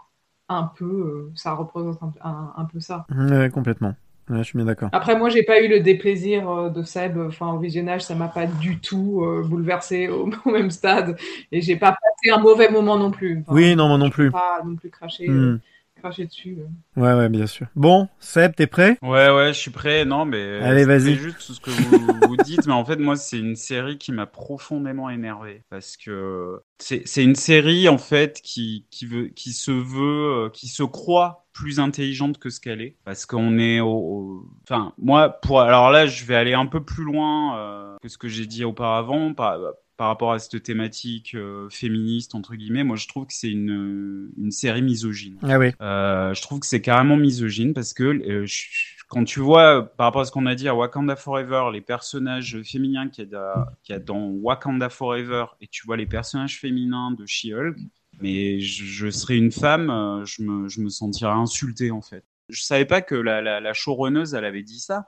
un 0.48 0.64
peu, 0.64 0.84
euh, 0.84 1.32
ça 1.34 1.54
représente 1.54 2.00
un, 2.02 2.14
un- 2.30 2.54
un 2.56 2.64
peu 2.66 2.80
ça. 2.80 3.06
Ouais, 3.10 3.50
complètement. 3.50 3.96
Ouais, 4.28 4.38
je 4.38 4.42
suis 4.42 4.56
bien 4.56 4.66
d'accord. 4.66 4.88
Après, 4.92 5.16
moi, 5.16 5.28
j'ai 5.28 5.42
pas 5.44 5.60
eu 5.60 5.68
le 5.68 5.80
déplaisir 5.80 6.48
euh, 6.50 6.68
de 6.70 6.82
Seb. 6.82 7.16
Enfin, 7.18 7.52
au 7.52 7.58
visionnage, 7.58 8.02
ça 8.02 8.14
m'a 8.14 8.28
pas 8.28 8.46
du 8.46 8.78
tout 8.80 9.22
euh, 9.24 9.42
bouleversé 9.44 10.08
au, 10.08 10.28
au 10.44 10.50
même 10.50 10.70
stade. 10.70 11.16
Et 11.52 11.60
j'ai 11.60 11.76
pas 11.76 11.92
passé 11.92 12.34
un 12.34 12.38
mauvais 12.40 12.68
moment 12.68 12.96
non 12.98 13.10
plus. 13.10 13.38
Enfin, 13.42 13.54
Oui, 13.54 13.76
non, 13.76 13.88
moi 13.88 13.98
non 13.98 14.10
plus. 14.10 14.30
Pas 14.30 14.62
non 14.64 14.74
plus 14.76 14.90
cracher, 14.90 15.28
euh, 15.28 15.58
cracher 16.00 16.26
dessus. 16.26 16.58
euh. 16.60 17.00
Ouais, 17.00 17.14
ouais, 17.14 17.28
bien 17.28 17.46
sûr. 17.46 17.66
Bon, 17.76 18.08
Seb, 18.18 18.54
t'es 18.56 18.66
prêt? 18.66 18.98
Ouais, 19.02 19.30
ouais, 19.30 19.48
je 19.52 19.58
suis 19.58 19.70
prêt. 19.70 20.04
Non, 20.04 20.24
mais 20.24 20.60
Allez, 20.60 20.84
vas-y. 20.84 21.14
juste 21.14 21.38
tout 21.46 21.54
ce 21.54 21.60
que 21.60 21.70
vous, 21.70 22.26
vous 22.26 22.36
dites, 22.36 22.66
mais 22.66 22.72
en 22.72 22.84
fait, 22.84 22.96
moi, 22.96 23.16
c'est 23.16 23.38
une 23.38 23.56
série 23.56 23.98
qui 23.98 24.12
m'a 24.12 24.26
profondément 24.26 25.08
énervé 25.10 25.62
parce 25.70 25.96
que 25.96 26.60
c'est 26.78 27.06
c'est 27.06 27.22
une 27.24 27.34
série 27.34 27.88
en 27.88 27.98
fait 27.98 28.40
qui 28.42 28.86
qui 28.90 29.06
veut 29.06 29.26
qui 29.28 29.52
se 29.52 29.70
veut 29.70 30.50
qui 30.52 30.68
se 30.68 30.82
croit 30.82 31.45
plus 31.56 31.80
intelligente 31.80 32.38
que 32.38 32.50
ce 32.50 32.60
qu'elle 32.60 32.82
est 32.82 32.96
parce 33.04 33.24
qu'on 33.26 33.58
est 33.58 33.80
au, 33.80 33.88
au- 33.88 34.46
enfin 34.62 34.92
moi 34.98 35.28
pour 35.30 35.60
alors 35.60 35.90
là 35.90 36.06
je 36.06 36.24
vais 36.24 36.34
aller 36.36 36.52
un 36.54 36.66
peu 36.66 36.84
plus 36.84 37.04
loin 37.04 37.58
euh, 37.58 37.96
que 38.02 38.08
ce 38.08 38.18
que 38.18 38.28
j'ai 38.28 38.46
dit 38.46 38.64
auparavant 38.64 39.32
par 39.34 39.58
par 39.96 40.08
rapport 40.08 40.32
à 40.32 40.38
cette 40.38 40.62
thématique 40.62 41.34
euh, 41.34 41.68
féministe 41.70 42.34
entre 42.34 42.54
guillemets 42.54 42.84
moi 42.84 42.96
je 42.96 43.08
trouve 43.08 43.26
que 43.26 43.32
c'est 43.32 43.50
une 43.50 44.30
une 44.36 44.50
série 44.50 44.82
misogyne 44.82 45.38
Ah 45.42 45.58
oui. 45.58 45.70
euh, 45.80 46.34
je 46.34 46.42
trouve 46.42 46.60
que 46.60 46.66
c'est 46.66 46.82
carrément 46.82 47.16
misogyne 47.16 47.72
parce 47.72 47.94
que 47.94 48.44
je- 48.44 48.64
quand 49.08 49.22
tu 49.24 49.38
vois, 49.38 49.84
par 49.96 50.06
rapport 50.06 50.22
à 50.22 50.24
ce 50.24 50.32
qu'on 50.32 50.46
a 50.46 50.56
dit 50.56 50.66
à 50.68 50.74
Wakanda 50.74 51.14
Forever, 51.14 51.66
les 51.72 51.80
personnages 51.80 52.60
féminins 52.64 53.08
qu'il 53.08 53.28
y, 53.30 53.34
a 53.36 53.68
qu'il 53.84 53.92
y 53.92 53.96
a 53.96 54.00
dans 54.00 54.18
Wakanda 54.42 54.88
Forever, 54.88 55.44
et 55.60 55.68
tu 55.68 55.86
vois 55.86 55.96
les 55.96 56.06
personnages 56.06 56.58
féminins 56.58 57.12
de 57.12 57.24
She-Hulk, 57.24 57.76
mais 58.20 58.60
je, 58.60 58.84
je 58.84 59.10
serais 59.10 59.36
une 59.36 59.52
femme, 59.52 59.90
euh, 59.90 60.24
je 60.24 60.42
me, 60.42 60.68
je 60.68 60.80
me 60.80 60.88
sentirais 60.88 61.32
insulté 61.32 61.90
en 61.90 62.02
fait. 62.02 62.24
Je 62.48 62.62
savais 62.62 62.84
pas 62.84 63.02
que 63.02 63.14
la, 63.14 63.42
la, 63.42 63.60
la 63.60 63.72
showrunneuse, 63.72 64.34
elle 64.34 64.44
avait 64.44 64.62
dit 64.62 64.78
ça, 64.80 65.06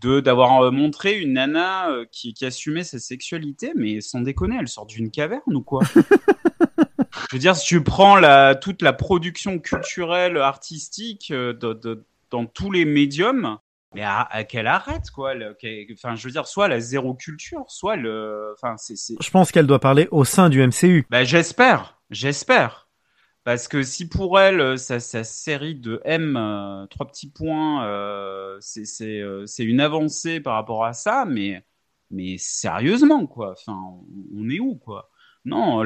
de 0.00 0.20
d'avoir 0.20 0.60
euh, 0.64 0.70
montré 0.70 1.18
une 1.20 1.34
nana 1.34 1.90
euh, 1.90 2.04
qui, 2.10 2.34
qui 2.34 2.44
assumait 2.46 2.84
sa 2.84 2.98
sexualité, 2.98 3.72
mais 3.76 4.00
sans 4.00 4.20
déconner, 4.22 4.56
elle 4.58 4.68
sort 4.68 4.86
d'une 4.86 5.10
caverne 5.10 5.42
ou 5.54 5.62
quoi? 5.62 5.82
Je 7.30 7.36
veux 7.36 7.40
dire, 7.40 7.54
si 7.56 7.66
tu 7.66 7.82
prends 7.82 8.16
la, 8.16 8.54
toute 8.54 8.82
la 8.82 8.92
production 8.92 9.58
culturelle, 9.58 10.36
artistique 10.36 11.30
de- 11.32 11.52
de- 11.52 12.04
dans 12.30 12.46
tous 12.46 12.70
les 12.72 12.84
médiums, 12.84 13.58
mais 13.94 14.02
à, 14.02 14.22
à 14.30 14.44
qu'elle 14.44 14.66
arrête, 14.66 15.10
quoi. 15.14 15.34
Enfin, 15.92 16.14
je 16.16 16.24
veux 16.26 16.32
dire, 16.32 16.46
soit 16.46 16.68
la 16.68 16.80
zéro 16.80 17.14
culture, 17.14 17.64
soit 17.68 17.96
le. 17.96 18.52
Enfin, 18.54 18.76
c'est. 18.78 18.96
c'est- 18.96 19.16
Je 19.20 19.30
pense 19.30 19.50
qu'elle 19.52 19.66
doit 19.66 19.78
parler 19.80 20.08
au 20.10 20.24
sein 20.24 20.48
du 20.48 20.60
MCU. 20.64 21.04
Bah, 21.10 21.24
j'espère, 21.24 21.99
j'espère. 22.10 22.88
Parce 23.44 23.68
que 23.68 23.82
si 23.82 24.08
pour 24.08 24.38
elle, 24.40 24.60
euh, 24.60 24.76
sa, 24.76 25.00
sa 25.00 25.24
série 25.24 25.74
de 25.74 26.00
M, 26.04 26.36
euh, 26.36 26.86
trois 26.88 27.06
petits 27.06 27.30
points, 27.30 27.86
euh, 27.86 28.60
euh, 29.02 29.46
c'est 29.46 29.64
une 29.64 29.80
avancée 29.80 30.40
par 30.40 30.54
rapport 30.54 30.84
à 30.84 30.92
ça, 30.92 31.24
mais, 31.26 31.64
mais 32.10 32.36
sérieusement, 32.38 33.26
quoi. 33.26 33.52
Enfin, 33.52 33.78
on, 34.36 34.50
est 34.50 34.60
où, 34.60 34.76
quoi? 34.76 35.10
Non, 35.46 35.82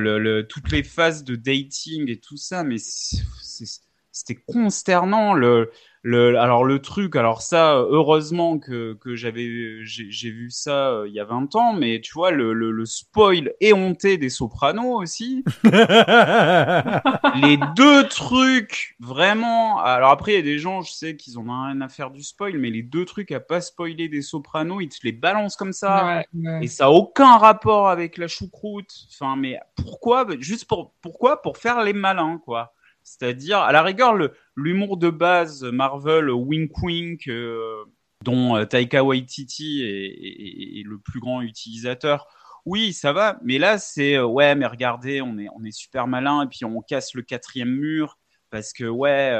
toutes 0.49 0.73
les 0.73 0.83
phases 0.83 1.25
de 1.25 1.37
dating 1.37 2.11
et 2.11 2.19
tout 2.21 2.37
ça, 2.37 2.65
mais 2.65 2.79
c'est- 2.79 3.84
c'était 4.15 4.41
consternant. 4.47 5.35
Le, 5.35 5.73
le, 6.03 6.39
alors 6.39 6.65
le 6.65 6.81
truc, 6.81 7.16
alors 7.16 7.43
ça, 7.43 7.74
heureusement 7.77 8.59
que, 8.59 8.95
que 9.01 9.16
j'avais, 9.16 9.85
j'ai 9.85 10.11
j'ai 10.11 10.31
vu 10.31 10.51
ça 10.51 10.91
euh, 10.91 11.09
il 11.09 11.15
y 11.15 11.20
a 11.20 11.24
20 11.24 11.57
ans, 11.57 11.73
mais 11.73 12.01
tu 12.01 12.12
vois, 12.12 12.31
le, 12.31 12.53
le, 12.53 12.70
le 12.70 12.86
spoil 12.86 13.53
éhonté 13.61 14.16
des 14.16 14.28
Sopranos 14.28 15.03
aussi. 15.03 15.43
les 15.65 17.57
deux 17.74 18.07
trucs, 18.09 18.95
vraiment. 19.01 19.78
Alors 19.81 20.11
après, 20.11 20.32
il 20.32 20.36
y 20.36 20.39
a 20.39 20.43
des 20.43 20.59
gens, 20.59 20.82
je 20.82 20.93
sais 20.93 21.16
qu'ils 21.16 21.39
en 21.39 21.49
ont 21.49 21.65
rien 21.65 21.81
à 21.81 21.89
faire 21.89 22.11
du 22.11 22.23
spoil, 22.23 22.59
mais 22.59 22.70
les 22.70 22.82
deux 22.82 23.07
trucs 23.07 23.32
à 23.32 23.41
pas 23.41 23.61
spoiler 23.61 24.09
des 24.09 24.23
Sopranos, 24.23 24.81
ils 24.81 24.91
te 24.91 24.99
les 25.03 25.12
balancent 25.12 25.57
comme 25.57 25.73
ça. 25.73 26.05
Ouais, 26.05 26.27
ouais. 26.35 26.65
Et 26.65 26.69
ça 26.69 26.86
a 26.86 26.91
aucun 26.91 27.39
rapport 27.39 27.89
avec 27.89 28.19
la 28.19 28.28
choucroute. 28.28 28.93
Enfin, 29.12 29.36
mais 29.36 29.59
pourquoi? 29.74 30.27
Juste 30.39 30.66
pour 30.66 30.93
pourquoi? 31.01 31.43
Pour 31.43 31.57
faire 31.57 31.82
les 31.82 31.95
malins, 31.95 32.39
quoi. 32.45 32.74
C'est-à-dire, 33.05 33.59
à 33.59 33.71
la 33.71 33.83
rigueur, 33.83 34.17
l'humour 34.57 34.97
de 34.97 35.11
base 35.11 35.63
Marvel, 35.63 36.31
wink 36.31 36.77
wink, 36.83 37.29
euh, 37.29 37.85
dont 38.25 38.57
euh, 38.57 38.65
Taika 38.65 39.05
Waititi 39.05 39.83
est, 39.83 40.83
le 40.87 40.99
plus 40.99 41.21
grand 41.21 41.43
utilisateur. 41.43 42.27
Oui, 42.65 42.95
ça 42.95 43.13
va, 43.13 43.39
mais 43.45 43.59
là 43.59 43.77
c'est 43.77 44.17
euh, 44.17 44.25
ouais, 44.25 44.55
mais 44.55 44.67
regardez, 44.67 45.21
on 45.21 45.39
est 45.39 45.49
on 45.55 45.63
est 45.65 45.71
super 45.71 46.07
malin 46.07 46.45
et 46.45 46.49
puis 46.49 46.65
on 46.65 46.81
casse 46.81 47.15
le 47.15 47.21
quatrième 47.21 47.69
mur 47.69 48.19
parce 48.51 48.73
que 48.73 48.85
ouais, 48.85 49.39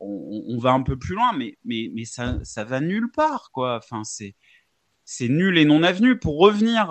on, 0.00 0.58
va 0.58 0.72
un 0.72 0.82
peu 0.82 0.98
plus 0.98 1.14
loin, 1.14 1.32
mais 1.32 1.56
mais 1.64 1.90
mais 1.94 2.04
ça 2.04 2.38
ça 2.42 2.64
va 2.64 2.80
nulle 2.80 3.12
part 3.12 3.50
quoi. 3.52 3.76
Enfin 3.76 4.02
c'est 4.02 4.34
c'est 5.04 5.28
nul 5.28 5.56
et 5.58 5.64
non 5.64 5.84
avenu. 5.84 6.18
Pour 6.18 6.40
revenir 6.40 6.90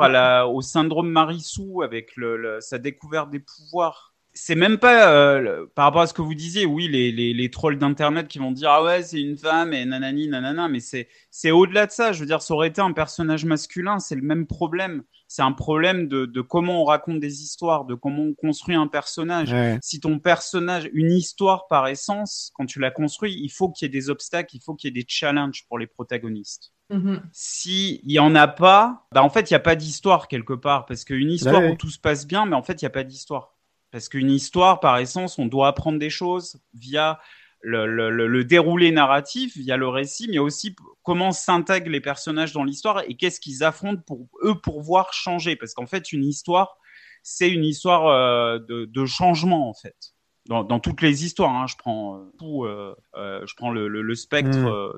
au 0.49 0.61
syndrome 0.61 1.09
Marissou 1.09 1.81
avec 1.81 2.13
sa 2.61 2.77
découverte 2.77 3.29
des 3.29 3.41
pouvoirs, 3.41 4.14
c'est 4.35 4.55
même 4.55 4.77
pas 4.77 5.09
euh, 5.11 5.39
le- 5.39 5.71
par 5.73 5.85
rapport 5.85 6.01
à 6.01 6.07
ce 6.07 6.13
que 6.13 6.21
vous 6.21 6.35
disiez. 6.35 6.65
Oui, 6.65 6.87
les, 6.87 7.11
les, 7.11 7.33
les 7.33 7.49
trolls 7.49 7.77
d'internet 7.79 8.27
qui 8.27 8.37
vont 8.39 8.51
dire 8.51 8.69
ah 8.69 8.83
ouais 8.83 9.01
c'est 9.01 9.19
une 9.21 9.37
femme 9.37 9.73
et 9.73 9.83
nanani 9.85 10.27
nanana, 10.27 10.67
mais 10.67 10.79
c'est 10.81 11.07
c'est 11.31 11.51
au-delà 11.51 11.87
de 11.87 11.91
ça. 11.91 12.11
Je 12.11 12.19
veux 12.19 12.25
dire, 12.25 12.41
ça 12.41 12.53
aurait 12.53 12.67
été 12.67 12.81
un 12.81 12.91
personnage 12.91 13.45
masculin, 13.45 13.99
c'est 13.99 14.15
le 14.15 14.21
même 14.21 14.45
problème. 14.45 15.03
C'est 15.27 15.41
un 15.41 15.53
problème 15.53 16.07
de, 16.07 16.25
de 16.27 16.41
comment 16.41 16.81
on 16.83 16.85
raconte 16.85 17.19
des 17.19 17.41
histoires, 17.41 17.85
de 17.85 17.95
comment 17.95 18.23
on 18.23 18.33
construit 18.35 18.75
un 18.75 18.87
personnage. 18.87 19.51
Ouais. 19.51 19.79
Si 19.81 19.99
ton 19.99 20.19
personnage, 20.19 20.87
une 20.93 21.11
histoire 21.11 21.67
par 21.67 21.87
essence, 21.87 22.51
quand 22.53 22.65
tu 22.67 22.79
la 22.79 22.91
construis, 22.91 23.33
il 23.41 23.49
faut 23.49 23.69
qu'il 23.69 23.85
y 23.85 23.87
ait 23.87 23.89
des 23.91 24.09
obstacles, 24.11 24.55
il 24.55 24.61
faut 24.61 24.75
qu'il 24.75 24.89
y 24.89 24.89
ait 24.99 25.01
des 25.01 25.05
challenges 25.07 25.65
pour 25.67 25.79
les 25.79 25.87
protagonistes 25.87 26.71
Mhm. 26.91 27.19
si 27.31 27.99
il 28.05 28.11
y 28.11 28.19
en 28.19 28.35
a 28.35 28.47
pas, 28.47 29.07
bah 29.11 29.23
en 29.23 29.29
fait 29.31 29.49
il 29.49 29.53
y 29.53 29.55
a 29.55 29.59
pas 29.59 29.75
d'histoire 29.75 30.27
quelque 30.27 30.53
part 30.53 30.85
parce 30.85 31.03
qu'une 31.03 31.31
histoire 31.31 31.55
Ouais, 31.61 31.67
ouais. 31.69 31.71
où 31.71 31.75
tout 31.75 31.89
se 31.89 31.97
passe 31.97 32.27
bien, 32.27 32.45
mais 32.45 32.55
en 32.55 32.61
fait 32.61 32.79
il 32.79 32.85
y 32.85 32.85
a 32.85 32.91
pas 32.91 33.03
d'histoire 33.03 33.54
parce 33.91 34.09
qu'une 34.09 34.31
histoire 34.31 34.79
par 34.79 34.97
essence 34.97 35.39
on 35.39 35.45
doit 35.45 35.67
apprendre 35.67 35.99
des 35.99 36.09
choses 36.09 36.59
via 36.73 37.19
le, 37.61 38.43
déroulé 38.43 38.91
narratif, 38.91 39.57
via 39.57 39.75
le 39.75 39.87
récit, 39.87 40.27
mais 40.29 40.37
aussi 40.37 40.75
comment 41.03 41.31
s'intègrent 41.31 41.89
les 41.89 42.01
personnages 42.01 42.53
dans 42.53 42.63
l'histoire 42.63 43.03
et 43.07 43.15
qu'est-ce 43.15 43.39
qu'ils 43.39 43.63
affrontent 43.63 44.03
pour 44.05 44.27
eux 44.43 44.59
pour 44.61 44.81
voir 44.81 45.13
changer 45.13 45.55
parce 45.55 45.73
qu'en 45.73 45.87
fait 45.87 46.11
une 46.11 46.23
histoire 46.23 46.77
c'est 47.23 47.49
une 47.49 47.65
histoire 47.65 48.07
euh, 48.07 48.59
de 48.69 49.05
changement 49.05 49.69
en 49.69 49.73
fait. 49.73 50.14
Dans, 50.47 50.63
dans 50.63 50.79
toutes 50.79 51.01
les 51.01 51.25
histoires, 51.25 51.55
hein, 51.55 51.65
je 51.67 51.75
prends 51.75 52.17
euh, 52.17 52.31
tout, 52.37 52.65
euh, 52.65 52.95
euh, 53.15 53.43
je 53.47 53.55
prends 53.55 53.71
le, 53.71 53.87
le, 53.87 54.03
le 54.03 54.15
spectre 54.15 54.59
Mm. 54.59 54.67
euh, 54.67 54.93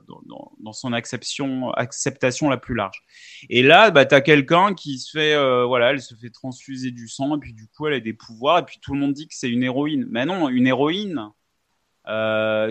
dans, 0.59 0.73
son 0.73 0.91
acception, 0.91 1.71
acceptation 1.71 2.49
la 2.49 2.57
plus 2.57 2.75
large. 2.75 3.01
Et 3.49 3.63
là, 3.63 3.89
bah, 3.89 4.05
t'as 4.05 4.19
quelqu'un 4.19 4.73
qui 4.73 4.99
se 4.99 5.11
fait, 5.17 5.35
voilà, 5.65 5.91
elle 5.91 6.01
se 6.01 6.15
fait 6.15 6.29
transfuser 6.29 6.91
du 6.91 7.07
sang 7.07 7.37
et 7.37 7.39
puis 7.39 7.53
du 7.53 7.67
coup, 7.67 7.87
elle 7.87 7.93
a 7.93 7.99
des 8.01 8.13
pouvoirs 8.13 8.59
et 8.59 8.65
puis 8.65 8.79
tout 8.81 8.93
le 8.93 8.99
monde 8.99 9.13
dit 9.13 9.27
que 9.27 9.33
c'est 9.35 9.49
une 9.49 9.63
héroïne. 9.63 10.05
Mais 10.09 10.25
non, 10.25 10.49
une 10.49 10.67
héroïne. 10.67 11.31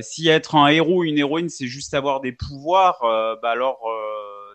Si 0.02 0.28
être 0.28 0.54
un 0.54 0.68
héros, 0.68 0.98
ou 1.00 1.04
une 1.04 1.18
héroïne, 1.18 1.48
c'est 1.48 1.66
juste 1.68 1.94
avoir 1.94 2.20
des 2.20 2.32
pouvoirs, 2.32 2.98
bah 3.42 3.50
alors 3.50 3.80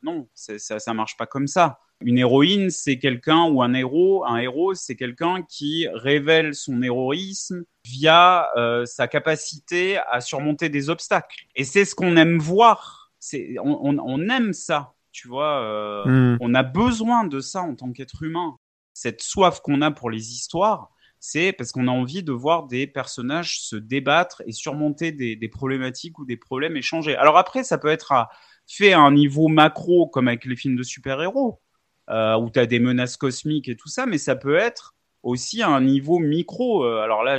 non, 0.03 0.28
ça, 0.34 0.80
ça 0.80 0.94
marche 0.94 1.18
pas 1.18 1.26
comme 1.26 1.48
ça. 1.48 1.80
Une 2.03 2.18
héroïne, 2.18 2.72
c'est 2.72 2.98
quelqu'un 2.98 3.44
ou 3.45 3.61
un 3.61 3.73
héros. 3.76 4.26
Un 4.26 4.38
héros, 4.38 4.73
c'est 4.73 4.95
quelqu'un 4.95 5.44
qui 5.48 5.88
révèle 5.94 6.56
son 6.56 6.82
héroïsme 6.82 7.64
via 7.86 8.49
euh, 8.57 8.86
sa 8.86 9.07
capacité 9.07 9.99
à 10.10 10.19
surmonter 10.22 10.69
des 10.69 10.90
obstacles. 10.90 11.45
Et 11.56 11.64
c'est 11.64 11.86
ce 11.86 11.94
qu'on 11.94 12.18
aime 12.18 12.40
voir. 12.40 13.11
C'est 13.19 13.56
on, 13.64 13.86
on, 13.86 13.99
on 13.99 14.30
aime 14.30 14.53
ça, 14.53 14.94
tu 15.11 15.28
vois. 15.28 15.61
euh, 15.61 16.06
Mm. 16.06 16.38
On 16.41 16.56
a 16.56 16.64
besoin 16.64 17.26
de 17.26 17.40
ça 17.40 17.61
en 17.61 17.76
tant 17.76 17.91
qu'être 17.91 18.23
humain. 18.23 18.57
Cette 18.94 19.22
soif 19.22 19.60
qu'on 19.61 19.82
a 19.84 19.91
pour 19.91 20.10
les 20.10 20.32
histoires, 20.32 20.90
c'est 21.19 21.53
parce 21.53 21.72
qu'on 21.72 21.88
a 21.88 21.91
envie 21.91 22.23
de 22.23 22.32
voir 22.32 22.65
des 22.65 22.88
personnages 22.88 23.60
se 23.61 23.76
débattre 23.76 24.41
et 24.48 24.52
surmonter 24.52 25.11
des, 25.11 25.36
des 25.36 25.48
problématiques 25.49 26.18
ou 26.18 26.26
des 26.26 26.36
problèmes 26.38 26.76
échangés. 26.76 27.15
Alors 27.15 27.38
après, 27.38 27.64
ça 27.64 27.78
peut 27.78 27.90
être 27.90 28.11
à- 28.11 28.30
fait 28.76 28.93
un 28.93 29.11
niveau 29.11 29.48
macro, 29.48 30.07
comme 30.07 30.27
avec 30.27 30.45
les 30.45 30.56
films 30.56 30.76
de 30.76 30.84
super-héros, 30.84 31.61
euh, 32.10 32.38
où 32.38 32.49
tu 32.49 32.60
as 32.60 32.65
des 32.65 32.80
menaces 32.80 33.18
cosmiques 33.18 33.69
et 33.69 33.76
tout 33.76 33.89
ça, 33.89 34.06
mais 34.06 34.18
ça 34.18 34.35
peut 34.35 34.57
être 34.57 34.95
aussi 35.23 35.61
un 35.61 35.81
niveau 35.81 36.19
micro. 36.19 36.85
Euh, 36.85 37.02
alors 37.02 37.23
là, 37.23 37.38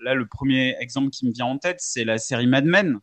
là, 0.00 0.14
le 0.14 0.26
premier 0.26 0.76
exemple 0.80 1.10
qui 1.10 1.26
me 1.26 1.32
vient 1.32 1.46
en 1.46 1.58
tête, 1.58 1.80
c'est 1.80 2.04
la 2.04 2.18
série 2.18 2.46
Mad 2.46 2.64
Men 2.64 3.00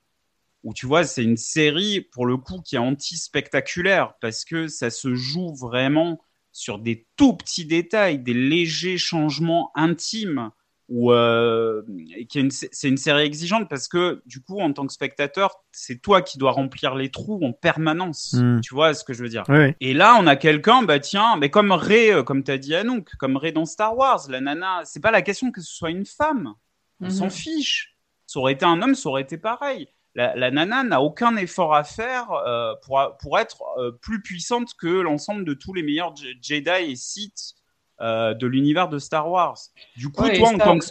où 0.64 0.73
tu 0.73 0.85
vois, 0.85 1.03
c'est 1.03 1.23
une 1.23 1.38
série 1.38 2.02
pour 2.02 2.26
le 2.26 2.38
coup 2.38 2.61
qui 2.61 2.76
est 2.76 2.80
anti-spectaculaire 2.80 4.14
parce 4.22 4.45
que 4.45 4.68
ça 4.68 4.90
se 4.90 5.14
joue 5.14 5.53
vraiment 5.53 6.22
sur 6.52 6.80
des 6.80 7.06
tout 7.18 7.34
petits 7.35 7.65
détails, 7.65 8.19
des 8.19 8.34
légers 8.34 8.98
changements 8.98 9.72
intimes. 9.76 10.52
Ou 10.89 11.14
euh, 11.14 11.81
et 12.18 12.26
qui 12.26 12.39
est 12.39 12.41
une- 12.41 12.51
c'est 12.51 12.89
une 12.89 12.97
série 12.97 13.23
exigeante 13.23 13.69
parce 13.69 13.88
que 13.88 14.22
du 14.26 14.41
coup, 14.41 14.60
en 14.60 14.73
tant 14.73 14.85
que 14.85 14.91
spectateur, 14.93 15.55
c'est 15.72 16.01
toi 16.01 16.22
qui 16.22 16.38
dois 16.38 16.51
remplir 16.51 16.93
les 16.95 17.10
trous 17.10 17.39
en 17.43 17.53
permanence. 17.53 18.34
Mm. 18.34 18.60
Tu 18.61 18.73
vois 18.76 18.93
ce 18.93 19.03
que 19.03 19.14
je 19.14 19.23
veux 19.23 19.30
dire? 19.30 19.43
Et 19.80 19.93
là, 19.93 20.18
on 20.19 20.27
a 20.27 20.35
quelqu'un, 20.35 20.84
bah 20.84 20.99
tiens, 20.99 21.38
mais 21.38 21.49
comme 21.49 21.72
Ray, 21.72 22.11
euh, 22.11 22.23
comme 22.23 22.43
t'as 22.43 22.57
dit 22.57 22.76
Anouk, 22.76 23.15
comme 23.18 23.38
Ray 23.38 23.53
dans 23.53 23.65
Star 23.65 23.95
Wars, 23.97 24.26
la 24.30 24.41
nana, 24.41 24.81
c'est 24.84 24.99
pas 25.01 25.11
la 25.11 25.22
question 25.22 25.51
que 25.51 25.61
ce 25.61 25.73
soit 25.73 25.89
une 25.89 26.05
femme. 26.05 26.53
On 26.99 27.05
Mhm. 27.05 27.11
s'en 27.11 27.30
fiche. 27.30 27.95
Ça 28.27 28.39
aurait 28.39 28.53
été 28.53 28.65
un 28.65 28.81
homme, 28.81 28.95
ça 28.95 29.07
aurait 29.10 29.22
été 29.23 29.38
pareil. 29.38 29.88
La, 30.15 30.35
la 30.35 30.51
nana 30.51 30.84
n'a 30.84 31.01
aucun 31.01 31.35
effort 31.38 31.73
à 31.73 31.84
faire 31.84 32.30
euh, 32.31 32.76
pour, 32.84 33.01
pour 33.19 33.39
être 33.39 33.64
euh, 33.80 33.91
plus 34.01 34.22
puissante 34.22 34.73
que 34.77 34.88
l'ensemble 34.88 35.43
de 35.45 35.53
tous 35.55 35.73
les 35.73 35.81
meilleurs 35.81 36.15
Je- 36.15 36.27
Jedi 36.41 36.91
et 36.91 36.95
Sith 36.95 37.53
euh, 38.02 38.34
de 38.34 38.48
l'univers 38.48 38.90
de 38.90 38.99
Star 38.99 39.30
Wars. 39.30 39.57
Du 39.98 40.11
coup, 40.11 40.24
Ouais, 40.24 40.34
toi, 40.34 40.49
en 40.49 40.57
ça- 40.57 40.64
tant 40.65 40.80
que, 40.80 40.86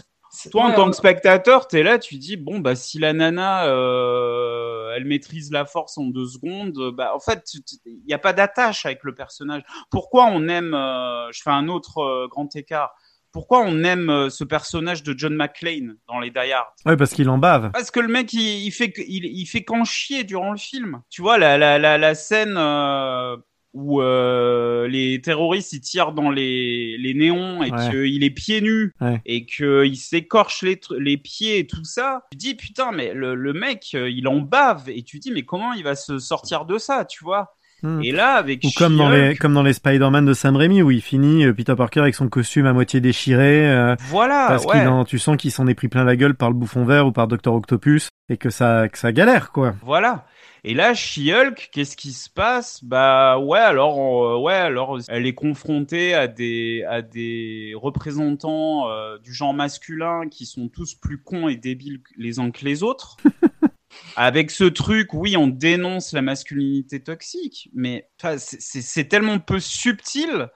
en 0.54 0.72
tant 0.72 0.92
spectateur, 0.92 1.68
t'es 1.68 1.82
là, 1.82 1.98
tu 1.98 2.16
dis 2.16 2.36
bon 2.36 2.58
bah 2.60 2.74
si 2.74 2.98
la 2.98 3.12
nana 3.12 3.66
euh, 3.66 4.92
elle 4.96 5.04
maîtrise 5.04 5.50
la 5.52 5.64
force 5.66 5.98
en 5.98 6.04
deux 6.04 6.26
secondes, 6.26 6.92
bah 6.94 7.12
en 7.14 7.20
fait 7.20 7.44
il 7.84 8.02
n'y 8.06 8.14
a 8.14 8.18
pas 8.18 8.32
d'attache 8.32 8.86
avec 8.86 9.04
le 9.04 9.14
personnage. 9.14 9.62
Pourquoi 9.90 10.26
on 10.26 10.48
aime 10.48 10.74
euh, 10.74 11.30
Je 11.32 11.42
fais 11.42 11.50
un 11.50 11.68
autre 11.68 11.98
euh, 11.98 12.28
grand 12.28 12.54
écart. 12.56 12.94
Pourquoi 13.30 13.60
on 13.62 13.82
aime 13.82 14.10
euh, 14.10 14.28
ce 14.28 14.44
personnage 14.44 15.02
de 15.02 15.14
John 15.16 15.34
McClane 15.34 15.96
dans 16.06 16.20
les 16.20 16.30
Die 16.30 16.52
Hard? 16.52 16.68
Ouais, 16.84 16.96
parce 16.98 17.12
qu'il 17.12 17.30
en 17.30 17.38
bave. 17.38 17.70
parce 17.72 17.90
que 17.90 18.00
le 18.00 18.08
mec, 18.08 18.30
il, 18.34 18.40
il 18.66 18.70
fait, 18.72 18.92
il, 19.08 19.24
il 19.24 19.46
fait 19.46 19.64
qu'en 19.64 19.84
chier 19.84 20.24
durant 20.24 20.50
le 20.52 20.58
film. 20.58 21.00
Tu 21.08 21.22
vois, 21.22 21.38
la, 21.38 21.56
la, 21.56 21.78
la, 21.78 21.96
la 21.96 22.14
scène 22.14 22.56
euh, 22.58 23.36
où 23.74 24.02
euh, 24.02 24.86
les 24.88 25.20
terroristes 25.22 25.72
ils 25.72 25.80
tirent 25.80 26.12
dans 26.12 26.30
les, 26.30 26.96
les 26.98 27.14
néons 27.14 27.62
et 27.62 27.70
Ouais. 27.72 27.90
qu'il 27.90 28.22
est 28.24 28.30
pieds 28.30 28.60
nus 28.60 28.92
Ouais. 29.00 29.20
et 29.24 29.46
qu'il 29.46 29.96
s'écorche 29.96 30.62
les, 30.62 30.78
les 30.98 31.16
pieds 31.16 31.58
et 31.60 31.66
tout 31.66 31.84
ça. 31.84 32.22
Tu 32.32 32.36
dis, 32.38 32.54
putain, 32.54 32.92
mais 32.92 33.14
le, 33.14 33.34
le 33.34 33.52
mec, 33.52 33.92
euh, 33.94 34.10
il 34.10 34.28
en 34.28 34.40
bave. 34.40 34.88
Et 34.88 35.02
tu 35.02 35.18
dis, 35.18 35.30
mais 35.30 35.42
comment 35.42 35.72
il 35.72 35.84
va 35.84 35.94
se 35.94 36.18
sortir 36.18 36.64
de 36.66 36.76
ça, 36.78 37.04
tu 37.06 37.24
vois? 37.24 37.54
Mm. 37.82 38.00
Et 38.04 38.12
là, 38.12 38.34
avec 38.34 38.62
Ou 38.62 38.68
comme 38.76 38.96
dans 38.96 39.08
les, 39.10 39.34
comme 39.36 39.54
dans 39.54 39.62
les 39.64 39.72
Spider-Man 39.72 40.24
de 40.26 40.34
Sam 40.34 40.54
Raimi 40.54 40.82
où 40.82 40.90
il 40.92 41.00
finit 41.02 41.44
euh, 41.44 41.52
Peter 41.52 41.74
Parker 41.76 42.00
avec 42.00 42.14
son 42.14 42.28
costume 42.28 42.66
à 42.66 42.72
moitié 42.72 43.00
déchiré. 43.00 43.68
euh, 43.68 43.96
Voilà, 44.08 44.46
parce 44.48 44.64
ouais. 44.66 44.78
qu'il 44.78 44.86
en, 44.88 45.04
tu 45.04 45.18
sens 45.18 45.36
qu'il 45.36 45.50
s'en 45.50 45.66
est 45.66 45.74
pris 45.74 45.88
plein 45.88 46.04
la 46.04 46.14
gueule 46.14 46.34
par 46.34 46.48
le 46.50 46.54
bouffon 46.54 46.84
vert 46.84 47.06
ou 47.08 47.12
par 47.12 47.26
Docteur 47.26 47.54
Octopus 47.54 48.08
et 48.28 48.36
que 48.36 48.50
ça, 48.50 48.88
que 48.88 48.98
ça 48.98 49.10
galère, 49.12 49.50
quoi. 49.50 49.74
Voilà. 49.82 50.26
Et 50.64 50.74
là, 50.74 50.94
She-Hulk, 50.94 51.70
qu'est-ce 51.72 51.96
qui 51.96 52.12
se 52.12 52.30
passe? 52.30 52.84
Bah 52.84 53.36
ouais, 53.38 53.58
alors 53.58 53.98
euh, 54.24 54.38
ouais, 54.38 54.54
alors 54.54 55.00
elle 55.08 55.26
est 55.26 55.34
confrontée 55.34 56.14
à 56.14 56.28
des 56.28 56.84
à 56.88 57.02
des 57.02 57.72
représentants 57.74 58.88
euh, 58.88 59.18
du 59.18 59.34
genre 59.34 59.54
masculin 59.54 60.28
qui 60.28 60.46
sont 60.46 60.68
tous 60.68 60.94
plus 60.94 61.20
cons 61.20 61.48
et 61.48 61.56
débiles 61.56 62.00
les 62.16 62.38
uns 62.38 62.52
que 62.52 62.64
les 62.64 62.84
autres. 62.84 63.16
Avec 64.16 64.52
ce 64.52 64.64
truc, 64.64 65.12
oui, 65.14 65.36
on 65.36 65.48
dénonce 65.48 66.12
la 66.12 66.22
masculinité 66.22 67.02
toxique, 67.02 67.68
mais 67.74 68.08
c'est 68.38 69.08
tellement 69.08 69.40
peu 69.40 69.58
subtil 69.58 70.48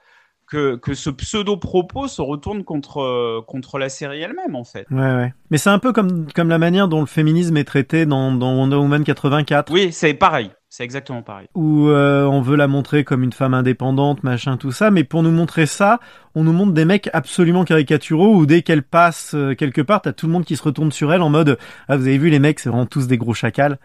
que, 0.47 0.75
que 0.77 0.93
ce 0.93 1.09
pseudo-propos 1.09 2.07
se 2.07 2.21
retourne 2.21 2.63
contre, 2.63 3.01
euh, 3.01 3.41
contre 3.45 3.77
la 3.77 3.89
série 3.89 4.21
elle-même, 4.21 4.55
en 4.55 4.63
fait. 4.63 4.87
Ouais, 4.89 5.15
ouais. 5.15 5.33
Mais 5.51 5.57
c'est 5.57 5.69
un 5.69 5.79
peu 5.79 5.91
comme, 5.91 6.31
comme 6.33 6.49
la 6.49 6.57
manière 6.57 6.87
dont 6.87 7.01
le 7.01 7.05
féminisme 7.05 7.57
est 7.57 7.65
traité 7.65 8.05
dans, 8.05 8.31
dans 8.31 8.55
Wonder 8.55 8.77
Woman 8.77 9.03
84. 9.03 9.71
Oui, 9.71 9.91
c'est 9.91 10.13
pareil. 10.13 10.51
C'est 10.69 10.83
exactement 10.83 11.21
pareil. 11.21 11.47
où 11.55 11.87
euh, 11.87 12.25
on 12.25 12.41
veut 12.41 12.57
la 12.57 12.67
montrer 12.67 13.03
comme 13.05 13.23
une 13.23 13.31
femme 13.31 13.53
indépendante, 13.53 14.21
machin, 14.23 14.57
tout 14.57 14.71
ça, 14.73 14.91
mais 14.91 15.05
pour 15.05 15.23
nous 15.23 15.31
montrer 15.31 15.65
ça, 15.65 15.99
on 16.35 16.43
nous 16.43 16.51
montre 16.51 16.73
des 16.73 16.83
mecs 16.83 17.09
absolument 17.13 17.63
caricaturaux 17.63 18.35
où 18.35 18.45
dès 18.45 18.61
qu'elle 18.63 18.83
passe 18.83 19.33
euh, 19.33 19.55
quelque 19.55 19.81
part, 19.81 20.01
t'as 20.01 20.11
tout 20.11 20.27
le 20.27 20.33
monde 20.33 20.43
qui 20.43 20.57
se 20.57 20.63
retourne 20.63 20.91
sur 20.91 21.13
elle 21.13 21.21
en 21.21 21.29
mode 21.29 21.57
ah 21.87 21.95
vous 21.95 22.05
avez 22.07 22.17
vu 22.17 22.29
les 22.29 22.39
mecs, 22.39 22.59
c'est 22.59 22.69
vraiment 22.69 22.85
tous 22.85 23.07
des 23.07 23.17
gros 23.17 23.33
chacals. 23.33 23.79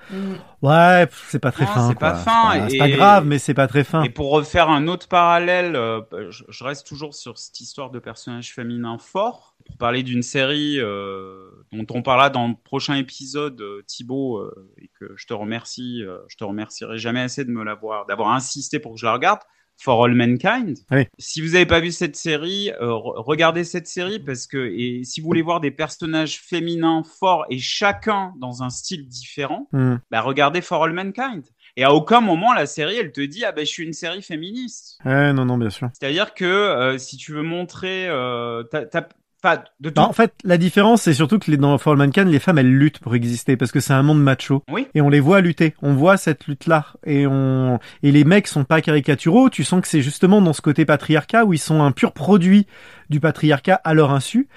Ouais, 0.60 1.06
pff, 1.06 1.28
c'est 1.30 1.38
pas 1.38 1.52
très 1.52 1.64
Non, 1.66 1.70
fin. 1.70 1.88
c'est 1.88 1.98
pas 1.98 2.14
fin. 2.14 2.68
C'est 2.68 2.74
et- 2.74 2.78
pas 2.78 2.88
grave, 2.90 3.26
mais 3.26 3.38
c'est 3.38 3.54
pas 3.54 3.68
très 3.68 3.84
fin. 3.84 4.02
Et 4.02 4.10
pour 4.10 4.30
refaire 4.32 4.68
un 4.68 4.88
autre 4.88 5.06
parallèle, 5.08 5.76
euh, 5.76 6.00
je, 6.30 6.42
je 6.48 6.64
reste 6.64 6.86
toujours 6.86 7.14
sur 7.14 7.38
cette 7.38 7.60
histoire 7.60 7.90
de 7.90 8.00
personnages 8.00 8.52
féminins 8.52 8.98
forts. 8.98 9.51
Pour 9.66 9.76
parler 9.76 10.02
d'une 10.02 10.22
série 10.22 10.78
euh, 10.78 11.48
dont 11.72 11.86
on 11.90 12.02
parlera 12.02 12.30
dans 12.30 12.48
le 12.48 12.54
prochain 12.64 12.94
épisode, 12.96 13.60
euh, 13.60 13.82
Thibaut, 13.86 14.38
euh, 14.38 14.72
et 14.80 14.90
que 15.00 15.12
je 15.16 15.26
te 15.26 15.34
remercie, 15.34 16.02
euh, 16.02 16.18
je 16.28 16.36
te 16.36 16.44
remercierai 16.44 16.98
jamais 16.98 17.20
assez 17.20 17.44
de 17.44 17.50
me 17.50 17.64
l'avoir, 17.64 18.06
d'avoir 18.06 18.30
insisté 18.32 18.78
pour 18.78 18.92
que 18.94 18.98
je 19.00 19.06
la 19.06 19.12
regarde. 19.14 19.40
For 19.78 20.04
All 20.04 20.14
Mankind. 20.14 20.76
Oui. 20.92 21.06
Si 21.18 21.40
vous 21.40 21.54
n'avez 21.54 21.66
pas 21.66 21.80
vu 21.80 21.90
cette 21.90 22.14
série, 22.14 22.70
re- 22.78 23.14
regardez 23.24 23.64
cette 23.64 23.88
série 23.88 24.20
parce 24.20 24.46
que 24.46 24.58
et 24.70 25.02
si 25.02 25.20
vous 25.20 25.26
voulez 25.26 25.42
voir 25.42 25.60
des 25.60 25.70
personnages 25.72 26.38
féminins 26.40 27.02
forts 27.02 27.46
et 27.50 27.58
chacun 27.58 28.32
dans 28.38 28.62
un 28.62 28.70
style 28.70 29.08
différent, 29.08 29.68
Hmm. 29.72 29.96
bah 30.10 30.20
regardez 30.20 30.60
For 30.60 30.84
All 30.84 30.92
Mankind. 30.92 31.42
Et 31.78 31.84
à 31.84 31.94
aucun 31.94 32.20
moment 32.20 32.52
la 32.52 32.66
série 32.66 32.96
elle 32.96 33.12
te 33.12 33.22
dit 33.22 33.44
ah 33.46 33.50
ben 33.52 33.64
je 33.64 33.70
suis 33.70 33.82
une 33.84 33.94
série 33.94 34.22
féministe. 34.22 34.98
Ouais, 35.06 35.32
non, 35.32 35.46
non, 35.46 35.56
bien 35.58 35.70
sûr. 35.70 35.88
C'est-à-dire 35.98 36.34
que 36.34 36.44
euh, 36.44 36.98
si 36.98 37.16
tu 37.16 37.32
veux 37.32 37.42
montrer, 37.42 38.06
euh, 38.08 38.62
t'as- 38.64 38.84
t'as- 38.84 39.08
enfin, 39.42 39.62
de 39.80 39.90
tout. 39.90 40.00
Non, 40.00 40.08
en 40.08 40.12
fait, 40.12 40.32
la 40.44 40.58
différence, 40.58 41.02
c'est 41.02 41.14
surtout 41.14 41.38
que 41.38 41.50
les, 41.50 41.56
dans 41.56 41.76
For 41.78 41.92
All 41.92 41.98
Mankind, 41.98 42.28
les 42.28 42.38
femmes, 42.38 42.58
elles 42.58 42.72
luttent 42.72 42.98
pour 42.98 43.14
exister 43.14 43.56
parce 43.56 43.72
que 43.72 43.80
c'est 43.80 43.92
un 43.92 44.02
monde 44.02 44.22
macho. 44.22 44.62
Oui. 44.70 44.86
Et 44.94 45.00
on 45.00 45.08
les 45.08 45.20
voit 45.20 45.40
lutter. 45.40 45.74
On 45.82 45.94
voit 45.94 46.16
cette 46.16 46.46
lutte-là. 46.46 46.86
Et 47.04 47.26
on, 47.26 47.78
et 48.02 48.12
les 48.12 48.24
mecs 48.24 48.48
sont 48.48 48.64
pas 48.64 48.80
caricaturaux. 48.80 49.50
Tu 49.50 49.64
sens 49.64 49.80
que 49.80 49.88
c'est 49.88 50.02
justement 50.02 50.40
dans 50.40 50.52
ce 50.52 50.62
côté 50.62 50.84
patriarcat 50.84 51.44
où 51.44 51.52
ils 51.52 51.58
sont 51.58 51.82
un 51.82 51.92
pur 51.92 52.12
produit 52.12 52.66
du 53.10 53.20
patriarcat 53.20 53.80
à 53.84 53.94
leur 53.94 54.12
insu. 54.12 54.48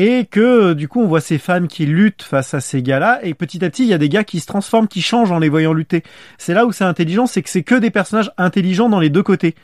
Et 0.00 0.26
que, 0.26 0.74
du 0.74 0.86
coup, 0.86 1.00
on 1.00 1.08
voit 1.08 1.20
ces 1.20 1.38
femmes 1.38 1.66
qui 1.66 1.84
luttent 1.84 2.22
face 2.22 2.54
à 2.54 2.60
ces 2.60 2.82
gars-là. 2.82 3.18
Et 3.24 3.34
petit 3.34 3.64
à 3.64 3.70
petit, 3.70 3.82
il 3.82 3.88
y 3.88 3.94
a 3.94 3.98
des 3.98 4.08
gars 4.08 4.22
qui 4.22 4.38
se 4.38 4.46
transforment, 4.46 4.86
qui 4.86 5.02
changent 5.02 5.32
en 5.32 5.40
les 5.40 5.48
voyant 5.48 5.72
lutter. 5.72 6.04
C'est 6.38 6.54
là 6.54 6.66
où 6.66 6.72
c'est 6.72 6.84
intelligent, 6.84 7.26
c'est 7.26 7.42
que 7.42 7.50
c'est 7.50 7.64
que 7.64 7.74
des 7.74 7.90
personnages 7.90 8.30
intelligents 8.38 8.88
dans 8.88 9.00
les 9.00 9.10
deux 9.10 9.24
côtés. 9.24 9.56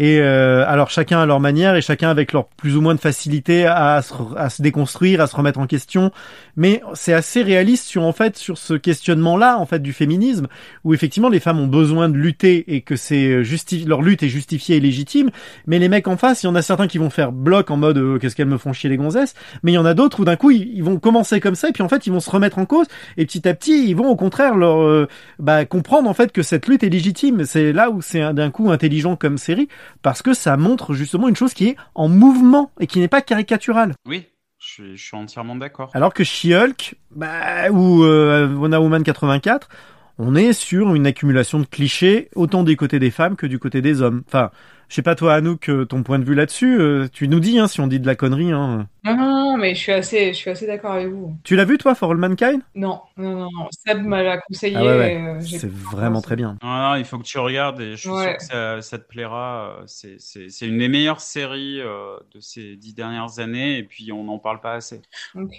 Et 0.00 0.18
euh, 0.18 0.64
alors 0.66 0.88
chacun 0.88 1.20
à 1.20 1.26
leur 1.26 1.40
manière 1.40 1.76
et 1.76 1.82
chacun 1.82 2.08
avec 2.08 2.32
leur 2.32 2.46
plus 2.46 2.74
ou 2.74 2.80
moins 2.80 2.94
de 2.94 3.00
facilité 3.00 3.66
à 3.66 4.00
se, 4.00 4.14
à 4.34 4.48
se 4.48 4.62
déconstruire, 4.62 5.20
à 5.20 5.26
se 5.26 5.36
remettre 5.36 5.60
en 5.60 5.66
question. 5.66 6.10
Mais 6.56 6.80
c'est 6.94 7.12
assez 7.12 7.42
réaliste 7.42 7.84
sur 7.84 8.04
en 8.04 8.12
fait 8.14 8.38
sur 8.38 8.56
ce 8.56 8.72
questionnement-là 8.72 9.58
en 9.58 9.66
fait 9.66 9.80
du 9.80 9.92
féminisme 9.92 10.46
où 10.84 10.94
effectivement 10.94 11.28
les 11.28 11.38
femmes 11.38 11.60
ont 11.60 11.66
besoin 11.66 12.08
de 12.08 12.16
lutter 12.16 12.74
et 12.74 12.80
que 12.80 12.96
c'est 12.96 13.44
justi 13.44 13.84
leur 13.84 14.00
lutte 14.00 14.22
est 14.22 14.30
justifiée 14.30 14.76
et 14.76 14.80
légitime. 14.80 15.28
Mais 15.66 15.78
les 15.78 15.90
mecs 15.90 16.08
en 16.08 16.16
face, 16.16 16.44
il 16.44 16.46
y 16.46 16.48
en 16.48 16.54
a 16.54 16.62
certains 16.62 16.86
qui 16.86 16.96
vont 16.96 17.10
faire 17.10 17.30
bloc 17.30 17.70
en 17.70 17.76
mode 17.76 17.98
euh, 17.98 18.18
qu'est-ce 18.18 18.34
qu'elles 18.34 18.48
me 18.48 18.56
font 18.56 18.72
chier 18.72 18.88
les 18.88 18.96
gonzesses. 18.96 19.34
Mais 19.62 19.72
il 19.72 19.74
y 19.74 19.78
en 19.78 19.84
a 19.84 19.92
d'autres 19.92 20.20
où 20.20 20.24
d'un 20.24 20.36
coup 20.36 20.50
ils, 20.50 20.82
vont 20.82 20.98
commencer 20.98 21.40
comme 21.40 21.54
ça 21.54 21.68
et 21.68 21.72
puis 21.72 21.82
en 21.82 21.90
fait 21.90 22.06
ils 22.06 22.12
vont 22.12 22.20
se 22.20 22.30
remettre 22.30 22.56
en 22.58 22.64
cause 22.64 22.86
et 23.18 23.26
petit 23.26 23.46
à 23.46 23.52
petit 23.52 23.90
ils 23.90 23.94
vont 23.94 24.08
au 24.08 24.16
contraire 24.16 24.56
leur 24.56 24.80
euh, 24.80 25.08
bah, 25.38 25.66
comprendre 25.66 26.08
en 26.08 26.14
fait 26.14 26.32
que 26.32 26.40
cette 26.42 26.68
lutte 26.68 26.84
est 26.84 26.88
légitime. 26.88 27.44
C'est 27.44 27.74
là 27.74 27.90
où 27.90 28.00
c'est 28.00 28.22
un- 28.22 28.32
d'un 28.32 28.50
coup 28.50 28.70
intelligent 28.70 29.14
comme 29.14 29.36
série 29.36 29.68
parce 30.02 30.22
que 30.22 30.34
ça 30.34 30.56
montre 30.56 30.94
justement 30.94 31.28
une 31.28 31.36
chose 31.36 31.54
qui 31.54 31.68
est 31.68 31.76
en 31.94 32.08
mouvement 32.08 32.70
et 32.80 32.86
qui 32.86 32.98
n'est 32.98 33.08
pas 33.08 33.22
caricaturale. 33.22 33.94
Oui, 34.06 34.26
je 34.58 34.66
suis, 34.66 34.96
je 34.96 35.02
suis 35.02 35.16
entièrement 35.16 35.56
d'accord. 35.56 35.90
Alors 35.94 36.12
que 36.12 36.24
She-Hulk, 36.24 36.96
bah, 37.10 37.70
ou 37.70 38.04
euh, 38.04 38.54
Wonder 38.54 38.76
Woman 38.76 39.02
84, 39.02 39.68
on 40.18 40.34
est 40.34 40.52
sur 40.52 40.94
une 40.94 41.06
accumulation 41.06 41.60
de 41.60 41.64
clichés 41.64 42.28
autant 42.34 42.62
du 42.62 42.76
côté 42.76 42.98
des 42.98 43.10
femmes 43.10 43.36
que 43.36 43.46
du 43.46 43.58
côté 43.58 43.80
des 43.80 44.02
hommes. 44.02 44.22
Enfin, 44.26 44.50
je 44.90 44.94
sais 44.96 45.02
pas 45.02 45.14
toi 45.14 45.34
Anouk, 45.34 45.68
euh, 45.70 45.84
ton 45.86 46.02
point 46.02 46.18
de 46.18 46.24
vue 46.24 46.34
là-dessus, 46.34 46.78
euh, 46.80 47.06
tu 47.12 47.28
nous 47.28 47.40
dis 47.40 47.58
hein, 47.58 47.68
si 47.68 47.80
on 47.80 47.86
dit 47.86 48.00
de 48.00 48.06
la 48.06 48.16
connerie. 48.16 48.50
Hein. 48.50 48.88
Non, 49.04 49.16
non, 49.16 49.26
non, 49.52 49.56
mais 49.56 49.74
je 49.74 49.80
suis 49.80 49.92
assez, 49.92 50.28
je 50.32 50.36
suis 50.36 50.50
assez 50.50 50.66
d'accord 50.66 50.92
avec 50.92 51.06
vous. 51.08 51.34
Tu 51.44 51.56
l'as 51.56 51.64
vu 51.64 51.78
toi, 51.78 51.94
For 51.94 52.10
All 52.10 52.18
Mankind? 52.18 52.60
Non, 52.74 53.00
non, 53.16 53.30
non, 53.30 53.48
non. 53.52 53.68
Seb 53.70 54.02
m'a 54.04 54.22
l'a 54.22 54.38
conseillé. 54.38 54.74
Ah 54.76 54.82
ouais, 54.84 54.98
ouais. 54.98 55.16
euh, 55.16 55.40
C'est 55.40 55.70
vraiment 55.70 56.20
très 56.20 56.36
bien. 56.36 56.58
Non, 56.62 56.68
non, 56.90 56.94
il 56.96 57.04
faut 57.04 57.18
que 57.18 57.22
tu 57.24 57.38
regardes 57.38 57.80
et 57.80 57.92
je 57.92 57.96
suis 57.96 58.10
Ouais. 58.10 58.24
sûr 58.30 58.36
que 58.38 58.42
ça, 58.44 58.82
ça 58.82 58.98
te 58.98 59.06
plaira. 59.08 59.76
C'est, 59.86 60.18
une 60.66 60.78
des 60.78 60.88
meilleures 60.88 61.20
séries 61.20 61.80
euh, 61.80 62.16
de 62.34 62.40
ces 62.40 62.76
dix 62.76 62.92
dernières 62.92 63.38
années 63.38 63.78
et 63.78 63.84
puis 63.84 64.10
on 64.12 64.24
n'en 64.24 64.38
parle 64.38 64.60
pas 64.60 64.74
assez. 64.74 65.00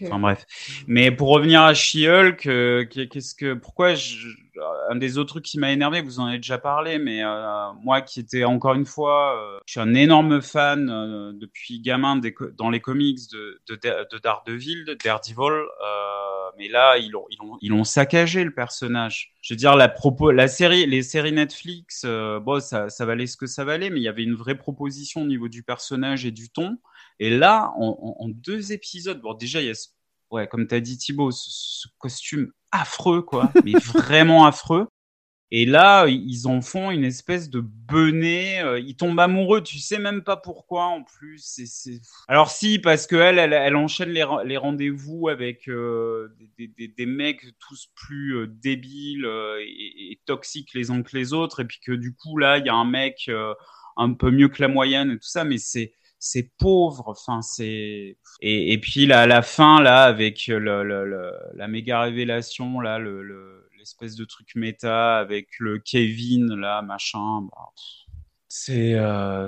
Enfin 0.03 0.19
bref. 0.19 0.45
Mais 0.87 1.09
pour 1.09 1.29
revenir 1.29 1.61
à 1.61 1.73
She-Hulk, 1.73 2.45
euh, 2.47 2.85
qu'est- 2.85 3.07
qu'est-ce 3.07 3.33
que, 3.33 3.53
pourquoi 3.53 3.95
je, 3.95 4.27
un 4.89 4.95
des 4.95 5.17
autres 5.17 5.29
trucs 5.29 5.45
qui 5.45 5.59
m'a 5.59 5.71
énervé, 5.71 6.01
vous 6.01 6.19
en 6.19 6.25
avez 6.25 6.37
déjà 6.37 6.57
parlé, 6.57 6.99
mais 6.99 7.23
euh, 7.23 7.71
moi 7.83 8.01
qui 8.01 8.19
étais 8.19 8.43
encore 8.43 8.73
une 8.73 8.85
fois, 8.85 9.37
euh, 9.37 9.59
je 9.65 9.73
suis 9.73 9.79
un 9.79 9.93
énorme 9.93 10.41
fan 10.41 10.89
euh, 10.89 11.31
depuis 11.33 11.79
gamin 11.79 12.19
dans 12.57 12.69
les 12.69 12.79
comics 12.79 13.19
de, 13.31 13.61
de, 13.67 13.75
de 13.75 14.17
Daredevil, 14.17 14.85
de 14.85 14.93
Daredevil, 14.93 15.65
mais 16.57 16.67
là 16.67 16.97
ils 16.97 17.15
ont, 17.15 17.25
ils 17.61 17.73
ils 17.73 17.85
saccagé 17.85 18.43
le 18.43 18.53
personnage. 18.53 19.33
Je 19.41 19.53
veux 19.53 19.57
dire 19.57 19.75
la 19.75 19.87
propos, 19.87 20.31
la 20.31 20.47
série, 20.47 20.85
les 20.85 21.01
séries 21.01 21.31
Netflix, 21.31 22.05
bon 22.05 22.59
ça 22.59 23.05
valait 23.05 23.27
ce 23.27 23.37
que 23.37 23.47
ça 23.47 23.63
valait, 23.63 23.89
mais 23.89 23.99
il 23.99 24.03
y 24.03 24.09
avait 24.09 24.23
une 24.23 24.35
vraie 24.35 24.57
proposition 24.57 25.21
au 25.21 25.27
niveau 25.27 25.47
du 25.47 25.63
personnage 25.63 26.25
et 26.25 26.31
du 26.31 26.49
ton. 26.49 26.77
Et 27.19 27.29
là, 27.29 27.71
en, 27.77 28.27
deux 28.29 28.71
épisodes, 28.73 29.21
bon 29.21 29.33
déjà 29.33 29.61
il 29.61 29.67
y 29.67 29.71
a 29.71 29.75
ouais, 30.31 30.47
comme 30.47 30.67
t'as 30.67 30.79
dit 30.79 30.97
Thibaut, 30.97 31.31
ce, 31.31 31.49
ce 31.49 31.87
costume 31.99 32.51
affreux, 32.71 33.21
quoi, 33.21 33.51
mais 33.65 33.77
vraiment 33.77 34.45
affreux. 34.45 34.87
Et 35.53 35.65
là, 35.65 36.07
ils 36.07 36.47
en 36.47 36.61
font 36.61 36.91
une 36.91 37.03
espèce 37.03 37.49
de 37.49 37.61
benet. 37.61 38.61
euh, 38.63 38.79
Ils 38.79 38.95
tombent 38.95 39.19
amoureux, 39.19 39.61
tu 39.61 39.79
sais 39.79 39.99
même 39.99 40.23
pas 40.23 40.37
pourquoi 40.37 40.85
en 40.85 41.03
plus. 41.03 41.39
C'est, 41.43 41.65
c'est... 41.65 41.99
Alors 42.29 42.49
si, 42.49 42.79
parce 42.79 43.05
que 43.05 43.17
elle, 43.17 43.37
elle, 43.37 43.51
elle 43.53 43.75
enchaîne 43.75 44.09
les, 44.11 44.25
les 44.45 44.55
rendez-vous 44.57 45.27
avec 45.27 45.67
euh, 45.67 46.29
des, 46.57 46.67
des, 46.67 46.87
des 46.87 47.05
mecs 47.05 47.45
tous 47.59 47.89
plus 47.95 48.35
euh, 48.37 48.47
débiles 48.47 49.25
euh, 49.25 49.59
et, 49.61 50.13
et 50.13 50.21
toxiques 50.25 50.73
les 50.73 50.89
uns 50.89 51.03
que 51.03 51.17
les 51.17 51.33
autres, 51.33 51.59
et 51.61 51.65
puis 51.65 51.79
que 51.85 51.91
du 51.91 52.15
coup 52.15 52.37
là, 52.37 52.57
il 52.57 52.65
y 52.65 52.69
a 52.69 52.75
un 52.75 52.85
mec 52.85 53.25
euh, 53.27 53.53
un 53.97 54.13
peu 54.13 54.31
mieux 54.31 54.47
que 54.47 54.61
la 54.61 54.69
moyenne 54.69 55.11
et 55.11 55.15
tout 55.19 55.27
ça, 55.27 55.43
mais 55.43 55.57
c'est 55.57 55.93
c'est 56.21 56.51
pauvre, 56.59 57.05
enfin 57.09 57.41
c'est 57.43 58.17
et, 58.41 58.73
et 58.73 58.79
puis 58.79 59.07
là, 59.07 59.27
la 59.27 59.41
fin 59.41 59.81
là 59.81 60.03
avec 60.05 60.47
le, 60.47 60.59
le- 60.83 61.05
le- 61.05 61.33
la 61.55 61.67
méga 61.67 62.01
révélation 62.01 62.79
là, 62.81 62.99
le, 62.99 63.23
le- 63.23 63.69
l'espèce 63.79 64.15
de 64.15 64.25
truc 64.25 64.49
méta 64.55 65.17
avec 65.19 65.49
le 65.59 65.79
Kevin 65.79 66.55
là 66.55 66.83
machin, 66.83 67.41
bah, 67.43 67.71
c'est 68.47 68.93
euh, 68.95 69.47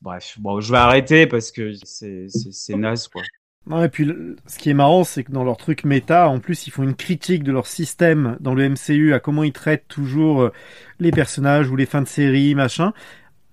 bref 0.00 0.36
bon 0.40 0.60
je 0.60 0.72
vais 0.72 0.78
arrêter 0.78 1.26
parce 1.26 1.52
que 1.52 1.72
c'est 1.84 2.26
c'est, 2.28 2.76
naze 2.76 3.08
quoi. 3.08 3.22
Non, 3.66 3.84
et 3.84 3.88
puis 3.88 4.08
ce 4.46 4.58
qui 4.58 4.70
est 4.70 4.74
marrant, 4.74 5.04
c'est 5.04 5.22
que 5.22 5.30
dans 5.30 5.44
leur 5.44 5.56
truc 5.56 5.84
méta, 5.84 6.28
en 6.28 6.40
plus, 6.40 6.66
ils 6.66 6.70
font 6.70 6.82
une 6.82 6.96
critique 6.96 7.44
de 7.44 7.52
leur 7.52 7.66
système 7.68 8.36
dans 8.40 8.54
le 8.54 8.64
MCU, 8.64 9.14
à 9.14 9.20
comment 9.20 9.44
ils 9.44 9.52
traitent 9.52 9.86
toujours 9.86 10.42
euh, 10.42 10.52
les 10.98 11.12
personnages 11.12 11.70
ou 11.70 11.76
les 11.76 11.86
fins 11.86 12.02
de 12.02 12.08
série, 12.08 12.56
machin. 12.56 12.92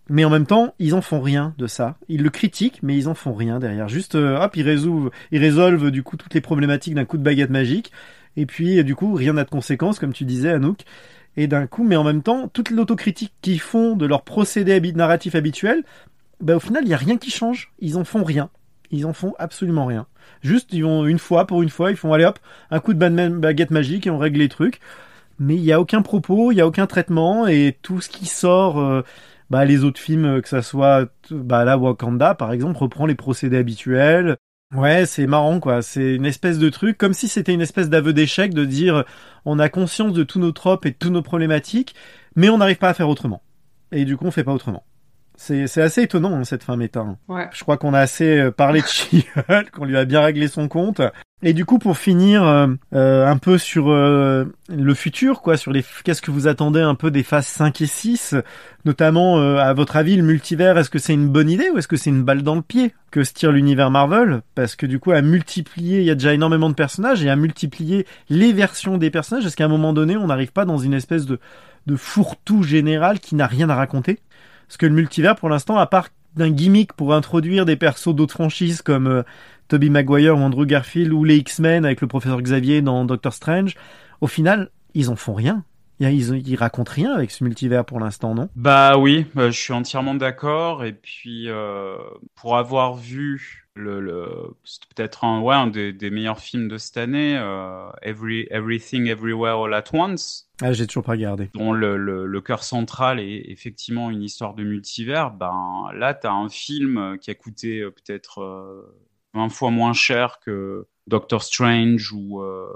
Mais 0.10 0.26
en 0.26 0.30
même 0.30 0.46
temps, 0.46 0.74
ils 0.80 0.96
en 0.96 1.02
font 1.02 1.22
rien 1.22 1.54
de 1.58 1.68
ça. 1.68 1.98
Ils 2.08 2.24
le 2.24 2.30
critiquent, 2.30 2.80
mais 2.82 2.98
ils 2.98 3.08
en 3.08 3.14
font 3.14 3.34
rien 3.34 3.60
derrière. 3.60 3.88
Juste, 3.88 4.16
euh, 4.16 4.40
hop, 4.40 4.56
ils 4.56 4.64
résolvent, 4.64 5.12
ils 5.32 5.40
résolvent 5.40 5.92
du 5.92 6.04
coup 6.04 6.18
toutes 6.18 6.34
les 6.34 6.42
problématiques 6.42 6.96
d'un 6.96 7.06
coup 7.06 7.18
de 7.18 7.24
baguette 7.24 7.52
magique. 7.52 7.92
Et 8.36 8.46
puis, 8.46 8.80
euh, 8.80 8.84
du 8.84 8.96
coup, 8.96 9.14
rien 9.14 9.34
n'a 9.34 9.44
de 9.44 9.50
conséquences, 9.50 10.00
comme 10.00 10.14
tu 10.14 10.26
disais, 10.26 10.50
Anouk. 10.50 10.82
Et 11.38 11.48
d'un 11.48 11.68
coup, 11.68 11.84
mais 11.84 11.96
en 11.96 12.04
même 12.04 12.24
temps, 12.24 12.48
toute 12.48 12.72
l'autocritique 12.72 13.34
qu'ils 13.42 13.60
font 13.60 13.96
de 13.96 14.06
leur 14.06 14.24
procédé 14.24 14.80
narratif 14.94 15.36
habituel, 15.36 15.84
bah, 16.42 16.56
au 16.56 16.60
final, 16.60 16.84
il 16.84 16.90
y 16.90 16.94
a 16.94 16.98
rien 16.98 17.18
qui 17.18 17.30
change. 17.30 17.72
Ils 17.80 17.98
en 17.98 18.04
font 18.04 18.24
rien. 18.24 18.50
Ils 18.92 19.06
en 19.06 19.14
font 19.14 19.36
absolument 19.38 19.86
rien. 19.86 20.08
Juste, 20.42 20.74
ils 20.74 20.84
vont 20.84 21.06
une 21.06 21.20
fois 21.20 21.46
pour 21.46 21.62
une 21.62 21.70
fois, 21.70 21.92
ils 21.92 21.98
font 21.98 22.14
allez 22.14 22.26
hop, 22.26 22.40
un 22.72 22.80
coup 22.80 22.94
de 22.94 23.00
ba- 23.00 23.30
baguette 23.30 23.72
magique 23.72 24.08
et 24.08 24.10
on 24.10 24.18
règle 24.18 24.40
les 24.40 24.50
trucs. 24.50 24.80
Mais 25.38 25.56
il 25.56 25.64
y 25.64 25.72
a 25.72 25.80
aucun 25.80 26.02
propos, 26.02 26.52
il 26.52 26.56
y 26.56 26.62
a 26.62 26.68
aucun 26.68 26.88
traitement 26.88 27.48
et 27.48 27.78
tout 27.82 28.02
ce 28.02 28.10
qui 28.10 28.26
sort, 28.26 28.80
euh, 28.80 29.04
bah 29.50 29.66
les 29.66 29.84
autres 29.84 30.00
films, 30.00 30.26
euh, 30.26 30.42
que 30.42 30.50
ça 30.50 30.62
soit, 30.62 31.10
bah 31.32 31.64
là 31.66 31.78
Wakanda 31.78 32.36
par 32.36 32.52
exemple, 32.52 32.78
reprend 32.78 33.06
les 33.06 33.16
procédés 33.16 33.58
habituels. 33.58 34.38
Ouais, 34.76 35.06
c'est 35.08 35.26
marrant 35.26 35.60
quoi. 35.60 35.82
C'est 35.82 36.16
une 36.16 36.26
espèce 36.26 36.60
de 36.60 36.70
truc, 36.70 36.98
comme 36.98 37.14
si 37.14 37.28
c'était 37.28 37.54
une 37.54 37.62
espèce 37.62 37.90
d'aveu 37.90 38.14
d'échec 38.14 38.54
de 38.54 38.66
dire 38.66 39.04
on 39.46 39.58
a 39.60 39.70
conscience 39.70 40.14
de 40.14 40.24
tous 40.24 40.40
nos 40.40 40.52
tropes 40.52 40.86
et 40.86 40.92
de 40.92 40.96
toutes 40.98 41.12
nos 41.12 41.24
problématiques, 41.24 41.96
mais 42.36 42.50
on 42.50 42.60
n'arrive 42.60 42.78
pas 42.78 42.90
à 42.90 42.94
faire 42.94 43.10
autrement. 43.10 43.42
Et 43.92 44.06
du 44.06 44.18
coup, 44.18 44.26
on 44.26 44.32
fait 44.32 44.44
pas 44.44 44.54
autrement. 44.54 44.84
C'est 45.42 45.82
assez 45.82 46.02
étonnant 46.04 46.34
hein, 46.36 46.44
cette 46.44 46.64
fin 46.64 46.76
méta. 46.76 47.00
hein. 47.00 47.18
Ouais. 47.30 47.48
Je 47.54 47.62
crois 47.64 47.78
qu'on 47.78 47.94
a 47.94 48.00
assez 48.00 48.38
euh, 48.40 48.52
parlé 48.52 48.82
de 48.82 48.86
She-Hulk, 48.88 49.72
qu'on 49.72 49.86
lui 49.86 49.96
a 49.98 50.04
bien 50.04 50.22
réglé 50.22 50.50
son 50.50 50.68
compte. 50.68 51.02
Et 51.42 51.54
du 51.54 51.64
coup, 51.64 51.80
pour 51.80 51.98
finir 51.98 52.44
euh, 52.44 52.68
euh, 52.94 53.26
un 53.26 53.38
peu 53.38 53.58
sur 53.58 53.90
euh, 53.90 54.54
le 54.68 54.94
futur, 54.94 55.42
quoi, 55.42 55.56
sur 55.56 55.72
les 55.72 55.86
qu'est-ce 56.04 56.22
que 56.22 56.32
vous 56.32 56.48
attendez 56.48 56.82
un 56.82 56.96
peu 56.96 57.10
des 57.10 57.24
phases 57.24 57.48
5 57.48 57.80
et 57.80 57.86
6, 57.86 58.36
notamment 58.84 59.40
euh, 59.40 59.56
à 59.56 59.74
votre 59.74 59.96
avis 59.96 60.18
le 60.18 60.24
multivers, 60.24 60.78
est-ce 60.78 60.90
que 60.90 61.00
c'est 61.00 61.14
une 61.14 61.30
bonne 61.30 61.50
idée 61.50 61.70
ou 61.74 61.78
est-ce 61.78 61.88
que 61.88 61.96
c'est 61.96 62.10
une 62.10 62.24
balle 62.24 62.44
dans 62.44 62.56
le 62.56 62.62
pied 62.62 62.94
que 63.10 63.24
se 63.24 63.32
tire 63.32 63.54
l'univers 63.54 63.90
Marvel? 63.92 64.42
Parce 64.56 64.76
que 64.76 64.86
du 64.86 65.00
coup, 65.00 65.12
à 65.12 65.22
multiplier, 65.22 66.00
il 66.00 66.06
y 66.06 66.12
a 66.12 66.16
déjà 66.16 66.34
énormément 66.34 66.70
de 66.70 66.76
personnages 66.76 67.24
et 67.24 67.30
à 67.30 67.38
multiplier 67.38 68.06
les 68.30 68.52
versions 68.52 68.98
des 68.98 69.10
personnages, 69.10 69.46
est-ce 69.46 69.56
qu'à 69.56 69.66
un 69.66 69.70
moment 69.70 69.94
donné, 69.94 70.18
on 70.18 70.28
n'arrive 70.28 70.52
pas 70.52 70.66
dans 70.66 70.78
une 70.78 70.94
espèce 70.94 71.26
de 71.26 71.40
de 71.88 71.96
fourre-tout 71.96 72.62
général 72.62 73.20
qui 73.20 73.34
n'a 73.36 73.48
rien 73.48 73.70
à 73.70 73.76
raconter? 73.76 74.20
Parce 74.70 74.78
que 74.78 74.86
le 74.86 74.94
multivers, 74.94 75.36
pour 75.36 75.50
l'instant, 75.50 75.78
à 75.78 75.88
part 75.88 76.10
d'un 76.36 76.52
gimmick 76.52 76.94
pour 76.94 77.16
introduire 77.16 77.66
des 77.66 77.76
persos 77.76 78.14
d'autres 78.14 78.36
franchises 78.36 78.84
comme 78.84 79.08
euh, 79.08 79.24
Tobey 79.68 79.90
Maguire 79.90 80.38
ou 80.38 80.42
Andrew 80.42 80.66
Garfield 80.66 81.12
ou 81.12 81.24
les 81.24 81.38
X-Men 81.38 81.86
avec 81.86 82.02
le 82.02 82.08
professeur 82.08 82.40
Xavier 82.40 82.84
dans 82.84 83.04
Doctor 83.04 83.34
Strange, 83.34 83.74
au 84.22 84.28
final, 84.28 84.70
ils 84.94 85.10
en 85.10 85.16
font 85.16 85.34
rien. 85.34 85.64
Ils, 86.00 86.48
ils 86.48 86.56
racontent 86.56 86.92
rien 86.94 87.14
avec 87.14 87.32
ce 87.32 87.44
multivers 87.44 87.84
pour 87.84 88.00
l'instant, 88.00 88.36
non? 88.36 88.48
Bah 88.56 88.98
oui, 88.98 89.26
bah, 89.34 89.50
je 89.50 89.60
suis 89.60 89.74
entièrement 89.74 90.14
d'accord. 90.14 90.86
Et 90.86 90.94
puis, 90.94 91.50
euh, 91.50 91.98
pour 92.36 92.56
avoir 92.56 92.96
vu 92.96 93.68
le, 93.74 94.56
c'est 94.64 94.86
peut-être 94.96 95.24
un, 95.24 95.42
ouais, 95.42 95.56
un 95.56 95.68
des, 95.68 96.10
meilleurs 96.12 96.40
films 96.40 96.68
de 96.68 96.78
cette 96.78 96.98
année, 96.98 97.38
euh, 97.38 97.90
Every, 98.04 98.48
Everything 98.52 99.08
Everywhere 99.08 99.64
All 99.66 99.74
at 99.74 99.86
Once. 99.94 100.49
Ah, 100.62 100.74
j'ai 100.74 100.88
toujours 100.88 101.04
pas 101.04 101.14
regardé. 101.14 101.50
Le, 101.56 102.26
le, 102.26 102.42
cœur 102.42 102.64
central 102.64 103.20
est 103.20 103.44
effectivement 103.50 104.10
une 104.10 104.22
histoire 104.22 104.54
de 104.54 104.64
multivers. 104.64 105.32
Ben 105.32 105.90
là, 105.94 106.14
t'as 106.14 106.32
un 106.32 106.50
film 106.50 107.18
qui 107.22 107.32
a 107.32 107.36
coûté 107.36 107.80
euh, 107.80 107.92
peut-être 107.92 108.42
euh, 108.42 109.00
20 109.34 109.50
fois 109.50 109.72
moins 109.72 109.94
cher 109.94 110.40
que 110.40 110.88
Doctor 111.08 111.44
Strange 111.44 112.12
ou 112.12 112.42
euh, 112.42 112.68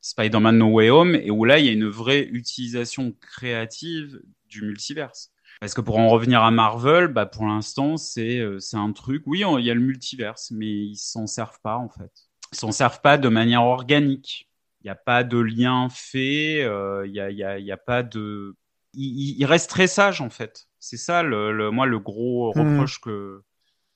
Spider-Man 0.00 0.58
No 0.58 0.68
Way 0.68 0.90
Home, 0.90 1.14
et 1.14 1.30
où 1.30 1.44
là, 1.44 1.58
il 1.58 1.66
y 1.66 1.68
a 1.68 1.72
une 1.72 1.88
vraie 1.88 2.24
utilisation 2.24 3.12
créative 3.20 4.20
du 4.48 4.62
multiverse. 4.62 5.30
Parce 5.60 5.74
que 5.74 5.80
pour 5.80 5.98
en 5.98 6.08
revenir 6.08 6.42
à 6.42 6.50
Marvel, 6.50 7.08
bah 7.08 7.26
pour 7.26 7.46
l'instant, 7.46 7.96
c'est 7.96 8.38
euh, 8.38 8.58
un 8.74 8.92
truc. 8.92 9.22
Oui, 9.26 9.42
il 9.58 9.64
y 9.64 9.70
a 9.70 9.74
le 9.74 9.80
multiverse, 9.80 10.50
mais 10.52 10.66
ils 10.66 10.96
s'en 10.96 11.26
servent 11.26 11.60
pas 11.62 11.76
en 11.76 11.88
fait. 11.88 12.12
Ils 12.52 12.58
s'en 12.58 12.72
servent 12.72 13.00
pas 13.00 13.18
de 13.18 13.28
manière 13.28 13.64
organique. 13.64 14.47
Il 14.82 14.86
n'y 14.86 14.90
a 14.90 14.94
pas 14.94 15.24
de 15.24 15.38
lien 15.38 15.88
fait. 15.90 16.62
euh, 16.64 17.06
Il 17.06 17.14
y 17.14 17.20
a 17.20 17.30
il 17.30 17.36
y 17.38 17.44
a 17.44 17.58
il 17.58 17.64
y 17.66 17.72
a 17.72 17.76
pas 17.76 18.02
de. 18.02 18.56
Il, 18.94 19.36
il 19.38 19.44
reste 19.46 19.70
très 19.70 19.86
sage 19.86 20.20
en 20.20 20.30
fait. 20.30 20.68
C'est 20.78 20.96
ça 20.96 21.22
le, 21.22 21.52
le 21.52 21.70
moi 21.70 21.86
le 21.86 21.98
gros 21.98 22.52
Mhm. 22.54 22.86
reproche 22.86 23.00
que 23.00 23.42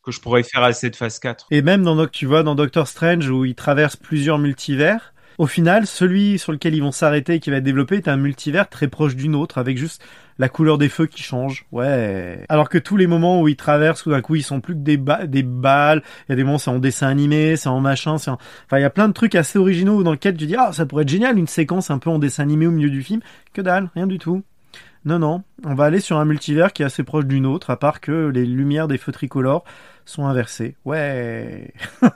que 0.03 0.13
je 0.13 0.21
pourrais 0.21 0.43
faire 0.45 0.63
à 0.65 0.73
cette 0.75 0.97
phase 0.97 1.19
4. 1.21 1.53
Et 1.53 1.63
même 1.63 1.85
dans, 1.85 2.07
tu 2.09 2.27
vois, 2.27 2.43
dans 2.43 2.55
Doctor 2.57 2.89
Strange 2.89 3.29
où 3.31 3.45
ils 3.45 3.55
traversent 3.55 3.97
plusieurs 3.97 4.39
multivers, 4.39 5.12
au 5.39 5.47
final, 5.47 5.87
celui 5.87 6.39
sur 6.39 6.53
lequel 6.53 6.75
ils 6.75 6.83
vont 6.83 6.93
s'arrêter 6.93 7.35
et 7.35 7.41
qui 7.41 7.51
va 7.51 7.57
être 7.57 7.65
développé 7.65 7.97
est 7.97 8.09
un 8.09 8.17
multivers 8.17 8.69
très 8.69 8.89
proche 8.89 9.17
d'une 9.17 9.35
autre 9.35 9.59
avec 9.59 9.79
juste 9.79 10.03
la 10.39 10.49
couleur 10.49 10.79
des 10.79 10.89
feux 10.89 11.07
qui 11.07 11.23
change. 11.23 11.67
Ouais. 11.73 12.45
Alors 12.49 12.69
que 12.69 12.79
tous 12.79 12.97
les 12.97 13.07
moments 13.07 13.41
où 13.41 13.49
ils 13.49 13.57
traversent, 13.57 14.03
tout 14.03 14.11
d'un 14.11 14.21
coup, 14.21 14.35
ils 14.35 14.43
sont 14.43 14.61
plus 14.61 14.75
que 14.75 14.81
des, 14.81 14.97
des 15.27 15.43
balles. 15.43 16.03
Il 16.29 16.31
y 16.31 16.33
a 16.33 16.37
des 16.37 16.45
moments, 16.45 16.59
c'est 16.59 16.71
en 16.71 16.79
dessin 16.79 17.09
animé, 17.09 17.57
c'est 17.57 17.69
en 17.69 17.81
machin, 17.81 18.19
c'est 18.19 18.31
en... 18.31 18.39
Enfin, 18.67 18.79
il 18.79 18.83
y 18.83 18.85
a 18.85 18.91
plein 18.91 19.09
de 19.09 19.13
trucs 19.13 19.35
assez 19.35 19.59
originaux 19.59 20.03
dans 20.03 20.13
lesquels 20.13 20.37
tu 20.37 20.47
dis, 20.47 20.57
ah, 20.57 20.73
ça 20.73 20.87
pourrait 20.87 21.03
être 21.03 21.09
génial, 21.09 21.39
une 21.39 21.47
séquence 21.47 21.91
un 21.91 21.99
peu 21.99 22.11
en 22.11 22.19
dessin 22.19 22.43
animé 22.43 22.67
au 22.67 22.71
milieu 22.71 22.91
du 22.91 23.03
film. 23.03 23.21
Que 23.53 23.63
dalle, 23.63 23.91
rien 23.95 24.07
du 24.07 24.19
tout. 24.19 24.43
Non, 25.05 25.19
non, 25.19 25.43
on 25.65 25.75
va 25.75 25.85
aller 25.87 25.99
sur 25.99 26.19
un 26.19 26.25
multivers 26.25 26.73
qui 26.73 26.83
est 26.83 26.87
assez 26.87 27.03
proche 27.03 27.25
d'une 27.25 27.45
autre, 27.45 27.71
à 27.71 27.77
part 27.77 28.01
que 28.01 28.29
les 28.29 28.47
lumières 28.47 28.87
des 28.87 28.99
feux 28.99 29.11
tricolores 29.11 29.65
sont 30.05 30.27
inversées. 30.27 30.77
Ouais. 30.85 31.73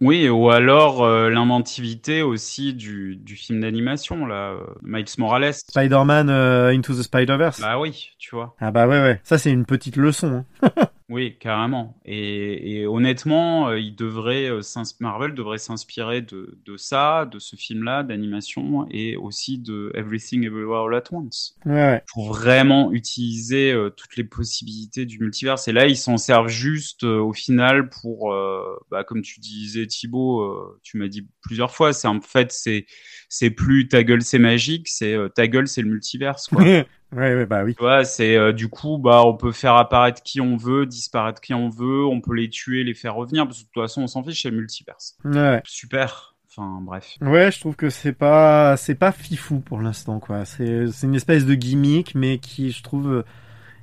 Oui, 0.00 0.28
ou 0.28 0.50
alors 0.50 1.02
euh, 1.04 1.30
l'inventivité 1.30 2.22
aussi 2.22 2.74
du, 2.74 3.16
du 3.16 3.34
film 3.34 3.60
d'animation, 3.60 4.26
là, 4.26 4.50
euh, 4.52 4.60
Miles 4.82 5.06
Morales. 5.18 5.54
Spider-Man 5.54 6.28
euh, 6.30 6.68
Into 6.68 6.94
the 6.94 7.02
Spider-Verse. 7.02 7.60
Bah 7.60 7.78
oui, 7.80 8.10
tu 8.18 8.34
vois. 8.36 8.54
Ah 8.60 8.70
bah 8.70 8.86
ouais, 8.86 9.00
ouais. 9.00 9.20
Ça, 9.24 9.38
c'est 9.38 9.50
une 9.50 9.64
petite 9.64 9.96
leçon. 9.96 10.44
hein. 10.62 10.68
Oui, 11.08 11.36
carrément. 11.38 12.00
Et, 12.04 12.80
et 12.80 12.86
honnêtement, 12.86 13.68
euh, 13.68 13.78
il 13.78 13.94
devrait, 13.94 14.50
euh, 14.50 14.60
Marvel 14.98 15.34
devrait 15.34 15.58
s'inspirer 15.58 16.20
de, 16.20 16.58
de 16.64 16.76
ça, 16.76 17.26
de 17.26 17.38
ce 17.38 17.54
film-là, 17.54 18.02
d'animation, 18.02 18.88
et 18.90 19.16
aussi 19.16 19.58
de 19.58 19.92
Everything 19.94 20.44
Everywhere 20.44 20.86
All 20.86 20.94
at 20.96 21.04
Once. 21.12 21.54
Ouais, 21.64 21.74
ouais. 21.74 22.02
Pour 22.12 22.32
vraiment 22.32 22.90
utiliser 22.92 23.70
euh, 23.70 23.90
toutes 23.90 24.16
les 24.16 24.24
possibilités 24.24 25.06
du 25.06 25.20
multivers. 25.20 25.56
Et 25.68 25.72
là, 25.72 25.86
ils 25.86 25.96
s'en 25.96 26.16
servent 26.16 26.48
juste 26.48 27.04
euh, 27.04 27.20
au 27.20 27.32
final 27.32 27.88
pour, 27.88 28.32
euh, 28.32 28.76
bah, 28.90 29.04
comme 29.04 29.22
tu 29.22 29.38
disais 29.38 29.86
Thibaut, 29.86 30.76
tu 30.82 30.98
m'as 30.98 31.08
dit 31.08 31.28
plusieurs 31.40 31.72
fois, 31.72 31.92
c'est 31.92 32.08
en 32.08 32.20
fait, 32.20 32.50
c'est, 32.50 32.86
c'est 33.28 33.50
plus 33.50 33.86
ta 33.86 34.02
gueule 34.02 34.22
c'est 34.22 34.40
magique, 34.40 34.88
c'est 34.88 35.16
ta 35.36 35.46
gueule 35.46 35.68
c'est 35.68 35.82
le 35.82 35.88
multiverse, 35.88 36.48
quoi. 36.48 36.64
ouais, 37.12 37.34
ouais, 37.34 37.46
bah 37.46 37.64
oui. 37.64 37.74
Tu 37.74 37.82
vois, 37.82 38.04
c'est 38.04 38.36
euh, 38.36 38.52
du 38.52 38.68
coup, 38.68 38.98
bah, 38.98 39.22
on 39.24 39.36
peut 39.36 39.52
faire 39.52 39.74
apparaître 39.74 40.22
qui 40.22 40.40
on 40.40 40.56
veut, 40.56 40.86
disparaître 40.86 41.40
qui 41.40 41.54
on 41.54 41.68
veut, 41.68 42.04
on 42.04 42.20
peut 42.20 42.34
les 42.34 42.48
tuer, 42.48 42.84
les 42.84 42.94
faire 42.94 43.14
revenir, 43.14 43.44
parce 43.46 43.58
que 43.58 43.64
de 43.64 43.70
toute 43.72 43.82
façon, 43.82 44.02
on 44.02 44.06
s'en 44.06 44.22
fiche, 44.22 44.42
c'est 44.42 44.50
multiverse. 44.50 45.16
Ouais. 45.24 45.62
Super. 45.64 46.34
Enfin, 46.48 46.78
bref. 46.80 47.16
Ouais, 47.20 47.50
je 47.52 47.60
trouve 47.60 47.76
que 47.76 47.90
c'est 47.90 48.14
pas, 48.14 48.76
c'est 48.76 48.94
pas 48.94 49.12
fifou 49.12 49.60
pour 49.60 49.80
l'instant, 49.80 50.20
quoi. 50.20 50.44
C'est, 50.44 50.86
c'est 50.90 51.06
une 51.06 51.14
espèce 51.14 51.44
de 51.44 51.54
gimmick, 51.54 52.14
mais 52.14 52.38
qui, 52.38 52.70
je 52.70 52.82
trouve, 52.82 53.24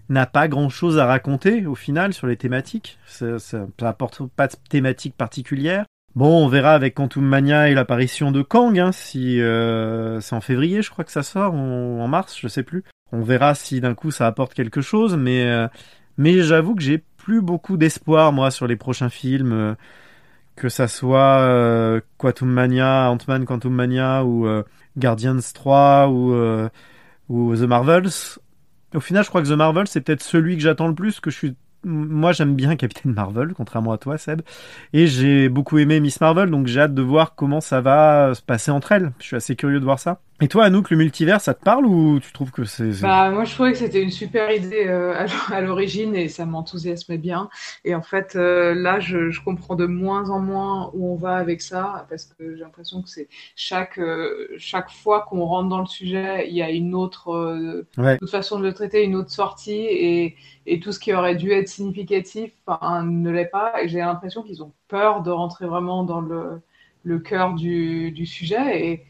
n'a 0.10 0.26
pas 0.26 0.48
grand 0.48 0.69
chose 0.69 0.98
à 0.98 1.06
raconter, 1.06 1.66
au 1.68 1.76
final, 1.76 2.14
sur 2.14 2.26
les 2.26 2.35
thématiques. 2.35 2.98
Ça, 3.06 3.38
ça, 3.38 3.68
ça 3.80 3.90
apporte 3.90 4.26
pas 4.27 4.48
de 4.48 4.56
thématique 4.69 5.16
particulière. 5.16 5.85
Bon, 6.16 6.45
on 6.45 6.48
verra 6.48 6.74
avec 6.74 6.93
Quantum 6.93 7.26
Mania 7.26 7.69
et 7.69 7.74
l'apparition 7.74 8.32
de 8.32 8.43
Kang, 8.43 8.77
hein, 8.77 8.92
si, 8.92 9.42
euh, 9.42 10.22
c'est 10.22 10.35
en 10.35 10.42
février, 10.42 10.84
je 10.84 10.92
crois 10.92 11.03
que 11.03 11.11
ça 11.11 11.24
sort, 11.24 11.56
ou 11.56 11.58
en 12.02 12.08
mars, 12.08 12.38
je 12.40 12.48
sais 12.48 12.61
plus. 12.61 12.84
On 13.14 13.22
verra 13.22 13.53
si 13.53 13.80
d'un 13.80 13.93
coup 13.93 14.09
ça 14.09 14.25
apporte 14.25 14.56
quelque 14.56 14.82
chose, 14.82 15.16
mais, 15.16 15.45
euh, 15.45 15.67
mais 16.17 16.42
j'avoue 16.42 16.74
que 16.74 16.82
j'ai 16.82 16.98
plus 16.98 17.42
beaucoup 17.42 17.77
d'espoir, 17.77 18.33
moi, 18.33 18.50
sur 18.50 18.66
les 18.67 18.75
prochains 18.75 19.09
films. 19.09 19.53
euh, 19.53 19.75
que 20.56 20.69
ça 20.69 20.88
soit 20.88 21.40
euh, 21.40 22.00
Quantum 22.19 22.48
Mania, 22.48 23.09
Ant-Man 23.09 23.45
Quantum 23.45 23.74
Mania 23.74 24.24
ou 24.24 24.48
Guardians 24.98 25.40
3 25.53 26.09
ou, 26.09 26.35
ou 27.30 27.56
The 27.56 27.61
Marvels. 27.61 28.38
Au 28.93 29.00
final, 29.00 29.24
je 29.24 29.30
crois 29.30 29.42
que 29.42 29.48
The 29.48 29.58
Marvels, 29.58 29.88
c'est 29.88 30.01
peut-être 30.01 30.22
celui 30.22 30.56
que 30.56 30.61
j'attends 30.61 30.88
le 30.88 30.95
plus, 30.95 31.19
que 31.19 31.32
je 31.32 31.38
suis... 31.38 31.56
Moi, 31.83 32.32
j'aime 32.33 32.56
bien 32.56 32.75
Captain 32.75 33.09
Marvel, 33.09 33.53
contrairement 33.56 33.93
à 33.93 33.98
toi, 33.98 34.19
Seb. 34.19 34.43
Et 34.93 35.08
j'ai 35.08 35.50
beaucoup 35.50 35.80
aimé 35.80 36.00
Miss 36.00 36.22
Marvel, 36.22 36.51
donc 36.51 36.67
j'ai 36.67 36.82
hâte 36.82 36.93
de 36.93 37.01
voir 37.01 37.33
comment 37.33 37.59
ça 37.59 37.82
va 37.82 38.35
se 38.35 38.42
passer 38.43 38.69
entre 38.69 38.92
elles. 38.92 39.11
Je 39.17 39.25
suis 39.25 39.35
assez 39.35 39.56
curieux 39.56 39.80
de 39.80 39.85
voir 39.85 39.98
ça. 39.98 40.22
Et 40.42 40.48
toi, 40.48 40.66
Anouk, 40.66 40.90
le 40.90 40.98
multivers, 40.98 41.42
ça 41.42 41.53
te 41.53 41.64
parle 41.64 41.86
ou 41.86 42.20
tu 42.20 42.32
trouves 42.34 42.52
que 42.52 42.66
c'est... 42.66 42.92
Bah, 43.00 43.32
moi, 43.32 43.44
je 43.44 43.53
trouvais 43.53 43.72
que 43.74 43.78
c'était 43.80 44.02
une 44.02 44.12
super 44.12 44.52
idée 44.52 44.86
euh, 44.88 45.26
à- 45.52 45.62
l'origine 45.62 46.16
et 46.16 46.30
ça 46.30 46.45
m'enthousiasmait 46.45 47.18
bien. 47.18 47.50
Et 47.84 47.95
en 47.95 48.02
fait, 48.02 48.36
euh, 48.36 48.74
là, 48.76 49.00
je, 49.02 49.30
je 49.30 49.42
comprends 49.44 49.76
de 49.76 49.86
moins 49.86 50.30
en 50.30 50.40
moins 50.40 50.90
où 50.94 51.12
on 51.12 51.16
va 51.16 51.36
avec 51.36 51.62
ça 51.62 52.06
parce 52.10 52.26
que 52.26 52.56
j'ai 52.56 52.62
l'impression 52.62 53.02
que 53.02 53.10
c'est 53.10 53.28
chaque, 53.56 53.98
euh, 54.00 54.48
chaque 54.58 54.90
fois 54.90 55.22
qu'on 55.30 55.44
rentre 55.45 55.70
dans 55.70 55.80
le 55.82 55.86
sujet, 55.86 56.48
il 56.50 56.56
y 56.56 56.62
a 56.62 56.70
une 56.72 56.95
autre, 56.95 57.30
Ouais. 57.98 58.22
autre 58.22 58.32
façon 58.32 58.58
de 58.60 58.64
le 58.64 58.74
traiter, 58.74 59.03
une 59.03 59.16
autre 59.16 59.32
sortie 59.32 59.74
et, 59.74 60.36
et 60.66 60.80
tout 60.80 60.92
ce 60.94 61.00
qui 61.00 61.14
aurait 61.14 61.36
dû 61.36 61.52
être 61.52 61.68
significatif 61.68 62.52
ne 63.03 63.30
l'est 63.32 63.45
pas. 63.45 63.84
Et 63.84 63.88
j'ai 63.90 64.00
l'impression 64.00 64.44
qu'ils 64.44 64.64
ont 64.64 64.72
peur 64.88 65.24
de 65.24 65.32
rentrer 65.32 65.66
vraiment 65.68 66.03
dans 66.03 66.22
le, 66.22 66.62
le 67.03 67.20
cœur 67.20 67.53
du, 67.53 68.12
du 68.12 68.26
sujet 68.26 68.88
et, 68.92 69.06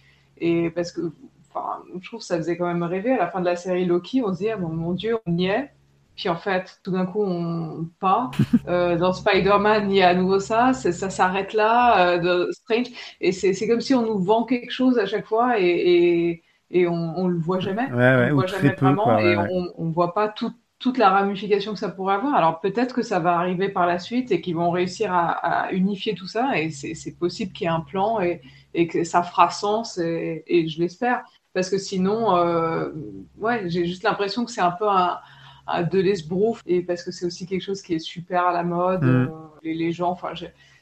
et 0.65 0.69
parce 0.71 0.91
que 0.91 1.01
enfin, 1.49 1.83
je 2.01 2.07
trouve 2.07 2.19
que 2.19 2.25
ça 2.25 2.37
faisait 2.37 2.57
quand 2.57 2.67
même 2.67 2.83
rêver 2.83 3.11
à 3.11 3.17
la 3.17 3.27
fin 3.29 3.39
de 3.39 3.45
la 3.45 3.55
série 3.55 3.85
Loki, 3.85 4.21
on 4.23 4.33
se 4.33 4.39
dit, 4.39 4.49
ah, 4.49 4.57
bon, 4.57 4.69
mon 4.69 4.93
Dieu, 4.93 5.17
on 5.25 5.37
y 5.37 5.45
est. 5.47 5.71
Puis 6.15 6.29
en 6.29 6.35
fait, 6.35 6.79
tout 6.83 6.91
d'un 6.91 7.05
coup, 7.05 7.23
on 7.23 7.87
pas. 7.99 8.29
Euh, 8.67 8.97
dans 8.97 9.11
Spider-Man, 9.13 9.91
il 9.91 9.97
y 9.97 10.01
a 10.03 10.09
à 10.09 10.13
nouveau 10.15 10.39
ça, 10.39 10.73
ça 10.73 11.09
s'arrête 11.09 11.53
là, 11.53 12.13
euh, 12.15 12.17
de 12.19 12.51
Strange. 12.51 12.87
Et 13.19 13.31
c'est 13.33 13.67
comme 13.67 13.81
si 13.81 13.93
on 13.93 14.03
nous 14.03 14.19
vend 14.23 14.43
quelque 14.45 14.71
chose 14.71 14.97
à 14.99 15.05
chaque 15.05 15.25
fois 15.25 15.59
et, 15.59 15.65
et, 15.65 16.43
et 16.71 16.87
on, 16.87 16.93
on 17.17 17.27
le 17.27 17.37
voit 17.37 17.59
jamais. 17.59 17.91
Ouais, 17.91 17.95
ouais, 17.97 18.31
on 18.31 18.41
le 18.41 18.45
voit 18.45 18.47
jamais 18.47 18.71
peu, 18.71 18.85
vraiment 18.85 19.03
quoi, 19.03 19.15
ouais, 19.15 19.33
et 19.33 19.37
on, 19.37 19.73
on 19.77 19.89
voit 19.89 20.13
pas 20.13 20.29
tout- 20.29 20.53
toute 20.79 20.97
la 20.97 21.09
ramification 21.09 21.73
que 21.73 21.79
ça 21.79 21.89
pourrait 21.89 22.15
avoir. 22.15 22.35
Alors 22.35 22.59
peut-être 22.61 22.93
que 22.95 23.01
ça 23.01 23.19
va 23.19 23.37
arriver 23.37 23.69
par 23.69 23.85
la 23.87 23.99
suite 23.99 24.31
et 24.31 24.41
qu'ils 24.41 24.55
vont 24.55 24.71
réussir 24.71 25.13
à, 25.13 25.31
à 25.67 25.71
unifier 25.71 26.13
tout 26.15 26.27
ça 26.27 26.57
et 26.59 26.71
c'est 26.71 26.93
c'est 26.95 27.17
possible 27.17 27.53
qu'il 27.53 27.65
y 27.65 27.67
ait 27.67 27.73
un 27.73 27.79
plan 27.81 28.19
et, 28.21 28.41
et 28.73 28.87
que 28.87 29.03
ça 29.03 29.23
fera 29.23 29.49
sens 29.49 29.97
et, 29.97 30.43
et 30.47 30.67
je 30.67 30.79
l'espère 30.81 31.23
parce 31.53 31.69
que 31.69 31.77
sinon, 31.77 32.35
euh, 32.35 32.89
ouais, 33.37 33.69
j'ai 33.69 33.85
juste 33.85 34.03
l'impression 34.03 34.43
que 34.45 34.51
c'est 34.51 34.61
un 34.61 34.71
peu 34.71 34.89
un, 34.89 35.19
un 35.67 35.83
de 35.83 35.99
l'esbrouf 35.99 36.61
et 36.65 36.81
parce 36.81 37.03
que 37.03 37.11
c'est 37.11 37.25
aussi 37.25 37.45
quelque 37.45 37.61
chose 37.61 37.81
qui 37.81 37.93
est 37.93 37.99
super 37.99 38.45
à 38.47 38.53
la 38.53 38.63
mode. 38.63 39.03
Mm. 39.03 39.07
euh, 39.07 39.27
les, 39.63 39.73
les 39.75 39.91
gens, 39.91 40.09
enfin, 40.11 40.33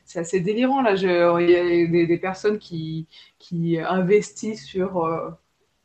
c'est 0.05 0.19
assez 0.19 0.39
délirant 0.39 0.81
là. 0.81 0.93
Il 0.95 1.49
y 1.49 1.55
a 1.55 1.87
des, 1.87 2.07
des 2.07 2.17
personnes 2.17 2.57
qui, 2.57 3.07
qui 3.39 3.77
investissent 3.79 4.65
sur 4.65 5.03
euh, 5.05 5.29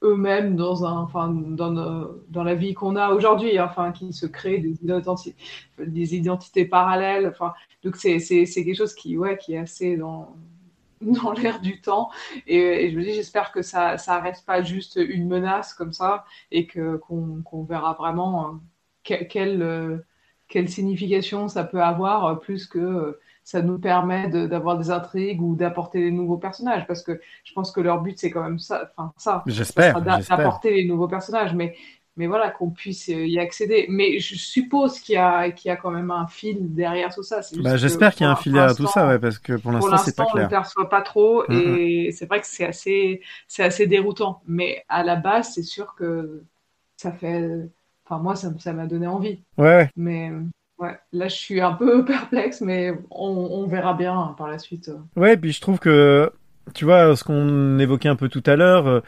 eux-mêmes 0.02 0.56
dans 0.56 0.84
un, 0.84 0.98
enfin, 0.98 1.28
dans, 1.30 1.70
nos- 1.70 2.22
dans 2.28 2.44
la 2.44 2.54
vie 2.54 2.74
qu'on 2.74 2.96
a 2.96 3.10
aujourd'hui, 3.10 3.58
hein, 3.58 3.66
enfin, 3.68 3.92
qui 3.92 4.12
se 4.12 4.26
créent 4.26 4.58
des, 4.58 4.74
identi- 4.84 5.34
des 5.78 6.14
identités 6.14 6.64
parallèles. 6.64 7.26
Enfin, 7.28 7.54
donc 7.82 7.96
c'est 7.96 8.18
c'est 8.18 8.46
c'est 8.46 8.64
quelque 8.64 8.76
chose 8.76 8.94
qui, 8.94 9.16
ouais, 9.16 9.36
qui 9.38 9.54
est 9.54 9.58
assez 9.58 9.96
dans 9.96 10.36
dans 11.00 11.32
l'air 11.32 11.60
du 11.60 11.80
temps. 11.80 12.10
Et, 12.46 12.56
et 12.86 12.90
je 12.90 12.96
me 12.98 13.02
dis 13.04 13.14
j'espère 13.14 13.52
que 13.52 13.62
ça 13.62 13.98
ça 13.98 14.20
reste 14.20 14.46
pas 14.46 14.62
juste 14.62 14.96
une 14.96 15.28
menace 15.28 15.74
comme 15.74 15.92
ça 15.92 16.24
et 16.50 16.66
que 16.66 16.96
qu'on 16.98 17.62
verra 17.64 17.94
vraiment 17.94 18.48
euh, 18.48 18.52
que- 19.04 19.24
quelle 19.24 19.62
euh, 19.62 19.98
quelle 20.48 20.68
signification 20.68 21.48
ça 21.48 21.64
peut 21.64 21.82
avoir 21.82 22.24
euh, 22.26 22.34
plus 22.36 22.66
que 22.66 23.18
ça 23.44 23.62
nous 23.62 23.78
permet 23.78 24.28
de- 24.28 24.46
d'avoir 24.46 24.78
des 24.78 24.90
intrigues 24.90 25.40
ou 25.42 25.56
d'apporter 25.56 26.00
des 26.00 26.10
nouveaux 26.10 26.38
personnages. 26.38 26.86
Parce 26.86 27.02
que 27.02 27.20
je 27.44 27.52
pense 27.52 27.70
que 27.72 27.80
leur 27.80 28.00
but 28.02 28.18
c'est 28.18 28.30
quand 28.30 28.42
même 28.42 28.58
ça 28.58 28.90
enfin 28.96 29.12
ça. 29.16 29.46
Ça 29.78 30.00
d'apporter 30.28 30.72
les 30.74 30.84
nouveaux 30.84 31.08
personnages. 31.08 31.54
Mais 31.54 31.76
mais 32.16 32.26
voilà, 32.26 32.50
qu'on 32.50 32.70
puisse 32.70 33.08
euh, 33.10 33.26
y 33.26 33.38
accéder. 33.38 33.86
Mais 33.88 34.18
je 34.18 34.34
suppose 34.36 35.00
qu'il 35.00 35.14
y 35.14 35.18
a, 35.18 35.50
qu'il 35.50 35.68
y 35.68 35.72
a 35.72 35.76
quand 35.76 35.90
même 35.90 36.10
un 36.10 36.26
fil 36.26 36.74
derrière 36.74 37.14
tout 37.14 37.22
ça. 37.22 37.40
Bah, 37.56 37.76
j'espère 37.76 38.14
qu'il 38.14 38.24
y 38.24 38.26
a 38.28 38.32
un 38.32 38.36
fil 38.36 38.52
derrière 38.52 38.74
tout 38.76 38.86
ça, 38.86 39.06
ouais, 39.08 39.18
parce 39.18 39.38
que 39.38 39.54
pour 39.54 39.72
l'instant, 39.72 39.96
c'est 39.98 40.16
pas 40.16 40.24
l'instant, 40.24 40.26
on 40.32 40.34
ne 40.34 40.46
clair. 40.46 40.48
perçoit 40.48 40.88
pas 40.88 41.02
trop 41.02 41.44
Mhm. 41.48 41.76
et 41.78 42.12
c'est 42.12 42.26
vrai 42.26 42.40
que 42.40 42.46
c'est 42.46 42.64
assez, 42.66 43.22
c'est 43.48 43.62
assez 43.64 43.86
déroutant. 43.86 44.42
Mais 44.46 44.84
à 44.88 45.02
la 45.04 45.16
base, 45.16 45.52
c'est 45.54 45.62
sûr 45.62 45.94
que 45.94 46.42
ça 46.96 47.12
fait. 47.12 47.68
Enfin, 48.04 48.22
moi, 48.22 48.36
ça, 48.36 48.52
ça 48.58 48.72
m'a 48.72 48.86
donné 48.86 49.06
envie. 49.06 49.42
Ouais. 49.58 49.90
Mais 49.96 50.30
ouais, 50.78 50.98
là, 51.12 51.28
je 51.28 51.34
suis 51.34 51.60
un 51.60 51.72
peu 51.72 52.04
perplexe, 52.06 52.60
mais 52.60 52.92
on, 53.10 53.28
on 53.28 53.66
verra 53.66 53.94
bien 53.94 54.18
hein, 54.18 54.34
par 54.38 54.48
la 54.48 54.58
suite. 54.58 54.90
Ouais, 55.16 55.36
puis 55.36 55.52
je 55.52 55.60
trouve 55.60 55.78
que, 55.78 56.30
tu 56.74 56.84
vois, 56.84 57.16
ce 57.16 57.24
qu'on 57.24 57.78
évoquait 57.78 58.08
un 58.08 58.16
peu 58.16 58.28
tout 58.28 58.42
à 58.46 58.56
l'heure, 58.56 58.86
euh, 58.86 59.00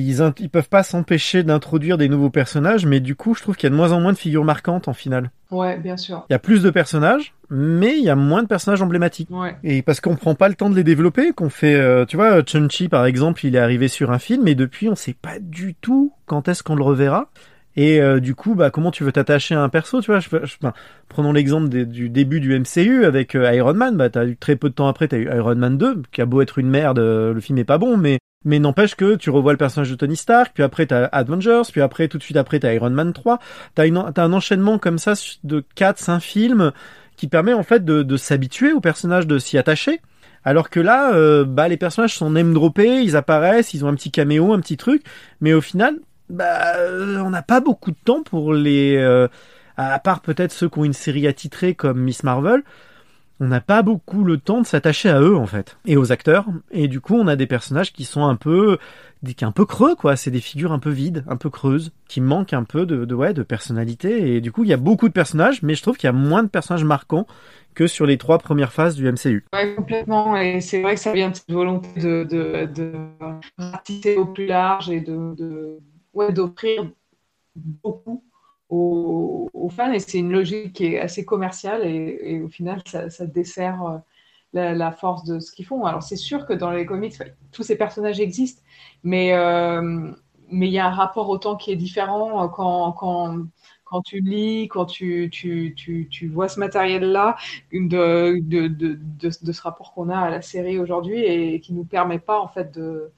ils, 0.00 0.20
ils 0.40 0.50
peuvent 0.50 0.68
pas 0.68 0.82
s'empêcher 0.82 1.42
d'introduire 1.44 1.96
des 1.98 2.08
nouveaux 2.08 2.28
personnages, 2.30 2.84
mais 2.84 3.00
du 3.00 3.14
coup, 3.14 3.34
je 3.34 3.42
trouve 3.42 3.56
qu'il 3.56 3.66
y 3.66 3.68
a 3.68 3.70
de 3.70 3.76
moins 3.76 3.92
en 3.92 4.00
moins 4.00 4.12
de 4.12 4.18
figures 4.18 4.44
marquantes 4.44 4.88
en 4.88 4.92
finale. 4.92 5.30
Ouais, 5.50 5.78
bien 5.78 5.96
sûr. 5.96 6.24
Il 6.28 6.32
y 6.32 6.36
a 6.36 6.40
plus 6.40 6.62
de 6.62 6.70
personnages, 6.70 7.32
mais 7.48 7.96
il 7.96 8.04
y 8.04 8.10
a 8.10 8.16
moins 8.16 8.42
de 8.42 8.48
personnages 8.48 8.82
emblématiques. 8.82 9.30
Ouais. 9.30 9.56
Et 9.62 9.82
parce 9.82 10.00
qu'on 10.00 10.16
prend 10.16 10.34
pas 10.34 10.48
le 10.48 10.54
temps 10.56 10.68
de 10.68 10.74
les 10.74 10.82
développer, 10.84 11.32
qu'on 11.32 11.48
fait, 11.48 11.76
euh, 11.76 12.04
tu 12.04 12.16
vois, 12.16 12.42
Chun-Chi 12.42 12.88
par 12.88 13.06
exemple, 13.06 13.46
il 13.46 13.54
est 13.54 13.58
arrivé 13.60 13.86
sur 13.88 14.10
un 14.10 14.18
film, 14.18 14.48
et 14.48 14.54
depuis, 14.56 14.88
on 14.88 14.96
sait 14.96 15.14
pas 15.14 15.38
du 15.40 15.74
tout 15.74 16.12
quand 16.26 16.48
est-ce 16.48 16.62
qu'on 16.62 16.74
le 16.74 16.82
reverra. 16.84 17.30
Et 17.76 18.00
euh, 18.00 18.20
du 18.20 18.34
coup, 18.36 18.54
bah, 18.54 18.70
comment 18.70 18.90
tu 18.92 19.02
veux 19.04 19.10
t'attacher 19.12 19.54
à 19.56 19.60
un 19.62 19.68
perso, 19.68 20.00
tu 20.00 20.10
vois? 20.10 20.20
Je, 20.20 20.28
je- 20.30 20.56
enfin, 20.60 20.72
Prenons 21.08 21.32
l'exemple 21.32 21.68
du 21.68 22.08
début 22.08 22.40
du 22.40 22.52
MCU 22.58 23.04
avec 23.04 23.34
euh, 23.34 23.52
Iron 23.52 23.74
Man. 23.74 23.96
Bah, 23.96 24.10
t'as 24.10 24.26
eu 24.26 24.36
très 24.36 24.54
peu 24.56 24.68
de 24.68 24.74
temps 24.74 24.86
après, 24.88 25.08
t'as 25.08 25.16
eu 25.18 25.28
Iron 25.34 25.56
Man 25.56 25.76
2, 25.76 26.02
qui 26.12 26.20
a 26.20 26.26
beau 26.26 26.40
être 26.40 26.58
une 26.58 26.68
merde, 26.70 26.98
euh, 27.00 27.32
le 27.32 27.40
film 27.40 27.58
est 27.58 27.64
pas 27.64 27.78
bon, 27.78 27.96
mais 27.96 28.18
mais 28.44 28.58
n'empêche 28.58 28.94
que 28.94 29.16
tu 29.16 29.30
revois 29.30 29.52
le 29.52 29.58
personnage 29.58 29.90
de 29.90 29.96
Tony 29.96 30.16
Stark, 30.16 30.52
puis 30.54 30.62
après 30.62 30.86
t'as 30.86 31.04
Avengers, 31.06 31.62
puis 31.70 31.80
après 31.80 32.08
tout 32.08 32.18
de 32.18 32.22
suite 32.22 32.36
après 32.36 32.60
t'as 32.60 32.74
Iron 32.74 32.90
Man 32.90 33.12
3. 33.12 33.38
T'as 33.74 33.86
une 33.86 34.12
t'as 34.14 34.24
un 34.24 34.32
enchaînement 34.32 34.78
comme 34.78 34.98
ça 34.98 35.14
de 35.44 35.64
4 35.74 35.98
5 35.98 36.20
films 36.20 36.72
qui 37.16 37.28
permet 37.28 37.52
en 37.52 37.62
fait 37.62 37.84
de, 37.84 38.02
de 38.02 38.16
s'habituer 38.16 38.72
au 38.72 38.80
personnage, 38.80 39.26
de 39.26 39.38
s'y 39.38 39.58
attacher. 39.58 40.00
Alors 40.44 40.68
que 40.68 40.80
là, 40.80 41.14
euh, 41.14 41.44
bah, 41.44 41.68
les 41.68 41.78
personnages 41.78 42.16
sont 42.16 42.30
name 42.30 42.52
droppés, 42.52 43.02
ils 43.02 43.16
apparaissent, 43.16 43.72
ils 43.72 43.84
ont 43.84 43.88
un 43.88 43.94
petit 43.94 44.10
caméo, 44.10 44.52
un 44.52 44.60
petit 44.60 44.76
truc, 44.76 45.02
mais 45.40 45.54
au 45.54 45.62
final, 45.62 45.98
bah, 46.28 46.76
euh, 46.76 47.18
on 47.18 47.30
n'a 47.30 47.42
pas 47.42 47.60
beaucoup 47.60 47.90
de 47.90 47.96
temps 48.04 48.22
pour 48.22 48.52
les, 48.52 48.96
euh, 48.96 49.26
à 49.76 49.98
part 49.98 50.20
peut-être 50.20 50.52
ceux 50.52 50.68
qui 50.68 50.78
ont 50.78 50.84
une 50.84 50.92
série 50.92 51.26
attitrée 51.26 51.74
comme 51.74 52.00
Miss 52.00 52.22
Marvel, 52.24 52.62
on 53.40 53.46
n'a 53.48 53.60
pas 53.60 53.82
beaucoup 53.82 54.24
le 54.24 54.38
temps 54.38 54.60
de 54.60 54.66
s'attacher 54.66 55.08
à 55.08 55.20
eux 55.20 55.36
en 55.36 55.46
fait 55.46 55.76
et 55.86 55.96
aux 55.96 56.12
acteurs 56.12 56.46
et 56.70 56.88
du 56.88 57.00
coup 57.00 57.16
on 57.16 57.26
a 57.26 57.36
des 57.36 57.46
personnages 57.46 57.92
qui 57.92 58.04
sont 58.04 58.24
un 58.24 58.36
peu 58.36 58.78
qui 59.36 59.44
un 59.44 59.52
peu 59.52 59.64
creux 59.64 59.94
quoi 59.96 60.16
c'est 60.16 60.30
des 60.30 60.40
figures 60.40 60.72
un 60.72 60.78
peu 60.78 60.90
vides 60.90 61.24
un 61.28 61.36
peu 61.36 61.50
creuses 61.50 61.92
qui 62.08 62.20
manquent 62.20 62.52
un 62.52 62.64
peu 62.64 62.86
de, 62.86 63.12
ouais 63.14 63.32
de 63.34 63.42
personnalité 63.42 64.36
et 64.36 64.40
du 64.40 64.52
coup 64.52 64.64
il 64.64 64.70
y 64.70 64.72
a 64.72 64.78
beaucoup 64.78 65.08
de 65.08 65.14
personnages 65.14 65.62
mais 65.62 65.74
je 65.74 65.82
trouve 65.82 65.96
qu'il 65.96 66.06
y 66.06 66.10
a 66.10 66.12
moins 66.12 66.42
de 66.42 66.48
personnages 66.48 66.84
marquants 66.84 67.26
que 67.74 67.86
sur 67.86 68.06
les 68.06 68.18
trois 68.18 68.38
premières 68.38 68.72
phases 68.72 68.94
du 68.94 69.10
MCU 69.10 69.44
Ouais, 69.52 69.74
complètement. 69.74 70.36
Et 70.36 70.60
c'est 70.60 70.80
vrai 70.80 70.94
que 70.94 71.00
ça 71.00 71.12
vient 71.12 71.30
de 71.30 71.34
cette 71.34 71.50
volonté 71.50 71.88
de, 72.00 72.24
de, 72.24 72.66
de 72.66 74.16
au 74.16 74.26
plus 74.26 74.46
large 74.46 74.90
et 74.90 75.00
de, 75.00 75.34
de 75.34 75.78
ouais, 76.12 76.32
d'offrir 76.32 76.88
beaucoup 77.56 78.22
aux, 78.74 79.50
aux 79.52 79.68
fans. 79.68 79.92
Et 79.92 80.00
c'est 80.00 80.18
une 80.18 80.32
logique 80.32 80.74
qui 80.74 80.86
est 80.86 81.00
assez 81.00 81.24
commerciale 81.24 81.86
et, 81.86 82.40
au 82.42 82.48
final, 82.48 82.82
ça, 82.86 83.10
ça 83.10 83.26
dessert 83.26 83.82
euh, 83.82 84.74
la, 84.74 84.92
force 84.92 85.24
de 85.24 85.40
ce 85.40 85.52
qu'ils 85.52 85.66
font. 85.66 85.84
Alors, 85.84 86.02
c'est 86.02 86.16
sûr 86.16 86.46
que 86.46 86.52
dans 86.52 86.70
les 86.70 86.86
comics, 86.86 87.14
tous 87.52 87.62
ces 87.62 87.76
personnages 87.76 88.20
existent, 88.20 88.62
mais 89.02 89.32
euh, 89.34 90.12
mais 90.50 90.68
il 90.68 90.72
y 90.72 90.78
a 90.78 90.86
un 90.86 90.90
rapport 90.90 91.28
au 91.30 91.38
temps 91.38 91.56
qui 91.56 91.72
est 91.72 91.76
différent 91.76 92.44
euh, 92.44 92.48
quand, 92.48 92.92
quand, 92.92 93.38
quand 93.84 94.02
tu 94.02 94.20
lis, 94.20 94.68
quand 94.68 94.86
tu, 94.86 95.30
tu, 95.30 95.74
tu, 95.74 96.28
vois 96.28 96.48
ce 96.48 96.60
matériel-là, 96.60 97.36
de, 97.72 98.38
de, 98.40 98.68
de, 98.68 98.98
de, 99.18 99.52
ce 99.52 99.62
rapport 99.62 99.94
qu'on 99.94 100.10
a 100.10 100.18
à 100.18 100.30
la 100.30 100.42
série 100.42 100.78
aujourd'hui 100.78 101.20
et 101.20 101.60
qui 101.60 101.72
nous 101.72 101.84
permet 101.84 102.18
pas 102.18 102.40
en 102.40 102.48
fait 102.48 102.72
de, 102.72 103.10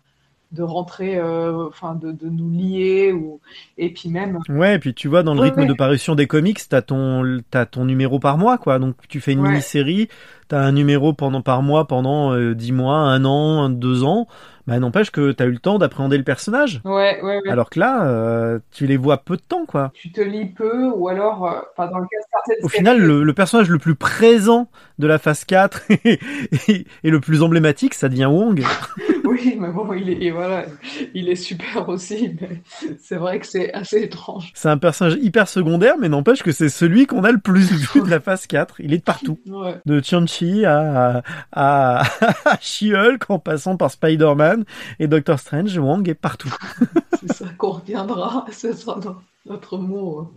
de 0.57 0.62
rentrer, 0.62 1.17
euh, 1.18 1.67
enfin 1.68 1.94
de, 1.94 2.10
de 2.12 2.28
nous 2.28 2.51
lier 2.51 3.12
ou 3.12 3.41
et 3.78 3.93
puis 3.93 4.09
même. 4.09 4.39
Ouais, 4.49 4.76
et 4.76 4.78
puis 4.78 4.94
tu 4.94 5.07
vois, 5.09 5.23
dans 5.23 5.35
le 5.35 5.41
Ouais, 5.41 5.47
rythme 5.49 5.60
ouais. 5.60 5.67
de 5.67 5.75
parution 5.75 6.15
des 6.15 6.26
comics, 6.26 6.59
t'as 6.68 6.83
ton, 6.83 7.41
t'as 7.51 7.67
ton 7.67 7.85
numéro 7.85 8.18
par 8.18 8.39
mois, 8.39 8.59
quoi. 8.59 8.78
Donc 8.78 8.97
tu 9.09 9.20
fais 9.20 9.33
une 9.33 9.41
Ouais. 9.43 9.51
mini-série, 9.51 10.09
t'as 10.49 10.60
un 10.60 10.73
numéro 10.73 11.12
pendant 11.12 11.43
par 11.43 11.62
mois 11.62 11.86
pendant 11.86 12.33
euh, 12.33 12.55
10 12.55 12.73
mois, 12.73 12.97
un 12.97 13.25
an, 13.25 13.68
deux 13.68 14.02
ans. 14.02 14.26
Bah 14.67 14.81
n'empêche 14.81 15.12
que 15.12 15.31
t'as 15.31 15.47
eu 15.47 15.52
le 15.52 15.60
temps 15.60 15.78
d'appréhender 15.78 16.18
le 16.18 16.25
personnage. 16.25 16.81
Ouais, 16.85 17.20
ouais, 17.23 17.39
ouais. 17.44 17.49
Alors 17.51 17.70
que 17.70 17.78
là, 17.78 18.05
euh, 18.09 18.59
tu 18.73 18.89
les 18.89 18.97
vois 18.97 19.18
peu 19.18 19.36
de 19.36 19.43
temps, 19.43 19.65
quoi. 19.65 19.93
tu 19.94 20.10
te 20.10 20.20
lis 20.20 20.47
peu 20.47 20.89
ou 20.89 21.07
alors, 21.07 21.47
euh, 21.47 21.86
dans 21.86 21.99
le 21.99 22.07
cas 22.07 22.18
de 22.18 22.25
certaines 22.33 22.65
Au 22.65 22.68
séries- 22.68 22.78
final, 22.78 22.99
le, 23.01 23.23
le 23.23 23.33
personnage 23.33 23.70
le 23.70 23.78
plus 23.78 23.94
présent 23.94 24.68
de 24.99 25.07
la 25.07 25.18
phase 25.20 25.44
4 25.44 25.83
et, 26.05 26.18
et- 26.68 26.85
et 27.05 27.10
le 27.12 27.20
plus 27.20 27.44
emblématique, 27.44 27.94
ça 27.94 28.09
devient 28.09 28.25
Wong. 28.26 28.65
Oui, 29.31 29.57
mais 29.59 29.71
bon, 29.73 29.93
il 29.93 30.11
est, 30.23 30.31
voilà, 30.31 30.67
il 31.15 31.29
est 31.29 31.35
super 31.37 31.89
aussi, 31.89 32.37
mais 32.41 32.63
c'est 33.01 33.17
vrai 33.17 33.39
que 33.41 33.47
c'est 33.47 33.73
assez 33.73 34.03
étrange. 34.03 34.53
C'est 34.55 34.69
un 34.69 34.79
personnage 34.79 35.17
hyper 35.21 35.49
secondaire, 35.49 35.95
mais 35.99 36.09
n'empêche 36.09 36.43
que 36.43 36.53
c'est 36.53 36.69
celui 36.69 37.07
qu'on 37.07 37.25
a 37.25 37.33
le 37.33 37.39
plus 37.39 37.73
vu 37.73 38.03
de 38.03 38.09
la 38.09 38.21
phase 38.21 38.47
4. 38.47 38.81
Il 38.81 38.93
est 38.95 38.99
de 38.99 39.03
partout. 39.03 39.39
Ouais. 39.47 39.77
De 39.87 40.01
Chun-Chi 40.01 40.65
à, 40.65 41.23
à, 41.53 42.03
à 42.45 42.59
She-Hulk 42.61 43.25
en 43.31 43.39
passant 43.39 43.77
par 43.77 43.91
Spider-Man 43.91 44.65
et 44.99 45.09
Doctor 45.09 45.39
Strange, 45.39 45.77
Wong 45.79 46.09
est 46.09 46.15
partout. 46.15 46.55
C'est 47.21 47.33
ça 47.33 47.47
qu'on 47.59 47.73
reviendra, 47.73 48.47
ce 48.53 48.73
sera 48.73 48.99
no- 49.05 49.17
notre 49.47 49.79
mot. 49.79 50.33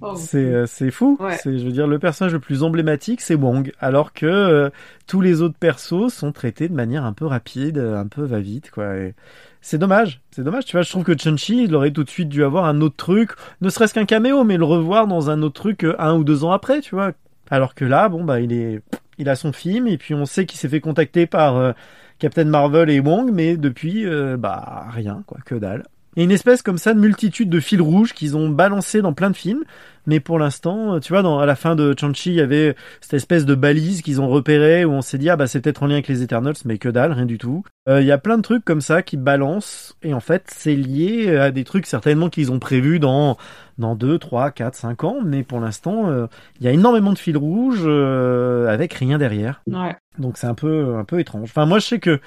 Oh, 0.00 0.14
C'est 0.16 0.38
euh, 0.38 0.66
c'est 0.66 0.90
fou. 0.90 1.16
Ouais. 1.20 1.36
C'est 1.36 1.56
je 1.58 1.64
veux 1.64 1.72
dire 1.72 1.86
le 1.86 1.98
personnage 1.98 2.32
le 2.32 2.40
plus 2.40 2.62
emblématique 2.64 3.20
c'est 3.20 3.36
Wong 3.36 3.72
alors 3.78 4.12
que 4.12 4.26
euh, 4.26 4.70
tous 5.06 5.20
les 5.20 5.42
autres 5.42 5.56
persos 5.58 6.12
sont 6.12 6.32
traités 6.32 6.68
de 6.68 6.74
manière 6.74 7.04
un 7.04 7.12
peu 7.12 7.26
rapide, 7.26 7.78
euh, 7.78 7.96
un 8.00 8.06
peu 8.08 8.22
va-vite 8.24 8.70
quoi. 8.72 8.96
Et 8.96 9.14
C'est 9.60 9.78
dommage, 9.78 10.20
c'est 10.32 10.42
dommage. 10.42 10.64
Tu 10.64 10.72
vois, 10.72 10.82
je 10.82 10.90
trouve 10.90 11.04
que 11.04 11.14
Chun-Chi, 11.16 11.64
il 11.64 11.74
aurait 11.76 11.92
tout 11.92 12.02
de 12.02 12.10
suite 12.10 12.28
dû 12.28 12.42
avoir 12.42 12.64
un 12.64 12.80
autre 12.80 12.96
truc, 12.96 13.30
ne 13.60 13.68
serait-ce 13.68 13.94
qu'un 13.94 14.06
caméo, 14.06 14.42
mais 14.42 14.56
le 14.56 14.64
revoir 14.64 15.06
dans 15.06 15.30
un 15.30 15.40
autre 15.42 15.54
truc 15.60 15.84
euh, 15.84 15.94
un 16.00 16.14
ou 16.16 16.24
deux 16.24 16.42
ans 16.44 16.50
après, 16.52 16.80
tu 16.80 16.94
vois. 16.96 17.12
Alors 17.50 17.74
que 17.74 17.84
là, 17.84 18.08
bon 18.08 18.24
bah 18.24 18.40
il 18.40 18.52
est, 18.52 18.82
il 19.18 19.28
a 19.28 19.36
son 19.36 19.52
film 19.52 19.86
et 19.86 19.98
puis 19.98 20.14
on 20.14 20.24
sait 20.26 20.46
qu'il 20.46 20.58
s'est 20.58 20.68
fait 20.68 20.80
contacter 20.80 21.26
par 21.26 21.56
euh, 21.56 21.72
Captain 22.18 22.44
Marvel 22.44 22.90
et 22.90 22.98
Wong, 23.00 23.30
mais 23.32 23.56
depuis 23.56 24.04
euh, 24.06 24.36
bah 24.36 24.86
rien 24.90 25.22
quoi, 25.26 25.38
que 25.44 25.54
dalle. 25.54 25.84
A 26.16 26.20
une 26.22 26.30
espèce 26.30 26.60
comme 26.62 26.76
ça 26.78 26.92
de 26.92 27.00
multitude 27.00 27.48
de 27.48 27.58
fils 27.60 27.80
rouges 27.80 28.12
qu'ils 28.12 28.36
ont 28.36 28.48
balancé 28.50 29.00
dans 29.00 29.14
plein 29.14 29.30
de 29.30 29.36
films, 29.36 29.62
mais 30.06 30.20
pour 30.20 30.38
l'instant, 30.38 31.00
tu 31.00 31.12
vois, 31.12 31.22
dans, 31.22 31.38
à 31.38 31.46
la 31.46 31.54
fin 31.54 31.74
de 31.74 31.94
Chun-Chi, 31.98 32.30
il 32.30 32.36
y 32.36 32.40
avait 32.40 32.74
cette 33.00 33.14
espèce 33.14 33.46
de 33.46 33.54
balise 33.54 34.02
qu'ils 34.02 34.20
ont 34.20 34.28
repérée 34.28 34.84
où 34.84 34.90
on 34.92 35.00
s'est 35.00 35.16
dit 35.16 35.30
ah 35.30 35.36
bah 35.36 35.46
c'est 35.46 35.60
peut-être 35.60 35.82
en 35.82 35.86
lien 35.86 35.94
avec 35.94 36.08
les 36.08 36.22
Eternals, 36.22 36.56
mais 36.66 36.76
que 36.76 36.88
dalle, 36.90 37.12
rien 37.12 37.24
du 37.24 37.38
tout. 37.38 37.62
Euh, 37.88 38.00
Il 38.02 38.06
y 38.06 38.12
a 38.12 38.18
plein 38.18 38.36
de 38.36 38.42
trucs 38.42 38.64
comme 38.64 38.80
ça 38.82 39.02
qui 39.02 39.16
balancent 39.16 39.96
et 40.02 40.12
en 40.12 40.20
fait 40.20 40.44
c'est 40.54 40.74
lié 40.74 41.36
à 41.36 41.50
des 41.50 41.64
trucs 41.64 41.86
certainement 41.86 42.28
qu'ils 42.28 42.52
ont 42.52 42.58
prévus 42.58 42.98
dans 42.98 43.38
dans 43.78 43.94
2, 43.94 44.18
3, 44.18 44.50
4, 44.50 44.74
5 44.74 45.04
ans, 45.04 45.16
mais 45.24 45.42
pour 45.42 45.60
l'instant 45.60 46.10
euh, 46.10 46.26
il 46.60 46.66
y 46.66 46.68
a 46.68 46.72
énormément 46.72 47.12
de 47.12 47.18
fils 47.18 47.36
rouges 47.36 47.84
euh, 47.84 48.68
avec 48.68 48.92
rien 48.92 49.16
derrière. 49.18 49.62
Ouais. 49.66 49.96
Donc 50.18 50.36
c'est 50.36 50.46
un 50.46 50.54
peu 50.54 50.96
un 50.96 51.04
peu 51.04 51.20
étrange. 51.20 51.44
Enfin 51.44 51.64
moi 51.64 51.78
je 51.78 51.86
sais 51.86 51.98
que 52.00 52.20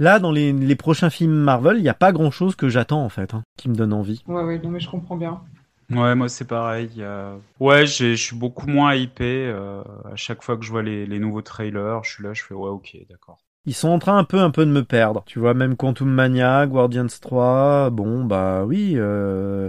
Là, 0.00 0.18
dans 0.18 0.32
les, 0.32 0.52
les 0.54 0.76
prochains 0.76 1.10
films 1.10 1.34
Marvel, 1.34 1.76
il 1.76 1.82
n'y 1.82 1.88
a 1.90 1.94
pas 1.94 2.10
grand 2.10 2.30
chose 2.30 2.56
que 2.56 2.70
j'attends 2.70 3.04
en 3.04 3.10
fait, 3.10 3.34
hein, 3.34 3.42
qui 3.58 3.68
me 3.68 3.74
donne 3.74 3.92
envie. 3.92 4.24
Ouais, 4.26 4.42
ouais, 4.42 4.58
non, 4.58 4.70
mais 4.70 4.80
je 4.80 4.88
comprends 4.88 5.16
bien. 5.16 5.42
Ouais, 5.90 6.14
moi 6.14 6.28
c'est 6.28 6.46
pareil. 6.46 7.02
a- 7.02 7.34
Ouais, 7.58 7.84
j'ai- 7.84 8.16
je 8.16 8.22
suis 8.22 8.36
beaucoup 8.36 8.66
moins 8.66 8.94
hypé. 8.94 9.46
euh, 9.46 9.82
à 10.10 10.16
chaque 10.16 10.42
fois 10.42 10.56
que 10.56 10.64
je 10.64 10.70
vois 10.70 10.82
les, 10.82 11.04
les 11.04 11.18
nouveaux 11.18 11.42
trailers, 11.42 12.02
je 12.04 12.12
suis 12.12 12.24
là, 12.24 12.32
je 12.32 12.42
fais 12.42 12.54
ouais, 12.54 12.70
ok, 12.70 12.96
d'accord. 13.10 13.38
Ils 13.66 13.74
sont 13.74 13.88
en 13.88 13.98
train 13.98 14.16
un 14.16 14.24
peu 14.24 14.38
un 14.40 14.50
peu 14.50 14.64
de 14.64 14.70
me 14.70 14.84
perdre. 14.84 15.22
Tu 15.26 15.38
vois, 15.38 15.52
même 15.52 15.76
Quantum 15.76 16.08
Mania, 16.08 16.66
Guardians 16.66 17.06
3, 17.20 17.90
bon 17.90 18.24
bah 18.24 18.64
oui, 18.64 18.94
euh, 18.96 19.68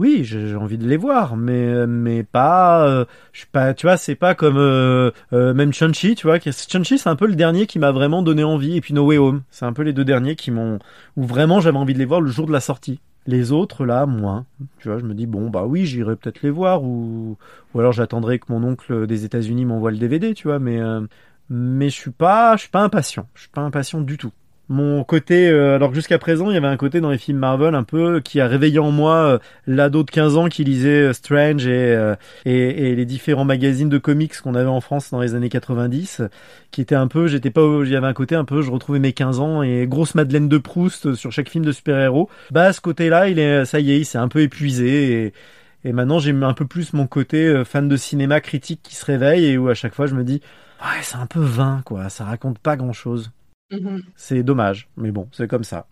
oui, 0.00 0.24
j'ai 0.24 0.56
envie 0.56 0.78
de 0.78 0.88
les 0.88 0.96
voir, 0.96 1.36
mais 1.36 1.86
mais 1.86 2.22
pas, 2.22 2.88
euh, 2.88 3.04
tu 3.74 3.86
vois, 3.86 3.98
c'est 3.98 4.14
pas 4.14 4.34
comme 4.34 4.56
euh, 4.56 5.10
euh, 5.34 5.52
même 5.52 5.74
Chun-Chi, 5.74 6.14
tu 6.14 6.26
vois. 6.26 6.38
Chun-Chi, 6.40 6.96
c'est 6.96 7.10
un 7.10 7.16
peu 7.16 7.26
le 7.26 7.34
dernier 7.34 7.66
qui 7.66 7.78
m'a 7.78 7.92
vraiment 7.92 8.22
donné 8.22 8.42
envie, 8.42 8.78
et 8.78 8.80
puis 8.80 8.94
No 8.94 9.04
Way 9.04 9.18
Home, 9.18 9.42
c'est 9.50 9.66
un 9.66 9.74
peu 9.74 9.82
les 9.82 9.92
deux 9.92 10.06
derniers 10.06 10.36
qui 10.36 10.50
m'ont, 10.52 10.78
où 11.18 11.24
vraiment 11.24 11.60
j'avais 11.60 11.76
envie 11.76 11.92
de 11.92 11.98
les 11.98 12.06
voir 12.06 12.22
le 12.22 12.30
jour 12.30 12.46
de 12.46 12.52
la 12.52 12.60
sortie. 12.60 13.00
Les 13.26 13.52
autres, 13.52 13.84
là, 13.84 14.06
moins. 14.06 14.46
Tu 14.78 14.88
vois, 14.88 14.98
je 14.98 15.04
me 15.04 15.12
dis, 15.12 15.26
bon, 15.26 15.50
bah 15.50 15.64
oui, 15.66 15.84
j'irai 15.84 16.16
peut-être 16.16 16.40
les 16.40 16.50
voir, 16.50 16.82
ou, 16.82 17.36
ou 17.74 17.78
alors 17.78 17.92
j'attendrai 17.92 18.38
que 18.38 18.46
mon 18.48 18.64
oncle 18.64 19.06
des 19.06 19.26
États-Unis 19.26 19.66
m'envoie 19.66 19.90
le 19.90 19.98
DVD, 19.98 20.32
tu 20.32 20.48
vois, 20.48 20.58
mais, 20.58 20.80
mais 21.50 21.90
je 21.90 21.94
suis 21.94 22.10
pas, 22.10 22.56
je 22.56 22.62
suis 22.62 22.70
pas 22.70 22.80
impatient. 22.80 23.28
Je 23.34 23.42
suis 23.42 23.50
pas 23.50 23.60
impatient 23.60 24.00
du 24.00 24.16
tout. 24.16 24.32
Mon 24.70 25.02
côté, 25.02 25.50
euh, 25.50 25.74
alors 25.74 25.90
que 25.90 25.96
jusqu'à 25.96 26.18
présent, 26.18 26.48
il 26.48 26.54
y 26.54 26.56
avait 26.56 26.68
un 26.68 26.76
côté 26.76 27.00
dans 27.00 27.10
les 27.10 27.18
films 27.18 27.38
Marvel 27.38 27.74
un 27.74 27.82
peu 27.82 28.20
qui 28.20 28.40
a 28.40 28.46
réveillé 28.46 28.78
en 28.78 28.92
moi 28.92 29.14
euh, 29.16 29.38
l'ado 29.66 30.04
de 30.04 30.10
15 30.12 30.36
ans 30.36 30.48
qui 30.48 30.62
lisait 30.62 31.08
euh, 31.08 31.12
Strange 31.12 31.66
et, 31.66 31.92
euh, 31.92 32.14
et, 32.44 32.90
et 32.90 32.94
les 32.94 33.04
différents 33.04 33.44
magazines 33.44 33.88
de 33.88 33.98
comics 33.98 34.40
qu'on 34.40 34.54
avait 34.54 34.68
en 34.68 34.80
France 34.80 35.10
dans 35.10 35.20
les 35.20 35.34
années 35.34 35.48
90, 35.48 36.22
qui 36.70 36.80
était 36.80 36.94
un 36.94 37.08
peu, 37.08 37.26
j'étais 37.26 37.50
pas, 37.50 37.62
il 37.82 37.90
y 37.90 37.96
avait 37.96 38.06
un 38.06 38.12
côté 38.12 38.36
un 38.36 38.44
peu, 38.44 38.62
je 38.62 38.70
retrouvais 38.70 39.00
mes 39.00 39.12
15 39.12 39.40
ans 39.40 39.62
et 39.64 39.88
grosse 39.88 40.14
Madeleine 40.14 40.48
de 40.48 40.58
Proust 40.58 41.14
sur 41.16 41.32
chaque 41.32 41.48
film 41.48 41.64
de 41.64 41.72
super-héros. 41.72 42.30
Bah, 42.52 42.72
ce 42.72 42.80
côté-là, 42.80 43.28
il 43.28 43.40
est, 43.40 43.64
ça 43.64 43.80
y 43.80 43.90
est, 43.90 43.98
il 43.98 44.04
s'est 44.04 44.18
un 44.18 44.28
peu 44.28 44.40
épuisé 44.40 45.24
et, 45.24 45.32
et 45.84 45.92
maintenant 45.92 46.20
j'ai 46.20 46.30
un 46.30 46.54
peu 46.54 46.66
plus 46.66 46.92
mon 46.92 47.08
côté 47.08 47.64
fan 47.64 47.88
de 47.88 47.96
cinéma 47.96 48.40
critique 48.40 48.82
qui 48.84 48.94
se 48.94 49.04
réveille 49.04 49.46
et 49.46 49.58
où 49.58 49.68
à 49.68 49.74
chaque 49.74 49.96
fois 49.96 50.06
je 50.06 50.14
me 50.14 50.22
dis, 50.22 50.40
ouais, 50.80 51.02
c'est 51.02 51.16
un 51.16 51.26
peu 51.26 51.40
vain, 51.40 51.82
quoi, 51.84 52.08
ça 52.08 52.24
raconte 52.24 52.60
pas 52.60 52.76
grand-chose. 52.76 53.32
Mhm. 53.70 54.02
C'est 54.16 54.42
dommage, 54.42 54.88
mais 54.96 55.10
bon, 55.10 55.28
c'est 55.32 55.48
comme 55.48 55.64
ça. 55.64 55.86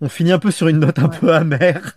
On 0.00 0.08
finit 0.08 0.32
un 0.32 0.38
peu 0.38 0.50
sur 0.50 0.68
une 0.68 0.80
note 0.80 0.98
un 0.98 1.08
peu 1.08 1.32
amère. 1.32 1.92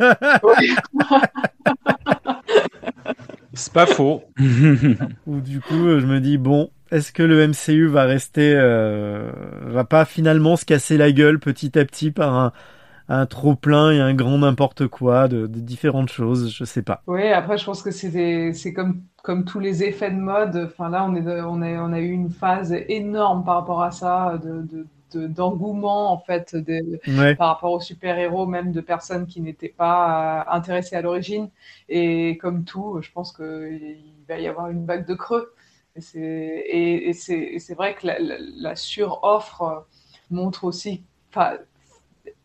C'est 3.54 3.74
pas 3.74 3.86
faux. 3.86 4.24
Où 5.28 5.42
du 5.42 5.60
coup, 5.60 6.00
je 6.00 6.06
me 6.06 6.20
dis 6.20 6.38
bon, 6.38 6.70
est-ce 6.92 7.12
que 7.12 7.24
le 7.24 7.48
MCU 7.48 7.88
va 7.88 8.04
rester, 8.04 8.54
euh, 8.56 9.32
va 9.64 9.84
pas 9.84 10.06
finalement 10.06 10.56
se 10.56 10.66
casser 10.66 10.98
la 10.98 11.12
gueule 11.12 11.40
petit 11.40 11.78
à 11.78 11.86
petit 11.86 12.12
par 12.12 12.34
un, 12.36 12.54
un 13.10 13.26
trop 13.26 13.56
plein 13.56 13.92
et 13.92 14.00
un 14.00 14.14
grand 14.14 14.38
n'importe 14.38 14.88
quoi 14.88 15.28
de, 15.28 15.48
de 15.48 15.60
différentes 15.60 16.10
choses, 16.10 16.54
je 16.54 16.64
sais 16.64 16.82
pas. 16.82 17.02
Oui, 17.08 17.28
après, 17.32 17.58
je 17.58 17.66
pense 17.66 17.82
que 17.84 17.92
c'est 17.92 18.74
comme, 18.74 19.02
comme 19.24 19.44
tous 19.44 19.60
les 19.60 19.84
effets 19.84 20.12
de 20.12 20.20
mode. 20.20 20.70
Enfin, 20.72 20.90
là, 20.90 21.06
on 21.06 21.16
est 21.16 21.42
on 21.42 21.62
a, 21.62 21.72
on 21.82 21.94
a 21.94 22.00
eu 22.00 22.12
une 22.12 22.30
phase 22.30 22.74
énorme 22.88 23.44
par 23.44 23.56
rapport 23.56 23.84
à 23.84 23.92
ça, 23.92 24.40
de, 24.42 24.62
de, 24.62 24.88
de- 25.12 25.28
d'engouement, 25.28 26.12
en 26.12 26.18
fait, 26.20 26.56
Ouais. 27.08 27.36
par 27.36 27.48
rapport 27.50 27.72
aux 27.74 27.80
super-héros, 27.80 28.46
même 28.46 28.72
de 28.72 28.82
personnes 28.82 29.28
qui 29.28 29.42
n'étaient 29.42 29.70
pas 29.70 30.42
euh, 30.42 30.52
intéressées 30.52 30.96
à 30.96 31.02
l'origine. 31.02 31.50
Et 31.90 32.38
comme 32.38 32.64
tout, 32.64 33.00
je 33.02 33.12
pense 33.12 33.32
qu'il 33.34 34.04
va 34.28 34.40
y 34.40 34.48
avoir 34.48 34.70
une 34.70 34.86
vague 34.86 35.06
de 35.08 35.14
creux. 35.16 35.54
Et 35.96 36.02
c'est, 36.02 36.20
et, 36.20 37.10
et 37.10 37.14
vrai 37.74 37.96
que 37.96 38.08
la, 38.08 38.20
la, 38.20 38.36
la 38.40 38.76
suroffre 38.76 39.86
montre 40.30 40.64
aussi, 40.64 41.04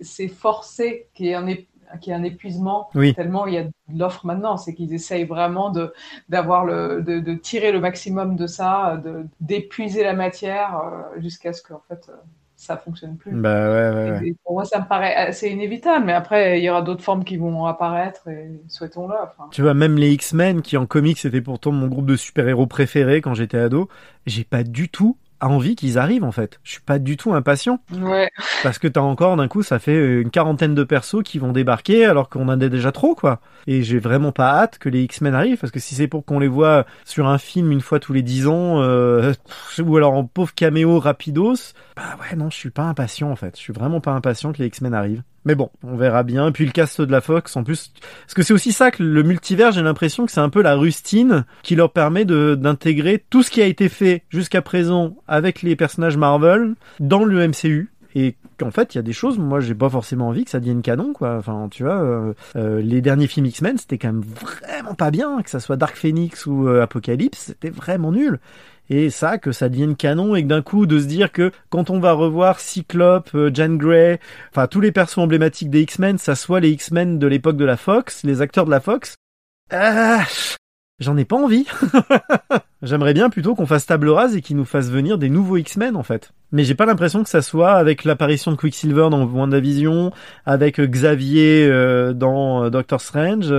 c'est 0.01 0.29
forcé 0.29 1.07
qu'il 1.15 1.27
y 1.27 1.29
ait 1.31 1.35
un, 1.35 1.47
é- 1.47 1.67
qu'il 2.01 2.13
y 2.13 2.17
ait 2.17 2.19
un 2.19 2.25
épuisement 2.25 2.89
Oui. 2.95 3.15
tellement 3.15 3.47
il 3.47 3.55
y 3.55 3.59
a 3.59 3.65
de 3.65 3.71
l'offre 3.99 4.27
maintenant. 4.27 4.57
C'est 4.57 4.75
qu'ils 4.75 4.93
essayent 4.95 5.25
vraiment 5.25 5.71
de, 5.71 5.93
d'avoir 6.29 6.65
le, 6.65 7.03
de, 7.03 7.21
de 7.21 7.35
tirer 7.35 7.73
le 7.73 7.81
maximum 7.81 8.37
de 8.37 8.47
ça, 8.47 9.01
d'épuiser 9.41 10.03
la 10.03 10.15
matière 10.15 10.79
euh, 10.79 11.21
jusqu'à 11.21 11.53
ce 11.53 11.63
qu'en 11.63 11.81
fait, 11.89 12.09
euh, 12.09 12.17
ça 12.57 12.77
fonctionne 12.79 13.17
plus. 13.17 13.33
Bah 13.33 13.71
ouais, 13.71 14.21
ouais, 14.21 14.35
pour 14.45 14.55
moi, 14.55 14.65
ça 14.65 14.81
me 14.81 14.89
paraît 14.89 15.15
assez 15.15 15.51
inévitable, 15.51 16.07
mais 16.07 16.13
après, 16.13 16.59
il 16.59 16.65
y 16.65 16.71
aura 16.71 16.83
d'autres 16.83 17.03
formes 17.03 17.25
qui 17.25 17.37
vont 17.37 17.67
apparaître 17.67 18.29
et 18.29 18.51
souhaitons-le. 18.69 19.15
Enfin, 19.15 19.49
Tu 19.51 19.63
vois, 19.63 19.75
même 19.75 19.97
les 19.97 20.13
X-Men, 20.13 20.63
qui 20.63 20.77
en 20.77 20.87
comics 20.87 21.19
c'était 21.19 21.41
pourtant 21.43 21.73
mon 21.73 21.87
groupe 21.87 22.07
de 22.07 22.17
super-héros 22.17 22.67
préféré 22.67 23.21
quand 23.21 23.35
j'étais 23.35 23.59
ado, 23.59 23.89
j'ai 24.27 24.45
pas 24.45 24.63
du 24.65 24.89
tout 24.89 25.17
envie 25.49 25.77
qu'ils 25.77 25.99
arrivent 25.99 26.25
en 26.25 26.33
fait. 26.33 26.61
Je 26.65 26.73
suis 26.73 26.81
pas 26.81 26.99
du 26.99 27.17
tout 27.17 27.33
impatient. 27.35 27.81
ouais. 28.01 28.31
Parce 28.63 28.79
que 28.79 28.89
t'as 28.89 29.01
encore 29.01 29.37
d'un 29.37 29.49
coup, 29.49 29.63
ça 29.63 29.79
fait 29.79 30.21
une 30.21 30.31
quarantaine 30.31 30.75
de 30.75 30.85
persos 30.85 31.23
qui 31.25 31.39
vont 31.39 31.53
débarquer 31.53 32.05
alors 32.05 32.29
qu'on 32.29 32.49
en 32.49 32.61
a 32.61 32.69
déjà 32.69 32.93
trop 32.93 33.15
quoi. 33.15 33.41
Et 33.67 33.83
j'ai 33.83 33.99
vraiment 33.99 34.33
pas 34.33 34.49
hâte 34.51 34.79
que 34.79 34.89
les 34.89 35.03
X-Men 35.03 35.35
arrivent 35.35 35.59
parce 35.59 35.73
que 35.73 35.81
si 35.81 35.95
c'est 35.95 36.09
pour 36.09 36.25
qu'on 36.25 36.39
les 36.39 36.49
voit 36.49 36.87
sur 37.05 37.27
un 37.27 37.39
film 37.39 37.73
une 37.73 37.81
fois 37.81 38.01
tous 38.01 38.13
les 38.13 38.23
dix 38.23 38.47
ans 38.47 38.81
euh, 38.83 39.33
ou 39.79 39.97
alors 39.97 40.15
en 40.15 40.25
pauvre 40.25 40.55
caméo 40.55 40.99
rapidos, 40.99 41.73
bah 41.97 42.17
ouais 42.21 42.37
non, 42.37 42.51
je 42.51 42.57
suis 42.57 42.71
pas 42.71 42.85
impatient 42.85 43.31
en 43.31 43.37
fait. 43.37 43.57
Je 43.57 43.61
suis 43.61 43.73
vraiment 43.73 44.01
pas 44.01 44.13
impatient 44.13 44.53
que 44.53 44.59
les 44.59 44.67
X-Men 44.67 44.95
arrivent. 44.95 45.23
Mais 45.47 45.55
bon, 45.55 45.71
on 45.85 45.97
verra 45.97 46.25
bien. 46.25 46.49
Et 46.49 46.51
puis 46.51 46.67
le 46.67 46.73
cast 46.73 47.01
de 47.01 47.11
la 47.11 47.21
Fox, 47.21 47.57
en 47.57 47.63
plus, 47.63 47.93
parce 48.25 48.35
que 48.35 48.43
c'est 48.43 48.53
aussi 48.53 48.73
ça 48.73 48.91
que 48.91 49.05
le 49.05 49.23
multivers, 49.23 49.71
j'ai 49.71 49.81
l'impression 49.81 50.27
que 50.27 50.33
c'est 50.33 50.41
un 50.41 50.49
peu 50.49 50.61
la 50.61 50.75
rustine 50.75 51.45
qui 51.63 51.77
leur 51.77 51.93
permet 51.93 52.25
de 52.25 52.57
d'intégrer 52.57 53.25
tout 53.31 53.45
ce 53.45 53.51
qui 53.53 53.63
a 53.63 53.67
été 53.67 53.89
fait 53.89 54.25
jusqu'à 54.29 54.61
présent 54.61 55.17
avec 55.29 55.63
les 55.63 55.77
personnages 55.77 56.17
Marvel 56.17 56.75
dans 56.99 57.25
le 57.25 57.47
MCU 57.47 57.91
et 58.17 58.35
qu'en 58.59 58.71
fait 58.71 58.95
il 58.95 58.99
y 58.99 58.99
a 58.99 59.03
des 59.03 59.13
choses 59.13 59.39
moi 59.39 59.61
j'ai 59.61 59.75
pas 59.75 59.91
forcément 59.91 60.29
envie 60.29 60.45
que 60.45 60.51
ça 60.51 60.59
devienne 60.59 60.83
canon 60.83 61.13
quoi. 61.13 61.37
Enfin 61.37 61.69
tu 61.71 61.85
vois 61.85 62.01
euh, 62.03 62.33
euh, 62.57 62.81
les 62.81 63.01
derniers 63.01 63.27
films 63.27 63.47
X-Men 63.47 63.79
c'était 63.79 63.99
quand 63.99 64.09
même 64.09 64.25
vraiment 64.25 64.95
pas 64.95 65.11
bien 65.11 65.43
que 65.43 65.51
ça 65.51 65.61
soit 65.61 65.77
Dark 65.77 65.97
Phoenix 65.97 66.47
ou 66.47 66.67
euh, 66.67 66.83
Apocalypse 66.83 67.39
c'était 67.39 67.71
vraiment 67.71 68.13
nul 68.13 68.41
et 68.91 69.11
ça 69.11 69.39
que 69.39 69.53
ça 69.53 69.69
devienne 69.69 69.97
canon 69.97 70.35
et 70.35 70.43
que 70.43 70.49
d'un 70.49 70.63
coup 70.63 70.87
de 70.87 70.99
se 70.99 71.07
dire 71.07 71.33
que 71.33 71.53
quand 71.71 71.91
on 71.91 72.01
va 72.01 72.13
revoir 72.13 72.61
Cyclope, 72.61 73.31
euh, 73.35 73.51
Jean 73.53 73.77
Grey, 73.77 74.21
enfin 74.51 74.67
tous 74.67 74.81
les 74.81 74.93
persos 74.93 75.19
emblématiques 75.19 75.71
des 75.71 75.83
X-Men, 75.83 76.19
ça 76.19 76.35
soit 76.35 76.61
les 76.61 76.71
X-Men 76.71 77.19
de 77.19 77.27
l'époque 77.27 77.57
de 77.57 77.65
la 77.65 77.77
Fox, 77.77 78.23
les 78.25 78.43
acteurs 78.43 78.65
de 78.65 78.71
la 78.71 78.81
Fox, 78.81 79.17
ah, 79.71 80.25
j'en 81.01 81.17
ai 81.17 81.25
pas 81.25 81.37
envie. 81.37 81.67
J'aimerais 82.83 83.15
bien 83.15 83.31
plutôt 83.31 83.57
qu'on 83.57 83.67
fasse 83.67 83.87
table 83.87 84.09
rase 84.09 84.37
et 84.37 84.43
qu'ils 84.43 84.57
nous 84.57 84.65
fassent 84.65 84.91
venir 84.91 85.19
des 85.19 85.29
nouveaux 85.29 85.57
X-Men 85.57 85.97
en 85.97 86.05
fait. 86.05 86.31
Mais 86.53 86.63
j'ai 86.63 86.77
pas 86.77 86.87
l'impression 86.87 87.25
que 87.25 87.29
ça 87.29 87.43
soit 87.43 87.73
avec 87.73 88.05
l'apparition 88.05 88.53
de 88.53 88.57
Quicksilver 88.57 89.09
dans 89.11 89.25
WandaVision, 89.25 90.13
avec 90.45 90.79
euh, 90.79 90.87
Xavier 90.87 91.67
euh, 91.69 92.13
dans 92.13 92.65
euh, 92.65 92.71
Doctor 92.71 93.01
Strange. 93.01 93.53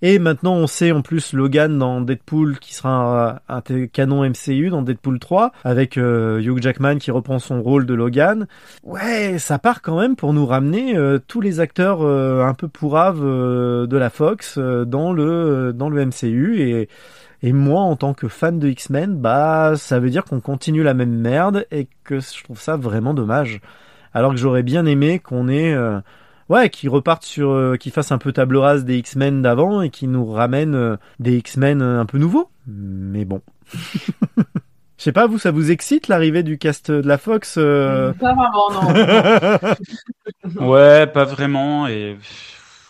Et 0.00 0.18
maintenant 0.18 0.54
on 0.54 0.66
sait 0.66 0.92
en 0.92 1.02
plus 1.02 1.32
Logan 1.32 1.78
dans 1.78 2.00
Deadpool 2.00 2.58
qui 2.58 2.74
sera 2.74 3.40
un, 3.48 3.60
canon 3.92 4.24
MCU 4.24 4.70
dans 4.70 4.82
Deadpool 4.82 5.18
3 5.18 5.52
avec 5.64 5.98
euh, 5.98 6.40
Hugh 6.40 6.62
Jackman 6.62 6.98
qui 6.98 7.10
reprend 7.10 7.38
son 7.38 7.62
rôle 7.62 7.86
de 7.86 7.94
Logan. 7.94 8.46
Ouais, 8.84 9.38
ça 9.38 9.58
part 9.58 9.82
quand 9.82 9.98
même 9.98 10.14
pour 10.14 10.32
nous 10.32 10.46
ramener 10.46 10.96
euh, 10.96 11.18
tous 11.26 11.40
les 11.40 11.60
acteurs 11.60 12.02
euh, 12.02 12.44
un 12.44 12.54
peu 12.54 12.68
pourraves 12.68 13.24
euh, 13.24 13.86
de 13.86 13.96
la 13.96 14.10
Fox 14.10 14.56
euh, 14.58 14.84
dans 14.84 15.12
le 15.12 15.72
dans 15.74 15.88
le 15.88 16.04
MCU 16.04 16.60
et 16.60 16.88
et 17.42 17.52
moi, 17.52 17.82
en 17.82 17.94
tant 17.94 18.14
que 18.14 18.26
fan 18.26 18.58
de 18.58 18.68
X-Men, 18.68 19.16
bah, 19.16 19.74
ça 19.76 20.00
veut 20.00 20.10
dire 20.10 20.24
qu'on 20.24 20.40
continue 20.40 20.82
la 20.82 20.94
même 20.94 21.14
merde 21.14 21.66
et 21.70 21.88
que 22.02 22.18
je 22.18 22.42
trouve 22.42 22.60
ça 22.60 22.76
vraiment 22.76 23.14
dommage. 23.14 23.60
Alors 24.12 24.32
que 24.32 24.38
j'aurais 24.38 24.64
bien 24.64 24.86
aimé 24.86 25.20
qu'on 25.20 25.48
ait, 25.48 25.72
euh, 25.72 26.00
ouais, 26.48 26.70
qu'ils 26.70 26.90
repartent 26.90 27.24
sur, 27.24 27.50
euh, 27.50 27.76
qu'ils 27.76 27.92
fassent 27.92 28.12
un 28.12 28.18
peu 28.18 28.32
table 28.32 28.56
rase 28.56 28.84
des 28.84 28.98
X-Men 28.98 29.42
d'avant 29.42 29.82
et 29.82 29.90
qu'ils 29.90 30.10
nous 30.10 30.26
ramènent 30.26 30.74
euh, 30.74 30.96
des 31.20 31.36
X-Men 31.38 31.82
euh, 31.82 32.00
un 32.00 32.06
peu 32.06 32.18
nouveaux. 32.18 32.50
Mais 32.66 33.24
bon. 33.24 33.42
Je 34.98 35.04
sais 35.04 35.12
pas, 35.12 35.28
vous, 35.28 35.38
ça 35.38 35.52
vous 35.52 35.70
excite 35.70 36.08
l'arrivée 36.08 36.42
du 36.42 36.58
cast 36.58 36.90
de 36.90 37.06
la 37.06 37.18
Fox 37.18 37.54
euh? 37.56 38.12
Pas 38.14 38.34
vraiment, 38.34 38.70
non. 38.72 40.66
Ouais, 40.68 41.06
pas 41.06 41.24
vraiment. 41.24 41.86
Et 41.86 42.16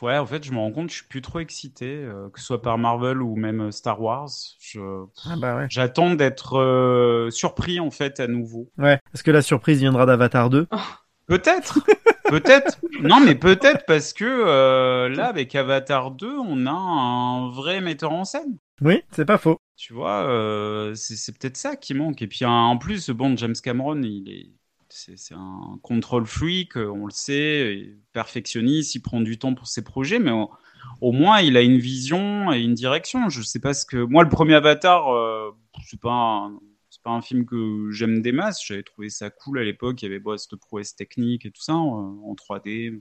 ouais, 0.02 0.16
en 0.16 0.26
fait, 0.26 0.44
je 0.44 0.52
me 0.52 0.58
rends 0.58 0.72
compte, 0.72 0.90
je 0.90 0.96
suis 0.96 1.04
plus 1.04 1.22
trop 1.22 1.40
excité, 1.40 2.02
euh, 2.04 2.28
que 2.30 2.40
ce 2.40 2.46
soit 2.46 2.62
par 2.62 2.78
Marvel 2.78 3.20
ou 3.20 3.36
même 3.36 3.70
Star 3.72 4.00
Wars. 4.00 4.30
Je... 4.60 4.80
Ah 5.26 5.34
bah 5.38 5.56
ouais. 5.56 5.66
J'attends 5.68 6.14
d'être 6.14 6.58
euh, 6.58 7.30
surpris 7.30 7.80
en 7.80 7.90
fait 7.90 8.20
à 8.20 8.26
nouveau. 8.26 8.70
Ouais. 8.78 8.98
Est-ce 9.14 9.22
que 9.22 9.30
la 9.30 9.42
surprise 9.42 9.78
viendra 9.80 10.06
d'Avatar 10.06 10.50
2 10.50 10.66
Peut-être, 11.26 11.80
peut-être. 12.28 12.78
Non, 13.00 13.20
mais 13.20 13.34
peut-être 13.34 13.84
parce 13.86 14.12
que 14.12 14.24
euh, 14.24 15.08
là, 15.08 15.26
avec 15.26 15.54
Avatar 15.54 16.10
2, 16.10 16.38
on 16.38 16.66
a 16.66 16.70
un 16.70 17.50
vrai 17.50 17.80
metteur 17.80 18.12
en 18.12 18.24
scène. 18.24 18.58
Oui, 18.80 19.02
c'est 19.10 19.24
pas 19.24 19.38
faux. 19.38 19.58
Tu 19.76 19.92
vois, 19.92 20.26
euh, 20.28 20.94
c'est 20.94 21.38
peut-être 21.38 21.56
ça 21.56 21.76
qui 21.76 21.94
manque. 21.94 22.22
Et 22.22 22.26
puis 22.26 22.44
hein, 22.44 22.50
en 22.50 22.78
plus, 22.78 23.10
bon, 23.10 23.36
James 23.36 23.54
Cameron, 23.62 24.02
il 24.02 24.28
est, 24.28 24.50
c'est 24.88 25.34
un 25.34 25.78
control 25.82 26.26
freak, 26.26 26.76
euh, 26.76 26.86
on 26.86 27.06
le 27.06 27.12
sait, 27.12 27.96
perfectionniste, 28.12 28.94
il 28.94 29.00
prend 29.00 29.20
du 29.20 29.38
temps 29.38 29.54
pour 29.54 29.66
ses 29.66 29.82
projets, 29.82 30.18
mais 30.18 30.30
au, 30.30 30.50
au 31.00 31.12
moins 31.12 31.40
il 31.40 31.56
a 31.56 31.62
une 31.62 31.78
vision 31.78 32.52
et 32.52 32.60
une 32.60 32.74
direction. 32.74 33.28
Je 33.28 33.42
sais 33.42 33.60
pas 33.60 33.74
ce 33.74 33.84
que 33.84 33.98
moi, 33.98 34.22
le 34.24 34.30
premier 34.30 34.54
Avatar, 34.54 35.12
euh, 35.12 35.50
c'est 35.84 36.00
pas 36.00 36.10
un, 36.12 36.58
un 37.10 37.22
film 37.22 37.44
que 37.46 37.90
j'aime 37.90 38.22
des 38.22 38.32
masses. 38.32 38.64
J'avais 38.64 38.82
trouvé 38.82 39.08
ça 39.10 39.30
cool 39.30 39.58
à 39.58 39.64
l'époque. 39.64 40.02
Il 40.02 40.06
y 40.06 40.08
avait 40.08 40.18
bon, 40.18 40.36
cette 40.36 40.56
prouesse 40.56 40.94
technique 40.94 41.46
et 41.46 41.50
tout 41.50 41.62
ça 41.62 41.74
en 41.74 42.34
3D. 42.34 43.00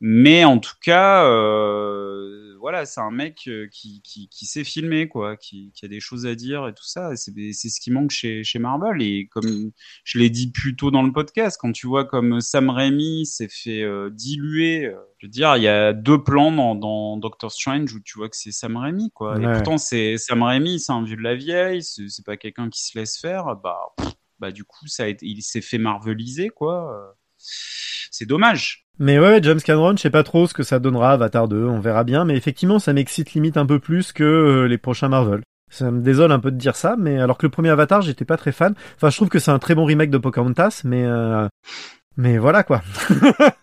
Mais 0.00 0.44
en 0.44 0.58
tout 0.58 0.76
cas, 0.82 1.24
euh, 1.24 2.56
voilà, 2.60 2.86
c'est 2.86 3.00
un 3.00 3.10
mec 3.10 3.44
euh, 3.46 3.68
qui, 3.70 4.00
qui, 4.02 4.28
qui 4.28 4.46
sait 4.46 4.64
filmer, 4.64 5.06
quoi, 5.06 5.36
qui, 5.36 5.70
qui 5.74 5.84
a 5.84 5.88
des 5.88 6.00
choses 6.00 6.26
à 6.26 6.34
dire 6.34 6.66
et 6.66 6.72
tout 6.72 6.84
ça. 6.84 7.14
C'est 7.16 7.32
c'est 7.52 7.68
ce 7.68 7.80
qui 7.80 7.90
manque 7.90 8.10
chez, 8.10 8.42
chez 8.42 8.58
Marvel. 8.58 9.02
Et 9.02 9.28
comme 9.30 9.70
je 10.04 10.18
l'ai 10.18 10.30
dit 10.30 10.50
plus 10.50 10.74
tôt 10.74 10.90
dans 10.90 11.02
le 11.02 11.12
podcast, 11.12 11.58
quand 11.60 11.72
tu 11.72 11.86
vois 11.86 12.04
comme 12.04 12.40
Sam 12.40 12.70
Raimi 12.70 13.26
s'est 13.26 13.48
fait 13.48 13.82
euh, 13.82 14.10
diluer, 14.10 14.86
euh, 14.86 14.96
je 15.18 15.26
veux 15.26 15.30
dire, 15.30 15.56
il 15.56 15.62
y 15.62 15.68
a 15.68 15.92
deux 15.92 16.22
plans 16.22 16.52
dans, 16.52 16.74
dans 16.74 17.16
Doctor 17.16 17.52
Strange 17.52 17.92
où 17.92 18.00
tu 18.00 18.18
vois 18.18 18.28
que 18.28 18.36
c'est 18.36 18.52
Sam 18.52 18.76
Raimi, 18.76 19.10
quoi. 19.12 19.38
Et 19.38 19.44
pourtant, 19.44 19.78
c'est 19.78 20.16
Sam 20.18 20.42
Raimi, 20.42 20.80
c'est 20.80 20.92
un 20.92 21.04
vieux 21.04 21.16
de 21.16 21.22
la 21.22 21.34
vieille, 21.34 21.82
c'est 21.82 22.08
c'est 22.08 22.24
pas 22.24 22.36
quelqu'un 22.36 22.70
qui 22.70 22.82
se 22.82 22.98
laisse 22.98 23.18
faire. 23.18 23.56
Bah, 23.56 23.78
pff, 23.96 24.12
bah 24.38 24.52
du 24.52 24.64
coup, 24.64 24.86
ça 24.86 25.04
a 25.04 25.06
été, 25.08 25.26
il 25.26 25.42
s'est 25.42 25.60
fait 25.60 25.78
marveliser, 25.78 26.48
quoi. 26.48 27.14
C'est 28.16 28.26
dommage. 28.26 28.86
Mais 29.00 29.18
ouais, 29.18 29.42
James 29.42 29.60
Cameron, 29.60 29.96
je 29.96 30.02
sais 30.02 30.10
pas 30.10 30.22
trop 30.22 30.46
ce 30.46 30.54
que 30.54 30.62
ça 30.62 30.78
donnera 30.78 31.10
Avatar 31.10 31.48
2, 31.48 31.64
on 31.64 31.80
verra 31.80 32.04
bien, 32.04 32.24
mais 32.24 32.36
effectivement, 32.36 32.78
ça 32.78 32.92
m'excite 32.92 33.32
limite 33.32 33.56
un 33.56 33.66
peu 33.66 33.80
plus 33.80 34.12
que 34.12 34.22
euh, 34.22 34.68
les 34.68 34.78
prochains 34.78 35.08
Marvel. 35.08 35.40
Ça 35.68 35.90
me 35.90 36.00
désole 36.00 36.30
un 36.30 36.38
peu 36.38 36.52
de 36.52 36.56
dire 36.56 36.76
ça, 36.76 36.94
mais 36.96 37.18
alors 37.18 37.38
que 37.38 37.46
le 37.46 37.50
premier 37.50 37.70
Avatar, 37.70 38.02
j'étais 38.02 38.24
pas 38.24 38.36
très 38.36 38.52
fan. 38.52 38.76
Enfin, 38.94 39.10
je 39.10 39.16
trouve 39.16 39.30
que 39.30 39.40
c'est 39.40 39.50
un 39.50 39.58
très 39.58 39.74
bon 39.74 39.84
remake 39.84 40.10
de 40.10 40.18
Pocahontas, 40.18 40.82
mais 40.84 41.02
euh, 41.04 41.48
Mais 42.16 42.38
voilà 42.38 42.62
quoi. 42.62 42.82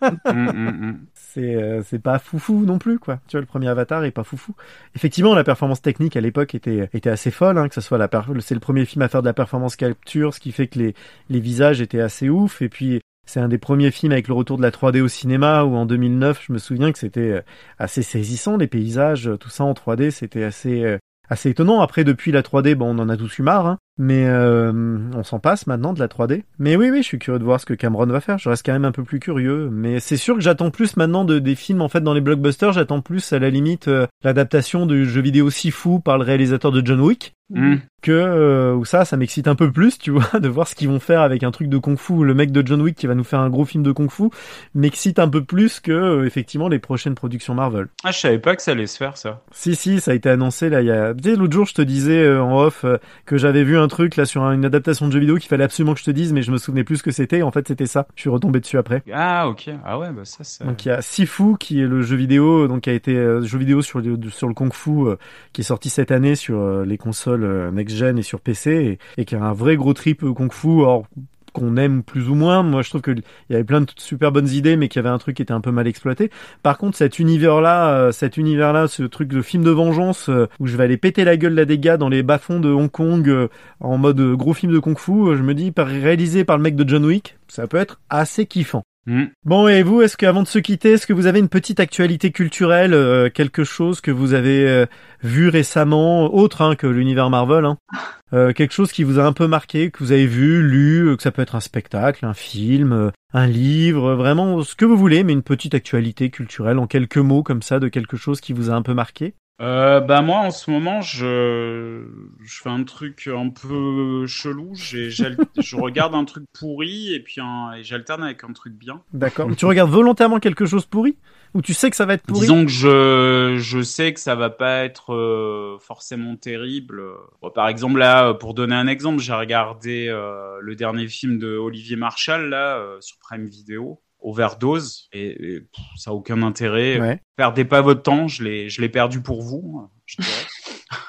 Mm, 0.01 0.33
mm, 0.33 0.87
mm. 0.87 0.99
c'est 1.13 1.55
euh, 1.55 1.83
c'est 1.83 1.99
pas 1.99 2.17
foufou 2.17 2.65
non 2.65 2.79
plus 2.79 2.97
quoi. 2.97 3.19
Tu 3.27 3.37
vois 3.37 3.41
le 3.41 3.45
premier 3.45 3.67
Avatar 3.67 4.03
est 4.03 4.11
pas 4.11 4.23
foufou. 4.23 4.55
Effectivement 4.95 5.35
la 5.35 5.43
performance 5.43 5.81
technique 5.81 6.17
à 6.17 6.21
l'époque 6.21 6.55
était 6.55 6.89
était 6.93 7.09
assez 7.09 7.29
folle 7.29 7.59
hein, 7.59 7.69
que 7.69 7.75
ce 7.75 7.81
soit 7.81 7.99
la 7.99 8.09
c'est 8.39 8.55
le 8.55 8.59
premier 8.59 8.85
film 8.85 9.03
à 9.03 9.07
faire 9.07 9.21
de 9.21 9.27
la 9.27 9.33
performance 9.33 9.75
capture 9.75 10.33
ce 10.33 10.39
qui 10.39 10.51
fait 10.51 10.67
que 10.67 10.79
les 10.79 10.95
les 11.29 11.39
visages 11.39 11.81
étaient 11.81 12.01
assez 12.01 12.29
ouf 12.29 12.63
et 12.63 12.69
puis 12.69 13.01
c'est 13.25 13.39
un 13.39 13.47
des 13.47 13.57
premiers 13.57 13.91
films 13.91 14.11
avec 14.11 14.27
le 14.27 14.33
retour 14.33 14.57
de 14.57 14.61
la 14.61 14.71
3D 14.71 15.01
au 15.01 15.07
cinéma 15.07 15.63
où 15.63 15.75
en 15.75 15.85
2009 15.85 16.43
je 16.47 16.53
me 16.53 16.57
souviens 16.57 16.91
que 16.91 16.99
c'était 16.99 17.31
euh, 17.31 17.41
assez 17.77 18.03
saisissant 18.03 18.57
les 18.57 18.67
paysages 18.67 19.29
tout 19.39 19.49
ça 19.49 19.63
en 19.63 19.73
3D 19.73 20.11
c'était 20.11 20.43
assez 20.43 20.83
euh, 20.83 20.97
assez 21.29 21.49
étonnant. 21.49 21.81
Après 21.81 22.03
depuis 22.03 22.31
la 22.31 22.41
3D 22.41 22.75
bon 22.75 22.95
on 22.95 22.99
en 22.99 23.09
a 23.09 23.17
tous 23.17 23.39
eu 23.39 23.41
marre 23.41 23.67
hein, 23.67 23.77
mais 24.01 24.25
euh, 24.25 24.97
on 25.13 25.23
s'en 25.23 25.37
passe 25.37 25.67
maintenant 25.67 25.93
de 25.93 25.99
la 25.99 26.07
3D. 26.07 26.41
Mais 26.57 26.75
oui, 26.75 26.89
oui, 26.89 27.03
je 27.03 27.07
suis 27.07 27.19
curieux 27.19 27.37
de 27.37 27.43
voir 27.43 27.59
ce 27.59 27.67
que 27.67 27.75
Cameron 27.75 28.07
va 28.07 28.19
faire. 28.19 28.39
Je 28.39 28.49
reste 28.49 28.65
quand 28.65 28.73
même 28.73 28.83
un 28.83 28.91
peu 28.91 29.03
plus 29.03 29.19
curieux. 29.19 29.69
Mais 29.71 29.99
c'est 29.99 30.17
sûr 30.17 30.33
que 30.33 30.41
j'attends 30.41 30.71
plus 30.71 30.97
maintenant 30.97 31.23
de, 31.23 31.37
des 31.37 31.53
films, 31.53 31.81
en 31.81 31.87
fait, 31.87 32.01
dans 32.01 32.15
les 32.15 32.21
blockbusters. 32.21 32.73
J'attends 32.73 33.01
plus, 33.01 33.31
à 33.31 33.37
la 33.37 33.51
limite, 33.51 33.89
euh, 33.89 34.07
l'adaptation 34.23 34.87
du 34.87 35.07
jeu 35.07 35.21
vidéo 35.21 35.51
Sifu 35.51 35.99
par 36.03 36.17
le 36.17 36.23
réalisateur 36.23 36.71
de 36.71 36.83
John 36.83 36.99
Wick. 36.99 37.35
Mm. 37.51 37.75
Que 38.01 38.11
euh, 38.11 38.73
ou 38.73 38.85
ça, 38.85 39.05
ça 39.05 39.17
m'excite 39.17 39.47
un 39.47 39.55
peu 39.55 39.71
plus, 39.71 39.99
tu 39.99 40.09
vois, 40.09 40.39
de 40.39 40.47
voir 40.47 40.67
ce 40.67 40.73
qu'ils 40.73 40.87
vont 40.87 40.99
faire 40.99 41.21
avec 41.21 41.43
un 41.43 41.51
truc 41.51 41.67
de 41.67 41.77
kung-fu. 41.77 42.23
Le 42.23 42.33
mec 42.33 42.51
de 42.51 42.65
John 42.65 42.81
Wick 42.81 42.95
qui 42.95 43.05
va 43.07 43.13
nous 43.13 43.23
faire 43.23 43.41
un 43.41 43.49
gros 43.49 43.65
film 43.65 43.83
de 43.83 43.91
kung-fu 43.91 44.29
m'excite 44.73 45.19
un 45.19 45.27
peu 45.27 45.43
plus 45.43 45.79
que 45.79 46.25
effectivement 46.25 46.69
les 46.69 46.79
prochaines 46.79 47.13
productions 47.13 47.53
Marvel. 47.53 47.87
Ah, 48.03 48.11
je 48.11 48.19
savais 48.19 48.39
pas 48.39 48.55
que 48.55 48.61
ça 48.61 48.71
allait 48.71 48.87
se 48.87 48.97
faire, 48.97 49.17
ça. 49.17 49.43
Si 49.51 49.75
si, 49.75 49.99
ça 49.99 50.11
a 50.11 50.13
été 50.13 50.29
annoncé 50.29 50.69
là. 50.69 50.81
Il 50.81 50.87
y 50.87 50.91
a, 50.91 51.13
l'autre 51.13 51.53
jour 51.53 51.65
je 51.65 51.73
te 51.73 51.81
disais 51.81 52.35
en 52.37 52.57
off 52.57 52.85
que 53.25 53.37
j'avais 53.37 53.63
vu 53.63 53.77
un 53.77 53.87
truc 53.91 54.15
là 54.15 54.25
sur 54.25 54.41
un- 54.43 54.53
une 54.53 54.65
adaptation 54.65 55.07
de 55.07 55.11
jeu 55.11 55.19
vidéo 55.19 55.35
qu'il 55.37 55.47
fallait 55.47 55.63
absolument 55.63 55.93
que 55.93 55.99
je 55.99 56.05
te 56.05 56.09
dise, 56.11 56.33
mais 56.33 56.41
je 56.41 56.51
me 56.51 56.57
souvenais 56.57 56.83
plus 56.83 56.97
ce 56.97 57.03
que 57.03 57.11
c'était. 57.11 57.43
En 57.43 57.51
fait, 57.51 57.67
c'était 57.67 57.85
ça. 57.85 58.07
Je 58.15 58.21
suis 58.21 58.29
retombé 58.31 58.59
dessus 58.59 58.79
après. 58.79 59.03
Ah, 59.13 59.47
ok. 59.47 59.69
Ah 59.85 59.99
ouais, 59.99 60.11
bah 60.11 60.25
ça, 60.25 60.43
ça... 60.43 60.65
Donc 60.65 60.83
il 60.83 60.87
y 60.87 60.91
a 60.91 61.01
Sifu 61.03 61.57
qui 61.59 61.79
est 61.81 61.87
le 61.87 62.01
jeu 62.01 62.15
vidéo, 62.15 62.67
donc 62.67 62.81
qui 62.81 62.89
a 62.89 62.93
été 62.93 63.15
euh, 63.15 63.41
jeu 63.43 63.59
vidéo 63.59 63.81
sur 63.83 63.99
le, 64.01 64.17
sur 64.29 64.47
le 64.47 64.53
kung 64.55 64.73
fu 64.73 64.89
euh, 65.07 65.15
qui 65.53 65.61
est 65.61 65.63
sorti 65.65 65.89
cette 65.89 66.09
année 66.11 66.35
sur 66.35 66.59
euh, 66.59 66.83
les 66.85 66.97
consoles 66.97 67.43
euh, 67.43 67.69
next 67.71 67.95
gen 67.95 68.17
et 68.17 68.23
sur 68.23 68.39
PC 68.41 68.97
et, 69.17 69.21
et 69.21 69.25
qui 69.25 69.35
a 69.35 69.43
un 69.43 69.53
vrai 69.53 69.75
gros 69.75 69.93
trip 69.93 70.21
kung 70.33 70.51
fu. 70.51 70.69
Or, 70.81 71.05
qu'on 71.53 71.77
aime 71.77 72.03
plus 72.03 72.29
ou 72.29 72.35
moins. 72.35 72.63
Moi, 72.63 72.81
je 72.81 72.89
trouve 72.89 73.01
qu'il 73.01 73.21
y 73.49 73.53
avait 73.53 73.63
plein 73.63 73.81
de 73.81 73.87
super 73.97 74.31
bonnes 74.31 74.49
idées, 74.49 74.75
mais 74.75 74.87
qu'il 74.87 75.01
y 75.01 75.05
avait 75.05 75.13
un 75.13 75.17
truc 75.17 75.37
qui 75.37 75.41
était 75.41 75.53
un 75.53 75.61
peu 75.61 75.71
mal 75.71 75.87
exploité. 75.87 76.29
Par 76.63 76.77
contre, 76.77 76.97
cet 76.97 77.19
univers-là, 77.19 77.93
euh, 77.93 78.11
cet 78.11 78.37
univers-là, 78.37 78.87
ce 78.87 79.03
truc 79.03 79.29
de 79.29 79.41
film 79.41 79.63
de 79.63 79.71
vengeance 79.71 80.29
euh, 80.29 80.47
où 80.59 80.67
je 80.67 80.77
vais 80.77 80.83
aller 80.83 80.97
péter 80.97 81.23
la 81.23 81.37
gueule 81.37 81.53
là 81.53 81.65
des 81.65 81.79
gars 81.79 81.97
dans 81.97 82.09
les 82.09 82.23
bas-fonds 82.23 82.59
de 82.59 82.69
Hong 82.69 82.91
Kong 82.91 83.27
euh, 83.29 83.47
en 83.79 83.97
mode 83.97 84.21
gros 84.35 84.53
film 84.53 84.73
de 84.73 84.79
kung-fu, 84.79 85.35
je 85.35 85.43
me 85.43 85.53
dis, 85.53 85.71
réalisé 85.77 86.43
par 86.43 86.57
le 86.57 86.63
mec 86.63 86.75
de 86.75 86.87
John 86.87 87.05
Wick, 87.05 87.37
ça 87.47 87.67
peut 87.67 87.77
être 87.77 87.99
assez 88.09 88.45
kiffant. 88.45 88.83
Mm. 89.07 89.25
Bon, 89.45 89.67
et 89.67 89.81
vous, 89.81 90.01
est-ce 90.01 90.15
qu'avant 90.15 90.43
de 90.43 90.47
se 90.47 90.59
quitter, 90.59 90.93
est-ce 90.93 91.07
que 91.07 91.13
vous 91.13 91.25
avez 91.25 91.39
une 91.39 91.49
petite 91.49 91.79
actualité 91.79 92.31
culturelle, 92.31 92.93
euh, 92.93 93.29
quelque 93.29 93.63
chose 93.63 93.99
que 93.99 94.11
vous 94.11 94.33
avez 94.33 94.67
euh, 94.67 94.85
vu 95.23 95.49
récemment, 95.49 96.33
autre 96.33 96.61
hein, 96.61 96.75
que 96.75 96.87
l'univers 96.87 97.29
Marvel, 97.29 97.65
hein? 97.65 97.77
Euh, 98.33 98.53
quelque 98.53 98.73
chose 98.73 98.91
qui 98.91 99.03
vous 99.03 99.19
a 99.19 99.23
un 99.23 99.33
peu 99.33 99.47
marqué, 99.47 99.91
que 99.91 99.99
vous 99.99 100.11
avez 100.11 100.25
vu, 100.25 100.61
lu, 100.61 101.07
euh, 101.07 101.15
que 101.17 101.23
ça 101.23 101.31
peut 101.31 101.41
être 101.41 101.55
un 101.55 101.59
spectacle, 101.59 102.25
un 102.25 102.33
film, 102.33 102.93
euh, 102.93 103.11
un 103.33 103.45
livre, 103.45 104.13
vraiment 104.13 104.61
ce 104.63 104.75
que 104.75 104.85
vous 104.85 104.97
voulez, 104.97 105.23
mais 105.23 105.33
une 105.33 105.43
petite 105.43 105.75
actualité 105.75 106.29
culturelle 106.29 106.79
en 106.79 106.87
quelques 106.87 107.17
mots 107.17 107.43
comme 107.43 107.61
ça 107.61 107.79
de 107.79 107.89
quelque 107.89 108.17
chose 108.17 108.39
qui 108.39 108.53
vous 108.53 108.69
a 108.69 108.73
un 108.73 108.81
peu 108.81 108.93
marqué? 108.93 109.33
Euh, 109.61 109.99
bah 109.99 110.23
moi 110.23 110.39
en 110.39 110.49
ce 110.49 110.71
moment 110.71 111.01
je 111.01 112.03
je 112.43 112.61
fais 112.63 112.69
un 112.69 112.83
truc 112.83 113.29
un 113.31 113.49
peu 113.49 114.25
chelou. 114.25 114.73
Je 114.73 115.75
regarde 115.75 116.15
un 116.15 116.25
truc 116.25 116.45
pourri 116.57 117.13
et 117.13 117.19
puis 117.19 117.41
un, 117.41 117.73
et 117.73 117.83
j'alterne 117.83 118.23
avec 118.23 118.43
un 118.43 118.53
truc 118.53 118.73
bien. 118.73 119.03
D'accord. 119.13 119.55
tu 119.55 119.65
regardes 119.65 119.91
volontairement 119.91 120.39
quelque 120.39 120.65
chose 120.65 120.87
pourri? 120.87 121.17
Ou 121.53 121.61
tu 121.61 121.73
sais 121.73 121.89
que 121.89 121.95
ça 121.95 122.05
va 122.05 122.13
être 122.13 122.23
pourri 122.23 122.41
Disons 122.41 122.65
que 122.65 122.71
je 122.71 123.57
je 123.59 123.81
sais 123.81 124.13
que 124.13 124.19
ça 124.19 124.35
va 124.35 124.49
pas 124.49 124.83
être 124.83 125.13
euh, 125.13 125.77
forcément 125.79 126.35
terrible. 126.35 127.01
Bon, 127.41 127.49
par 127.49 127.67
exemple 127.67 127.99
là, 127.99 128.29
euh, 128.29 128.33
pour 128.33 128.53
donner 128.53 128.75
un 128.75 128.87
exemple, 128.87 129.19
j'ai 129.19 129.33
regardé 129.33 130.07
euh, 130.07 130.57
le 130.61 130.75
dernier 130.75 131.07
film 131.07 131.39
de 131.39 131.57
Olivier 131.57 131.95
Marchal 131.95 132.49
là 132.49 132.77
euh, 132.77 132.97
sur 133.01 133.17
Prime 133.19 133.45
Video. 133.45 134.01
Overdose 134.23 135.09
et, 135.13 135.29
et, 135.29 135.61
pff, 135.61 135.83
ça 135.97 136.11
a 136.11 136.13
aucun 136.13 136.43
intérêt. 136.43 136.99
Ouais. 136.99 137.19
Perdez 137.37 137.65
pas 137.65 137.81
votre 137.81 138.03
temps, 138.03 138.27
je 138.27 138.43
l'ai 138.43 138.69
je 138.69 138.79
l'ai 138.79 138.89
perdu 138.89 139.21
pour 139.21 139.41
vous, 139.41 139.89
je. 140.05 140.17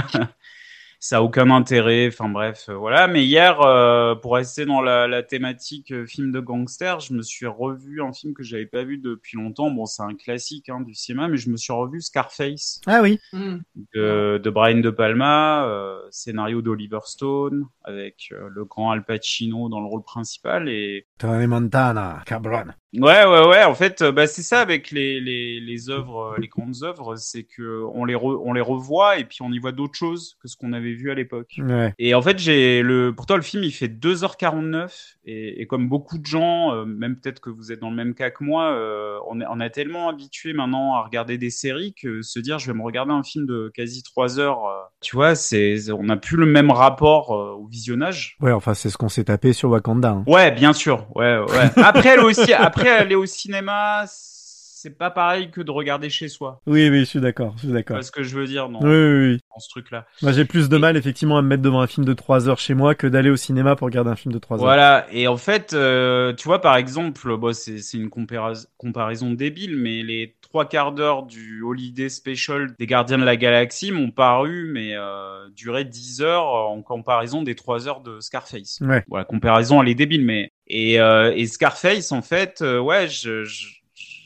ça 1.02 1.16
a 1.18 1.20
aucun 1.20 1.50
intérêt. 1.50 2.06
Enfin 2.06 2.28
bref, 2.28 2.66
euh, 2.68 2.76
voilà. 2.76 3.08
Mais 3.08 3.24
hier, 3.24 3.60
euh, 3.60 4.14
pour 4.14 4.34
rester 4.34 4.64
dans 4.64 4.80
la, 4.80 5.08
la 5.08 5.24
thématique 5.24 5.90
euh, 5.90 6.06
film 6.06 6.30
de 6.30 6.38
gangster, 6.38 7.00
je 7.00 7.12
me 7.12 7.22
suis 7.22 7.46
revu 7.46 8.00
un 8.00 8.12
film 8.12 8.34
que 8.34 8.44
j'avais 8.44 8.66
pas 8.66 8.84
vu 8.84 8.98
depuis 8.98 9.36
longtemps. 9.36 9.68
Bon, 9.72 9.84
c'est 9.84 10.04
un 10.04 10.14
classique 10.14 10.68
hein, 10.68 10.80
du 10.80 10.94
cinéma, 10.94 11.26
mais 11.26 11.38
je 11.38 11.50
me 11.50 11.56
suis 11.56 11.72
revu 11.72 12.00
Scarface 12.00 12.80
Ah 12.86 13.00
oui. 13.02 13.18
Mm. 13.32 13.56
de, 13.94 14.40
de 14.42 14.50
Brian 14.50 14.78
De 14.78 14.90
Palma, 14.90 15.66
euh, 15.66 15.98
scénario 16.10 16.62
d'Oliver 16.62 17.00
Stone 17.04 17.66
avec 17.82 18.28
euh, 18.30 18.48
le 18.48 18.64
grand 18.64 18.92
Al 18.92 19.04
Pacino 19.04 19.68
dans 19.68 19.80
le 19.80 19.86
rôle 19.86 20.04
principal 20.04 20.68
et 20.68 21.08
Tony 21.22 21.46
Montana, 21.46 22.20
cabron. 22.26 22.64
Ouais, 22.94 23.24
ouais, 23.24 23.46
ouais. 23.46 23.64
En 23.64 23.74
fait, 23.74 24.02
euh, 24.02 24.12
bah, 24.12 24.26
c'est 24.26 24.42
ça 24.42 24.60
avec 24.60 24.90
les, 24.90 25.18
les, 25.20 25.60
les 25.60 25.88
œuvres, 25.88 26.34
euh, 26.34 26.40
les 26.40 26.48
grandes 26.48 26.82
œuvres, 26.82 27.14
c'est 27.16 27.44
que 27.44 27.84
on 27.94 28.04
les, 28.04 28.14
re- 28.14 28.42
on 28.44 28.52
les 28.52 28.60
revoit 28.60 29.18
et 29.18 29.24
puis 29.24 29.38
on 29.40 29.50
y 29.52 29.58
voit 29.58 29.72
d'autres 29.72 29.94
choses 29.96 30.36
que 30.42 30.48
ce 30.48 30.56
qu'on 30.56 30.72
avait 30.74 30.92
vu 30.92 31.10
à 31.10 31.14
l'époque. 31.14 31.54
Ouais. 31.58 31.94
Et 31.98 32.14
en 32.14 32.20
fait, 32.20 32.38
j'ai 32.38 32.82
le, 32.82 33.14
pourtant 33.14 33.36
le 33.36 33.42
film 33.42 33.62
il 33.64 33.70
fait 33.72 33.88
2h49 33.88 35.14
et, 35.24 35.62
et 35.62 35.66
comme 35.66 35.88
beaucoup 35.88 36.18
de 36.18 36.26
gens, 36.26 36.74
euh, 36.74 36.84
même 36.84 37.16
peut-être 37.16 37.40
que 37.40 37.48
vous 37.50 37.72
êtes 37.72 37.80
dans 37.80 37.88
le 37.90 37.96
même 37.96 38.14
cas 38.14 38.30
que 38.30 38.44
moi, 38.44 38.72
euh, 38.72 39.16
on, 39.28 39.40
est, 39.40 39.44
on 39.48 39.60
a 39.60 39.70
tellement 39.70 40.08
habitué 40.08 40.52
maintenant 40.52 40.94
à 40.94 41.02
regarder 41.02 41.38
des 41.38 41.50
séries 41.50 41.94
que 41.94 42.20
se 42.20 42.40
dire 42.40 42.58
je 42.58 42.66
vais 42.70 42.76
me 42.76 42.82
regarder 42.82 43.12
un 43.12 43.22
film 43.22 43.46
de 43.46 43.70
quasi 43.74 44.02
3 44.02 44.38
heures, 44.38 44.66
euh, 44.66 44.72
tu 45.00 45.16
vois, 45.16 45.34
c'est, 45.34 45.90
on 45.92 46.02
n'a 46.02 46.16
plus 46.16 46.36
le 46.36 46.46
même 46.46 46.70
rapport 46.70 47.32
euh, 47.34 47.52
au 47.52 47.66
visionnage. 47.68 48.36
Ouais, 48.40 48.52
enfin 48.52 48.74
c'est 48.74 48.90
ce 48.90 48.98
qu'on 48.98 49.08
s'est 49.08 49.24
tapé 49.24 49.52
sur 49.54 49.70
Wakanda. 49.70 50.10
hein. 50.10 50.24
Ouais, 50.26 50.50
bien 50.50 50.72
sûr. 50.74 51.06
Ouais, 51.14 51.38
ouais. 51.38 51.70
Après, 51.82 52.10
aller 52.10 52.22
aussi, 52.22 52.52
après 52.52 52.88
aller 52.90 53.14
au 53.14 53.26
cinéma, 53.26 54.04
c'est 54.06 54.96
pas 54.98 55.10
pareil 55.10 55.50
que 55.50 55.60
de 55.60 55.70
regarder 55.70 56.10
chez 56.10 56.28
soi. 56.28 56.60
Oui, 56.66 56.88
oui, 56.88 57.00
je 57.00 57.04
suis 57.04 57.20
d'accord, 57.20 57.52
je 57.56 57.60
suis 57.64 57.72
d'accord. 57.72 57.96
vois 57.96 58.02
ce 58.02 58.10
que 58.10 58.22
je 58.24 58.36
veux 58.36 58.46
dire 58.46 58.68
dans, 58.68 58.80
Oui, 58.80 58.88
oui, 58.88 59.28
oui. 59.34 59.40
dans 59.54 59.60
ce 59.60 59.68
truc-là. 59.70 60.06
Moi, 60.22 60.32
j'ai 60.32 60.44
plus 60.44 60.68
de 60.68 60.76
mal 60.76 60.96
effectivement 60.96 61.38
à 61.38 61.42
me 61.42 61.46
mettre 61.48 61.62
devant 61.62 61.80
un 61.82 61.86
film 61.86 62.04
de 62.04 62.12
3 62.14 62.48
heures 62.48 62.58
chez 62.58 62.74
moi 62.74 62.94
que 62.96 63.06
d'aller 63.06 63.30
au 63.30 63.36
cinéma 63.36 63.76
pour 63.76 63.84
regarder 63.86 64.10
un 64.10 64.16
film 64.16 64.32
de 64.34 64.38
3 64.40 64.56
heures. 64.56 64.64
Voilà. 64.64 65.06
Et 65.12 65.28
en 65.28 65.36
fait, 65.36 65.72
euh, 65.72 66.32
tu 66.34 66.48
vois, 66.48 66.60
par 66.60 66.76
exemple, 66.76 67.36
bon, 67.36 67.52
c'est 67.54 67.78
c'est 67.78 67.98
une 67.98 68.08
compara- 68.08 68.66
comparaison 68.76 69.30
débile, 69.30 69.76
mais 69.76 70.02
les 70.02 70.34
trois 70.52 70.68
quarts 70.68 70.92
d'heure 70.92 71.22
du 71.22 71.62
Holiday 71.62 72.10
Special 72.10 72.74
des 72.78 72.86
Gardiens 72.86 73.16
de 73.16 73.24
la 73.24 73.38
Galaxie 73.38 73.90
m'ont 73.90 74.10
paru, 74.10 74.70
mais 74.70 74.90
euh, 74.94 75.48
durer 75.56 75.86
10 75.86 76.20
heures 76.20 76.44
en 76.44 76.82
comparaison 76.82 77.42
des 77.42 77.54
3 77.54 77.88
heures 77.88 78.02
de 78.02 78.20
Scarface. 78.20 78.78
Ouais. 78.82 79.02
Voilà, 79.08 79.24
comparaison, 79.24 79.82
elle 79.82 79.88
est 79.88 79.94
débile, 79.94 80.26
mais 80.26 80.52
et, 80.66 81.00
euh, 81.00 81.32
et 81.34 81.46
Scarface, 81.46 82.12
en 82.12 82.20
fait, 82.20 82.60
euh, 82.60 82.78
ouais, 82.78 83.08
je, 83.08 83.44
je- 83.44 83.76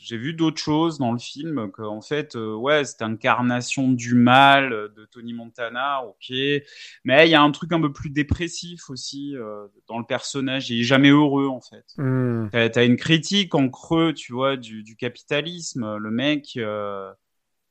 j'ai 0.07 0.17
vu 0.17 0.33
d'autres 0.33 0.61
choses 0.61 0.97
dans 0.99 1.11
le 1.11 1.19
film, 1.19 1.69
qu'en 1.71 2.01
fait, 2.01 2.37
euh, 2.37 2.55
ouais, 2.55 2.85
c'était 2.85 3.03
incarnation 3.03 3.91
du 3.91 4.15
mal 4.15 4.71
euh, 4.71 4.87
de 4.95 5.03
Tony 5.05 5.33
Montana, 5.33 6.01
ok, 6.05 6.33
mais 7.03 7.27
il 7.27 7.29
y 7.29 7.35
a 7.35 7.41
un 7.41 7.51
truc 7.51 7.73
un 7.73 7.81
peu 7.81 7.91
plus 7.91 8.09
dépressif 8.09 8.89
aussi 8.89 9.35
euh, 9.35 9.67
dans 9.87 9.99
le 9.99 10.05
personnage. 10.05 10.69
Il 10.69 10.79
est 10.79 10.83
jamais 10.83 11.09
heureux, 11.09 11.47
en 11.47 11.59
fait. 11.59 11.85
Hmm. 11.97 12.47
T'as, 12.51 12.69
t'as 12.69 12.85
une 12.85 12.95
critique 12.95 13.53
en 13.53 13.67
creux, 13.67 14.13
tu 14.13 14.31
vois, 14.31 14.55
du, 14.55 14.81
du 14.83 14.95
capitalisme. 14.95 15.97
Le 15.97 16.11
mec, 16.11 16.53
euh, 16.55 17.11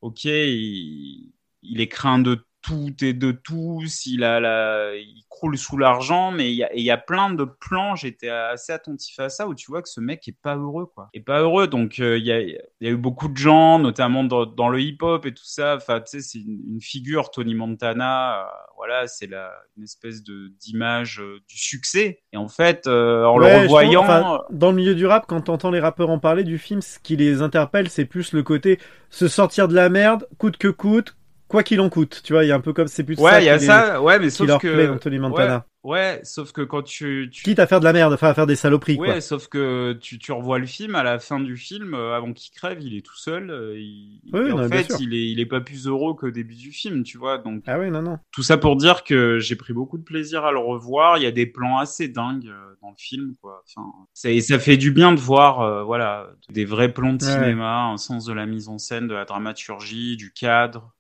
ok, 0.03 0.25
il, 0.25 1.33
il 1.63 1.81
est 1.81 1.89
craint 1.89 2.19
de 2.19 2.45
tout 2.67 2.93
et 3.03 3.13
de 3.13 3.31
tous. 3.31 4.07
Il 4.07 4.25
a 4.25 4.41
la, 4.41 4.95
il 4.97 5.25
croule 5.29 5.57
sous 5.57 5.77
l'argent, 5.79 6.33
mais 6.33 6.51
il 6.51 6.57
y 6.57 6.65
a, 6.65 6.75
et 6.75 6.79
il 6.79 6.85
y 6.85 6.91
a 6.91 6.97
plein 6.97 7.33
de 7.33 7.45
plans. 7.45 7.95
J'étais 7.95 8.29
assez 8.29 8.73
attentif 8.73 9.19
à 9.21 9.29
ça 9.29 9.47
où 9.47 9.55
tu 9.55 9.71
vois 9.71 9.83
que 9.83 9.89
ce 9.89 10.01
mec 10.01 10.27
est 10.27 10.37
pas 10.43 10.57
heureux, 10.57 10.87
quoi. 10.87 11.09
Est 11.15 11.21
pas 11.21 11.41
heureux. 11.41 11.69
Donc 11.69 12.01
euh, 12.01 12.19
il 12.19 12.25
y 12.27 12.33
a, 12.33 12.41
il 12.41 12.59
y 12.81 12.87
a 12.87 12.91
eu 12.91 12.97
beaucoup 12.97 13.29
de 13.29 13.37
gens, 13.37 13.79
notamment 13.79 14.25
dans, 14.25 14.47
dans 14.47 14.69
le 14.69 14.81
hip-hop 14.81 15.25
et 15.27 15.33
tout 15.33 15.45
ça. 15.45 15.77
Enfin, 15.77 16.01
tu 16.01 16.19
sais, 16.19 16.21
c'est 16.21 16.39
une, 16.39 16.61
une 16.69 16.81
figure, 16.81 17.31
Tony 17.31 17.55
Montana. 17.55 18.41
euh, 18.41 18.45
voilà, 18.77 19.07
c'est 19.07 19.27
la, 19.27 19.51
une 19.77 19.85
espèce 19.85 20.23
de 20.23 20.49
d'image 20.61 21.21
euh, 21.21 21.41
du 21.49 21.59
succès. 21.59 22.23
Et 22.33 22.37
en 22.37 22.49
fait, 22.49 22.87
en 22.87 23.37
Ouais, 23.39 23.57
le 23.59 23.63
revoyant. 23.63 24.05
pense, 24.05 24.41
dans 24.51 24.71
le 24.71 24.77
milieu 24.77 24.95
du 24.95 25.07
rap, 25.07 25.27
quand 25.27 25.41
t'entends 25.43 25.71
les 25.71 25.81
rappeurs 25.81 26.11
en 26.11 26.19
parler 26.19 26.45
du 26.45 26.59
film, 26.59 26.81
ce 26.83 26.99
qui 26.99 27.17
les 27.17 27.43
interpelle, 27.43 27.89
c'est 27.89 28.05
plus 28.05 28.33
le 28.33 28.43
côté 28.43 28.79
se 29.11 29.29
sortir 29.29 29.69
de 29.69 29.75
la 29.75 29.89
merde, 29.89 30.27
coûte 30.39 30.57
que 30.57 30.69
coûte, 30.69 31.17
quoi 31.49 31.63
qu'il 31.63 31.81
en 31.81 31.89
coûte. 31.89 32.21
Tu 32.25 32.33
vois, 32.33 32.45
il 32.45 32.49
y 32.49 32.53
a 32.53 32.57
un 32.57 32.61
peu 32.61 32.73
comme 32.73 32.89
c'est 32.89 33.05
plus 33.05 33.17
ça 33.17 33.23
Ouais, 33.23 33.43
il 33.43 33.47
y 33.47 33.49
a 33.51 33.59
ça, 33.59 34.03
ouais, 34.03 34.19
mais 34.19 34.31
sauf 34.31 34.47
leur 34.47 34.61
que 34.61 34.97
Tony 34.99 35.19
Montana. 35.19 35.67
Ouais, 35.83 36.19
sauf 36.25 36.51
que 36.51 36.63
quand 36.63 36.83
tu, 36.83 37.29
tu... 37.33 37.45
Quitte 37.45 37.61
à 37.61 37.69
faire 37.69 37.79
de 37.79 37.85
la 37.85 37.93
merde, 37.93 38.13
enfin 38.13 38.27
à 38.31 38.35
faire 38.35 38.49
des 38.49 38.57
saloperies. 38.57 38.97
Ouais, 38.97 39.07
quoi. 39.09 39.21
sauf 39.21 39.47
que 39.47 39.93
tu, 40.01 40.19
tu 40.19 40.33
revois 40.33 40.59
le 40.59 40.67
film, 40.67 40.97
à 40.97 41.05
la 41.05 41.21
fin 41.21 41.39
du 41.39 41.57
film, 41.57 41.95
euh, 41.95 42.17
avant 42.17 42.33
qu'il 42.33 42.51
crève, 42.53 42.79
il 42.83 42.97
est 42.97 43.07
tout 43.07 43.15
seul. 43.17 43.51
euh, 43.53 43.79
il... 43.79 44.21
Oui, 44.33 44.41
et 44.41 44.49
non, 44.49 44.65
en 44.65 44.69
fait, 44.69 44.89
il 44.99 45.15
est, 45.15 45.31
il 45.31 45.39
est 45.39 45.47
pas 45.47 45.61
plus 45.61 45.87
heureux 45.87 46.15
qu'au 46.15 46.33
début 46.33 46.57
du 46.57 46.73
film, 46.73 47.05
tu 47.05 47.19
vois. 47.19 47.39
Donc, 47.39 47.63
Ah 47.69 47.79
oui, 47.79 47.89
non, 47.93 48.03
non. 48.03 48.19
tout 48.33 48.43
ça 48.43 48.57
pour 48.57 48.75
dire 48.75 49.05
que 49.05 49.39
j'ai 49.39 49.55
pris 49.55 49.73
beaucoup 49.73 49.97
de 49.97 50.03
plaisir 50.03 50.45
à 50.45 50.51
le 50.51 50.59
revoir. 50.59 51.19
Il 51.19 51.23
y 51.23 51.27
a 51.27 51.31
des 51.31 51.47
plans 51.47 51.79
assez 51.79 52.09
dingues 52.09 52.49
euh, 52.49 52.75
dans 52.83 52.91
le 52.91 52.97
film, 52.99 53.35
quoi. 53.41 53.63
Enfin, 53.69 53.87
ça, 54.13 54.29
et 54.29 54.41
ça 54.41 54.59
fait 54.59 54.77
du 54.79 54.91
bien 54.91 55.13
de 55.13 55.21
voir, 55.21 55.61
euh, 55.61 55.85
voilà, 55.85 56.31
des 56.51 56.65
vrais 56.65 56.93
plans 56.93 57.13
de 57.13 57.25
Ouais. 57.25 57.31
cinéma, 57.33 57.85
un 57.85 57.97
sens 57.97 58.25
de 58.25 58.33
la 58.33 58.47
mise 58.47 58.69
en 58.69 58.79
scène, 58.79 59.07
de 59.07 59.15
la 59.15 59.25
dramaturgie, 59.25 60.17
du 60.17 60.33
cadre, 60.33 60.96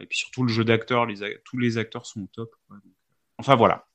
et 0.00 0.06
puis 0.06 0.18
surtout 0.18 0.42
le 0.42 0.48
jeu 0.48 0.64
a- 0.68 0.78
tous 1.44 1.58
les 1.58 1.78
acteurs 1.78 2.06
sont 2.06 2.20
au 2.22 2.28
top. 2.34 2.50
Donc, 2.70 2.78
euh, 2.84 2.88
Enfin 3.38 3.54
voilà, 3.56 3.86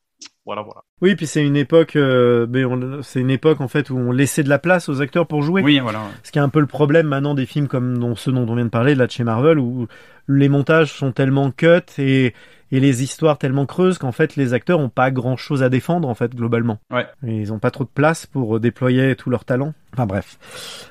voilà, 0.45 0.61
voilà. 0.63 0.81
Oui, 1.01 1.15
puis 1.15 1.27
c'est 1.27 1.45
une 1.45 1.55
époque, 1.55 1.95
euh, 1.95 3.01
c'est 3.03 3.19
une 3.19 3.29
époque 3.29 3.61
en 3.61 3.67
fait 3.67 3.89
où 3.89 3.97
on 3.97 4.11
laissait 4.11 4.43
de 4.43 4.49
la 4.49 4.57
place 4.59 4.89
aux 4.89 5.01
acteurs 5.01 5.27
pour 5.27 5.41
jouer. 5.43 5.61
Oui, 5.61 5.79
voilà. 5.79 5.99
ouais. 5.99 6.11
Ce 6.23 6.31
qui 6.31 6.39
est 6.39 6.41
un 6.41 6.49
peu 6.49 6.59
le 6.59 6.65
problème 6.67 7.07
maintenant 7.07 7.35
des 7.35 7.45
films 7.45 7.67
comme 7.67 7.97
dont, 7.99 8.15
ceux 8.15 8.31
dont 8.31 8.47
on 8.49 8.55
vient 8.55 8.65
de 8.65 8.69
parler, 8.69 8.95
là 8.95 9.05
de 9.07 9.11
chez 9.11 9.23
Marvel, 9.23 9.59
où 9.59 9.87
les 10.27 10.49
montages 10.49 10.91
sont 10.93 11.11
tellement 11.11 11.51
cut 11.51 11.81
et, 11.99 12.33
et 12.71 12.79
les 12.79 13.03
histoires 13.03 13.37
tellement 13.37 13.67
creuses 13.67 13.99
qu'en 13.99 14.11
fait 14.11 14.35
les 14.35 14.53
acteurs 14.53 14.79
ont 14.79 14.89
pas 14.89 15.11
grand 15.11 15.37
chose 15.37 15.61
à 15.61 15.69
défendre 15.69 16.07
en 16.07 16.15
fait 16.15 16.33
globalement. 16.35 16.79
Ouais. 16.89 17.05
Et 17.27 17.37
ils 17.41 17.53
ont 17.53 17.59
pas 17.59 17.69
trop 17.69 17.83
de 17.83 17.89
place 17.89 18.25
pour 18.25 18.59
déployer 18.59 19.15
tout 19.15 19.29
leur 19.29 19.45
talent. 19.45 19.75
Enfin 19.95 20.07
bref. 20.07 20.37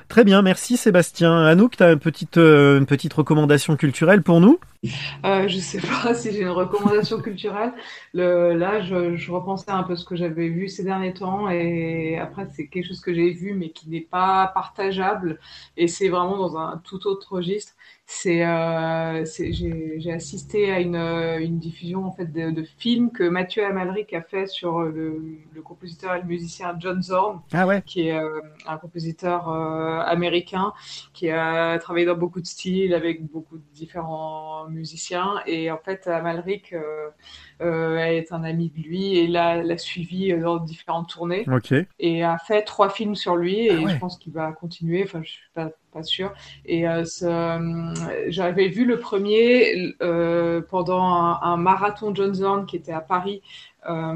Très 0.07 0.23
bien, 0.23 0.41
merci 0.41 0.77
Sébastien. 0.77 1.45
Anouk, 1.45 1.77
t'as 1.77 1.93
une 1.93 1.99
petite, 1.99 2.37
euh, 2.37 2.79
une 2.79 2.85
petite 2.85 3.13
recommandation 3.13 3.75
culturelle 3.75 4.23
pour 4.23 4.39
nous? 4.39 4.59
Euh, 5.25 5.47
je 5.47 5.57
sais 5.57 5.79
pas 5.79 6.13
si 6.15 6.31
j'ai 6.31 6.41
une 6.41 6.49
recommandation 6.49 7.19
culturelle. 7.19 7.73
Le, 8.13 8.53
là, 8.53 8.81
je, 8.81 9.15
je 9.15 9.31
repensais 9.31 9.71
un 9.71 9.83
peu 9.83 9.95
ce 9.95 10.05
que 10.05 10.15
j'avais 10.15 10.47
vu 10.47 10.69
ces 10.69 10.83
derniers 10.83 11.13
temps 11.13 11.49
et 11.49 12.17
après, 12.19 12.47
c'est 12.51 12.67
quelque 12.67 12.87
chose 12.87 13.01
que 13.01 13.13
j'ai 13.13 13.31
vu 13.31 13.53
mais 13.53 13.69
qui 13.69 13.89
n'est 13.89 14.01
pas 14.01 14.51
partageable 14.53 15.39
et 15.75 15.87
c'est 15.87 16.09
vraiment 16.09 16.37
dans 16.37 16.57
un 16.57 16.81
tout 16.83 17.07
autre 17.07 17.33
registre. 17.33 17.73
C'est, 18.07 18.45
euh, 18.45 19.25
j'ai, 19.25 20.11
assisté 20.11 20.71
à 20.71 20.79
une, 20.79 20.95
une 20.95 21.57
diffusion 21.57 22.05
en 22.05 22.11
fait 22.11 22.31
de, 22.31 22.51
de 22.51 22.63
films 22.77 23.09
que 23.11 23.23
Mathieu 23.23 23.65
Amalric 23.65 24.13
a 24.13 24.21
fait 24.21 24.45
sur 24.45 24.81
le, 24.81 25.19
le 25.51 25.61
compositeur 25.63 26.13
et 26.13 26.19
le 26.19 26.25
musicien 26.27 26.75
John 26.79 27.01
Zorn 27.01 27.41
Ah 27.51 27.65
ouais. 27.65 27.81
qui 27.83 28.09
est 28.09 28.19
un 28.67 28.77
compositeur 28.77 28.94
euh, 28.95 29.99
américain 30.01 30.73
qui 31.13 31.29
a 31.29 31.77
travaillé 31.79 32.05
dans 32.05 32.15
beaucoup 32.15 32.41
de 32.41 32.45
styles 32.47 32.93
avec 32.93 33.25
beaucoup 33.25 33.57
de 33.57 33.63
différents 33.73 34.67
musiciens 34.69 35.35
et 35.45 35.71
en 35.71 35.77
fait 35.77 36.07
Amalric 36.07 36.73
euh, 36.73 37.09
euh, 37.61 37.97
est 37.97 38.31
un 38.31 38.43
ami 38.43 38.69
de 38.69 38.81
lui 38.81 39.17
et 39.17 39.27
l'a, 39.27 39.77
suivi 39.77 40.33
dans 40.37 40.57
différentes 40.57 41.09
tournées 41.09 41.45
Ok. 41.51 41.73
et 41.99 42.23
a 42.23 42.37
fait 42.37 42.63
trois 42.63 42.89
films 42.89 43.15
sur 43.15 43.35
lui 43.35 43.67
et 43.67 43.71
Ah 43.71 43.81
ouais. 43.81 43.93
je 43.93 43.97
pense 43.99 44.17
qu'il 44.17 44.33
va 44.33 44.51
continuer 44.51 45.03
enfin 45.03 45.21
je 45.23 45.31
suis 45.31 45.49
pas 45.53 45.69
pas 45.91 46.03
sûre 46.03 46.33
et 46.65 46.87
euh, 46.87 47.03
euh, 47.23 47.93
j'avais 48.27 48.67
vu 48.67 48.85
le 48.85 48.99
premier 48.99 49.93
euh, 50.01 50.61
pendant 50.61 51.03
un, 51.03 51.39
un 51.41 51.57
marathon 51.57 52.13
John 52.13 52.33
Zorn 52.33 52.65
qui 52.65 52.75
était 52.75 52.91
à 52.91 53.01
Paris 53.01 53.41
euh, 53.89 54.13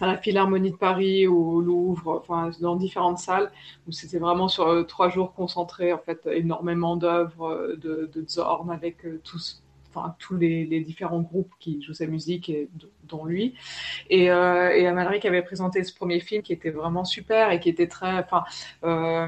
à 0.00 0.06
la 0.06 0.16
Philharmonie 0.18 0.72
de 0.72 0.76
Paris, 0.76 1.26
au 1.26 1.60
Louvre, 1.60 2.20
enfin 2.20 2.50
dans 2.60 2.76
différentes 2.76 3.18
salles 3.18 3.50
où 3.86 3.92
c'était 3.92 4.18
vraiment 4.18 4.48
sur 4.48 4.66
euh, 4.66 4.82
trois 4.82 5.08
jours 5.08 5.34
concentrés 5.34 5.92
en 5.92 5.98
fait 5.98 6.26
énormément 6.26 6.96
d'œuvres 6.96 7.50
euh, 7.50 7.76
de, 7.76 8.24
Zorn 8.28 8.70
avec 8.70 9.04
euh, 9.04 9.20
tous 9.22 9.62
enfin 9.90 10.14
tous 10.18 10.36
les, 10.36 10.80
différents 10.80 11.20
groupes 11.20 11.52
qui 11.60 11.80
jouent 11.82 11.94
sa 11.94 12.06
musique 12.06 12.50
dont 13.08 13.24
lui. 13.24 13.54
Et, 14.10 14.30
euh, 14.30 14.70
et 14.70 14.86
Amalric 14.86 15.24
avait 15.24 15.42
présenté 15.42 15.84
ce 15.84 15.94
premier 15.94 16.20
film 16.20 16.42
qui 16.42 16.52
était 16.52 16.70
vraiment 16.70 17.04
super 17.04 17.50
et 17.50 17.60
qui 17.60 17.68
était 17.68 17.88
très 17.88 18.18
enfin 18.18 18.44
euh, 18.84 19.26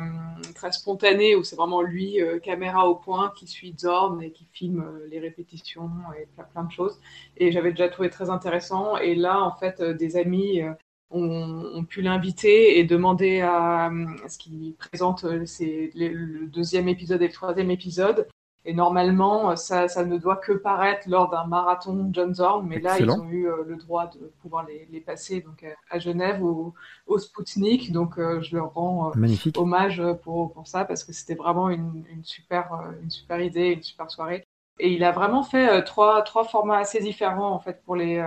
très 0.55 0.73
spontané 0.73 1.37
où 1.37 1.45
c'est 1.45 1.57
vraiment 1.57 1.83
lui 1.83 2.21
euh, 2.21 2.39
caméra 2.39 2.89
au 2.89 2.95
point 2.95 3.33
qui 3.37 3.47
suit 3.47 3.75
Zorn 3.79 4.23
et 4.23 4.31
qui 4.31 4.47
filme 4.53 4.81
euh, 4.81 5.07
les 5.11 5.21
répétitions 5.21 5.91
et 6.19 6.27
plein, 6.53 6.65
de 6.65 6.73
choses. 6.73 7.01
Et 7.37 7.53
j'avais 7.53 7.71
déjà 7.71 7.89
trouvé 7.89 8.11
très 8.11 8.31
intéressant. 8.31 8.97
Et 8.99 9.15
là 9.15 9.43
en 9.43 9.53
fait 9.53 9.81
euh, 9.81 9.95
des 9.95 10.17
amis 10.17 10.63
euh, 10.63 10.73
ont, 11.11 11.71
ont 11.75 11.85
pu 11.85 12.03
l'inviter 12.03 12.79
et 12.79 12.85
demander 12.85 13.41
à, 13.41 13.91
ce 14.29 14.39
qu'il 14.39 14.75
présente 14.75 15.25
le 15.25 16.47
deuxième 16.47 16.89
épisode 16.89 17.23
et 17.23 17.29
le 17.29 17.33
troisième 17.33 17.71
épisode. 17.71 18.27
Et 18.69 18.75
normalement, 18.75 19.51
euh, 19.51 19.57
ça, 19.57 19.87
ça 19.87 20.05
ne 20.05 20.19
doit 20.19 20.37
que 20.37 20.51
paraître 20.51 21.09
lors 21.09 21.31
d'un 21.31 21.47
marathon 21.47 22.11
John 22.13 22.35
Zorn, 22.35 22.67
mais 22.67 22.81
là, 22.81 22.99
ils 22.99 23.09
ont 23.09 23.25
eu 23.29 23.47
euh, 23.49 23.63
le 23.65 23.77
droit 23.77 24.09
de 24.09 24.33
pouvoir 24.43 24.67
les, 24.67 24.89
les 24.91 25.01
passer 25.01 25.41
donc, 25.41 25.63
euh, 25.63 25.71
à 25.89 26.01
Genève 26.01 26.43
au, 26.43 26.75
au 27.07 27.19
Spoutnik. 27.19 27.93
Donc, 27.93 28.19
euh, 28.19 28.43
je 28.43 28.57
leur 28.57 28.75
rends 28.75 29.13
euh, 29.17 29.51
hommage 29.57 30.03
pour, 30.25 30.53
pour 30.53 30.67
ça 30.67 30.85
parce 30.85 31.05
que 31.05 31.13
c'était 31.13 31.37
vraiment 31.37 31.71
une, 31.71 32.05
une, 32.11 32.25
super, 32.25 32.69
une 33.03 33.11
super 33.11 33.41
idée, 33.41 33.69
une 33.69 33.85
super 33.85 34.11
soirée. 34.11 34.45
Et 34.81 34.93
il 34.93 35.05
a 35.05 35.13
vraiment 35.13 35.45
fait 35.45 35.85
trois, 35.85 36.23
trois 36.23 36.45
formats 36.45 36.79
assez 36.79 37.01
différents 37.01 37.53
en 37.53 37.61
fait 37.61 37.83
pour 37.85 37.97
les 37.97 38.23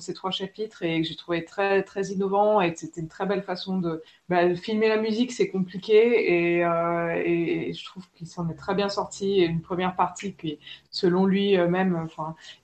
ces 0.00 0.14
trois 0.14 0.30
chapitres 0.30 0.82
et 0.82 1.00
que 1.02 1.06
j'ai 1.06 1.16
trouvé 1.16 1.44
très 1.44 1.82
très 1.82 2.08
innovant 2.08 2.60
et 2.60 2.72
que 2.72 2.78
c'était 2.78 3.00
une 3.00 3.08
très 3.08 3.26
belle 3.26 3.42
façon 3.42 3.78
de 3.78 4.02
bah, 4.28 4.54
filmer 4.54 4.88
la 4.88 4.96
musique 4.96 5.32
c'est 5.32 5.48
compliqué 5.48 6.56
et, 6.56 6.64
euh, 6.64 7.22
et, 7.24 7.72
je 7.72 7.84
trouve 7.84 8.04
qu'il 8.14 8.26
s'en 8.26 8.48
est 8.48 8.54
très 8.54 8.74
bien 8.74 8.88
sorti 8.88 9.38
une 9.38 9.60
première 9.60 9.96
partie 9.96 10.34
qui 10.34 10.58
selon 10.90 11.26
lui 11.26 11.56
euh, 11.56 11.68
même 11.68 12.06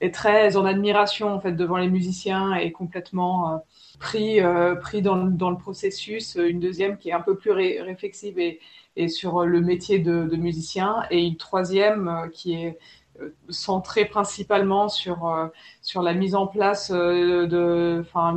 est 0.01 0.13
très 0.13 0.57
en 0.57 0.65
admiration 0.65 1.33
en 1.33 1.39
fait 1.39 1.53
devant 1.53 1.77
les 1.77 1.89
musiciens 1.89 2.55
et 2.55 2.71
complètement 2.71 3.53
euh, 3.53 3.57
pris 3.99 4.39
pris 4.81 5.01
dans, 5.01 5.17
dans 5.25 5.49
le 5.49 5.57
processus. 5.57 6.35
Une 6.35 6.59
deuxième 6.59 6.97
qui 6.97 7.09
est 7.09 7.13
un 7.13 7.21
peu 7.21 7.35
plus 7.35 7.51
ré- 7.51 7.81
réflexive 7.81 8.39
et, 8.39 8.59
et 8.95 9.07
sur 9.07 9.45
le 9.45 9.61
métier 9.61 9.99
de, 9.99 10.35
musicien 10.35 11.03
et 11.09 11.25
une 11.25 11.37
troisième 11.37 12.29
qui 12.33 12.53
est 12.53 12.77
euh, 13.21 13.33
centrée 13.49 14.05
principalement 14.05 14.89
sur 14.89 15.27
euh, 15.27 15.47
sur 15.81 16.01
la 16.01 16.13
mise 16.13 16.35
en 16.35 16.47
place 16.47 16.91
euh, 16.93 17.47
de 17.47 17.99
enfin 18.01 18.35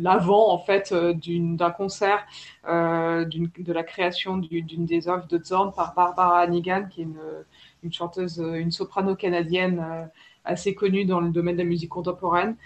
l'avant 0.00 0.50
en 0.50 0.58
fait 0.58 0.92
d'un 0.94 1.70
concert 1.70 2.24
de 2.66 3.72
la 3.72 3.82
création 3.84 4.36
du- 4.38 4.62
d'une 4.62 4.86
des 4.86 5.08
œuvres 5.08 5.26
de 5.26 5.38
Zorn 5.42 5.72
par 5.72 5.94
Barbara 5.94 6.40
Hannigan 6.40 6.86
qui 6.90 7.00
est 7.02 7.04
une 7.04 7.20
une 7.82 7.92
chanteuse 7.92 8.38
une 8.38 8.70
soprano 8.70 9.14
canadienne 9.14 9.84
assez 10.44 10.74
connue 10.74 11.04
dans 11.04 11.20
le 11.20 11.30
domaine 11.30 11.56
de 11.56 11.62
la 11.62 11.68
musique 11.68 11.90
contemporaine 11.90 12.56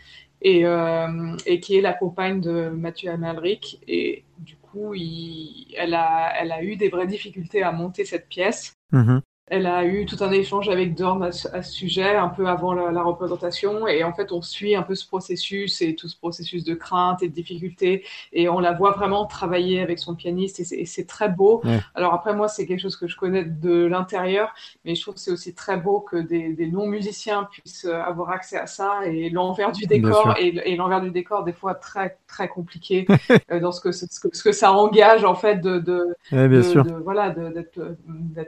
et, 0.43 0.65
euh, 0.67 1.37
et 1.47 1.61
qui 1.61 1.77
est 1.77 1.81
la 1.81 1.93
compagne 1.93 2.41
de 2.41 2.69
Mathieu 2.69 3.11
Amalric. 3.11 3.81
Et 3.89 4.25
du 4.39 4.57
coup, 4.57 4.95
il- 4.95 5.75
elle, 5.77 5.95
a, 5.95 6.33
elle 6.41 6.53
a 6.53 6.63
eu 6.63 6.77
des 6.77 6.89
vraies 6.89 7.07
difficultés 7.07 7.63
à 7.63 7.73
monter 7.73 8.05
cette 8.05 8.29
pièce. 8.29 8.73
Mhm. 8.93 9.21
Elle 9.51 9.67
a 9.67 9.85
eu 9.85 10.05
tout 10.07 10.17
un 10.21 10.31
échange 10.31 10.69
avec 10.69 10.95
Dorn 10.95 11.23
à, 11.23 11.33
ce 11.33 11.63
sujet, 11.63 12.17
un 12.17 12.29
peu 12.29 12.47
avant 12.49 12.75
la, 12.75 12.91
la 12.93 13.03
représentation. 13.03 13.87
Et 13.87 14.05
en 14.05 14.13
fait, 14.13 14.33
on 14.33 14.43
suit 14.43 14.75
un 14.77 14.83
peu 14.83 14.95
ce 14.95 15.07
processus 15.07 15.81
et 15.83 15.95
tout 15.95 16.09
ce 16.09 16.17
processus 16.17 16.65
de 16.65 16.75
crainte 16.75 17.23
et 17.23 17.29
de 17.29 17.35
difficulté. 17.35 18.05
Et 18.33 18.49
on 18.49 18.59
la 18.61 18.73
voit 18.73 18.93
vraiment 18.93 19.27
travailler 19.27 19.81
avec 19.81 19.99
son 19.99 20.15
pianiste. 20.15 20.61
Et 20.61 20.65
c'est- 20.87 21.07
très 21.09 21.29
beau. 21.29 21.61
Ouais. 21.65 21.79
Alors 21.95 22.13
après, 22.13 22.35
moi, 22.35 22.49
c'est 22.49 22.67
quelque 22.67 22.81
chose 22.81 22.97
que 22.97 23.07
je 23.09 23.17
connais 23.17 23.45
de 23.45 23.87
l'intérieur. 23.87 24.53
Mais 24.85 24.95
je 24.95 25.01
trouve 25.03 25.15
que 25.15 25.21
c'est 25.21 25.31
aussi 25.31 25.55
très 25.55 25.77
beau 25.77 26.01
que 26.01 26.17
des, 26.17 26.53
des 26.53 26.67
non-musiciens 26.67 27.45
puissent 27.51 27.87
euh, 27.87 28.01
avoir 28.03 28.31
accès 28.31 28.59
à 28.59 28.67
ça. 28.67 29.01
Et 29.07 29.31
l'envers 29.31 29.73
du 29.73 29.87
décor, 29.87 30.35
et, 30.39 30.49
et 30.71 30.77
l'envers 30.77 31.01
du 31.01 31.11
décor, 31.11 31.45
des 31.45 31.53
fois, 31.53 31.75
très, 31.75 32.19
très 32.27 32.49
compliqué 32.49 33.07
euh, 33.51 33.61
dans 33.61 33.73
ce 33.73 33.81
que, 33.81 33.93
ce, 33.93 34.05
que, 34.21 34.29
ce 34.37 34.43
que 34.43 34.53
ça 34.53 34.73
engage, 34.73 35.25
en 35.25 35.35
fait, 35.35 35.57
de, 35.61 35.79
de, 35.79 36.15
Ouais, 36.33 36.49
bien 36.49 36.59
de- 36.59 36.63
sûr. 36.63 36.85
de- 36.85 36.91
voilà, 36.93 37.31
d'être 37.31 37.81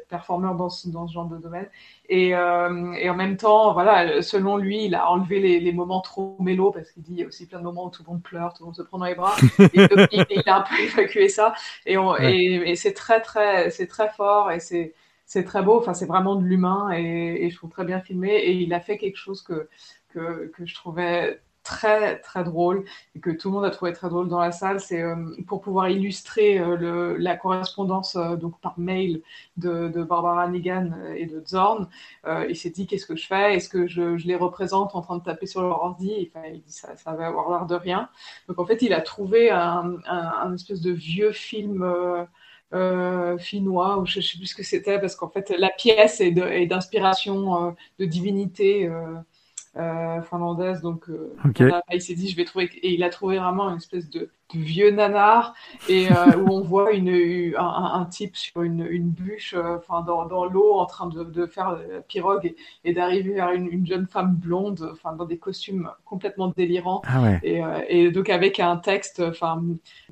performeur 0.08 0.54
dans 0.54 0.68
ce, 0.68 0.88
dans 0.90 1.06
ce 1.08 1.14
genre 1.14 1.26
de 1.26 1.38
domaine. 1.38 1.68
Et, 2.08 2.34
euh, 2.34 2.92
et 2.94 3.08
en 3.10 3.14
même 3.14 3.36
temps, 3.36 3.72
voilà, 3.72 4.22
selon 4.22 4.56
lui, 4.56 4.84
il 4.86 4.94
a 4.94 5.10
enlevé 5.10 5.40
les, 5.40 5.60
les 5.60 5.72
moments 5.72 6.00
trop 6.00 6.36
mélo 6.40 6.70
parce 6.72 6.90
qu'il 6.90 7.02
dit 7.02 7.12
il 7.14 7.18
y 7.20 7.24
a 7.24 7.26
aussi 7.26 7.46
plein 7.46 7.58
de 7.58 7.64
moments 7.64 7.86
où 7.86 7.90
tout 7.90 8.02
le 8.06 8.12
monde 8.12 8.22
pleure, 8.22 8.52
tout 8.54 8.62
le 8.62 8.66
monde 8.66 8.76
se 8.76 8.82
prend 8.82 8.98
dans 8.98 9.06
les 9.06 9.14
bras. 9.14 9.42
et 9.72 9.84
donc, 9.84 10.00
il, 10.12 10.24
il 10.30 10.42
a 10.48 10.58
un 10.58 10.62
peu 10.62 10.78
évacué 10.80 11.28
ça. 11.28 11.54
Et, 11.86 11.96
Ouais. 12.18 12.34
et, 12.34 12.70
et 12.70 12.76
c'est 12.76 12.92
très, 12.94 13.20
très, 13.20 13.70
c'est 13.70 13.86
très 13.86 14.10
fort 14.10 14.50
et 14.50 14.60
c'est 14.60 14.94
c'est 15.26 15.44
très 15.44 15.62
beau. 15.62 15.78
Enfin, 15.78 15.94
c'est 15.94 16.06
vraiment 16.06 16.34
de 16.36 16.44
l'humain 16.44 16.90
et, 16.92 17.44
et 17.46 17.50
je 17.50 17.56
trouve 17.56 17.70
très 17.70 17.84
bien 17.84 18.00
filmé. 18.00 18.30
Et 18.36 18.52
il 18.52 18.72
a 18.74 18.80
fait 18.80 18.98
quelque 18.98 19.16
chose 19.16 19.42
que, 19.42 19.68
que, 20.08 20.50
que 20.54 20.66
je 20.66 20.74
trouvais 20.74 21.40
très 21.70 22.18
très 22.18 22.42
drôle 22.42 22.84
et 23.14 23.20
que 23.20 23.30
tout 23.30 23.48
le 23.48 23.54
monde 23.54 23.64
a 23.64 23.70
trouvé 23.70 23.92
très 23.92 24.08
drôle 24.08 24.28
dans 24.28 24.40
la 24.40 24.50
salle, 24.50 24.80
c'est 24.80 25.02
euh, 25.02 25.14
pour 25.46 25.60
pouvoir 25.60 25.88
illustrer 25.88 26.58
euh, 26.58 27.16
la 27.18 27.36
correspondance 27.36 28.16
euh, 28.16 28.34
donc 28.34 28.60
par 28.60 28.76
mail 28.78 29.22
de, 29.56 29.88
Barbara 30.02 30.48
Nigan 30.48 30.90
et 31.14 31.26
de 31.26 31.42
Zorn. 31.46 31.88
Il 32.48 32.56
s'est 32.56 32.70
dit 32.70 32.86
qu'est-ce 32.86 33.06
que 33.06 33.14
je 33.14 33.26
fais? 33.26 33.54
Est-ce 33.54 33.68
que 33.68 33.86
je, 33.86 34.16
les 34.26 34.34
représente 34.34 34.96
en 34.96 35.02
train 35.02 35.18
de 35.18 35.22
taper 35.22 35.46
sur 35.46 35.62
leur 35.62 35.80
ordi? 35.82 36.28
Enfin, 36.28 36.46
il 36.52 36.62
dit 36.62 36.72
ça, 36.72 36.96
ça 36.96 37.12
va 37.14 37.26
avoir 37.28 37.50
l'air 37.50 37.66
de 37.66 37.76
rien. 37.76 38.08
Donc 38.48 38.58
en 38.58 38.66
fait, 38.66 38.82
il 38.82 38.92
a 38.92 39.00
trouvé 39.00 39.50
un, 39.50 40.54
espèce 40.54 40.80
de 40.80 40.90
vieux 40.90 41.32
film. 41.32 41.84
finnois 43.38 43.98
ou 43.98 44.06
je, 44.06 44.20
je 44.20 44.26
sais 44.26 44.38
plus 44.38 44.46
ce 44.46 44.54
que 44.54 44.62
c'était 44.62 44.98
parce 45.00 45.16
qu'en 45.16 45.28
fait 45.28 45.50
la 45.50 45.70
pièce 45.70 46.20
est 46.20 46.66
d'inspiration 46.66 47.74
de 47.98 48.04
divinité 48.04 48.88
finlandaise. 49.74 50.80
Donc, 50.80 51.08
euh, 51.08 51.34
il 51.92 52.02
s'est 52.02 52.14
dit, 52.14 52.28
je 52.28 52.36
vais 52.36 52.44
trouver. 52.44 52.66
Et 52.82 52.94
il 52.94 53.02
a 53.02 53.10
trouvé 53.10 53.38
vraiment 53.38 53.70
une 53.70 53.76
espèce 53.76 54.10
de 54.10 54.30
vieux 54.54 54.90
nanar 54.90 55.54
et 55.88 56.10
euh, 56.10 56.36
où 56.38 56.50
on 56.52 56.60
voit 56.62 56.92
une, 56.92 57.08
une- 57.08 57.56
un, 57.56 57.90
un 58.00 58.04
type 58.06 58.36
sur 58.36 58.62
une, 58.62 58.86
une 58.88 59.10
bûche, 59.10 59.54
euh, 59.54 59.76
enfin 59.78 60.02
dans, 60.02 60.26
dans 60.26 60.44
l'eau, 60.44 60.74
en 60.74 60.86
train 60.86 61.06
de, 61.08 61.24
de 61.24 61.46
faire 61.46 61.72
la 61.72 62.00
pirogue 62.00 62.46
et, 62.46 62.56
et 62.84 62.92
d'arriver 62.92 63.34
vers 63.34 63.50
une, 63.52 63.66
une 63.66 63.86
jeune 63.86 64.06
femme 64.06 64.34
blonde, 64.34 64.88
enfin 64.92 65.12
dans 65.14 65.24
des 65.24 65.38
costumes 65.38 65.90
complètement 66.04 66.48
délirants. 66.56 67.02
Ah 67.06 67.20
ouais. 67.22 67.38
Et, 67.42 67.62
euh, 67.64 67.80
et 67.88 68.10
donc 68.10 68.28
avec 68.30 68.60
un 68.60 68.76
texte, 68.76 69.20
enfin 69.26 69.62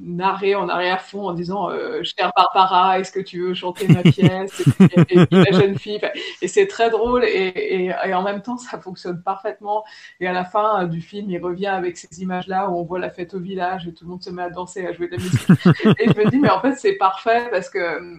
narré 0.00 0.54
en 0.54 0.68
arrière-fond 0.68 1.28
en 1.28 1.32
disant 1.32 1.68
"Chère 2.02 2.32
Barbara, 2.36 2.98
est-ce 3.00 3.12
que 3.12 3.20
tu 3.20 3.40
veux 3.42 3.54
chanter 3.54 3.88
ma 3.88 4.02
pièce? 4.02 4.62
Et, 5.10 5.14
et 5.14 5.26
la 5.30 5.52
jeune 5.58 5.78
fille, 5.78 6.00
et 6.42 6.48
c'est 6.48 6.66
très 6.66 6.90
drôle 6.90 7.24
et, 7.24 7.92
en 8.14 8.22
même 8.22 8.42
temps 8.42 8.56
ça 8.58 8.78
fonctionne 8.78 9.22
parfaitement. 9.22 9.84
Et 10.20 10.26
à 10.26 10.32
la 10.32 10.44
fin 10.44 10.84
du 10.86 11.00
film, 11.00 11.30
il 11.30 11.38
revient 11.42 11.66
avec 11.66 11.96
ces 11.96 12.22
images-là 12.22 12.70
où 12.70 12.76
on 12.78 12.84
voit 12.84 12.98
la 12.98 13.10
fête 13.10 13.34
au 13.34 13.40
village 13.40 13.86
et 13.88 13.92
tout 13.94 14.04
le 14.04 14.10
monde 14.10 14.22
se 14.28 14.34
met 14.34 14.42
à 14.42 14.50
danser, 14.50 14.86
à 14.86 14.92
jouer 14.92 15.08
de 15.08 15.16
la 15.16 15.22
musique. 15.22 15.48
et 15.98 16.08
je 16.08 16.18
me 16.18 16.30
dis 16.30 16.38
mais 16.38 16.50
en 16.50 16.60
fait 16.60 16.74
c'est 16.74 16.94
parfait 16.94 17.48
parce 17.50 17.68
que 17.70 17.78
euh, 17.78 18.16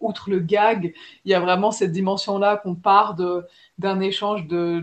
outre 0.00 0.30
le 0.30 0.40
gag, 0.40 0.94
il 1.24 1.30
y 1.30 1.34
a 1.34 1.40
vraiment 1.40 1.70
cette 1.70 1.92
dimension-là 1.92 2.58
qu'on 2.58 2.74
part 2.74 3.14
de 3.14 3.44
d'un 3.78 4.00
échange 4.00 4.46
de 4.46 4.82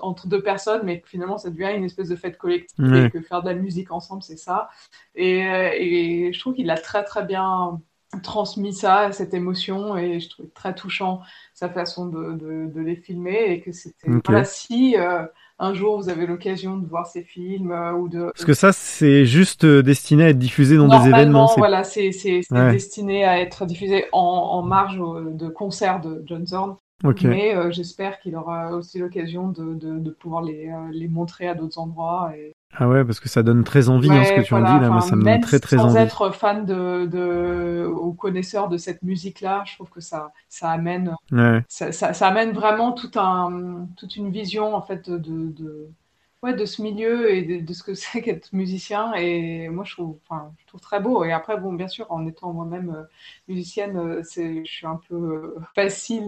entre 0.00 0.26
deux 0.26 0.42
personnes, 0.42 0.82
mais 0.84 1.00
que 1.00 1.08
finalement 1.08 1.38
ça 1.38 1.50
devient 1.50 1.72
une 1.76 1.84
espèce 1.84 2.08
de 2.08 2.16
fête 2.16 2.38
collective 2.38 2.94
et 2.94 3.10
que 3.10 3.20
faire 3.20 3.42
de 3.42 3.48
la 3.48 3.54
musique 3.54 3.90
ensemble, 3.90 4.22
c'est 4.22 4.36
ça. 4.38 4.68
Et, 5.14 5.46
euh, 5.46 5.70
et 5.74 6.32
je 6.32 6.38
trouve 6.38 6.54
qu'il 6.54 6.70
a 6.70 6.76
très 6.78 7.04
très 7.04 7.24
bien 7.24 7.80
transmis 8.22 8.72
ça, 8.72 9.12
cette 9.12 9.34
émotion, 9.34 9.96
et 9.96 10.20
je 10.20 10.28
trouve 10.28 10.48
très 10.50 10.74
touchant 10.74 11.20
sa 11.52 11.68
façon 11.68 12.06
de, 12.06 12.32
de, 12.34 12.70
de 12.72 12.80
les 12.80 12.96
filmer 12.96 13.50
et 13.50 13.60
que 13.60 13.72
c'était 13.72 14.10
Ok. 14.10 14.22
voilà 14.26 14.44
si 14.44 14.96
euh, 14.96 15.26
un 15.58 15.72
jour 15.74 15.96
vous 15.96 16.08
avez 16.08 16.26
l'occasion 16.26 16.76
de 16.76 16.86
voir 16.86 17.06
ces 17.06 17.22
films 17.22 17.70
euh, 17.70 17.92
ou 17.92 18.08
de 18.08 18.24
Parce 18.24 18.44
que 18.44 18.54
ça, 18.54 18.72
c'est 18.72 19.24
juste 19.26 19.64
euh, 19.64 19.82
destiné 19.82 20.24
à 20.24 20.28
être 20.30 20.38
diffusé 20.38 20.76
dans 20.76 20.88
des 20.88 21.08
événements. 21.08 21.46
c'est- 21.48 21.60
voilà, 21.60 21.84
c'est 21.84 22.10
Ouais. 22.50 22.72
destiné 22.72 23.24
à 23.24 23.40
être 23.40 23.64
diffusé 23.66 24.06
en, 24.12 24.18
en 24.18 24.62
marge 24.62 24.98
au- 24.98 25.30
de 25.30 25.48
concerts 25.48 26.00
de 26.00 26.22
John 26.26 26.46
Zorn. 26.46 26.76
Ok. 27.04 27.22
Mais 27.22 27.54
euh, 27.54 27.70
j'espère 27.70 28.18
qu'il 28.20 28.34
aura 28.36 28.72
aussi 28.76 28.98
l'occasion 28.98 29.48
de, 29.48 29.74
de, 29.74 29.98
de 29.98 30.10
pouvoir 30.10 30.42
les, 30.42 30.68
euh, 30.68 30.88
les 30.92 31.08
montrer 31.08 31.48
à 31.48 31.54
d'autres 31.54 31.78
endroits. 31.78 32.32
Et... 32.36 32.52
Ah 32.76 32.88
ouais, 32.88 33.04
parce 33.04 33.20
que 33.20 33.28
ça 33.28 33.42
donne 33.44 33.62
très 33.64 33.88
envie, 33.88 34.16
hein, 34.16 34.24
ce 34.24 34.32
que 34.32 34.40
Ouais, 34.40 34.42
tu 34.42 34.54
en 34.54 34.60
voilà, 34.60 34.64
dis 34.64 34.78
là. 34.78 34.90
Moi, 34.90 35.00
ça 35.00 35.16
me 35.16 35.22
donne 35.24 35.40
très 35.40 35.60
très 35.60 35.78
sans 35.78 35.96
envie. 35.96 35.96
être 35.96 36.30
fan 36.30 36.66
de, 36.66 37.06
de, 37.06 37.86
ou 37.86 38.12
connaisseur 38.14 38.68
de 38.68 38.76
cette 38.78 39.02
musique-là, 39.02 39.62
je 39.66 39.74
trouve 39.74 39.90
que 39.90 40.00
ça, 40.00 40.32
ça 40.48 40.70
amène, 40.70 41.14
Ouais. 41.32 41.64
ça, 41.68 41.92
ça, 41.92 42.12
ça 42.14 42.28
amène 42.28 42.52
vraiment 42.52 42.92
tout 42.92 43.10
un, 43.16 43.86
toute 43.96 44.16
une 44.16 44.30
vision 44.30 44.74
en 44.74 44.82
fait 44.82 45.08
de, 45.10 45.54
ouais, 46.44 46.54
de 46.54 46.66
ce 46.66 46.82
milieu 46.82 47.32
et 47.34 47.42
de, 47.42 47.64
de 47.64 47.72
ce 47.72 47.82
que 47.82 47.94
c'est 47.94 48.22
qu'être 48.22 48.52
musicien. 48.52 49.12
Et 49.14 49.68
moi, 49.68 49.84
je 49.84 49.92
trouve, 49.94 50.18
enfin, 50.28 50.52
je 50.60 50.66
trouve 50.66 50.80
très 50.80 51.00
beau. 51.00 51.24
Et 51.24 51.32
après, 51.32 51.58
bon, 51.58 51.72
bien 51.72 51.88
sûr, 51.88 52.06
en 52.10 52.26
étant 52.26 52.52
moi-même 52.52 52.90
euh, 52.90 53.02
musicienne, 53.48 53.96
euh, 53.96 54.20
c'est, 54.22 54.64
je 54.64 54.70
suis 54.70 54.86
un 54.86 55.00
peu 55.08 55.14
euh, 55.14 55.60
facile 55.74 56.26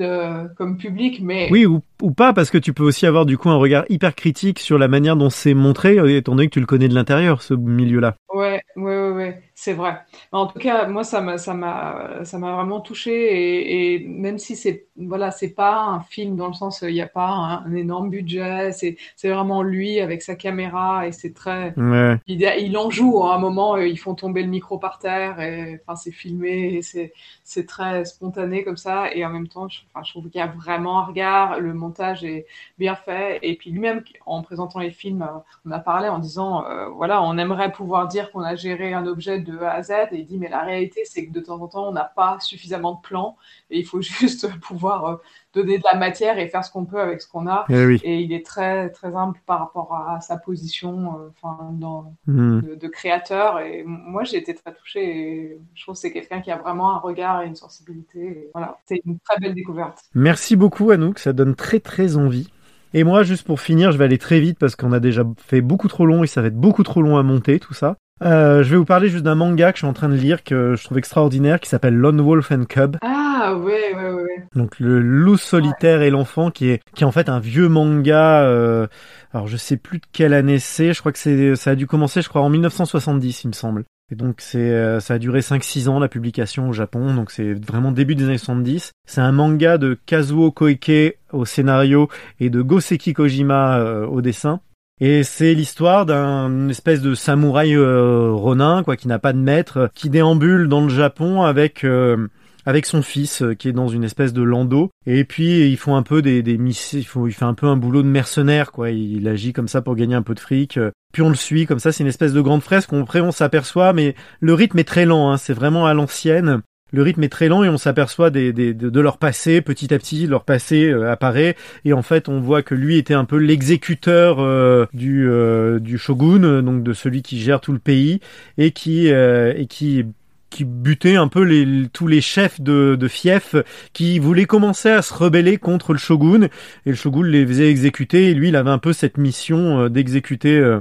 comme 0.56 0.78
public, 0.78 1.20
mais 1.22 1.50
Oui, 1.50 1.66
ou, 1.66 1.82
ou 2.02 2.10
pas, 2.10 2.32
parce 2.32 2.50
que 2.50 2.58
tu 2.58 2.72
peux 2.72 2.82
aussi 2.82 3.06
avoir 3.06 3.26
du 3.26 3.38
coup 3.38 3.50
un 3.50 3.56
regard 3.56 3.84
hyper 3.88 4.14
critique 4.14 4.58
sur 4.58 4.78
la 4.78 4.88
manière 4.88 5.16
dont 5.16 5.30
c'est 5.30 5.54
montré, 5.54 5.96
étant 6.16 6.34
donné 6.34 6.48
que 6.48 6.54
tu 6.54 6.60
le 6.60 6.66
connais 6.66 6.88
de 6.88 6.94
l'intérieur, 6.94 7.42
ce 7.42 7.54
milieu-là. 7.54 8.16
Ouais, 8.32 8.62
ouais, 8.76 8.82
ouais, 8.84 9.10
ouais, 9.10 9.42
c'est 9.58 9.72
vrai. 9.72 9.98
En 10.32 10.46
tout 10.46 10.58
cas, 10.58 10.86
moi, 10.86 11.02
ça 11.02 11.22
m'a, 11.22 11.38
ça 11.38 11.54
m'a, 11.54 12.24
ça 12.26 12.38
m'a 12.38 12.54
vraiment 12.56 12.80
touché 12.80 13.10
et, 13.12 13.94
et 13.94 14.06
même 14.06 14.38
si 14.38 14.54
c'est, 14.54 14.86
voilà, 14.96 15.30
c'est 15.30 15.54
pas 15.54 15.80
un 15.82 16.00
film 16.00 16.36
dans 16.36 16.48
le 16.48 16.52
sens, 16.52 16.82
il 16.82 16.92
n'y 16.92 17.00
a 17.00 17.06
pas 17.08 17.28
un, 17.28 17.64
un 17.64 17.74
énorme 17.74 18.10
budget, 18.10 18.72
c'est, 18.72 18.98
c'est 19.16 19.30
vraiment 19.30 19.62
lui 19.62 19.98
avec 20.00 20.20
sa 20.22 20.36
caméra 20.36 21.06
et 21.08 21.12
c'est 21.12 21.32
très, 21.32 21.74
Ouais. 21.76 22.18
il, 22.26 22.42
il 22.60 22.76
en 22.76 22.90
joue. 22.90 23.24
hein. 23.24 23.32
À 23.32 23.34
un 23.36 23.38
moment, 23.38 23.76
euh, 23.76 23.86
ils 23.88 23.98
font 23.98 24.14
tomber 24.14 24.42
le 24.42 24.48
micro 24.50 24.78
par 24.78 24.98
terre 24.98 25.40
et, 25.40 25.80
enfin, 25.86 25.96
c'est 25.96 26.12
filmé 26.12 26.74
et 26.74 26.82
c'est, 26.82 27.12
c'est 27.44 27.66
très 27.66 28.04
spontané 28.04 28.62
comme 28.64 28.76
ça 28.76 29.10
et 29.14 29.24
en 29.24 29.30
même 29.30 29.48
temps, 29.48 29.68
je, 29.70 29.80
enfin, 29.94 30.04
je 30.04 30.10
trouve 30.12 30.24
qu'il 30.28 30.38
y 30.38 30.42
a 30.42 30.48
vraiment 30.48 31.00
un 31.00 31.04
regard, 31.06 31.60
le 31.60 31.72
montage 31.74 32.24
est 32.24 32.46
bien 32.78 32.94
fait 32.94 33.38
et 33.42 33.56
puis 33.56 33.70
lui-même, 33.70 34.02
en 34.26 34.42
présentant 34.42 34.80
les 34.80 34.90
films, 34.90 35.22
euh, 35.22 35.38
on 35.66 35.70
a 35.70 35.78
parlé 35.78 36.08
en 36.08 36.18
disant, 36.18 36.64
euh, 36.66 36.88
voilà, 36.88 37.22
on 37.22 37.38
aimerait 37.38 37.72
pouvoir 37.72 38.08
dire 38.08 38.30
qu'on 38.32 38.42
a 38.42 38.54
géré 38.56 38.92
un 38.92 39.06
objet 39.06 39.38
de 39.46 39.58
A 39.58 39.72
à 39.72 39.82
Z 39.82 39.90
et 40.12 40.18
il 40.18 40.26
dit, 40.26 40.38
mais 40.38 40.48
la 40.48 40.62
réalité, 40.62 41.02
c'est 41.04 41.26
que 41.26 41.32
de 41.32 41.40
temps 41.40 41.60
en 41.60 41.68
temps, 41.68 41.88
on 41.88 41.92
n'a 41.92 42.04
pas 42.04 42.38
suffisamment 42.40 42.94
de 42.94 43.00
plans 43.00 43.36
et 43.70 43.78
il 43.78 43.86
faut 43.86 44.00
juste 44.02 44.48
pouvoir 44.60 45.04
euh, 45.06 45.16
donner 45.54 45.78
de 45.78 45.84
la 45.90 45.98
matière 45.98 46.38
et 46.38 46.48
faire 46.48 46.64
ce 46.64 46.70
qu'on 46.70 46.84
peut 46.84 47.00
avec 47.00 47.22
ce 47.22 47.28
qu'on 47.28 47.46
a. 47.46 47.64
Eh 47.68 47.86
oui. 47.86 48.00
Et 48.04 48.20
il 48.20 48.32
est 48.32 48.44
très, 48.44 48.90
très 48.90 49.14
humble 49.14 49.38
par 49.46 49.60
rapport 49.60 49.94
à, 49.94 50.20
sa 50.20 50.36
position, 50.36 51.18
euh, 51.18 51.28
enfin, 51.30 51.70
dans, 51.72 52.14
Hmm. 52.26 52.60
de, 52.60 52.74
de 52.74 52.88
créateur. 52.88 53.60
Et 53.60 53.84
moi, 53.84 54.24
j'ai 54.24 54.36
été 54.36 54.54
très 54.54 54.74
touchée 54.74 55.04
et 55.04 55.58
je 55.74 55.82
trouve 55.82 55.94
que 55.94 56.00
c'est 56.00 56.12
quelqu'un 56.12 56.40
qui 56.40 56.50
a 56.50 56.56
vraiment 56.56 56.92
un 56.94 56.98
regard 56.98 57.42
et 57.42 57.46
une 57.46 57.54
sensibilité. 57.54 58.18
Et 58.18 58.50
voilà, 58.52 58.78
c'est 58.86 59.00
une 59.04 59.18
très 59.20 59.38
belle 59.40 59.54
découverte. 59.54 60.00
Merci 60.14 60.56
beaucoup 60.56 60.90
Anouk, 60.90 61.18
ça 61.18 61.32
donne 61.32 61.54
très 61.54 61.80
très 61.80 62.16
envie. 62.16 62.48
Et 62.94 63.04
moi, 63.04 63.22
juste 63.22 63.46
pour 63.46 63.60
finir, 63.60 63.92
je 63.92 63.98
vais 63.98 64.04
aller 64.04 64.18
très 64.18 64.40
vite 64.40 64.58
parce 64.58 64.76
qu'on 64.76 64.92
a 64.92 65.00
déjà 65.00 65.24
fait 65.38 65.60
beaucoup 65.60 65.88
trop 65.88 66.06
long 66.06 66.24
et 66.24 66.26
ça 66.26 66.40
va 66.40 66.48
être 66.48 66.56
beaucoup 66.56 66.82
trop 66.82 67.02
long 67.02 67.16
à 67.16 67.22
monter 67.22 67.60
tout 67.60 67.74
ça. 67.74 67.96
Euh, 68.22 68.62
je 68.62 68.70
vais 68.70 68.76
vous 68.76 68.86
parler 68.86 69.08
juste 69.08 69.24
d'un 69.24 69.34
manga 69.34 69.72
que 69.72 69.76
je 69.76 69.80
suis 69.80 69.86
en 69.86 69.92
train 69.92 70.08
de 70.08 70.14
lire 70.14 70.42
que 70.42 70.74
je 70.74 70.84
trouve 70.84 70.96
extraordinaire 70.96 71.60
qui 71.60 71.68
s'appelle 71.68 71.94
Lone 71.94 72.20
Wolf 72.20 72.50
and 72.50 72.64
Cub. 72.64 72.96
Ah, 73.02 73.54
ouais, 73.58 73.94
ouais, 73.94 74.10
ouais. 74.12 74.44
Donc 74.54 74.78
le 74.80 75.00
loup 75.00 75.36
solitaire 75.36 76.00
et 76.00 76.08
l'enfant 76.10 76.50
qui 76.50 76.70
est 76.70 76.80
qui 76.94 77.04
est 77.04 77.06
en 77.06 77.12
fait 77.12 77.28
un 77.28 77.40
vieux 77.40 77.68
manga. 77.68 78.42
euh, 78.42 78.86
alors 79.34 79.48
je 79.48 79.58
sais 79.58 79.76
plus 79.76 79.98
de 79.98 80.06
quelle 80.12 80.32
année 80.32 80.58
c'est. 80.58 80.94
Je 80.94 81.00
crois 81.00 81.12
que 81.12 81.18
c'est 81.18 81.56
ça 81.56 81.72
a 81.72 81.74
dû 81.74 81.86
commencer, 81.86 82.22
je 82.22 82.28
crois 82.30 82.40
en 82.40 82.48
1970, 82.48 83.44
il 83.44 83.48
me 83.48 83.52
semble. 83.52 83.84
Et 84.10 84.14
donc 84.14 84.36
c'est 84.38 84.58
euh, 84.70 85.00
ça 85.00 85.14
a 85.14 85.18
duré 85.18 85.40
5-6 85.40 85.88
ans 85.88 85.98
la 85.98 86.08
publication 86.08 86.70
au 86.70 86.72
Japon. 86.72 87.14
Donc 87.14 87.30
c'est 87.30 87.52
vraiment 87.52 87.92
début 87.92 88.14
des 88.14 88.24
années 88.24 88.38
70. 88.38 88.92
C'est 89.06 89.20
un 89.20 89.32
manga 89.32 89.76
de 89.76 89.98
Kazuo 90.06 90.52
Koike 90.52 91.18
au 91.32 91.44
scénario 91.44 92.08
et 92.40 92.48
de 92.48 92.62
Goseki 92.62 93.12
Kojima 93.12 93.78
euh, 93.78 94.06
au 94.06 94.22
dessin. 94.22 94.60
Et 95.00 95.24
c'est 95.24 95.52
l'histoire 95.52 96.06
d'un 96.06 96.68
espèce 96.70 97.02
de 97.02 97.14
samouraï 97.14 97.74
euh, 97.74 98.30
ronin, 98.32 98.82
quoi, 98.82 98.96
qui 98.96 99.08
n'a 99.08 99.18
pas 99.18 99.34
de 99.34 99.38
maître, 99.38 99.90
qui 99.94 100.08
déambule 100.08 100.68
dans 100.68 100.80
le 100.80 100.88
Japon 100.88 101.42
avec 101.42 101.84
euh, 101.84 102.28
avec 102.64 102.86
son 102.86 103.02
fils 103.02 103.42
euh, 103.42 103.52
qui 103.52 103.68
est 103.68 103.72
dans 103.72 103.88
une 103.88 104.04
espèce 104.04 104.32
de 104.32 104.42
landau. 104.42 104.90
Et 105.04 105.24
puis 105.24 105.70
ils 105.70 105.76
font 105.76 105.96
un 105.96 106.02
peu 106.02 106.22
des 106.22 106.42
des 106.42 106.56
miss- 106.56 106.94
il, 106.94 107.04
fait 107.04 107.44
un 107.44 107.52
peu 107.52 107.66
un 107.66 107.76
boulot 107.76 108.02
de 108.02 108.08
mercenaire, 108.08 108.72
quoi. 108.72 108.90
Il, 108.90 109.18
il 109.18 109.28
agit 109.28 109.52
comme 109.52 109.68
ça 109.68 109.82
pour 109.82 109.96
gagner 109.96 110.14
un 110.14 110.22
peu 110.22 110.34
de 110.34 110.40
fric. 110.40 110.78
euh. 110.78 110.90
Puis 111.12 111.20
on 111.20 111.28
le 111.28 111.34
suit 111.34 111.66
comme 111.66 111.78
ça. 111.78 111.92
C'est 111.92 112.02
une 112.02 112.08
espèce 112.08 112.32
de 112.32 112.40
grande 112.40 112.62
fresque. 112.62 112.90
On, 112.94 113.02
après 113.02 113.20
on 113.20 113.32
s'aperçoit, 113.32 113.92
mais 113.92 114.14
le 114.40 114.54
rythme 114.54 114.78
est 114.78 114.84
très 114.84 115.04
lent. 115.04 115.30
Hein, 115.30 115.36
c'est 115.36 115.52
vraiment 115.54 115.86
à 115.86 115.92
l'ancienne. 115.92 116.62
Le 116.96 117.02
rythme 117.02 117.24
est 117.24 117.28
très 117.28 117.48
lent 117.48 117.62
et 117.62 117.68
on 117.68 117.76
s'aperçoit 117.76 118.30
de, 118.30 119.00
leur 119.00 119.18
passé 119.18 119.60
petit 119.60 119.92
à 119.92 119.98
petit. 119.98 120.26
Leur 120.26 120.44
passé 120.44 120.86
euh, 120.86 121.12
apparaît 121.12 121.54
et 121.84 121.92
en 121.92 122.00
fait 122.00 122.26
on 122.30 122.40
voit 122.40 122.62
que 122.62 122.74
lui 122.74 122.96
était 122.96 123.12
un 123.12 123.26
peu 123.26 123.36
l'exécuteur 123.36 124.38
euh, 124.40 124.86
du 124.94 125.28
euh, 125.28 125.78
du 125.78 125.98
shogun, 125.98 126.62
donc 126.62 126.82
de 126.82 126.94
celui 126.94 127.20
qui 127.20 127.38
gère 127.38 127.60
tout 127.60 127.74
le 127.74 127.78
pays 127.80 128.20
et 128.56 128.70
qui 128.70 129.08
et 129.08 129.66
qui 129.68 130.06
qui 130.48 130.64
butait 130.64 131.16
un 131.16 131.28
peu 131.28 131.42
les, 131.42 131.86
tous 131.92 132.06
les 132.06 132.22
chefs 132.22 132.62
de, 132.62 132.96
de 132.98 133.08
fief 133.08 133.56
qui 133.92 134.18
voulaient 134.18 134.46
commencer 134.46 134.88
à 134.88 135.02
se 135.02 135.12
rebeller 135.12 135.58
contre 135.58 135.92
le 135.92 135.98
shogun 135.98 136.44
et 136.44 136.90
le 136.90 136.94
shogun 136.94 137.26
les 137.26 137.46
faisait 137.46 137.68
exécuter 137.68 138.30
et 138.30 138.34
lui 138.34 138.48
il 138.48 138.56
avait 138.56 138.70
un 138.70 138.78
peu 138.78 138.94
cette 138.94 139.18
mission 139.18 139.90
d'exécuter 139.90 140.78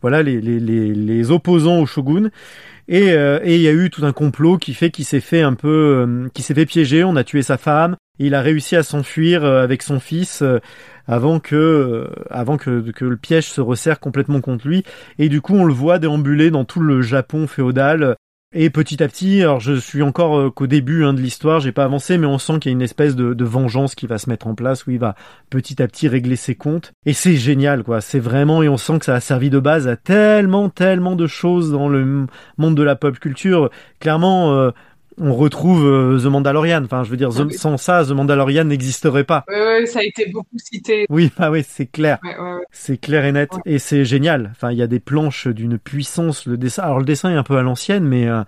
voilà 0.00 0.24
les, 0.24 0.40
les, 0.40 0.58
les 0.58 1.30
opposants 1.30 1.78
au 1.78 1.86
shogun 1.86 2.30
et 2.92 3.12
euh, 3.12 3.40
et 3.42 3.56
il 3.56 3.62
y 3.62 3.68
a 3.68 3.72
eu 3.72 3.88
tout 3.90 4.04
un 4.04 4.12
complot 4.12 4.58
qui 4.58 4.74
fait 4.74 4.90
qu'il 4.90 5.06
s'est 5.06 5.20
fait 5.20 5.40
un 5.40 5.54
peu 5.54 5.68
euh, 5.68 6.28
qui 6.34 6.42
s'est 6.42 6.54
fait 6.54 6.66
piéger. 6.66 7.04
On 7.04 7.16
a 7.16 7.24
tué 7.24 7.42
sa 7.42 7.56
femme. 7.56 7.96
Et 8.18 8.26
il 8.26 8.34
a 8.34 8.42
réussi 8.42 8.76
à 8.76 8.82
s'enfuir 8.82 9.44
euh, 9.44 9.62
avec 9.62 9.82
son 9.82 9.98
fils 9.98 10.42
euh, 10.42 10.58
avant 11.06 11.40
que 11.40 11.56
euh, 11.56 12.06
avant 12.30 12.58
que 12.58 12.84
le 13.00 13.16
piège 13.16 13.48
se 13.48 13.60
resserre 13.60 14.00
complètement 14.00 14.40
contre 14.40 14.68
lui. 14.68 14.84
Et 15.18 15.28
du 15.28 15.40
coup 15.40 15.54
on 15.54 15.64
le 15.64 15.72
voit 15.72 15.98
déambuler 15.98 16.50
dans 16.50 16.64
tout 16.64 16.80
le 16.80 17.00
Japon 17.00 17.46
féodal 17.46 18.16
et 18.54 18.70
petit 18.70 19.02
à 19.02 19.08
petit, 19.08 19.42
alors 19.42 19.60
je 19.60 19.74
suis 19.74 20.02
encore 20.02 20.38
euh, 20.38 20.50
qu'au 20.50 20.66
début 20.66 21.04
hein, 21.04 21.14
de 21.14 21.20
l'histoire, 21.20 21.60
j'ai 21.60 21.72
pas 21.72 21.84
avancé, 21.84 22.18
mais 22.18 22.26
on 22.26 22.38
sent 22.38 22.58
qu'il 22.58 22.70
y 22.70 22.72
a 22.72 22.76
une 22.76 22.82
espèce 22.82 23.16
de, 23.16 23.44
vengeance 23.44 23.94
qui 23.94 24.06
va 24.06 24.18
se 24.18 24.28
mettre 24.28 24.46
en 24.46 24.54
place, 24.54 24.86
où 24.86 24.90
il 24.90 24.98
va 24.98 25.14
petit 25.50 25.82
à 25.82 25.88
petit 25.88 26.06
régler 26.08 26.36
ses 26.36 26.54
comptes. 26.54 26.92
Et 27.06 27.12
c'est 27.12 27.36
génial, 27.36 27.82
quoi. 27.82 28.00
C'est 28.00 28.18
vraiment, 28.18 28.62
et 28.62 28.68
on 28.68 28.76
sent 28.76 28.98
que 28.98 29.04
ça 29.04 29.14
a 29.14 29.20
servi 29.20 29.50
de 29.50 29.58
base 29.58 29.88
à 29.88 29.96
tellement, 29.96 30.68
tellement 30.68 31.16
de 31.16 31.26
choses 31.26 31.72
dans 31.72 31.88
le 31.88 32.26
monde 32.58 32.76
de 32.76 32.82
la 32.82 32.94
pop 32.94 33.18
culture. 33.18 33.70
Clairement, 34.00 34.54
euh, 34.54 34.70
on 35.18 35.34
retrouve 35.34 35.84
euh, 35.84 36.18
The 36.18 36.26
Mandalorian. 36.26 36.82
Enfin, 36.84 37.04
je 37.04 37.10
veux 37.10 37.16
dire, 37.16 37.30
The- 37.30 37.46
oui. 37.48 37.54
sans 37.54 37.76
ça, 37.76 38.04
The 38.04 38.10
Mandalorian 38.10 38.64
n'existerait 38.64 39.24
pas. 39.24 39.44
Ouais, 39.48 39.54
ouais, 39.80 39.86
ça 39.86 40.00
a 40.00 40.02
été 40.02 40.30
beaucoup 40.32 40.56
cité. 40.58 41.06
Oui, 41.10 41.30
bah 41.38 41.50
oui, 41.50 41.64
c'est 41.68 41.86
clair. 41.86 42.18
Ouais, 42.22 42.36
ouais, 42.36 42.54
ouais. 42.56 42.64
C'est 42.70 42.96
clair 42.98 43.24
et 43.24 43.32
net 43.32 43.50
et 43.66 43.78
c'est 43.78 44.04
génial. 44.04 44.50
Enfin, 44.52 44.70
il 44.72 44.78
y 44.78 44.82
a 44.82 44.86
des 44.86 45.00
planches 45.00 45.46
d'une 45.48 45.78
puissance. 45.78 46.46
Le 46.46 46.56
dessin, 46.56 46.82
alors 46.82 46.98
le 46.98 47.04
dessin 47.04 47.30
est 47.30 47.36
un 47.36 47.42
peu 47.42 47.56
à 47.56 47.62
l'ancienne, 47.62 48.04
mais 48.04 48.26
euh, 48.28 48.42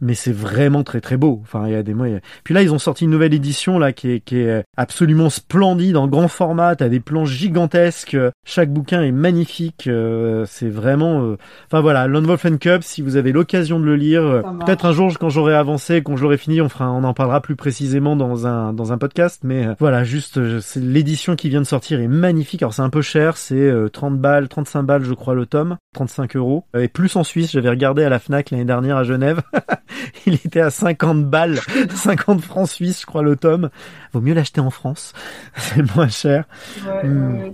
mais 0.00 0.14
c'est 0.14 0.32
vraiment 0.32 0.82
très 0.84 1.00
très 1.00 1.16
beau. 1.16 1.40
Enfin, 1.42 1.64
il 1.66 1.72
y 1.72 1.76
a 1.76 1.82
des 1.82 1.92
a- 1.92 2.20
Puis 2.44 2.54
là, 2.54 2.62
ils 2.62 2.72
ont 2.72 2.78
sorti 2.78 3.04
une 3.04 3.10
nouvelle 3.10 3.34
édition 3.34 3.78
là 3.78 3.92
qui 3.92 4.10
est, 4.12 4.20
qui 4.20 4.38
est 4.38 4.64
absolument 4.76 5.30
splendide 5.30 5.96
en 5.96 6.06
grand 6.08 6.28
format. 6.28 6.76
T'as 6.76 6.88
des 6.88 7.00
plans 7.00 7.24
gigantesques. 7.24 8.16
Chaque 8.44 8.70
bouquin 8.72 9.02
est 9.02 9.12
magnifique. 9.12 9.86
euh, 9.88 10.44
c'est 10.46 10.68
vraiment. 10.68 11.22
euh, 11.22 11.36
Enfin 11.66 11.80
voilà, 11.80 12.06
Lone 12.06 12.26
Wolf 12.26 12.44
and 12.46 12.58
Cub. 12.58 12.82
Si 12.82 13.02
vous 13.02 13.16
avez 13.16 13.32
l'occasion 13.32 13.80
de 13.80 13.84
le 13.84 13.96
lire, 13.96 14.22
euh, 14.22 14.42
peut-être 14.64 14.84
un 14.86 14.92
jour 14.92 15.12
quand 15.18 15.28
j'aurai 15.30 15.54
avancé, 15.54 16.02
quand 16.02 16.16
je 16.16 16.22
l'aurai 16.22 16.36
fini, 16.38 16.60
on 16.60 16.68
fera, 16.68 16.90
on 16.90 17.04
en 17.04 17.14
parlera 17.14 17.40
plus 17.40 17.56
précisément 17.56 18.16
dans 18.16 18.46
un 18.46 18.72
dans 18.72 18.92
un 18.92 18.98
podcast. 18.98 19.40
Mais 19.44 19.66
euh, 19.66 19.74
voilà, 19.78 20.04
juste 20.04 20.38
euh, 20.38 20.60
c'est 20.60 20.80
l'édition 20.80 21.36
qui 21.36 21.48
vient 21.48 21.60
de 21.60 21.66
sortir 21.66 22.00
est 22.00 22.08
magnifique. 22.08 22.62
Alors 22.62 22.74
c'est 22.74 22.82
un 22.82 22.90
peu 22.90 23.02
cher, 23.02 23.36
c'est 23.36 23.54
euh, 23.56 23.88
30 23.88 24.18
balles, 24.18 24.48
35 24.48 24.82
balles 24.82 25.04
je 25.04 25.14
crois 25.14 25.34
le 25.34 25.46
tome, 25.46 25.76
35 25.94 26.36
euros. 26.36 26.64
Euh, 26.76 26.80
Et 26.82 26.88
plus 26.88 27.14
en 27.16 27.24
Suisse, 27.24 27.50
j'avais 27.52 27.68
regardé 27.70 28.04
à 28.04 28.08
la 28.08 28.18
Fnac 28.18 28.50
l'année 28.50 28.64
dernière 28.64 28.96
à 28.96 29.04
Genève. 29.04 29.40
Il 30.26 30.34
était 30.34 30.60
à 30.60 30.70
50 30.70 31.24
balles, 31.26 31.58
50 31.94 32.40
francs 32.42 32.68
suisses, 32.68 33.00
je 33.02 33.06
crois, 33.06 33.22
le 33.22 33.36
tome. 33.36 33.70
Vaut 34.12 34.20
mieux 34.20 34.34
l'acheter 34.34 34.60
en 34.60 34.70
France, 34.70 35.12
c'est 35.56 35.94
moins 35.94 36.08
cher. 36.08 36.44
Ouais, 36.86 37.08
Mm. 37.08 37.52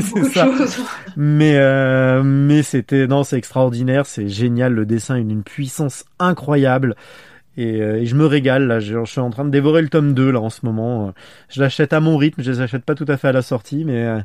c'est 0.00 0.20
de 0.20 0.24
ça. 0.28 0.48
Mais 1.16 1.56
euh, 1.56 2.22
mais 2.22 2.62
c'était 2.62 3.06
non, 3.06 3.24
c'est 3.24 3.36
extraordinaire, 3.38 4.06
c'est 4.06 4.28
génial, 4.28 4.72
le 4.74 4.86
dessin 4.86 5.16
est 5.16 5.24
d'une 5.24 5.42
puissance 5.42 6.04
incroyable. 6.18 6.94
Et, 7.56 7.82
euh, 7.82 7.96
et 7.96 8.06
je 8.06 8.14
me 8.14 8.24
régale 8.24 8.68
là, 8.68 8.78
je, 8.78 9.04
je 9.04 9.10
suis 9.10 9.20
en 9.20 9.30
train 9.30 9.44
de 9.44 9.50
dévorer 9.50 9.82
le 9.82 9.88
tome 9.88 10.14
2 10.14 10.30
là 10.30 10.40
en 10.40 10.50
ce 10.50 10.64
moment. 10.64 11.12
Je 11.48 11.60
l'achète 11.60 11.92
à 11.92 11.98
mon 12.00 12.16
rythme, 12.16 12.40
je 12.42 12.52
les 12.52 12.60
achète 12.60 12.84
pas 12.84 12.94
tout 12.94 13.06
à 13.08 13.16
fait 13.16 13.28
à 13.28 13.32
la 13.32 13.42
sortie, 13.42 13.84
mais 13.84 14.04
euh, 14.06 14.20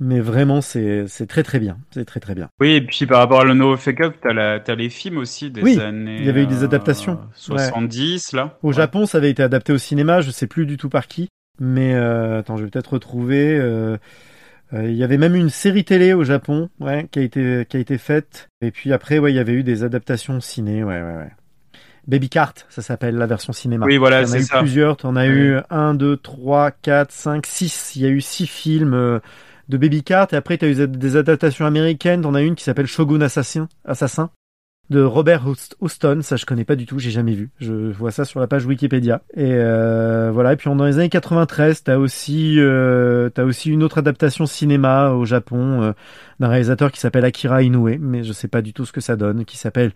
mais 0.00 0.20
vraiment 0.20 0.60
c'est 0.60 1.06
c'est 1.08 1.26
très 1.26 1.42
très 1.42 1.58
bien, 1.58 1.78
c'est 1.90 2.04
très 2.04 2.20
très 2.20 2.34
bien. 2.34 2.48
Oui, 2.60 2.72
et 2.72 2.80
puis 2.80 3.06
par 3.06 3.18
rapport 3.18 3.40
à 3.40 3.44
le 3.44 3.54
No 3.54 3.76
Fake 3.76 4.00
Up, 4.00 4.16
t'as 4.22 4.60
t'as 4.60 4.74
les 4.74 4.90
films 4.90 5.18
aussi 5.18 5.50
des 5.50 5.62
Oui, 5.62 5.80
années. 5.80 6.16
il 6.20 6.26
y 6.26 6.28
avait 6.28 6.42
eu 6.44 6.46
des 6.46 6.62
euh, 6.62 6.66
adaptations. 6.66 7.18
70 7.34 8.32
là. 8.32 8.56
Au 8.62 8.72
Japon, 8.72 9.06
ça 9.06 9.18
avait 9.18 9.30
été 9.30 9.42
adapté 9.42 9.72
au 9.72 9.78
cinéma, 9.78 10.20
je 10.20 10.30
sais 10.30 10.46
plus 10.46 10.66
du 10.66 10.76
tout 10.76 10.88
par 10.88 11.06
qui, 11.08 11.28
mais 11.60 11.94
euh, 11.94 12.38
attends, 12.40 12.56
je 12.56 12.64
vais 12.64 12.70
peut-être 12.70 12.92
retrouver. 12.94 13.58
euh, 13.58 13.96
euh, 14.74 14.84
il 14.88 14.96
y 14.96 15.02
avait 15.04 15.16
même 15.16 15.34
une 15.34 15.48
série 15.48 15.84
télé 15.84 16.12
au 16.12 16.24
Japon, 16.24 16.68
ouais, 16.78 17.08
qui 17.10 17.18
a 17.20 17.22
été 17.22 17.66
qui 17.68 17.76
a 17.78 17.80
été 17.80 17.96
faite. 17.98 18.48
Et 18.60 18.70
puis 18.70 18.92
après, 18.92 19.18
ouais, 19.18 19.32
il 19.32 19.36
y 19.36 19.38
avait 19.40 19.54
eu 19.54 19.62
des 19.62 19.82
adaptations 19.82 20.40
ciné, 20.40 20.84
ouais, 20.84 21.00
ouais, 21.02 21.16
ouais. 21.16 21.30
Baby 22.06 22.28
Cart, 22.30 22.54
ça 22.70 22.80
s'appelle 22.80 23.16
la 23.16 23.26
version 23.26 23.52
cinéma. 23.52 23.84
Oui, 23.86 23.98
voilà, 23.98 24.22
Il 24.22 24.28
y 24.28 24.30
en 24.30 24.32
a 24.32 24.32
c'est 24.32 24.38
eu 24.40 24.42
ça. 24.44 24.58
plusieurs. 24.60 24.96
T'en 24.96 25.14
as 25.16 25.26
eu 25.26 25.56
un, 25.68 25.94
deux, 25.94 26.16
trois, 26.16 26.70
quatre, 26.70 27.12
cinq, 27.12 27.44
six. 27.46 27.96
Il 27.96 28.02
y 28.02 28.06
a 28.06 28.08
eu 28.08 28.20
six 28.22 28.46
films 28.46 28.94
euh, 28.94 29.20
de 29.68 29.76
Baby 29.76 30.02
Cart. 30.02 30.28
Et 30.32 30.36
après, 30.36 30.56
t'as 30.58 30.68
eu 30.68 30.86
des 30.88 31.16
adaptations 31.16 31.66
américaines. 31.66 32.22
T'en 32.22 32.34
as 32.34 32.42
une 32.42 32.54
qui 32.54 32.64
s'appelle 32.64 32.86
Shogun 32.86 33.20
Assassin, 33.20 33.68
Assassin 33.84 34.30
de 34.90 35.02
Robert 35.02 35.46
Houst- 35.46 35.76
Houston. 35.80 36.20
Ça, 36.22 36.36
je 36.36 36.46
connais 36.46 36.64
pas 36.64 36.74
du 36.76 36.86
tout. 36.86 36.98
J'ai 36.98 37.10
jamais 37.10 37.34
vu. 37.34 37.50
Je 37.60 37.74
vois 37.92 38.10
ça 38.10 38.24
sur 38.24 38.40
la 38.40 38.46
page 38.46 38.64
Wikipédia. 38.64 39.20
Et 39.34 39.52
euh, 39.52 40.30
voilà. 40.32 40.54
Et 40.54 40.56
puis, 40.56 40.70
dans 40.74 40.84
les 40.86 40.98
années 40.98 41.10
93, 41.10 41.82
t'as 41.84 41.98
aussi, 41.98 42.54
euh, 42.58 43.28
t'as 43.28 43.44
aussi 43.44 43.70
une 43.70 43.82
autre 43.82 43.98
adaptation 43.98 44.46
cinéma 44.46 45.10
au 45.10 45.26
Japon 45.26 45.82
euh, 45.82 45.92
d'un 46.40 46.48
réalisateur 46.48 46.90
qui 46.90 47.00
s'appelle 47.00 47.26
Akira 47.26 47.62
Inoue, 47.62 47.98
mais 48.00 48.24
je 48.24 48.32
sais 48.32 48.48
pas 48.48 48.62
du 48.62 48.72
tout 48.72 48.86
ce 48.86 48.92
que 48.92 49.02
ça 49.02 49.16
donne, 49.16 49.44
qui 49.44 49.58
s'appelle 49.58 49.92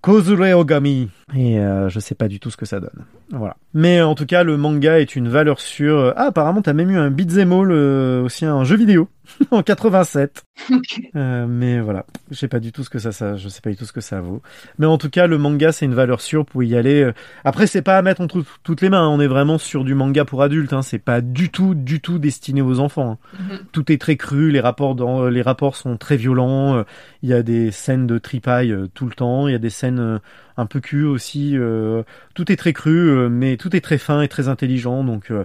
Kozure 0.00 0.56
Ogami. 0.56 1.10
Et 1.36 1.58
euh, 1.58 1.88
je 1.88 2.00
sais 2.00 2.14
pas 2.14 2.28
du 2.28 2.40
tout 2.40 2.50
ce 2.50 2.56
que 2.56 2.66
ça 2.66 2.80
donne. 2.80 3.04
Voilà. 3.30 3.56
Mais 3.74 4.00
en 4.00 4.14
tout 4.14 4.26
cas, 4.26 4.42
le 4.42 4.56
manga 4.56 4.98
est 4.98 5.14
une 5.14 5.28
valeur 5.28 5.60
sûre. 5.60 6.14
Ah, 6.16 6.26
apparemment, 6.26 6.62
t'as 6.62 6.72
même 6.72 6.90
eu 6.90 6.96
un 6.96 7.10
beat'em 7.10 7.52
all, 7.52 7.70
euh, 7.70 8.22
aussi 8.22 8.44
un 8.44 8.64
jeu 8.64 8.76
vidéo 8.76 9.08
en 9.50 9.62
87. 9.62 10.44
Euh, 11.16 11.46
mais 11.48 11.80
voilà, 11.80 12.04
je 12.30 12.36
sais 12.36 12.46
pas 12.46 12.60
du 12.60 12.70
tout 12.70 12.84
ce 12.84 12.90
que 12.90 12.98
ça, 12.98 13.10
ça, 13.12 13.36
je 13.36 13.48
sais 13.48 13.60
pas 13.62 13.70
du 13.70 13.76
tout 13.76 13.86
ce 13.86 13.92
que 13.92 14.00
ça 14.02 14.20
vaut. 14.20 14.42
Mais 14.78 14.86
en 14.86 14.98
tout 14.98 15.08
cas, 15.10 15.26
le 15.26 15.38
manga 15.38 15.72
c'est 15.72 15.86
une 15.86 15.94
valeur 15.94 16.20
sûre 16.20 16.44
pour 16.44 16.62
y 16.62 16.76
aller. 16.76 17.02
Euh, 17.02 17.12
Après, 17.44 17.66
c'est 17.66 17.82
pas 17.82 17.96
à 17.98 18.02
mettre 18.02 18.20
entre 18.20 18.44
toutes 18.62 18.80
les 18.82 18.90
mains. 18.90 19.02
hein. 19.04 19.08
On 19.08 19.20
est 19.20 19.26
vraiment 19.26 19.56
sur 19.58 19.82
du 19.84 19.94
manga 19.94 20.24
pour 20.24 20.42
adultes. 20.42 20.72
Hein. 20.72 20.82
C'est 20.82 20.98
pas 20.98 21.20
du 21.22 21.50
tout, 21.50 21.74
du 21.74 22.00
tout 22.00 22.18
destiné 22.18 22.60
aux 22.62 22.78
enfants. 22.78 23.18
hein. 23.34 23.36
Mhm. 23.50 23.58
Tout 23.72 23.90
est 23.90 24.00
très 24.00 24.16
cru. 24.16 24.50
Les 24.50 24.60
rapports, 24.60 24.94
dans, 24.94 25.28
les 25.28 25.42
rapports 25.42 25.76
sont 25.76 25.96
très 25.96 26.16
violents. 26.16 26.76
Euh, 26.76 26.82
Il 27.22 27.30
y 27.30 27.34
a 27.34 27.42
des 27.42 27.70
scènes 27.72 28.06
de 28.06 28.18
tripaille 28.18 28.72
euh, 28.72 28.86
tout 28.94 29.06
le 29.06 29.12
temps. 29.14 29.48
Il 29.48 29.52
y 29.52 29.56
a 29.56 29.58
des 29.58 29.70
scènes 29.70 29.98
euh, 30.00 30.18
un 30.58 30.66
peu 30.66 30.80
cul 30.80 31.04
aussi. 31.04 31.56
euh, 31.56 32.02
tout 32.34 32.52
est 32.52 32.56
très 32.56 32.72
cru, 32.74 32.92
euh, 33.08 33.28
mais 33.30 33.56
tout 33.56 33.74
est 33.74 33.80
très 33.80 33.98
fin 33.98 34.20
et 34.22 34.28
très 34.28 34.48
intelligent. 34.48 35.02
Donc, 35.04 35.30
euh, 35.30 35.44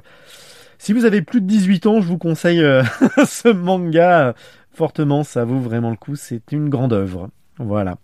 si 0.77 0.93
vous 0.93 1.05
avez 1.05 1.21
plus 1.21 1.41
de 1.41 1.47
18 1.47 1.85
ans, 1.87 2.01
je 2.01 2.07
vous 2.07 2.17
conseille 2.17 2.61
euh, 2.61 2.83
ce 3.25 3.49
manga 3.49 4.33
fortement. 4.71 5.23
Ça 5.23 5.45
vaut 5.45 5.59
vraiment 5.59 5.89
le 5.89 5.95
coup. 5.95 6.15
C'est 6.15 6.51
une 6.51 6.69
grande 6.69 6.93
œuvre. 6.93 7.29
Voilà. 7.57 7.97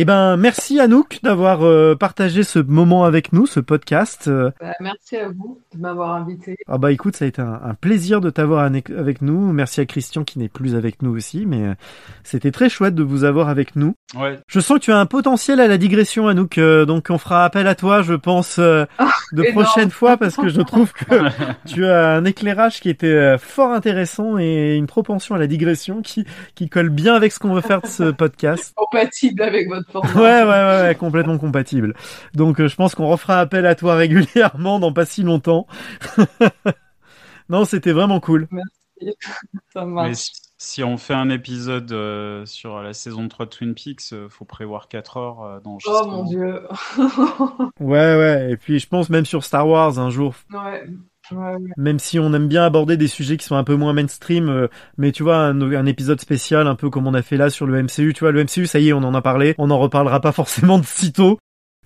Eh 0.00 0.04
ben, 0.04 0.36
merci 0.36 0.78
Anouk 0.78 1.18
d'avoir 1.24 1.66
euh, 1.66 1.96
partagé 1.96 2.44
ce 2.44 2.60
moment 2.60 3.02
avec 3.02 3.32
nous, 3.32 3.46
ce 3.46 3.58
podcast. 3.58 4.28
Euh, 4.28 4.52
Bah, 4.60 4.72
merci 4.78 5.16
à 5.16 5.28
vous 5.28 5.60
de 5.74 5.80
m'avoir 5.80 6.14
invité. 6.14 6.56
ah 6.68 6.78
bah 6.78 6.92
écoute, 6.92 7.16
ça 7.16 7.24
a 7.24 7.28
été 7.28 7.42
un, 7.42 7.60
un 7.64 7.74
plaisir 7.74 8.20
de 8.20 8.30
t'avoir 8.30 8.62
avec 8.62 9.22
nous. 9.22 9.52
Merci 9.52 9.80
à 9.80 9.86
Christian 9.86 10.22
qui 10.22 10.38
n'est 10.38 10.48
plus 10.48 10.76
avec 10.76 11.02
nous 11.02 11.10
aussi, 11.16 11.46
mais 11.46 11.64
euh, 11.64 11.74
c'était 12.22 12.52
très 12.52 12.68
chouette 12.68 12.94
de 12.94 13.02
vous 13.02 13.24
avoir 13.24 13.48
avec 13.48 13.74
nous. 13.74 13.96
Ouais. 14.16 14.38
Je 14.46 14.60
sens 14.60 14.78
que 14.78 14.84
tu 14.84 14.92
as 14.92 14.98
un 15.00 15.06
potentiel 15.06 15.58
à 15.58 15.66
la 15.66 15.78
digression, 15.78 16.28
Anouk, 16.28 16.58
euh, 16.58 16.84
donc 16.84 17.08
on 17.10 17.18
fera 17.18 17.44
appel 17.44 17.66
à 17.66 17.74
toi, 17.74 18.00
je 18.02 18.14
pense, 18.14 18.60
euh, 18.60 18.84
de 19.32 19.42
énorme. 19.42 19.64
prochaine 19.64 19.90
fois, 19.90 20.16
parce 20.16 20.36
que 20.36 20.48
je 20.48 20.60
trouve 20.60 20.92
que 20.92 21.04
tu 21.66 21.84
as 21.84 22.10
un 22.14 22.24
éclairage 22.24 22.78
qui 22.80 22.88
était 22.88 23.36
fort 23.38 23.72
intéressant 23.72 24.38
et 24.38 24.76
une 24.76 24.86
propension 24.86 25.34
à 25.34 25.38
la 25.38 25.48
digression 25.48 26.02
qui, 26.02 26.24
qui 26.54 26.68
colle 26.68 26.90
bien 26.90 27.16
avec 27.16 27.32
ce 27.32 27.40
qu'on 27.40 27.52
veut 27.52 27.62
faire 27.62 27.82
de 27.82 27.88
ce 27.88 28.12
podcast. 28.12 28.72
Compatible 28.76 29.42
avec 29.42 29.66
votre 29.68 29.87
format. 29.88 30.14
Ouais, 30.14 30.42
ouais, 30.42 30.44
ouais, 30.44 30.82
ouais, 30.82 30.94
complètement 30.96 31.38
compatible. 31.38 31.94
Donc, 32.34 32.60
euh, 32.60 32.68
je 32.68 32.76
pense 32.76 32.94
qu'on 32.94 33.08
refera 33.08 33.40
appel 33.40 33.66
à 33.66 33.74
toi 33.74 33.94
régulièrement 33.96 34.78
dans 34.80 34.92
pas 34.92 35.06
si 35.06 35.22
longtemps. 35.22 35.66
non, 37.48 37.64
c'était 37.64 37.92
vraiment 37.92 38.20
cool. 38.20 38.48
Merci. 38.50 38.72
Ça 39.72 39.84
Mais 40.02 40.12
marche. 40.12 40.14
si, 40.14 40.32
si 40.58 40.84
on 40.84 40.96
fait 40.98 41.14
un 41.14 41.30
épisode 41.30 41.92
euh, 41.92 42.44
sur 42.46 42.82
la 42.82 42.92
saison 42.92 43.28
3 43.28 43.46
de 43.46 43.50
Twin 43.50 43.74
Peaks, 43.74 44.12
euh, 44.12 44.28
faut 44.28 44.44
prévoir 44.44 44.88
4 44.88 45.16
heures 45.18 45.42
euh, 45.42 45.60
dans 45.60 45.78
Oh 45.86 46.06
mon 46.06 46.24
dieu. 46.24 46.62
Ouais, 47.80 48.16
ouais. 48.16 48.52
Et 48.52 48.56
puis, 48.56 48.78
je 48.78 48.88
pense 48.88 49.08
même 49.10 49.24
sur 49.26 49.44
Star 49.44 49.68
Wars 49.68 49.98
un 49.98 50.10
jour. 50.10 50.34
ouais. 50.52 50.84
Ouais, 51.32 51.54
ouais. 51.56 51.70
Même 51.76 51.98
si 51.98 52.18
on 52.18 52.32
aime 52.34 52.48
bien 52.48 52.64
aborder 52.64 52.96
des 52.96 53.08
sujets 53.08 53.36
qui 53.36 53.44
sont 53.46 53.56
un 53.56 53.64
peu 53.64 53.74
moins 53.76 53.92
mainstream, 53.92 54.48
euh, 54.48 54.68
mais 54.96 55.12
tu 55.12 55.22
vois, 55.22 55.36
un, 55.38 55.60
un 55.60 55.86
épisode 55.86 56.20
spécial, 56.20 56.66
un 56.66 56.74
peu 56.74 56.90
comme 56.90 57.06
on 57.06 57.14
a 57.14 57.22
fait 57.22 57.36
là 57.36 57.50
sur 57.50 57.66
le 57.66 57.82
MCU, 57.82 58.12
tu 58.14 58.20
vois, 58.20 58.32
le 58.32 58.44
MCU, 58.44 58.66
ça 58.66 58.78
y 58.78 58.88
est, 58.88 58.92
on 58.92 58.98
en 58.98 59.14
a 59.14 59.22
parlé, 59.22 59.54
on 59.58 59.66
n'en 59.68 59.78
reparlera 59.78 60.20
pas 60.20 60.32
forcément 60.38 60.78
de 60.78 60.84
sitôt, 60.84 61.38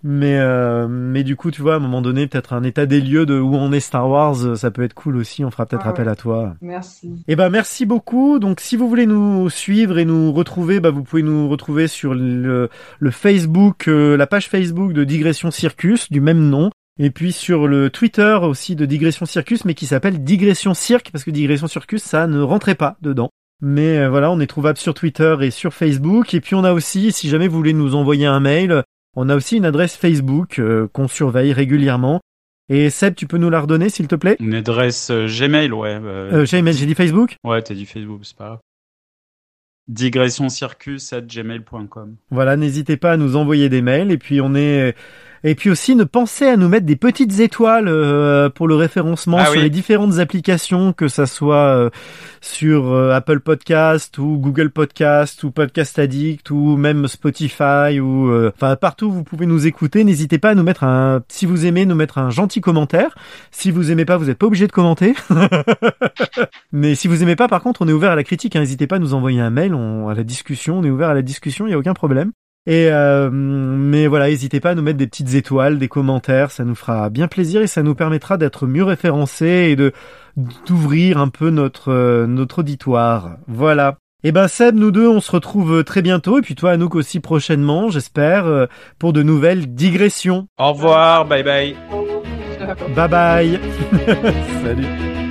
mais 0.05 0.39
euh, 0.39 0.89
mais 0.89 1.23
du 1.23 1.37
coup, 1.37 1.51
tu 1.53 1.63
vois, 1.63 1.75
à 1.75 1.77
un 1.77 1.81
moment 1.81 2.03
donné, 2.03 2.27
peut-être 2.27 2.53
un 2.55 2.65
état 2.65 2.87
des 2.87 3.01
lieux 3.01 3.25
de 3.25 3.39
où 3.39 3.55
on 3.55 3.71
est 3.73 3.79
Star 3.81 4.09
Wars, 4.09 4.45
euh, 4.45 4.57
ça 4.57 4.71
peut 4.73 4.83
être 4.83 4.95
cool 4.95 5.17
aussi, 5.17 5.45
on 5.45 5.51
fera 5.53 5.65
peut-être 5.67 5.87
Ah 5.87 5.91
appel 5.91 6.07
ouais. 6.07 6.13
à 6.13 6.17
toi. 6.17 6.55
Merci. 6.61 7.23
Eh 7.29 7.37
ben 7.37 7.51
merci 7.51 7.87
beaucoup. 7.87 8.41
Donc 8.41 8.61
si 8.61 8.77
vous 8.77 8.89
voulez 8.89 9.07
nous 9.07 9.49
suivre 9.49 9.99
et 9.99 10.05
nous 10.05 10.33
retrouver, 10.33 10.81
bah 10.81 10.91
vous 10.91 11.05
pouvez 11.05 11.23
nous 11.23 11.49
retrouver 11.49 11.87
sur 11.87 12.15
le, 12.15 12.69
le 12.99 13.11
Facebook, 13.13 13.87
euh, 13.87 14.17
la 14.17 14.27
page 14.27 14.49
Facebook 14.49 14.93
de 14.93 15.05
Digression 15.05 15.53
Circus 15.53 16.11
du 16.11 16.21
même 16.21 16.49
nom. 16.49 16.71
Et 16.99 17.11
puis 17.11 17.33
sur 17.33 17.67
le 17.67 17.91
Twitter 17.91 18.39
aussi 18.43 18.77
de 18.77 18.85
Digression 18.85 19.27
Circus, 19.27 19.65
mais 19.65 19.75
qui 19.75 19.87
s'appelle 19.87 20.23
Digression 20.23 20.75
Cirque, 20.75 21.11
parce 21.11 21.25
que 21.25 21.31
Digression 21.31 21.67
Circus, 21.67 22.03
ça 22.03 22.27
ne 22.27 22.41
rentrait 22.41 22.75
pas 22.75 22.97
dedans. 23.01 23.31
Mais 23.61 23.99
euh, 23.99 24.11
voilà, 24.11 24.31
on 24.31 24.41
est 24.41 24.47
trouvable 24.47 24.79
sur 24.79 24.93
Twitter 24.93 25.37
et 25.41 25.51
sur 25.51 25.73
Facebook. 25.73 26.35
Et 26.35 26.41
puis 26.41 26.55
on 26.55 26.65
a 26.65 26.73
aussi, 26.73 27.13
si 27.13 27.29
jamais 27.29 27.49
vous 27.49 27.57
voulez 27.57 27.73
nous 27.73 27.95
envoyer 27.95 28.27
un 28.27 28.41
mail, 28.41 28.83
on 29.17 29.29
a 29.29 29.37
aussi 29.37 29.57
une 29.57 29.65
adresse 29.65 29.97
Facebook 29.97 30.59
euh, 30.59 30.89
qu'on 30.93 31.09
surveille 31.09 31.53
régulièrement. 31.53 32.21
Et 32.69 32.91
Seb, 32.91 33.15
tu 33.15 33.27
peux 33.27 33.39
nous 33.39 33.51
la 33.51 33.61
redonner, 33.61 33.89
s'il 33.89 34.09
te 34.09 34.15
plaît? 34.15 34.37
Une 34.41 34.55
adresse 34.55 35.11
euh, 35.11 35.27
Gmail, 35.27 35.73
ouais. 35.73 35.99
euh, 36.03 36.33
euh, 36.33 36.45
J'ai 36.47 36.63
j'ai 36.73 36.87
dit 36.87 36.95
Facebook? 36.95 37.37
Ouais, 37.45 37.61
t'as 37.63 37.75
dit 37.75 37.87
Facebook, 37.87 38.21
c'est 38.23 38.37
pas 38.37 38.47
grave. 38.47 38.59
Digressioncircus 39.89 41.13
at 41.13 41.23
gmail.com. 41.23 42.17
Voilà, 42.31 42.57
n'hésitez 42.57 42.97
pas 42.97 43.13
à 43.13 43.17
nous 43.17 43.37
envoyer 43.37 43.69
des 43.69 43.83
mails 43.83 44.11
et 44.11 44.19
puis 44.19 44.41
on 44.41 44.55
est 44.55 44.95
et 45.45 45.55
puis 45.55 45.71
aussi 45.71 45.95
ne 45.97 46.05
pensez 46.05 46.47
à 46.47 46.57
nous 46.57 46.69
mettre 46.69 46.87
des 46.87 46.97
petites 46.97 47.41
étoiles 47.41 47.89
euh, 47.89 48.49
pour 48.51 48.69
le 48.69 48.75
référencement 48.75 49.39
Ah 49.41 49.47
sur 49.47 49.55
oui. 49.57 49.63
les 49.63 49.71
différentes 49.71 50.19
applications 50.19 50.93
que 50.93 51.09
ça 51.09 51.27
soit 51.27 51.57
euh, 51.77 51.91
sur 52.41 52.93
euh, 52.93 53.13
Apple 53.13 53.41
Podcast 53.41 54.19
ou 54.19 54.39
Google 54.39 54.71
Podcast 54.71 55.43
ou 55.45 55.51
Podcast 55.51 55.99
Addict 55.99 56.51
ou 56.51 56.77
même 56.77 57.09
Spotify 57.09 57.99
ou 58.01 58.29
euh, 58.31 58.53
enfin 58.55 58.77
partout 58.77 59.07
où 59.07 59.13
vous 59.13 59.25
pouvez 59.25 59.47
nous 59.47 59.67
écouter, 59.67 60.05
n'hésitez 60.05 60.39
pas 60.39 60.51
à 60.51 60.55
nous 60.55 60.63
mettre 60.63 60.85
un 60.85 61.23
si 61.29 61.47
vous 61.47 61.67
aimez 61.67 61.87
nous 61.87 61.95
mettre 61.95 62.19
un 62.19 62.31
gentil 62.31 62.61
commentaire. 62.61 63.15
Si 63.51 63.71
vous 63.71 63.91
aimez 63.91 64.05
pas, 64.05 64.17
vous 64.17 64.27
n'êtes 64.27 64.39
pas 64.39 64.47
obligé 64.47 64.67
de 64.67 64.73
commenter. 64.73 65.15
Mais 66.73 66.95
si 66.95 67.09
vous 67.09 67.23
aimez 67.23 67.37
pas, 67.37 67.49
par 67.49 67.63
contre, 67.63 67.83
on 67.83 67.89
est 67.89 67.93
ouvert 67.93 68.13
à 68.13 68.17
la 68.17 68.25
critique. 68.25 68.57
hein. 68.57 68.61
N'hésitez 68.61 68.87
pas 68.87 68.97
à 68.97 68.99
nous 68.99 69.15
envoyer 69.15 69.41
un 69.41 69.51
mail, 69.51 69.75
on, 69.75 70.09
à 70.09 70.15
la 70.15 70.23
discussion. 70.25 70.79
On 70.79 70.85
est 70.85 70.91
ouvert 70.91 71.09
à 71.11 71.15
la 71.15 71.23
discussion, 71.23 71.67
il 71.67 71.71
y 71.71 71.75
a 71.75 71.79
aucun 71.79 71.95
problème. 71.95 72.33
Et 72.67 72.89
euh, 72.91 73.29
mais 73.33 74.07
voilà, 74.07 74.29
n'hésitez 74.29 74.61
pas 74.61 74.71
à 74.71 74.75
nous 74.75 74.83
mettre 74.83 74.99
des 74.99 75.09
petites 75.09 75.35
étoiles, 75.35 75.79
des 75.79 75.89
commentaires, 75.89 76.53
ça 76.53 76.65
nous 76.65 76.77
fera 76.77 77.11
bien 77.11 77.27
plaisir 77.27 77.61
et 77.61 77.67
ça 77.67 77.83
nous 77.83 77.97
permettra 77.97 78.37
d'être 78.37 78.67
mieux 78.69 78.85
référencés 78.85 79.69
et 79.71 79.77
de 79.77 79.93
d'ouvrir 80.67 81.19
un 81.19 81.29
peu 81.29 81.51
notre 81.51 81.91
euh, 81.91 82.27
notre 82.27 82.61
auditoire. 82.61 83.37
Voilà. 83.49 83.97
Eh 84.23 84.31
ben 84.31 84.47
Seb, 84.47 84.77
nous 84.77 84.93
deux, 84.93 85.09
on 85.09 85.21
se 85.21 85.33
retrouve 85.33 85.83
très 85.83 86.03
bientôt, 86.03 86.39
et 86.39 86.43
puis 86.43 86.55
toi 86.55 86.71
Anouk 86.71 86.95
aussi 86.95 87.19
prochainement, 87.19 87.91
j'espère, 87.91 88.47
euh, 88.47 88.67
pour 89.01 89.13
de 89.13 89.25
nouvelles 89.25 89.75
digressions. 89.75 90.47
Au 90.57 90.73
revoir, 90.73 91.25
bye 91.25 91.43
bye. 91.43 91.75
Bye 92.95 93.09
bye. 93.09 93.61
Salut. 94.63 95.22